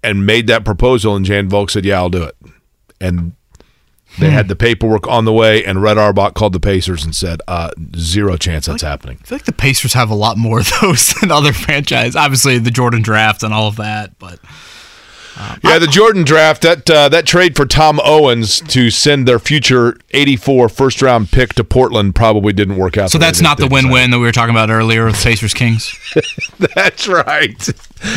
and 0.04 0.26
made 0.26 0.48
that 0.48 0.64
proposal, 0.64 1.16
and 1.16 1.26
Jan 1.26 1.50
Volk 1.50 1.70
said, 1.70 1.86
"Yeah, 1.86 1.98
I'll 1.98 2.10
do 2.10 2.24
it." 2.24 2.36
And 3.02 3.34
they 4.20 4.30
had 4.32 4.48
the 4.48 4.56
paperwork 4.56 5.08
on 5.08 5.26
the 5.26 5.34
way, 5.34 5.64
and 5.64 5.82
Red 5.82 5.98
Auerbach 5.98 6.34
called 6.34 6.54
the 6.54 6.60
Pacers 6.60 7.04
and 7.04 7.16
said, 7.16 7.42
uh, 7.48 7.72
zero 7.96 8.38
chance 8.38 8.66
that's 8.66 8.82
happening." 8.82 9.18
I 9.22 9.26
feel 9.26 9.36
like 9.38 9.46
the 9.46 9.54
Pacers 9.54 9.94
have 9.94 10.10
a 10.10 10.16
lot 10.16 10.38
more 10.38 10.60
of 10.60 10.72
those 10.82 11.14
than 11.22 11.32
other 11.32 11.54
franchise. 11.54 12.16
Obviously, 12.16 12.58
the 12.60 12.72
Jordan 12.72 13.02
draft 13.02 13.44
and 13.44 13.54
all 13.54 13.68
of 13.68 13.78
that, 13.78 14.18
but 14.20 14.40
Yeah, 15.64 15.80
the 15.80 15.88
Jordan 15.88 16.24
draft 16.24 16.64
that 16.64 16.90
uh, 16.90 17.10
that 17.10 17.26
trade 17.26 17.56
for 17.56 17.66
Tom 17.66 18.00
Owens 18.04 18.60
to 18.62 18.90
send 18.90 19.28
their 19.28 19.40
future 19.40 19.98
'84 20.12 20.70
first 20.70 21.02
round 21.02 21.32
pick 21.32 21.54
to 21.56 21.64
Portland 21.64 22.16
probably 22.16 22.54
didn't 22.54 22.78
work 22.78 22.98
out. 22.98 23.12
so 23.12 23.18
that's 23.18 23.42
not 23.42 23.58
the 23.58 23.68
win-win 23.68 24.12
that 24.12 24.20
we 24.20 24.26
were 24.26 24.32
talking 24.32 24.52
about 24.56 24.70
earlier 24.70 25.06
with 25.06 25.16
Pacers 25.16 25.54
Kings. 25.54 25.94
That's 26.76 27.08
right. 27.08 27.58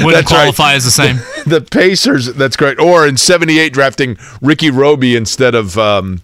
Wouldn't 0.03 0.13
That's 0.13 0.33
right. 0.33 0.55
qualify 0.55 0.75
as 0.75 0.85
the 0.85 0.91
same. 0.91 1.17
the 1.47 1.61
Pacers. 1.61 2.27
That's 2.35 2.57
great. 2.57 2.79
Or 2.79 3.07
in 3.07 3.17
'78, 3.17 3.73
drafting 3.73 4.17
Ricky 4.41 4.71
Robey 4.71 5.17
instead 5.17 5.55
of, 5.55 5.77
um, 5.79 6.23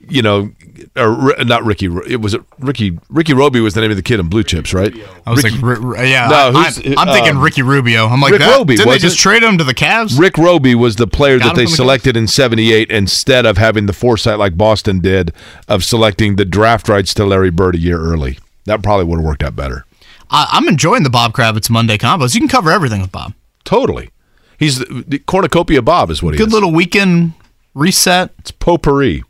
you 0.00 0.22
know, 0.22 0.50
or 0.96 1.34
not 1.44 1.64
Ricky. 1.64 1.88
Ro- 1.88 2.04
It 2.06 2.20
was 2.20 2.36
Ricky. 2.58 2.98
Ricky 3.10 3.34
Roby 3.34 3.60
was 3.60 3.74
the 3.74 3.80
name 3.80 3.90
of 3.90 3.96
the 3.96 4.02
kid 4.02 4.20
in 4.20 4.28
Blue 4.28 4.42
Chips, 4.44 4.72
right? 4.72 4.94
I 5.26 5.30
was 5.30 5.42
Ricky- 5.42 5.56
like, 5.58 5.64
r- 5.80 5.96
r- 5.96 6.04
yeah, 6.06 6.28
No, 6.28 6.36
I, 6.58 6.66
am 6.84 6.98
I'm 6.98 7.08
thinking 7.08 7.36
um, 7.36 7.42
Ricky 7.42 7.62
Rubio. 7.62 8.06
I'm 8.06 8.20
like, 8.20 8.32
Rick 8.32 8.40
that, 8.40 8.56
Roby, 8.56 8.74
didn't 8.76 8.86
they 8.86 8.90
wasn't 8.94 9.02
just 9.02 9.16
it? 9.16 9.22
trade 9.22 9.42
him 9.42 9.58
to 9.58 9.64
the 9.64 9.74
Cavs? 9.74 10.18
Rick 10.18 10.38
Robey 10.38 10.74
was 10.74 10.96
the 10.96 11.06
player 11.06 11.38
Got 11.38 11.48
that 11.48 11.56
they 11.56 11.64
the 11.66 11.70
selected 11.72 12.16
in 12.16 12.26
'78 12.28 12.90
instead 12.90 13.44
of 13.46 13.58
having 13.58 13.86
the 13.86 13.92
foresight 13.92 14.38
like 14.38 14.56
Boston 14.56 15.00
did 15.00 15.32
of 15.68 15.84
selecting 15.84 16.36
the 16.36 16.44
draft 16.44 16.88
rights 16.88 17.12
to 17.14 17.24
Larry 17.24 17.50
Bird 17.50 17.74
a 17.74 17.78
year 17.78 17.98
early. 18.00 18.38
That 18.66 18.82
probably 18.82 19.04
would 19.06 19.16
have 19.18 19.24
worked 19.26 19.42
out 19.42 19.56
better. 19.56 19.84
I, 20.30 20.46
I'm 20.52 20.68
enjoying 20.68 21.02
the 21.02 21.10
Bob 21.10 21.32
Kravitz 21.32 21.70
Monday 21.70 21.96
combos. 21.98 22.34
You 22.34 22.40
can 22.40 22.48
cover 22.48 22.70
everything 22.70 23.00
with 23.00 23.10
Bob. 23.12 23.32
Totally. 23.64 24.10
He's 24.58 24.78
the, 24.78 25.04
the 25.06 25.18
cornucopia 25.20 25.82
Bob 25.82 26.10
is 26.10 26.22
what 26.22 26.34
he 26.34 26.38
Good 26.38 26.48
is. 26.48 26.52
little 26.54 26.72
weekend 26.72 27.32
reset. 27.74 28.30
It's 28.38 28.50
potpourri. 28.50 29.22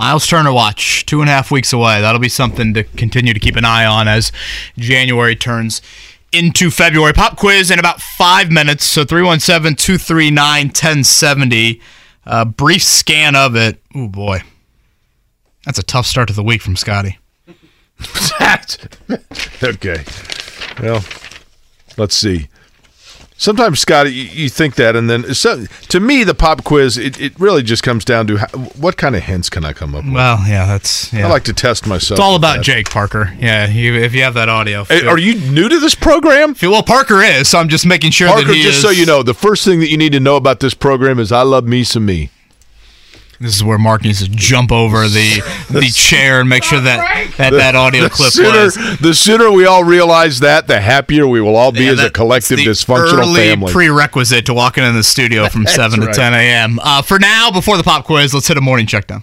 Myles 0.00 0.26
Turner 0.26 0.50
watch, 0.50 1.04
two 1.04 1.20
and 1.20 1.28
a 1.28 1.32
half 1.34 1.50
weeks 1.50 1.74
away. 1.74 2.00
That'll 2.00 2.22
be 2.22 2.30
something 2.30 2.72
to 2.72 2.84
continue 2.84 3.34
to 3.34 3.38
keep 3.38 3.56
an 3.56 3.66
eye 3.66 3.84
on 3.84 4.08
as 4.08 4.32
January 4.78 5.36
turns 5.36 5.82
into 6.32 6.70
February. 6.70 7.12
Pop 7.12 7.36
quiz 7.36 7.70
in 7.70 7.78
about 7.78 8.00
five 8.00 8.50
minutes. 8.50 8.86
So 8.86 9.04
317 9.04 9.76
239 9.76 10.68
1070. 10.68 11.82
A 12.24 12.46
brief 12.46 12.82
scan 12.82 13.36
of 13.36 13.54
it. 13.56 13.82
Oh, 13.94 14.08
boy. 14.08 14.40
That's 15.66 15.78
a 15.78 15.82
tough 15.82 16.06
start 16.06 16.28
to 16.28 16.34
the 16.34 16.42
week 16.42 16.62
from 16.62 16.76
Scotty. 16.76 17.18
okay. 19.62 20.02
Well, 20.80 21.04
let's 21.98 22.16
see. 22.16 22.48
Sometimes, 23.40 23.80
Scott, 23.80 24.12
you, 24.12 24.24
you 24.24 24.48
think 24.50 24.74
that, 24.74 24.94
and 24.94 25.08
then 25.08 25.32
so, 25.32 25.64
to 25.88 25.98
me, 25.98 26.24
the 26.24 26.34
pop 26.34 26.62
quiz 26.62 26.98
it, 26.98 27.18
it 27.18 27.40
really 27.40 27.62
just 27.62 27.82
comes 27.82 28.04
down 28.04 28.26
to 28.26 28.36
how, 28.36 28.46
what 28.76 28.98
kind 28.98 29.16
of 29.16 29.22
hints 29.22 29.48
can 29.48 29.64
I 29.64 29.72
come 29.72 29.94
up 29.94 30.04
with. 30.04 30.12
Well, 30.12 30.40
yeah, 30.46 30.66
that's. 30.66 31.10
Yeah. 31.10 31.26
I 31.26 31.30
like 31.30 31.44
to 31.44 31.54
test 31.54 31.86
myself. 31.86 32.18
It's 32.18 32.20
all 32.20 32.36
about 32.36 32.56
that. 32.58 32.64
Jake 32.64 32.90
Parker. 32.90 33.34
Yeah, 33.38 33.66
you, 33.66 33.94
if 33.94 34.12
you 34.12 34.24
have 34.24 34.34
that 34.34 34.50
audio. 34.50 34.84
Hey, 34.84 35.06
Are 35.06 35.16
you 35.16 35.36
new 35.52 35.70
to 35.70 35.80
this 35.80 35.94
program? 35.94 36.54
Well, 36.60 36.82
Parker 36.82 37.22
is. 37.22 37.48
So 37.48 37.58
I'm 37.58 37.70
just 37.70 37.86
making 37.86 38.10
sure 38.10 38.28
Parker, 38.28 38.48
that 38.48 38.54
he 38.54 38.62
just 38.62 38.76
is. 38.76 38.82
so 38.82 38.90
you 38.90 39.06
know, 39.06 39.22
the 39.22 39.32
first 39.32 39.64
thing 39.64 39.80
that 39.80 39.88
you 39.88 39.96
need 39.96 40.12
to 40.12 40.20
know 40.20 40.36
about 40.36 40.60
this 40.60 40.74
program 40.74 41.18
is 41.18 41.32
I 41.32 41.40
love 41.40 41.64
me 41.64 41.82
some 41.82 42.04
me. 42.04 42.28
This 43.42 43.56
is 43.56 43.64
where 43.64 43.78
Mark 43.78 44.02
needs 44.04 44.22
to 44.22 44.28
jump 44.28 44.70
over 44.70 45.08
the 45.08 45.40
the 45.70 45.90
chair 45.94 46.40
and 46.40 46.48
make 46.48 46.62
sure 46.62 46.78
that 46.80 47.32
that, 47.38 47.50
that 47.54 47.74
audio 47.74 48.02
the 48.02 48.10
clip 48.10 48.32
sooner, 48.32 48.50
plays. 48.70 48.98
The 48.98 49.14
sooner 49.14 49.50
we 49.50 49.64
all 49.64 49.82
realize 49.82 50.40
that, 50.40 50.66
the 50.66 50.78
happier 50.78 51.26
we 51.26 51.40
will 51.40 51.56
all 51.56 51.72
be 51.72 51.84
Yeah, 51.84 51.92
as 51.92 52.00
a 52.00 52.10
collective 52.10 52.58
it's 52.58 52.84
the 52.84 52.92
dysfunctional 52.92 53.20
early 53.20 53.48
family. 53.48 53.72
prerequisite 53.72 54.44
to 54.44 54.52
walking 54.54 54.84
in 54.84 54.94
the 54.94 55.02
studio 55.02 55.48
from 55.48 55.62
That's 55.64 55.74
7 55.74 56.00
right. 56.00 56.12
to 56.12 56.20
10 56.20 56.34
a.m. 56.34 56.78
Uh, 56.82 57.00
for 57.00 57.18
now, 57.18 57.50
before 57.50 57.78
the 57.78 57.82
pop 57.82 58.04
quiz, 58.04 58.34
let's 58.34 58.46
hit 58.46 58.58
a 58.58 58.60
morning 58.60 58.86
check 58.86 59.06
down. 59.06 59.22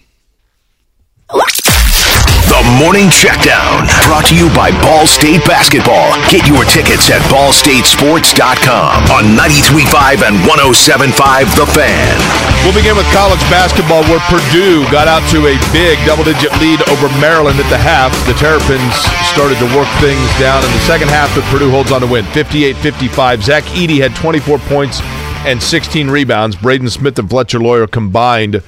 The 2.48 2.64
Morning 2.80 3.12
Checkdown, 3.12 3.84
brought 4.08 4.24
to 4.32 4.36
you 4.36 4.48
by 4.56 4.72
Ball 4.80 5.04
State 5.04 5.44
Basketball. 5.44 6.16
Get 6.32 6.48
your 6.48 6.64
tickets 6.64 7.12
at 7.12 7.20
ballstatesports.com 7.28 9.12
on 9.12 9.36
93.5 9.36 10.24
and 10.24 10.40
107.5 10.48 11.12
The 11.60 11.68
Fan. 11.76 12.16
We'll 12.64 12.72
begin 12.72 12.96
with 12.96 13.08
college 13.12 13.44
basketball 13.52 14.08
where 14.08 14.24
Purdue 14.32 14.88
got 14.88 15.12
out 15.12 15.28
to 15.36 15.52
a 15.52 15.60
big 15.76 16.00
double 16.08 16.24
digit 16.24 16.56
lead 16.64 16.80
over 16.88 17.12
Maryland 17.20 17.60
at 17.60 17.68
the 17.68 17.78
half. 17.78 18.16
The 18.24 18.34
Terrapins 18.40 18.96
started 19.28 19.60
to 19.60 19.68
work 19.76 19.92
things 20.00 20.24
down 20.40 20.64
in 20.64 20.72
the 20.72 20.84
second 20.88 21.12
half, 21.12 21.28
but 21.36 21.44
Purdue 21.52 21.70
holds 21.70 21.92
on 21.92 22.00
to 22.00 22.08
win 22.08 22.24
58 22.32 22.78
55. 22.78 23.44
Zach 23.44 23.64
Eady 23.76 24.00
had 24.00 24.16
24 24.16 24.60
points 24.72 25.04
and 25.46 25.62
16 25.62 26.10
rebounds. 26.10 26.56
Braden 26.56 26.90
Smith 26.90 27.18
and 27.20 27.30
Fletcher 27.30 27.60
Loyer 27.60 27.88
combined 27.88 28.64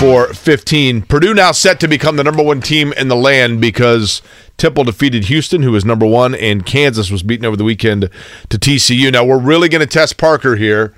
for 0.00 0.32
15. 0.32 1.02
Purdue 1.02 1.34
now 1.34 1.52
set 1.52 1.80
to 1.80 1.88
become 1.88 2.16
the 2.16 2.24
number 2.24 2.42
one 2.42 2.60
team 2.60 2.92
in 2.94 3.08
the 3.08 3.16
land 3.16 3.60
because 3.60 4.22
Temple 4.56 4.84
defeated 4.84 5.24
Houston, 5.24 5.62
who 5.62 5.72
was 5.72 5.84
number 5.84 6.06
one, 6.06 6.34
and 6.34 6.64
Kansas 6.64 7.10
was 7.10 7.22
beaten 7.22 7.46
over 7.46 7.56
the 7.56 7.64
weekend 7.64 8.10
to 8.48 8.58
TCU. 8.58 9.12
Now, 9.12 9.24
we're 9.24 9.38
really 9.38 9.68
going 9.68 9.80
to 9.80 9.86
test 9.86 10.16
Parker 10.16 10.56
here 10.56 10.94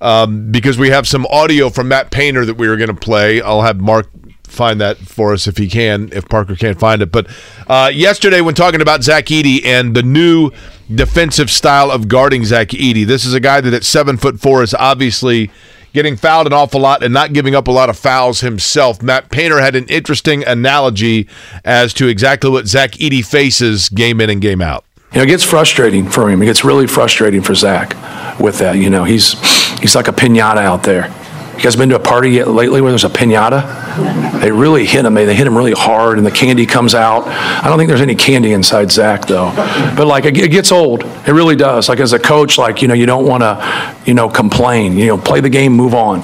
um, 0.00 0.50
because 0.50 0.78
we 0.78 0.90
have 0.90 1.06
some 1.06 1.26
audio 1.26 1.70
from 1.70 1.88
Matt 1.88 2.10
Painter 2.10 2.44
that 2.44 2.54
we 2.54 2.68
were 2.68 2.76
going 2.76 2.88
to 2.88 2.94
play. 2.94 3.40
I'll 3.40 3.62
have 3.62 3.80
Mark 3.80 4.08
find 4.44 4.80
that 4.80 4.98
for 4.98 5.32
us 5.32 5.46
if 5.46 5.56
he 5.56 5.68
can, 5.68 6.10
if 6.12 6.28
Parker 6.28 6.56
can't 6.56 6.78
find 6.78 7.02
it. 7.02 7.12
But 7.12 7.28
uh, 7.68 7.90
yesterday, 7.92 8.40
when 8.40 8.54
talking 8.54 8.80
about 8.80 9.02
Zach 9.02 9.26
Edey 9.26 9.64
and 9.64 9.94
the 9.94 10.02
new 10.02 10.50
defensive 10.94 11.50
style 11.50 11.90
of 11.90 12.08
guarding 12.08 12.44
Zach 12.44 12.68
Edey, 12.68 13.06
this 13.06 13.24
is 13.24 13.34
a 13.34 13.40
guy 13.40 13.60
that 13.60 13.72
at 13.72 13.84
seven 13.84 14.16
foot 14.16 14.40
four 14.40 14.62
is 14.62 14.74
obviously 14.74 15.50
getting 15.92 16.16
fouled 16.16 16.46
an 16.46 16.52
awful 16.52 16.80
lot 16.80 17.02
and 17.02 17.12
not 17.12 17.32
giving 17.32 17.54
up 17.54 17.68
a 17.68 17.70
lot 17.70 17.88
of 17.90 17.98
fouls 17.98 18.40
himself. 18.40 19.02
Matt 19.02 19.30
Painter 19.30 19.60
had 19.60 19.74
an 19.74 19.86
interesting 19.86 20.44
analogy 20.44 21.28
as 21.64 21.92
to 21.94 22.06
exactly 22.06 22.50
what 22.50 22.66
Zach 22.66 22.92
Edey 22.92 23.24
faces 23.24 23.88
game 23.88 24.20
in 24.20 24.30
and 24.30 24.40
game 24.40 24.62
out. 24.62 24.84
You 25.12 25.18
know, 25.18 25.22
it 25.24 25.26
gets 25.26 25.42
frustrating 25.42 26.08
for 26.08 26.30
him. 26.30 26.40
It 26.42 26.46
gets 26.46 26.64
really 26.64 26.86
frustrating 26.86 27.42
for 27.42 27.54
Zach 27.54 27.94
with 28.38 28.58
that. 28.58 28.76
You 28.76 28.90
know, 28.90 29.02
he's 29.02 29.32
he's 29.80 29.96
like 29.96 30.06
a 30.06 30.12
pinata 30.12 30.58
out 30.58 30.84
there. 30.84 31.12
You 31.60 31.64
guys 31.64 31.76
been 31.76 31.90
to 31.90 31.96
a 31.96 31.98
party 31.98 32.30
yet 32.30 32.48
lately 32.48 32.80
where 32.80 32.90
there's 32.90 33.04
a 33.04 33.10
pinata? 33.10 34.40
They 34.40 34.50
really 34.50 34.86
hit 34.86 35.04
him. 35.04 35.12
They, 35.12 35.24
eh? 35.24 35.26
they 35.26 35.34
hit 35.34 35.46
him 35.46 35.54
really 35.54 35.74
hard, 35.74 36.16
and 36.16 36.26
the 36.26 36.30
candy 36.30 36.64
comes 36.64 36.94
out. 36.94 37.26
I 37.26 37.68
don't 37.68 37.76
think 37.76 37.88
there's 37.88 38.00
any 38.00 38.14
candy 38.14 38.54
inside 38.54 38.90
Zach 38.90 39.26
though. 39.26 39.52
But 39.94 40.06
like 40.06 40.24
it, 40.24 40.38
it 40.38 40.48
gets 40.48 40.72
old. 40.72 41.02
It 41.04 41.32
really 41.32 41.56
does. 41.56 41.90
Like 41.90 42.00
as 42.00 42.14
a 42.14 42.18
coach, 42.18 42.56
like 42.56 42.80
you 42.80 42.88
know, 42.88 42.94
you 42.94 43.04
don't 43.04 43.26
want 43.26 43.42
to, 43.42 43.94
you 44.06 44.14
know, 44.14 44.30
complain. 44.30 44.96
You 44.96 45.08
know, 45.08 45.18
play 45.18 45.40
the 45.40 45.50
game, 45.50 45.74
move 45.74 45.92
on. 45.92 46.22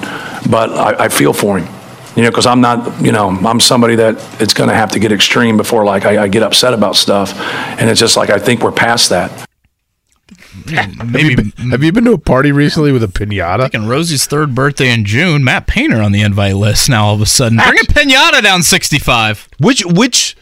But 0.49 0.71
I, 0.71 1.05
I 1.05 1.09
feel 1.09 1.33
for 1.33 1.59
him. 1.59 1.71
You 2.15 2.23
know, 2.23 2.31
because 2.31 2.47
I'm 2.47 2.61
not, 2.61 2.99
you 2.99 3.11
know, 3.11 3.29
I'm 3.29 3.59
somebody 3.59 3.93
that 3.97 4.15
it's 4.41 4.55
going 4.55 4.69
to 4.69 4.75
have 4.75 4.93
to 4.93 4.99
get 4.99 5.11
extreme 5.11 5.55
before 5.55 5.85
like 5.85 6.05
I, 6.05 6.23
I 6.23 6.27
get 6.29 6.41
upset 6.41 6.73
about 6.73 6.95
stuff, 6.95 7.39
and 7.79 7.91
it's 7.91 7.99
just 7.99 8.17
like 8.17 8.31
I 8.31 8.39
think 8.39 8.63
we're 8.63 8.71
past 8.71 9.11
that. 9.11 9.46
Have 10.75 11.15
you, 11.21 11.35
been, 11.35 11.51
have 11.71 11.83
you 11.83 11.91
been 11.91 12.03
to 12.05 12.13
a 12.13 12.17
party 12.17 12.51
recently 12.51 12.91
with 12.91 13.03
a 13.03 13.07
pinata? 13.07 13.73
And 13.73 13.89
Rosie's 13.89 14.25
third 14.25 14.53
birthday 14.53 14.91
in 14.91 15.05
June. 15.05 15.43
Matt 15.43 15.65
Painter 15.67 16.01
on 16.01 16.11
the 16.11 16.21
invite 16.21 16.55
list 16.55 16.89
now. 16.89 17.05
All 17.07 17.15
of 17.15 17.21
a 17.21 17.25
sudden, 17.25 17.57
bring 17.57 17.79
a 17.79 17.83
pinata 17.83 18.41
down 18.43 18.63
65. 18.63 19.47
Which 19.59 19.85
which 19.85 20.35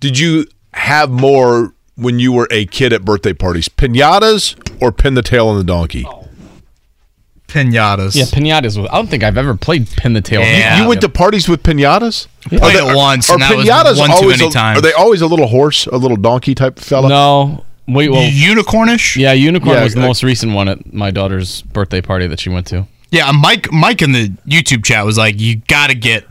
did 0.00 0.18
you 0.18 0.46
have 0.72 1.10
more 1.10 1.74
when 1.96 2.18
you 2.18 2.32
were 2.32 2.48
a 2.50 2.64
kid 2.66 2.92
at 2.92 3.04
birthday 3.04 3.32
parties? 3.34 3.68
Pinatas 3.68 4.56
or 4.80 4.92
pin 4.92 5.14
the 5.14 5.22
tail 5.22 5.48
on 5.48 5.58
the 5.58 5.64
donkey? 5.64 6.04
Oh. 6.08 6.28
Pinatas. 7.48 8.14
Yeah, 8.14 8.24
pinatas. 8.26 8.78
I 8.88 8.94
don't 8.96 9.08
think 9.08 9.24
I've 9.24 9.36
ever 9.36 9.56
played 9.56 9.88
pin 9.88 10.12
the 10.12 10.20
tail. 10.20 10.40
Yeah. 10.40 10.80
You 10.82 10.88
went 10.88 11.00
to 11.00 11.08
parties 11.08 11.48
with 11.48 11.62
pinatas? 11.64 12.28
Played 12.42 12.60
they- 12.60 12.88
it 12.92 12.96
once, 12.96 13.28
Are 13.28 13.34
and 13.34 13.42
that 13.42 13.56
was 13.56 13.66
pinatas 13.66 13.98
one 13.98 14.20
too 14.20 14.28
many 14.28 14.46
a- 14.46 14.50
times. 14.50 14.78
Are 14.78 14.82
they 14.82 14.92
always 14.92 15.20
a 15.20 15.26
little 15.26 15.48
horse, 15.48 15.86
a 15.86 15.96
little 15.96 16.16
donkey 16.16 16.54
type 16.54 16.78
fella? 16.78 17.08
No. 17.08 17.64
Wait, 17.88 18.08
well, 18.08 18.28
Unicornish? 18.30 19.16
yeah, 19.16 19.32
unicorn 19.32 19.76
Yeah, 19.76 19.84
was 19.84 19.94
the 19.94 20.02
uh, 20.02 20.06
most 20.06 20.22
recent 20.22 20.52
one 20.52 20.68
at 20.68 20.92
my 20.92 21.10
daughter's 21.10 21.62
birthday 21.62 22.00
party 22.00 22.26
that 22.26 22.38
she 22.40 22.48
went 22.50 22.66
to. 22.68 22.86
Yeah, 23.10 23.32
Mike. 23.32 23.72
Mike 23.72 24.02
in 24.02 24.12
the 24.12 24.28
YouTube 24.46 24.84
chat 24.84 25.04
was 25.04 25.18
like, 25.18 25.40
"You 25.40 25.56
got 25.66 25.88
to 25.90 25.96
get 25.96 26.24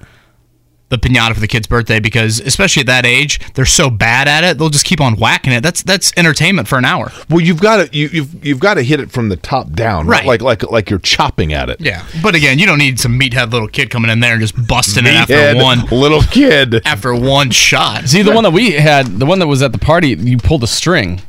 the 0.88 0.98
pinata 0.98 1.34
for 1.34 1.40
the 1.42 1.48
kid's 1.48 1.68
birthday 1.68 2.00
because, 2.00 2.40
especially 2.40 2.80
at 2.80 2.88
that 2.88 3.06
age, 3.06 3.40
they're 3.54 3.66
so 3.66 3.90
bad 3.90 4.28
at 4.28 4.44
it. 4.46 4.58
They'll 4.58 4.70
just 4.70 4.86
keep 4.86 5.02
on 5.02 5.16
whacking 5.18 5.52
it. 5.54 5.62
That's 5.62 5.84
that's 5.84 6.14
entertainment 6.16 6.68
for 6.70 6.78
an 6.78 6.86
hour. 6.86 7.12
Well, 7.30 7.42
you've 7.42 7.60
got 7.62 7.92
to 7.92 7.98
you, 7.98 8.08
you've 8.08 8.46
you've 8.46 8.60
got 8.62 8.76
to 8.76 8.82
hit 8.82 9.02
it 9.02 9.12
from 9.12 9.28
the 9.28 9.36
top 9.36 9.72
down, 9.74 10.08
Right. 10.08 10.26
Like 10.26 10.42
like 10.42 10.64
like 10.72 10.90
you're 10.90 11.00
chopping 11.00 11.52
at 11.52 11.70
it. 11.70 11.82
Yeah, 11.82 12.06
but 12.24 12.34
again, 12.34 12.60
you 12.60 12.66
don't 12.66 12.80
need 12.80 12.98
some 13.00 13.20
meathead 13.20 13.52
little 13.52 13.68
kid 13.68 13.90
coming 13.90 14.10
in 14.10 14.22
there 14.22 14.32
and 14.34 14.42
just 14.42 14.56
busting 14.68 15.06
it 15.06 15.10
after 15.16 15.56
one 15.62 15.86
little 15.92 16.22
kid. 16.22 16.82
after 16.88 17.14
one 17.14 17.52
shot. 17.52 18.08
See, 18.08 18.22
the 18.22 18.32
one 18.32 18.46
that 18.46 18.54
we 18.54 18.72
had, 18.72 19.20
the 19.20 19.26
one 19.26 19.40
that 19.40 19.48
was 19.48 19.62
at 19.62 19.74
the 19.74 19.80
party, 19.80 20.10
you 20.18 20.38
pulled 20.38 20.64
a 20.64 20.68
string 20.68 21.20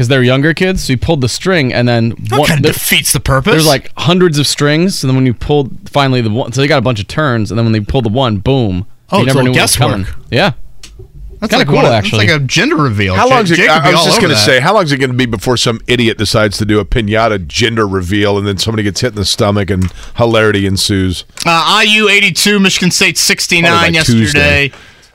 because 0.00 0.08
they're 0.08 0.22
younger 0.22 0.54
kids. 0.54 0.82
So 0.84 0.94
you 0.94 0.96
pulled 0.96 1.20
the 1.20 1.28
string, 1.28 1.74
and 1.74 1.86
then 1.86 2.14
That 2.30 2.38
one- 2.38 2.48
kind 2.48 2.64
of 2.64 2.72
defeats 2.72 3.12
the 3.12 3.20
purpose. 3.20 3.52
there's 3.52 3.66
like 3.66 3.92
hundreds 3.98 4.38
of 4.38 4.46
strings. 4.46 5.04
And 5.04 5.10
then 5.10 5.14
when 5.14 5.26
you 5.26 5.34
pulled 5.34 5.90
finally 5.90 6.22
the 6.22 6.30
one, 6.30 6.52
so 6.54 6.62
they 6.62 6.66
got 6.66 6.78
a 6.78 6.82
bunch 6.82 7.00
of 7.00 7.06
turns, 7.06 7.50
and 7.50 7.58
then 7.58 7.66
when 7.66 7.72
they 7.72 7.80
pulled 7.80 8.06
the 8.06 8.08
one, 8.08 8.38
boom. 8.38 8.86
Oh, 9.12 9.18
you 9.18 9.24
it's 9.24 9.26
never 9.26 9.40
a 9.40 9.42
knew 9.42 9.50
little 9.50 9.60
what 9.60 9.62
was 9.70 9.76
coming. 9.76 10.02
guesswork. 10.04 10.24
Yeah. 10.30 10.52
that's 11.40 11.50
kinda 11.50 11.58
like 11.58 11.66
cool, 11.66 11.76
one 11.76 11.86
actually. 11.92 12.24
It's 12.24 12.32
like 12.32 12.40
a 12.42 12.44
gender 12.46 12.76
reveal. 12.76 13.14
How 13.14 13.26
Ja- 13.28 13.34
long 13.34 13.44
is 13.44 13.50
it? 13.50 13.56
Jake 13.56 13.68
I, 13.68 13.80
be 13.80 13.88
I 13.88 13.92
was 13.92 14.04
just 14.06 14.20
going 14.20 14.30
to 14.30 14.36
that. 14.36 14.44
say, 14.46 14.60
how 14.60 14.72
long 14.72 14.84
is 14.84 14.92
it 14.92 14.96
going 14.98 15.10
to 15.10 15.16
be 15.16 15.26
before 15.26 15.56
some 15.58 15.80
idiot 15.86 16.16
decides 16.16 16.56
to 16.58 16.64
do 16.64 16.78
a 16.80 16.84
pinata 16.86 17.46
gender 17.46 17.86
reveal 17.86 18.38
and 18.38 18.46
then 18.46 18.56
somebody 18.56 18.82
gets 18.84 19.00
hit 19.02 19.08
in 19.08 19.14
the 19.16 19.24
stomach 19.26 19.68
and 19.68 19.92
hilarity 20.16 20.66
ensues? 20.66 21.24
Uh, 21.44 21.82
IU 21.86 22.08
82, 22.08 22.58
Michigan 22.58 22.90
State 22.90 23.18
69 23.18 23.92
yesterday 23.94 24.18
Tuesday. 24.18 24.72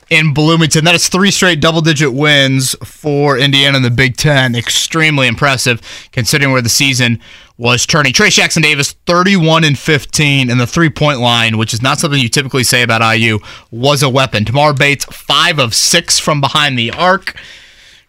In 0.08 0.32
Bloomington. 0.32 0.84
That 0.84 0.94
is 0.94 1.08
three 1.08 1.32
straight 1.32 1.60
double 1.60 1.80
digit 1.80 2.12
wins 2.12 2.76
for 2.84 3.36
Indiana 3.36 3.78
in 3.78 3.82
the 3.82 3.90
Big 3.90 4.16
Ten. 4.16 4.54
Extremely 4.54 5.26
impressive 5.26 5.80
considering 6.12 6.52
where 6.52 6.62
the 6.62 6.68
season 6.68 7.18
was 7.58 7.86
turning. 7.86 8.12
Trayce 8.12 8.34
Jackson 8.34 8.62
Davis, 8.62 8.92
31 9.06 9.64
and 9.64 9.76
15, 9.76 10.48
and 10.48 10.60
the 10.60 10.66
three 10.66 10.90
point 10.90 11.18
line, 11.18 11.58
which 11.58 11.74
is 11.74 11.82
not 11.82 11.98
something 11.98 12.20
you 12.20 12.28
typically 12.28 12.62
say 12.62 12.82
about 12.82 13.02
IU, 13.16 13.40
was 13.72 14.00
a 14.00 14.08
weapon. 14.08 14.44
Tamar 14.44 14.74
Bates, 14.74 15.04
5 15.06 15.58
of 15.58 15.74
6 15.74 16.18
from 16.20 16.40
behind 16.40 16.78
the 16.78 16.92
arc. 16.92 17.34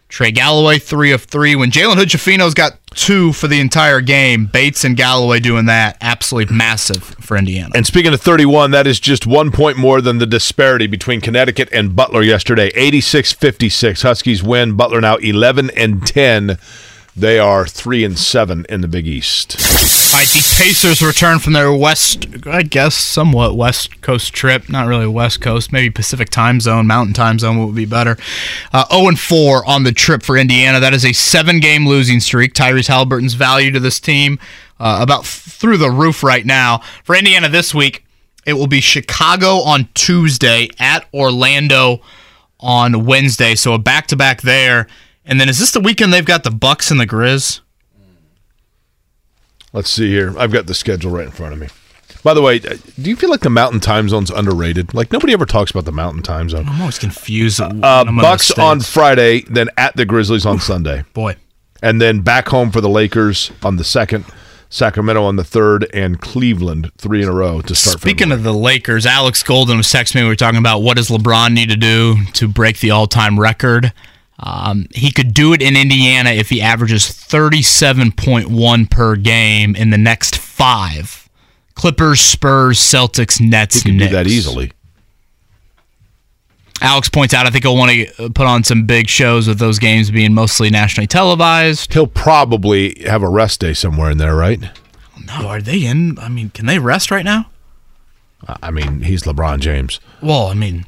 Trey 0.08 0.30
Galloway, 0.30 0.78
three 0.78 1.12
of 1.12 1.24
three. 1.24 1.54
When 1.54 1.70
Jalen 1.70 1.96
Hood 1.96 2.08
Schifino's 2.08 2.54
got 2.54 2.78
two 2.90 3.32
for 3.34 3.46
the 3.46 3.60
entire 3.60 4.00
game, 4.00 4.46
Bates 4.46 4.84
and 4.84 4.96
Galloway 4.96 5.38
doing 5.38 5.66
that, 5.66 5.98
absolutely 6.00 6.54
massive 6.56 7.02
for 7.02 7.36
Indiana. 7.36 7.72
And 7.74 7.86
speaking 7.86 8.14
of 8.14 8.20
31, 8.20 8.70
that 8.70 8.86
is 8.86 8.98
just 8.98 9.26
one 9.26 9.50
point 9.50 9.76
more 9.76 10.00
than 10.00 10.16
the 10.16 10.26
disparity 10.26 10.86
between 10.86 11.20
Connecticut 11.20 11.68
and 11.72 11.94
Butler 11.94 12.22
yesterday. 12.22 12.70
86 12.74 13.32
56. 13.34 14.02
Huskies 14.02 14.42
win. 14.42 14.76
Butler 14.76 15.02
now 15.02 15.16
11 15.16 15.70
and 15.76 16.06
10. 16.06 16.58
They 17.18 17.40
are 17.40 17.66
3 17.66 18.04
and 18.04 18.16
7 18.16 18.64
in 18.68 18.80
the 18.80 18.86
Big 18.86 19.08
East. 19.08 19.56
All 19.58 20.20
right, 20.20 20.28
the 20.28 20.54
Pacers 20.56 21.02
return 21.02 21.40
from 21.40 21.52
their 21.52 21.72
west, 21.72 22.28
I 22.46 22.62
guess, 22.62 22.94
somewhat 22.94 23.56
west 23.56 24.00
coast 24.02 24.32
trip. 24.32 24.68
Not 24.68 24.86
really 24.86 25.08
west 25.08 25.40
coast, 25.40 25.72
maybe 25.72 25.90
Pacific 25.90 26.30
time 26.30 26.60
zone, 26.60 26.86
mountain 26.86 27.14
time 27.14 27.40
zone 27.40 27.66
would 27.66 27.74
be 27.74 27.86
better. 27.86 28.16
Uh, 28.72 28.84
0 28.92 29.08
and 29.08 29.18
4 29.18 29.66
on 29.66 29.82
the 29.82 29.90
trip 29.90 30.22
for 30.22 30.36
Indiana. 30.36 30.78
That 30.78 30.94
is 30.94 31.04
a 31.04 31.12
seven 31.12 31.58
game 31.58 31.88
losing 31.88 32.20
streak. 32.20 32.54
Tyrese 32.54 32.86
Haliburton's 32.86 33.34
value 33.34 33.72
to 33.72 33.80
this 33.80 33.98
team 33.98 34.38
uh, 34.78 35.00
about 35.02 35.26
through 35.26 35.78
the 35.78 35.90
roof 35.90 36.22
right 36.22 36.46
now. 36.46 36.82
For 37.02 37.16
Indiana 37.16 37.48
this 37.48 37.74
week, 37.74 38.04
it 38.46 38.52
will 38.52 38.68
be 38.68 38.80
Chicago 38.80 39.56
on 39.62 39.88
Tuesday 39.94 40.68
at 40.78 41.04
Orlando 41.12 42.00
on 42.60 43.06
Wednesday. 43.06 43.56
So 43.56 43.74
a 43.74 43.78
back 43.78 44.06
to 44.06 44.16
back 44.16 44.42
there. 44.42 44.86
And 45.28 45.38
then 45.40 45.48
is 45.48 45.58
this 45.58 45.70
the 45.72 45.80
weekend 45.80 46.12
they've 46.12 46.24
got 46.24 46.42
the 46.42 46.50
Bucks 46.50 46.90
and 46.90 46.98
the 46.98 47.06
Grizz? 47.06 47.60
Let's 49.72 49.90
see 49.90 50.10
here. 50.10 50.34
I've 50.38 50.50
got 50.52 50.66
the 50.66 50.74
schedule 50.74 51.10
right 51.10 51.26
in 51.26 51.30
front 51.30 51.52
of 51.52 51.58
me. 51.60 51.68
By 52.24 52.34
the 52.34 52.42
way, 52.42 52.56
uh, 52.56 52.76
do 53.00 53.10
you 53.10 53.16
feel 53.16 53.30
like 53.30 53.40
the 53.40 53.50
Mountain 53.50 53.80
Time 53.80 54.08
Zone's 54.08 54.30
underrated? 54.30 54.94
Like 54.94 55.12
nobody 55.12 55.32
ever 55.34 55.46
talks 55.46 55.70
about 55.70 55.84
the 55.84 55.92
Mountain 55.92 56.22
Time 56.22 56.48
Zone. 56.48 56.66
I'm 56.66 56.80
always 56.80 56.98
confused. 56.98 57.60
Uh, 57.60 58.04
Bucks 58.04 58.50
on 58.58 58.80
Friday, 58.80 59.42
then 59.42 59.68
at 59.76 59.94
the 59.96 60.04
Grizzlies 60.04 60.46
on 60.46 60.58
Sunday. 60.58 61.04
Boy. 61.12 61.36
and 61.82 62.00
then 62.00 62.22
back 62.22 62.48
home 62.48 62.70
for 62.72 62.80
the 62.80 62.88
Lakers 62.88 63.52
on 63.62 63.76
the 63.76 63.84
second, 63.84 64.24
Sacramento 64.70 65.22
on 65.22 65.36
the 65.36 65.44
third, 65.44 65.88
and 65.94 66.20
Cleveland 66.20 66.90
three 66.98 67.22
in 67.22 67.28
a 67.28 67.32
row 67.32 67.60
to 67.60 67.74
start. 67.74 68.00
Speaking 68.00 68.32
of 68.32 68.42
the 68.42 68.54
Lakers, 68.54 69.06
Alex 69.06 69.42
Golden 69.42 69.76
was 69.76 69.86
texting 69.86 70.16
me. 70.16 70.22
We 70.22 70.28
were 70.28 70.36
talking 70.36 70.58
about 70.58 70.80
what 70.80 70.96
does 70.96 71.08
LeBron 71.10 71.52
need 71.52 71.68
to 71.68 71.76
do 71.76 72.16
to 72.34 72.48
break 72.48 72.80
the 72.80 72.90
all-time 72.90 73.38
record. 73.38 73.92
Um, 74.40 74.86
he 74.94 75.10
could 75.10 75.34
do 75.34 75.52
it 75.52 75.60
in 75.60 75.76
Indiana 75.76 76.30
if 76.30 76.48
he 76.48 76.62
averages 76.62 77.02
37.1 77.06 78.90
per 78.90 79.16
game 79.16 79.74
in 79.74 79.90
the 79.90 79.98
next 79.98 80.36
five. 80.36 81.28
Clippers, 81.74 82.20
Spurs, 82.20 82.78
Celtics, 82.78 83.40
Nets, 83.40 83.82
He 83.82 83.90
can 83.90 83.98
do 83.98 84.08
that 84.08 84.26
easily. 84.26 84.72
Alex 86.80 87.08
points 87.08 87.34
out, 87.34 87.46
I 87.46 87.50
think 87.50 87.64
he'll 87.64 87.76
want 87.76 87.90
to 87.90 88.30
put 88.30 88.46
on 88.46 88.62
some 88.62 88.86
big 88.86 89.08
shows 89.08 89.48
with 89.48 89.58
those 89.58 89.80
games 89.80 90.10
being 90.12 90.32
mostly 90.32 90.70
nationally 90.70 91.08
televised. 91.08 91.92
He'll 91.92 92.06
probably 92.06 93.00
have 93.04 93.22
a 93.22 93.28
rest 93.28 93.60
day 93.60 93.74
somewhere 93.74 94.10
in 94.10 94.18
there, 94.18 94.36
right? 94.36 94.60
No, 95.26 95.48
are 95.48 95.60
they 95.60 95.84
in? 95.84 96.16
I 96.20 96.28
mean, 96.28 96.50
can 96.50 96.66
they 96.66 96.78
rest 96.78 97.10
right 97.10 97.24
now? 97.24 97.50
I 98.62 98.70
mean, 98.70 99.00
he's 99.02 99.24
LeBron 99.24 99.58
James. 99.58 99.98
Well, 100.22 100.46
I 100.46 100.54
mean, 100.54 100.86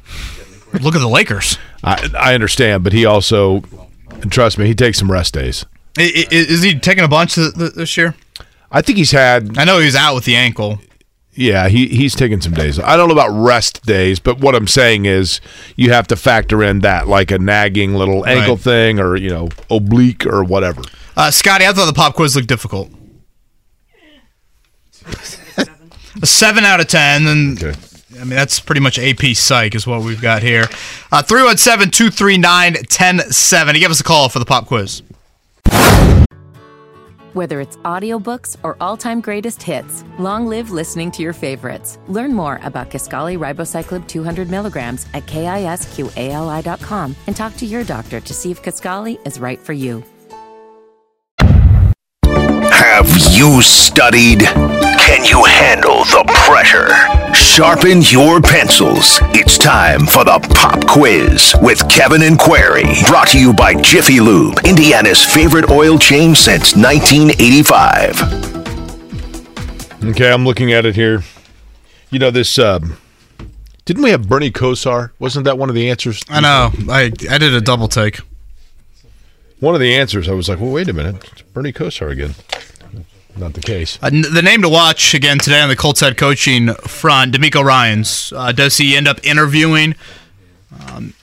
look 0.71 0.95
at 0.95 0.99
the 1.01 1.09
Lakers. 1.09 1.57
I, 1.83 2.09
I 2.17 2.33
understand, 2.35 2.83
but 2.83 2.93
he 2.93 3.05
also, 3.05 3.63
trust 4.29 4.57
me, 4.57 4.67
he 4.67 4.75
takes 4.75 4.99
some 4.99 5.11
rest 5.11 5.33
days. 5.33 5.65
I- 5.97 6.03
I- 6.03 6.27
Is 6.31 6.61
he 6.61 6.77
taking 6.79 7.03
a 7.03 7.07
bunch 7.07 7.35
th- 7.35 7.53
th- 7.55 7.73
this 7.73 7.97
year? 7.97 8.15
I 8.71 8.81
think 8.81 8.97
he's 8.97 9.11
had. 9.11 9.57
I 9.57 9.63
know 9.65 9.79
he 9.79 9.85
was 9.85 9.95
out 9.95 10.15
with 10.15 10.25
the 10.25 10.35
ankle. 10.35 10.79
Yeah, 11.33 11.69
he 11.69 11.87
he's 11.87 12.13
taking 12.15 12.39
some 12.41 12.53
days. 12.53 12.77
I 12.79 12.95
don't 12.97 13.07
know 13.07 13.13
about 13.13 13.29
rest 13.31 13.85
days, 13.85 14.19
but 14.19 14.39
what 14.39 14.53
I'm 14.53 14.67
saying 14.67 15.05
is 15.05 15.39
you 15.77 15.91
have 15.91 16.05
to 16.07 16.15
factor 16.17 16.61
in 16.63 16.79
that 16.79 17.07
like 17.07 17.31
a 17.31 17.39
nagging 17.39 17.95
little 17.95 18.25
ankle 18.27 18.55
Right. 18.55 18.63
thing 18.63 18.99
or 18.99 19.15
you 19.15 19.29
know 19.29 19.49
oblique 19.69 20.25
or 20.25 20.43
whatever. 20.43 20.81
Uh, 21.17 21.31
Scotty, 21.31 21.65
I 21.65 21.71
thought 21.73 21.85
the 21.85 21.93
pop 21.93 22.15
quiz 22.15 22.35
looked 22.35 22.47
difficult. 22.49 22.89
a 26.21 26.25
seven 26.25 26.63
out 26.65 26.79
of 26.79 26.87
ten, 26.87 27.25
and 27.27 27.57
I 28.21 28.23
mean 28.23 28.35
that's 28.35 28.59
pretty 28.59 28.81
much 28.81 28.99
AP 28.99 29.35
Psych 29.35 29.73
is 29.73 29.87
what 29.87 30.03
we've 30.03 30.21
got 30.21 30.43
here. 30.43 30.65
Uh, 31.11 31.23
317-239-1070. 31.23 33.79
Give 33.79 33.89
us 33.89 33.99
a 33.99 34.03
call 34.03 34.29
for 34.29 34.37
the 34.37 34.45
pop 34.45 34.67
quiz. 34.67 35.01
Whether 37.33 37.61
it's 37.61 37.77
audiobooks 37.77 38.57
or 38.61 38.75
all-time 38.81 39.21
greatest 39.21 39.63
hits, 39.63 40.03
long 40.19 40.45
live 40.47 40.69
listening 40.69 41.09
to 41.11 41.23
your 41.23 41.31
favorites. 41.33 41.97
Learn 42.07 42.33
more 42.33 42.59
about 42.61 42.91
Kisqali 42.91 43.39
Ribociclib 43.39 44.07
200 44.07 44.51
milligrams 44.51 45.07
at 45.13 45.25
kisqali.com 45.25 47.15
and 47.27 47.35
talk 47.35 47.55
to 47.55 47.65
your 47.65 47.83
doctor 47.85 48.19
to 48.19 48.33
see 48.33 48.51
if 48.51 48.61
Kisqali 48.61 49.17
is 49.25 49.39
right 49.39 49.59
for 49.59 49.73
you. 49.73 50.03
Have 52.91 53.07
you 53.31 53.61
studied? 53.61 54.41
Can 54.41 55.23
you 55.23 55.41
handle 55.45 56.03
the 56.03 56.25
pressure? 56.43 56.89
Sharpen 57.33 58.01
your 58.01 58.41
pencils. 58.41 59.19
It's 59.33 59.57
time 59.57 60.05
for 60.05 60.25
the 60.25 60.39
pop 60.53 60.85
quiz 60.87 61.55
with 61.61 61.87
Kevin 61.89 62.21
and 62.21 62.37
Query. 62.37 62.83
Brought 63.07 63.29
to 63.29 63.39
you 63.39 63.53
by 63.53 63.75
Jiffy 63.81 64.19
Lube, 64.19 64.59
Indiana's 64.65 65.23
favorite 65.23 65.69
oil 65.69 65.97
change 65.97 66.37
since 66.37 66.75
1985. 66.75 68.21
Okay, 70.09 70.29
I'm 70.29 70.43
looking 70.43 70.73
at 70.73 70.85
it 70.85 70.93
here. 70.95 71.23
You 72.09 72.19
know 72.19 72.29
this. 72.29 72.59
Um, 72.59 72.97
didn't 73.85 74.03
we 74.03 74.09
have 74.09 74.27
Bernie 74.27 74.51
Kosar? 74.51 75.11
Wasn't 75.17 75.45
that 75.45 75.57
one 75.57 75.69
of 75.69 75.75
the 75.75 75.89
answers? 75.89 76.21
I 76.27 76.41
know. 76.41 76.71
I 76.89 77.03
I 77.29 77.37
did 77.37 77.53
a 77.53 77.61
double 77.61 77.87
take. 77.87 78.19
One 79.61 79.75
of 79.75 79.79
the 79.79 79.95
answers. 79.95 80.27
I 80.27 80.33
was 80.33 80.49
like, 80.49 80.59
well, 80.59 80.71
wait 80.71 80.89
a 80.89 80.93
minute, 80.93 81.23
it's 81.31 81.41
Bernie 81.43 81.71
Kosar 81.71 82.11
again. 82.11 82.35
Not 83.37 83.53
the 83.53 83.61
case. 83.61 83.97
Uh, 84.01 84.09
the 84.09 84.41
name 84.43 84.61
to 84.61 84.69
watch 84.69 85.13
again 85.13 85.39
today 85.39 85.61
on 85.61 85.69
the 85.69 85.75
Colts 85.75 86.01
head 86.01 86.17
coaching 86.17 86.73
front, 86.73 87.33
DeMeco 87.33 87.63
Ryans. 87.63 88.33
Uh, 88.35 88.51
does 88.51 88.77
he 88.77 88.95
end 88.95 89.07
up 89.07 89.19
interviewing? 89.25 89.95
Um, 90.87 91.13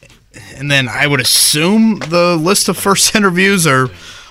and 0.57 0.71
then 0.71 0.89
I 0.89 1.07
would 1.07 1.21
assume 1.21 1.99
the 1.99 2.37
list 2.37 2.69
of 2.69 2.77
first 2.77 3.15
interviews 3.15 3.67
are 3.67 3.89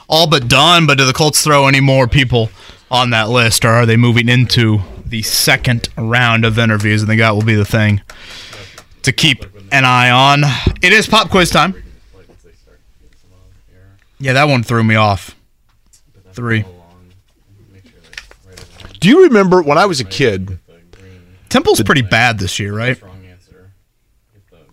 all 0.08 0.28
but 0.28 0.48
done. 0.48 0.88
But 0.88 0.98
do 0.98 1.06
the 1.06 1.14
Colts 1.14 1.44
throw 1.44 1.68
any 1.68 1.80
more 1.80 2.08
people 2.08 2.50
on 2.90 3.12
that 3.12 3.30
list, 3.30 3.64
or 3.66 3.70
are 3.70 3.86
they 3.86 3.98
moving 3.98 4.30
into 4.30 4.80
the 5.06 5.22
second 5.22 5.90
round 5.98 6.46
of 6.46 6.58
interviews? 6.58 7.02
And 7.02 7.10
think 7.10 7.20
that 7.20 7.32
will 7.32 7.44
be 7.44 7.56
the 7.56 7.66
thing 7.66 8.02
to 9.04 9.12
keep 9.12 9.46
an 9.72 9.86
eye 9.86 10.10
on. 10.10 10.44
It 10.82 10.94
is 10.94 11.08
pop 11.08 11.30
quiz 11.30 11.50
time. 11.50 11.84
Yeah, 14.20 14.34
that 14.34 14.46
one 14.46 14.64
threw 14.64 14.84
me 14.84 14.96
off. 14.96 15.36
Three. 16.34 16.66
Do 19.00 19.10
you 19.10 19.24
remember 19.24 19.62
when 19.62 19.78
I 19.78 19.86
was 19.86 20.00
a 20.00 20.06
kid? 20.06 20.60
Temple's 21.50 21.82
pretty 21.84 22.02
bad 22.02 22.40
this 22.40 22.60
year, 22.60 22.76
right? 22.76 23.00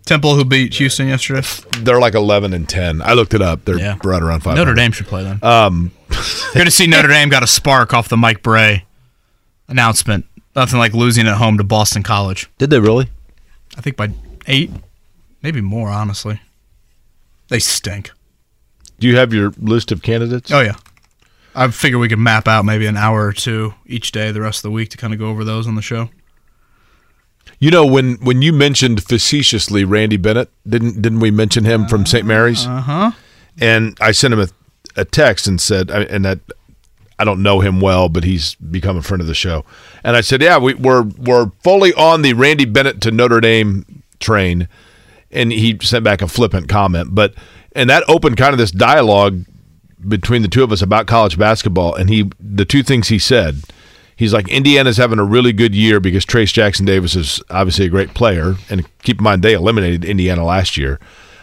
Temple, 0.04 0.34
who 0.36 0.44
beat 0.44 0.74
Houston 0.74 1.08
yesterday. 1.08 1.46
They're 1.78 1.98
like 1.98 2.14
11 2.14 2.52
and 2.52 2.68
10. 2.68 3.00
I 3.00 3.14
looked 3.14 3.32
it 3.32 3.40
up. 3.40 3.64
They're 3.64 3.78
Yeah. 3.78 3.96
right 4.04 4.22
around 4.22 4.40
5. 4.40 4.54
Notre 4.54 4.74
Dame 4.74 4.92
should 4.92 5.06
play 5.06 5.22
them. 5.24 5.38
Um, 5.42 5.92
Good 6.52 6.66
to 6.66 6.70
see 6.70 6.86
Notre 6.86 7.08
Dame 7.08 7.30
got 7.30 7.42
a 7.42 7.46
spark 7.46 7.94
off 7.94 8.08
the 8.10 8.16
Mike 8.16 8.42
Brey 8.42 8.84
announcement. 9.66 10.26
Nothing 10.54 10.78
like 10.78 10.92
losing 10.92 11.26
at 11.26 11.38
home 11.38 11.56
to 11.56 11.64
Boston 11.64 12.02
College. 12.02 12.50
Did 12.58 12.68
they 12.70 12.80
really? 12.80 13.08
I 13.78 13.80
think 13.80 13.96
by 13.96 14.10
eight, 14.46 14.70
maybe 15.42 15.60
more. 15.62 15.88
Honestly, 15.88 16.40
they 17.48 17.58
stink. 17.58 18.10
Do 19.00 19.08
you 19.08 19.16
have 19.16 19.32
your 19.32 19.52
list 19.58 19.90
of 19.90 20.02
candidates? 20.02 20.52
Oh 20.52 20.60
yeah, 20.60 20.76
I 21.54 21.68
figure 21.70 21.98
we 21.98 22.08
could 22.08 22.18
map 22.18 22.48
out 22.48 22.64
maybe 22.64 22.86
an 22.86 22.96
hour 22.96 23.26
or 23.26 23.32
two 23.32 23.74
each 23.86 24.10
day 24.12 24.32
the 24.32 24.40
rest 24.40 24.58
of 24.58 24.62
the 24.62 24.70
week 24.72 24.88
to 24.90 24.96
kind 24.96 25.12
of 25.12 25.18
go 25.18 25.26
over 25.26 25.44
those 25.44 25.66
on 25.66 25.74
the 25.74 25.82
show. 25.82 26.10
You 27.60 27.70
know 27.70 27.86
when 27.86 28.16
when 28.16 28.42
you 28.42 28.52
mentioned 28.52 29.02
facetiously 29.04 29.84
Randy 29.84 30.16
Bennett, 30.16 30.50
didn't 30.68 31.00
didn't 31.00 31.20
we 31.20 31.30
mention 31.30 31.64
him 31.64 31.86
from 31.86 32.04
St. 32.06 32.26
Mary's? 32.26 32.66
Uh 32.66 32.80
huh. 32.80 33.10
And 33.60 33.96
I 34.00 34.10
sent 34.12 34.34
him 34.34 34.40
a, 34.40 34.48
a 34.96 35.04
text 35.04 35.46
and 35.46 35.60
said, 35.60 35.90
I- 35.90 36.02
and 36.04 36.24
that 36.24 36.40
I 37.18 37.24
don't 37.24 37.42
know 37.42 37.60
him 37.60 37.80
well, 37.80 38.08
but 38.08 38.24
he's 38.24 38.56
become 38.56 38.96
a 38.96 39.02
friend 39.02 39.20
of 39.20 39.28
the 39.28 39.34
show. 39.34 39.64
And 40.02 40.16
I 40.16 40.20
said, 40.20 40.42
yeah, 40.42 40.58
we, 40.58 40.74
we're 40.74 41.02
we're 41.04 41.50
fully 41.62 41.94
on 41.94 42.22
the 42.22 42.32
Randy 42.32 42.64
Bennett 42.64 43.00
to 43.02 43.10
Notre 43.12 43.40
Dame 43.40 44.02
train. 44.18 44.66
And 45.30 45.52
he 45.52 45.78
sent 45.82 46.04
back 46.04 46.22
a 46.22 46.28
flippant 46.28 46.68
comment, 46.68 47.14
but 47.14 47.34
and 47.76 47.88
that 47.90 48.04
opened 48.08 48.36
kind 48.36 48.52
of 48.52 48.58
this 48.58 48.70
dialogue 48.72 49.44
between 50.08 50.42
the 50.42 50.48
two 50.48 50.64
of 50.64 50.72
us 50.72 50.82
about 50.82 51.06
college 51.06 51.38
basketball. 51.38 51.94
And 51.94 52.08
he, 52.08 52.30
the 52.40 52.64
two 52.64 52.82
things 52.82 53.08
he 53.08 53.18
said, 53.18 53.62
he's 54.16 54.32
like, 54.32 54.48
Indiana's 54.48 54.96
having 54.96 55.18
a 55.18 55.24
really 55.24 55.52
good 55.52 55.74
year 55.74 56.00
because 56.00 56.24
Trayce 56.24 56.52
Jackson 56.52 56.86
Davis 56.86 57.14
is 57.16 57.42
obviously 57.50 57.86
a 57.86 57.90
great 57.90 58.14
player. 58.14 58.56
And 58.68 58.86
keep 59.02 59.18
in 59.18 59.24
mind, 59.24 59.42
they 59.42 59.54
eliminated 59.54 60.04
Indiana 60.04 60.44
last 60.44 60.76
year. 60.76 60.98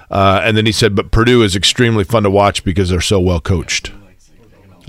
Uh, 0.09 0.41
and 0.43 0.57
then 0.57 0.65
he 0.65 0.71
said, 0.71 0.95
but 0.95 1.11
Purdue 1.11 1.41
is 1.41 1.55
extremely 1.55 2.03
fun 2.03 2.23
to 2.23 2.29
watch 2.29 2.63
because 2.63 2.89
they're 2.89 3.01
so 3.01 3.19
well 3.19 3.39
coached. 3.39 3.91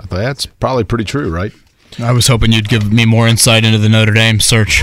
I 0.01 0.07
thought 0.07 0.17
that's 0.17 0.47
probably 0.47 0.85
pretty 0.85 1.05
true, 1.05 1.31
right? 1.31 1.53
I 1.99 2.13
was 2.13 2.27
hoping 2.27 2.53
you'd 2.53 2.69
give 2.69 2.93
me 2.93 3.05
more 3.05 3.29
insight 3.29 3.65
into 3.65 3.79
the 3.79 3.89
Notre 3.89 4.15
Dame 4.15 4.41
search. 4.41 4.83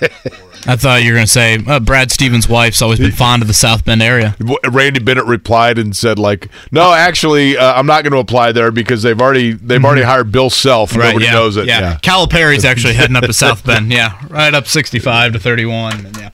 I 0.66 0.76
thought 0.76 1.02
you 1.02 1.10
were 1.10 1.16
going 1.16 1.26
to 1.26 1.32
say 1.32 1.58
uh, 1.66 1.80
Brad 1.80 2.10
Stevens' 2.10 2.48
wife's 2.48 2.82
always 2.82 2.98
been 2.98 3.12
fond 3.12 3.42
of 3.42 3.48
the 3.48 3.54
South 3.54 3.84
Bend 3.84 4.02
area. 4.02 4.36
Randy 4.68 5.00
Bennett 5.00 5.24
replied 5.24 5.78
and 5.78 5.96
said, 5.96 6.18
like, 6.18 6.48
no, 6.70 6.92
actually, 6.92 7.56
uh, 7.56 7.74
I'm 7.74 7.86
not 7.86 8.02
going 8.04 8.12
to 8.12 8.18
apply 8.18 8.52
there 8.52 8.70
because 8.70 9.02
they've 9.02 9.20
already 9.20 9.52
they've 9.52 9.84
already 9.84 10.02
hired 10.02 10.30
Bill 10.30 10.50
Self. 10.50 10.90
Mm-hmm. 10.90 11.00
Right, 11.00 11.08
Nobody 11.08 11.24
yeah, 11.26 11.32
knows 11.32 11.56
it. 11.56 11.66
Yeah. 11.66 11.98
Calipari's 12.02 12.64
actually 12.66 12.94
heading 12.94 13.16
up 13.16 13.24
to 13.24 13.32
South 13.32 13.64
Bend. 13.64 13.90
Yeah, 13.92 14.20
right 14.28 14.52
up 14.52 14.66
65 14.66 15.32
to 15.32 15.38
31. 15.38 16.06
And 16.06 16.16
yeah. 16.16 16.30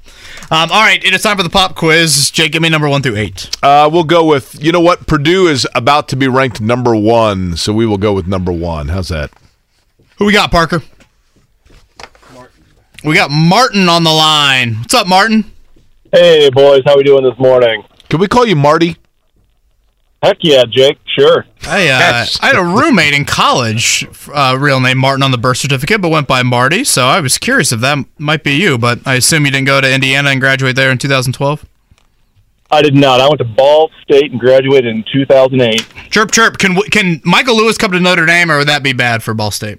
Um, 0.49 0.71
all 0.71 0.83
right, 0.83 1.03
it 1.05 1.13
is 1.13 1.23
time 1.23 1.37
for 1.37 1.43
the 1.43 1.51
pop 1.51 1.75
quiz. 1.75 2.31
Jake, 2.31 2.53
give 2.53 2.63
me 2.63 2.69
number 2.69 2.89
one 2.89 3.03
through 3.03 3.17
eight. 3.17 3.51
Uh, 3.63 3.89
we'll 3.93 4.05
go 4.05 4.25
with 4.25 4.63
you 4.63 4.73
know 4.73 4.81
what 4.81 5.07
Purdue 5.07 5.47
is 5.47 5.67
about 5.75 6.09
to 6.09 6.17
be 6.17 6.29
ranked 6.29 6.61
number 6.61 6.95
one, 6.95 7.57
so 7.57 7.73
we 7.73 7.87
will 7.87 7.99
go 7.99 8.13
with 8.13 8.27
number 8.27 8.53
one. 8.53 8.89
How's 8.89 9.09
that? 9.09 9.31
Who 10.19 10.25
we 10.25 10.33
got, 10.33 10.51
Parker? 10.51 10.83
We 13.07 13.15
got 13.15 13.31
Martin 13.31 13.89
on 13.89 14.03
the 14.03 14.11
line. 14.11 14.79
What's 14.79 14.93
up, 14.93 15.07
Martin? 15.07 15.53
Hey, 16.11 16.51
boys, 16.51 16.83
how 16.85 16.97
we 16.97 17.05
doing 17.05 17.23
this 17.23 17.39
morning? 17.39 17.85
Can 18.11 18.19
we 18.19 18.27
call 18.27 18.45
you 18.45 18.57
Marty? 18.57 18.97
Heck 20.25 20.39
yeah, 20.41 20.65
Jake. 20.69 20.99
Sure. 21.17 21.47
I, 21.69 21.87
uh, 21.87 22.27
I 22.41 22.47
had 22.49 22.57
a 22.57 22.65
roommate 22.65 23.15
in 23.15 23.25
college, 23.25 24.05
uh, 24.35 24.57
real 24.59 24.81
name 24.81 24.99
Martin 24.99 25.23
on 25.23 25.31
the 25.31 25.39
birth 25.39 25.59
certificate, 25.59 26.03
but 26.03 26.09
went 26.09 26.27
by 26.27 26.43
Marty. 26.43 26.83
So 26.83 27.07
I 27.07 27.21
was 27.21 27.39
curious 27.39 27.71
if 27.71 27.79
that 27.79 28.05
might 28.19 28.43
be 28.43 28.55
you. 28.55 28.77
But 28.77 28.99
I 29.07 29.15
assume 29.15 29.45
you 29.45 29.53
didn't 29.53 29.69
go 29.69 29.81
to 29.81 29.95
Indiana 29.95 30.31
and 30.31 30.41
graduate 30.41 30.75
there 30.75 30.91
in 30.91 30.99
2012. 30.99 31.65
I 32.73 32.83
did 32.83 32.97
not. 32.97 33.21
I 33.21 33.29
went 33.29 33.39
to 33.39 33.45
Ball 33.45 33.89
State 34.03 34.33
and 34.33 34.41
graduated 34.41 34.93
in 34.93 35.05
2008. 35.13 36.11
Chirp, 36.11 36.33
chirp. 36.33 36.59
Can 36.59 36.75
can 36.91 37.21
Michael 37.25 37.57
Lewis 37.57 37.79
come 37.79 37.93
to 37.93 38.01
Notre 38.01 38.27
Dame, 38.27 38.51
or 38.51 38.59
would 38.59 38.69
that 38.69 38.83
be 38.83 38.93
bad 38.93 39.23
for 39.23 39.33
Ball 39.33 39.53
State? 39.53 39.79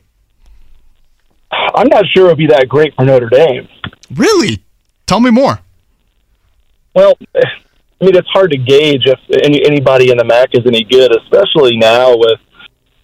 I'm 1.75 1.87
not 1.87 2.05
sure 2.13 2.25
it 2.25 2.29
would 2.29 2.37
be 2.37 2.47
that 2.47 2.67
great 2.67 2.93
for 2.95 3.05
Notre 3.05 3.29
Dame. 3.29 3.67
Really? 4.13 4.63
Tell 5.05 5.19
me 5.19 5.31
more. 5.31 5.59
Well, 6.93 7.13
I 7.35 8.05
mean, 8.05 8.15
it's 8.15 8.27
hard 8.29 8.51
to 8.51 8.57
gauge 8.57 9.05
if 9.05 9.19
any, 9.43 9.63
anybody 9.65 10.11
in 10.11 10.17
the 10.17 10.25
MAC 10.25 10.49
is 10.53 10.65
any 10.65 10.83
good, 10.83 11.15
especially 11.15 11.77
now 11.77 12.15
with 12.17 12.39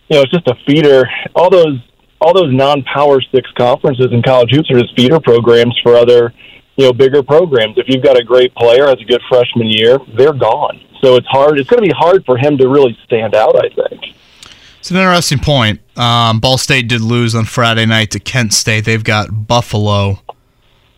you 0.10 0.18
know, 0.18 0.24
it's 0.24 0.32
just 0.32 0.48
a 0.48 0.56
feeder. 0.68 1.10
All 1.36 1.50
those 1.50 1.80
all 2.22 2.34
those 2.34 2.54
non-power 2.54 3.20
six 3.34 3.50
conferences 3.58 4.08
in 4.12 4.22
college 4.22 4.52
hoops 4.52 4.72
are 4.72 4.80
just 4.80 4.96
feeder 4.96 5.20
programs 5.20 5.78
for 5.84 5.96
other, 5.96 6.34
you 6.78 6.86
know, 6.86 6.94
bigger 6.94 7.22
programs. 7.22 7.78
If 7.78 7.88
you've 7.90 8.04
got 8.04 8.18
a 8.18 8.24
great 8.24 8.56
player, 8.56 8.88
has 8.88 9.00
a 9.02 9.06
good 9.06 9.22
freshman 9.28 9.68
year, 9.68 10.00
they're 10.16 10.34
gone. 10.34 10.80
So 11.02 11.16
it's 11.16 11.28
hard. 11.28 11.60
It's 11.60 11.70
going 11.70 11.84
to 11.84 11.88
be 11.88 11.94
hard 11.94 12.24
for 12.26 12.38
him 12.38 12.58
to 12.60 12.68
really 12.70 12.98
stand 13.04 13.36
out. 13.36 13.56
I 13.56 13.70
think. 13.70 14.16
It's 14.84 14.92
an 14.92 14.98
interesting 14.98 15.40
point. 15.40 15.80
Um, 15.98 16.42
Ball 16.42 16.58
State 16.58 16.90
did 16.90 17.00
lose 17.00 17.36
on 17.36 17.46
Friday 17.46 17.86
night 17.86 18.12
to 18.12 18.20
Kent 18.20 18.54
State. 18.54 18.84
They've 18.84 19.02
got 19.02 19.48
Buffalo. 19.48 20.20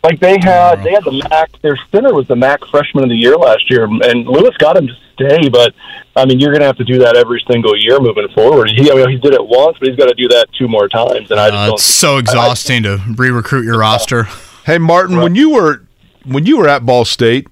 Like 0.04 0.20
they 0.20 0.40
had, 0.42 0.84
they 0.84 0.90
had 0.92 1.04
the 1.04 1.24
MAC. 1.30 1.62
Their 1.62 1.78
center 1.92 2.12
was 2.12 2.28
the 2.28 2.36
MAC 2.36 2.66
freshman 2.72 3.04
of 3.04 3.12
the 3.12 3.16
year 3.16 3.38
last 3.38 3.70
year, 3.70 3.84
and 3.84 4.26
Lewis 4.26 4.58
got 4.58 4.76
him 4.76 4.88
to 4.88 4.94
stay. 5.14 5.50
But 5.50 5.76
I 6.16 6.26
mean, 6.26 6.40
you're 6.40 6.50
going 6.50 6.62
to 6.62 6.66
have 6.66 6.78
to 6.78 6.84
do 6.84 6.98
that 6.98 7.16
every 7.16 7.44
single 7.48 7.78
year 7.78 8.00
moving 8.00 8.28
forward. 8.30 8.72
He, 8.72 8.90
I 8.90 8.96
mean, 8.96 9.08
he 9.08 9.18
did 9.18 9.36
it 9.36 9.46
once, 9.46 9.78
but 9.78 9.88
he's 9.88 9.98
got 9.98 10.08
to 10.08 10.16
do 10.16 10.30
that 10.30 10.48
two 10.58 10.68
more 10.68 10.90
times. 10.90 11.30
And 11.30 11.40
I 11.40 11.52
just 11.52 11.70
Uh, 11.70 11.74
it's 11.76 11.84
so 11.84 12.18
exhausting 12.18 12.82
to 12.84 13.00
re-recruit 13.16 13.66
your 13.66 13.78
roster. 13.78 14.24
Hey, 14.66 14.80
Martin, 14.80 15.18
when 15.18 15.36
you 15.36 15.52
were 15.52 15.84
when 16.24 16.48
you 16.48 16.58
were 16.58 16.68
at 16.68 16.88
Ball 16.88 17.06
State, 17.06 17.48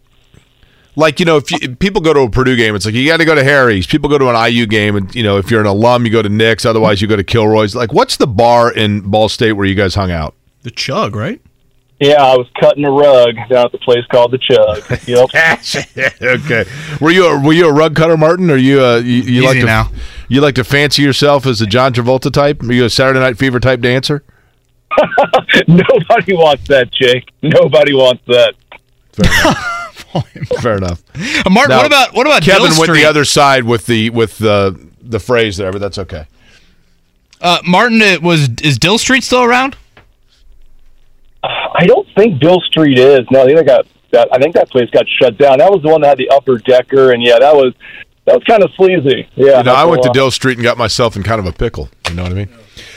like 0.95 1.19
you 1.19 1.25
know, 1.25 1.37
if, 1.37 1.51
you, 1.51 1.57
if 1.61 1.79
people 1.79 2.01
go 2.01 2.13
to 2.13 2.21
a 2.21 2.29
Purdue 2.29 2.55
game, 2.55 2.75
it's 2.75 2.85
like 2.85 2.93
you 2.93 3.07
got 3.07 3.17
to 3.17 3.25
go 3.25 3.35
to 3.35 3.43
Harry's. 3.43 3.87
People 3.87 4.09
go 4.09 4.17
to 4.17 4.29
an 4.29 4.51
IU 4.51 4.65
game, 4.65 4.95
and 4.95 5.13
you 5.15 5.23
know, 5.23 5.37
if 5.37 5.49
you're 5.49 5.61
an 5.61 5.67
alum, 5.67 6.05
you 6.05 6.11
go 6.11 6.21
to 6.21 6.29
Nick's. 6.29 6.65
Otherwise, 6.65 7.01
you 7.01 7.07
go 7.07 7.15
to 7.15 7.23
Kilroy's. 7.23 7.75
Like, 7.75 7.93
what's 7.93 8.17
the 8.17 8.27
bar 8.27 8.71
in 8.71 9.01
Ball 9.01 9.29
State 9.29 9.53
where 9.53 9.65
you 9.65 9.75
guys 9.75 9.95
hung 9.95 10.11
out? 10.11 10.35
The 10.63 10.71
Chug, 10.71 11.15
right? 11.15 11.41
Yeah, 11.99 12.21
I 12.21 12.35
was 12.35 12.47
cutting 12.59 12.83
a 12.83 12.91
rug 12.91 13.35
down 13.49 13.65
at 13.65 13.71
the 13.71 13.77
place 13.77 14.05
called 14.11 14.31
the 14.31 14.37
Chug. 14.37 14.83
Yep. 15.07 16.21
okay. 16.21 16.65
Were 16.99 17.11
you 17.11 17.27
a, 17.27 17.41
were 17.41 17.53
you 17.53 17.67
a 17.67 17.71
rug 17.73 17.95
cutter, 17.95 18.17
Martin? 18.17 18.49
Or 18.49 18.57
you 18.57 18.83
uh, 18.83 18.97
you, 18.97 19.21
you 19.21 19.21
Easy 19.21 19.41
like 19.41 19.59
to 19.59 19.65
now. 19.65 19.89
you 20.27 20.41
like 20.41 20.55
to 20.55 20.63
fancy 20.63 21.01
yourself 21.01 21.45
as 21.45 21.61
a 21.61 21.65
John 21.65 21.93
Travolta 21.93 22.31
type? 22.31 22.61
Are 22.63 22.73
you 22.73 22.85
a 22.85 22.89
Saturday 22.89 23.19
Night 23.19 23.37
Fever 23.37 23.59
type 23.59 23.79
dancer? 23.79 24.23
Nobody 25.67 26.33
wants 26.33 26.67
that, 26.67 26.91
Jake. 26.91 27.29
Nobody 27.41 27.93
wants 27.93 28.23
that. 28.27 29.79
Fair 30.61 30.77
enough. 30.77 31.03
Uh, 31.45 31.49
Martin, 31.49 31.69
Now, 31.69 31.77
what 31.77 31.85
about 31.87 32.13
what 32.13 32.27
about 32.27 32.43
Kevin 32.43 32.69
Dill 32.69 32.79
went 32.79 32.83
Street? 32.89 33.01
the 33.01 33.05
other 33.09 33.25
side 33.25 33.63
with 33.63 33.85
the 33.85 34.09
with 34.11 34.37
the 34.37 34.79
the 35.01 35.19
phrase 35.19 35.57
there, 35.57 35.71
but 35.71 35.79
that's 35.81 35.97
okay. 35.97 36.25
Uh, 37.41 37.59
Martin, 37.65 38.01
it 38.01 38.21
was 38.21 38.49
is 38.63 38.77
Dill 38.77 38.97
Street 38.97 39.23
still 39.23 39.43
around? 39.43 39.75
I 41.43 41.85
don't 41.85 42.07
think 42.15 42.39
Dill 42.39 42.61
Street 42.61 42.97
is. 42.97 43.21
No, 43.31 43.41
I 43.41 43.45
think 43.45 43.57
they 43.59 43.65
got 43.65 43.85
that. 44.11 44.29
I 44.31 44.37
think 44.39 44.55
that 44.55 44.69
place 44.69 44.89
got 44.91 45.05
shut 45.21 45.37
down. 45.37 45.57
That 45.57 45.69
was 45.71 45.81
the 45.81 45.89
one 45.89 46.01
that 46.01 46.07
had 46.09 46.17
the 46.17 46.29
upper 46.29 46.57
decker, 46.57 47.11
and 47.11 47.21
yeah, 47.21 47.39
that 47.39 47.53
was 47.53 47.73
that 48.25 48.35
was 48.35 48.43
kind 48.45 48.63
of 48.63 48.71
sleazy. 48.75 49.27
Yeah, 49.35 49.57
You 49.57 49.63
know, 49.63 49.73
I 49.73 49.83
went 49.85 50.03
to. 50.03 50.11
Dill 50.13 50.31
Street 50.31 50.57
and 50.57 50.63
got 50.63 50.77
myself 50.77 51.15
in 51.17 51.23
kind 51.23 51.39
of 51.39 51.45
a 51.45 51.51
pickle. 51.51 51.89
You 52.09 52.15
know 52.15 52.23
what 52.23 52.31
I 52.31 52.35
mean? 52.35 52.49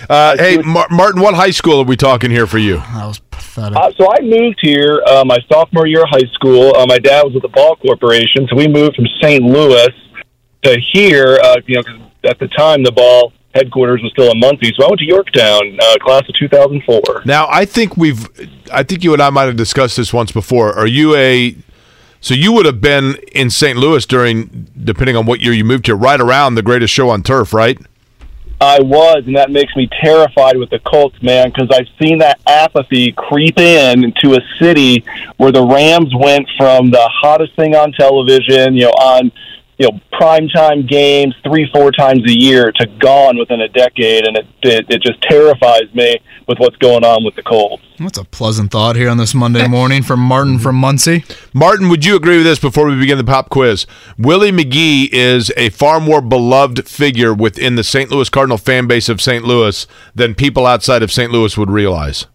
Uh, 0.08 0.36
hey, 0.38 0.58
Mar- 0.58 0.86
Martin, 0.90 1.20
what 1.20 1.34
high 1.34 1.50
school 1.50 1.80
are 1.80 1.84
we 1.84 1.96
talking 1.96 2.30
here 2.30 2.46
for 2.46 2.58
you? 2.58 2.76
That 2.76 3.06
was 3.06 3.18
pathetic. 3.18 3.76
Uh, 3.78 3.90
so 3.96 4.10
I 4.10 4.20
moved 4.22 4.58
here 4.62 5.02
uh, 5.06 5.24
my 5.24 5.38
sophomore 5.50 5.86
year 5.86 6.02
of 6.02 6.08
high 6.10 6.28
school. 6.34 6.74
Uh, 6.76 6.86
my 6.86 6.98
dad 6.98 7.22
was 7.22 7.32
with 7.34 7.42
the 7.42 7.48
Ball 7.48 7.76
Corporation, 7.76 8.46
so 8.48 8.56
we 8.56 8.68
moved 8.68 8.96
from 8.96 9.06
St. 9.22 9.42
Louis 9.42 9.88
to 10.62 10.80
here. 10.92 11.38
Uh, 11.42 11.56
you 11.66 11.76
know, 11.76 11.82
'cause 11.82 12.00
at 12.24 12.38
the 12.38 12.48
time 12.48 12.82
the 12.82 12.92
Ball 12.92 13.32
headquarters 13.54 14.02
was 14.02 14.12
still 14.12 14.30
in 14.30 14.38
Muncie, 14.38 14.72
so 14.78 14.84
I 14.84 14.88
went 14.88 14.98
to 15.00 15.06
Yorktown, 15.06 15.78
uh, 15.82 15.96
class 16.04 16.22
of 16.28 16.34
2004. 16.38 17.22
Now, 17.24 17.48
I 17.50 17.64
think 17.64 17.96
we've, 17.96 18.28
I 18.70 18.82
think 18.82 19.02
you 19.02 19.12
and 19.14 19.22
I 19.22 19.30
might 19.30 19.44
have 19.44 19.56
discussed 19.56 19.96
this 19.96 20.12
once 20.12 20.30
before. 20.30 20.74
Are 20.74 20.86
you 20.86 21.14
a, 21.16 21.56
so 22.20 22.34
you 22.34 22.52
would 22.52 22.66
have 22.66 22.82
been 22.82 23.14
in 23.32 23.48
St. 23.48 23.78
Louis 23.78 24.04
during, 24.04 24.66
depending 24.84 25.16
on 25.16 25.24
what 25.24 25.40
year 25.40 25.52
you 25.54 25.64
moved 25.64 25.86
here, 25.86 25.96
right 25.96 26.20
around 26.20 26.54
the 26.56 26.62
greatest 26.62 26.92
show 26.92 27.08
on 27.08 27.22
turf, 27.22 27.54
right? 27.54 27.78
I 28.60 28.80
was, 28.80 29.24
and 29.26 29.36
that 29.36 29.50
makes 29.50 29.76
me 29.76 29.88
terrified 30.00 30.56
with 30.56 30.70
the 30.70 30.78
Colts, 30.78 31.20
man, 31.22 31.50
because 31.50 31.68
I've 31.70 31.88
seen 32.00 32.18
that 32.18 32.40
apathy 32.46 33.12
creep 33.12 33.58
in 33.58 34.04
into 34.04 34.34
a 34.34 34.40
city 34.58 35.04
where 35.36 35.52
the 35.52 35.62
Rams 35.62 36.14
went 36.18 36.48
from 36.56 36.90
the 36.90 37.06
hottest 37.12 37.54
thing 37.56 37.74
on 37.74 37.92
television, 37.92 38.74
you 38.74 38.84
know, 38.84 38.90
on 38.92 39.30
you 39.78 39.88
know 39.88 40.00
primetime 40.12 40.88
games 40.88 41.34
three, 41.42 41.68
four 41.72 41.92
times 41.92 42.22
a 42.26 42.38
year 42.38 42.72
to 42.72 42.86
gone 42.98 43.38
within 43.38 43.60
a 43.60 43.68
decade, 43.68 44.26
and 44.26 44.36
it 44.36 44.46
it, 44.62 44.86
it 44.88 45.02
just 45.02 45.20
terrifies 45.22 45.92
me 45.94 46.18
with 46.48 46.58
what's 46.58 46.76
going 46.76 47.05
on 47.05 47.24
with 47.24 47.34
the 47.34 47.42
Colts. 47.42 47.82
That's 47.98 48.18
a 48.18 48.24
pleasant 48.24 48.70
thought 48.70 48.96
here 48.96 49.08
on 49.08 49.18
this 49.18 49.34
Monday 49.34 49.66
morning 49.66 50.02
from 50.02 50.20
Martin 50.20 50.58
from 50.58 50.76
Muncie. 50.76 51.24
Martin, 51.52 51.88
would 51.88 52.05
you 52.05 52.16
agree 52.16 52.36
with 52.36 52.46
this 52.46 52.58
before 52.58 52.86
we 52.86 52.98
begin 52.98 53.18
the 53.18 53.24
pop 53.24 53.50
quiz? 53.50 53.86
Willie 54.18 54.52
McGee 54.52 55.08
is 55.12 55.52
a 55.56 55.70
far 55.70 56.00
more 56.00 56.20
beloved 56.20 56.88
figure 56.88 57.34
within 57.34 57.76
the 57.76 57.84
St. 57.84 58.10
Louis 58.10 58.28
Cardinal 58.28 58.58
fan 58.58 58.86
base 58.86 59.08
of 59.08 59.20
St. 59.20 59.44
Louis 59.44 59.86
than 60.14 60.34
people 60.34 60.66
outside 60.66 61.02
of 61.02 61.12
St. 61.12 61.30
Louis 61.32 61.56
would 61.56 61.70
realize. 61.70 62.26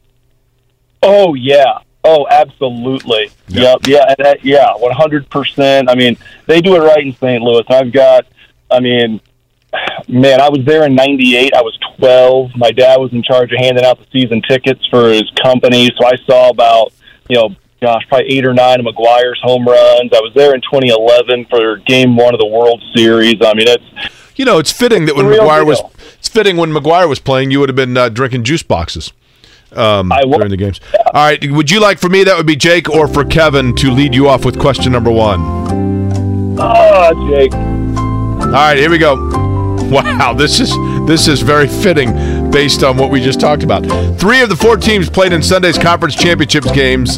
Oh 1.03 1.33
yeah. 1.33 1.79
Oh, 2.03 2.25
absolutely. 2.29 3.29
Yep. 3.49 3.87
Yeah. 3.87 4.05
and 4.07 4.15
that- 4.25 4.43
Yeah. 4.45 4.71
One 4.75 4.91
hundred 4.91 5.29
percent. 5.29 5.89
I 5.89 5.95
mean, 5.95 6.17
they 6.47 6.61
do 6.61 6.75
it 6.75 6.79
right 6.79 7.05
in 7.05 7.13
St. 7.15 7.41
Louis. 7.43 7.63
I've 7.69 7.91
got. 7.91 8.25
I 8.69 8.79
mean, 8.79 9.19
man, 10.07 10.41
I 10.41 10.49
was 10.49 10.63
there 10.65 10.85
in 10.85 10.95
'98. 10.95 11.53
I 11.55 11.61
was 11.61 11.77
twelve. 11.97 12.51
My 12.55 12.71
dad 12.71 12.97
was 12.99 13.11
in 13.13 13.21
charge 13.23 13.51
of 13.51 13.59
handing 13.59 13.85
out 13.85 13.99
the 13.99 14.05
season 14.11 14.41
tickets 14.47 14.85
for 14.89 15.09
his 15.09 15.29
company, 15.43 15.89
so 15.99 16.05
I 16.07 16.15
saw 16.25 16.49
about 16.49 16.93
you 17.29 17.37
know, 17.37 17.55
gosh, 17.81 18.01
probably 18.09 18.27
eight 18.35 18.45
or 18.45 18.53
nine 18.53 18.79
of 18.79 18.85
McGwire's 18.85 19.39
home 19.41 19.65
runs. 19.65 20.11
I 20.13 20.19
was 20.19 20.31
there 20.35 20.53
in 20.55 20.61
2011 20.61 21.45
for 21.49 21.77
Game 21.77 22.15
One 22.17 22.33
of 22.33 22.39
the 22.39 22.45
World 22.47 22.81
Series. 22.95 23.35
I 23.41 23.53
mean, 23.53 23.67
it's 23.67 24.11
You 24.35 24.45
know, 24.45 24.57
it's 24.57 24.71
fitting 24.71 25.05
that 25.05 25.15
when 25.15 25.27
McGwire 25.27 25.65
was 25.65 25.81
it's 26.17 26.29
fitting 26.29 26.57
when 26.57 26.71
McGwire 26.71 27.07
was 27.07 27.19
playing, 27.19 27.51
you 27.51 27.59
would 27.59 27.69
have 27.69 27.75
been 27.75 27.95
uh, 27.95 28.09
drinking 28.09 28.43
juice 28.43 28.63
boxes 28.63 29.11
um, 29.73 30.09
during 30.09 30.49
the 30.49 30.57
games. 30.57 30.79
All 31.13 31.23
right, 31.25 31.51
would 31.51 31.69
you 31.71 31.79
like 31.79 31.99
for 31.99 32.09
me? 32.09 32.23
That 32.23 32.37
would 32.37 32.45
be 32.45 32.55
Jake, 32.55 32.89
or 32.89 33.07
for 33.07 33.23
Kevin 33.25 33.75
to 33.77 33.91
lead 33.91 34.13
you 34.13 34.27
off 34.27 34.45
with 34.45 34.59
question 34.59 34.91
number 34.91 35.11
one. 35.11 35.39
ah, 36.59 37.11
Jake. 37.29 37.53
All 37.53 38.51
right, 38.51 38.77
here 38.77 38.89
we 38.89 38.97
go. 38.97 39.15
Wow, 39.91 40.33
this 40.33 40.59
is 40.59 40.69
this 41.05 41.27
is 41.27 41.41
very 41.41 41.67
fitting 41.67 42.49
based 42.51 42.83
on 42.83 42.95
what 42.97 43.11
we 43.11 43.19
just 43.21 43.39
talked 43.39 43.63
about. 43.63 43.85
Three 44.19 44.41
of 44.41 44.49
the 44.49 44.55
four 44.55 44.77
teams 44.77 45.09
played 45.09 45.33
in 45.33 45.43
Sunday's 45.43 45.77
conference 45.77 46.15
championships 46.15 46.71
games. 46.71 47.17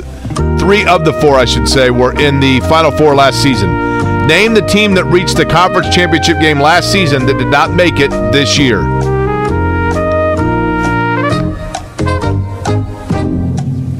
Three 0.59 0.85
of 0.85 1.05
the 1.05 1.13
four, 1.21 1.35
I 1.35 1.45
should 1.45 1.67
say, 1.67 1.91
were 1.91 2.19
in 2.19 2.39
the 2.39 2.59
Final 2.61 2.89
Four 2.91 3.15
last 3.15 3.43
season. 3.43 3.69
Name 4.27 4.53
the 4.53 4.65
team 4.65 4.93
that 4.95 5.03
reached 5.05 5.37
the 5.37 5.45
conference 5.45 5.93
championship 5.93 6.39
game 6.39 6.59
last 6.59 6.91
season 6.91 7.25
that 7.25 7.37
did 7.37 7.49
not 7.49 7.71
make 7.73 7.99
it 7.99 8.09
this 8.31 8.57
year. 8.57 8.81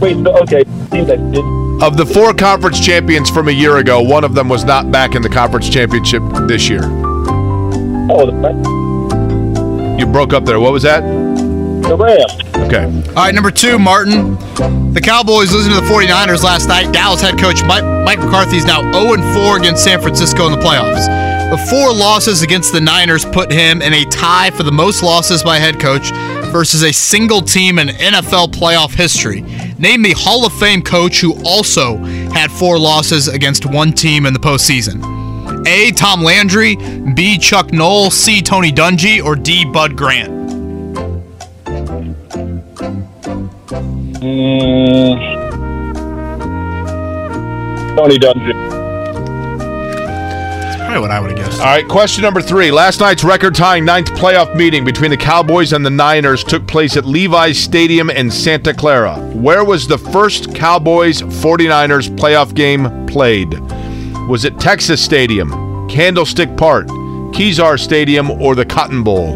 Wait. 0.04 0.16
So, 0.24 0.38
okay. 0.40 0.64
Team 0.92 1.06
that 1.06 1.32
did. 1.32 1.44
Of 1.82 1.98
the 1.98 2.06
four 2.06 2.34
conference 2.34 2.80
champions 2.80 3.30
from 3.30 3.48
a 3.48 3.52
year 3.52 3.78
ago, 3.78 4.02
one 4.02 4.24
of 4.24 4.36
them 4.36 4.50
was 4.50 4.64
not 4.64 4.92
back 4.92 5.16
in 5.16 5.22
the 5.22 5.30
conference 5.30 5.70
championship 5.70 6.22
this 6.48 6.70
year. 6.70 6.84
Oh, 6.84 8.26
the, 8.26 9.96
You 9.98 10.06
broke 10.06 10.34
up 10.34 10.46
there. 10.46 10.60
What 10.60 10.74
was 10.74 10.84
that? 10.84 11.02
the 11.84 11.98
Rams. 11.98 12.34
Okay. 12.68 12.86
All 13.10 13.16
right, 13.16 13.34
number 13.34 13.52
two, 13.52 13.78
Martin. 13.78 14.36
The 14.94 15.02
Cowboys 15.02 15.52
losing 15.52 15.74
to 15.74 15.80
the 15.82 15.88
49ers 15.88 16.44
last 16.44 16.68
night. 16.68 16.94
Dallas 16.94 17.22
head 17.22 17.38
coach 17.38 17.64
Mike, 17.64 17.84
Mike 18.06 18.20
McCarthy 18.20 18.58
is 18.58 18.66
now 18.66 18.82
0 18.94 19.22
4 19.34 19.58
against 19.58 19.84
San 19.84 20.02
Francisco 20.02 20.46
in 20.46 20.54
the 20.54 20.60
playoffs. 20.60 21.08
The 21.50 21.58
four 21.70 21.94
losses 21.94 22.42
against 22.42 22.74
the 22.74 22.82
Niners 22.82 23.26
put 23.26 23.52
him 23.52 23.82
in 23.82 23.94
a 23.94 24.06
tie 24.06 24.50
for 24.52 24.64
the 24.64 24.72
most 24.72 25.04
losses 25.04 25.44
by 25.44 25.58
head 25.60 25.80
coach 25.80 26.10
versus 26.52 26.84
a 26.84 26.92
single 26.92 27.42
team 27.42 27.80
in 27.80 27.90
NFL 27.90 28.54
playoff 28.54 28.96
history. 28.96 29.42
Name 29.84 30.02
the 30.02 30.14
Hall 30.14 30.46
of 30.46 30.54
Fame 30.54 30.82
coach 30.82 31.20
who 31.20 31.34
also 31.44 31.98
had 31.98 32.50
four 32.50 32.80
losses 32.80 33.28
against 33.28 33.66
one 33.66 33.92
team 33.92 34.26
in 34.26 34.32
the 34.32 34.40
postseason. 34.40 35.04
A. 35.68 35.92
Tom 35.92 36.22
Landry, 36.22 36.78
B. 37.14 37.38
Chuck 37.38 37.74
Noll, 37.74 38.10
C. 38.10 38.42
Tony 38.42 38.72
Dungy, 38.72 39.22
or 39.22 39.36
D. 39.36 39.66
Bud 39.66 39.98
Grant. 39.98 40.32
Mm, 44.22 45.18
Tony 47.98 48.18
Dungy. 48.20 48.83
Probably 50.94 51.10
what 51.10 51.12
I 51.12 51.20
would 51.20 51.32
have 51.32 51.40
guessed. 51.40 51.60
All 51.60 51.66
right, 51.66 51.88
question 51.88 52.22
number 52.22 52.40
three. 52.40 52.70
Last 52.70 53.00
night's 53.00 53.24
record 53.24 53.56
tying 53.56 53.84
ninth 53.84 54.12
playoff 54.12 54.56
meeting 54.56 54.86
between 54.86 55.10
the 55.10 55.18
Cowboys 55.18 55.74
and 55.74 55.84
the 55.84 55.90
Niners 55.90 56.44
took 56.44 56.68
place 56.68 56.96
at 56.96 57.04
Levi's 57.04 57.58
Stadium 57.58 58.12
in 58.12 58.30
Santa 58.30 58.76
Clara. 58.76 59.16
Where 59.34 59.64
was 59.66 59.88
the 59.88 59.98
first 59.98 60.54
Cowboys 60.54 61.24
49ers 61.24 62.16
playoff 62.16 62.54
game 62.54 63.08
played? 63.08 63.58
Was 64.30 64.46
it 64.46 64.60
Texas 64.60 65.04
Stadium, 65.04 65.50
Candlestick 65.90 66.56
Park, 66.58 66.86
Kezar 67.34 67.80
Stadium, 67.80 68.30
or 68.30 68.54
the 68.54 68.66
Cotton 68.66 69.04
Bowl? 69.04 69.36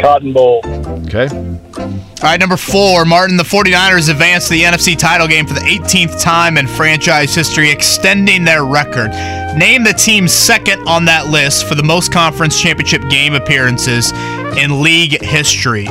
Cotton 0.00 0.32
Bowl. 0.32 0.60
Okay. 1.06 1.26
All 1.28 2.22
right, 2.22 2.38
number 2.38 2.56
four, 2.56 3.04
Martin. 3.04 3.36
The 3.36 3.42
49ers 3.42 4.10
advanced 4.10 4.46
to 4.46 4.54
the 4.54 4.62
NFC 4.62 4.96
title 4.96 5.26
game 5.26 5.46
for 5.46 5.54
the 5.54 5.60
18th 5.60 6.22
time 6.22 6.56
in 6.56 6.68
franchise 6.68 7.34
history, 7.34 7.68
extending 7.68 8.44
their 8.44 8.64
record. 8.64 9.10
Name 9.58 9.82
the 9.82 9.92
team 9.92 10.28
second 10.28 10.86
on 10.86 11.06
that 11.06 11.30
list 11.30 11.66
for 11.66 11.74
the 11.74 11.82
most 11.82 12.12
conference 12.12 12.62
championship 12.62 13.02
game 13.10 13.34
appearances 13.34 14.12
in 14.56 14.84
league 14.84 15.20
history. 15.20 15.88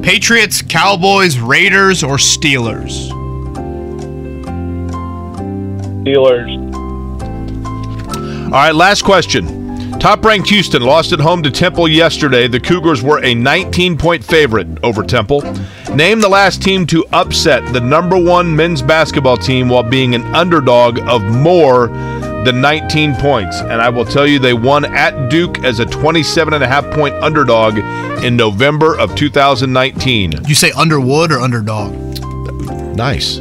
Patriots, 0.00 0.62
Cowboys, 0.62 1.36
Raiders, 1.40 2.04
or 2.04 2.18
Steelers? 2.18 3.10
Steelers. 6.04 6.74
All 8.44 8.50
right, 8.52 8.74
last 8.76 9.02
question. 9.02 9.98
Top 9.98 10.24
ranked 10.24 10.48
Houston 10.50 10.82
lost 10.82 11.12
at 11.12 11.18
home 11.18 11.42
to 11.42 11.50
Temple 11.50 11.88
yesterday. 11.88 12.46
The 12.46 12.60
Cougars 12.60 13.02
were 13.02 13.20
a 13.24 13.34
19 13.34 13.98
point 13.98 14.22
favorite 14.22 14.68
over 14.84 15.02
Temple. 15.02 15.40
Name 15.96 16.20
the 16.20 16.28
last 16.28 16.62
team 16.62 16.86
to 16.86 17.04
upset 17.12 17.72
the 17.72 17.80
number 17.80 18.16
one 18.16 18.54
men's 18.54 18.82
basketball 18.82 19.36
team 19.36 19.68
while 19.68 19.82
being 19.82 20.14
an 20.14 20.32
underdog 20.32 21.00
of 21.08 21.24
more 21.24 21.88
than 22.44 22.60
19 22.60 23.14
points. 23.16 23.60
And 23.60 23.82
I 23.82 23.88
will 23.88 24.04
tell 24.04 24.26
you, 24.26 24.38
they 24.38 24.54
won 24.54 24.84
at 24.84 25.30
Duke 25.30 25.62
as 25.64 25.78
a 25.78 25.86
27 25.86 26.54
and 26.54 26.64
a 26.64 26.68
half 26.68 26.88
point 26.90 27.14
underdog 27.16 27.78
in 28.24 28.36
November 28.36 28.98
of 28.98 29.14
2019. 29.14 30.44
You 30.46 30.54
say 30.54 30.72
Underwood 30.72 31.32
or 31.32 31.40
Underdog? 31.40 31.94
Nice. 32.96 33.40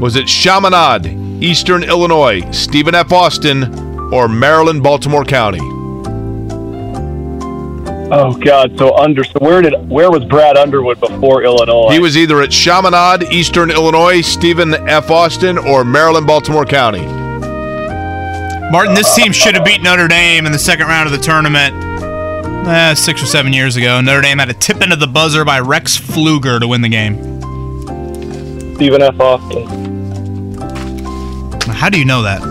Was 0.00 0.16
it 0.16 0.28
Chaminade, 0.28 1.06
Eastern 1.42 1.82
Illinois, 1.82 2.48
Stephen 2.50 2.94
F. 2.94 3.12
Austin, 3.12 3.64
or 4.12 4.28
Maryland, 4.28 4.82
Baltimore 4.82 5.24
County? 5.24 5.60
Oh 8.10 8.32
God! 8.32 8.78
So 8.78 8.96
under 8.96 9.22
so 9.22 9.38
where 9.40 9.60
did 9.60 9.74
where 9.90 10.10
was 10.10 10.24
Brad 10.24 10.56
Underwood 10.56 10.98
before 10.98 11.42
Illinois? 11.42 11.90
He 11.90 11.98
was 11.98 12.16
either 12.16 12.40
at 12.40 12.50
Chaminade, 12.50 13.24
Eastern 13.30 13.70
Illinois, 13.70 14.22
Stephen 14.22 14.72
F. 14.88 15.10
Austin, 15.10 15.58
or 15.58 15.84
Maryland, 15.84 16.26
Baltimore 16.26 16.64
County. 16.64 17.27
Martin, 18.70 18.94
this 18.94 19.14
team 19.14 19.32
should 19.32 19.54
have 19.54 19.64
beat 19.64 19.82
Notre 19.82 20.08
Dame 20.08 20.44
in 20.44 20.52
the 20.52 20.58
second 20.58 20.88
round 20.88 21.06
of 21.06 21.12
the 21.12 21.18
tournament 21.18 21.74
eh, 22.68 22.92
six 22.94 23.22
or 23.22 23.26
seven 23.26 23.54
years 23.54 23.76
ago. 23.76 24.00
Notre 24.02 24.20
Dame 24.20 24.38
had 24.38 24.50
a 24.50 24.54
tip 24.54 24.82
into 24.82 24.94
the 24.94 25.06
buzzer 25.06 25.42
by 25.42 25.58
Rex 25.58 25.96
Pflueger 25.98 26.60
to 26.60 26.68
win 26.68 26.82
the 26.82 26.88
game. 26.90 27.16
Stephen 28.74 29.00
F. 29.00 29.18
Austin. 29.18 29.66
How 31.70 31.88
do 31.88 31.98
you 31.98 32.04
know 32.04 32.22
that? 32.22 32.42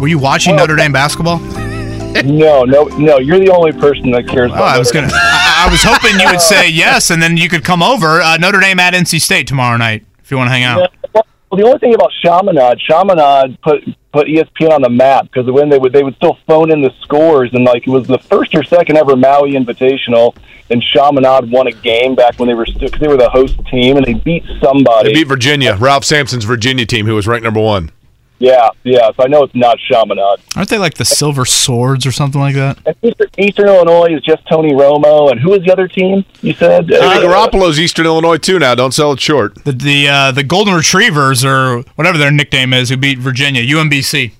Were 0.00 0.08
you 0.08 0.18
watching 0.18 0.56
Notre 0.56 0.74
Dame 0.74 0.92
basketball? 0.92 1.38
no, 1.38 2.64
no, 2.64 2.84
no. 2.96 3.18
You're 3.18 3.38
the 3.38 3.50
only 3.50 3.72
person 3.72 4.10
that 4.10 4.26
cares. 4.26 4.50
Oh, 4.50 4.54
about 4.54 4.74
I 4.74 4.78
was 4.78 4.90
gonna. 4.90 5.08
I, 5.12 5.66
I 5.68 5.70
was 5.70 5.82
hoping 5.84 6.18
you 6.18 6.26
would 6.28 6.40
say 6.40 6.68
yes, 6.72 7.10
and 7.10 7.22
then 7.22 7.36
you 7.36 7.48
could 7.48 7.62
come 7.62 7.82
over. 7.82 8.20
Uh, 8.20 8.38
Notre 8.38 8.60
Dame 8.60 8.80
at 8.80 8.92
NC 8.92 9.20
State 9.20 9.46
tomorrow 9.46 9.76
night 9.76 10.04
if 10.18 10.32
you 10.32 10.36
want 10.36 10.48
to 10.48 10.52
hang 10.52 10.64
out. 10.64 10.90
Well, 11.14 11.24
the 11.52 11.62
only 11.62 11.78
thing 11.78 11.94
about 11.94 12.10
Chaminade, 12.24 12.78
Chaminade 12.80 13.60
put 13.62 13.84
put 14.16 14.28
ESPN 14.28 14.72
on 14.72 14.80
the 14.80 14.88
map 14.88 15.24
because 15.24 15.50
when 15.50 15.68
they 15.68 15.78
would 15.78 15.92
they 15.92 16.02
would 16.02 16.16
still 16.16 16.38
phone 16.46 16.70
in 16.70 16.80
the 16.80 16.90
scores 17.02 17.50
and 17.52 17.64
like 17.64 17.86
it 17.86 17.90
was 17.90 18.06
the 18.06 18.18
first 18.18 18.54
or 18.54 18.64
second 18.64 18.96
ever 18.96 19.14
Maui 19.14 19.52
Invitational, 19.52 20.34
and 20.70 20.82
Chaminade 20.82 21.50
won 21.50 21.66
a 21.66 21.72
game 21.72 22.14
back 22.14 22.38
when 22.38 22.48
they 22.48 22.54
were 22.54 22.66
still 22.66 22.88
cause 22.88 22.98
they 22.98 23.08
were 23.08 23.18
the 23.18 23.28
host 23.28 23.58
team 23.66 23.96
and 23.98 24.06
they 24.06 24.14
beat 24.14 24.44
somebody. 24.62 25.10
They 25.10 25.20
beat 25.20 25.28
Virginia, 25.28 25.76
Ralph 25.78 26.04
Sampson's 26.04 26.44
Virginia 26.44 26.86
team, 26.86 27.06
who 27.06 27.14
was 27.14 27.26
ranked 27.26 27.44
number 27.44 27.60
one. 27.60 27.90
Yeah, 28.38 28.68
yeah. 28.84 29.10
So 29.16 29.24
I 29.24 29.26
know 29.28 29.42
it's 29.44 29.54
not 29.54 29.78
Chaminade. 29.90 30.38
Aren't 30.56 30.68
they 30.68 30.78
like 30.78 30.94
the 30.94 31.04
Silver 31.04 31.44
Swords 31.44 32.04
or 32.06 32.12
something 32.12 32.40
like 32.40 32.54
that? 32.54 32.78
And 32.86 32.96
Eastern, 33.02 33.26
Eastern 33.38 33.68
Illinois 33.68 34.14
is 34.14 34.22
just 34.22 34.46
Tony 34.46 34.72
Romo, 34.72 35.30
and 35.30 35.40
who 35.40 35.54
is 35.54 35.62
the 35.64 35.72
other 35.72 35.88
team? 35.88 36.24
You 36.42 36.52
said 36.54 36.92
Uh, 36.92 37.20
Garoppolo's 37.22 37.78
Eastern 37.80 38.06
Illinois 38.06 38.36
too. 38.38 38.58
Now, 38.58 38.74
don't 38.74 38.92
sell 38.92 39.12
it 39.12 39.20
short. 39.20 39.64
The 39.64 39.72
the 39.72 40.08
uh, 40.08 40.32
the 40.32 40.42
Golden 40.44 40.74
Retrievers 40.74 41.44
or 41.44 41.80
whatever 41.96 42.18
their 42.18 42.30
nickname 42.30 42.72
is, 42.72 42.88
who 42.90 42.96
beat 42.96 43.18
Virginia, 43.18 43.62
UMBC. 43.62 44.32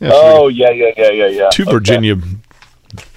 Yeah, 0.00 0.10
Oh 0.12 0.48
yeah, 0.48 0.70
yeah, 0.70 0.90
yeah, 0.96 1.10
yeah, 1.10 1.26
yeah. 1.26 1.48
two 1.50 1.62
Okay. 1.64 1.72
Virginia 1.72 2.16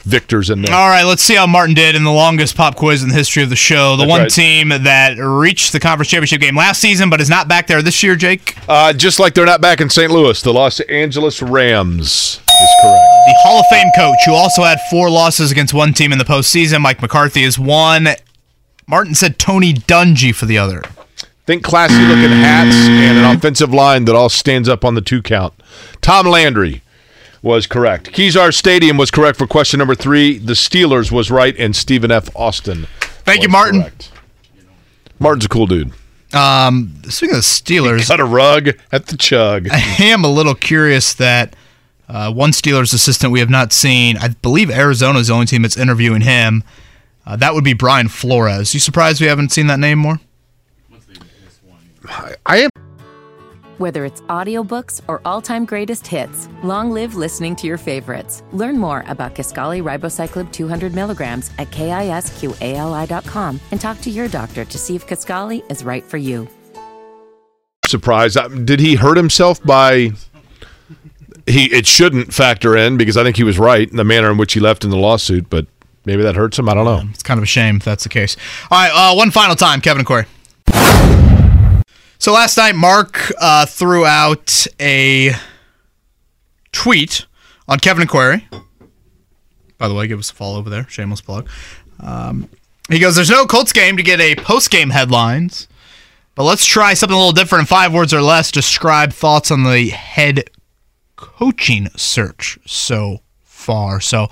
victors 0.03 0.49
in 0.49 0.61
there. 0.61 0.73
All 0.75 0.89
right, 0.89 1.03
let's 1.03 1.21
see 1.21 1.35
how 1.35 1.45
Martin 1.47 1.75
did 1.75 1.95
in 1.95 2.03
the 2.03 2.11
longest 2.11 2.55
pop 2.55 2.75
quiz 2.75 3.03
in 3.03 3.09
the 3.09 3.15
history 3.15 3.43
of 3.43 3.49
the 3.49 3.55
show. 3.55 3.91
The 3.95 4.03
That's 4.03 4.09
one 4.09 4.21
right. 4.21 4.29
team 4.31 4.69
that 4.69 5.17
reached 5.17 5.71
the 5.73 5.79
conference 5.79 6.09
championship 6.09 6.41
game 6.41 6.55
last 6.55 6.81
season, 6.81 7.09
but 7.09 7.21
is 7.21 7.29
not 7.29 7.47
back 7.47 7.67
there 7.67 7.81
this 7.81 8.01
year. 8.03 8.15
Jake, 8.15 8.55
Uh, 8.67 8.93
just 8.93 9.19
like 9.19 9.33
they're 9.33 9.45
not 9.45 9.61
back 9.61 9.79
in 9.81 9.89
St. 9.89 10.11
Louis, 10.11 10.41
the 10.41 10.51
Los 10.53 10.79
Angeles 10.81 11.41
Rams 11.41 12.39
is 12.39 12.69
correct. 12.81 13.05
the 13.27 13.35
Hall 13.43 13.59
of 13.59 13.65
Fame 13.69 13.87
coach, 13.95 14.17
who 14.25 14.33
also 14.33 14.63
had 14.63 14.77
four 14.89 15.09
losses 15.09 15.51
against 15.51 15.73
one 15.73 15.93
team 15.93 16.11
in 16.11 16.17
the 16.17 16.25
postseason. 16.25 16.81
Mike 16.81 17.01
McCarthy 17.01 17.43
is 17.43 17.57
one. 17.59 18.07
Martin 18.87 19.15
said 19.15 19.37
Tony 19.39 19.73
Dungy 19.73 20.33
for 20.35 20.45
the 20.45 20.57
other. 20.57 20.83
Think 21.47 21.63
classy 21.63 21.95
looking 21.95 22.29
hats 22.29 22.75
and 22.75 23.17
an 23.17 23.35
offensive 23.35 23.73
line 23.73 24.05
that 24.05 24.15
all 24.15 24.29
stands 24.29 24.69
up 24.69 24.85
on 24.85 24.93
the 24.95 25.01
two 25.01 25.21
count. 25.21 25.53
Tom 26.01 26.27
Landry 26.27 26.81
was 27.41 27.67
correct. 27.67 28.11
Kezar 28.11 28.53
Stadium 28.53 28.97
was 28.97 29.11
correct 29.11 29.37
for 29.37 29.47
question 29.47 29.77
number 29.79 29.95
three. 29.95 30.37
The 30.37 30.53
Steelers 30.53 31.11
was 31.11 31.31
right, 31.31 31.55
and 31.57 31.75
Stephen 31.75 32.11
F. 32.11 32.29
Austin. 32.35 32.87
Thank 32.99 33.41
you, 33.43 33.49
Martin. 33.49 33.81
correct. 33.81 34.11
Martin's 35.19 35.45
a 35.45 35.49
cool 35.49 35.67
dude. 35.67 35.91
Um, 36.33 36.93
speaking 37.09 37.35
of 37.35 37.41
the 37.41 37.47
Steelers, 37.47 38.07
Cut 38.07 38.19
a 38.19 38.25
rug 38.25 38.69
at 38.91 39.07
the 39.07 39.17
chug. 39.17 39.67
I 39.71 39.79
am 39.99 40.23
a 40.23 40.29
little 40.31 40.55
curious 40.55 41.13
that 41.15 41.55
uh, 42.07 42.31
one 42.31 42.51
Steelers 42.51 42.93
assistant 42.93 43.31
we 43.31 43.39
have 43.39 43.49
not 43.49 43.73
seen. 43.73 44.17
I 44.17 44.29
believe 44.29 44.69
Arizona 44.71 45.19
is 45.19 45.27
the 45.27 45.33
only 45.33 45.45
team 45.45 45.61
that's 45.63 45.77
interviewing 45.77 46.21
him. 46.21 46.63
Uh, 47.25 47.35
that 47.35 47.53
would 47.53 47.63
be 47.63 47.73
Brian 47.73 48.07
Flores. 48.07 48.73
You 48.73 48.79
surprised 48.79 49.21
we 49.21 49.27
haven't 49.27 49.51
seen 49.51 49.67
that 49.67 49.79
name 49.79 49.99
more? 49.99 50.19
I 52.45 52.57
am. 52.59 52.69
Whether 53.81 54.05
it's 54.05 54.21
audiobooks 54.29 55.01
or 55.07 55.21
all-time 55.25 55.65
greatest 55.65 56.05
hits, 56.05 56.47
long 56.61 56.91
live 56.91 57.15
listening 57.15 57.55
to 57.55 57.65
your 57.65 57.79
favorites. 57.79 58.43
Learn 58.51 58.77
more 58.77 59.03
about 59.07 59.33
Kisqali 59.33 59.81
Ribociclib 59.81 60.51
200 60.51 60.93
milligrams 60.93 61.49
at 61.57 61.71
kisqali.com 61.71 63.59
and 63.71 63.81
talk 63.81 63.99
to 64.01 64.11
your 64.11 64.27
doctor 64.27 64.65
to 64.65 64.77
see 64.77 64.95
if 64.95 65.07
Kisqali 65.07 65.63
is 65.71 65.83
right 65.83 66.03
for 66.03 66.17
you. 66.17 66.47
surprised. 67.87 68.37
Uh, 68.37 68.49
Did 68.49 68.79
he 68.79 68.93
hurt 68.93 69.17
himself 69.17 69.63
by? 69.63 70.11
He 71.47 71.65
it 71.73 71.87
shouldn't 71.87 72.31
factor 72.31 72.77
in 72.77 72.97
because 72.97 73.17
I 73.17 73.23
think 73.23 73.35
he 73.35 73.43
was 73.43 73.57
right 73.57 73.89
in 73.89 73.97
the 73.97 74.03
manner 74.03 74.29
in 74.29 74.37
which 74.37 74.53
he 74.53 74.59
left 74.59 74.83
in 74.83 74.91
the 74.91 74.95
lawsuit, 74.97 75.49
but 75.49 75.65
maybe 76.05 76.21
that 76.21 76.35
hurts 76.35 76.59
him. 76.59 76.69
I 76.69 76.75
don't 76.75 76.85
know. 76.85 77.01
It's 77.09 77.23
kind 77.23 77.39
of 77.39 77.43
a 77.43 77.47
shame 77.47 77.77
if 77.77 77.83
that's 77.83 78.03
the 78.03 78.09
case. 78.09 78.37
All 78.69 78.79
right, 78.79 78.91
uh, 78.93 79.15
one 79.15 79.31
final 79.31 79.55
time, 79.55 79.81
Kevin 79.81 80.01
and 80.01 80.05
Query. 80.05 80.27
So 82.21 82.31
last 82.33 82.55
night, 82.55 82.75
Mark 82.75 83.33
uh, 83.39 83.65
threw 83.65 84.05
out 84.05 84.67
a 84.79 85.31
tweet 86.71 87.25
on 87.67 87.79
Kevin 87.79 88.01
and 88.01 88.09
Query. 88.11 88.47
By 89.79 89.87
the 89.87 89.95
way, 89.95 90.05
give 90.05 90.19
us 90.19 90.29
a 90.29 90.35
follow 90.35 90.59
over 90.59 90.69
there. 90.69 90.87
Shameless 90.87 91.21
plug. 91.21 91.49
Um, 91.99 92.47
he 92.89 92.99
goes, 92.99 93.15
"There's 93.15 93.31
no 93.31 93.47
Colts 93.47 93.73
game 93.73 93.97
to 93.97 94.03
get 94.03 94.19
a 94.19 94.35
post 94.35 94.69
game 94.69 94.91
headlines, 94.91 95.67
but 96.35 96.43
let's 96.43 96.63
try 96.63 96.93
something 96.93 97.15
a 97.15 97.17
little 97.17 97.31
different 97.31 97.61
in 97.61 97.65
five 97.65 97.91
words 97.91 98.13
or 98.13 98.21
less. 98.21 98.51
Describe 98.51 99.13
thoughts 99.13 99.49
on 99.49 99.63
the 99.63 99.89
head 99.89 100.43
coaching 101.15 101.87
search 101.97 102.59
so 102.67 103.21
far." 103.45 103.99
So 103.99 104.27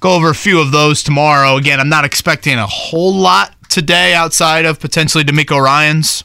go 0.00 0.14
over 0.14 0.30
a 0.30 0.34
few 0.34 0.58
of 0.58 0.72
those 0.72 1.02
tomorrow. 1.02 1.58
Again, 1.58 1.80
I'm 1.80 1.90
not 1.90 2.06
expecting 2.06 2.56
a 2.56 2.66
whole 2.66 3.14
lot 3.14 3.54
today 3.68 4.14
outside 4.14 4.64
of 4.64 4.80
potentially 4.80 5.22
DeMeco 5.22 5.60
Ryans. 5.62 6.24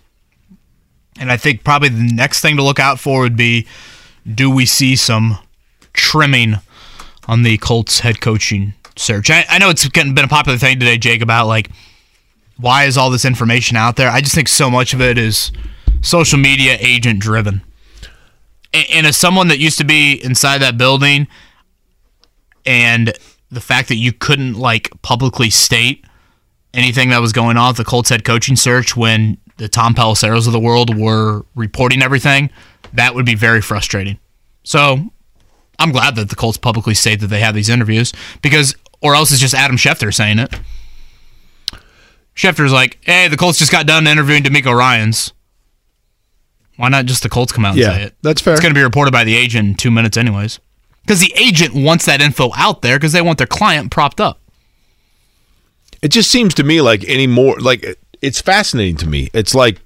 And 1.19 1.31
I 1.31 1.37
think 1.37 1.63
probably 1.63 1.89
the 1.89 2.13
next 2.13 2.41
thing 2.41 2.57
to 2.57 2.63
look 2.63 2.79
out 2.79 2.99
for 2.99 3.21
would 3.21 3.37
be 3.37 3.67
do 4.31 4.49
we 4.49 4.65
see 4.65 4.95
some 4.95 5.37
trimming 5.93 6.55
on 7.27 7.43
the 7.43 7.57
Colts 7.57 7.99
head 7.99 8.21
coaching 8.21 8.73
search? 8.95 9.29
I, 9.29 9.45
I 9.49 9.59
know 9.59 9.69
it's 9.69 9.87
been 9.87 10.17
a 10.17 10.27
popular 10.27 10.57
thing 10.57 10.79
today, 10.79 10.97
Jake, 10.97 11.21
about 11.21 11.47
like 11.47 11.69
why 12.57 12.85
is 12.85 12.97
all 12.97 13.09
this 13.09 13.25
information 13.25 13.77
out 13.77 13.95
there? 13.95 14.09
I 14.09 14.21
just 14.21 14.35
think 14.35 14.47
so 14.47 14.69
much 14.69 14.93
of 14.93 15.01
it 15.01 15.17
is 15.17 15.51
social 16.01 16.39
media 16.39 16.77
agent 16.79 17.19
driven. 17.19 17.61
And, 18.73 18.85
and 18.91 19.07
as 19.07 19.17
someone 19.17 19.47
that 19.49 19.59
used 19.59 19.77
to 19.79 19.83
be 19.83 20.23
inside 20.23 20.59
that 20.59 20.77
building 20.77 21.27
and 22.65 23.13
the 23.51 23.61
fact 23.61 23.89
that 23.89 23.95
you 23.95 24.11
couldn't 24.11 24.53
like 24.53 24.89
publicly 25.01 25.49
state 25.49 26.05
anything 26.73 27.09
that 27.09 27.19
was 27.19 27.31
going 27.31 27.57
on 27.57 27.69
with 27.69 27.77
the 27.77 27.85
Colts 27.85 28.09
head 28.09 28.23
coaching 28.23 28.55
search 28.55 28.95
when 28.95 29.37
the 29.57 29.67
Tom 29.69 29.93
Pelisseros 29.95 30.47
of 30.47 30.53
the 30.53 30.59
world 30.59 30.95
were 30.97 31.45
reporting 31.55 32.01
everything, 32.01 32.49
that 32.93 33.15
would 33.15 33.25
be 33.25 33.35
very 33.35 33.61
frustrating. 33.61 34.19
So 34.63 35.11
I'm 35.79 35.91
glad 35.91 36.15
that 36.15 36.29
the 36.29 36.35
Colts 36.35 36.57
publicly 36.57 36.93
state 36.93 37.19
that 37.21 37.27
they 37.27 37.39
have 37.39 37.55
these 37.55 37.69
interviews 37.69 38.13
because, 38.41 38.75
or 39.01 39.15
else 39.15 39.31
it's 39.31 39.39
just 39.41 39.53
Adam 39.53 39.77
Schefter 39.77 40.13
saying 40.13 40.39
it. 40.39 40.53
Schefter's 42.35 42.73
like, 42.73 42.97
hey, 43.05 43.27
the 43.27 43.37
Colts 43.37 43.57
just 43.59 43.71
got 43.71 43.87
done 43.87 44.07
interviewing 44.07 44.43
DeMeco 44.43 44.75
Ryans. 44.75 45.31
Why 46.77 46.89
not 46.89 47.05
just 47.05 47.23
the 47.23 47.29
Colts 47.29 47.53
come 47.53 47.63
out 47.63 47.71
and 47.71 47.79
Yeah, 47.79 47.93
say 47.93 48.03
it? 48.03 48.15
that's 48.21 48.41
fair. 48.41 48.53
It's 48.53 48.61
going 48.61 48.73
to 48.73 48.77
be 48.77 48.83
reported 48.83 49.11
by 49.11 49.23
the 49.23 49.35
agent 49.37 49.67
in 49.69 49.75
two 49.75 49.91
minutes, 49.91 50.17
anyways. 50.17 50.59
Because 51.03 51.21
the 51.21 51.31
agent 51.37 51.73
wants 51.73 52.05
that 52.05 52.19
info 52.21 52.51
out 52.57 52.81
there 52.81 52.97
because 52.97 53.13
they 53.13 53.21
want 53.21 53.37
their 53.37 53.47
client 53.47 53.91
propped 53.91 54.19
up. 54.19 54.41
It 56.01 56.09
just 56.09 56.29
seems 56.29 56.53
to 56.55 56.63
me 56.63 56.81
like 56.81 57.05
any 57.07 57.25
more 57.27 57.57
like 57.59 57.97
it's 58.21 58.41
fascinating 58.41 58.97
to 58.97 59.07
me. 59.07 59.29
It's 59.33 59.53
like 59.55 59.81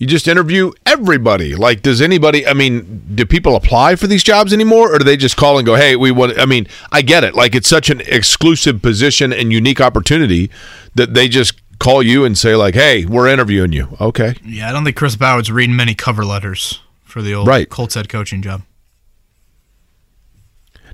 You 0.00 0.06
just 0.06 0.28
interview 0.28 0.70
everybody. 0.86 1.56
Like, 1.56 1.82
does 1.82 2.00
anybody? 2.00 2.46
I 2.46 2.52
mean, 2.54 3.02
do 3.16 3.26
people 3.26 3.56
apply 3.56 3.96
for 3.96 4.06
these 4.06 4.22
jobs 4.22 4.52
anymore, 4.52 4.94
or 4.94 4.98
do 4.98 5.04
they 5.04 5.16
just 5.16 5.36
call 5.36 5.58
and 5.58 5.66
go, 5.66 5.74
"Hey, 5.74 5.96
we 5.96 6.12
want"? 6.12 6.38
I 6.38 6.44
mean, 6.46 6.68
I 6.92 7.02
get 7.02 7.24
it. 7.24 7.34
Like, 7.34 7.56
it's 7.56 7.68
such 7.68 7.90
an 7.90 8.00
exclusive 8.06 8.80
position 8.80 9.32
and 9.32 9.52
unique 9.52 9.80
opportunity 9.80 10.50
that 10.94 11.14
they 11.14 11.26
just 11.28 11.54
call 11.80 12.00
you 12.00 12.24
and 12.24 12.38
say, 12.38 12.54
like, 12.54 12.74
"Hey, 12.74 13.06
we're 13.06 13.26
interviewing 13.26 13.72
you." 13.72 13.96
Okay. 14.00 14.34
Yeah, 14.44 14.68
I 14.68 14.72
don't 14.72 14.84
think 14.84 14.94
Chris 14.96 15.16
Bowers 15.16 15.50
reading 15.50 15.74
many 15.74 15.96
cover 15.96 16.24
letters 16.24 16.80
for 17.04 17.20
the 17.20 17.34
old 17.34 17.48
Right. 17.48 17.68
Colts 17.68 17.94
head 17.96 18.08
coaching 18.08 18.40
job. 18.40 18.62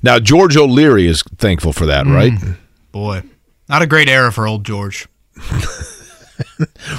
Now, 0.02 0.18
George 0.18 0.56
O'Leary 0.56 1.06
is 1.06 1.22
thankful 1.36 1.72
for 1.74 1.84
that, 1.86 2.06
right? 2.06 2.32
Mm. 2.32 2.56
Boy, 2.92 3.22
not 3.68 3.82
a 3.82 3.86
great 3.86 4.08
era 4.08 4.32
for 4.32 4.46
old 4.46 4.64
George. 4.64 5.08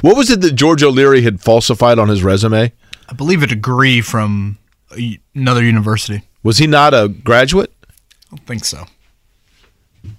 What 0.01 0.17
was 0.17 0.29
it 0.29 0.41
that 0.41 0.53
George 0.55 0.83
O'Leary 0.83 1.21
had 1.21 1.41
falsified 1.41 1.99
on 1.99 2.09
his 2.09 2.23
resume? 2.23 2.71
I 3.07 3.13
believe 3.13 3.43
a 3.43 3.47
degree 3.47 4.01
from 4.01 4.57
another 5.35 5.63
university. 5.63 6.23
Was 6.43 6.57
he 6.57 6.67
not 6.67 6.93
a 6.93 7.07
graduate? 7.09 7.71
I 7.87 8.35
don't 8.35 8.47
think 8.47 8.65
so. 8.65 8.85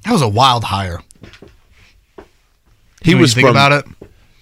That 0.04 0.12
was 0.12 0.22
a 0.22 0.28
wild 0.28 0.64
hire. 0.64 1.02
He 3.02 3.14
was 3.14 3.34
think 3.34 3.46
from, 3.46 3.56
about 3.56 3.72
it. 3.72 3.84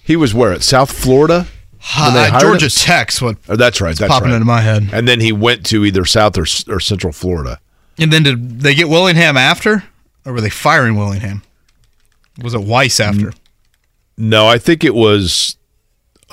He 0.03 0.15
was 0.15 0.33
where 0.33 0.51
at 0.51 0.63
South 0.63 0.91
Florida. 0.91 1.47
Uh, 1.95 2.39
Georgia 2.39 2.65
him? 2.65 2.71
Tech's 2.71 3.21
what 3.21 3.37
Oh, 3.47 3.55
that's 3.55 3.79
right. 3.79 3.95
That's 3.95 4.11
popping 4.11 4.29
right. 4.29 4.35
into 4.35 4.45
my 4.45 4.61
head. 4.61 4.89
And 4.91 5.07
then 5.07 5.19
he 5.19 5.31
went 5.31 5.65
to 5.67 5.85
either 5.85 6.03
South 6.05 6.37
or, 6.37 6.45
or 6.67 6.79
Central 6.79 7.13
Florida. 7.13 7.59
And 7.97 8.11
then 8.11 8.23
did 8.23 8.61
they 8.61 8.73
get 8.73 8.89
Willingham 8.89 9.37
after, 9.37 9.83
or 10.25 10.33
were 10.33 10.41
they 10.41 10.49
firing 10.49 10.95
Willingham? 10.95 11.43
Was 12.41 12.53
it 12.53 12.61
Weis 12.61 12.99
after? 12.99 13.33
No, 14.17 14.47
I 14.47 14.57
think 14.57 14.83
it 14.83 14.95
was 14.95 15.57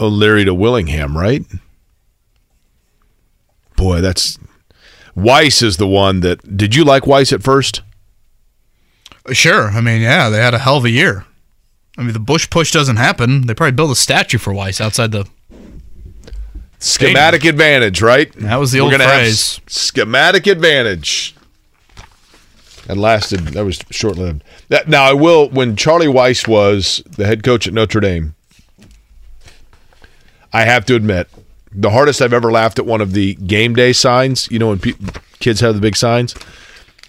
O'Leary 0.01 0.45
to 0.45 0.55
Willingham, 0.55 1.17
right? 1.17 1.45
Boy, 3.77 4.01
that's 4.01 4.39
Weis 5.17 5.63
is 5.63 5.77
the 5.77 5.87
one 5.89 6.21
that. 6.21 6.57
Did 6.57 6.75
you 6.75 6.85
like 6.85 7.05
Weis 7.05 7.33
at 7.33 7.43
first? 7.43 7.83
Uh, 9.29 9.33
sure. 9.33 9.69
I 9.69 9.81
mean, 9.81 10.01
yeah, 10.01 10.29
they 10.29 10.39
had 10.39 10.55
a 10.55 10.59
hell 10.59 10.77
of 10.77 10.85
a 10.85 10.91
year. 10.91 11.25
I 11.99 12.03
mean, 12.03 12.13
the 12.13 12.19
Bush 12.21 12.49
push 12.49 12.73
doesn't 12.73 12.97
happen. 12.97 13.47
They 13.47 13.55
probably 13.55 13.73
build 13.73 13.91
a 13.91 13.97
statue 13.97 14.39
for 14.39 14.53
Weis 14.53 14.81
outside 14.81 15.13
the. 15.13 15.27
Schematic 16.79 17.45
advantage, 17.45 18.03
right? 18.03 18.33
That 18.35 18.57
was 18.57 18.73
the 18.73 18.81
We're 18.81 18.93
old 18.93 18.95
phrase. 19.03 19.61
schematic 19.69 20.49
advantage. 20.49 21.37
That 22.87 22.97
lasted. 22.97 23.41
That 23.41 23.65
was 23.65 23.81
short 23.91 24.17
lived. 24.17 24.43
Now 24.87 25.05
I 25.05 25.13
will. 25.13 25.49
When 25.49 25.77
Charlie 25.77 26.07
Weis 26.09 26.49
was 26.49 27.03
the 27.09 27.27
head 27.27 27.43
coach 27.45 27.67
at 27.69 27.75
Notre 27.75 28.01
Dame, 28.01 28.35
I 30.53 30.65
have 30.65 30.85
to 30.87 30.95
admit, 30.95 31.29
the 31.73 31.91
hardest 31.91 32.21
I've 32.21 32.33
ever 32.33 32.51
laughed 32.51 32.79
at 32.79 32.87
one 32.87 33.01
of 33.01 33.13
the 33.13 33.35
game 33.35 33.75
day 33.75 33.93
signs. 33.93 34.51
You 34.51 34.59
know 34.59 34.69
when 34.69 34.79
pe- 34.79 34.95
kids 35.39 35.61
have 35.61 35.75
the 35.75 35.81
big 35.81 35.97
signs, 35.97 36.35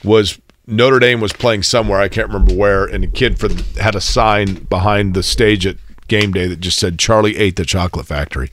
was 0.04 0.40
Notre 0.68 1.00
Dame 1.00 1.20
was 1.20 1.34
playing 1.34 1.64
somewhere 1.64 2.00
I 2.00 2.08
can't 2.08 2.28
remember 2.28 2.54
where, 2.54 2.86
and 2.86 3.04
a 3.04 3.08
kid 3.08 3.40
for 3.40 3.50
had 3.82 3.96
a 3.96 4.02
sign 4.02 4.64
behind 4.66 5.14
the 5.14 5.24
stage 5.24 5.66
at 5.66 5.78
game 6.08 6.32
day 6.32 6.48
that 6.48 6.60
just 6.60 6.80
said 6.80 7.00
Charlie 7.00 7.38
ate 7.38 7.56
the 7.56 7.66
chocolate 7.66 8.06
factory. 8.06 8.52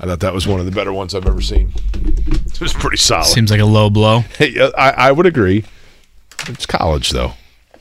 I 0.00 0.06
thought 0.06 0.20
that 0.20 0.32
was 0.32 0.46
one 0.46 0.60
of 0.60 0.66
the 0.66 0.72
better 0.72 0.92
ones 0.92 1.14
I've 1.14 1.26
ever 1.26 1.40
seen. 1.40 1.72
It 1.94 2.60
was 2.60 2.72
pretty 2.72 2.98
solid. 2.98 3.26
Seems 3.26 3.50
like 3.50 3.60
a 3.60 3.64
low 3.64 3.90
blow. 3.90 4.20
Hey, 4.38 4.56
I, 4.78 4.90
I 5.08 5.12
would 5.12 5.26
agree. 5.26 5.64
It's 6.46 6.66
college 6.66 7.10
though. 7.10 7.32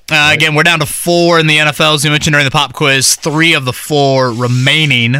Uh, 0.09 0.31
again, 0.33 0.55
we're 0.55 0.63
down 0.63 0.79
to 0.79 0.85
four 0.85 1.37
in 1.37 1.47
the 1.47 1.57
NFL, 1.57 1.95
as 1.95 2.05
you 2.05 2.11
mentioned 2.11 2.33
during 2.33 2.45
the 2.45 2.51
pop 2.51 2.73
quiz. 2.73 3.15
Three 3.15 3.53
of 3.53 3.65
the 3.65 3.73
four 3.73 4.31
remaining. 4.31 5.15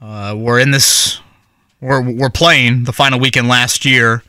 Uh, 0.00 0.34
we're 0.36 0.58
in 0.58 0.70
this. 0.70 1.20
We're 1.80 2.02
we're 2.02 2.30
playing 2.30 2.84
the 2.84 2.92
final 2.92 3.18
weekend 3.18 3.48
last 3.48 3.84
year. 3.84 4.22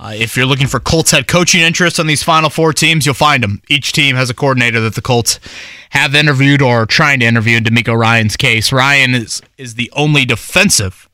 Uh, 0.00 0.12
if 0.14 0.36
you're 0.36 0.46
looking 0.46 0.68
for 0.68 0.78
Colts 0.78 1.10
head 1.10 1.26
coaching 1.26 1.60
interest 1.60 1.98
on 1.98 2.06
these 2.06 2.22
final 2.22 2.50
four 2.50 2.72
teams, 2.72 3.04
you'll 3.04 3.14
find 3.14 3.42
them. 3.42 3.60
Each 3.68 3.92
team 3.92 4.14
has 4.14 4.30
a 4.30 4.34
coordinator 4.34 4.80
that 4.80 4.94
the 4.94 5.02
Colts 5.02 5.40
have 5.90 6.14
interviewed 6.14 6.62
or 6.62 6.82
are 6.82 6.86
trying 6.86 7.20
to 7.20 7.26
interview. 7.26 7.56
In 7.56 7.64
DeMeco 7.64 7.96
Ryans' 7.96 8.36
case, 8.36 8.72
Ryan 8.72 9.14
is 9.14 9.42
is 9.56 9.74
the 9.74 9.90
only 9.94 10.24
defensive 10.24 11.08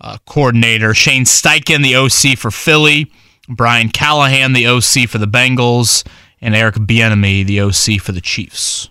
uh, 0.00 0.18
coordinator. 0.26 0.94
Shane 0.94 1.24
Steichen, 1.24 1.82
the 1.82 1.96
OC 1.96 2.38
for 2.38 2.50
Philly. 2.50 3.10
Brian 3.50 3.88
Callahan, 3.88 4.52
the 4.52 4.66
OC 4.66 5.08
for 5.08 5.18
the 5.18 5.26
Bengals, 5.26 6.06
and 6.40 6.54
Eric 6.54 6.76
Bieniemy, 6.76 7.44
the 7.44 7.60
OC 7.60 8.00
for 8.00 8.12
the 8.12 8.20
Chiefs. 8.20 8.88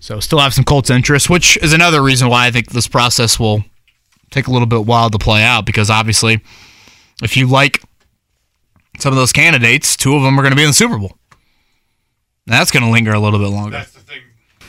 So 0.00 0.20
still 0.20 0.38
have 0.38 0.54
some 0.54 0.64
Colts 0.64 0.90
interest, 0.90 1.28
which 1.28 1.56
is 1.58 1.72
another 1.72 2.00
reason 2.02 2.28
why 2.28 2.46
I 2.46 2.50
think 2.50 2.70
this 2.70 2.86
process 2.86 3.38
will 3.38 3.64
take 4.30 4.46
a 4.46 4.50
little 4.50 4.66
bit 4.66 4.86
while 4.86 5.10
to 5.10 5.18
play 5.18 5.42
out 5.42 5.66
because 5.66 5.90
obviously 5.90 6.40
if 7.22 7.36
you 7.36 7.46
like 7.46 7.82
some 8.98 9.12
of 9.12 9.16
those 9.16 9.32
candidates, 9.32 9.96
two 9.96 10.14
of 10.14 10.22
them 10.22 10.38
are 10.38 10.42
going 10.42 10.52
to 10.52 10.56
be 10.56 10.62
in 10.62 10.68
the 10.68 10.74
Super 10.74 10.98
Bowl. 10.98 11.16
That's 12.46 12.70
going 12.70 12.84
to 12.84 12.90
linger 12.90 13.12
a 13.12 13.18
little 13.18 13.38
bit 13.38 13.48
longer. 13.48 13.72
That's 13.72 13.92
the 13.92 14.00
thing. 14.00 14.20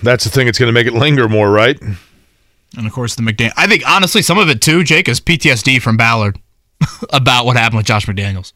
That's 0.04 0.24
the 0.24 0.30
thing. 0.30 0.48
It's 0.48 0.60
going 0.60 0.68
to 0.68 0.74
make 0.74 0.88
it 0.88 0.94
linger 0.94 1.30
more, 1.30 1.50
right? 1.50 1.80
And 1.82 2.86
of 2.86 2.92
course, 2.92 3.16
the 3.16 3.22
McDaniel. 3.22 3.54
I 3.56 3.68
think 3.68 3.84
honestly, 3.88 4.22
some 4.22 4.38
of 4.38 4.50
it 4.50 4.62
too, 4.62 4.84
Jake, 4.84 5.08
is 5.08 5.22
PTSD 5.22 5.82
from 5.82 5.96
Ballard 5.96 6.40
about 7.11 7.45
what 7.45 7.58
happened 7.58 7.77
with 7.77 7.85
Josh 7.85 8.06
McDaniels. 8.06 8.53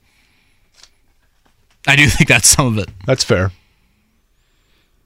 I 1.87 1.95
do 1.95 2.07
think 2.07 2.29
that's 2.29 2.47
some 2.47 2.67
of 2.67 2.77
it. 2.77 2.89
That's 3.05 3.23
fair. 3.23 3.51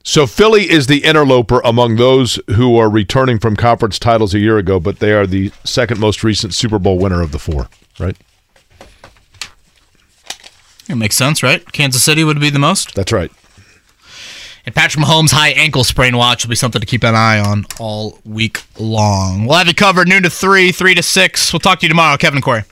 So 0.03 0.25
Philly 0.25 0.69
is 0.69 0.87
the 0.87 1.03
interloper 1.03 1.59
among 1.65 1.97
those 1.97 2.39
who 2.55 2.77
are 2.77 2.89
returning 2.89 3.39
from 3.39 3.57
conference 3.57 3.99
titles 3.99 4.33
a 4.33 4.39
year 4.39 4.57
ago, 4.57 4.79
but 4.79 4.99
they 4.99 5.11
are 5.11 5.27
the 5.27 5.51
second 5.65 5.99
most 5.99 6.23
recent 6.23 6.53
Super 6.53 6.79
Bowl 6.79 6.97
winner 6.97 7.21
of 7.21 7.33
the 7.33 7.39
four, 7.39 7.67
right? 7.99 8.15
It 10.87 10.95
makes 10.95 11.17
sense, 11.17 11.43
right? 11.43 11.69
Kansas 11.73 12.01
City 12.01 12.23
would 12.23 12.39
be 12.39 12.49
the 12.49 12.59
most. 12.59 12.95
That's 12.95 13.11
right. 13.11 13.29
And 14.65 14.73
Patrick 14.73 15.03
Mahomes' 15.03 15.31
high 15.31 15.49
ankle 15.49 15.83
sprain 15.83 16.15
watch 16.15 16.45
will 16.45 16.49
be 16.51 16.55
something 16.55 16.79
to 16.79 16.87
keep 16.87 17.03
an 17.03 17.15
eye 17.15 17.39
on 17.39 17.65
all 17.79 18.19
week 18.23 18.63
long. 18.79 19.45
We'll 19.45 19.57
have 19.57 19.67
it 19.67 19.75
covered 19.75 20.07
noon 20.07 20.23
to 20.23 20.29
three, 20.29 20.71
three 20.71 20.95
to 20.95 21.03
six. 21.03 21.51
We'll 21.51 21.59
talk 21.59 21.79
to 21.79 21.85
you 21.85 21.89
tomorrow, 21.89 22.15
Kevin 22.15 22.37
and 22.37 22.43
Query. 22.43 22.63